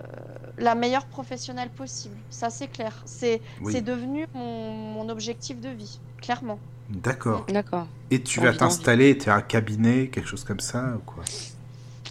la 0.59 0.75
meilleure 0.75 1.07
professionnelle 1.07 1.71
possible. 1.71 2.17
Ça, 2.31 2.51
c'est 2.51 2.69
clair. 2.69 3.03
C'est 3.05 3.41
devenu 3.83 4.27
mon, 4.35 5.09
objectif 5.09 5.61
de 5.61 5.69
vie, 5.69 6.01
clairement. 6.21 6.59
D'accord. 6.89 7.47
D'accord. 7.49 7.87
Et 8.11 8.23
tu 8.23 8.41
vas 8.41 8.53
t'installer, 8.53 9.17
tu 9.19 9.31
as 9.31 9.35
un 9.35 9.43
cabinet, 9.43 10.09
quelque 10.09 10.29
chose 10.29 10.45
comme 10.45 10.61
ça 10.61 10.95
ou 10.97 10.99
quoi? 10.99 11.25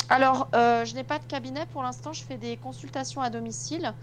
Alors, 0.10 0.48
euh, 0.54 0.86
je 0.86 0.94
n'ai 0.94 1.04
pas 1.04 1.18
de 1.18 1.24
cabinet 1.26 1.66
pour 1.74 1.82
l'instant, 1.84 2.14
je 2.14 2.24
fais 2.24 2.38
des 2.38 2.58
consultations 2.58 3.22
à 3.22 3.30
domicile. 3.30 3.94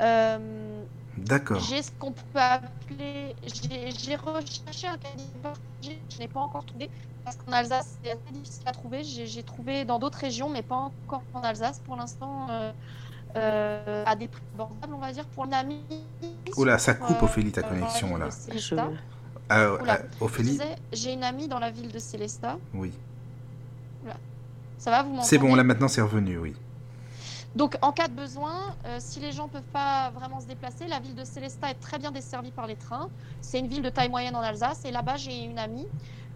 Euh, 0.00 0.82
D'accord. 1.16 1.60
J'ai 1.60 1.82
ce 1.82 1.90
qu'on 1.98 2.12
peut 2.12 2.38
appeler. 2.38 3.36
J'ai 3.44 4.16
recherché 4.16 4.88
un 4.88 4.96
cabinet, 4.98 5.54
je 5.82 6.18
n'ai 6.18 6.28
pas 6.28 6.40
encore 6.40 6.64
trouvé. 6.64 6.90
Parce 7.24 7.36
qu'en 7.36 7.52
Alsace, 7.52 7.98
c'est 8.02 8.10
assez 8.10 8.32
difficile 8.32 8.62
à 8.66 8.72
trouver. 8.72 9.04
J'ai 9.04 9.42
trouvé 9.42 9.84
dans 9.84 9.98
d'autres 9.98 10.18
régions, 10.18 10.48
mais 10.48 10.62
pas 10.62 10.76
encore 10.76 11.22
en 11.34 11.40
Alsace 11.40 11.80
pour 11.84 11.96
l'instant. 11.96 12.48
Euh, 12.50 12.72
euh, 13.34 14.04
à 14.06 14.14
des 14.14 14.28
prix 14.28 14.42
abordables, 14.54 14.92
on 14.92 14.98
va 14.98 15.10
dire, 15.10 15.24
pour 15.26 15.46
une 15.46 15.54
amie. 15.54 15.80
Oula, 16.56 16.78
ça 16.78 16.94
coupe, 16.94 17.22
Ophélie, 17.22 17.50
ta 17.50 17.62
connexion, 17.62 18.16
là. 18.16 18.28
Ah, 19.48 19.68
Ophélie 20.20 20.58
J'ai 20.92 21.12
une 21.12 21.24
amie 21.24 21.48
dans 21.48 21.58
la 21.58 21.70
ville 21.70 21.90
de 21.90 21.98
Célesta. 21.98 22.58
Oui. 22.74 22.92
Ça 24.82 24.90
va, 24.90 25.02
vous 25.02 25.10
m'entendez 25.10 25.28
C'est 25.28 25.38
bon, 25.38 25.54
là 25.54 25.62
maintenant 25.62 25.86
c'est 25.86 26.00
revenu, 26.00 26.38
oui. 26.38 26.56
Donc, 27.54 27.76
en 27.82 27.92
cas 27.92 28.08
de 28.08 28.14
besoin, 28.14 28.74
euh, 28.84 28.96
si 28.98 29.20
les 29.20 29.30
gens 29.30 29.44
ne 29.44 29.50
peuvent 29.50 29.62
pas 29.72 30.10
vraiment 30.10 30.40
se 30.40 30.46
déplacer, 30.46 30.88
la 30.88 30.98
ville 30.98 31.14
de 31.14 31.22
Célestat 31.22 31.70
est 31.70 31.80
très 31.80 31.98
bien 31.98 32.10
desservie 32.10 32.50
par 32.50 32.66
les 32.66 32.74
trains. 32.74 33.08
C'est 33.42 33.60
une 33.60 33.68
ville 33.68 33.82
de 33.82 33.90
taille 33.90 34.08
moyenne 34.08 34.34
en 34.34 34.40
Alsace. 34.40 34.84
Et 34.84 34.90
là-bas, 34.90 35.18
j'ai 35.18 35.44
une 35.44 35.58
amie 35.58 35.86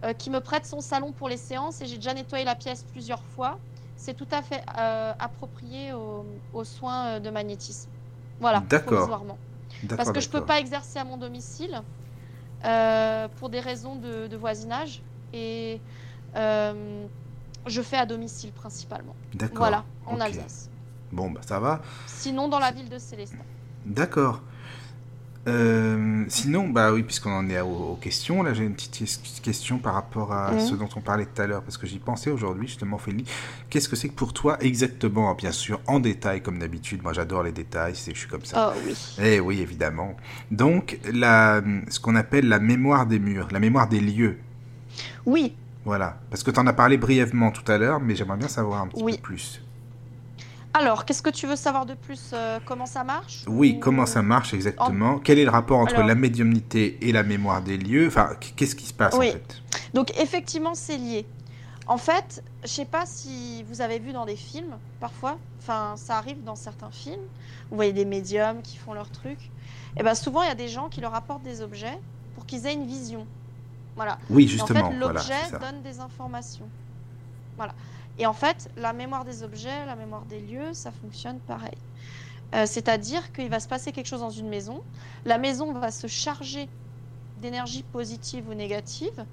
euh, 0.04 0.12
qui 0.12 0.30
me 0.30 0.40
prête 0.40 0.66
son 0.66 0.80
salon 0.80 1.12
pour 1.12 1.28
les 1.28 1.36
séances. 1.36 1.80
Et 1.80 1.86
j'ai 1.86 1.96
déjà 1.96 2.14
nettoyé 2.14 2.44
la 2.44 2.54
pièce 2.54 2.84
plusieurs 2.92 3.22
fois. 3.22 3.58
C'est 3.96 4.14
tout 4.14 4.28
à 4.30 4.42
fait 4.42 4.62
euh, 4.78 5.12
approprié 5.18 5.92
aux, 5.92 6.64
soins 6.64 7.20
de 7.20 7.30
magnétisme. 7.30 7.90
Voilà, 8.40 8.60
provisoirement. 8.60 9.38
Parce 9.96 10.12
que 10.12 10.20
je 10.20 10.28
ne 10.28 10.32
peux 10.32 10.44
pas 10.44 10.60
exercer 10.60 10.98
à 10.98 11.04
mon 11.04 11.16
domicile 11.16 11.82
pour 13.38 13.48
des 13.48 13.60
raisons 13.60 13.96
de, 13.96 14.36
voisinage. 14.36 15.02
Et 15.32 15.80
je 16.34 17.82
fais 17.82 17.96
à 17.96 18.04
domicile 18.04 18.52
principalement. 18.52 19.16
Voilà, 19.54 19.84
en 20.06 20.20
Alsace. 20.20 20.68
Bon, 21.12 21.30
bah 21.30 21.40
ça 21.46 21.58
va. 21.58 21.80
Sinon, 22.06 22.48
dans 22.48 22.58
la 22.58 22.70
ville 22.70 22.88
de 22.88 22.98
Célestin. 22.98 23.38
D'accord. 23.86 24.42
Euh, 25.46 26.24
sinon, 26.28 26.68
bah 26.68 26.92
oui, 26.92 27.02
puisqu'on 27.02 27.30
en 27.30 27.48
est 27.48 27.60
aux, 27.60 27.96
questions, 28.00 28.42
là 28.42 28.52
j'ai 28.52 28.64
une 28.64 28.74
petite 28.74 29.40
question 29.42 29.78
par 29.78 29.94
rapport 29.94 30.32
à 30.32 30.52
mhm. 30.52 30.60
ce 30.60 30.74
dont 30.74 30.88
on 30.96 31.00
parlait 31.00 31.26
tout 31.26 31.40
à 31.40 31.46
l'heure, 31.46 31.62
parce 31.62 31.78
que 31.78 31.86
j'y 31.86 31.98
pensais 31.98 32.30
aujourd'hui 32.30 32.66
justement, 32.66 32.98
Félie. 32.98 33.24
Qu'est-ce 33.70 33.88
que 33.88 33.96
c'est 33.96 34.08
que 34.08 34.14
pour 34.14 34.32
toi 34.32 34.56
exactement, 34.60 35.32
bien 35.34 35.52
sûr, 35.52 35.80
en 35.86 36.00
détail 36.00 36.42
comme 36.42 36.58
d'habitude, 36.58 37.02
moi 37.02 37.12
j'adore 37.12 37.44
les 37.44 37.52
détails, 37.52 37.94
je 37.94 38.12
suis 38.12 38.28
comme 38.28 38.44
ça. 38.44 38.74
Oh 38.74 38.80
oui. 38.86 38.94
Eh 39.22 39.40
oui, 39.40 39.60
évidemment. 39.60 40.16
Donc, 40.50 40.98
la, 41.12 41.62
ce 41.88 42.00
qu'on 42.00 42.16
appelle 42.16 42.48
la 42.48 42.58
mémoire 42.58 43.06
des 43.06 43.18
murs, 43.18 43.48
la 43.52 43.60
mémoire 43.60 43.88
des 43.88 44.00
lieux. 44.00 44.38
Oui. 45.24 45.54
Voilà, 45.84 46.18
parce 46.30 46.42
que 46.42 46.50
tu 46.50 46.58
en 46.58 46.66
as 46.66 46.72
parlé 46.72 46.96
brièvement 46.96 47.52
tout 47.52 47.70
à 47.70 47.78
l'heure, 47.78 48.00
mais 48.00 48.16
j'aimerais 48.16 48.38
bien 48.38 48.48
savoir 48.48 48.82
un 48.82 48.88
petit 48.88 49.04
peu 49.04 49.18
plus. 49.18 49.62
Alors, 50.78 51.06
qu'est-ce 51.06 51.22
que 51.22 51.30
tu 51.30 51.46
veux 51.46 51.56
savoir 51.56 51.86
de 51.86 51.94
plus 51.94 52.32
euh, 52.34 52.58
Comment 52.66 52.84
ça 52.84 53.02
marche 53.02 53.44
Oui, 53.46 53.80
comment 53.80 54.04
ça 54.04 54.20
marche 54.20 54.52
exactement 54.52 55.18
Quel 55.18 55.38
est 55.38 55.44
le 55.44 55.50
rapport 55.50 55.78
entre 55.78 56.02
la 56.02 56.14
médiumnité 56.14 56.98
et 57.00 57.12
la 57.12 57.22
mémoire 57.22 57.62
des 57.62 57.78
lieux 57.78 58.08
Enfin, 58.08 58.36
qu'est-ce 58.56 58.76
qui 58.76 58.84
se 58.84 58.92
passe 58.92 59.14
en 59.14 59.22
fait 59.22 59.62
Donc, 59.94 60.12
effectivement, 60.20 60.74
c'est 60.74 60.98
lié. 60.98 61.26
En 61.86 61.96
fait, 61.96 62.44
je 62.62 62.68
sais 62.68 62.84
pas 62.84 63.06
si 63.06 63.62
vous 63.62 63.80
avez 63.80 63.98
vu 63.98 64.12
dans 64.12 64.26
des 64.26 64.36
films, 64.36 64.76
parfois, 65.00 65.38
enfin, 65.62 65.94
ça 65.96 66.18
arrive 66.18 66.44
dans 66.44 66.56
certains 66.56 66.90
films, 66.90 67.22
vous 67.70 67.76
voyez 67.76 67.94
des 67.94 68.04
médiums 68.04 68.60
qui 68.60 68.76
font 68.76 68.92
leur 68.92 69.10
truc. 69.10 69.38
Et 69.40 70.00
eh 70.00 70.02
bien 70.02 70.14
souvent, 70.14 70.42
il 70.42 70.48
y 70.48 70.52
a 70.52 70.56
des 70.56 70.68
gens 70.68 70.90
qui 70.90 71.00
leur 71.00 71.14
apportent 71.14 71.44
des 71.44 71.62
objets 71.62 71.98
pour 72.34 72.44
qu'ils 72.44 72.66
aient 72.66 72.74
une 72.74 72.86
vision. 72.86 73.26
Voilà. 73.94 74.18
Oui, 74.28 74.46
justement. 74.46 74.88
en 74.88 74.90
fait, 74.90 74.98
l'objet 74.98 75.50
donne 75.58 75.80
des 75.82 76.00
informations. 76.00 76.68
Voilà. 77.56 77.72
Et 78.18 78.26
en 78.26 78.32
fait, 78.32 78.70
la 78.76 78.92
mémoire 78.92 79.24
des 79.24 79.42
objets, 79.42 79.84
la 79.86 79.96
mémoire 79.96 80.26
des 80.26 80.40
lieux, 80.40 80.72
ça 80.74 80.92
fonctionne 80.92 81.40
pareil. 81.42 81.78
Euh, 82.54 82.66
c'est-à-dire 82.66 83.32
qu'il 83.32 83.50
va 83.50 83.60
se 83.60 83.68
passer 83.68 83.92
quelque 83.92 84.06
chose 84.06 84.20
dans 84.20 84.30
une 84.30 84.48
maison, 84.48 84.84
la 85.24 85.38
maison 85.38 85.72
va 85.74 85.90
se 85.90 86.06
charger 86.06 86.72
d'énergie 87.36 87.82
positive 87.82 88.48
ou 88.48 88.54
négative, 88.54 89.26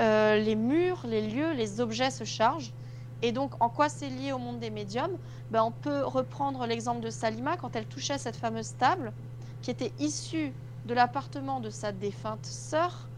euh, 0.00 0.38
les 0.38 0.56
murs, 0.56 1.06
les 1.06 1.26
lieux, 1.28 1.52
les 1.54 1.80
objets 1.80 2.10
se 2.10 2.24
chargent. 2.24 2.74
Et 3.22 3.32
donc, 3.32 3.54
en 3.62 3.70
quoi 3.70 3.88
c'est 3.88 4.08
lié 4.10 4.32
au 4.32 4.38
monde 4.38 4.58
des 4.60 4.70
médiums? 4.70 5.18
Ben, 5.50 5.62
On 5.64 5.72
peut 5.72 6.04
reprendre 6.04 6.66
l'exemple 6.66 7.00
de 7.02 7.10
Salima 7.10 7.56
quand 7.56 7.76
elle 7.76 7.86
touchait 7.86 8.18
cette 8.18 8.36
fameuse 8.36 8.76
table 8.76 9.14
qui 9.60 9.70
était 9.70 9.94
issue 9.98 10.56
de 10.84 10.94
l'appartement 10.94 11.60
de 11.60 11.70
sa 11.70 11.92
défunte 11.92 12.46
sœur 12.46 13.11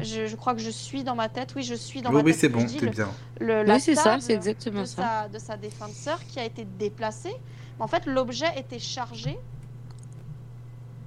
je, 0.00 0.34
crois 0.36 0.54
que 0.54 0.60
je 0.60 0.70
suis 0.70 1.04
dans 1.04 1.14
ma 1.14 1.28
tête. 1.28 1.54
Oui, 1.54 1.62
je 1.62 1.74
suis 1.74 2.02
dans 2.02 2.10
ma 2.10 2.18
tête. 2.18 2.26
Oui, 2.26 2.34
c'est 2.34 2.48
bon, 2.48 2.66
c'est 2.66 2.90
bien. 2.90 3.08
oui, 3.40 3.80
c'est 3.80 3.94
ça, 3.94 4.18
c'est 4.20 4.34
exactement 4.34 4.82
de 4.82 4.86
ça. 4.86 5.02
Sa, 5.02 5.28
de 5.28 5.38
sa 5.38 5.56
défunte 5.56 5.92
sœur 5.92 6.18
qui 6.26 6.38
a 6.38 6.44
été 6.44 6.64
déplacée. 6.64 7.34
En 7.78 7.86
fait, 7.86 8.06
l'objet 8.06 8.58
était 8.58 8.78
chargé 8.78 9.38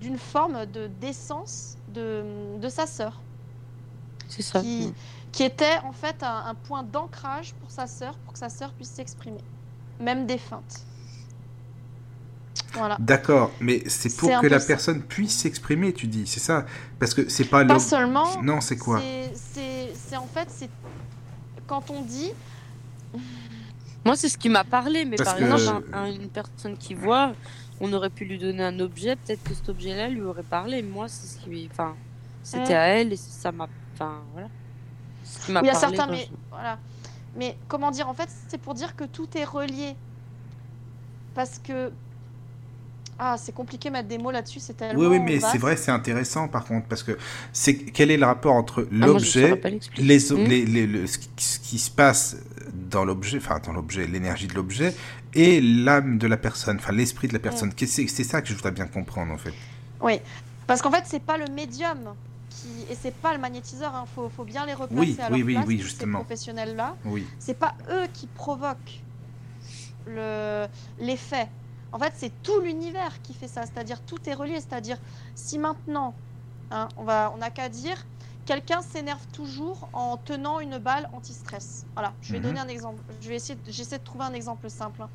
d'une 0.01 0.17
forme 0.17 0.65
de 0.67 0.87
d'essence 0.87 1.77
de, 1.93 2.23
de 2.59 2.69
sa 2.69 2.85
sœur. 2.85 3.19
C'est 4.27 4.41
ça. 4.41 4.61
Qui, 4.61 4.93
qui, 5.31 5.43
était 5.43 5.77
en 5.85 5.93
fait 5.93 6.21
un, 6.21 6.45
un 6.47 6.55
point 6.55 6.83
d'ancrage 6.83 7.53
pour 7.55 7.71
sa 7.71 7.87
sœur, 7.87 8.17
pour 8.19 8.33
que 8.33 8.39
sa 8.39 8.49
sœur 8.49 8.73
puisse 8.73 8.89
s'exprimer, 8.89 9.41
même 9.99 10.25
défunte. 10.25 10.85
D'accord, 12.99 13.51
mais 13.59 13.83
c'est 13.87 14.15
pour 14.17 14.29
que 14.41 14.47
la 14.47 14.59
personne 14.59 15.01
puisse 15.01 15.35
s'exprimer, 15.37 15.93
tu 15.93 16.07
dis, 16.07 16.27
c'est 16.27 16.39
ça? 16.39 16.65
Parce 16.99 17.13
que 17.13 17.27
c'est 17.29 17.45
pas... 17.45 17.65
Pas 17.65 17.79
seulement. 17.79 18.41
Non, 18.43 18.61
c'est 18.61 18.77
quoi? 18.77 19.01
C'est 19.33 20.17
en 20.17 20.27
fait, 20.27 20.47
c'est 20.49 20.69
quand 21.65 21.89
on 21.89 22.01
dit... 22.01 22.31
Moi, 24.05 24.15
c'est 24.15 24.29
ce 24.29 24.37
qui 24.37 24.47
m'a 24.49 24.63
parlé, 24.63 25.05
mais 25.05 25.17
Parce 25.17 25.29
par 25.31 25.37
que- 25.39 25.43
exemple, 25.43 25.87
un- 25.91 26.03
un- 26.03 26.11
une 26.11 26.29
personne 26.29 26.77
qui 26.77 26.93
voit, 26.93 27.33
on 27.81 27.91
aurait 27.93 28.09
pu 28.09 28.23
lui 28.25 28.37
donner 28.37 28.63
un 28.63 28.79
objet, 28.79 29.15
peut-être 29.17 29.43
que 29.43 29.53
cet 29.53 29.67
objet-là 29.69 30.07
lui 30.09 30.21
aurait 30.21 30.43
parlé. 30.43 30.81
Moi, 30.81 31.07
c'est 31.09 31.27
ce 31.27 31.43
qui. 31.43 31.67
Enfin, 31.71 31.93
c'était 32.41 32.67
Ouais. 32.69 32.73
à 32.75 32.87
elle 32.87 33.11
et 33.13 33.17
ça 33.17 33.51
m'a. 33.51 33.67
Enfin, 33.95 34.21
voilà. 34.33 34.47
Ce 35.25 35.45
qui 35.45 35.51
m'a 35.51 35.59
Oui, 35.61 35.67
il 35.67 35.73
y 35.73 35.75
a 35.75 35.79
parlé 35.79 35.97
certains, 35.97 36.11
mais 36.11 36.25
je- 36.31 36.35
voilà. 36.51 36.79
Mais 37.35 37.57
comment 37.67 37.91
dire, 37.91 38.07
en 38.07 38.13
fait, 38.13 38.29
c'est 38.47 38.57
pour 38.59 38.73
dire 38.75 38.95
que 38.95 39.03
tout 39.03 39.27
est 39.35 39.43
relié. 39.43 39.95
Parce 41.35 41.59
que. 41.59 41.91
Ah, 43.19 43.35
c'est 43.37 43.51
compliqué 43.53 43.89
mettre 43.89 44.07
des 44.07 44.19
mots 44.19 44.29
là-dessus, 44.31 44.59
c'est 44.59 44.75
tellement. 44.77 44.99
Oui, 45.01 45.07
oui, 45.07 45.19
mais 45.19 45.39
c'est 45.39 45.57
vrai, 45.57 45.75
c'est 45.75 45.89
intéressant 45.91 46.47
par 46.47 46.65
contre, 46.65 46.85
parce 46.87 47.01
que 47.01 47.17
c'est 47.51 47.75
quel 47.75 48.11
est 48.11 48.17
le 48.17 48.25
rapport 48.25 48.53
entre 48.53 48.87
Ah, 48.91 49.05
l'objet, 49.07 49.59
les, 49.97 50.19
Hmm. 50.19 50.35
les- 50.47 50.65
les- 50.65 50.85
le- 50.87 51.07
ce, 51.07 51.17
qui, 51.17 51.79
se 51.79 51.89
passe 51.89 52.37
dans 52.73 53.05
l'objet, 53.05 53.37
enfin 53.37 53.59
dans 53.65 53.73
l'objet, 53.73 54.05
l'énergie 54.05 54.45
de 54.47 54.53
l'objet, 54.53 54.93
et 55.33 55.59
l'âme 55.61 56.19
de 56.19 56.27
la 56.27 56.37
personne, 56.37 56.77
enfin 56.77 56.93
l'esprit 56.93 57.27
de 57.27 57.33
la 57.33 57.39
personne. 57.39 57.73
Qu'est-ce 57.73 58.01
que 58.03 58.07
C'est 58.07 58.15
c'est 58.17 58.23
ça 58.23 58.41
que 58.41 58.49
je 58.49 58.53
voudrais 58.53 58.71
bien 58.71 58.85
comprendre 58.85 59.33
en 59.33 59.37
fait. 59.37 59.53
Oui, 60.01 60.19
parce 60.67 60.81
qu'en 60.83 60.91
fait, 60.91 61.03
c'est 61.07 61.23
pas 61.23 61.37
le 61.39 61.47
médium 61.51 62.13
qui. 62.51 62.67
Et 62.91 62.95
c'est 63.01 63.15
pas 63.15 63.33
le 63.33 63.39
magnétiseur, 63.39 63.93
il 64.05 64.13
faut, 64.13 64.29
faut 64.29 64.43
bien 64.43 64.65
les 64.67 64.73
replacer 64.75 64.95
Oui, 65.01 65.17
à 65.19 65.31
oui, 65.31 65.39
leur 65.39 65.47
oui, 65.47 65.53
place, 65.55 65.65
oui, 65.67 65.77
tous 65.77 65.83
justement. 65.83 66.19
Ces 66.19 66.25
professionnels-là, 66.25 66.95
Oui. 67.05 67.25
c'est 67.39 67.57
pas 67.57 67.73
eux 67.91 68.05
qui 68.13 68.27
provoquent 68.27 69.01
le- 70.05 70.67
l'effet. 70.99 71.47
En 71.91 71.99
fait, 71.99 72.13
c'est 72.15 72.41
tout 72.41 72.59
l'univers 72.61 73.21
qui 73.21 73.33
fait 73.33 73.47
ça, 73.47 73.63
c'est-à-dire 73.63 74.05
tout 74.05 74.29
est 74.29 74.33
relié. 74.33 74.55
C'est-à-dire, 74.55 74.97
si 75.35 75.57
maintenant, 75.59 76.21
hein, 76.71 76.89
on 76.97 77.03
va, 77.05 77.31
on 77.33 77.37
n'a 77.37 77.51
qu'à 77.51 77.69
dire, 77.69 77.97
quelqu'un 78.45 78.81
s'énerve 78.81 79.25
toujours 79.31 79.89
en 79.93 80.17
tenant 80.17 80.59
une 80.59 80.77
balle 80.79 81.09
anti-stress. 81.13 81.87
Voilà, 81.95 82.17
je 82.21 82.33
vais 82.33 82.39
Mhm. 82.39 82.41
donner 82.41 82.59
un 82.59 82.67
exemple. 82.67 83.03
Je 83.21 83.29
vais 83.29 83.35
essayer, 83.35 83.61
j'essaie 83.67 83.97
de 83.99 84.03
trouver 84.03 84.25
un 84.25 84.33
exemple 84.33 84.69
simple. 84.69 85.01
hein. 85.03 85.11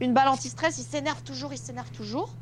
Une 0.00 0.14
balle 0.14 0.28
anti-stress, 0.28 0.78
il 0.78 0.84
s'énerve 0.84 1.22
toujours, 1.22 1.52
il 1.52 1.58
s'énerve 1.58 1.90
toujours. 1.90 2.38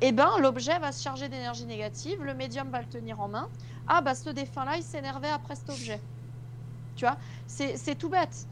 Eh 0.00 0.12
ben, 0.12 0.30
l'objet 0.40 0.78
va 0.78 0.92
se 0.92 1.02
charger 1.02 1.28
d'énergie 1.28 1.66
négative, 1.66 2.16
le 2.22 2.34
médium 2.34 2.70
va 2.70 2.80
le 2.80 2.86
tenir 2.86 3.20
en 3.20 3.28
main. 3.28 3.48
Ah 3.86 4.00
bah 4.02 4.14
ce 4.14 4.30
défunt-là, 4.30 4.76
il 4.76 4.82
s'énervait 4.84 5.28
après 5.30 5.56
cet 5.56 5.70
objet. 5.70 6.06
Tu 6.96 7.04
vois, 7.06 7.18
c'est 7.46 7.76
c'est 7.78 7.96
tout 7.96 8.10
bête. 8.10 8.48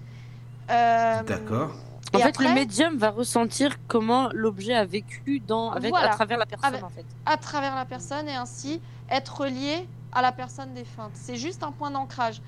Euh, 0.70 1.22
D'accord. 1.26 1.85
En 2.14 2.18
et 2.18 2.22
fait, 2.22 2.28
après, 2.28 2.48
le 2.48 2.54
médium 2.54 2.96
va 2.96 3.10
ressentir 3.10 3.76
comment 3.88 4.30
l'objet 4.32 4.74
a 4.74 4.84
vécu 4.84 5.40
dans, 5.40 5.70
avec, 5.70 5.90
Voilà. 5.90 6.12
à 6.12 6.14
travers 6.14 6.38
la 6.38 6.46
personne, 6.46 6.68
Avec- 6.68 6.84
en 6.84 6.88
fait. 6.88 7.04
à 7.26 7.36
travers 7.36 7.74
la 7.74 7.84
personne 7.84 8.28
et 8.28 8.34
ainsi 8.34 8.80
être 9.10 9.40
relié 9.40 9.88
à 10.12 10.22
la 10.22 10.32
personne 10.32 10.72
défunte. 10.72 11.12
C'est 11.14 11.36
juste 11.36 11.62
un 11.62 11.72
point 11.72 11.90
d'ancrage. 11.90 12.40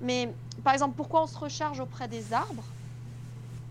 Mais 0.00 0.34
par 0.64 0.72
exemple, 0.74 0.94
pourquoi 0.96 1.22
on 1.22 1.26
se 1.26 1.38
recharge 1.38 1.80
auprès 1.80 2.08
des 2.08 2.32
arbres? 2.32 2.64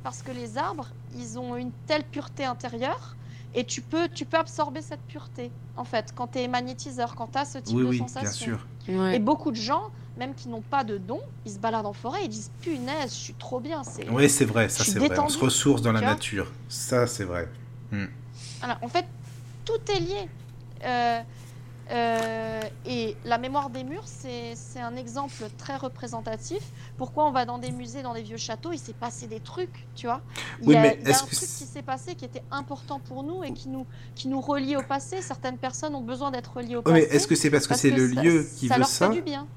Parce 0.01 0.21
que 0.21 0.31
les 0.31 0.57
arbres, 0.57 0.87
ils 1.15 1.37
ont 1.37 1.55
une 1.55 1.71
telle 1.87 2.03
pureté 2.03 2.45
intérieure 2.45 3.15
et 3.53 3.65
tu 3.65 3.81
peux, 3.81 4.09
tu 4.09 4.25
peux 4.25 4.37
absorber 4.37 4.81
cette 4.81 5.01
pureté, 5.01 5.51
en 5.75 5.83
fait, 5.83 6.11
quand 6.15 6.27
tu 6.27 6.39
es 6.39 6.47
magnétiseur, 6.47 7.15
quand 7.15 7.27
tu 7.27 7.37
as 7.37 7.45
ce 7.45 7.57
type 7.59 7.75
Oui, 7.77 7.83
de 7.83 7.87
oui, 7.89 7.97
sensation. 7.99 8.47
bien 8.47 8.57
sûr. 8.57 8.67
Ouais. 9.01 9.15
Et 9.15 9.19
beaucoup 9.19 9.51
de 9.51 9.55
gens, 9.57 9.83
même 10.17 10.33
qui 10.35 10.49
n'ont 10.49 10.61
pas 10.61 10.83
de 10.83 10.97
don, 10.97 11.21
ils 11.45 11.51
se 11.51 11.57
baladent 11.57 11.85
en 11.85 11.93
forêt, 11.93 12.25
ils 12.25 12.29
disent 12.29 12.51
punaise, 12.61 13.09
je 13.09 13.19
suis 13.19 13.33
trop 13.33 13.59
bien. 13.59 13.83
C'est 13.83 14.07
Oui, 14.09 14.29
c'est 14.29 14.45
vrai, 14.45 14.69
ça 14.69 14.83
c'est 14.83 14.99
vrai. 14.99 15.17
On 15.19 15.29
se 15.29 15.39
ressource 15.39 15.81
dans 15.81 15.91
la 15.91 16.01
nature. 16.01 16.51
Ça, 16.69 17.07
c'est 17.07 17.23
vrai. 17.23 17.47
Voilà, 18.59 18.77
en 18.81 18.87
fait, 18.87 19.05
tout 19.65 19.79
est 19.89 19.99
lié. 19.99 20.29
Euh, 20.83 21.21
euh, 21.91 22.61
et 22.85 23.15
la 23.25 23.37
mémoire 23.37 23.69
des 23.69 23.83
murs, 23.83 24.03
c'est 24.05 24.55
un 24.79 24.95
exemple 24.95 25.43
très 25.57 25.75
représentatif. 25.75 26.61
Pourquoi 26.97 27.27
on 27.27 27.31
va 27.31 27.45
dans 27.45 27.57
des 27.57 27.71
musées, 27.71 28.01
dans 28.01 28.13
des 28.13 28.21
vieux 28.23 28.37
châteaux, 28.37 28.71
il 28.71 28.79
s'est 28.79 28.93
passé 28.93 29.27
des 29.27 29.39
trucs, 29.39 29.85
tu 29.95 30.07
vois? 30.07 30.21
Il 30.61 30.67
Oui, 30.69 30.73
y 30.75 30.77
a, 30.77 30.81
mais 30.81 30.97
il 31.01 31.07
y 31.09 31.11
a 31.11 31.15
un 31.15 31.19
que 31.19 31.25
truc 31.35 31.39
qui 31.39 31.65
s'est 31.65 31.81
passé 31.81 32.15
qui 32.15 32.25
était 32.25 32.43
important 32.51 32.99
pour 32.99 33.23
nous 33.23 33.43
et 33.43 33.51
qui 33.53 33.67
nous, 33.69 33.85
qui 34.15 34.27
nous 34.27 34.41
relie 34.41 34.75
au 34.75 34.83
passé. 34.83 35.21
Certaines 35.21 35.57
personnes 35.57 35.95
ont 35.95 36.01
besoin 36.01 36.31
d'être 36.31 36.53
reliées 36.57 36.75
au 36.75 36.83
Oui, 36.85 37.01
passé. 37.01 37.07
est-ce 37.15 37.27
que 37.27 37.35
c'est 37.35 37.49
parce 37.49 37.67
que 37.67 37.75
c'est 37.75 37.91
le 37.91 38.13
ça- 38.13 38.21
lieu 38.21 38.47
qui 38.57 38.67
ça 38.67 38.77
veut 38.77 38.83
ça. 38.83 39.11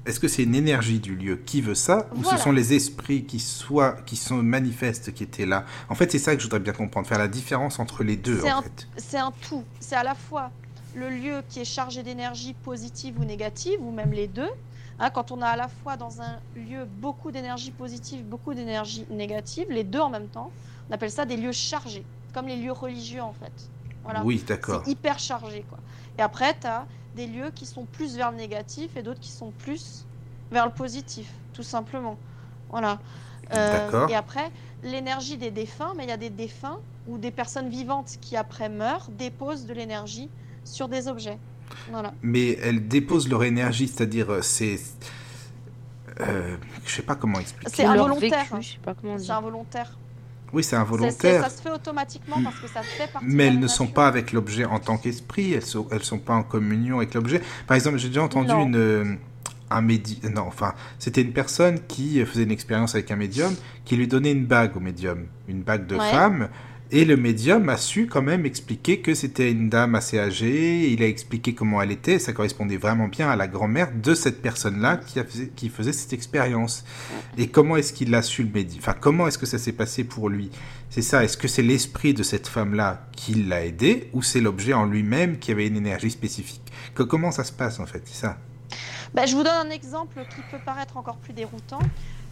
Est-ce 0.05 0.19
que 0.19 0.27
c'est 0.27 0.43
une 0.43 0.55
énergie 0.55 0.99
du 0.99 1.15
lieu 1.15 1.37
qui 1.37 1.61
veut 1.61 1.75
ça 1.75 2.07
ou 2.15 2.21
Voilà. 2.21 2.37
ce 2.37 2.43
sont 2.43 2.51
les 2.51 2.73
esprits 2.73 3.25
qui 3.25 3.39
soient 3.39 3.93
qui 4.05 4.15
sont 4.15 4.37
manifestes 4.37 5.13
qui 5.13 5.23
étaient 5.23 5.45
là? 5.45 5.65
En 5.89 5.95
fait, 5.95 6.11
c'est 6.11 6.19
ça 6.19 6.33
que 6.35 6.39
je 6.41 6.45
voudrais 6.45 6.59
bien 6.59 6.73
comprendre, 6.73 7.07
faire 7.07 7.19
la 7.19 7.27
différence 7.27 7.79
entre 7.79 8.03
les 8.03 8.17
deux 8.17 8.45
un- 8.45 8.63
c'est 8.97 9.17
un 9.17 9.31
tout. 9.47 9.63
C'est 9.79 9.95
à 9.95 10.03
la 10.03 10.15
fois 10.15 10.51
le 10.97 11.09
lieu 11.09 11.43
qui 11.47 11.59
est 11.59 11.65
chargé 11.65 12.01
d'énergie 12.01 12.53
positive 12.53 13.19
ou 13.19 13.23
négative, 13.23 13.77
ou 13.81 13.91
même 13.91 14.11
les 14.11 14.27
deux. 14.27 14.49
Hein, 14.99 15.11
quand 15.11 15.31
on 15.31 15.41
a 15.43 15.47
à 15.47 15.55
la 15.55 15.67
fois 15.67 15.95
dans 15.95 16.21
un 16.21 16.39
lieu 16.55 16.85
beaucoup 16.85 17.31
d'énergie 17.31 17.69
positive, 17.69 18.25
beaucoup 18.25 18.55
d'énergie 18.55 19.05
négative, 19.11 19.67
les 19.69 19.83
deux 19.83 19.99
en 19.99 20.09
même 20.09 20.27
temps, 20.27 20.51
on 20.89 20.93
appelle 20.93 21.11
ça 21.11 21.25
des 21.25 21.37
lieux 21.37 21.51
chargés, 21.51 22.03
comme 22.33 22.47
les 22.47 22.57
lieux 22.57 22.71
religieux 22.71 23.21
en 23.21 23.33
fait. 23.33 23.53
Voilà. 24.03 24.23
Oui, 24.23 24.43
d'accord. 24.47 24.81
C'est 24.85 24.91
hyper 24.91 25.19
chargé. 25.19 25.63
Quoi. 25.69 25.77
Et 26.17 26.21
après, 26.21 26.55
tu 26.59 26.65
as 26.65 26.85
des 27.15 27.27
lieux 27.27 27.51
qui 27.53 27.67
sont 27.67 27.85
plus 27.85 28.15
vers 28.15 28.31
le 28.31 28.37
négatif 28.37 28.97
et 28.97 29.03
d'autres 29.03 29.19
qui 29.19 29.31
sont 29.31 29.51
plus 29.51 30.05
vers 30.49 30.65
le 30.65 30.71
positif, 30.71 31.31
tout 31.53 31.63
simplement. 31.63 32.17
Voilà. 32.69 32.99
Euh, 33.53 33.85
D'accord. 33.85 34.09
Et 34.09 34.15
après, 34.15 34.49
l'énergie 34.81 35.37
des 35.37 35.51
défunts, 35.51 35.93
mais 35.95 36.05
il 36.05 36.09
y 36.09 36.13
a 36.13 36.17
des 36.17 36.31
défunts 36.31 36.79
ou 37.07 37.19
des 37.19 37.31
personnes 37.31 37.69
vivantes 37.69 38.17
qui 38.19 38.35
après 38.35 38.69
meurent, 38.69 39.09
déposent 39.11 39.65
de 39.65 39.73
l'énergie 39.73 40.29
sur 40.67 40.87
des 40.87 41.07
objets. 41.07 41.37
Voilà. 41.91 42.13
Mais 42.21 42.57
elles 42.61 42.87
déposent 42.87 43.29
leur 43.29 43.43
énergie, 43.43 43.87
c'est-à-dire 43.87 44.31
euh, 44.31 44.41
c'est 44.41 44.79
euh, 46.19 46.55
je 46.85 46.91
sais 46.95 47.01
pas 47.01 47.15
comment 47.15 47.39
expliquer. 47.39 47.71
C'est 47.73 47.85
involontaire. 47.85 48.45
vécu, 48.51 48.61
je 48.61 48.67
sais 48.73 48.79
pas 48.83 48.93
comment 48.99 49.17
C'est 49.17 49.31
involontaire. 49.31 49.97
Oui, 50.53 50.63
c'est 50.63 50.69
C'est- 50.69 50.75
c'est- 50.75 50.81
involontaire. 50.81 51.43
Ça 51.43 51.49
se 51.49 51.61
fait 51.61 51.69
automatiquement 51.71 52.37
parce 52.41 52.57
que 52.59 52.67
ça 52.67 52.81
fait 52.81 53.11
partie 53.11 53.27
Mais 53.29 53.43
de 53.45 53.49
elles 53.49 53.53
la 53.55 53.59
ne 53.61 53.67
sont 53.67 53.87
pas 53.87 54.07
avec 54.07 54.31
l'objet 54.31 54.65
en 54.65 54.79
tant 54.79 54.97
qu'esprit, 54.97 55.53
elles 55.53 55.65
sont, 55.65 55.87
elles 55.91 56.03
sont 56.03 56.19
pas 56.19 56.33
en 56.35 56.43
communion 56.43 56.97
avec 56.97 57.13
l'objet. 57.13 57.41
Par 57.67 57.75
exemple, 57.75 57.97
j'ai 57.97 58.07
déjà 58.07 58.23
entendu 58.23 58.47
Non. 58.49 58.63
une, 58.65 58.75
euh, 58.77 59.15
un 59.69 59.81
médi... 59.81 60.21
Non, 60.33 60.43
enfin, 60.47 60.73
c'était 60.99 61.21
une 61.21 61.33
personne 61.33 61.81
qui 61.87 62.23
faisait 62.25 62.43
une 62.43 62.51
expérience 62.51 62.95
avec 62.95 63.11
un 63.11 63.17
médium, 63.17 63.53
qui 63.83 63.97
lui 63.97 64.07
donnait 64.07 64.31
une 64.31 64.45
bague 64.45 64.77
au 64.77 64.79
médium, 64.79 65.27
une 65.49 65.61
bague 65.63 65.85
de 65.85 65.97
Ouais. 65.97 66.09
femme, 66.11 66.47
et 66.89 67.03
le 67.03 67.17
médium 67.17 67.67
a 67.67 67.75
su 67.75 68.07
quand 68.07 68.21
même 68.21 68.45
expliquer 68.45 69.01
que 69.01 69.13
c'était 69.13 69.51
une 69.51 69.69
dame 69.69 69.95
assez 69.95 70.17
âgée, 70.17 70.89
il 70.89 71.03
a 71.03 71.07
expliqué 71.07 71.53
comment 71.53 71.81
elle 71.81 71.91
était, 71.91 72.17
ça 72.17 72.31
correspondait 72.31 72.77
vraiment 72.77 73.09
bien 73.09 73.29
à 73.29 73.35
la 73.35 73.47
grand-mère 73.47 73.91
de 73.91 74.15
cette 74.15 74.41
personne-là 74.41 74.97
qui, 75.55 75.69
faisait 75.69 75.91
cette 75.91 76.13
expérience. 76.13 76.85
Et 77.37 77.47
comment 77.47 77.75
est-ce 77.75 77.91
qu'il 77.91 78.15
a 78.15 78.21
su 78.21 78.43
le 78.43 78.51
médium 78.51 78.79
Enfin, 78.79 78.95
comment 78.99 79.27
est-ce 79.27 79.37
que 79.37 79.45
ça 79.45 79.57
s'est 79.57 79.73
passé 79.73 80.05
pour 80.05 80.29
lui? 80.29 80.49
C'est 80.89 81.01
ça, 81.01 81.23
est-ce 81.23 81.35
que 81.35 81.49
c'est 81.49 81.61
l'esprit 81.61 82.13
de 82.13 82.23
cette 82.23 82.47
femme-là 82.47 83.07
qui 83.11 83.33
l'a 83.33 83.65
aidé 83.65 84.09
ou 84.13 84.21
c'est 84.21 84.39
l'objet 84.39 84.73
en 84.73 84.85
lui-même 84.85 85.39
qui 85.39 85.51
avait 85.51 85.67
une 85.67 85.77
énergie 85.77 86.11
spécifique? 86.11 86.71
Que, 86.95 87.03
Comment 87.03 87.31
ça 87.31 87.43
se 87.43 87.51
passe 87.51 87.79
en 87.79 87.85
fait? 87.85 88.01
C'est 88.05 88.21
ça. 88.21 88.37
Bah, 89.13 89.25
je 89.25 89.35
vous 89.35 89.43
donne 89.43 89.67
un 89.67 89.69
exemple 89.69 90.25
qui 90.29 90.41
peut 90.51 90.61
paraître 90.65 90.95
encore 90.97 91.17
plus 91.17 91.33
déroutant. 91.33 91.79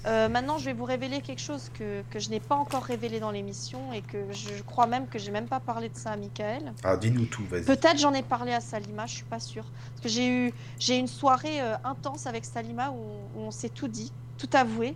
Euh, 0.05 0.29
maintenant, 0.29 0.57
je 0.59 0.65
vais 0.65 0.73
vous 0.73 0.85
révéler 0.85 1.21
quelque 1.21 1.41
chose 1.41 1.71
que, 1.73 2.03
que 2.11 2.19
je 2.19 2.29
n'ai 2.29 2.39
pas 2.39 2.55
encore 2.55 2.83
révélé 2.83 3.19
dans 3.19 3.31
l'émission 3.31 3.91
et 3.91 4.01
que 4.01 4.17
je 4.31 4.61
crois 4.63 4.85
même 4.85 5.07
que 5.07 5.17
j'ai 5.17 5.31
même 5.31 5.47
pas 5.47 5.59
parlé 5.59 5.89
de 5.89 5.95
ça 5.97 6.11
à 6.11 6.15
Michael. 6.17 6.73
Ah, 6.83 6.95
dis-nous 6.95 7.25
tout, 7.25 7.43
vas-y. 7.49 7.63
Peut-être 7.63 7.97
j'en 7.97 8.13
ai 8.13 8.21
parlé 8.21 8.53
à 8.53 8.61
Salima, 8.61 9.07
je 9.07 9.15
suis 9.15 9.23
pas 9.23 9.39
sûre. 9.39 9.65
Parce 9.89 10.01
que 10.01 10.09
j'ai 10.09 10.27
eu 10.27 10.53
j'ai 10.77 10.97
une 10.97 11.07
soirée 11.07 11.59
euh, 11.59 11.75
intense 11.83 12.27
avec 12.27 12.45
Salima 12.45 12.91
où, 12.91 13.39
où 13.39 13.41
on 13.47 13.51
s'est 13.51 13.69
tout 13.69 13.87
dit, 13.87 14.11
tout 14.37 14.49
avoué. 14.53 14.95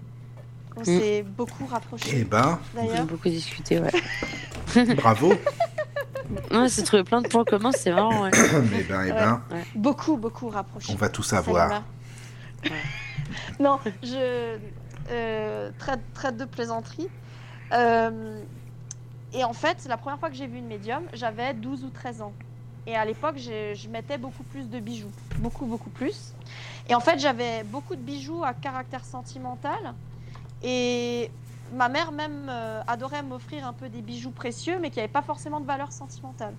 On 0.77 0.84
s'est 0.84 1.23
beaucoup 1.23 1.65
Eh 1.68 1.72
rapprochés 1.73 2.23
ben, 2.23 2.60
On 2.76 2.80
a 2.80 2.86
d'ailleurs. 2.86 3.06
beaucoup 3.06 3.30
discuté, 3.30 3.80
ouais. 3.80 4.95
bravo 4.95 5.34
Ouais, 6.52 6.69
c'est 6.69 6.84
trouvé 6.84 7.03
plein 7.03 7.23
de 7.23 7.27
points 7.27 7.44
communs, 7.44 7.72
c'est 7.72 7.91
marrant, 7.91 8.22
ouais. 8.23 8.30
Eh 8.77 8.84
ben, 8.84 9.03
eh 9.07 9.11
ben, 9.11 9.41
Beaucoup, 9.73 10.15
beaucoup 10.18 10.49
rapprochés. 10.49 10.94
on 10.94 10.95
va 10.95 11.10
tout 11.10 11.23
savoir. 11.23 11.84
Non, 13.60 13.80
je 14.03 14.57
traite, 15.77 16.02
traite 16.14 16.38
de 16.38 16.45
plaisanterie. 16.45 17.10
Euh, 17.73 18.44
et 19.34 19.44
en 19.44 19.53
fait, 19.53 19.86
la 19.88 19.98
première 19.98 20.19
fois 20.19 20.30
que 20.30 20.36
j'ai 20.36 20.48
vu 20.48 20.57
une 20.57 20.68
médium, 20.68 21.03
j'avais 21.14 21.53
12 21.53 21.84
ou 21.84 21.90
13 21.90 22.22
ans. 22.22 22.34
Et 22.88 22.95
à 22.95 23.06
l'époque, 23.06 23.38
je, 23.38 23.73
je 23.76 23.88
mettais 23.90 24.18
beaucoup 24.18 24.44
plus 24.44 24.69
de 24.69 24.80
bijoux. 24.80 25.11
Beaucoup, 25.38 25.65
beaucoup 25.65 25.91
plus. 25.91 26.34
Et 26.88 26.95
en 26.95 26.99
fait, 26.99 27.19
j'avais 27.19 27.64
beaucoup 27.64 27.95
de 27.95 28.02
bijoux 28.02 28.44
à 28.44 28.53
caractère 28.53 29.06
sentimental. 29.06 29.94
Et 30.64 31.30
ma 31.72 31.90
mère 31.90 32.11
même 32.11 32.48
euh, 32.49 32.81
adorait 32.88 33.23
m'offrir 33.23 33.65
un 33.68 33.73
peu 33.73 33.90
des 33.90 34.02
bijoux 34.02 34.31
précieux, 34.31 34.80
mais 34.80 34.90
qui 34.90 34.98
n'avaient 34.98 35.07
pas 35.07 35.22
forcément 35.22 35.60
de 35.60 35.65
valeur 35.65 35.91
sentimentale. 35.91 36.56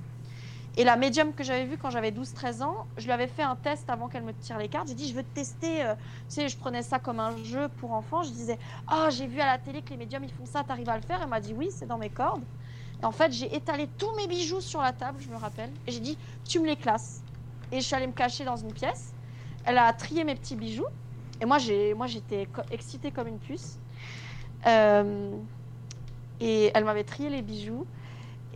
Et 0.80 0.84
la 0.84 0.96
médium 0.96 1.34
que 1.34 1.44
j'avais 1.44 1.66
vue 1.66 1.76
quand 1.76 1.90
j'avais 1.90 2.10
12-13 2.10 2.62
ans, 2.62 2.86
je 2.96 3.04
lui 3.04 3.12
avais 3.12 3.26
fait 3.26 3.42
un 3.42 3.54
test 3.54 3.90
avant 3.90 4.08
qu'elle 4.08 4.22
me 4.22 4.32
tire 4.32 4.56
les 4.56 4.70
cartes. 4.70 4.88
J'ai 4.88 4.94
dit, 4.94 5.10
je 5.10 5.14
veux 5.14 5.22
te 5.22 5.34
tester. 5.34 5.84
euh, 5.84 5.94
tu 5.94 6.00
sais, 6.28 6.48
je 6.48 6.56
prenais 6.56 6.80
ça 6.80 6.98
comme 6.98 7.20
un 7.20 7.36
jeu 7.44 7.68
pour 7.68 7.92
enfants. 7.92 8.22
Je 8.22 8.30
disais, 8.30 8.58
ah, 8.86 9.08
j'ai 9.10 9.26
vu 9.26 9.42
à 9.42 9.44
la 9.44 9.58
télé 9.58 9.82
que 9.82 9.90
les 9.90 9.98
médiums, 9.98 10.24
ils 10.24 10.32
font 10.32 10.46
ça, 10.46 10.64
t'arrives 10.64 10.88
à 10.88 10.96
le 10.96 11.02
faire? 11.02 11.20
Elle 11.22 11.28
m'a 11.28 11.40
dit, 11.40 11.52
oui, 11.52 11.68
c'est 11.70 11.84
dans 11.84 11.98
mes 11.98 12.08
cordes. 12.08 12.42
Et 13.02 13.04
en 13.04 13.12
fait, 13.12 13.30
j'ai 13.30 13.54
étalé 13.54 13.90
tous 13.98 14.10
mes 14.16 14.26
bijoux 14.26 14.62
sur 14.62 14.80
la 14.80 14.94
table, 14.94 15.18
je 15.20 15.28
me 15.28 15.36
rappelle. 15.36 15.70
Et 15.86 15.92
j'ai 15.92 16.00
dit, 16.00 16.16
tu 16.48 16.60
me 16.60 16.66
les 16.66 16.76
classes. 16.76 17.22
Et 17.72 17.82
je 17.82 17.86
suis 17.86 17.94
allée 17.94 18.06
me 18.06 18.12
cacher 18.12 18.46
dans 18.46 18.56
une 18.56 18.72
pièce. 18.72 19.12
Elle 19.66 19.76
a 19.76 19.92
trié 19.92 20.24
mes 20.24 20.34
petits 20.34 20.56
bijoux. 20.56 20.86
Et 21.42 21.44
moi, 21.44 21.58
j'étais 21.58 22.48
excitée 22.70 23.10
comme 23.10 23.28
une 23.28 23.38
puce. 23.38 23.78
Euh, 24.66 25.30
Et 26.40 26.70
elle 26.72 26.86
m'avait 26.86 27.04
trié 27.04 27.28
les 27.28 27.42
bijoux. 27.42 27.86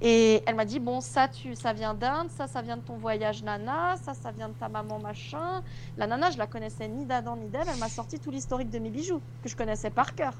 Et 0.02 0.42
elle 0.46 0.56
m'a 0.56 0.64
dit 0.64 0.80
bon 0.80 1.00
ça 1.00 1.28
tu 1.28 1.54
ça 1.54 1.72
vient 1.72 1.94
d'Inde, 1.94 2.28
ça 2.30 2.46
ça 2.46 2.62
vient 2.62 2.76
de 2.76 2.82
ton 2.82 2.96
voyage 2.96 3.42
nana, 3.42 3.96
ça 4.02 4.12
ça 4.12 4.32
vient 4.32 4.48
de 4.48 4.54
ta 4.54 4.68
maman 4.68 4.98
machin. 4.98 5.62
La 5.96 6.06
nana 6.06 6.30
je 6.30 6.38
la 6.38 6.46
connaissais 6.46 6.88
ni 6.88 7.04
d'Adam 7.06 7.36
ni 7.36 7.48
d'Ève, 7.48 7.68
elle 7.72 7.78
m'a 7.78 7.88
sorti 7.88 8.18
tout 8.18 8.30
l'historique 8.30 8.70
de 8.70 8.78
mes 8.80 8.90
bijoux 8.90 9.20
que 9.42 9.48
je 9.48 9.56
connaissais 9.56 9.90
par 9.90 10.14
cœur. 10.14 10.34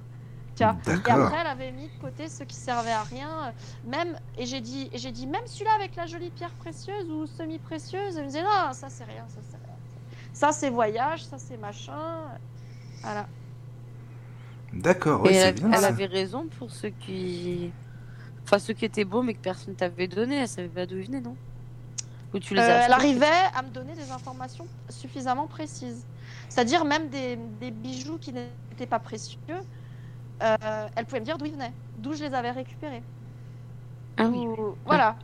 Tu 0.57 0.65
vois. 0.65 0.77
Et 0.87 1.11
après 1.11 1.39
elle 1.41 1.47
avait 1.47 1.73
mis 1.73 1.89
de 1.89 2.01
côté 2.01 2.29
ceux 2.29 2.45
qui 2.45 2.57
servaient 2.57 2.91
à 2.93 3.03
rien, 3.05 3.53
même 3.87 4.19
et 4.39 4.47
j'ai 4.47 4.61
dit 4.61 4.91
et 4.93 4.99
j'ai 4.99 5.13
dit 5.13 5.27
même 5.27 5.47
celui-là 5.47 5.73
avec 5.77 5.95
la 5.97 6.07
jolie 6.07 6.31
pierre 6.31 6.53
précieuse 6.53 7.09
ou 7.11 7.27
semi 7.27 7.59
précieuse, 7.59 8.17
elle 8.17 8.25
me 8.25 8.29
disait 8.29 8.43
non 8.43 8.73
ça 8.73 8.89
c'est 8.89 9.05
rien, 9.05 9.25
ça 9.29 9.41
c'est 9.51 9.57
rien. 9.57 9.77
Ça 10.33 10.51
c'est 10.53 10.71
voyage, 10.71 11.25
ça 11.25 11.39
c'est 11.39 11.57
machin. 11.57 12.23
Voilà. 13.03 13.27
D'accord, 14.73 15.21
Et 15.27 15.29
ouais, 15.31 15.35
elle, 15.37 15.55
bien 15.55 15.71
elle 15.73 15.81
ça. 15.81 15.87
avait 15.87 16.07
raison 16.07 16.49
pour 16.59 16.71
ceux 16.71 16.91
qui. 16.91 17.71
Enfin, 18.55 18.65
ceux 18.65 18.75
qui 18.75 18.85
étaient 18.85 19.05
beaux 19.05 19.23
mais 19.23 19.35
que 19.35 19.41
personne 19.41 19.75
t'avait 19.75 20.07
donné, 20.07 20.37
elle 20.37 20.49
savait 20.49 20.69
pas 20.69 20.87
d'où 20.87 20.97
ils 20.97 21.07
venaient, 21.07 21.21
non? 21.21 21.37
Ou 22.33 22.39
tu 22.39 22.55
les 22.55 22.61
Euh, 22.61 22.63
as 22.63 22.85
elle 22.85 22.93
arrivait 22.93 23.27
à 23.53 23.63
me 23.63 23.71
donner 23.71 23.97
des 23.97 24.11
informations 24.13 24.69
suffisamment 24.89 25.49
précises. 25.49 26.07
C'est-à-dire 26.49 26.85
même 26.85 27.11
des, 27.11 27.37
des 27.37 27.73
bijoux 27.73 28.19
qui 28.19 28.33
n'étaient 28.33 28.87
pas 28.87 29.01
précieux, 29.01 29.39
euh, 30.43 30.55
elle 30.95 31.05
pouvait 31.07 31.21
me 31.21 31.25
dire 31.25 31.37
d'où 31.37 31.47
ils 31.47 31.53
venaient, 31.53 31.75
d'où 31.97 32.15
je 32.15 32.23
les 32.23 32.33
avais 32.33 32.53
récupérés. 32.53 33.03
Ah 34.17 34.29
oui. 34.31 34.47
Ou- 34.47 34.77
Voilà. 34.85 35.17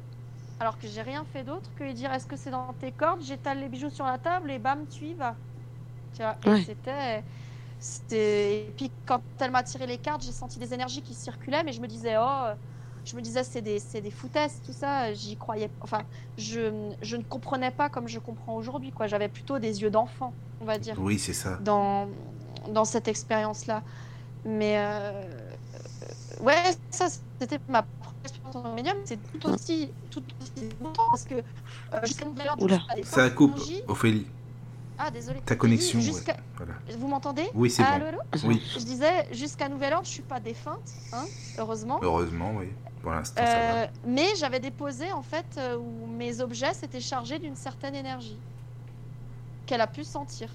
Alors 0.58 0.76
que 0.76 0.88
j'ai 0.88 1.02
rien 1.02 1.24
fait 1.24 1.44
d'autre 1.44 1.70
que 1.76 1.84
lui 1.84 1.94
dire 1.94 2.12
est-ce 2.12 2.26
que 2.26 2.36
c'est 2.36 2.50
dans 2.50 2.72
tes 2.74 2.90
cordes? 2.90 3.22
J'étale 3.22 3.60
les 3.60 3.68
bijoux 3.68 3.90
sur 3.90 4.06
la 4.06 4.18
table 4.18 4.50
et 4.50 4.58
bam, 4.58 4.86
tu 4.88 5.06
y 5.06 5.14
vas. 5.14 5.36
Tu 6.14 6.22
vois, 6.22 6.36
Ouais. 6.46 6.64
c'était- 6.64 7.24
Et 8.10 8.74
puis 8.76 8.92
quand 9.06 9.22
elle 9.40 9.52
m'a 9.52 9.62
tiré 9.62 9.86
les 9.86 9.98
cartes, 9.98 10.22
j'ai 10.22 10.32
senti 10.32 10.58
des 10.58 10.74
énergies 10.74 11.02
qui 11.02 11.14
circulaient, 11.14 11.62
mais 11.62 11.72
je 11.72 11.80
me 11.80 11.86
disais, 11.86 12.16
oh, 12.18 12.50
je 13.04 13.16
me 13.16 13.20
disais, 13.22 13.42
c'est 13.44 13.62
des, 13.62 13.78
c'est 13.78 14.00
des 14.00 14.10
foutaises, 14.10 14.60
tout 14.66 14.72
ça. 14.72 15.12
J'y 15.12 15.36
croyais. 15.36 15.70
Enfin, 15.80 16.02
je, 16.38 16.92
je 17.02 17.16
ne 17.16 17.22
comprenais 17.22 17.70
pas 17.70 17.88
comme 17.88 18.08
je 18.08 18.18
comprends 18.18 18.54
aujourd'hui, 18.56 18.92
quoi. 18.92 19.06
J'avais 19.06 19.28
plutôt 19.28 19.58
des 19.58 19.82
yeux 19.82 19.90
d'enfant, 19.90 20.32
on 20.60 20.64
va 20.64 20.78
dire 20.78 20.94
Oui, 20.98 21.18
c'est 21.18 21.32
ça. 21.32 21.56
dans, 21.62 22.08
dans 22.68 22.84
cette 22.84 23.08
expérience-là. 23.08 23.82
Mais 24.44 24.78
euh, 24.78 25.22
ouais, 26.42 26.54
ça, 26.90 27.06
c'était 27.38 27.58
ma 27.68 27.82
première 27.82 28.14
expérience 28.24 28.56
en 28.56 28.74
médium. 28.74 28.96
C'est 29.04 29.18
tout 29.38 29.48
aussi, 29.50 29.90
tout 30.10 30.22
aussi 30.40 30.68
longtemps 30.82 31.06
parce 31.10 31.24
que 31.24 31.34
euh, 31.34 31.42
je 32.04 33.04
Ça 33.04 33.30
coupe, 33.30 33.58
Ophélie. 33.88 34.26
Ah, 35.02 35.10
désolé. 35.10 35.40
Ta 35.46 35.56
connexion, 35.56 35.98
ouais. 35.98 36.34
Voilà. 36.56 36.74
Vous 36.98 37.08
m'entendez 37.08 37.48
Oui, 37.54 37.70
c'est 37.70 37.82
Allô, 37.82 38.04
bon. 38.04 38.10
allô 38.10 38.48
Oui, 38.48 38.62
Je 38.74 38.84
disais, 38.84 39.32
jusqu'à 39.32 39.68
nouvel 39.68 39.94
ordre, 39.94 40.04
je 40.04 40.10
suis 40.10 40.22
pas 40.22 40.40
défunte, 40.40 40.90
hein, 41.12 41.24
heureusement. 41.58 41.98
heureusement, 42.02 42.52
oui. 42.56 42.66
Pour 43.00 43.12
l'instant. 43.12 43.40
Euh, 43.42 43.86
mais 44.06 44.26
j'avais 44.36 44.60
déposé 44.60 45.10
en 45.10 45.22
fait 45.22 45.46
euh, 45.56 45.78
où 45.78 46.06
mes 46.06 46.42
objets 46.42 46.74
s'étaient 46.74 47.00
chargés 47.00 47.38
d'une 47.38 47.56
certaine 47.56 47.94
énergie 47.94 48.36
qu'elle 49.64 49.80
a 49.80 49.86
pu 49.86 50.04
sentir. 50.04 50.50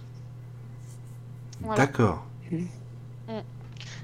Voilà. 1.62 1.86
D'accord. 1.88 2.24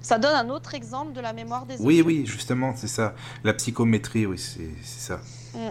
Ça 0.02 0.18
donne 0.18 0.34
un 0.36 0.50
autre 0.50 0.74
exemple 0.74 1.14
de 1.14 1.22
la 1.22 1.34
mémoire 1.34 1.68
des 1.68 1.76
Oui, 1.80 2.02
objets. 2.02 2.02
oui, 2.02 2.26
justement, 2.26 2.74
c'est 2.76 2.88
ça. 2.88 3.14
La 3.44 3.54
psychométrie, 3.54 4.26
oui, 4.26 4.40
c'est 4.40 4.72
c'est 4.82 5.12
ça. 5.12 5.20
Mm. 5.54 5.70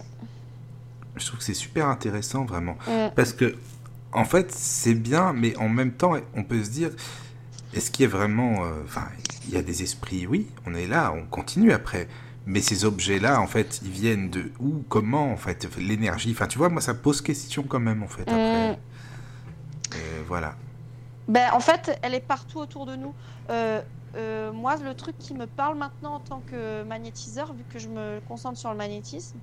Je 1.16 1.26
trouve 1.26 1.38
que 1.40 1.44
c'est 1.44 1.54
super 1.54 1.88
intéressant, 1.88 2.44
vraiment. 2.44 2.76
Mm. 2.86 3.08
Parce 3.16 3.32
que, 3.32 3.56
en 4.12 4.24
fait, 4.24 4.52
c'est 4.52 4.94
bien, 4.94 5.32
mais 5.32 5.56
en 5.56 5.68
même 5.68 5.92
temps, 5.92 6.14
on 6.34 6.44
peut 6.44 6.62
se 6.62 6.70
dire, 6.70 6.90
est-ce 7.74 7.90
qu'il 7.90 8.04
y 8.04 8.06
a 8.06 8.10
vraiment... 8.10 8.64
euh, 8.64 8.82
Enfin, 8.84 9.06
il 9.48 9.54
y 9.54 9.56
a 9.56 9.62
des 9.62 9.82
esprits, 9.82 10.26
oui, 10.26 10.48
on 10.66 10.74
est 10.74 10.86
là, 10.86 11.12
on 11.14 11.24
continue 11.24 11.72
après. 11.72 12.08
Mais 12.46 12.60
ces 12.60 12.84
objets-là, 12.84 13.40
en 13.40 13.46
fait, 13.46 13.80
ils 13.84 13.90
viennent 13.90 14.30
de 14.30 14.50
où, 14.58 14.82
comment, 14.88 15.30
en 15.30 15.36
fait, 15.36 15.68
l'énergie? 15.78 16.32
Enfin, 16.32 16.46
tu 16.46 16.58
vois, 16.58 16.68
moi, 16.68 16.80
ça 16.80 16.94
pose 16.94 17.20
question 17.20 17.62
quand 17.62 17.80
même, 17.80 18.02
en 18.02 18.08
fait, 18.08 18.22
après. 18.22 18.72
Mm. 18.72 18.76
Euh, 19.94 20.22
voilà. 20.26 20.54
Ben, 21.28 21.50
en 21.52 21.60
fait, 21.60 21.98
elle 22.02 22.14
est 22.14 22.26
partout 22.26 22.58
autour 22.58 22.86
de 22.86 22.96
nous. 22.96 23.14
Euh, 23.50 23.80
euh, 24.16 24.52
moi, 24.52 24.76
le 24.76 24.94
truc 24.94 25.16
qui 25.18 25.34
me 25.34 25.46
parle 25.46 25.78
maintenant 25.78 26.14
en 26.14 26.20
tant 26.20 26.42
que 26.50 26.82
magnétiseur, 26.82 27.52
vu 27.52 27.62
que 27.72 27.78
je 27.78 27.88
me 27.88 28.20
concentre 28.26 28.58
sur 28.58 28.70
le 28.70 28.76
magnétisme, 28.76 29.38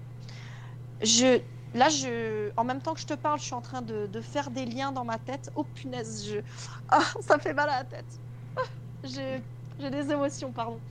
je, 1.02 1.40
là, 1.74 1.90
je, 1.90 2.52
en 2.58 2.64
même 2.64 2.82
temps 2.82 2.94
que 2.94 3.00
je 3.02 3.06
te 3.06 3.14
parle, 3.14 3.40
je 3.40 3.46
suis 3.46 3.56
en 3.56 3.62
train 3.62 3.82
de, 3.82 4.22
faire 4.22 4.52
des 4.52 4.66
liens 4.66 4.92
dans 4.92 5.06
ma 5.06 5.20
tête. 5.20 5.50
Oh 5.56 5.64
punaise, 5.64 6.26
je... 6.26 6.40
ah, 6.90 7.02
ça 7.22 7.40
fait 7.40 7.54
mal 7.54 7.70
à 7.70 7.80
la 7.80 7.86
tête. 7.86 8.20
Ah, 8.58 8.62
J'ai 9.04 9.44
des 9.92 10.12
émotions, 10.12 10.54
pardon. 10.54 10.82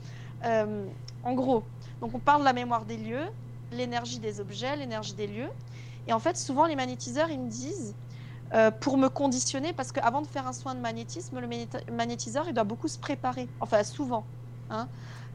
Euh, 0.45 0.89
en 1.23 1.33
gros, 1.33 1.71
donc 2.01 2.13
on 2.15 2.19
parle 2.19 2.41
de 2.41 2.45
la 2.45 2.53
mémoire 2.53 2.85
des 2.85 2.97
lieux, 2.97 3.27
l'énergie 3.71 4.19
des 4.19 4.39
objets, 4.39 4.75
l'énergie 4.77 5.15
des 5.15 5.27
lieux. 5.27 5.51
Et 6.07 6.13
en 6.13 6.19
fait, 6.19 6.37
souvent, 6.37 6.65
les 6.67 6.75
magnétiseurs, 6.75 7.29
ils 7.29 7.39
me 7.41 7.49
disent, 7.49 7.97
euh, 8.53 8.71
pour 8.71 8.97
me 8.97 9.09
conditionner, 9.09 9.73
parce 9.73 9.91
qu'avant 9.91 10.21
de 10.21 10.27
faire 10.27 10.47
un 10.47 10.53
soin 10.53 10.75
de 10.75 10.79
magnétisme, 10.79 11.39
le 11.39 11.47
magnéti- 11.47 11.91
magnétiseur, 11.91 12.45
il 12.47 12.53
doit 12.53 12.63
beaucoup 12.63 12.87
se 12.87 12.99
préparer, 12.99 13.51
enfin 13.59 13.83
souvent. 13.83 14.29
hein. 14.69 14.89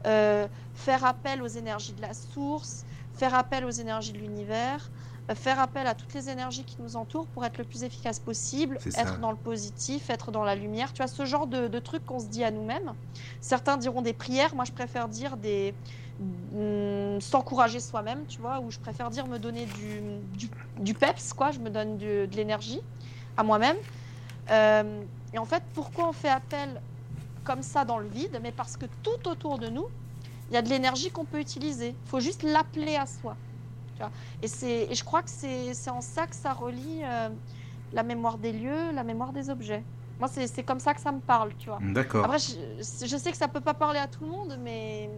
Euh, 0.07 0.47
faire 0.73 1.05
appel 1.05 1.41
aux 1.41 1.47
énergies 1.47 1.93
de 1.93 2.01
la 2.01 2.13
source, 2.13 2.85
faire 3.13 3.33
appel 3.35 3.65
aux 3.65 3.69
énergies 3.71 4.13
de 4.13 4.17
l'univers, 4.19 4.91
faire 5.35 5.59
appel 5.59 5.87
à 5.87 5.95
toutes 5.95 6.13
les 6.13 6.29
énergies 6.29 6.65
qui 6.65 6.81
nous 6.81 6.95
entourent 6.95 7.29
pour 7.29 7.45
être 7.45 7.57
le 7.57 7.63
plus 7.65 7.83
efficace 7.83 8.19
possible, 8.19 8.81
être 8.93 9.19
dans 9.19 9.31
le 9.31 9.37
positif, 9.37 10.09
être 10.09 10.31
dans 10.31 10.43
la 10.43 10.55
lumière. 10.55 10.91
Tu 10.93 11.01
vois, 11.01 11.07
ce 11.07 11.25
genre 11.25 11.47
de, 11.47 11.67
de 11.67 11.79
trucs 11.79 12.05
qu'on 12.05 12.19
se 12.19 12.27
dit 12.27 12.43
à 12.43 12.51
nous-mêmes. 12.51 12.93
Certains 13.41 13.77
diront 13.77 14.01
des 14.01 14.13
prières, 14.13 14.53
moi 14.55 14.65
je 14.65 14.71
préfère 14.73 15.07
dire 15.07 15.37
des... 15.37 15.79
mm, 16.19 17.19
s'encourager 17.21 17.79
soi-même, 17.79 18.25
tu 18.27 18.41
vois, 18.41 18.59
ou 18.59 18.69
je 18.71 18.79
préfère 18.79 19.09
dire 19.09 19.27
me 19.27 19.39
donner 19.39 19.65
du, 19.67 20.01
du, 20.23 20.49
du 20.75 20.93
peps, 20.95 21.33
quoi, 21.33 21.51
je 21.51 21.59
me 21.59 21.69
donne 21.69 21.97
du- 21.97 22.27
de 22.27 22.35
l'énergie 22.35 22.81
à 23.37 23.43
moi-même. 23.43 23.77
Euh, 24.51 25.05
et 25.33 25.39
en 25.39 25.45
fait, 25.45 25.63
pourquoi 25.73 26.09
on 26.09 26.13
fait 26.13 26.29
appel 26.29 26.81
comme 27.43 27.63
ça 27.63 27.85
dans 27.85 27.97
le 27.99 28.09
vide? 28.09 28.39
Mais 28.41 28.51
parce 28.51 28.77
que 28.77 28.85
tout 28.87 29.29
autour 29.29 29.59
de 29.59 29.69
nous, 29.69 29.87
il 30.49 30.55
y 30.55 30.57
a 30.57 30.61
de 30.61 30.69
l'énergie 30.69 31.11
qu'on 31.11 31.25
peut 31.25 31.39
utiliser. 31.41 31.89
Il 32.05 32.09
faut 32.09 32.19
juste 32.21 32.43
l'appeler 32.43 32.95
à 32.97 33.05
soi. 33.07 33.39
Tu 33.95 34.01
vois. 34.03 34.11
Et, 34.41 34.91
et 34.91 34.95
je 34.95 35.03
crois 35.03 35.21
que 35.21 35.29
c'est 35.29 35.89
en 35.89 36.01
ça 36.01 36.27
que 36.27 36.35
ça 36.35 36.53
relie 36.53 37.01
euh, 37.03 37.29
la 37.93 38.03
mémoire 38.03 38.37
des 38.37 38.51
lieux, 38.53 38.91
la 38.93 39.03
mémoire 39.03 39.33
des 39.33 39.49
objets. 39.49 39.83
Moi, 40.19 40.29
c'est 40.29 40.63
comme 40.63 40.79
ça 40.79 40.93
que 40.93 41.01
ça 41.01 41.11
me 41.11 41.19
parle, 41.19 41.51
tu 41.57 41.69
vois. 41.69 41.79
D'accord. 41.81 42.23
Après, 42.25 42.37
je, 42.39 42.53
je 43.05 43.17
sais 43.17 43.31
que 43.31 43.37
ça 43.37 43.47
peut 43.47 43.61
pas 43.61 43.73
parler 43.73 43.99
à 43.99 44.07
tout 44.07 44.23
le 44.23 44.29
monde, 44.31 44.57
mais 44.63 45.09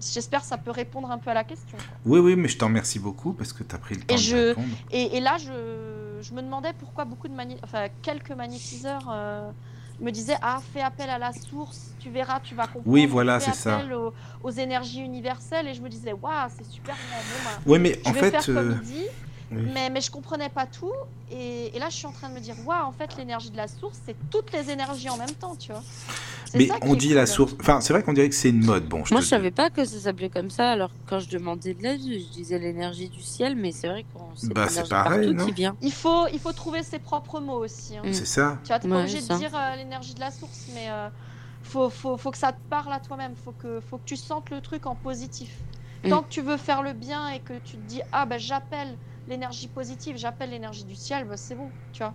j'espère 0.00 0.42
que 0.42 0.46
ça 0.46 0.58
peut 0.58 0.70
répondre 0.70 1.10
un 1.10 1.18
peu 1.18 1.30
à 1.30 1.34
la 1.34 1.44
question. 1.44 1.76
quoi. 1.78 1.96
Oui, 2.04 2.20
oui, 2.20 2.36
mais 2.36 2.48
je 2.48 2.58
t'en 2.58 2.66
remercie 2.66 2.98
beaucoup 2.98 3.32
parce 3.32 3.52
que 3.52 3.64
tu 3.64 3.74
as 3.74 3.78
pris 3.78 3.94
le 3.96 4.02
temps 4.02 4.14
de 4.14 4.20
je- 4.20 4.36
répondre. 4.48 4.68
Et, 4.90 5.16
et 5.16 5.20
là, 5.20 5.36
je, 5.38 6.18
je 6.22 6.34
me 6.34 6.42
demandais 6.42 6.72
pourquoi 6.78 7.04
beaucoup 7.04 7.26
de 7.28 7.34
magné- 7.34 7.58
enfin, 7.64 7.88
quelques 8.02 8.30
magnétiseurs 8.32 9.08
euh, 9.10 9.50
me 10.00 10.10
disaient 10.10 10.36
Ah, 10.42 10.60
fais 10.72 10.80
appel 10.82 11.08
à 11.10 11.18
la 11.18 11.32
source, 11.32 11.92
tu 11.98 12.10
verras, 12.10 12.40
tu 12.40 12.54
vas 12.54 12.64
comprendre. 12.66 12.86
Oui, 12.86 13.06
voilà, 13.06 13.40
c'est 13.40 13.54
ça. 13.54 13.76
appel 13.78 13.92
Aux, 13.94 14.12
aux 14.42 14.50
énergies 14.50 15.00
universelles. 15.00 15.68
Et 15.68 15.74
je 15.74 15.82
me 15.82 15.88
disais 15.88 16.12
Waouh, 16.12 16.48
c'est 16.56 16.66
super. 16.70 16.94
Bon, 16.94 17.18
bah, 17.44 17.50
Oui, 17.66 17.78
mais 17.78 17.98
je 18.04 18.08
en 18.10 18.12
vais 18.12 18.20
fait... 18.20 18.30
faire 18.30 18.44
comme 18.46 18.56
euh, 18.56 18.74
il 18.82 18.86
dit. 18.88 19.06
Oui. 19.50 19.62
Mais, 19.74 19.90
mais 19.90 20.00
je 20.00 20.10
comprenais 20.10 20.48
pas 20.48 20.66
tout. 20.66 20.92
Et, 21.30 21.74
et 21.76 21.78
là, 21.78 21.88
je 21.90 21.96
suis 21.96 22.06
en 22.06 22.12
train 22.12 22.28
de 22.28 22.34
me 22.34 22.40
dire 22.40 22.54
Waouh, 22.66 22.86
en 22.86 22.92
fait, 22.92 23.16
l'énergie 23.16 23.50
de 23.50 23.56
la 23.56 23.68
source, 23.68 23.98
c'est 24.06 24.16
toutes 24.30 24.52
les 24.52 24.70
énergies 24.70 25.08
en 25.10 25.16
même 25.16 25.30
temps, 25.32 25.56
tu 25.56 25.72
vois. 25.72 25.82
Mais 26.54 26.68
on 26.82 26.94
dit 26.94 27.12
la 27.12 27.26
cool. 27.26 27.34
source. 27.34 27.54
Enfin, 27.60 27.80
c'est 27.82 27.92
vrai 27.92 28.02
qu'on 28.02 28.14
dirait 28.14 28.28
que 28.28 28.34
c'est 28.34 28.48
une 28.48 28.64
mode. 28.64 28.88
Bon, 28.88 29.04
je 29.04 29.12
Moi, 29.12 29.20
je 29.20 29.26
savais 29.26 29.50
pas 29.50 29.68
que 29.68 29.84
ça 29.84 29.98
s'appelait 29.98 30.30
comme 30.30 30.48
ça. 30.50 30.70
Alors, 30.70 30.90
quand 31.06 31.18
je 31.18 31.28
demandais 31.28 31.74
de 31.74 31.82
l'aide, 31.82 32.00
je 32.00 32.32
disais 32.32 32.58
l'énergie 32.58 33.10
du 33.10 33.20
ciel, 33.20 33.54
mais 33.54 33.70
c'est 33.72 33.88
vrai 33.88 34.06
qu'on 34.14 34.34
sait 34.34 34.48
Bah, 34.48 34.66
c'est 34.68 34.88
pareil, 34.88 35.20
partout 35.26 35.32
non 35.34 35.44
qui 35.46 35.52
vient. 35.52 35.76
Il 35.82 35.92
faut, 35.92 36.26
il 36.32 36.38
faut 36.38 36.52
trouver 36.52 36.82
ses 36.82 36.98
propres 36.98 37.40
mots 37.40 37.62
aussi. 37.62 37.98
hein. 37.98 38.02
Mm. 38.04 38.12
C'est 38.14 38.24
ça. 38.26 38.58
Tu 38.64 38.68
vois, 38.68 38.78
t'es 38.78 38.88
pas 38.88 38.94
Ouais, 38.96 39.00
obligé 39.02 39.20
ça. 39.20 39.34
de 39.34 39.38
dire 39.40 39.50
euh, 39.54 39.76
l'énergie 39.76 40.14
de 40.14 40.20
la 40.20 40.30
source, 40.30 40.66
mais 40.74 40.88
euh, 40.88 41.08
faut, 41.62 41.90
faut, 41.90 42.16
faut 42.16 42.30
que 42.30 42.38
ça 42.38 42.52
te 42.52 42.60
parle 42.70 42.92
à 42.94 43.00
toi-même. 43.00 43.34
Faut 43.44 43.52
que, 43.52 43.80
faut 43.80 43.98
que 43.98 44.04
tu 44.06 44.16
sentes 44.16 44.48
le 44.48 44.62
truc 44.62 44.86
en 44.86 44.94
positif. 44.94 45.50
Mm. 46.04 46.08
Tant 46.08 46.22
que 46.22 46.28
tu 46.30 46.40
veux 46.40 46.56
faire 46.56 46.82
le 46.82 46.94
bien 46.94 47.28
et 47.28 47.40
que 47.40 47.54
tu 47.64 47.76
te 47.76 47.86
dis 47.88 48.00
ah 48.12 48.24
ben 48.24 48.38
j'appelle 48.38 48.96
l'énergie 49.28 49.68
positive, 49.68 50.16
j'appelle 50.16 50.50
l'énergie 50.50 50.84
du 50.84 50.96
ciel, 50.96 51.26
bah, 51.28 51.36
c'est 51.36 51.54
bon, 51.54 51.70
tu 51.92 52.02
vois. 52.02 52.14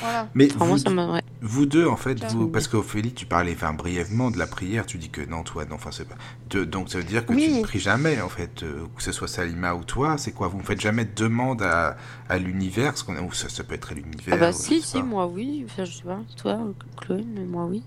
Voilà. 0.00 0.28
Mais 0.34 0.48
moi, 0.58 0.66
vous, 0.66 0.78
ça 0.78 0.90
m'a. 0.90 1.12
ouais. 1.12 1.22
vous 1.40 1.64
deux, 1.64 1.86
en 1.86 1.96
fait, 1.96 2.24
vous, 2.24 2.48
parce 2.48 2.66
qu'Ophélie, 2.66 3.14
tu 3.14 3.26
parlais 3.26 3.52
enfin, 3.52 3.72
brièvement 3.72 4.32
de 4.32 4.38
la 4.38 4.48
prière, 4.48 4.86
tu 4.86 4.98
dis 4.98 5.08
que 5.08 5.20
non, 5.20 5.44
toi, 5.44 5.64
non, 5.66 5.76
enfin, 5.76 5.92
c'est 5.92 6.08
pas. 6.08 6.16
de- 6.50 6.64
donc, 6.64 6.90
ça 6.90 6.98
veut 6.98 7.04
dire 7.04 7.24
que 7.24 7.32
tu 7.32 7.52
ne 7.52 7.62
pries 7.62 7.78
jamais, 7.78 8.20
en 8.20 8.28
fait, 8.28 8.64
euh, 8.64 8.86
que 8.96 9.02
ce 9.04 9.12
soit 9.12 9.28
Salima 9.28 9.74
ou 9.76 9.84
toi, 9.84 10.18
c'est 10.18 10.32
quoi 10.32 10.48
Vous 10.48 10.58
ne 10.58 10.64
faites 10.64 10.80
jamais 10.80 11.04
de 11.04 11.14
demande 11.14 11.62
à, 11.62 11.96
à 12.28 12.38
l'univers 12.38 12.92
qu'on 13.04 13.16
ou 13.24 13.32
ça, 13.32 13.48
ça 13.48 13.62
peut 13.62 13.74
être 13.74 13.92
à 13.92 13.94
l'univers. 13.94 14.34
Ah 14.34 14.36
bah 14.36 14.52
si, 14.52 14.82
si, 14.82 14.98
pas. 14.98 15.04
moi 15.04 15.26
oui. 15.28 15.62
Enfin, 15.64 15.84
je 15.84 15.92
sais 15.92 16.02
pas, 16.02 16.20
toi, 16.36 16.58
Chloé, 16.96 17.24
mais 17.24 17.44
moi 17.44 17.66
oui. 17.66 17.84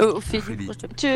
Euh, 0.00 0.12
Ophélie, 0.12 0.68
Tu, 0.96 1.06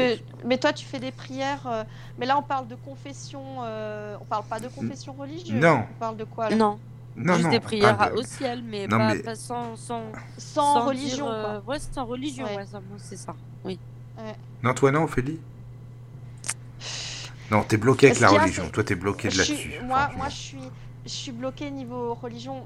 mais 0.45 0.57
toi, 0.57 0.73
tu 0.73 0.87
fais 0.87 0.99
des 0.99 1.13
prières, 1.13 1.67
euh, 1.67 1.85
mais 2.19 2.25
là 2.25 2.39
on 2.39 2.43
parle 2.43 2.67
de 2.67 2.77
confession, 2.77 3.43
euh, 3.63 4.17
on 4.21 4.25
parle 4.25 4.45
pas 4.45 4.59
de 4.59 4.69
confession 4.69 5.13
religieuse. 5.13 5.61
Non. 5.61 5.85
On 5.97 5.99
parle 5.99 6.17
de 6.17 6.25
quoi 6.25 6.49
là 6.49 6.57
Non, 6.57 6.79
Non, 7.15 7.35
juste 7.35 7.45
non, 7.45 7.51
des 7.51 7.61
prières 7.61 7.97
pas 7.99 8.09
de- 8.09 8.17
au 8.17 8.23
ciel, 8.23 8.63
mais, 8.65 8.87
Non, 8.87 8.97
pas, 8.97 9.15
mais- 9.15 9.21
pas 9.23 9.35
sans, 9.35 9.77
sans, 9.77 10.05
Sans, 10.39 10.75
sans 10.75 10.87
religion, 10.87 11.27
dire, 11.27 11.35
quoi. 11.43 11.51
euh, 11.51 11.61
Ouais, 11.67 11.79
sans 11.79 12.05
religion, 12.07 12.47
Ouais. 12.47 12.57
ouais, 12.57 12.67
ça, 12.67 12.81
moi, 12.81 12.99
c'est 12.99 13.17
ça. 13.19 13.35
Oui. 13.65 13.79
Non, 14.63 14.73
toi, 14.75 14.91
non, 14.91 15.03
Ophélie 15.05 15.39
Non, 17.51 17.63
t'es 17.65 17.77
bloqué 17.77 18.07
avec 18.07 18.21
la 18.21 18.29
qu'il 18.29 18.37
y 18.37 18.39
a, 18.39 18.43
religion. 18.43 18.69
Toi, 18.71 18.85
t'es 18.85 18.95
bloqué 18.95 19.29
de 19.29 19.33
Je 19.35 19.43
suis- 19.43 19.53
là-dessus. 19.55 19.85
moi, 19.85 19.99
franchement. 19.99 20.19
moi, 20.19 20.29
je 20.29 20.35
suis, 20.37 20.59
je 21.05 21.11
suis 21.11 21.33
bloquée 21.33 21.71
niveau 21.71 22.15
religion. 22.15 22.65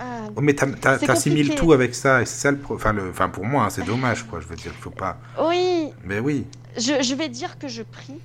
Euh, 0.00 0.30
Oh, 0.36 0.40
mais 0.40 0.54
t'assimiles 0.54 1.54
tout 1.54 1.72
avec 1.72 1.94
ça, 1.94 2.22
et 2.22 2.26
c'est 2.26 2.38
ça 2.40 2.50
le 2.50 2.58
pro- 2.60 2.74
Enfin, 2.76 2.92
le... 2.92 3.10
enfin, 3.10 3.28
pour 3.28 3.44
moi, 3.44 3.64
hein, 3.64 3.70
c'est 3.70 3.82
dommage, 3.82 4.24
quoi. 4.26 4.40
Je 4.40 4.46
veux 4.46 4.56
dire, 4.56 4.72
faut 4.78 4.90
pas. 4.90 5.20
Oui, 5.38 5.94
Mais 6.04 6.18
oui. 6.20 6.46
je, 6.76 7.02
je 7.02 7.14
vais 7.14 7.28
dire 7.28 7.58
que 7.58 7.68
je 7.68 7.82
prie. 7.82 8.22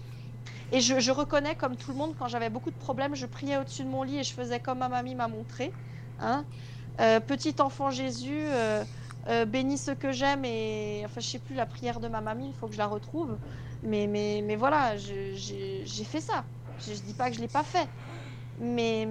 Et 0.71 0.81
je, 0.81 0.99
je 0.99 1.11
reconnais, 1.11 1.55
comme 1.57 1.77
tout 1.77 1.91
le 1.91 1.97
monde, 1.97 2.15
quand 2.17 2.27
j'avais 2.29 2.49
beaucoup 2.49 2.71
de 2.71 2.77
problèmes, 2.77 3.15
je 3.15 3.25
priais 3.27 3.57
au-dessus 3.57 3.83
de 3.85 3.89
mon 3.89 4.03
lit 4.03 4.19
et 4.19 4.23
je 4.23 4.33
faisais 4.33 4.61
comme 4.61 4.79
ma 4.79 4.89
mamie 4.89 5.15
m'a 5.15 5.27
montré. 5.29 5.77
Hein 6.19 6.47
Euh, 7.01 7.19
petit 7.21 7.55
enfant 7.61 7.91
Jésus, 7.91 8.31
euh, 8.53 8.85
euh, 9.29 9.45
bénis 9.45 9.77
ce 9.79 9.91
que 9.91 10.11
j'aime 10.13 10.45
et 10.45 11.03
enfin 11.05 11.21
je 11.21 11.27
sais 11.29 11.39
plus 11.39 11.55
la 11.55 11.65
prière 11.67 11.99
de 12.01 12.07
ma 12.09 12.21
mamie, 12.21 12.49
il 12.49 12.55
faut 12.55 12.67
que 12.69 12.73
je 12.75 12.79
la 12.79 12.87
retrouve. 12.87 13.39
Mais 13.83 14.07
mais 14.07 14.41
mais 14.43 14.55
voilà, 14.57 14.97
j'ai 14.97 15.35
fait 16.05 16.21
ça. 16.21 16.47
Je, 16.77 16.93
je 16.95 17.01
dis 17.03 17.15
pas 17.15 17.29
que 17.31 17.35
je 17.37 17.41
l'ai 17.41 17.49
pas 17.49 17.63
fait, 17.65 17.89
mais 18.57 19.07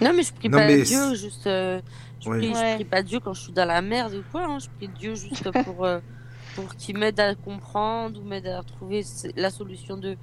Non, 0.00 0.12
mais 0.14 0.22
je 0.22 0.32
prie 0.32 0.48
Non, 0.48 0.50
pas 0.50 0.66
mais 0.66 0.78
Dieu, 0.78 1.14
juste. 1.14 1.46
euh, 1.46 1.80
je, 2.20 2.30
Ouais. 2.30 2.36
prie, 2.38 2.54
je 2.54 2.64
Ouais. 2.64 2.74
prie 2.74 2.84
pas 2.84 3.02
Dieu 3.02 3.20
quand 3.20 3.34
je 3.34 3.42
suis 3.42 3.52
dans 3.52 3.64
la 3.66 3.82
merde 3.82 4.14
ou 4.14 4.24
quoi. 4.24 4.44
hein, 4.46 4.58
Je 4.58 4.68
prie 4.76 4.88
Dieu 4.88 5.14
juste 5.14 5.52
pour, 5.52 5.84
euh, 5.84 6.00
pour 6.54 6.74
qu'il 6.76 6.98
m'aide 6.98 7.20
à 7.20 7.34
comprendre 7.36 8.20
ou 8.20 8.24
m'aide 8.24 8.46
à 8.46 8.62
trouver 8.64 9.04
la 9.36 9.50
solution 9.50 9.96
de, 9.98 10.16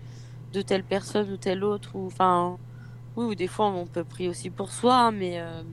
de 0.53 0.61
telle 0.63 0.83
personne 0.85 1.31
ou 1.31 1.37
telle 1.37 1.63
autre. 1.63 1.95
Ou, 1.95 2.07
enfin, 2.07 2.59
oui, 3.15 3.25
ou 3.25 3.35
des 3.35 3.47
fois 3.47 3.67
on 3.71 3.87
peut 3.87 4.05
prier 4.05 4.29
aussi 4.29 4.51
pour 4.51 4.71
soi, 4.71 4.95
hein, 4.97 5.11
mais. 5.11 5.39
euh, 5.39 5.63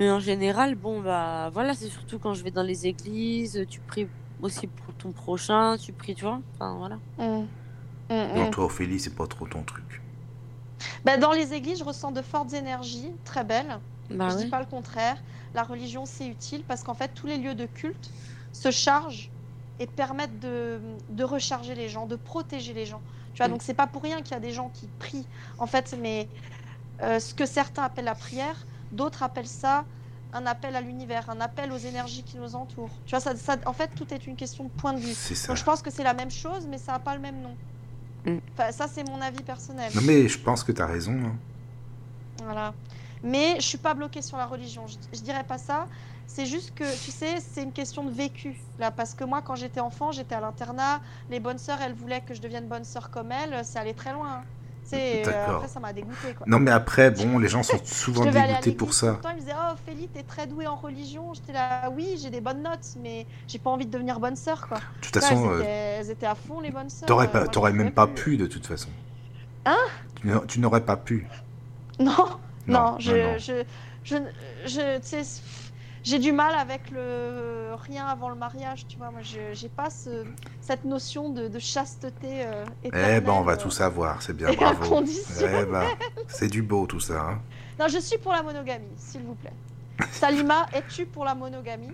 Mais 0.00 0.10
en 0.10 0.20
général, 0.20 0.74
bon, 0.74 1.00
bah 1.02 1.50
voilà, 1.52 1.74
c'est 1.74 1.88
surtout 1.90 2.18
quand 2.18 2.34
je 2.34 2.42
vais 2.44 2.50
dans 2.50 2.62
les 2.62 2.86
églises, 2.86 3.64
tu 3.68 3.80
pries 3.80 4.08
aussi 4.40 4.66
pour 4.68 4.94
ton 4.94 5.12
prochain, 5.12 5.76
tu 5.78 5.92
pries, 5.92 6.14
tu 6.14 6.24
vois. 6.24 6.40
Enfin, 6.54 6.76
voilà. 6.78 7.00
hum, 7.16 7.48
hum, 8.08 8.30
Non, 8.34 8.48
hum. 8.50 8.50
toi, 8.50 8.64
Ophélie, 8.64 9.00
c'est 9.00 9.14
pas 9.14 9.28
trop 9.28 9.46
ton 9.46 9.62
truc. 9.64 10.01
Bah, 11.04 11.16
dans 11.16 11.32
les 11.32 11.54
églises, 11.54 11.78
je 11.78 11.84
ressens 11.84 12.12
de 12.12 12.22
fortes 12.22 12.52
énergies, 12.52 13.10
très 13.24 13.44
belles. 13.44 13.78
Bah 14.10 14.28
je 14.30 14.36
ouais. 14.36 14.44
dis 14.44 14.50
pas 14.50 14.60
le 14.60 14.66
contraire. 14.66 15.16
La 15.54 15.62
religion, 15.62 16.04
c'est 16.06 16.26
utile 16.26 16.64
parce 16.66 16.82
qu'en 16.82 16.94
fait, 16.94 17.08
tous 17.14 17.26
les 17.26 17.38
lieux 17.38 17.54
de 17.54 17.66
culte 17.66 18.10
se 18.52 18.70
chargent 18.70 19.30
et 19.78 19.86
permettent 19.86 20.38
de, 20.40 20.80
de 21.08 21.24
recharger 21.24 21.74
les 21.74 21.88
gens, 21.88 22.06
de 22.06 22.16
protéger 22.16 22.72
les 22.74 22.86
gens. 22.86 23.00
Tu 23.34 23.38
vois, 23.38 23.48
Mm. 23.48 23.52
donc 23.52 23.62
c'est 23.62 23.74
pas 23.74 23.86
pour 23.86 24.02
rien 24.02 24.20
qu'il 24.22 24.32
y 24.32 24.36
a 24.36 24.40
des 24.40 24.52
gens 24.52 24.70
qui 24.74 24.86
prient. 24.98 25.26
En 25.58 25.66
fait, 25.66 25.96
mais 26.00 26.28
euh, 27.02 27.18
ce 27.18 27.32
que 27.34 27.46
certains 27.46 27.82
appellent 27.84 28.04
la 28.04 28.14
prière, 28.14 28.66
d'autres 28.92 29.22
appellent 29.22 29.46
ça 29.48 29.84
un 30.34 30.46
appel 30.46 30.76
à 30.76 30.80
l'univers, 30.80 31.28
un 31.30 31.40
appel 31.40 31.72
aux 31.72 31.76
énergies 31.78 32.22
qui 32.22 32.36
nous 32.38 32.54
entourent. 32.54 32.90
Tu 33.06 33.10
vois, 33.10 33.20
ça, 33.20 33.36
ça- 33.36 33.56
en 33.66 33.72
fait, 33.74 33.90
tout 33.94 34.12
est 34.14 34.26
une 34.26 34.36
question 34.36 34.64
de 34.64 34.70
point 34.70 34.92
de 34.94 34.98
vue. 34.98 35.12
C'est 35.14 35.34
ça. 35.34 35.48
Donc 35.48 35.56
je 35.56 35.64
pense 35.64 35.82
que 35.82 35.90
c'est 35.90 36.04
la 36.04 36.14
même 36.14 36.30
chose, 36.30 36.66
mais 36.68 36.78
ça 36.78 36.92
n'a 36.92 36.98
pas 36.98 37.14
le 37.14 37.20
même 37.20 37.40
nom. 37.42 37.54
Mm. 38.24 38.38
Enfin, 38.52 38.72
ça, 38.72 38.86
c'est 38.88 39.08
mon 39.08 39.20
avis 39.20 39.42
personnel. 39.42 39.90
Non, 39.94 40.02
mais 40.02 40.28
je 40.28 40.38
pense 40.38 40.62
que 40.64 40.72
t'as 40.72 40.86
raison. 40.86 41.12
hein. 41.24 41.34
Voilà. 42.42 42.72
Mais 43.22 43.56
je 43.56 43.66
suis 43.66 43.78
pas 43.78 43.94
bloquée 43.94 44.22
sur 44.22 44.36
la 44.36 44.46
religion. 44.46 44.86
Je, 44.86 44.96
je 45.12 45.20
dirais 45.22 45.44
pas 45.44 45.58
ça. 45.58 45.86
C'est 46.26 46.46
juste 46.46 46.72
que, 46.74 46.84
tu 47.04 47.10
sais, 47.10 47.40
c'est 47.40 47.62
une 47.62 47.72
question 47.72 48.04
de 48.04 48.10
vécu. 48.10 48.56
Là, 48.78 48.90
parce 48.90 49.14
que 49.14 49.24
moi, 49.24 49.42
quand 49.42 49.54
j'étais 49.54 49.80
enfant, 49.80 50.12
j'étais 50.12 50.34
à 50.34 50.40
l'internat. 50.40 51.00
Les 51.30 51.40
bonnes 51.40 51.58
sœurs, 51.58 51.80
elles 51.82 51.94
voulaient 51.94 52.22
que 52.22 52.34
je 52.34 52.40
devienne 52.40 52.68
bonne 52.68 52.84
sœur 52.84 53.10
comme 53.10 53.30
elles. 53.32 53.64
C'est 53.64 53.78
allé 53.78 53.94
très 53.94 54.12
loin. 54.12 54.38
hein. 54.38 54.44
C'est, 54.84 55.26
euh, 55.26 55.46
après, 55.56 55.68
ça 55.68 55.80
m'a 55.80 55.92
dégoûté. 55.92 56.34
Quoi. 56.36 56.46
Non, 56.46 56.58
mais 56.58 56.70
après, 56.70 57.10
bon, 57.10 57.38
les 57.38 57.48
gens 57.48 57.62
sont 57.62 57.78
souvent 57.84 58.24
dégoûtés 58.26 58.72
pour 58.72 58.92
ça. 58.92 59.14
temps. 59.22 59.30
Ils 59.30 59.36
me 59.36 59.40
disaient 59.40 59.54
Oh, 59.56 59.72
Ophélie, 59.72 60.08
t'es 60.08 60.22
très 60.22 60.46
douée 60.46 60.66
en 60.66 60.76
religion. 60.76 61.32
J'étais 61.34 61.52
là, 61.52 61.88
oui, 61.90 62.18
j'ai 62.22 62.28
des 62.30 62.40
bonnes 62.42 62.62
notes, 62.62 62.86
mais 63.02 63.26
j'ai 63.48 63.58
pas 63.58 63.70
envie 63.70 63.86
de 63.86 63.90
devenir 63.90 64.20
bonne 64.20 64.36
sœur. 64.36 64.68
Quoi. 64.68 64.78
De 64.78 64.82
toute 65.00 65.14
façon, 65.18 65.44
elles, 65.46 65.50
euh, 65.50 65.60
étaient, 65.60 65.70
elles 66.00 66.10
étaient 66.10 66.26
à 66.26 66.34
fond, 66.34 66.60
les 66.60 66.70
bonnes 66.70 66.90
sœurs. 66.90 67.06
t'aurais 67.06 67.26
Euh, 67.26 67.30
pas, 67.30 67.46
t'aurais 67.46 67.72
même 67.72 67.92
pas 67.92 68.06
pu, 68.06 68.36
de 68.36 68.46
toute 68.46 68.66
façon. 68.66 68.90
Hein? 69.64 69.76
Tu 70.20 70.26
n'a- 70.26 70.42
Tu 70.46 70.60
n'aurais 70.60 70.82
pas 70.84 70.96
pu. 70.96 71.26
Non, 71.98 72.12
Non, 72.66 72.92
non, 72.92 72.96
je, 72.98 73.12
non, 73.12 73.38
je, 73.38 73.64
je, 74.04 74.16
je- 74.66 74.98
tu 74.98 75.02
sais, 75.24 75.42
j'ai 76.04 76.18
du 76.18 76.32
mal 76.32 76.54
avec 76.54 76.90
le 76.90 77.74
rien 77.88 78.06
avant 78.06 78.28
le 78.28 78.34
mariage, 78.34 78.86
tu 78.88 78.96
vois. 78.98 79.10
Moi, 79.10 79.20
je 79.22 79.38
j'ai 79.52 79.68
pas 79.68 79.90
ce- 79.90 80.24
cette 80.60 80.84
notion 80.84 81.30
de, 81.30 81.48
de 81.48 81.58
chasteté 81.58 82.44
euh, 82.44 82.64
Eh 82.84 82.90
ben, 83.20 83.28
on 83.32 83.42
va 83.42 83.52
euh, 83.52 83.56
tout 83.56 83.70
savoir, 83.70 84.20
c'est 84.22 84.36
bien, 84.36 84.48
et 84.52 84.56
bravo. 84.56 85.02
Eh 85.40 85.64
ben, 85.64 85.84
c'est 86.28 86.48
du 86.48 86.62
beau 86.62 86.86
tout 86.86 87.00
ça. 87.00 87.20
hein. 87.22 87.38
Non, 87.78 87.88
je 87.88 87.98
suis 87.98 88.18
pour 88.18 88.32
la 88.32 88.42
monogamie, 88.42 88.86
s'il 88.96 89.22
vous 89.22 89.34
plaît. 89.34 89.52
Salima, 90.10 90.66
es-tu 90.72 91.06
pour 91.06 91.24
la 91.24 91.34
monogamie? 91.34 91.92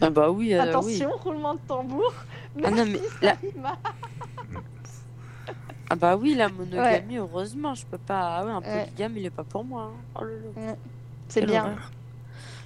Ah 0.00 0.08
bah 0.10 0.30
oui, 0.30 0.54
euh, 0.54 0.62
oui. 0.62 0.68
Attention, 0.68 1.10
roulement 1.18 1.54
de 1.54 1.60
tambour. 1.60 2.12
Ah 2.64 2.70
non, 2.70 2.84
mais 2.86 3.00
la- 3.22 3.34
Salima. 3.36 3.76
Ah 5.92 5.96
bah 5.96 6.16
oui, 6.16 6.34
la 6.34 6.48
monogamie, 6.48 7.16
heureusement, 7.16 7.74
je 7.74 7.84
peux 7.84 7.98
pas. 7.98 8.38
Ah 8.38 8.44
ouais, 8.44 8.52
un 8.52 8.60
Ouais. 8.60 8.84
polygame, 8.84 9.16
il 9.16 9.26
est 9.26 9.30
pas 9.30 9.42
pour 9.44 9.64
moi. 9.64 9.90
hein. 9.92 10.00
Oh 10.20 10.24
là 10.24 10.30
là. 10.66 10.74
C'est 11.28 11.44
bien. 11.44 11.76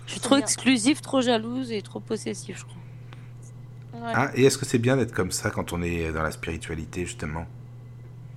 Je 0.07 0.13
suis 0.13 0.21
trop 0.21 0.37
exclusive, 0.37 1.01
trop 1.01 1.21
jalouse 1.23 1.73
et 1.73 1.83
trop 1.83 2.01
possessive, 2.01 2.57
je 2.59 2.65
crois. 2.65 2.77
Ouais. 4.07 4.13
Ah, 4.15 4.31
et 4.35 4.45
est-ce 4.45 4.59
que 4.59 4.67
c'est 4.67 4.79
bien 4.79 4.97
d'être 4.97 5.13
comme 5.13 5.31
ça 5.31 5.51
quand 5.51 5.73
on 5.73 5.83
est 5.83 6.13
dans 6.13 6.23
la 6.23 6.31
spiritualité, 6.33 7.07
justement? 7.07 7.47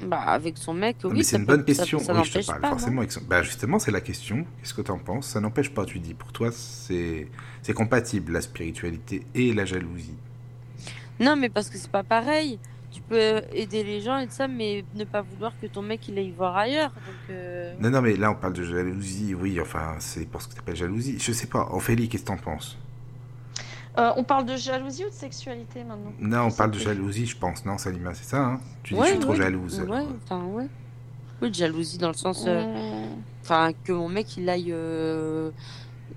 Bah, 0.05 0.19
avec 0.21 0.57
son 0.59 0.73
mec, 0.75 0.97
oui. 1.03 1.11
Mais 1.15 1.23
c'est 1.23 1.37
une 1.37 1.45
peut- 1.47 1.55
bonne 1.57 1.65
question. 1.65 1.97
Ça, 1.97 2.05
ça 2.05 2.13
oui, 2.13 2.23
je 2.23 2.39
te 2.39 2.45
parle 2.45 2.61
pas, 2.61 2.69
forcément. 2.69 2.99
avec 3.01 3.11
son- 3.11 3.21
Bah, 3.27 3.41
justement, 3.41 3.79
c'est 3.79 3.89
la 3.91 3.99
question. 4.01 4.45
Qu'est-ce 4.59 4.75
que 4.75 4.83
tu 4.83 4.91
en 4.91 4.99
penses? 4.99 5.27
Ça 5.29 5.41
n'empêche 5.41 5.71
pas, 5.71 5.85
tu 5.85 5.97
dis. 5.99 6.13
Pour 6.13 6.31
toi, 6.31 6.51
c'est 6.51 7.27
c'est 7.63 7.73
compatible, 7.73 8.31
la 8.33 8.41
spiritualité 8.41 9.25
et 9.33 9.53
la 9.53 9.65
jalousie. 9.65 10.13
Non, 11.19 11.35
mais 11.35 11.49
parce 11.49 11.69
que 11.71 11.77
c'est 11.79 11.89
pas 11.89 12.03
pareil. 12.03 12.59
Tu 12.89 13.01
peux 13.01 13.41
aider 13.51 13.83
les 13.83 14.01
gens 14.01 14.17
et 14.17 14.27
tout 14.27 14.33
ça, 14.33 14.47
mais 14.47 14.83
ne 14.95 15.03
pas 15.03 15.21
vouloir 15.21 15.51
que 15.61 15.67
ton 15.67 15.81
mec 15.81 16.07
il 16.07 16.17
aille 16.17 16.31
voir 16.31 16.55
ailleurs. 16.55 16.89
Donc, 16.91 17.29
euh, 17.31 17.73
Non, 17.79 17.89
non, 17.89 18.01
mais 18.01 18.15
là, 18.15 18.31
on 18.31 18.35
parle 18.35 18.53
de 18.53 18.63
jalousie. 18.63 19.35
Oui, 19.35 19.59
enfin, 19.61 19.95
c'est 19.99 20.25
pour 20.25 20.41
ce 20.41 20.47
que 20.47 20.53
tu 20.53 20.59
appelles 20.59 20.75
jalousie. 20.77 21.19
Je 21.19 21.31
sais 21.31 21.47
pas. 21.47 21.67
Ophélie, 21.71 22.07
qu'est-ce 22.09 22.23
que 22.23 22.27
t'en 22.27 22.37
penses? 22.37 22.77
Euh, 23.97 24.11
on 24.15 24.23
parle 24.23 24.45
de 24.45 24.55
jalousie 24.55 25.05
ou 25.05 25.09
de 25.09 25.13
sexualité 25.13 25.83
maintenant? 25.83 26.13
Non, 26.19 26.43
on 26.43 26.51
parle 26.51 26.71
de 26.71 26.79
jalousie, 26.79 27.25
je 27.25 27.37
pense. 27.37 27.65
Non, 27.65 27.77
Salima, 27.77 28.13
c'est 28.13 28.25
ça, 28.29 28.37
hein? 28.45 28.59
Tu 28.83 28.93
dis 28.93 28.99
ouais, 28.99 29.05
je 29.07 29.11
suis 29.11 29.19
trop 29.19 29.31
ouais, 29.31 29.37
jalouse. 29.37 29.79
Ouais, 29.81 30.03
enfin, 30.23 30.43
ouais. 30.45 30.67
Oui, 31.41 31.49
de 31.49 31.55
jalousie 31.55 31.97
dans 31.97 32.07
le 32.09 32.13
sens. 32.13 32.45
euh. 32.47 33.05
Enfin, 33.43 33.71
que 33.83 33.91
mon 33.91 34.07
mec 34.09 34.37
il 34.37 34.47
aille. 34.49 34.73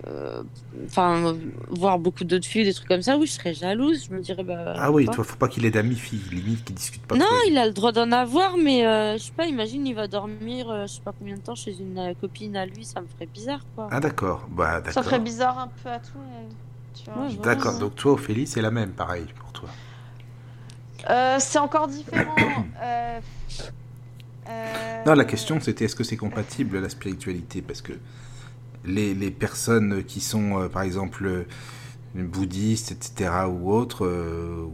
Euh, 0.07 0.43
euh, 0.43 0.43
Enfin, 0.87 1.37
voir 1.69 1.99
beaucoup 1.99 2.25
d'autres 2.25 2.47
filles, 2.47 2.65
des 2.65 2.73
trucs 2.75 2.89
comme 2.89 3.03
ça, 3.03 3.17
oui, 3.17 3.27
je 3.27 3.33
serais 3.33 3.55
jalouse. 3.55 4.07
Je 4.09 4.15
me 4.15 4.21
dirais, 4.21 4.43
bah. 4.45 4.75
Ah 4.77 4.91
oui, 4.91 5.07
toi, 5.07 5.25
faut 5.25 5.37
pas 5.37 5.49
qu'il 5.49 5.65
ait 5.67 5.71
d'amis 5.71 5.97
filles, 5.97 6.23
limite, 6.33 6.65
qui 6.65 6.73
discutent 6.73 7.07
pas 7.07 7.17
Non, 7.17 7.25
trop. 7.27 7.35
il 7.49 7.59
a 7.59 7.67
le 7.67 7.73
droit 7.73 7.93
d'en 7.93 8.11
avoir, 8.13 8.57
mais 8.57 8.87
euh, 8.87 9.15
je 9.19 9.25
sais 9.25 9.33
pas, 9.37 9.47
imagine, 9.47 9.87
il 9.87 9.95
va 9.95 10.07
dormir, 10.09 10.69
euh, 10.71 10.87
je 10.87 10.95
sais 10.95 11.01
pas 11.03 11.13
combien 11.19 11.37
de 11.37 11.41
temps 11.41 11.55
chez 11.55 11.79
une 11.79 11.99
euh, 11.99 12.15
copine 12.21 12.57
à 12.57 12.67
lui, 12.67 12.85
ça 12.85 13.01
me 13.01 13.07
ferait 13.07 13.27
bizarre, 13.33 13.61
quoi. 13.75 13.89
Ah 13.91 14.01
d'accord, 14.01 14.47
bah 14.51 14.75
Ça 14.77 14.81
d'accord. 14.81 15.05
ferait 15.05 15.21
bizarre 15.21 15.59
un 15.59 15.69
peu 15.83 15.89
à 15.91 15.99
tout 15.99 16.13
le 16.15 16.21
monde. 16.21 16.53
tu 16.95 17.11
vois. 17.11 17.23
Ouais, 17.25 17.29
voilà. 17.37 17.55
D'accord, 17.55 17.79
donc 17.79 17.95
toi, 17.95 18.13
Ophélie, 18.13 18.47
c'est 18.47 18.63
la 18.63 18.71
même, 18.71 18.93
pareil, 18.93 19.27
pour 19.39 19.53
toi. 19.53 19.69
Euh, 21.09 21.37
c'est 21.39 21.59
encore 21.59 21.89
différent. 21.89 22.35
euh, 22.83 23.21
euh, 24.49 25.05
Non, 25.07 25.15
la 25.15 25.25
question, 25.25 25.61
c'était 25.61 25.85
est-ce 25.87 25.97
que 25.97 26.05
c'est 26.05 26.17
compatible, 26.17 26.79
la 26.79 26.89
spiritualité? 26.89 27.63
Parce 27.63 27.83
que 27.83 27.93
les, 28.85 29.15
les 29.15 29.31
personnes 29.31 30.05
qui 30.05 30.21
sont, 30.21 30.61
euh, 30.61 30.69
par 30.69 30.83
exemple, 30.83 31.27
euh, 31.27 31.45
bouddhistes, 32.15 32.93
etc., 32.93 33.31
ou 33.49 33.73
autres, 33.73 34.05
euh, 34.05 34.67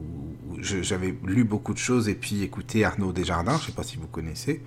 j'avais 0.61 1.15
lu 1.25 1.45
beaucoup 1.45 1.75
de 1.75 1.79
choses 1.79 2.09
et 2.09 2.15
puis 2.15 2.43
écouté 2.43 2.85
Arnaud 2.85 3.13
Desjardins, 3.13 3.59
je 3.61 3.67
sais 3.67 3.73
pas 3.73 3.83
si 3.83 3.97
vous 3.97 4.07
connaissez. 4.07 4.63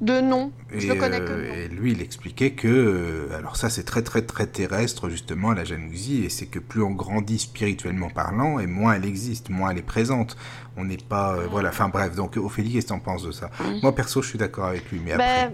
De 0.00 0.20
nom. 0.20 0.52
Et, 0.72 0.78
Je 0.78 0.92
le 0.92 0.94
connais 0.94 1.18
que 1.18 1.32
euh, 1.32 1.64
et 1.64 1.68
lui, 1.68 1.90
il 1.90 2.00
expliquait 2.00 2.52
que, 2.52 2.68
euh, 2.68 3.36
alors 3.36 3.56
ça 3.56 3.68
c'est 3.68 3.82
très 3.82 4.02
très 4.02 4.22
très 4.22 4.46
terrestre 4.46 5.08
justement 5.08 5.52
la 5.52 5.64
jalousie, 5.64 6.24
et 6.24 6.28
c'est 6.28 6.46
que 6.46 6.60
plus 6.60 6.82
on 6.82 6.92
grandit 6.92 7.40
spirituellement 7.40 8.08
parlant, 8.08 8.60
et 8.60 8.68
moins 8.68 8.94
elle 8.94 9.04
existe, 9.04 9.50
moins 9.50 9.70
elle 9.70 9.78
est 9.78 9.82
présente. 9.82 10.36
On 10.76 10.84
n'est 10.84 10.98
pas, 10.98 11.34
euh, 11.34 11.48
voilà, 11.50 11.70
enfin 11.70 11.88
bref, 11.88 12.14
donc 12.14 12.36
Ophélie, 12.36 12.74
qu'est-ce 12.74 12.86
que 12.86 12.90
t'en 12.90 13.00
penses 13.00 13.24
de 13.24 13.32
ça? 13.32 13.50
Moi 13.82 13.92
perso, 13.92 14.22
je 14.22 14.28
suis 14.28 14.38
d'accord 14.38 14.66
avec 14.66 14.88
lui, 14.92 15.00
mais 15.04 15.12
après... 15.12 15.52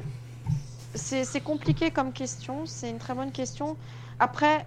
C'est 0.94 1.40
compliqué 1.40 1.90
comme 1.90 2.12
question. 2.12 2.66
C'est 2.66 2.90
une 2.90 2.98
très 2.98 3.14
bonne 3.14 3.32
question. 3.32 3.78
Après, 4.18 4.66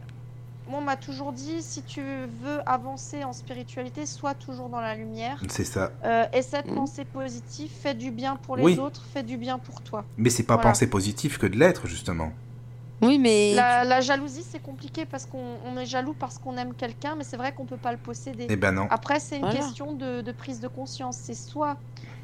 moi, 0.67 0.79
on 0.79 0.83
m'a 0.83 0.97
toujours 0.97 1.33
dit 1.33 1.63
si 1.63 1.83
tu 1.83 2.01
veux 2.27 2.61
avancer 2.69 3.23
en 3.23 3.33
spiritualité, 3.33 4.05
sois 4.05 4.35
toujours 4.35 4.69
dans 4.69 4.81
la 4.81 4.95
lumière. 4.95 5.43
C'est 5.49 5.63
ça. 5.65 5.93
Euh, 6.03 6.25
essaie 6.33 6.61
de 6.63 6.67
Mm. 6.67 6.75
penser 6.75 7.05
positif, 7.05 7.73
fais 7.73 7.95
du 7.95 8.11
bien 8.11 8.35
pour 8.37 8.57
les 8.57 8.63
Oui. 8.63 8.77
autres, 8.79 9.05
fais 9.05 9.23
du 9.23 9.37
bien 9.37 9.59
pour 9.59 9.81
toi. 9.81 10.05
Mais 10.17 10.29
c'est 10.29 10.43
pas 10.45 10.55
Voilà. 10.55 10.71
penser 10.71 10.89
positif 10.89 11.37
que 11.37 11.47
de 11.47 11.57
l'être, 11.57 11.87
justement. 11.87 12.33
Oui, 13.01 13.19
mais. 13.19 13.53
La, 13.55 13.83
la 13.85 14.01
jalousie, 14.01 14.43
c'est 14.43 14.59
compliqué 14.59 15.05
parce 15.05 15.25
qu'on 15.25 15.59
on 15.63 15.77
est 15.77 15.85
jaloux 15.85 16.13
parce 16.13 16.37
qu'on 16.37 16.57
aime 16.57 16.73
quelqu'un, 16.75 17.15
mais 17.15 17.23
c'est 17.23 17.37
vrai 17.37 17.53
qu'on 17.53 17.65
peut 17.65 17.77
pas 17.77 17.91
le 17.91 17.97
posséder. 17.97 18.47
Eh 18.49 18.55
ben 18.57 18.71
non. 18.73 18.87
Après, 18.89 19.19
c'est 19.19 19.37
une 19.37 19.43
Voilà. 19.43 19.59
question 19.59 19.93
de, 19.93 20.21
de 20.21 20.31
prise 20.31 20.59
de 20.59 20.67
conscience. 20.67 21.17
C'est 21.17 21.33
soit 21.35 21.77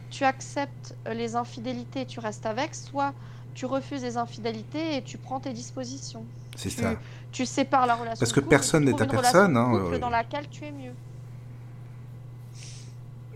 tu 0.09 0.25
acceptes 0.25 0.97
les 1.07 1.35
infidélités 1.35 2.01
et 2.01 2.05
tu 2.05 2.19
restes 2.19 2.45
avec, 2.45 2.75
soit 2.75 3.15
tu 3.53 3.65
refuses 3.65 4.01
les 4.03 4.17
infidélités 4.17 4.97
et 4.97 5.01
tu 5.01 5.17
prends 5.17 5.39
tes 5.39 5.53
dispositions. 5.53 6.25
C'est 6.55 6.69
tu, 6.69 6.81
ça. 6.81 6.95
tu 7.31 7.45
sépares 7.45 7.85
la 7.87 7.95
relation. 7.95 8.19
Parce 8.19 8.31
que 8.31 8.39
couple 8.39 8.53
et 8.53 8.57
personne 8.57 8.85
n'est 8.85 8.91
relation 8.91 9.21
personne, 9.21 9.57
hein, 9.57 9.71
couple 9.71 9.95
euh, 9.95 9.99
dans 9.99 10.09
laquelle 10.09 10.47
tu 10.49 10.65
es 10.65 10.71
mieux. 10.71 10.93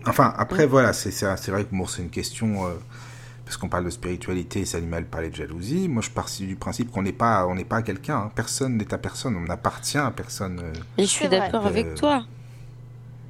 Enfin, 0.06 0.32
après, 0.38 0.66
voilà, 0.66 0.92
c'est 0.92 1.10
vrai 1.48 1.64
que 1.64 1.74
bon, 1.74 1.86
c'est 1.86 2.02
une 2.02 2.10
question. 2.10 2.66
euh, 2.66 2.74
parce 3.44 3.56
qu'on 3.56 3.68
parle 3.68 3.86
de 3.86 3.90
spiritualité, 3.90 4.64
c'est 4.66 4.76
animal 4.76 5.06
parler 5.06 5.30
de 5.30 5.34
jalousie. 5.34 5.88
Moi, 5.88 6.02
je 6.02 6.10
pars 6.10 6.28
du 6.38 6.54
principe 6.56 6.90
qu'on 6.90 7.02
n'est 7.02 7.12
pas, 7.12 7.46
on 7.46 7.54
n'est 7.54 7.64
pas 7.64 7.82
quelqu'un. 7.82 8.16
hein. 8.18 8.32
Personne 8.34 8.76
n'est 8.76 8.92
à 8.92 8.98
personne. 8.98 9.36
On 9.36 9.40
n'appartient 9.40 9.96
à 9.98 10.10
personne. 10.10 10.60
euh. 10.62 10.72
Et 10.98 11.02
je 11.04 11.08
suis 11.08 11.28
d'accord 11.28 11.64
Euh, 11.64 11.68
avec 11.70 11.94
toi. 11.94 12.24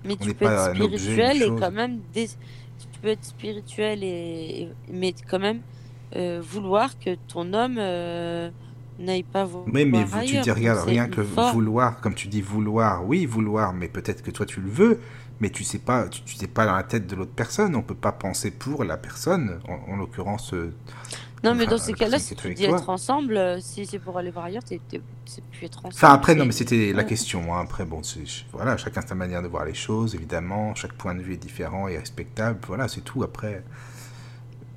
Mais 0.05 0.17
on 0.21 0.25
tu 0.25 0.35
peux 0.35 0.47
pas 0.47 0.69
être 0.71 0.75
spirituel 0.75 1.43
et 1.43 1.47
quand 1.59 1.71
même 1.71 2.01
des... 2.13 2.29
tu 2.29 2.87
peux 3.01 3.09
être 3.09 3.25
spirituel 3.25 4.03
et, 4.03 4.63
et- 4.63 4.73
mais 4.93 5.15
quand 5.29 5.39
même 5.39 5.61
euh, 6.17 6.41
vouloir 6.43 6.99
que 6.99 7.17
ton 7.29 7.53
homme 7.53 7.77
euh, 7.79 8.51
n'aille 8.99 9.23
pas 9.23 9.45
voir 9.45 9.65
Oui, 9.67 9.85
mais 9.85 10.05
vous, 10.05 10.21
tu 10.23 10.39
dis, 10.41 10.51
regarde, 10.51 10.87
rien 10.87 11.09
que 11.09 11.21
vouloir, 11.21 12.01
comme 12.01 12.15
tu 12.15 12.29
dis 12.29 12.41
vouloir, 12.43 13.05
oui, 13.07 13.27
vouloir, 13.27 13.73
mais 13.73 13.89
peut-être 13.89 14.23
que 14.23 14.31
toi 14.31 14.47
tu 14.47 14.61
le 14.61 14.71
veux, 14.71 15.01
mais 15.41 15.51
tu 15.51 15.65
sais 15.65 15.79
pas, 15.79 16.09
tu, 16.09 16.23
tu 16.23 16.35
sais 16.37 16.49
pas 16.49 16.67
dans 16.67 16.75
la 16.75 16.83
tête 16.83 17.07
de 17.07 17.15
l'autre 17.15 17.33
personne. 17.35 17.77
On 17.77 17.83
peut 17.83 17.95
pas 17.95 18.13
penser 18.13 18.51
pour 18.51 18.85
la 18.85 18.97
personne, 18.97 19.61
en, 19.69 19.93
en 19.93 19.97
l'occurrence. 19.97 20.53
euh, 20.55 20.73
Non, 21.45 21.55
mais 21.55 21.67
dans 21.67 21.79
ces 21.79 21.95
cas-là, 21.95 22.19
si 22.19 22.35
tu 22.35 22.55
dis 22.55 22.65
toi. 22.65 22.77
être 22.79 22.89
ensemble, 22.91 23.61
si 23.61 23.87
c'est 23.87 23.99
pour 24.01 24.19
aller 24.19 24.31
voir 24.31 24.47
ailleurs, 24.47 24.63
c'est 24.67 24.81
plus 25.53 25.67
être 25.67 25.79
ensemble. 25.79 25.95
Enfin, 25.95 26.13
après, 26.13 26.35
non, 26.35 26.45
mais 26.47 26.53
c'était 26.53 26.93
la 26.93 27.05
question. 27.05 27.55
hein. 27.55 27.61
Après, 27.63 27.85
bon, 27.85 28.03
voilà, 28.53 28.77
chacun 28.77 29.03
sa 29.03 29.15
manière 29.15 29.43
de 29.43 29.49
voir 29.49 29.65
les 29.65 29.75
choses, 29.75 30.15
évidemment. 30.15 30.75
Chaque 30.75 30.95
point 30.95 31.15
de 31.15 31.23
vue 31.23 31.35
est 31.35 31.37
différent 31.37 31.87
et 31.89 31.97
respectable. 31.99 32.59
Voilà, 32.67 32.89
c'est 32.89 33.03
tout. 33.03 33.23
Après, 33.23 33.63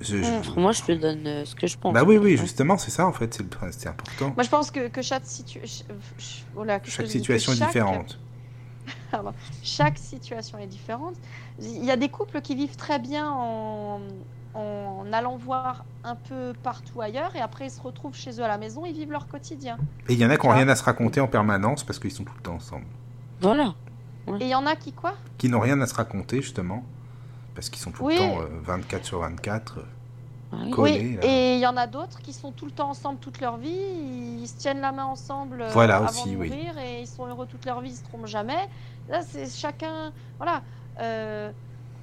je- 0.02 0.22
je- 0.22 0.38
Enfin, 0.40 0.60
Moi, 0.60 0.72
je 0.72 0.82
te 0.82 0.92
donne 0.92 1.26
euh, 1.26 1.44
ce 1.44 1.54
que 1.54 1.66
je 1.66 1.78
pense. 1.78 1.92
bah 1.94 2.02
oui, 2.04 2.18
oui, 2.18 2.32
Ouais. 2.32 2.36
justement, 2.36 2.76
c'est 2.78 2.90
ça 2.90 3.06
en 3.06 3.12
fait, 3.12 3.32
c'est, 3.34 3.88
important. 3.88 4.32
Moi, 4.34 4.42
je 4.42 4.48
pense 4.48 4.70
que, 4.70 4.88
que 4.88 5.02
chaque, 5.02 5.24
situ... 5.24 5.60
que 5.60 6.84
Que 7.00 7.06
situation 7.06 7.52
est 7.52 7.56
différente. 7.66 8.18
Pardon. 9.10 9.32
Chaque 9.62 9.98
situation 9.98 10.58
est 10.58 10.66
différente. 10.66 11.14
Il 11.60 11.84
y 11.84 11.90
a 11.90 11.96
des 11.96 12.08
couples 12.08 12.40
qui 12.40 12.54
vivent 12.54 12.76
très 12.76 12.98
bien 12.98 13.30
en, 13.30 14.00
en 14.54 15.12
allant 15.12 15.36
voir 15.36 15.84
un 16.04 16.16
peu 16.16 16.52
partout 16.62 17.00
ailleurs 17.00 17.36
et 17.36 17.40
après 17.40 17.66
ils 17.66 17.70
se 17.70 17.80
retrouvent 17.80 18.16
chez 18.16 18.40
eux 18.40 18.44
à 18.44 18.48
la 18.48 18.58
maison, 18.58 18.84
ils 18.84 18.92
vivent 18.94 19.12
leur 19.12 19.28
quotidien. 19.28 19.78
Et 20.08 20.14
il 20.14 20.18
y 20.18 20.26
en 20.26 20.30
a 20.30 20.36
qui 20.36 20.46
n'ont 20.46 20.52
rien 20.54 20.68
à 20.68 20.74
se 20.76 20.82
raconter 20.82 21.20
en 21.20 21.28
permanence 21.28 21.84
parce 21.84 21.98
qu'ils 21.98 22.10
sont 22.10 22.24
tout 22.24 22.34
le 22.36 22.42
temps 22.42 22.54
ensemble. 22.54 22.86
Voilà. 23.40 23.74
Et 24.28 24.32
il 24.44 24.48
y 24.48 24.54
en 24.54 24.66
a 24.66 24.76
qui 24.76 24.92
quoi? 24.92 25.14
Qui 25.38 25.48
n'ont 25.48 25.60
rien 25.60 25.80
à 25.80 25.86
se 25.86 25.94
raconter, 25.94 26.42
justement, 26.42 26.84
parce 27.54 27.70
qu'ils 27.70 27.80
sont 27.82 27.92
tout 27.92 28.04
Oui. 28.04 28.14
le 28.14 28.18
temps 28.18 28.40
euh, 28.42 28.46
24 28.62 29.04
sur 29.04 29.20
24. 29.20 29.78
euh. 29.80 29.82
Collés, 30.70 31.18
Oui, 31.18 31.18
et 31.22 31.54
il 31.54 31.60
y 31.60 31.66
en 31.66 31.76
a 31.78 31.86
d'autres 31.86 32.20
qui 32.20 32.34
sont 32.34 32.52
tout 32.52 32.66
le 32.66 32.72
temps 32.72 32.90
ensemble 32.90 33.18
toute 33.20 33.40
leur 33.40 33.56
vie, 33.56 33.70
ils 33.70 34.46
se 34.48 34.56
tiennent 34.58 34.80
la 34.80 34.92
main 34.92 35.06
ensemble 35.06 35.62
euh, 35.62 35.70
Voilà 35.70 35.96
avant 35.96 36.10
aussi, 36.10 36.30
de 36.32 36.36
oui. 36.36 36.48
mourir 36.50 36.76
et 36.78 37.00
ils 37.00 37.06
sont 37.06 37.26
heureux 37.26 37.46
toute 37.46 37.64
leur 37.64 37.80
vie, 37.80 37.90
ils 37.90 37.96
se 37.96 38.02
trompent 38.02 38.26
jamais. 38.26 38.58
Là, 39.08 39.22
c'est 39.22 39.48
chacun, 39.48 40.12
voilà, 40.38 40.62
euh, 41.00 41.52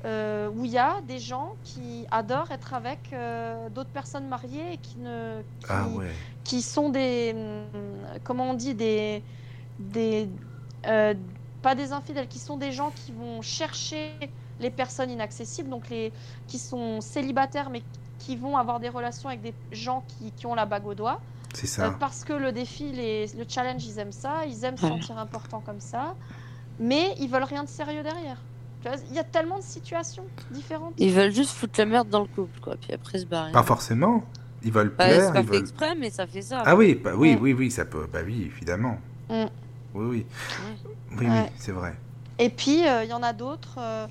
euh, 0.05 0.49
où 0.49 0.65
il 0.65 0.71
y 0.71 0.77
a 0.79 1.01
des 1.01 1.19
gens 1.19 1.57
qui 1.63 2.07
adorent 2.11 2.51
être 2.51 2.73
avec 2.73 3.13
euh, 3.13 3.69
d'autres 3.69 3.91
personnes 3.91 4.27
mariées 4.27 4.73
et 4.73 4.77
qui 4.79 4.97
ne, 4.99 5.43
qui, 5.59 5.67
Ah 5.67 5.87
ouais. 5.89 6.19
qui 6.43 6.61
sont 6.63 6.89
des, 6.89 7.33
hum, 7.35 8.19
comment 8.23 8.51
on 8.51 8.53
dit, 8.55 8.73
des, 8.75 9.23
des, 9.77 10.29
euh, 10.87 11.13
pas 11.61 11.75
des 11.75 11.91
infidèles, 11.91 12.27
qui 12.27 12.39
sont 12.39 12.57
des 12.57 12.71
gens 12.71 12.91
qui 12.91 13.11
vont 13.11 13.41
chercher 13.41 14.17
les 14.59 14.69
personnes 14.69 15.09
inaccessibles, 15.09 15.69
donc 15.69 15.89
les, 15.89 16.11
qui 16.47 16.57
sont 16.59 17.01
célibataires 17.01 17.69
mais 17.69 17.81
qui 18.19 18.35
vont 18.35 18.57
avoir 18.57 18.79
des 18.79 18.89
relations 18.89 19.29
avec 19.29 19.41
des 19.41 19.53
gens 19.71 20.03
qui, 20.07 20.31
qui 20.31 20.45
ont 20.45 20.55
la 20.55 20.65
bague 20.65 20.85
au 20.87 20.93
doigt, 20.93 21.21
C'est 21.53 21.67
euh, 21.79 21.85
ça. 21.89 21.95
parce 21.99 22.23
que 22.25 22.33
le 22.33 22.51
défi, 22.51 22.91
les, 22.91 23.27
le 23.27 23.45
challenge, 23.47 23.85
ils 23.85 23.97
aiment 23.99 24.11
ça, 24.11 24.45
ils 24.45 24.63
aiment 24.65 24.77
se 24.77 24.87
sentir 24.87 25.17
important 25.17 25.61
comme 25.65 25.79
ça, 25.79 26.15
mais 26.79 27.15
ils 27.19 27.29
veulent 27.29 27.43
rien 27.43 27.63
de 27.63 27.69
sérieux 27.69 28.03
derrière. 28.03 28.37
Tu 28.81 28.87
vois, 28.89 28.97
Il 29.09 29.15
y 29.15 29.19
a 29.19 29.23
tellement 29.23 29.57
de 29.57 29.63
situations 29.63 30.23
différentes. 30.51 30.93
Ils 30.97 31.11
veulent 31.13 31.33
juste 31.33 31.51
foutre 31.51 31.79
la 31.79 31.85
merde 31.85 32.09
dans 32.09 32.21
le 32.21 32.27
couple, 32.27 32.59
quoi, 32.61 32.75
puis 32.75 32.93
après 32.93 33.19
se 33.19 33.25
barrer. 33.25 33.51
Pas 33.51 33.63
forcément. 33.63 34.23
Ils 34.63 34.71
veulent 34.73 34.89
Bah, 34.97 35.05
plaire. 35.05 35.25
c'est 35.27 35.33
pas 35.33 35.39
ils 35.39 35.45
fait 35.45 35.51
veulent... 35.53 35.61
exprès, 35.61 35.95
mais 35.95 36.09
ça 36.09 36.27
fait 36.27 36.41
ça. 36.41 36.63
Ah 36.65 36.75
oui, 36.75 36.95
bah, 36.95 37.11
oui, 37.15 37.37
oui, 37.39 37.53
oui, 37.53 37.71
ça 37.71 37.85
peut. 37.85 38.07
Bah 38.11 38.19
oui, 38.25 38.51
évidemment. 38.53 38.97
Mm. 39.29 39.45
Oui, 39.95 40.05
oui. 40.05 40.25
Ouais. 41.17 41.29
Oui, 41.29 41.49
c'est 41.57 41.71
vrai. 41.71 41.95
Et 42.37 42.49
puis, 42.49 42.85
euh, 42.87 43.03
il 43.05 43.09
y 43.09 43.13
en 43.13 43.23
a 43.23 43.31
d'autres. 43.33 43.75
euh, 43.77 44.05
euh, 44.05 44.07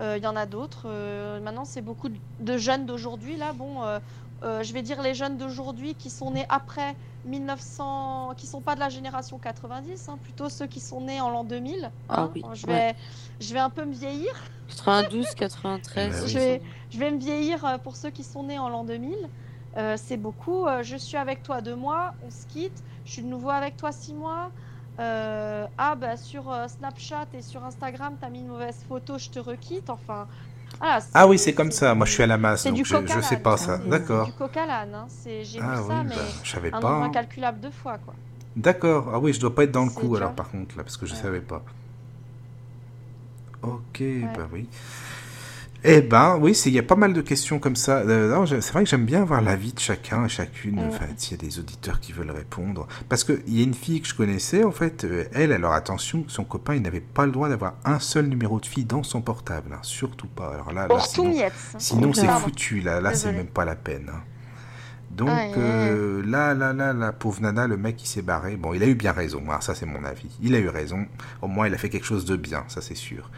Il 0.00 0.22
y 0.22 0.26
en 0.26 0.36
a 0.36 0.46
d'autres. 0.46 0.84
euh, 0.86 1.40
maintenant, 1.40 1.64
c'est 1.64 1.82
beaucoup 1.82 2.08
de- 2.40 2.56
jeunes 2.58 2.86
d'aujourd'hui. 2.86 3.36
Là, 3.36 3.52
bon, 3.52 3.82
euh, 3.82 3.98
euh, 4.42 4.62
je 4.62 4.72
vais 4.72 4.82
dire 4.82 5.02
les 5.02 5.14
jeunes 5.14 5.36
d'aujourd'hui 5.36 5.94
qui 5.94 6.08
sont 6.10 6.30
nés 6.30 6.46
après 6.48 6.94
1900, 7.26 8.34
qui 8.36 8.46
sont 8.46 8.60
pas 8.60 8.74
de 8.74 8.80
la 8.80 8.88
génération 8.88 9.38
90, 9.38 10.08
hein, 10.08 10.18
plutôt 10.22 10.48
ceux 10.48 10.66
qui 10.66 10.80
sont 10.80 11.00
nés 11.02 11.20
en 11.20 11.30
l'an 11.30 11.44
2000. 11.44 11.90
Ah 12.08 12.22
hein. 12.22 12.30
oui, 12.34 12.42
je 12.54 12.66
ouais. 12.66 12.72
vais, 12.92 12.96
je 13.40 13.52
vais 13.52 13.60
un 13.60 13.70
peu 13.70 13.84
me 13.84 13.92
vieillir. 13.92 14.32
92, 14.68 15.34
93. 15.34 16.10
Bah 16.12 16.20
oui. 16.22 16.28
Je 16.30 16.38
vais, 16.38 16.62
je 16.90 16.98
vais 16.98 17.10
me 17.10 17.18
vieillir 17.18 17.64
euh, 17.64 17.78
pour 17.78 17.96
ceux 17.96 18.10
qui 18.10 18.24
sont 18.24 18.44
nés 18.44 18.58
en 18.58 18.68
l'an 18.68 18.84
2000. 18.84 19.14
Euh, 19.76 19.96
c'est 19.96 20.16
beaucoup. 20.16 20.66
Euh, 20.66 20.82
je 20.82 20.96
suis 20.96 21.16
avec 21.16 21.42
toi 21.42 21.60
deux 21.60 21.76
mois, 21.76 22.14
on 22.26 22.30
se 22.30 22.46
quitte. 22.46 22.82
Je 23.04 23.12
suis 23.12 23.22
de 23.22 23.28
nouveau 23.28 23.50
avec 23.50 23.76
toi 23.76 23.92
six 23.92 24.14
mois. 24.14 24.50
Euh, 25.00 25.66
ah 25.78 25.94
bah 25.94 26.16
sur 26.16 26.50
euh, 26.52 26.68
Snapchat 26.68 27.26
et 27.34 27.42
sur 27.42 27.64
Instagram, 27.64 28.14
t'as 28.20 28.28
mis 28.28 28.40
une 28.40 28.48
mauvaise 28.48 28.84
photo, 28.86 29.16
je 29.18 29.30
te 29.30 29.38
requitte. 29.38 29.88
Enfin, 29.88 30.28
voilà, 30.78 30.98
Ah 31.14 31.26
oui, 31.26 31.38
c'est 31.38 31.54
comme 31.54 31.70
ça. 31.72 31.94
Moi, 31.94 32.06
je 32.06 32.12
suis 32.12 32.22
à 32.22 32.26
la 32.26 32.36
masse, 32.36 32.64
donc 32.70 32.74
du 32.74 32.84
je, 32.84 32.96
je 33.06 33.20
sais 33.20 33.38
pas 33.38 33.54
hein, 33.54 33.56
ça. 33.56 33.78
D'accord. 33.78 34.26
C'est 34.26 34.32
du 34.32 34.66
l'âne. 34.66 34.94
hein. 34.94 35.06
J'ai 35.24 35.58
Ah 35.62 35.76
vu 35.76 35.80
oui, 35.80 35.88
ça, 35.88 36.02
mais 36.04 36.14
bah, 36.16 36.22
je 36.42 36.50
savais 36.50 36.68
un 36.72 36.80
pas. 36.80 36.90
nombre 36.90 37.02
hein. 37.04 37.06
incalculable 37.06 37.60
de 37.60 37.70
fois, 37.70 37.98
quoi. 37.98 38.14
D'accord. 38.56 39.10
Ah 39.14 39.18
oui, 39.18 39.32
je 39.32 39.40
dois 39.40 39.54
pas 39.54 39.64
être 39.64 39.72
dans 39.72 39.84
le 39.84 39.90
coup 39.90 40.16
alors, 40.16 40.32
par 40.34 40.50
contre, 40.50 40.76
là, 40.76 40.82
parce 40.84 40.96
que 40.96 41.06
je 41.06 41.14
Ouais. 41.14 41.20
savais 41.20 41.40
pas. 41.40 41.62
Ok, 43.62 44.02
bah 44.34 44.48
oui. 44.52 44.68
Eh 45.82 46.02
ben, 46.02 46.36
oui, 46.38 46.52
il 46.66 46.72
y 46.72 46.78
a 46.78 46.82
pas 46.82 46.94
mal 46.96 47.14
de 47.14 47.22
questions 47.22 47.58
comme 47.58 47.76
ça. 47.76 47.98
Euh, 48.00 48.44
c'est 48.60 48.72
vrai 48.72 48.84
que 48.84 48.90
j'aime 48.90 49.06
bien 49.06 49.24
voir 49.24 49.40
l'avis 49.40 49.72
de 49.72 49.78
chacun 49.78 50.26
et 50.26 50.28
chacune. 50.28 50.78
Ouais. 50.78 50.84
Enfin, 50.88 51.06
s'il 51.16 51.38
y 51.38 51.40
a 51.40 51.42
des 51.48 51.58
auditeurs 51.58 52.00
qui 52.00 52.12
veulent 52.12 52.30
répondre. 52.30 52.86
Parce 53.08 53.24
qu'il 53.24 53.40
y 53.48 53.60
a 53.60 53.64
une 53.64 53.72
fille 53.72 54.02
que 54.02 54.08
je 54.08 54.14
connaissais, 54.14 54.62
en 54.62 54.72
fait, 54.72 55.04
euh, 55.04 55.24
elle, 55.32 55.52
alors 55.52 55.72
attention, 55.72 56.24
son 56.28 56.44
copain, 56.44 56.74
il 56.74 56.82
n'avait 56.82 57.00
pas 57.00 57.24
le 57.24 57.32
droit 57.32 57.48
d'avoir 57.48 57.74
un 57.86 57.98
seul 57.98 58.26
numéro 58.26 58.60
de 58.60 58.66
fille 58.66 58.84
dans 58.84 59.02
son 59.02 59.22
portable. 59.22 59.72
hein, 59.72 59.78
surtout 59.82 60.26
pas. 60.28 60.52
Alors 60.52 60.72
là, 60.72 60.86
sinon, 61.00 61.30
miette. 61.30 61.52
sinon 61.78 62.12
c'est 62.12 62.28
foutu. 62.28 62.80
Là, 62.80 63.00
là 63.00 63.14
c'est 63.14 63.32
même 63.32 63.46
pas 63.46 63.64
la 63.64 63.76
peine. 63.76 64.10
hein. 64.12 64.20
Donc 65.10 65.28
euh, 65.56 66.22
là, 66.26 66.54
là, 66.54 66.72
là, 66.72 66.92
la 66.92 67.12
pauvre 67.12 67.40
nana, 67.40 67.66
le 67.66 67.76
mec, 67.76 68.02
il 68.02 68.06
s'est 68.06 68.22
barré. 68.22 68.56
Bon, 68.56 68.74
il 68.74 68.82
a 68.82 68.86
eu 68.86 68.94
bien 68.94 69.12
raison. 69.12 69.42
hein, 69.50 69.58
ça, 69.60 69.74
c'est 69.74 69.86
mon 69.86 70.04
avis. 70.04 70.28
Il 70.42 70.54
a 70.54 70.58
eu 70.58 70.68
raison. 70.68 71.06
Au 71.42 71.48
moins, 71.48 71.66
il 71.66 71.74
a 71.74 71.78
fait 71.78 71.88
quelque 71.88 72.06
chose 72.06 72.24
de 72.26 72.36
bien, 72.36 72.64
ça, 72.68 72.80
c'est 72.80 72.94
sûr. 72.94 73.30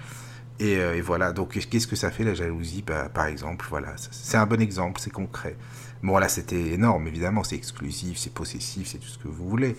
Et, 0.63 0.77
euh, 0.77 0.95
et 0.95 1.01
voilà, 1.01 1.33
donc 1.33 1.59
qu'est-ce 1.69 1.89
que 1.89 1.97
ça 1.97 2.13
fait 2.13 2.23
la 2.23 2.35
jalousie 2.35 2.83
bah, 2.87 3.09
Par 3.13 3.27
exemple, 3.27 3.67
voilà, 3.69 3.95
c'est 3.97 4.37
un 4.37 4.47
bon 4.47 4.61
exemple, 4.61 5.01
c'est 5.01 5.11
concret. 5.11 5.57
Bon, 6.05 6.17
là, 6.19 6.29
c'était 6.29 6.75
énorme, 6.75 7.09
évidemment, 7.09 7.43
c'est 7.43 7.57
exclusif, 7.57 8.17
c'est 8.17 8.33
possessif, 8.33 8.87
c'est 8.87 8.99
tout 8.99 9.09
ce 9.09 9.19
que 9.19 9.27
vous 9.27 9.49
voulez. 9.49 9.75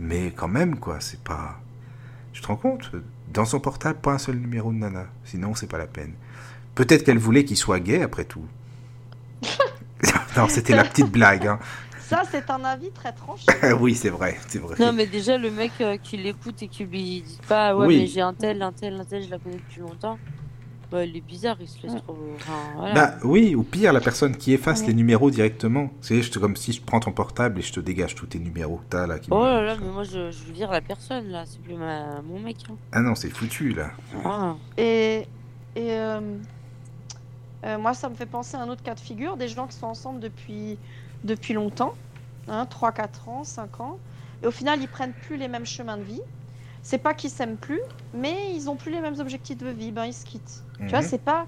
Mais 0.00 0.32
quand 0.34 0.48
même, 0.48 0.80
quoi, 0.80 0.98
c'est 0.98 1.20
pas. 1.20 1.60
Tu 2.32 2.42
te 2.42 2.48
rends 2.48 2.56
compte? 2.56 2.90
Dans 3.32 3.44
son 3.44 3.60
portable, 3.60 4.00
pas 4.00 4.14
un 4.14 4.18
seul 4.18 4.34
numéro 4.34 4.72
de 4.72 4.78
nana. 4.78 5.06
Sinon, 5.24 5.54
c'est 5.54 5.68
pas 5.68 5.78
la 5.78 5.86
peine. 5.86 6.14
Peut-être 6.74 7.04
qu'elle 7.04 7.18
voulait 7.18 7.44
qu'il 7.44 7.56
soit 7.56 7.78
gay, 7.78 8.02
après 8.02 8.24
tout. 8.24 8.46
non, 10.36 10.48
c'était 10.48 10.74
la 10.74 10.82
petite 10.82 11.12
blague. 11.12 11.46
Hein. 11.46 11.60
Ça, 12.08 12.22
c'est 12.30 12.50
un 12.50 12.62
avis 12.64 12.90
très 12.92 13.12
tranché. 13.12 13.46
oui, 13.80 13.94
c'est 13.94 14.10
vrai, 14.10 14.36
c'est 14.48 14.60
vrai. 14.60 14.76
Non, 14.78 14.92
mais 14.92 15.06
déjà, 15.06 15.36
le 15.38 15.50
mec 15.50 15.72
euh, 15.80 15.96
qui 15.96 16.16
l'écoute 16.16 16.62
et 16.62 16.68
qui 16.68 16.84
lui 16.84 17.22
dit 17.22 17.38
pas, 17.48 17.74
ouais, 17.76 17.86
Oui. 17.86 17.98
mais 17.98 18.06
j'ai 18.06 18.20
un 18.20 18.32
tel, 18.32 18.62
un 18.62 18.72
tel, 18.72 18.94
un 19.00 19.04
tel, 19.04 19.24
je 19.24 19.30
la 19.30 19.38
connais 19.38 19.56
depuis 19.56 19.80
longtemps. 19.80 20.18
Bah, 20.88 21.04
il 21.04 21.16
est 21.16 21.20
bizarre, 21.20 21.56
il 21.60 21.66
se 21.66 21.82
laisse 21.82 21.94
Ouais. 21.94 22.00
trop. 22.00 22.16
Enfin, 22.36 22.52
voilà. 22.76 22.94
Bah 22.94 23.14
oui, 23.24 23.56
ou 23.56 23.64
pire, 23.64 23.92
la 23.92 24.00
personne 24.00 24.36
qui 24.36 24.52
efface 24.52 24.82
Ouais. 24.82 24.86
les 24.86 24.94
numéros 24.94 25.32
directement. 25.32 25.90
C'est 26.00 26.22
comme 26.38 26.54
si 26.54 26.72
je 26.72 26.80
prends 26.80 27.00
ton 27.00 27.10
portable 27.10 27.58
et 27.58 27.62
je 27.62 27.72
te 27.72 27.80
dégage 27.80 28.14
tous 28.14 28.26
tes 28.26 28.38
numéros 28.38 28.76
que 28.76 28.84
t'as 28.90 29.06
là. 29.08 29.18
Qui 29.18 29.28
oh 29.32 29.42
là 29.42 29.62
là, 29.62 29.76
mais 29.80 29.90
moi, 29.90 30.04
je, 30.04 30.30
je 30.30 30.44
veux 30.44 30.52
dire 30.52 30.70
la 30.70 30.80
personne, 30.80 31.26
là, 31.30 31.42
c'est 31.44 31.60
plus 31.60 31.74
ma... 31.74 32.22
mon 32.22 32.38
mec. 32.38 32.58
Hein. 32.70 32.76
Ah 32.92 33.00
non, 33.00 33.16
c'est 33.16 33.30
foutu 33.30 33.70
là. 33.72 33.90
Ah. 34.24 34.54
Et, 34.78 35.26
et 35.74 35.90
euh, 35.90 36.20
euh, 37.64 37.78
moi, 37.78 37.92
ça 37.92 38.08
me 38.08 38.14
fait 38.14 38.26
penser 38.26 38.56
à 38.56 38.60
un 38.60 38.68
autre 38.68 38.84
cas 38.84 38.94
de 38.94 39.00
figure, 39.00 39.36
des 39.36 39.48
gens 39.48 39.66
qui 39.66 39.74
sont 39.76 39.86
ensemble 39.88 40.20
depuis, 40.20 40.78
depuis 41.24 41.54
longtemps, 41.54 41.94
hein, 42.48 42.66
3, 42.66 42.92
4 42.92 43.28
ans, 43.28 43.44
5 43.44 43.80
ans, 43.80 43.98
et 44.42 44.46
au 44.46 44.50
final, 44.50 44.80
ils 44.80 44.88
prennent 44.88 45.12
plus 45.12 45.36
les 45.36 45.48
mêmes 45.48 45.66
chemins 45.66 45.96
de 45.96 46.02
vie. 46.02 46.20
C'est 46.82 46.98
pas 46.98 47.14
qu'ils 47.14 47.30
s'aiment 47.30 47.56
plus, 47.56 47.80
mais 48.14 48.54
ils 48.54 48.68
ont 48.70 48.76
plus 48.76 48.92
les 48.92 49.00
mêmes 49.00 49.18
objectifs 49.18 49.58
de 49.58 49.68
vie, 49.68 49.90
ben 49.90 50.04
ils 50.04 50.12
se 50.14 50.24
quittent. 50.24 50.62
Tu 50.78 50.86
vois, 50.86 51.00
Mhm. 51.00 51.06
c'est 51.08 51.22
pas. 51.22 51.46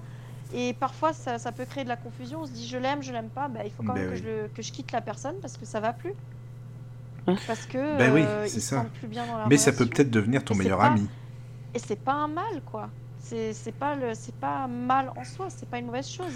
Et 0.53 0.73
parfois, 0.73 1.13
ça, 1.13 1.37
ça 1.39 1.51
peut 1.51 1.63
créer 1.65 1.83
de 1.83 1.89
la 1.89 1.95
confusion. 1.95 2.41
On 2.41 2.45
se 2.47 2.51
dit, 2.51 2.67
je 2.67 2.77
l'aime, 2.77 3.01
je 3.03 3.11
l'aime 3.13 3.29
pas. 3.29 3.47
Ben, 3.47 3.61
il 3.63 3.71
faut 3.71 3.83
quand 3.83 3.93
Ben 3.93 4.01
même 4.01 4.09
que, 4.11 4.15
je 4.17 4.23
le- 4.23 4.49
que 4.53 4.61
je 4.63 4.71
quitte 4.71 4.91
la 4.91 4.99
personne 5.01 5.35
parce 5.41 5.55
que 5.55 5.65
ça 5.65 5.79
va 5.79 5.93
plus. 5.93 6.13
Parce 7.45 7.65
que 7.67 7.97
Ben 7.97 8.11
oui, 8.11 8.23
euh, 8.25 8.47
ils 8.51 8.59
ça. 8.61 8.83
plus 8.99 9.07
bien 9.07 9.27
dans 9.27 9.37
la 9.37 9.45
Mais 9.45 9.57
ça 9.57 9.71
peut 9.71 9.85
peut-être 9.85 10.09
devenir 10.09 10.43
ton 10.43 10.55
Et 10.55 10.57
meilleur 10.57 10.79
pas- 10.79 10.87
ami. 10.87 11.07
Et 11.75 11.79
c'est 11.79 11.95
pas 11.99 12.13
un 12.13 12.27
mal, 12.27 12.61
quoi. 12.65 12.89
C'est 13.29 13.71
pas, 13.77 13.95
le, 13.95 14.13
pas 14.41 14.67
mal 14.67 15.11
en 15.15 15.23
soi, 15.23 15.47
c'est 15.49 15.69
pas 15.69 15.77
une 15.77 15.85
mauvaise 15.85 16.07
chose. 16.09 16.31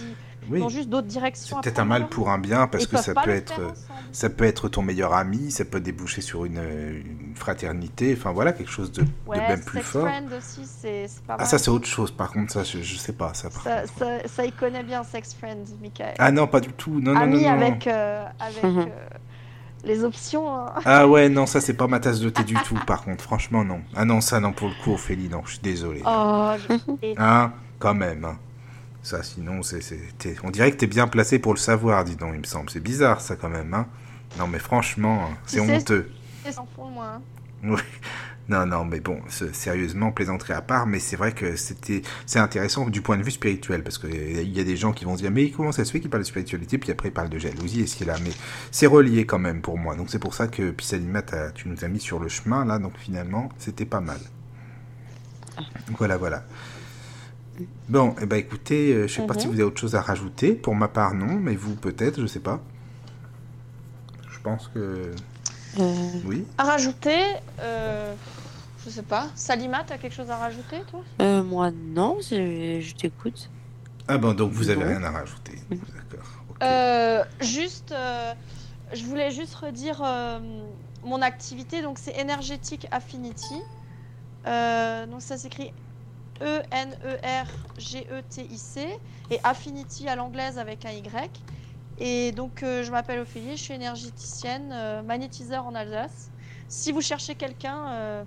Ils 0.47 0.51
Oui. 0.53 0.61
ont 0.61 0.69
juste 0.69 0.89
d'autres 0.89 1.07
directions. 1.07 1.57
C'est 1.57 1.63
peut-être 1.69 1.79
un 1.79 1.85
mal 1.85 2.07
pour 2.07 2.29
un 2.29 2.37
bien 2.37 2.67
parce 2.67 2.85
que 2.85 2.97
ça 2.97 3.13
peut 3.15 3.31
être 3.31 3.53
ensemble. 3.53 3.73
ça 4.11 4.29
peut 4.29 4.43
être 4.43 4.69
ton 4.69 4.81
meilleur 4.83 5.13
ami, 5.13 5.49
ça 5.51 5.65
peut 5.65 5.79
déboucher 5.79 6.21
sur 6.21 6.45
une, 6.45 6.57
une 6.57 7.35
fraternité, 7.35 8.15
enfin 8.17 8.31
voilà 8.31 8.51
quelque 8.53 8.69
chose 8.71 8.91
de, 8.91 9.01
de 9.03 9.07
Ouais, 9.25 9.37
même 9.39 9.63
plus 9.63 9.79
sex 9.79 9.89
fort. 9.89 10.07
friend 10.07 10.31
aussi, 10.33 10.61
c'est 10.65 11.07
c'est 11.07 11.23
pas 11.23 11.33
Ah 11.35 11.37
mal. 11.37 11.47
ça 11.47 11.57
c'est 11.57 11.71
autre 11.71 11.87
chose 11.87 12.11
par 12.11 12.31
contre 12.31 12.51
ça 12.51 12.63
je, 12.63 12.81
je 12.81 12.95
sais 12.97 13.13
pas 13.13 13.33
ça 13.33 13.49
par 13.49 13.63
ça, 13.63 13.87
ça, 13.87 14.27
ça 14.27 14.45
y 14.45 14.51
connaît 14.51 14.83
bien, 14.83 15.03
sex 15.03 15.33
friend, 15.33 15.67
Michael. 15.81 16.13
Ah 16.19 16.31
non 16.31 16.45
pas 16.47 16.59
du 16.59 16.73
tout 16.73 16.99
non 16.99 17.13
non 17.13 17.21
Ami 17.21 17.35
non, 17.43 17.49
non. 17.55 17.61
avec, 17.61 17.87
euh, 17.87 18.25
avec 18.39 18.63
euh, 18.63 18.85
les 19.83 20.03
options. 20.03 20.55
hein. 20.55 20.73
Ah 20.85 21.07
ouais 21.07 21.29
non 21.29 21.45
ça 21.45 21.59
c'est 21.61 21.73
pas 21.73 21.87
ma 21.87 21.99
tasse 21.99 22.19
de 22.19 22.29
thé 22.29 22.43
du 22.43 22.53
tout 22.55 22.75
par 22.87 23.03
contre 23.03 23.23
franchement 23.23 23.63
non 23.63 23.81
ah 23.95 24.05
non 24.05 24.21
ça 24.21 24.39
non 24.39 24.51
pour 24.53 24.69
le 24.69 24.73
coup 24.83 24.93
Ophélie 24.93 25.29
non 25.29 25.41
je 25.45 25.51
suis 25.53 25.59
désolé 25.61 26.01
Oh, 26.05 26.51
je- 26.57 27.13
hein 27.17 27.51
quand 27.79 27.93
même 27.93 28.23
hein. 28.25 28.37
ça 29.01 29.23
sinon 29.23 29.61
c'est 29.63 29.81
c'est- 29.81 29.99
on 30.43 30.49
dirait 30.51 30.71
que 30.71 30.77
t'es 30.77 30.87
bien 30.87 31.07
placé 31.07 31.39
pour 31.39 31.53
le 31.53 31.59
savoir 31.59 32.03
dis 32.05 32.15
donc 32.15 32.31
il 32.33 32.39
me 32.39 32.45
semble 32.45 32.69
c'est 32.69 32.79
bizarre 32.79 33.19
ça 33.21 33.35
quand 33.35 33.49
même 33.49 33.73
hein 33.73 33.87
non 34.39 34.47
mais 34.47 34.59
franchement 34.59 35.29
c'est 35.45 35.59
Tu 35.59 35.65
sais, 35.67 35.75
honteux 35.77 36.09
et 36.47 36.51
sans 36.51 36.67
fond, 36.75 36.85
moi. 36.89 37.05
hein. 37.15 37.21
Oui. 37.63 37.79
Non, 38.49 38.65
non, 38.65 38.83
mais 38.83 38.99
bon, 38.99 39.21
sérieusement, 39.53 40.11
plaisanterie 40.11 40.51
à 40.51 40.61
part, 40.61 40.85
mais 40.85 40.99
c'est 40.99 41.15
vrai 41.15 41.31
que 41.31 41.55
c'était, 41.55 42.01
c'est 42.25 42.39
intéressant 42.39 42.89
du 42.89 43.01
point 43.01 43.17
de 43.17 43.23
vue 43.23 43.31
spirituel, 43.31 43.83
parce 43.83 43.97
qu'il 43.97 44.49
y 44.53 44.59
a 44.59 44.63
des 44.65 44.75
gens 44.75 44.91
qui 44.91 45.05
vont 45.05 45.15
se 45.15 45.21
dire, 45.21 45.31
mais 45.31 45.49
comment 45.49 45.71
ça 45.71 45.85
se 45.85 45.91
fait 45.93 46.01
qu'ils 46.01 46.09
parlent 46.09 46.23
de 46.23 46.27
spiritualité, 46.27 46.77
puis 46.77 46.91
après 46.91 47.07
ils 47.07 47.13
parlent 47.13 47.29
de 47.29 47.39
jalousie, 47.39 47.79
et 47.81 47.87
ce 47.87 47.95
qui 47.95 48.03
est 48.03 48.05
là, 48.05 48.17
mais 48.21 48.31
c'est 48.69 48.85
relié 48.85 49.25
quand 49.25 49.39
même 49.39 49.61
pour 49.61 49.77
moi, 49.77 49.95
donc 49.95 50.09
c'est 50.09 50.19
pour 50.19 50.33
ça 50.33 50.47
que 50.49 50.71
Pissalima, 50.71 51.21
tu 51.55 51.69
nous 51.69 51.85
as 51.85 51.87
mis 51.87 52.01
sur 52.01 52.19
le 52.19 52.27
chemin, 52.27 52.65
là, 52.65 52.79
donc 52.79 52.97
finalement, 52.97 53.47
c'était 53.59 53.85
pas 53.85 54.01
mal. 54.01 54.19
Voilà, 55.97 56.17
voilà. 56.17 56.43
Bon, 57.87 58.13
eh 58.21 58.25
ben 58.25 58.37
écoutez, 58.37 58.93
euh, 58.93 59.07
je 59.07 59.13
sais 59.13 59.25
pas 59.25 59.35
Mhm. 59.35 59.39
si 59.39 59.47
vous 59.47 59.53
avez 59.53 59.63
autre 59.63 59.79
chose 59.79 59.95
à 59.95 60.01
rajouter, 60.01 60.53
pour 60.53 60.75
ma 60.75 60.89
part 60.89 61.13
non, 61.13 61.39
mais 61.39 61.55
vous 61.55 61.75
peut-être, 61.75 62.19
je 62.19 62.25
sais 62.27 62.39
pas. 62.41 62.61
Je 64.29 64.39
pense 64.39 64.67
que 64.73 64.79
Euh, 64.79 65.13
oui. 65.77 66.45
À 66.57 66.63
rajouter, 66.63 67.21
euh, 67.59 68.15
je 68.85 68.89
sais 68.89 69.03
pas. 69.03 69.27
Salima, 69.35 69.83
t'as 69.85 69.97
quelque 69.97 70.13
chose 70.13 70.29
à 70.29 70.37
rajouter, 70.37 70.81
toi? 70.89 71.01
Euh, 71.21 71.43
moi, 71.43 71.71
non, 71.71 72.17
je, 72.21 72.79
je 72.81 72.93
t'écoute. 72.95 73.49
Ah 74.07 74.17
bon, 74.17 74.33
donc 74.33 74.51
vous 74.51 74.69
avez 74.69 74.81
Non. 74.83 74.87
rien 74.89 75.03
à 75.03 75.11
rajouter. 75.11 75.59
Mhm. 75.69 75.79
D'accord. 75.95 76.25
Euh, 76.61 77.23
Juste, 77.41 77.91
euh, 77.91 78.33
je 78.93 79.03
voulais 79.05 79.31
juste 79.31 79.55
redire 79.55 80.01
euh, 80.03 80.39
mon 81.03 81.21
activité. 81.21 81.81
Donc, 81.81 81.97
c'est 81.99 82.19
Energetic 82.21 82.87
Affinity. 82.91 83.61
Euh, 84.47 85.05
donc, 85.07 85.21
ça 85.21 85.37
s'écrit 85.37 85.71
E 86.41 86.61
E-N-E-R-G-E-T-I-C. 87.75 88.87
Et 89.29 89.39
Affinity 89.43 90.07
à 90.09 90.15
l'anglaise 90.15 90.57
avec 90.59 90.85
un 90.85 90.91
Y. 90.91 91.43
Et 91.99 92.31
donc, 92.31 92.63
euh, 92.63 92.83
je 92.83 92.91
m'appelle 92.91 93.19
Ophélie, 93.19 93.55
je 93.55 93.61
suis 93.61 93.73
énergéticienne, 93.73 94.71
euh, 94.73 95.01
magnétiseur 95.03 95.65
en 95.65 95.75
Alsace. 95.75 96.31
Si 96.67 96.91
vous 96.91 97.01
cherchez 97.01 97.35
quelqu'un, 97.35 97.87
euh, 97.89 98.23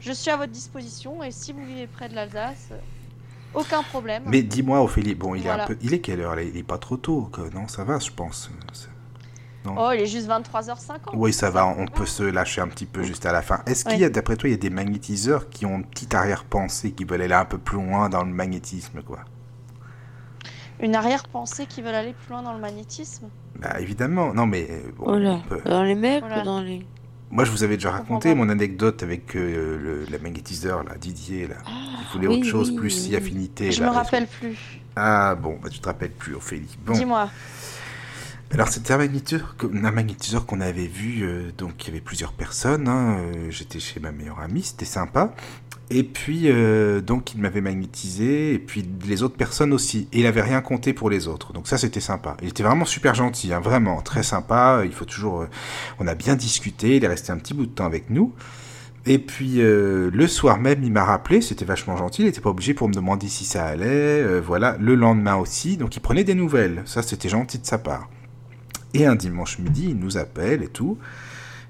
je 0.00 0.12
suis 0.12 0.30
à 0.30 0.36
votre 0.36 0.52
disposition. 0.52 1.22
Et 1.22 1.30
si 1.30 1.52
vous 1.52 1.64
vivez 1.64 1.86
près 1.86 2.08
de 2.08 2.14
l'Alsace, 2.14 2.68
euh, 2.72 2.78
aucun 3.54 3.82
problème. 3.82 4.22
Mais 4.26 4.42
dis-moi, 4.42 4.82
Ophélie, 4.82 5.14
bon, 5.14 5.34
il 5.34 5.40
est 5.40 5.44
Voilà. 5.44 5.64
un 5.64 5.66
peu. 5.66 5.76
Il 5.82 5.92
est 5.94 6.00
quelle 6.00 6.20
heure? 6.20 6.36
Là 6.36 6.42
Il 6.42 6.56
est 6.56 6.62
pas 6.62 6.78
trop 6.78 6.96
tôt, 6.96 7.22
que... 7.32 7.42
non 7.54 7.68
Ça 7.68 7.84
va, 7.84 7.98
je 7.98 8.10
pense. 8.10 8.50
Oh, 9.68 9.90
il 9.92 10.00
est 10.00 10.06
juste 10.06 10.28
23h50. 10.28 11.14
Oui, 11.14 11.32
ça 11.32 11.50
va, 11.50 11.66
on 11.66 11.86
peut 11.86 12.06
se 12.06 12.22
lâcher 12.22 12.60
un 12.60 12.68
petit 12.68 12.86
peu 12.86 13.02
juste 13.02 13.26
à 13.26 13.32
la 13.32 13.42
fin. 13.42 13.62
Est-ce 13.66 13.84
qu'il 13.84 13.98
y 13.98 14.04
a, 14.04 14.08
d'après 14.10 14.36
toi, 14.36 14.48
il 14.48 14.52
y 14.52 14.54
a 14.54 14.58
des 14.58 14.70
magnétiseurs 14.70 15.48
qui 15.48 15.66
ont 15.66 15.76
une 15.78 15.84
petite 15.84 16.14
arrière-pensée, 16.14 16.92
qui 16.92 17.04
veulent 17.04 17.22
aller 17.22 17.34
un 17.34 17.44
peu 17.44 17.58
plus 17.58 17.76
loin 17.76 18.08
dans 18.08 18.22
le 18.22 18.30
magnétisme, 18.30 19.02
quoi? 19.02 19.20
Une 20.80 20.94
arrière-pensée 20.94 21.66
qui 21.66 21.80
veulent 21.82 21.94
aller 21.94 22.12
plus 22.12 22.30
loin 22.32 22.42
dans 22.42 22.52
le 22.52 22.58
magnétisme. 22.60 23.28
Bah, 23.58 23.80
évidemment. 23.80 24.34
Non, 24.34 24.46
mais. 24.46 24.66
euh, 24.70 24.80
bon, 24.96 25.04
Oh 25.08 25.18
là, 25.18 25.30
on 25.32 25.40
peut- 25.48 25.60
dans 25.68 25.82
les 25.82 25.94
mecs 25.94 26.20
Voilà. 26.24 26.42
ou 26.42 26.44
dans 26.44 26.60
les. 26.60 26.84
Moi, 27.30 27.44
je 27.44 27.50
vous 27.50 27.64
avais 27.64 27.76
déjà 27.76 27.90
raconté 27.90 28.34
mon 28.34 28.48
anecdote 28.48 29.02
avec 29.02 29.34
euh, 29.36 29.76
le, 29.78 30.04
le 30.04 30.18
magnétiseur, 30.20 30.84
là, 30.84 30.94
Didier, 30.96 31.48
là. 31.48 31.56
Ah, 31.66 31.70
Il 32.02 32.12
voulait 32.12 32.28
oui, 32.28 32.36
autre 32.40 32.46
chose, 32.46 32.70
oui, 32.70 32.76
plus 32.76 32.90
si 32.90 33.10
oui. 33.10 33.16
affinité. 33.16 33.72
je 33.72 33.80
là, 33.80 33.86
me 33.86 33.90
raison. 33.90 34.04
rappelle 34.04 34.26
plus. 34.26 34.58
Ah, 34.94 35.34
bon, 35.34 35.58
bah, 35.62 35.68
tu 35.70 35.80
te 35.80 35.86
rappelles 35.88 36.12
plus, 36.12 36.34
Ophélie. 36.36 36.76
Bon. 36.86 36.92
Dis-moi. 36.92 37.28
Alors 38.52 38.68
c'était 38.68 38.92
un 38.94 38.98
magnétiseur, 38.98 39.56
que- 39.56 39.66
un 39.66 39.90
magnétiseur 39.90 40.46
qu'on 40.46 40.60
avait 40.60 40.86
vu, 40.86 41.22
euh, 41.22 41.50
donc 41.58 41.82
il 41.82 41.88
y 41.88 41.90
avait 41.90 42.00
plusieurs 42.00 42.32
personnes, 42.32 42.86
hein, 42.86 43.18
euh, 43.18 43.50
j'étais 43.50 43.80
chez 43.80 43.98
ma 43.98 44.12
meilleure 44.12 44.38
amie, 44.38 44.62
c'était 44.62 44.84
sympa. 44.84 45.34
Et 45.88 46.02
puis 46.02 46.42
euh, 46.46 47.00
donc 47.00 47.34
il 47.34 47.40
m'avait 47.40 47.60
magnétisé, 47.60 48.54
et 48.54 48.58
puis 48.58 48.84
les 49.06 49.22
autres 49.22 49.36
personnes 49.36 49.72
aussi. 49.72 50.08
Et 50.12 50.20
il 50.20 50.26
avait 50.26 50.42
rien 50.42 50.60
compté 50.60 50.92
pour 50.92 51.10
les 51.10 51.28
autres, 51.28 51.52
donc 51.52 51.68
ça 51.68 51.78
c'était 51.78 52.00
sympa. 52.00 52.36
Il 52.42 52.48
était 52.48 52.64
vraiment 52.64 52.84
super 52.84 53.14
gentil, 53.14 53.52
hein, 53.52 53.60
vraiment 53.60 54.02
très 54.02 54.24
sympa. 54.24 54.82
Il 54.84 54.92
faut 54.92 55.04
toujours, 55.04 55.42
euh, 55.42 55.48
on 56.00 56.06
a 56.08 56.14
bien 56.14 56.34
discuté, 56.34 56.96
il 56.96 57.04
est 57.04 57.08
resté 57.08 57.30
un 57.30 57.38
petit 57.38 57.54
bout 57.54 57.66
de 57.66 57.70
temps 57.70 57.86
avec 57.86 58.10
nous. 58.10 58.34
Et 59.08 59.18
puis 59.20 59.60
euh, 59.60 60.10
le 60.12 60.26
soir 60.26 60.58
même, 60.58 60.82
il 60.82 60.90
m'a 60.90 61.04
rappelé, 61.04 61.40
c'était 61.40 61.64
vachement 61.64 61.96
gentil, 61.96 62.22
il 62.22 62.24
n'était 62.24 62.40
pas 62.40 62.50
obligé 62.50 62.74
pour 62.74 62.88
me 62.88 62.94
demander 62.94 63.28
si 63.28 63.44
ça 63.44 63.64
allait, 63.64 64.40
voilà. 64.40 64.76
Le 64.80 64.96
lendemain 64.96 65.36
aussi, 65.36 65.76
donc 65.76 65.94
il 65.94 66.00
prenait 66.00 66.24
des 66.24 66.34
nouvelles, 66.34 66.82
ça 66.84 67.02
c'était 67.02 67.28
gentil 67.28 67.60
de 67.60 67.66
sa 67.66 67.78
part. 67.78 68.08
Et 68.92 69.06
un 69.06 69.14
dimanche 69.14 69.60
midi, 69.60 69.86
il 69.90 69.98
nous 69.98 70.16
appelle 70.16 70.64
et 70.64 70.68
tout. 70.68 70.98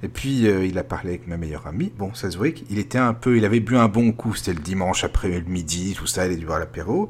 Et 0.02 0.08
puis 0.08 0.46
euh, 0.46 0.64
il 0.66 0.78
a 0.78 0.84
parlé 0.84 1.10
avec 1.10 1.26
ma 1.26 1.36
meilleure 1.36 1.66
amie. 1.66 1.92
Bon, 1.98 2.12
ça 2.14 2.30
se 2.30 2.36
voyait 2.36 2.52
qu'il 2.52 2.78
était 2.78 2.98
un 2.98 3.14
peu, 3.14 3.36
il 3.36 3.44
avait 3.44 3.60
bu 3.60 3.76
un 3.76 3.88
bon 3.88 4.12
coup. 4.12 4.34
C'était 4.34 4.52
le 4.54 4.60
dimanche 4.60 5.04
après 5.04 5.28
le 5.28 5.40
midi, 5.40 5.94
tout 5.96 6.06
ça, 6.06 6.26
il 6.26 6.32
a 6.32 6.36
dû 6.36 6.44
boire 6.46 6.58
l'apéro. 6.58 7.08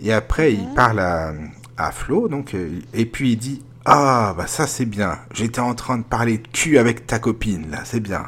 Et 0.00 0.12
après, 0.12 0.52
il 0.52 0.60
Mhm. 0.68 0.74
parle 0.74 1.00
à, 1.00 1.32
à 1.76 1.90
Flo, 1.90 2.28
donc, 2.28 2.54
euh, 2.54 2.80
et 2.94 3.06
puis 3.06 3.32
il 3.32 3.36
dit 3.36 3.62
Ah, 3.84 4.34
bah 4.36 4.46
ça 4.46 4.66
c'est 4.66 4.84
bien. 4.84 5.18
J'étais 5.32 5.60
en 5.60 5.74
train 5.74 5.98
de 5.98 6.04
parler 6.04 6.38
de 6.38 6.46
cul 6.48 6.78
avec 6.78 7.06
ta 7.06 7.18
copine, 7.18 7.70
là, 7.70 7.80
c'est 7.84 8.00
bien. 8.00 8.24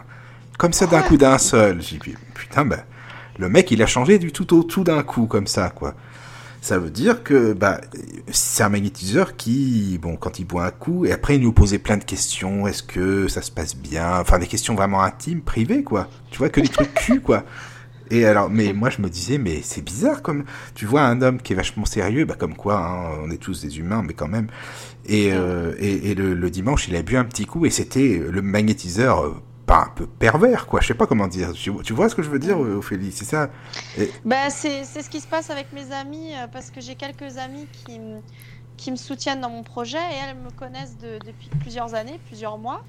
Comme 0.58 0.72
ça 0.72 0.86
d'un 0.86 1.02
coup 1.02 1.16
d'un 1.16 1.38
seul. 1.38 1.80
J'ai 1.82 1.98
dit 1.98 2.14
Putain, 2.34 2.64
bah, 2.64 2.84
le 3.38 3.48
mec 3.48 3.70
il 3.70 3.82
a 3.82 3.86
changé 3.86 4.18
du 4.18 4.32
tout 4.32 4.52
au 4.56 4.62
tout 4.62 4.82
d'un 4.84 5.02
coup, 5.02 5.26
comme 5.26 5.46
ça, 5.46 5.70
quoi. 5.70 5.94
Ça 6.62 6.78
veut 6.78 6.90
dire 6.90 7.22
que 7.22 7.54
bah, 7.54 7.80
c'est 8.30 8.62
un 8.62 8.68
magnétiseur 8.68 9.36
qui, 9.36 9.98
bon, 10.00 10.16
quand 10.16 10.38
il 10.38 10.44
boit 10.44 10.66
un 10.66 10.70
coup, 10.70 11.06
et 11.06 11.12
après 11.12 11.36
il 11.36 11.40
nous 11.40 11.52
posait 11.52 11.78
plein 11.78 11.96
de 11.96 12.04
questions. 12.04 12.66
Est-ce 12.66 12.82
que 12.82 13.28
ça 13.28 13.40
se 13.40 13.50
passe 13.50 13.74
bien? 13.74 14.20
Enfin, 14.20 14.38
des 14.38 14.46
questions 14.46 14.74
vraiment 14.74 15.02
intimes, 15.02 15.40
privées, 15.40 15.82
quoi. 15.82 16.08
Tu 16.30 16.38
vois, 16.38 16.50
que 16.50 16.60
des 16.60 16.68
trucs 16.68 16.92
cul, 16.92 17.20
quoi. 17.20 17.44
Et 18.10 18.26
alors, 18.26 18.50
mais 18.50 18.72
moi 18.72 18.90
je 18.90 19.00
me 19.00 19.08
disais, 19.08 19.38
mais 19.38 19.60
c'est 19.62 19.82
bizarre 19.82 20.20
comme. 20.20 20.44
Tu 20.74 20.84
vois 20.84 21.02
un 21.02 21.22
homme 21.22 21.40
qui 21.40 21.54
est 21.54 21.56
vachement 21.56 21.86
sérieux, 21.86 22.24
bah 22.26 22.34
comme 22.38 22.54
quoi, 22.54 22.76
hein, 22.78 23.18
on 23.24 23.30
est 23.30 23.38
tous 23.38 23.62
des 23.62 23.78
humains, 23.78 24.02
mais 24.06 24.14
quand 24.14 24.28
même. 24.28 24.48
Et, 25.06 25.32
euh, 25.32 25.74
et, 25.78 26.10
et 26.10 26.14
le, 26.14 26.34
le 26.34 26.50
dimanche, 26.50 26.88
il 26.88 26.96
a 26.96 27.02
bu 27.02 27.16
un 27.16 27.24
petit 27.24 27.46
coup, 27.46 27.64
et 27.64 27.70
c'était 27.70 28.20
le 28.28 28.42
magnétiseur. 28.42 29.40
Pas 29.66 29.84
un 29.86 29.90
peu 29.90 30.06
pervers, 30.06 30.66
quoi. 30.66 30.80
Je 30.80 30.88
sais 30.88 30.94
pas 30.94 31.06
comment 31.06 31.28
dire. 31.28 31.52
Tu, 31.52 31.72
tu 31.84 31.92
vois 31.92 32.08
ce 32.08 32.14
que 32.14 32.22
je 32.22 32.30
veux 32.30 32.38
dire, 32.38 32.58
Ophélie 32.58 33.12
C'est 33.12 33.24
ça? 33.24 33.50
Bah, 34.24 34.50
c'est 34.50 34.84
ce 34.84 35.08
qui 35.10 35.20
se 35.20 35.28
passe 35.28 35.50
avec 35.50 35.72
mes 35.72 35.92
amis, 35.92 36.34
euh, 36.36 36.48
parce 36.48 36.70
que 36.70 36.80
j'ai 36.80 36.96
quelques 36.96 37.38
amis 37.38 37.70
qui, 37.70 37.96
m- 37.96 38.22
qui 38.76 38.90
me 38.90 38.96
soutiennent 38.96 39.40
dans 39.40 39.50
mon 39.50 39.62
projet 39.64 39.98
et 40.12 40.16
elles 40.16 40.38
me 40.38 40.50
connaissent 40.50 40.96
de- 40.98 41.18
depuis 41.20 41.50
plusieurs 41.50 41.94
années, 41.94 42.18
plusieurs 42.20 42.58
mois. 42.58 42.88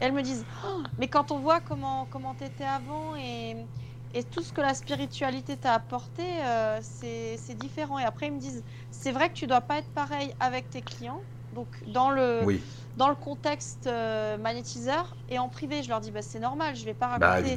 Et 0.00 0.04
elles 0.06 0.12
me 0.12 0.22
disent 0.22 0.46
Oh, 0.64 0.82
Mais 0.98 1.08
quand 1.08 1.32
on 1.32 1.40
voit 1.40 1.60
comment 1.60 2.06
comment 2.06 2.34
t'étais 2.36 2.64
avant 2.64 3.16
et, 3.16 3.68
et 4.12 4.24
tout 4.24 4.42
ce 4.42 4.52
que 4.52 4.60
la 4.62 4.74
spiritualité 4.74 5.58
t'a 5.58 5.74
apporté, 5.74 6.22
euh, 6.46 6.80
c'est 6.82 7.38
c'est 7.38 7.54
différent. 7.56 7.98
Et 7.98 8.04
après, 8.04 8.28
ils 8.28 8.34
me 8.34 8.40
disent 8.40 8.64
C'est 8.90 9.12
vrai 9.12 9.28
que 9.30 9.34
tu 9.34 9.46
dois 9.48 9.62
pas 9.62 9.78
être 9.78 9.92
pareil 9.92 10.34
avec 10.40 10.70
tes 10.70 10.82
clients. 10.82 11.24
Donc, 11.52 11.82
dans 11.86 12.10
le, 12.10 12.46
Oui. 12.46 12.62
Dans 12.98 13.08
le 13.08 13.14
contexte 13.14 13.86
euh, 13.86 14.36
magnétiseur 14.36 15.16
et 15.30 15.38
en 15.38 15.48
privé, 15.48 15.82
je 15.82 15.88
leur 15.88 16.00
dis 16.00 16.10
bah, 16.10 16.20
C'est 16.22 16.40
normal, 16.40 16.76
je 16.76 16.84
vais 16.84 16.94
pas 16.94 17.16
Bah 17.18 17.30
raconter 17.30 17.56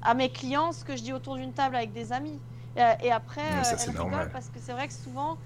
à 0.00 0.14
mes 0.14 0.30
clients 0.30 0.72
ce 0.72 0.84
que 0.84 0.96
je 0.96 1.02
dis 1.02 1.12
autour 1.12 1.36
d'une 1.36 1.52
table 1.52 1.76
avec 1.76 1.92
des 1.92 2.12
amis. 2.12 2.38
Et, 2.76 3.06
et 3.08 3.12
après, 3.12 3.42
ça, 3.64 3.74
euh, 3.74 3.78
elles 3.86 3.92
normal. 3.94 4.20
rigolent 4.20 4.32
parce 4.32 4.46
que 4.46 4.58
c'est 4.64 4.72
vrai 4.72 4.86
que 4.86 4.94
souvent, 4.94 5.36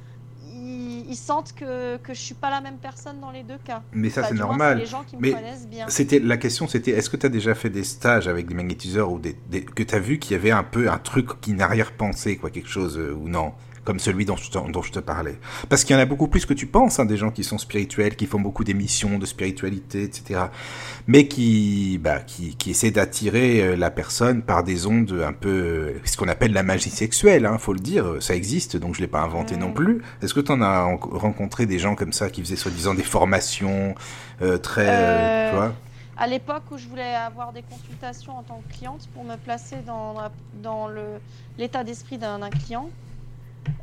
ils, 0.44 1.07
ils 1.09 1.17
sentent 1.17 1.55
que, 1.55 1.97
que 1.97 2.12
je 2.12 2.20
suis 2.20 2.35
pas 2.35 2.51
la 2.51 2.61
même 2.61 2.77
personne 2.77 3.19
dans 3.20 3.31
les 3.31 3.43
deux 3.43 3.59
cas. 3.65 3.83
Mais 3.93 4.11
ça 4.11 4.20
Enfin, 4.20 4.28
c'est 4.31 4.35
normal. 4.39 4.78
les 4.78 4.86
gens 4.86 5.02
qui 5.05 5.17
me 5.17 5.23
Mais 5.23 5.33
connaissent 5.33 5.67
bien. 5.67 5.89
C'était 5.89 6.19
la 6.19 6.36
question, 6.36 6.69
c'était 6.69 6.91
est-ce 6.91 7.09
que 7.09 7.17
tu 7.17 7.25
as 7.27 7.31
déjà 7.31 7.55
fait 7.55 7.70
des 7.70 7.85
stages 7.85 8.28
avec 8.28 8.47
des 8.47 8.55
magnétiseurs 8.55 9.11
ou 9.11 9.19
des, 9.19 9.36
des- 9.49 9.65
que 9.65 9.83
tu 9.83 9.94
as 9.94 9.99
vu 9.99 10.19
qu'il 10.19 10.33
y 10.33 10.35
avait 10.35 10.51
un 10.51 10.65
peu 10.65 10.91
un 10.91 10.99
truc 10.99 11.41
qui 11.41 11.55
n'arrière-pensée, 11.55 12.36
quoi, 12.36 12.51
quelque 12.51 12.69
chose 12.69 12.99
euh, 12.99 13.15
ou 13.15 13.28
non, 13.28 13.55
comme 13.85 13.99
celui 13.99 14.25
dont 14.25 14.36
je 14.36 14.51
te, 14.51 14.70
dont 14.70 14.83
je 14.83 14.93
te 14.93 15.01
parlais. 15.01 15.39
Parce 15.69 15.83
qu'il 15.85 15.97
y 15.97 15.99
en 15.99 16.02
a 16.02 16.07
beaucoup 16.07 16.28
plus 16.28 16.47
que 16.47 16.55
tu 16.55 16.67
penses, 16.67 17.01
hein, 17.01 17.05
des 17.05 17.17
gens 17.17 17.31
qui 17.31 17.43
sont 17.44 17.59
spirituels, 17.59 18.15
qui 18.17 18.27
font 18.27 18.39
beaucoup 18.41 18.62
d'émissions 18.65 19.19
de 19.19 19.27
spiritualité, 19.27 20.05
etc. 20.05 20.43
Mais 21.09 21.27
qui, 21.27 21.99
bah, 21.99 22.20
qui, 22.20 22.55
qui 22.57 22.70
essaient 22.70 22.91
d'attirer 22.93 23.61
euh, 23.62 23.77
la 23.77 23.91
personne 23.91 24.43
par 24.43 24.62
des 24.62 24.86
ondes 24.86 25.20
un 25.27 25.33
peu, 25.33 25.49
euh, 25.49 26.01
ce 26.05 26.17
qu'on 26.17 26.28
appelle 26.28 26.52
la 26.52 26.62
magie 26.62 26.91
sexuelle, 26.91 27.44
hein, 27.47 27.59
faut 27.59 27.73
le 27.73 27.81
dire, 27.81 28.17
ça 28.20 28.35
existe, 28.36 28.77
donc 28.77 28.94
je 28.94 29.01
l'ai 29.01 29.09
pas 29.09 29.20
inventé 29.23 29.57
Mm. 29.57 29.61
non 29.61 29.73
plus. 29.73 30.02
Est-ce 30.23 30.33
que 30.35 30.41
tu 30.41 30.52
en 30.52 30.61
as 30.62 30.83
ren- 30.85 30.99
rencontré 31.02 31.67
des 31.67 31.78
gens 31.81 31.94
comme 31.97 32.12
ça 32.12 32.31
qui 32.31 32.41
faisaient 32.43 32.57
soi-disant 32.57 32.94
des 32.94 33.02
formations 33.02 33.94
euh, 34.43 34.59
très, 34.59 34.86
euh, 34.89 34.93
Euh, 34.93 35.51
tu 35.51 35.57
vois? 35.57 35.73
à 36.17 36.27
l'époque 36.28 36.62
où 36.70 36.78
je 36.78 36.86
voulais 36.86 37.15
avoir 37.15 37.52
des 37.52 37.62
consultations 37.62 38.39
en 38.39 38.43
tant 38.44 38.62
que 38.69 38.75
cliente 38.77 39.09
pour 39.12 39.25
me 39.25 39.35
placer 39.36 39.77
dans, 39.86 40.15
dans 40.62 40.89
l'état 41.59 41.83
d'esprit 41.83 42.19
d'un 42.19 42.39
client 42.51 42.91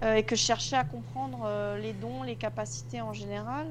euh, 0.04 0.16
et 0.16 0.24
que 0.24 0.36
je 0.36 0.42
cherchais 0.42 0.76
à 0.76 0.84
comprendre 0.84 1.42
euh, 1.46 1.78
les 1.78 1.94
dons, 1.94 2.24
les 2.24 2.36
capacités 2.36 3.02
en 3.02 3.14
général. 3.14 3.66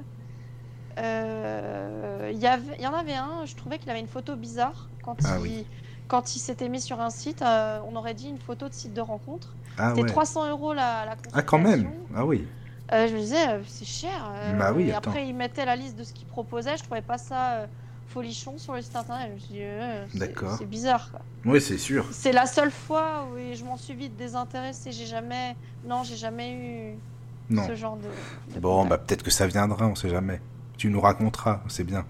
euh, 0.98 2.30
Il 2.32 2.38
y 2.38 2.82
y 2.82 2.86
en 2.86 2.94
avait 2.94 3.14
un, 3.14 3.44
je 3.46 3.54
trouvais 3.54 3.78
qu'il 3.78 3.90
avait 3.90 4.00
une 4.00 4.08
photo 4.08 4.36
bizarre 4.36 4.88
quand 5.02 5.16
Ah 5.24 5.36
il, 5.38 5.42
oui. 5.42 5.66
quand 6.08 6.36
il 6.36 6.38
s'était 6.40 6.68
mis 6.68 6.80
sur 6.80 7.00
un 7.00 7.10
site. 7.10 7.42
on 7.42 7.96
aurait 7.96 8.14
dit 8.14 8.28
une 8.28 8.38
photo 8.38 8.68
de 8.68 8.74
site 8.74 8.92
de 8.94 9.00
rencontre. 9.00 9.54
Ah 9.78 9.90
C'était 9.90 10.02
ouais. 10.02 10.08
300 10.08 10.50
euros 10.50 10.72
la, 10.74 11.04
la 11.04 11.16
consultation. 11.16 11.38
Ah 11.38 11.42
quand 11.42 11.58
même. 11.58 11.90
Ah 12.14 12.24
oui. 12.24 12.46
Je 12.90 13.12
me 13.14 13.18
disais, 13.18 13.62
c'est 13.66 13.84
cher. 13.84 14.32
Bah 14.58 14.72
oui, 14.72 14.88
et 14.88 14.92
attends. 14.92 15.10
après, 15.10 15.28
il 15.28 15.34
mettait 15.34 15.64
la 15.66 15.76
liste 15.76 15.96
de 15.96 16.04
ce 16.04 16.12
qu'il 16.14 16.26
proposait. 16.26 16.76
Je 16.78 16.82
trouvais 16.84 17.02
pas 17.02 17.18
ça 17.18 17.66
folichon 18.08 18.58
sur 18.58 18.74
le 18.74 18.82
site 18.82 18.96
internet. 18.96 19.28
Je 19.28 19.34
me 19.34 19.38
suis 19.38 19.48
dit, 19.54 19.60
euh, 19.62 20.04
D'accord. 20.14 20.56
c'est 20.58 20.68
bizarre. 20.68 21.10
quoi. 21.10 21.20
Oui, 21.44 21.60
c'est 21.60 21.78
sûr. 21.78 22.06
C'est 22.10 22.32
la 22.32 22.46
seule 22.46 22.70
fois 22.70 23.26
où 23.32 23.36
je 23.54 23.64
m'en 23.64 23.76
suis 23.76 23.94
vite 23.94 24.16
désintéressée. 24.16 24.92
J'ai 24.92 25.06
jamais, 25.06 25.56
non, 25.86 26.02
j'ai 26.02 26.16
jamais 26.16 26.52
eu 26.52 26.98
Non. 27.54 27.66
ce 27.66 27.74
genre 27.74 27.96
de. 27.96 28.54
de 28.54 28.60
Bon, 28.60 28.86
bah 28.86 28.98
peut-être 28.98 29.22
que 29.22 29.30
ça 29.30 29.46
viendra, 29.46 29.86
on 29.86 29.94
sait 29.94 30.08
jamais. 30.10 30.40
Tu 30.76 30.88
nous 30.90 31.00
raconteras, 31.00 31.62
c'est 31.68 31.84
bien. 31.84 32.04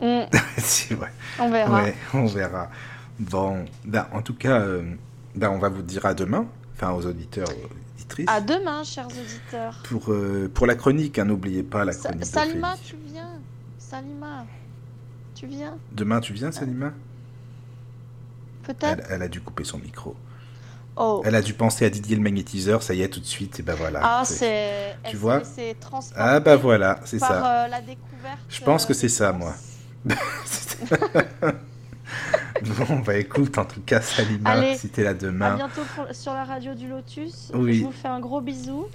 Mm, 0.00 0.22
c'est 0.58 0.94
vrai. 0.94 1.12
on 1.38 1.50
verra. 1.50 1.82
Ouais, 1.82 1.94
on 2.14 2.26
verra. 2.26 2.70
Bon, 3.18 3.64
ben, 3.84 4.06
en 4.12 4.22
tout 4.22 4.34
cas, 4.34 4.60
euh, 4.60 4.82
ben, 5.34 5.50
on 5.50 5.58
va 5.58 5.68
vous 5.68 5.82
dire 5.82 6.04
à 6.06 6.14
demain, 6.14 6.46
enfin 6.74 6.92
aux 6.92 7.06
auditeurs, 7.06 7.48
aux 7.48 7.94
auditrices. 7.94 8.26
À 8.28 8.40
demain, 8.40 8.82
chers 8.84 9.06
auditeurs. 9.06 9.80
Pour, 9.84 10.10
euh, 10.12 10.50
pour 10.52 10.66
la 10.66 10.74
chronique, 10.74 11.18
hein, 11.18 11.24
n'oubliez 11.26 11.62
pas 11.62 11.84
la 11.84 11.94
chronique. 11.94 12.20
D'Ophélie. 12.20 12.60
tu 12.84 12.96
viens? 13.06 13.31
Salima, 13.92 14.46
tu 15.34 15.46
viens. 15.46 15.76
Demain, 15.92 16.20
tu 16.20 16.32
viens, 16.32 16.50
Salima? 16.50 16.94
Peut-être. 18.62 18.84
elle, 18.86 19.06
elle 19.10 19.20
a 19.22 19.28
dû 19.28 19.42
couper 19.42 19.64
son 19.64 19.76
micro. 19.76 20.16
Oh. 20.96 21.20
Elle 21.26 21.34
a 21.34 21.42
dû 21.42 21.52
penser 21.52 21.84
à 21.84 21.90
Didier 21.90 22.16
le 22.16 22.22
magnétiseur, 22.22 22.82
ça 22.82 22.94
y 22.94 23.02
est, 23.02 23.08
tout 23.10 23.20
de 23.20 23.26
suite, 23.26 23.60
et 23.60 23.62
ben 23.62 23.74
voilà. 23.74 24.00
Ah, 24.02 24.22
C'est- 24.24 24.96
elle 25.02 25.10
s'est 25.10 25.16
vois 25.18 25.42
Ah, 26.16 26.40
bah 26.40 26.56
voilà, 26.56 27.00
c'est 27.04 27.18
ça. 27.18 27.64
euh, 27.64 27.68
la 27.68 27.82
découverte. 27.82 28.38
Je 28.48 28.62
pense 28.62 28.86
que 28.86 28.92
euh, 28.92 28.96
c'est 28.96 29.10
ça, 29.10 29.30
moi. 29.34 29.52
bon, 32.62 32.98
bah 33.04 33.16
écoute, 33.18 33.58
en 33.58 33.66
tout 33.66 33.82
cas, 33.82 34.00
Salima, 34.00 34.52
Allez, 34.52 34.76
si 34.76 34.88
t'es 34.88 35.04
là 35.04 35.10
À 35.10 35.14
demain. 35.14 35.56
bientôt 35.56 35.82
pour- 35.94 36.14
sur 36.14 36.32
la 36.32 36.44
radio 36.44 36.74
du 36.74 36.88
Lotus. 36.88 37.52
Oui. 37.52 37.80
Je 37.80 37.84
vous 37.84 37.92
fais 37.92 38.08
un 38.08 38.20
gros 38.20 38.40
bisou. 38.40 38.86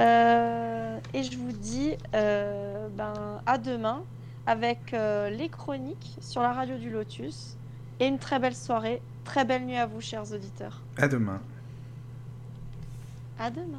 Euh, 0.00 0.98
et 1.12 1.22
je 1.22 1.36
vous 1.36 1.52
dis 1.52 1.94
euh, 2.14 2.88
ben, 2.88 3.42
à 3.46 3.58
demain 3.58 4.02
avec 4.46 4.94
euh, 4.94 5.30
les 5.30 5.48
chroniques 5.48 6.16
sur 6.20 6.42
la 6.42 6.52
radio 6.52 6.76
du 6.76 6.90
Lotus. 6.90 7.56
Et 8.00 8.06
une 8.06 8.18
très 8.18 8.38
belle 8.38 8.56
soirée. 8.56 9.00
Très 9.24 9.44
belle 9.44 9.64
nuit 9.64 9.76
à 9.76 9.86
vous, 9.86 10.00
chers 10.00 10.32
auditeurs. 10.32 10.80
À 10.96 11.06
demain. 11.06 11.40
À 13.38 13.50
demain. 13.50 13.78